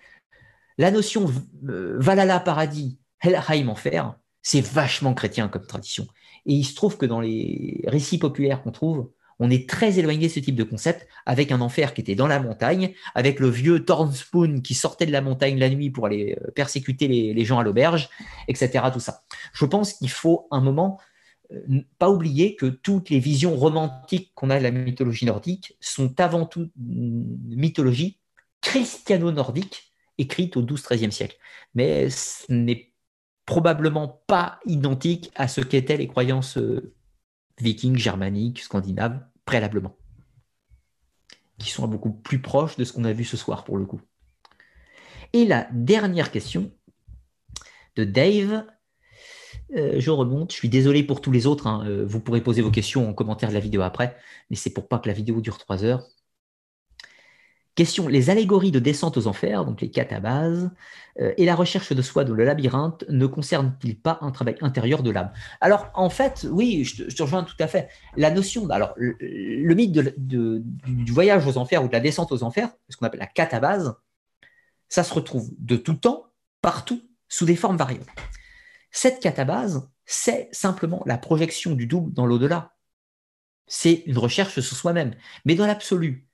La 0.77 0.91
notion 0.91 1.31
euh, 1.69 1.95
Valhalla 1.99 2.39
paradis, 2.39 2.99
Helheim 3.21 3.69
enfer, 3.69 4.15
c'est 4.41 4.61
vachement 4.61 5.13
chrétien 5.13 5.47
comme 5.47 5.65
tradition. 5.65 6.07
Et 6.45 6.53
il 6.53 6.65
se 6.65 6.75
trouve 6.75 6.97
que 6.97 7.05
dans 7.05 7.19
les 7.19 7.83
récits 7.87 8.17
populaires 8.17 8.61
qu'on 8.61 8.71
trouve, 8.71 9.09
on 9.39 9.49
est 9.49 9.69
très 9.69 9.99
éloigné 9.99 10.27
de 10.27 10.31
ce 10.31 10.39
type 10.39 10.55
de 10.55 10.63
concept, 10.63 11.07
avec 11.25 11.51
un 11.51 11.61
enfer 11.61 11.93
qui 11.93 12.01
était 12.01 12.15
dans 12.15 12.27
la 12.27 12.39
montagne, 12.39 12.93
avec 13.13 13.39
le 13.39 13.49
vieux 13.49 13.83
Thornspoon 13.83 14.61
qui 14.61 14.73
sortait 14.73 15.05
de 15.05 15.11
la 15.11 15.21
montagne 15.21 15.59
la 15.59 15.69
nuit 15.69 15.89
pour 15.89 16.05
aller 16.05 16.37
euh, 16.41 16.51
persécuter 16.51 17.07
les, 17.07 17.45
gens 17.45 17.59
à 17.59 17.63
l'auberge, 17.63 18.09
etc. 18.47 18.85
Tout 18.91 18.99
ça. 18.99 19.23
Je 19.53 19.65
pense 19.65 19.93
qu'il 19.93 20.09
faut 20.09 20.47
un 20.51 20.61
moment 20.61 20.99
euh, 21.51 21.81
pas 21.99 22.09
oublier 22.09 22.55
que 22.55 22.65
toutes 22.65 23.09
les 23.09 23.19
visions 23.19 23.55
romantiques 23.55 24.31
qu'on 24.35 24.49
a 24.49 24.57
de 24.57 24.63
la 24.63 24.71
mythologie 24.71 25.25
nordique 25.25 25.77
sont 25.79 26.19
avant 26.19 26.45
tout 26.45 26.69
mythologie 26.77 28.19
christiano-nordique 28.61 29.91
écrite 30.17 30.57
au 30.57 30.63
XII-XIIIe 30.63 31.11
siècle. 31.11 31.37
Mais 31.75 32.09
ce 32.09 32.51
n'est 32.51 32.93
probablement 33.45 34.23
pas 34.27 34.59
identique 34.65 35.31
à 35.35 35.47
ce 35.47 35.61
qu'étaient 35.61 35.97
les 35.97 36.07
croyances 36.07 36.57
euh, 36.57 36.93
vikings, 37.59 37.97
germaniques, 37.97 38.59
scandinaves, 38.61 39.19
préalablement, 39.45 39.95
qui 41.57 41.69
sont 41.69 41.87
beaucoup 41.87 42.11
plus 42.11 42.41
proches 42.41 42.77
de 42.77 42.83
ce 42.83 42.93
qu'on 42.93 43.05
a 43.05 43.13
vu 43.13 43.23
ce 43.23 43.37
soir 43.37 43.63
pour 43.63 43.77
le 43.77 43.85
coup. 43.85 44.01
Et 45.33 45.45
la 45.45 45.67
dernière 45.71 46.31
question 46.31 46.71
de 47.95 48.03
Dave, 48.03 48.65
euh, 49.75 49.99
je 49.99 50.11
remonte, 50.11 50.51
je 50.51 50.57
suis 50.57 50.69
désolé 50.69 51.03
pour 51.03 51.21
tous 51.21 51.31
les 51.31 51.47
autres, 51.47 51.67
hein, 51.67 51.83
euh, 51.87 52.05
vous 52.05 52.19
pourrez 52.19 52.41
poser 52.41 52.61
vos 52.61 52.71
questions 52.71 53.09
en 53.09 53.13
commentaire 53.13 53.49
de 53.49 53.53
la 53.53 53.59
vidéo 53.59 53.81
après, 53.81 54.15
mais 54.49 54.55
c'est 54.55 54.69
pour 54.69 54.87
pas 54.87 54.99
que 54.99 55.07
la 55.07 55.13
vidéo 55.13 55.41
dure 55.41 55.57
trois 55.57 55.83
heures. 55.83 56.07
Question, 57.75 58.07
les 58.07 58.29
allégories 58.29 58.71
de 58.71 58.79
descente 58.79 59.17
aux 59.17 59.27
enfers, 59.27 59.65
donc 59.65 59.81
les 59.81 59.91
catabases, 59.91 60.71
euh, 61.19 61.33
et 61.35 61.43
la 61.43 61.55
recherche 61.55 61.91
de 61.91 62.01
soi 62.01 62.23
dans 62.23 62.33
le 62.33 62.45
labyrinthe 62.45 63.03
ne 63.09 63.25
concernent-ils 63.25 63.99
pas 63.99 64.17
un 64.21 64.31
travail 64.31 64.55
intérieur 64.61 65.03
de 65.03 65.11
l'âme? 65.11 65.33
Alors, 65.59 65.89
en 65.93 66.09
fait, 66.09 66.47
oui, 66.49 66.85
je 66.85 67.03
te, 67.03 67.21
rejoins 67.21 67.43
tout 67.43 67.55
à 67.59 67.67
fait. 67.67 67.89
La 68.15 68.31
notion, 68.31 68.69
alors, 68.69 68.93
le, 68.95 69.73
mythe 69.75 69.91
du 69.91 71.11
voyage 71.11 71.45
aux 71.47 71.57
enfers 71.57 71.83
ou 71.83 71.89
de 71.89 71.93
la 71.93 71.99
descente 71.99 72.31
aux 72.31 72.43
enfers, 72.43 72.69
ce 72.87 72.95
qu'on 72.95 73.07
appelle 73.07 73.19
la 73.19 73.27
catabase, 73.27 73.93
ça 74.87 75.03
se 75.03 75.13
retrouve 75.13 75.51
de 75.57 75.75
tout 75.75 75.95
temps, 75.95 76.27
partout, 76.61 77.01
sous 77.27 77.45
des 77.45 77.57
formes 77.57 77.77
variables. 77.77 78.05
Cette 78.91 79.19
catabase, 79.19 79.89
c'est 80.05 80.47
simplement 80.53 81.03
la 81.05 81.17
projection 81.17 81.73
du 81.73 81.87
double 81.87 82.13
dans 82.13 82.25
l'au-delà. 82.25 82.77
C'est 83.67 84.03
une 84.05 84.17
recherche 84.17 84.61
sur 84.61 84.77
soi-même. 84.77 85.13
Mais 85.43 85.55
dans 85.55 85.65
l'absolu, 85.65 86.24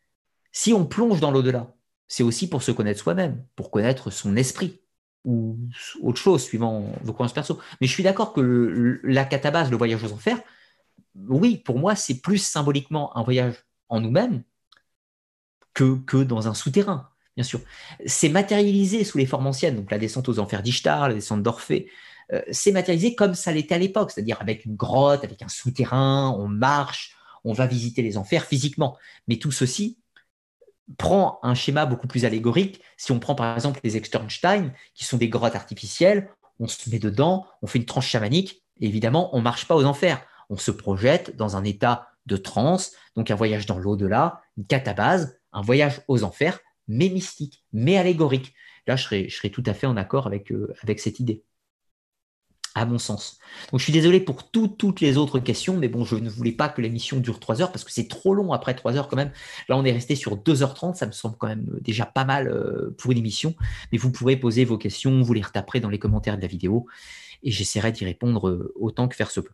si 0.52 0.74
on 0.74 0.86
plonge 0.86 1.20
dans 1.20 1.32
l'au-delà, 1.32 1.74
c'est 2.08 2.24
aussi 2.24 2.50
pour 2.50 2.64
se 2.64 2.72
connaître 2.72 3.00
soi-même, 3.00 3.44
pour 3.56 3.72
connaître 3.72 4.10
son 4.10 4.36
esprit 4.36 4.82
ou 5.24 5.58
autre 6.02 6.20
chose 6.20 6.44
suivant 6.44 6.92
vos 7.04 7.14
croyances 7.14 7.34
perso. 7.34 7.60
Mais 7.80 7.88
je 7.88 7.94
suis 7.94 8.04
d'accord 8.04 8.34
que 8.34 9.00
la 9.04 9.24
catabase, 9.24 9.72
le 9.72 9.78
voyage 9.78 10.04
aux 10.04 10.12
enfers, 10.12 10.40
oui, 11.16 11.58
pour 11.58 11.80
moi, 11.80 11.96
c'est 11.96 12.22
plus 12.22 12.38
symboliquement 12.38 13.16
un 13.18 13.24
voyage 13.24 13.56
en 13.90 14.00
nous-mêmes 14.02 14.44
que, 15.74 15.98
que 16.06 16.18
dans 16.18 16.48
un 16.48 16.54
souterrain, 16.54 17.10
bien 17.36 17.44
sûr. 17.44 17.62
C'est 18.06 18.30
matérialisé 18.30 19.04
sous 19.04 19.18
les 19.18 19.26
formes 19.26 19.48
anciennes, 19.48 19.76
donc 19.76 19.92
la 19.92 20.00
descente 20.00 20.28
aux 20.28 20.40
enfers 20.40 20.64
d'Ishtar, 20.64 21.10
la 21.10 21.14
descente 21.14 21.44
d'Orphée, 21.44 21.90
euh, 22.34 22.42
c'est 22.52 22.72
matérialisé 22.72 23.16
comme 23.16 23.36
ça 23.36 23.52
l'était 23.52 23.76
à 23.76 23.78
l'époque, 23.78 24.12
c'est-à-dire 24.12 24.42
avec 24.42 24.66
une 24.66 24.76
grotte, 24.76 25.24
avec 25.24 25.42
un 25.42 25.50
souterrain, 25.50 26.36
on 26.38 26.48
marche, 26.48 27.16
on 27.44 27.54
va 27.54 27.68
visiter 27.68 28.02
les 28.02 28.18
enfers 28.18 28.46
physiquement. 28.46 28.98
Mais 29.28 29.38
tout 29.38 29.52
ceci 29.52 30.01
prend 30.98 31.40
un 31.44 31.54
schéma 31.54 31.86
beaucoup 31.86 32.08
plus 32.08 32.26
allégorique. 32.26 32.82
Si 32.98 33.12
on 33.12 33.20
prend 33.20 33.36
par 33.36 33.56
exemple 33.56 33.80
les 33.84 33.98
Externstein, 33.98 34.74
qui 34.94 35.06
sont 35.06 35.18
des 35.18 35.30
grottes 35.30 35.56
artificielles, 35.56 36.30
on 36.60 36.68
se 36.68 36.90
met 36.90 37.00
dedans, 37.00 37.46
on 37.62 37.68
fait 37.68 37.80
une 37.80 37.86
tranche 37.86 38.08
chamanique, 38.08 38.64
évidemment, 38.80 39.36
on 39.36 39.40
ne 39.40 39.44
marche 39.44 39.68
pas 39.68 39.76
aux 39.76 39.86
enfers. 39.86 40.22
On 40.50 40.58
se 40.58 40.72
projette 40.72 41.36
dans 41.36 41.56
un 41.56 41.64
état 41.64 42.10
de 42.26 42.38
transe, 42.38 42.94
donc 43.16 43.32
un 43.32 43.36
voyage 43.36 43.66
dans 43.66 43.80
l'au-delà, 43.80 44.42
une 44.58 44.66
catabase, 44.66 45.40
un 45.54 45.62
voyage 45.62 46.02
aux 46.08 46.24
enfers, 46.24 46.60
mais 46.88 47.10
mystique, 47.10 47.64
mais 47.74 47.98
allégorique. 47.98 48.54
Là, 48.88 48.96
je 48.96 49.04
serais, 49.30 49.50
tout 49.50 49.64
à 49.66 49.74
fait 49.74 49.88
en 49.88 49.98
accord 49.98 50.28
avec, 50.28 50.52
euh, 50.52 50.74
avec 50.84 51.00
cette 51.00 51.20
idée 51.20 51.44
à 52.76 52.86
mon 52.86 52.98
sens. 52.98 53.40
Donc 53.72 53.80
je 53.80 53.84
suis 53.84 53.94
désolé 53.94 54.20
pour 54.20 54.50
toutes 54.50 55.02
les 55.02 55.18
autres 55.18 55.40
questions, 55.40 55.76
mais 55.76 55.90
bon, 55.90 56.06
je 56.06 56.16
ne 56.16 56.30
voulais 56.30 56.52
pas 56.52 56.70
que 56.70 56.82
l'émission 56.82 57.20
dure 57.20 57.40
3 57.40 57.62
heures 57.62 57.72
parce 57.72 57.84
que 57.84 57.92
c'est 57.92 58.08
trop 58.08 58.34
long 58.34 58.54
après 58.54 58.74
3 58.74 58.96
heures 58.96 59.08
quand 59.08 59.18
même. 59.18 59.32
Là, 59.68 59.78
on 59.78 59.84
est 59.84 59.92
resté 59.92 60.16
sur 60.16 60.38
2h30, 60.38 60.96
ça 60.96 61.06
me 61.06 61.12
semble 61.12 61.36
quand 61.38 61.48
même 61.48 61.66
déjà 61.82 62.06
pas 62.06 62.26
mal 62.26 62.48
euh, 62.48 62.96
pour 62.98 63.12
une 63.12 63.18
émission, 63.18 63.56
mais 63.92 63.98
vous 63.98 64.12
pourrez 64.12 64.38
poser 64.38 64.64
vos 64.66 64.78
questions, 64.78 65.22
vous 65.22 65.34
les 65.34 65.42
retaperez 65.42 65.80
dans 65.80 65.90
les 65.90 66.00
commentaires 66.00 66.38
de 66.38 66.42
la 66.42 66.48
vidéo 66.48 66.88
et 67.44 67.52
j'essaierai 67.52 67.92
d'y 67.92 68.06
répondre 68.06 68.48
euh, 68.48 68.72
autant 68.80 69.08
que 69.08 69.16
faire 69.16 69.32
se 69.32 69.42
peut. 69.42 69.54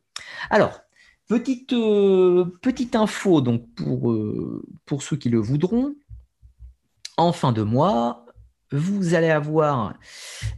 Alors, 0.50 0.82
petite, 1.28 1.74
euh, 1.74 2.46
petite 2.62 2.96
info 2.96 3.42
donc 3.42 3.66
pour, 3.76 4.16
pour 4.86 5.02
ceux 5.02 5.18
qui 5.18 5.30
le 5.30 5.40
voudront. 5.40 5.96
En 7.20 7.32
fin 7.34 7.52
de 7.52 7.64
mois, 7.64 8.27
vous 8.72 9.14
allez 9.14 9.30
avoir 9.30 9.94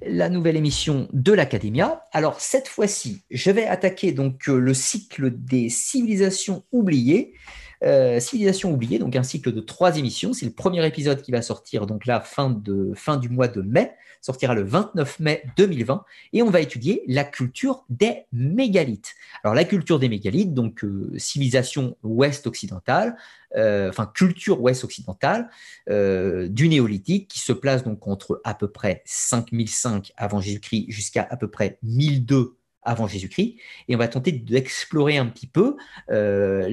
la 0.06 0.30
nouvelle 0.30 0.58
émission 0.58 1.08
de 1.14 1.34
l'Academia. 1.34 2.04
Alors 2.12 2.40
cette 2.42 2.68
fois-ci, 2.68 3.24
je 3.30 3.52
vais 3.52 3.66
attaquer 3.66 4.12
donc 4.12 4.50
euh, 4.50 4.60
le 4.60 4.74
cycle 4.74 5.32
des 5.32 5.70
civilisations 5.70 6.64
oubliées. 6.72 7.34
Euh, 7.82 8.20
Civilisation 8.20 8.74
oubliée, 8.74 9.00
donc 9.00 9.16
un 9.16 9.24
cycle 9.24 9.54
de 9.54 9.62
trois 9.62 9.98
émissions. 9.98 10.34
C'est 10.34 10.46
le 10.46 10.52
premier 10.52 10.86
épisode 10.86 11.22
qui 11.22 11.32
va 11.32 11.42
sortir 11.42 11.88
donc 11.88 12.06
là 12.06 12.20
fin, 12.20 12.50
du 12.50 13.30
mois 13.30 13.48
de 13.48 13.62
mai, 13.62 13.94
sortira 14.22 14.54
le 14.56 14.64
29 14.64 15.20
mai 15.20 15.44
2020, 15.58 16.04
et 16.34 16.42
on 16.42 16.50
va 16.50 16.62
étudier 16.62 17.04
la 17.08 17.24
culture 17.24 17.86
des 17.90 18.26
mégalithes. 18.32 19.16
Alors 19.44 19.56
la 19.56 19.66
culture 19.66 20.00
des 20.00 20.10
mégalithes, 20.10 20.54
donc 20.54 20.84
euh, 20.84 21.12
civilisation 21.18 21.98
ouest 22.04 22.48
occidentale, 22.48 23.16
euh, 23.56 23.90
enfin 23.90 24.12
culture 24.14 24.62
ouest 24.62 24.84
occidentale 24.84 25.50
du 25.88 26.70
néolithique 26.70 27.28
qui 27.28 27.40
se 27.40 27.52
place 27.52 27.84
donc 27.84 28.08
entre 28.08 28.42
à 28.44 28.54
peu 28.54 28.68
près 28.68 29.02
5005 29.06 30.14
avant 30.18 30.40
Jésus-Christ 30.40 30.86
jusqu'à 30.90 31.28
à 31.30 31.38
peu 31.38 31.50
près 31.50 31.80
1002 31.84 32.60
avant 32.90 33.08
Jésus-Christ, 33.08 33.56
et 33.88 33.96
on 33.96 34.00
va 34.00 34.08
tenter 34.08 34.32
d'explorer 34.32 35.18
un 35.18 35.26
petit 35.26 35.48
peu 35.48 35.76
euh, 36.12 36.68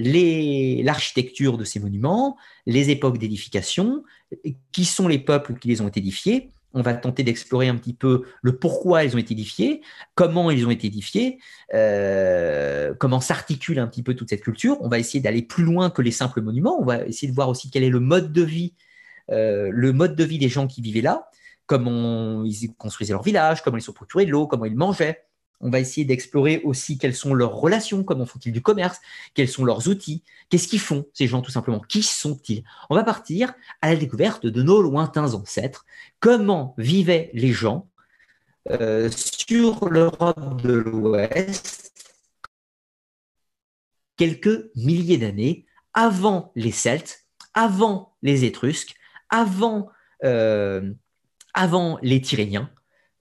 l'architecture 0.83 1.59
de 1.59 1.65
ces 1.65 1.81
monuments, 1.81 2.37
les 2.67 2.91
époques 2.91 3.19
d'édification, 3.19 4.05
qui 4.73 4.85
sont 4.85 5.09
les 5.09 5.19
peuples 5.19 5.55
qui 5.59 5.69
les 5.69 5.81
ont 5.81 5.89
édifiés. 5.89 6.53
On 6.77 6.83
va 6.83 6.93
tenter 6.93 7.23
d'explorer 7.23 7.69
un 7.69 7.77
petit 7.77 7.95
peu 7.95 8.25
le 8.43 8.59
pourquoi 8.59 9.03
ils 9.03 9.15
ont 9.15 9.19
été 9.19 9.33
édifiés, 9.33 9.81
comment 10.15 10.51
ils 10.51 10.67
ont 10.67 10.71
été 10.71 10.89
édifiés, 10.89 11.39
euh, 11.73 12.93
comment 13.01 13.19
s'articule 13.19 13.79
un 13.79 13.87
petit 13.87 14.03
peu 14.03 14.15
toute 14.15 14.29
cette 14.29 14.43
culture. 14.43 14.77
On 14.83 14.89
va 14.89 14.99
essayer 14.99 15.21
d'aller 15.21 15.41
plus 15.41 15.65
loin 15.65 15.89
que 15.89 16.03
les 16.03 16.11
simples 16.11 16.43
monuments. 16.43 16.79
On 16.79 16.85
va 16.85 17.07
essayer 17.07 17.29
de 17.29 17.35
voir 17.35 17.49
aussi 17.49 17.71
quel 17.71 17.83
est 17.83 17.89
le 17.89 17.99
mode 17.99 18.31
de 18.31 18.43
vie, 18.43 18.75
euh, 19.31 19.71
le 19.73 19.93
mode 19.95 20.17
de 20.17 20.25
vie 20.25 20.39
des 20.39 20.51
gens 20.51 20.67
qui 20.67 20.83
vivaient 20.83 21.01
là, 21.01 21.31
comment 21.65 22.45
ils 22.45 22.75
construisaient 22.77 23.15
leur 23.15 23.23
village, 23.23 23.63
comment 23.63 23.79
ils 23.79 23.83
se 23.83 23.91
procuraient 23.91 24.27
de 24.27 24.31
l'eau, 24.31 24.47
comment 24.47 24.67
ils 24.67 24.77
mangeaient, 24.77 25.26
on 25.61 25.71
va 25.71 25.81
essayer 25.81 26.05
d'explorer 26.05 26.61
aussi 26.65 26.99
quelles 26.99 27.15
sont 27.15 27.35
leurs 27.35 27.55
relations, 27.55 28.05
comment 28.05 28.27
font-ils 28.27 28.53
du 28.53 28.63
commerce, 28.63 29.01
quels 29.35 29.49
sont 29.49 29.65
leurs 29.65 29.89
outils, 29.89 30.23
qu'est-ce 30.49 30.69
qu'ils 30.69 30.81
font, 30.81 31.07
ces 31.13 31.27
gens 31.27 31.43
tout 31.43 31.51
simplement, 31.51 31.81
qui 31.81 32.03
sont-ils? 32.03 32.65
On 32.91 32.95
va 32.95 33.05
partir 33.05 33.55
à 33.81 33.91
la 33.91 33.97
découverte 33.97 34.47
de 34.47 34.63
nos 34.63 34.83
lointains 34.83 35.35
ancêtres, 35.35 35.87
comment 36.21 36.75
vivaient 36.79 37.31
les 37.33 37.53
gens 37.53 37.89
euh, 38.71 39.11
sur 39.11 39.89
l'Europe 39.89 40.61
de 40.63 40.73
l'Ouest 40.73 41.87
quelques 44.17 44.71
milliers 44.75 45.19
d'années 45.19 45.67
avant 45.95 46.53
les 46.57 46.73
Celtes, 46.73 47.27
avant 47.55 48.15
les 48.23 48.45
Étrusques, 48.45 48.95
avant, 49.31 49.91
euh, 50.25 50.93
avant 51.55 51.99
les 52.03 52.21
Tyréniens, 52.21 52.71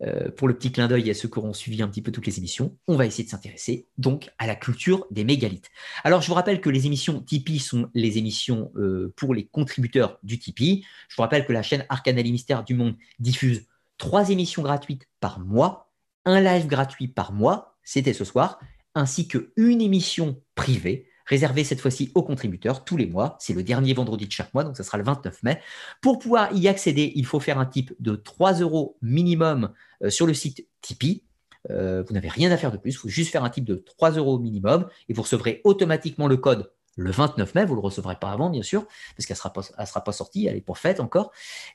euh, 0.05 0.29
pour 0.31 0.47
le 0.47 0.55
petit 0.55 0.71
clin 0.71 0.87
d'œil 0.87 1.09
à 1.09 1.13
ceux 1.13 1.27
qui 1.27 1.39
auront 1.39 1.53
suivi 1.53 1.81
un 1.81 1.87
petit 1.87 2.01
peu 2.01 2.11
toutes 2.11 2.25
les 2.25 2.37
émissions, 2.37 2.77
on 2.87 2.95
va 2.95 3.05
essayer 3.05 3.23
de 3.23 3.29
s'intéresser 3.29 3.87
donc 3.97 4.29
à 4.37 4.47
la 4.47 4.55
culture 4.55 5.07
des 5.11 5.23
mégalithes. 5.23 5.69
Alors 6.03 6.21
je 6.21 6.27
vous 6.27 6.33
rappelle 6.33 6.61
que 6.61 6.69
les 6.69 6.85
émissions 6.85 7.21
Tipeee 7.21 7.59
sont 7.59 7.89
les 7.93 8.17
émissions 8.17 8.71
euh, 8.75 9.13
pour 9.15 9.33
les 9.33 9.45
contributeurs 9.45 10.19
du 10.23 10.37
Tipeee. 10.39 10.85
Je 11.07 11.15
vous 11.15 11.21
rappelle 11.21 11.45
que 11.45 11.53
la 11.53 11.63
chaîne 11.63 11.85
Arcanali 11.89 12.31
Mystère 12.31 12.63
du 12.63 12.75
Monde 12.75 12.95
diffuse 13.19 13.65
trois 13.97 14.29
émissions 14.29 14.61
gratuites 14.61 15.07
par 15.19 15.39
mois, 15.39 15.91
un 16.25 16.41
live 16.41 16.67
gratuit 16.67 17.07
par 17.07 17.31
mois, 17.31 17.77
c'était 17.83 18.13
ce 18.13 18.25
soir, 18.25 18.59
ainsi 18.93 19.27
qu'une 19.27 19.81
émission 19.81 20.41
privée 20.55 21.07
réservé 21.25 21.63
cette 21.63 21.81
fois-ci 21.81 22.11
aux 22.15 22.23
contributeurs 22.23 22.83
tous 22.85 22.97
les 22.97 23.07
mois. 23.07 23.37
C'est 23.39 23.53
le 23.53 23.63
dernier 23.63 23.93
vendredi 23.93 24.27
de 24.27 24.31
chaque 24.31 24.53
mois, 24.53 24.63
donc 24.63 24.77
ça 24.77 24.83
sera 24.83 24.97
le 24.97 25.03
29 25.03 25.43
mai. 25.43 25.59
Pour 26.01 26.19
pouvoir 26.19 26.53
y 26.53 26.67
accéder, 26.67 27.11
il 27.15 27.25
faut 27.25 27.39
faire 27.39 27.59
un 27.59 27.65
type 27.65 27.93
de 27.99 28.15
3 28.15 28.59
euros 28.59 28.97
minimum 29.01 29.71
euh, 30.03 30.09
sur 30.09 30.27
le 30.27 30.33
site 30.33 30.67
Tipeee. 30.81 31.23
Euh, 31.71 32.03
vous 32.07 32.13
n'avez 32.13 32.29
rien 32.29 32.51
à 32.51 32.57
faire 32.57 32.71
de 32.71 32.77
plus, 32.77 32.91
il 32.91 32.97
faut 32.97 33.09
juste 33.09 33.31
faire 33.31 33.43
un 33.43 33.49
type 33.49 33.65
de 33.65 33.75
3 33.75 34.11
euros 34.11 34.37
minimum 34.37 34.87
et 35.09 35.13
vous 35.13 35.23
recevrez 35.23 35.61
automatiquement 35.63 36.27
le 36.27 36.37
code 36.37 36.71
le 36.95 37.11
29 37.11 37.55
mai, 37.55 37.65
vous 37.65 37.71
ne 37.71 37.81
le 37.81 37.85
recevrez 37.85 38.15
pas 38.15 38.31
avant, 38.31 38.49
bien 38.49 38.63
sûr, 38.63 38.87
parce 39.15 39.25
qu'elle 39.25 39.35
ne 39.35 39.85
sera, 39.85 40.03
pas 40.03 40.11
sortie, 40.11 40.47
elle 40.47 40.55
est 40.55 40.61
pour 40.61 40.77
fête 40.77 40.99
encore. 40.99 41.31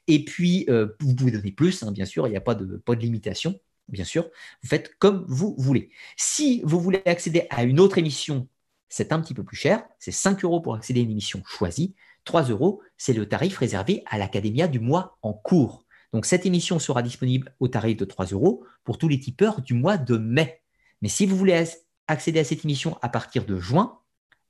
Et 0.06 0.24
puis, 0.24 0.64
euh, 0.68 0.88
vous 1.00 1.14
pouvez 1.14 1.30
donner 1.30 1.52
plus, 1.52 1.82
hein, 1.82 1.92
bien 1.92 2.06
sûr, 2.06 2.26
il 2.26 2.30
n'y 2.30 2.36
a 2.36 2.40
pas 2.40 2.54
de, 2.54 2.78
pas 2.78 2.94
de 2.94 3.00
limitation, 3.00 3.60
bien 3.88 4.04
sûr. 4.04 4.24
Vous 4.62 4.68
faites 4.68 4.96
comme 4.98 5.24
vous 5.28 5.54
voulez. 5.58 5.90
Si 6.16 6.62
vous 6.64 6.80
voulez 6.80 7.02
accéder 7.04 7.46
à 7.50 7.64
une 7.64 7.80
autre 7.80 7.98
émission 7.98 8.48
c'est 8.90 9.12
un 9.12 9.20
petit 9.20 9.32
peu 9.32 9.44
plus 9.44 9.56
cher. 9.56 9.82
C'est 9.98 10.10
5 10.10 10.44
euros 10.44 10.60
pour 10.60 10.74
accéder 10.74 11.00
à 11.00 11.02
une 11.04 11.10
émission 11.10 11.42
choisie. 11.46 11.94
3 12.24 12.42
euros, 12.50 12.82
c'est 12.98 13.14
le 13.14 13.26
tarif 13.26 13.56
réservé 13.56 14.02
à 14.06 14.18
l'Académia 14.18 14.68
du 14.68 14.80
mois 14.80 15.16
en 15.22 15.32
cours. 15.32 15.86
Donc 16.12 16.26
cette 16.26 16.44
émission 16.44 16.78
sera 16.78 17.02
disponible 17.02 17.54
au 17.60 17.68
tarif 17.68 17.96
de 17.96 18.04
3 18.04 18.26
euros 18.26 18.64
pour 18.84 18.98
tous 18.98 19.08
les 19.08 19.20
tipeurs 19.20 19.62
du 19.62 19.74
mois 19.74 19.96
de 19.96 20.18
mai. 20.18 20.60
Mais 21.00 21.08
si 21.08 21.24
vous 21.24 21.36
voulez 21.36 21.64
accéder 22.08 22.40
à 22.40 22.44
cette 22.44 22.64
émission 22.64 22.98
à 23.00 23.08
partir 23.08 23.46
de 23.46 23.56
juin, 23.56 24.00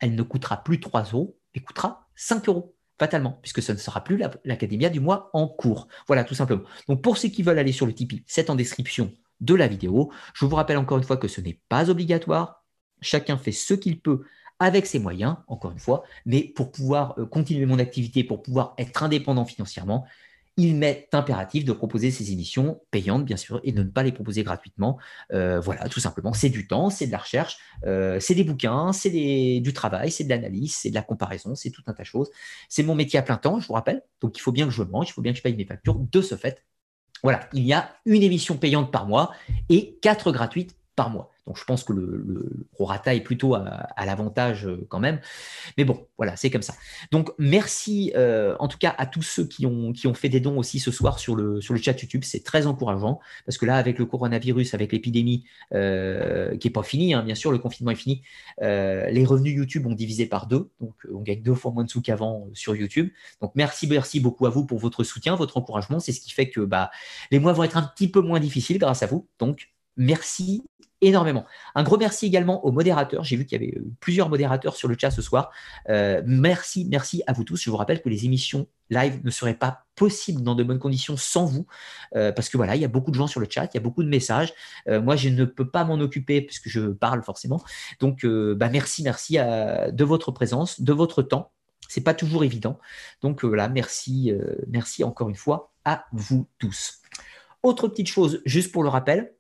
elle 0.00 0.14
ne 0.14 0.22
coûtera 0.22 0.64
plus 0.64 0.80
3 0.80 1.04
euros, 1.12 1.38
mais 1.54 1.60
coûtera 1.60 2.08
5 2.16 2.48
euros, 2.48 2.74
fatalement, 2.98 3.38
puisque 3.42 3.62
ce 3.62 3.72
ne 3.72 3.76
sera 3.76 4.02
plus 4.02 4.20
l'Académia 4.44 4.88
du 4.88 5.00
mois 5.00 5.30
en 5.34 5.46
cours. 5.46 5.86
Voilà, 6.06 6.24
tout 6.24 6.34
simplement. 6.34 6.62
Donc 6.88 7.02
pour 7.02 7.18
ceux 7.18 7.28
qui 7.28 7.42
veulent 7.42 7.58
aller 7.58 7.72
sur 7.72 7.86
le 7.86 7.92
Tipeee, 7.92 8.24
c'est 8.26 8.48
en 8.48 8.54
description 8.54 9.12
de 9.40 9.54
la 9.54 9.68
vidéo. 9.68 10.10
Je 10.34 10.46
vous 10.46 10.56
rappelle 10.56 10.78
encore 10.78 10.98
une 10.98 11.04
fois 11.04 11.18
que 11.18 11.28
ce 11.28 11.40
n'est 11.42 11.60
pas 11.68 11.90
obligatoire. 11.90 12.59
Chacun 13.00 13.36
fait 13.36 13.52
ce 13.52 13.74
qu'il 13.74 14.00
peut 14.00 14.22
avec 14.58 14.86
ses 14.86 14.98
moyens, 14.98 15.36
encore 15.48 15.72
une 15.72 15.78
fois, 15.78 16.04
mais 16.26 16.42
pour 16.42 16.70
pouvoir 16.70 17.18
euh, 17.18 17.26
continuer 17.26 17.66
mon 17.66 17.78
activité, 17.78 18.22
pour 18.24 18.42
pouvoir 18.42 18.74
être 18.78 19.02
indépendant 19.02 19.46
financièrement, 19.46 20.06
il 20.56 20.76
m'est 20.76 21.08
impératif 21.12 21.64
de 21.64 21.72
proposer 21.72 22.10
ces 22.10 22.32
émissions 22.32 22.82
payantes, 22.90 23.24
bien 23.24 23.38
sûr, 23.38 23.60
et 23.64 23.72
de 23.72 23.82
ne 23.82 23.88
pas 23.88 24.02
les 24.02 24.12
proposer 24.12 24.42
gratuitement. 24.42 24.98
Euh, 25.32 25.60
voilà, 25.60 25.88
tout 25.88 26.00
simplement. 26.00 26.34
C'est 26.34 26.50
du 26.50 26.66
temps, 26.66 26.90
c'est 26.90 27.06
de 27.06 27.12
la 27.12 27.18
recherche, 27.18 27.56
euh, 27.86 28.20
c'est 28.20 28.34
des 28.34 28.44
bouquins, 28.44 28.92
c'est 28.92 29.10
du 29.60 29.72
travail, 29.72 30.10
c'est 30.10 30.24
de 30.24 30.28
l'analyse, 30.28 30.74
c'est 30.74 30.90
de 30.90 30.94
la 30.94 31.02
comparaison, 31.02 31.54
c'est 31.54 31.70
tout 31.70 31.82
un 31.86 31.94
tas 31.94 32.02
de 32.02 32.06
choses. 32.06 32.30
C'est 32.68 32.82
mon 32.82 32.94
métier 32.94 33.18
à 33.18 33.22
plein 33.22 33.38
temps, 33.38 33.60
je 33.60 33.66
vous 33.66 33.74
rappelle. 33.74 34.02
Donc, 34.20 34.36
il 34.36 34.40
faut 34.40 34.52
bien 34.52 34.66
que 34.66 34.72
je 34.72 34.82
mange, 34.82 35.08
il 35.08 35.12
faut 35.12 35.22
bien 35.22 35.32
que 35.32 35.38
je 35.38 35.42
paye 35.42 35.56
mes 35.56 35.64
factures. 35.64 35.94
De 35.94 36.20
ce 36.20 36.34
fait, 36.34 36.62
voilà, 37.22 37.48
il 37.54 37.64
y 37.64 37.72
a 37.72 37.94
une 38.04 38.22
émission 38.22 38.56
payante 38.56 38.90
par 38.90 39.06
mois 39.06 39.32
et 39.68 39.98
quatre 40.02 40.32
gratuites 40.32 40.76
mois. 41.08 41.30
Donc 41.46 41.56
je 41.56 41.64
pense 41.64 41.82
que 41.82 41.92
le, 41.92 42.22
le 42.26 42.66
prorata 42.72 43.12
est 43.12 43.22
plutôt 43.22 43.54
à, 43.54 44.06
l'avantage 44.06 44.66
euh, 44.66 44.86
quand 44.88 45.00
même. 45.00 45.20
Mais 45.76 45.84
bon, 45.84 46.06
voilà, 46.16 46.36
c'est 46.36 46.50
comme 46.50 46.62
ça. 46.62 46.74
Donc 47.10 47.32
merci 47.38 48.12
euh, 48.14 48.54
en 48.60 48.68
tout 48.68 48.78
cas 48.78 48.94
à 48.98 49.06
tous 49.06 49.22
ceux 49.22 49.46
qui 49.46 49.66
ont, 49.66 49.92
qui 49.92 50.06
ont 50.06 50.14
fait 50.14 50.28
des 50.28 50.38
dons 50.38 50.58
aussi 50.58 50.78
ce 50.78 50.92
soir 50.92 51.18
sur 51.18 51.34
le, 51.34 51.60
sur 51.60 51.74
le 51.74 51.80
chat 51.80 52.00
YouTube. 52.00 52.22
C'est 52.24 52.44
très 52.44 52.66
encourageant 52.66 53.18
parce 53.46 53.58
que 53.58 53.66
là, 53.66 53.76
avec 53.76 53.98
le 53.98 54.06
coronavirus, 54.06 54.74
avec 54.74 54.92
l'épidémie 54.92 55.44
euh, 55.74 56.56
qui 56.56 56.68
n'est 56.68 56.72
pas 56.72 56.84
finie, 56.84 57.14
hein, 57.14 57.24
bien 57.24 57.34
sûr, 57.34 57.50
le 57.50 57.58
confinement 57.58 57.90
est 57.90 57.96
fini, 57.96 58.22
les 58.60 59.24
revenus 59.24 59.56
YouTube 59.56 59.86
ont 59.86 59.94
divisé 59.94 60.26
par 60.26 60.46
deux. 60.46 60.70
Donc 60.80 60.94
on 61.12 61.20
gagne 61.20 61.42
deux 61.42 61.54
fois 61.54 61.72
moins 61.72 61.84
de 61.84 61.90
sous 61.90 62.02
qu'avant 62.02 62.48
sur 62.54 62.76
YouTube. 62.76 63.10
Donc 63.40 63.52
merci, 63.54 63.88
merci 63.88 64.20
beaucoup 64.20 64.46
à 64.46 64.50
vous 64.50 64.66
pour 64.66 64.78
votre 64.78 65.02
soutien, 65.02 65.34
votre 65.34 65.56
encouragement. 65.56 65.98
C'est 65.98 66.12
ce 66.12 66.20
qui 66.20 66.30
fait 66.30 66.48
que 66.48 66.60
bah, 66.60 66.90
les 67.30 67.38
mois 67.38 67.52
vont 67.52 67.64
être 67.64 67.76
un 67.76 67.82
petit 67.82 68.08
peu 68.08 68.20
moins 68.20 68.38
difficiles 68.38 68.78
grâce 68.78 69.02
à 69.02 69.06
vous. 69.06 69.26
Donc 69.38 69.70
merci 69.96 70.62
énormément. 71.00 71.46
Un 71.74 71.82
gros 71.82 71.96
merci 71.96 72.26
également 72.26 72.64
aux 72.64 72.72
modérateurs. 72.72 73.24
J'ai 73.24 73.36
vu 73.36 73.46
qu'il 73.46 73.60
y 73.60 73.64
avait 73.64 73.78
euh, 73.78 73.84
plusieurs 74.00 74.28
modérateurs 74.28 74.76
sur 74.76 74.88
le 74.88 74.96
chat 74.98 75.10
ce 75.10 75.22
soir. 75.22 75.50
Euh, 75.88 76.22
merci, 76.26 76.86
merci 76.90 77.22
à 77.26 77.32
vous 77.32 77.44
tous. 77.44 77.62
Je 77.62 77.70
vous 77.70 77.76
rappelle 77.76 78.02
que 78.02 78.08
les 78.08 78.24
émissions 78.24 78.66
live 78.90 79.20
ne 79.24 79.30
seraient 79.30 79.54
pas 79.54 79.84
possibles 79.94 80.42
dans 80.42 80.54
de 80.54 80.64
bonnes 80.64 80.78
conditions 80.80 81.16
sans 81.16 81.44
vous, 81.44 81.66
euh, 82.16 82.32
parce 82.32 82.48
que 82.48 82.56
voilà, 82.56 82.74
il 82.74 82.82
y 82.82 82.84
a 82.84 82.88
beaucoup 82.88 83.12
de 83.12 83.16
gens 83.16 83.28
sur 83.28 83.38
le 83.38 83.46
chat, 83.48 83.66
il 83.72 83.76
y 83.76 83.78
a 83.78 83.82
beaucoup 83.82 84.02
de 84.02 84.08
messages. 84.08 84.52
moi, 84.88 85.14
je 85.14 85.28
ne 85.28 85.44
peux 85.44 85.68
pas 85.68 85.84
m'en 85.84 85.94
occuper 86.00 86.40
puisque 86.40 86.68
je 86.68 86.88
parle 86.88 87.22
forcément. 87.22 87.62
Donc, 88.00 88.26
bah, 88.26 88.68
merci, 88.68 89.02
merci 89.04 89.34
de 89.36 90.04
votre 90.04 90.32
présence, 90.32 90.80
de 90.80 90.92
votre 90.92 91.22
temps. 91.22 91.52
C'est 91.88 92.00
pas 92.00 92.14
toujours 92.14 92.44
évident. 92.44 92.78
Donc 93.20 93.44
voilà, 93.44 93.68
merci, 93.68 94.32
merci 94.68 95.04
encore 95.04 95.28
une 95.28 95.36
fois 95.36 95.72
à 95.84 96.04
vous 96.12 96.48
tous. 96.58 97.00
Autre 97.62 97.88
petite 97.88 98.08
chose, 98.08 98.40
juste 98.44 98.72
pour 98.72 98.82
le 98.82 98.88
rappel, 98.88 99.34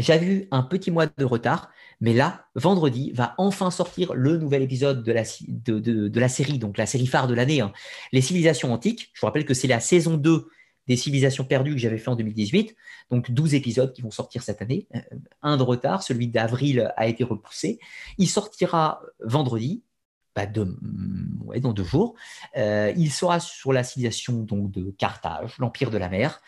j'avais 0.00 0.26
eu 0.26 0.48
un 0.50 0.62
petit 0.62 0.90
mois 0.90 1.06
de 1.06 1.24
retard, 1.24 1.70
mais 2.00 2.14
là, 2.14 2.46
vendredi, 2.54 3.12
va 3.12 3.34
enfin 3.38 3.70
sortir 3.70 4.14
le 4.14 4.38
nouvel 4.38 4.62
épisode 4.62 5.02
de 5.02 5.12
la, 5.12 6.28
série, 6.28 6.58
donc 6.58 6.78
la 6.78 6.86
série 6.86 7.06
phare 7.06 7.26
de 7.26 7.34
l'année, 7.34 7.60
hein, 7.60 7.72
Les 8.12 8.20
civilisations 8.20 8.72
antiques. 8.72 9.10
Je 9.12 9.20
vous 9.20 9.26
rappelle 9.26 9.44
que 9.44 9.54
c'est 9.54 9.68
la 9.68 9.80
saison 9.80 10.16
2 10.16 10.48
des 10.86 10.96
civilisations 10.96 11.44
perdues 11.44 11.72
que 11.72 11.78
j'avais 11.78 11.98
fait 11.98 12.08
en 12.08 12.16
2018, 12.16 12.74
donc 13.10 13.30
12 13.30 13.54
épisodes 13.54 13.92
qui 13.92 14.02
vont 14.02 14.10
sortir 14.10 14.42
cette 14.42 14.60
année. 14.60 14.88
Euh, 14.94 15.00
un 15.42 15.56
de 15.56 15.62
retard, 15.62 16.02
celui 16.02 16.26
d'avril 16.26 16.92
a 16.96 17.06
été 17.06 17.22
repoussé. 17.22 17.78
Il 18.18 18.28
sortira 18.28 19.00
vendredi, 19.20 19.84
bah 20.34 20.46
dans 20.46 21.72
deux 21.72 21.84
jours. 21.84 22.14
Euh, 22.56 22.92
il 22.96 23.10
sera 23.10 23.40
sur 23.40 23.72
la 23.72 23.84
civilisation 23.84 24.42
donc, 24.42 24.70
de 24.70 24.90
Carthage, 24.90 25.58
l'Empire 25.58 25.90
de 25.90 25.98
la 25.98 26.08
mer. 26.08 26.40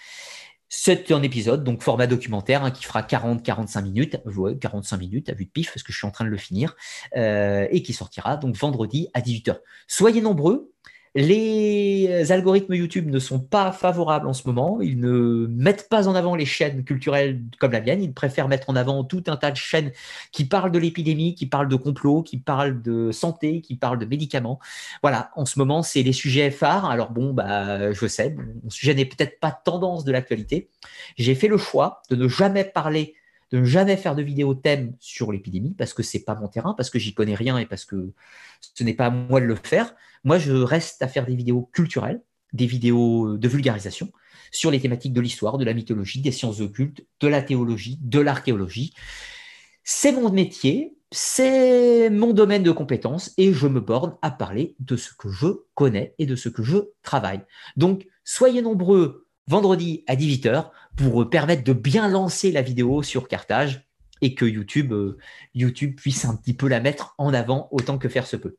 C'est 0.75 1.13
un 1.13 1.23
épisode, 1.23 1.65
donc 1.65 1.83
format 1.83 2.07
documentaire, 2.07 2.65
hein, 2.65 2.71
qui 2.71 2.83
fera 2.85 3.03
40-45 3.03 3.83
minutes, 3.83 4.17
45 4.59 4.97
minutes 4.97 5.29
à 5.29 5.35
vue 5.35 5.45
de 5.45 5.51
pif, 5.51 5.71
parce 5.71 5.83
que 5.83 5.93
je 5.93 5.99
suis 5.99 6.07
en 6.07 6.11
train 6.11 6.25
de 6.25 6.31
le 6.31 6.39
finir, 6.39 6.77
euh, 7.15 7.67
et 7.71 7.83
qui 7.83 7.93
sortira 7.93 8.39
donc 8.39 8.57
vendredi 8.57 9.09
à 9.13 9.21
18h. 9.21 9.59
Soyez 9.87 10.23
nombreux, 10.23 10.73
les 11.15 12.33
algorithmes 12.33 12.75
YouTube 12.75 13.11
ne 13.11 13.19
sont 13.19 13.39
pas 13.39 13.71
favorables 13.71 14.27
en 14.27 14.33
ce 14.33 14.47
moment. 14.47 14.81
Ils 14.81 14.99
ne 14.99 15.47
mettent 15.49 15.89
pas 15.91 16.09
en 16.09 16.15
avant 16.15 16.35
les 16.35 16.47
chaînes 16.47 16.85
culturelles 16.85 17.43
comme 17.59 17.73
la 17.73 17.83
mienne. 17.83 18.03
Ils 18.03 18.15
préfèrent 18.15 18.49
mettre 18.49 18.71
en 18.71 18.77
avant 18.77 19.05
tout 19.05 19.23
un 19.27 19.37
tas 19.37 19.51
de 19.51 19.57
chaînes 19.57 19.93
qui 20.33 20.47
parlent 20.47 20.73
de 20.73 20.79
l'épidémie, 20.79 21.35
qui 21.35 21.47
parlent 21.47 21.69
de 21.69 21.77
complot, 21.77 22.23
qui 22.23 22.39
parlent 22.39 22.81
de 22.81 23.13
santé, 23.13 23.61
qui 23.61 23.77
parlent 23.77 23.99
de 23.99 24.07
médicaments. 24.07 24.59
Voilà, 25.03 25.31
en 25.37 25.45
ce 25.45 25.59
moment, 25.59 25.83
c'est 25.83 26.03
les 26.03 26.13
sujets 26.13 26.51
phares. 26.51 26.87
Alors 26.87 27.11
bon, 27.11 27.35
bah, 27.35 27.93
je 27.93 28.07
sais, 28.07 28.35
mon 28.63 28.71
sujet 28.71 28.95
n'est 28.95 29.05
peut-être 29.05 29.39
pas 29.39 29.51
tendance 29.53 30.05
de 30.05 30.13
l'actualité. 30.13 30.71
J'ai 31.17 31.35
fait 31.35 31.49
le 31.49 31.59
choix 31.59 32.03
de 32.09 32.17
ne 32.17 32.27
jamais 32.27 32.65
parler 32.65 33.15
jamais 33.65 33.97
faire 33.97 34.15
de 34.15 34.23
vidéo 34.23 34.55
thème 34.55 34.95
sur 35.01 35.33
l'épidémie 35.33 35.75
parce 35.77 35.95
que 35.95 36.03
c'est 36.03 36.25
pas 36.25 36.35
mon 36.35 36.49
terrain, 36.49 36.75
parce 36.75 36.91
que 36.91 36.99
j'y 36.99 37.15
connais 37.15 37.35
rien 37.35 37.59
et 37.59 37.67
parce 37.67 37.85
que 37.85 38.13
ce 38.75 38.85
n'est 38.85 38.95
pas 38.95 39.07
à 39.07 39.11
moi 39.11 39.41
de 39.41 39.47
le 39.47 39.57
faire. 39.57 39.95
Moi, 40.25 40.39
je 40.39 40.53
reste 40.53 41.03
à 41.03 41.09
faire 41.09 41.27
des 41.27 41.35
vidéos 41.35 41.69
culturelles, 41.73 42.23
des 42.53 42.67
vidéos 42.67 43.37
de 43.37 43.49
vulgarisation 43.49 44.11
sur 44.51 44.71
les 44.71 44.81
thématiques 44.81 45.13
de 45.13 45.21
l'histoire, 45.21 45.59
de 45.59 45.65
la 45.65 45.75
mythologie, 45.75 46.21
des 46.21 46.33
sciences 46.33 46.61
occultes, 46.61 47.05
de 47.21 47.29
la 47.29 47.43
théologie, 47.43 47.99
de 48.03 48.21
l'archéologie. 48.21 48.95
C'est 49.83 50.13
mon 50.13 50.31
métier, 50.31 50.95
c'est 51.11 52.11
mon 52.11 52.33
domaine 52.33 52.63
de 52.63 52.71
compétence 52.71 53.33
et 53.37 53.53
je 53.53 53.67
me 53.67 53.81
borne 53.81 54.17
à 54.23 54.31
parler 54.31 54.77
de 54.79 54.97
ce 54.97 55.13
que 55.15 55.31
je 55.31 55.49
connais 55.75 56.15
et 56.19 56.27
de 56.27 56.37
ce 56.37 56.49
que 56.49 56.63
je 56.63 56.79
travaille. 57.03 57.41
Donc, 57.77 58.07
soyez 58.25 58.63
nombreux 58.63 59.27
vendredi 59.47 60.05
à 60.07 60.17
18h 60.17 60.71
pour 60.97 61.29
permettre 61.29 61.65
de 61.65 61.73
bien 61.73 62.09
lancer 62.09 62.53
la 62.53 62.63
vidéo 62.63 63.03
sur 63.03 63.29
Carthage 63.29 63.87
et 64.21 64.35
que 64.35 64.45
YouTube, 64.45 64.93
euh, 64.93 65.19
YouTube 65.55 65.97
puisse 65.97 66.25
un 66.25 66.37
petit 66.37 66.55
peu 66.55 66.69
la 66.69 66.81
mettre 66.81 67.15
en 67.19 67.35
avant 67.35 67.69
autant 67.73 67.99
que 67.99 68.09
faire 68.09 68.27
se 68.27 68.37
peut. 68.37 68.57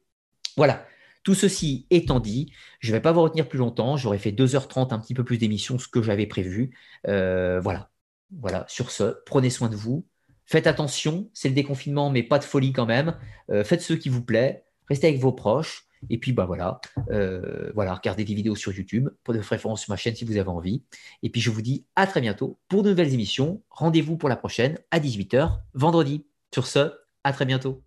Voilà. 0.58 0.86
Tout 1.24 1.36
ceci 1.36 1.88
étant 1.90 2.20
dit, 2.20 2.52
je 2.80 2.92
ne 2.92 2.98
vais 2.98 3.02
pas 3.02 3.14
vous 3.14 3.22
retenir 3.22 3.48
plus 3.48 3.58
longtemps. 3.58 3.96
J'aurais 3.96 4.18
fait 4.18 4.32
2h30, 4.32 4.94
un 4.94 5.00
petit 5.00 5.14
peu 5.14 5.24
plus 5.24 5.38
d'émission, 5.38 5.80
ce 5.80 5.88
que 5.88 6.02
j'avais 6.02 6.28
prévu. 6.28 6.78
Euh, 7.08 7.62
voilà. 7.62 7.90
Voilà. 8.38 8.66
Sur 8.68 8.92
ce, 8.92 9.16
prenez 9.26 9.50
soin 9.50 9.70
de 9.70 9.76
vous. 9.78 10.06
Faites 10.46 10.68
attention, 10.68 11.30
c'est 11.34 11.48
le 11.48 11.56
déconfinement, 11.56 12.10
mais 12.10 12.24
pas 12.24 12.40
de 12.40 12.44
folie 12.44 12.74
quand 12.74 12.86
même. 12.86 13.16
Euh, 13.50 13.64
faites 13.64 13.82
ce 13.82 13.94
qui 13.94 14.10
vous 14.10 14.22
plaît. 14.22 14.66
Restez 14.90 15.08
avec 15.08 15.22
vos 15.22 15.32
proches. 15.32 15.88
Et 16.10 16.18
puis, 16.18 16.34
bah 16.34 16.46
voilà, 16.46 16.80
euh, 17.12 17.72
voilà, 17.74 17.94
regardez 17.94 18.24
des 18.24 18.34
vidéos 18.34 18.56
sur 18.56 18.72
YouTube, 18.72 19.10
pour 19.24 19.34
de 19.34 19.40
références 19.40 19.82
sur 19.82 19.92
ma 19.92 19.98
chaîne 19.98 20.16
si 20.16 20.26
vous 20.26 20.38
avez 20.38 20.50
envie. 20.50 20.84
Et 21.22 21.30
puis, 21.30 21.42
je 21.42 21.50
vous 21.50 21.62
dis 21.62 21.86
à 21.96 22.08
très 22.08 22.22
bientôt 22.22 22.60
pour 22.68 22.84
de 22.84 22.90
nouvelles 22.90 23.14
émissions. 23.14 23.62
Rendez-vous 23.70 24.18
pour 24.18 24.30
la 24.30 24.36
prochaine 24.36 24.78
à 24.92 25.00
18h 25.00 25.60
vendredi. 25.74 26.26
Sur 26.54 26.68
ce, 26.68 26.92
à 27.24 27.34
très 27.34 27.46
bientôt. 27.46 27.84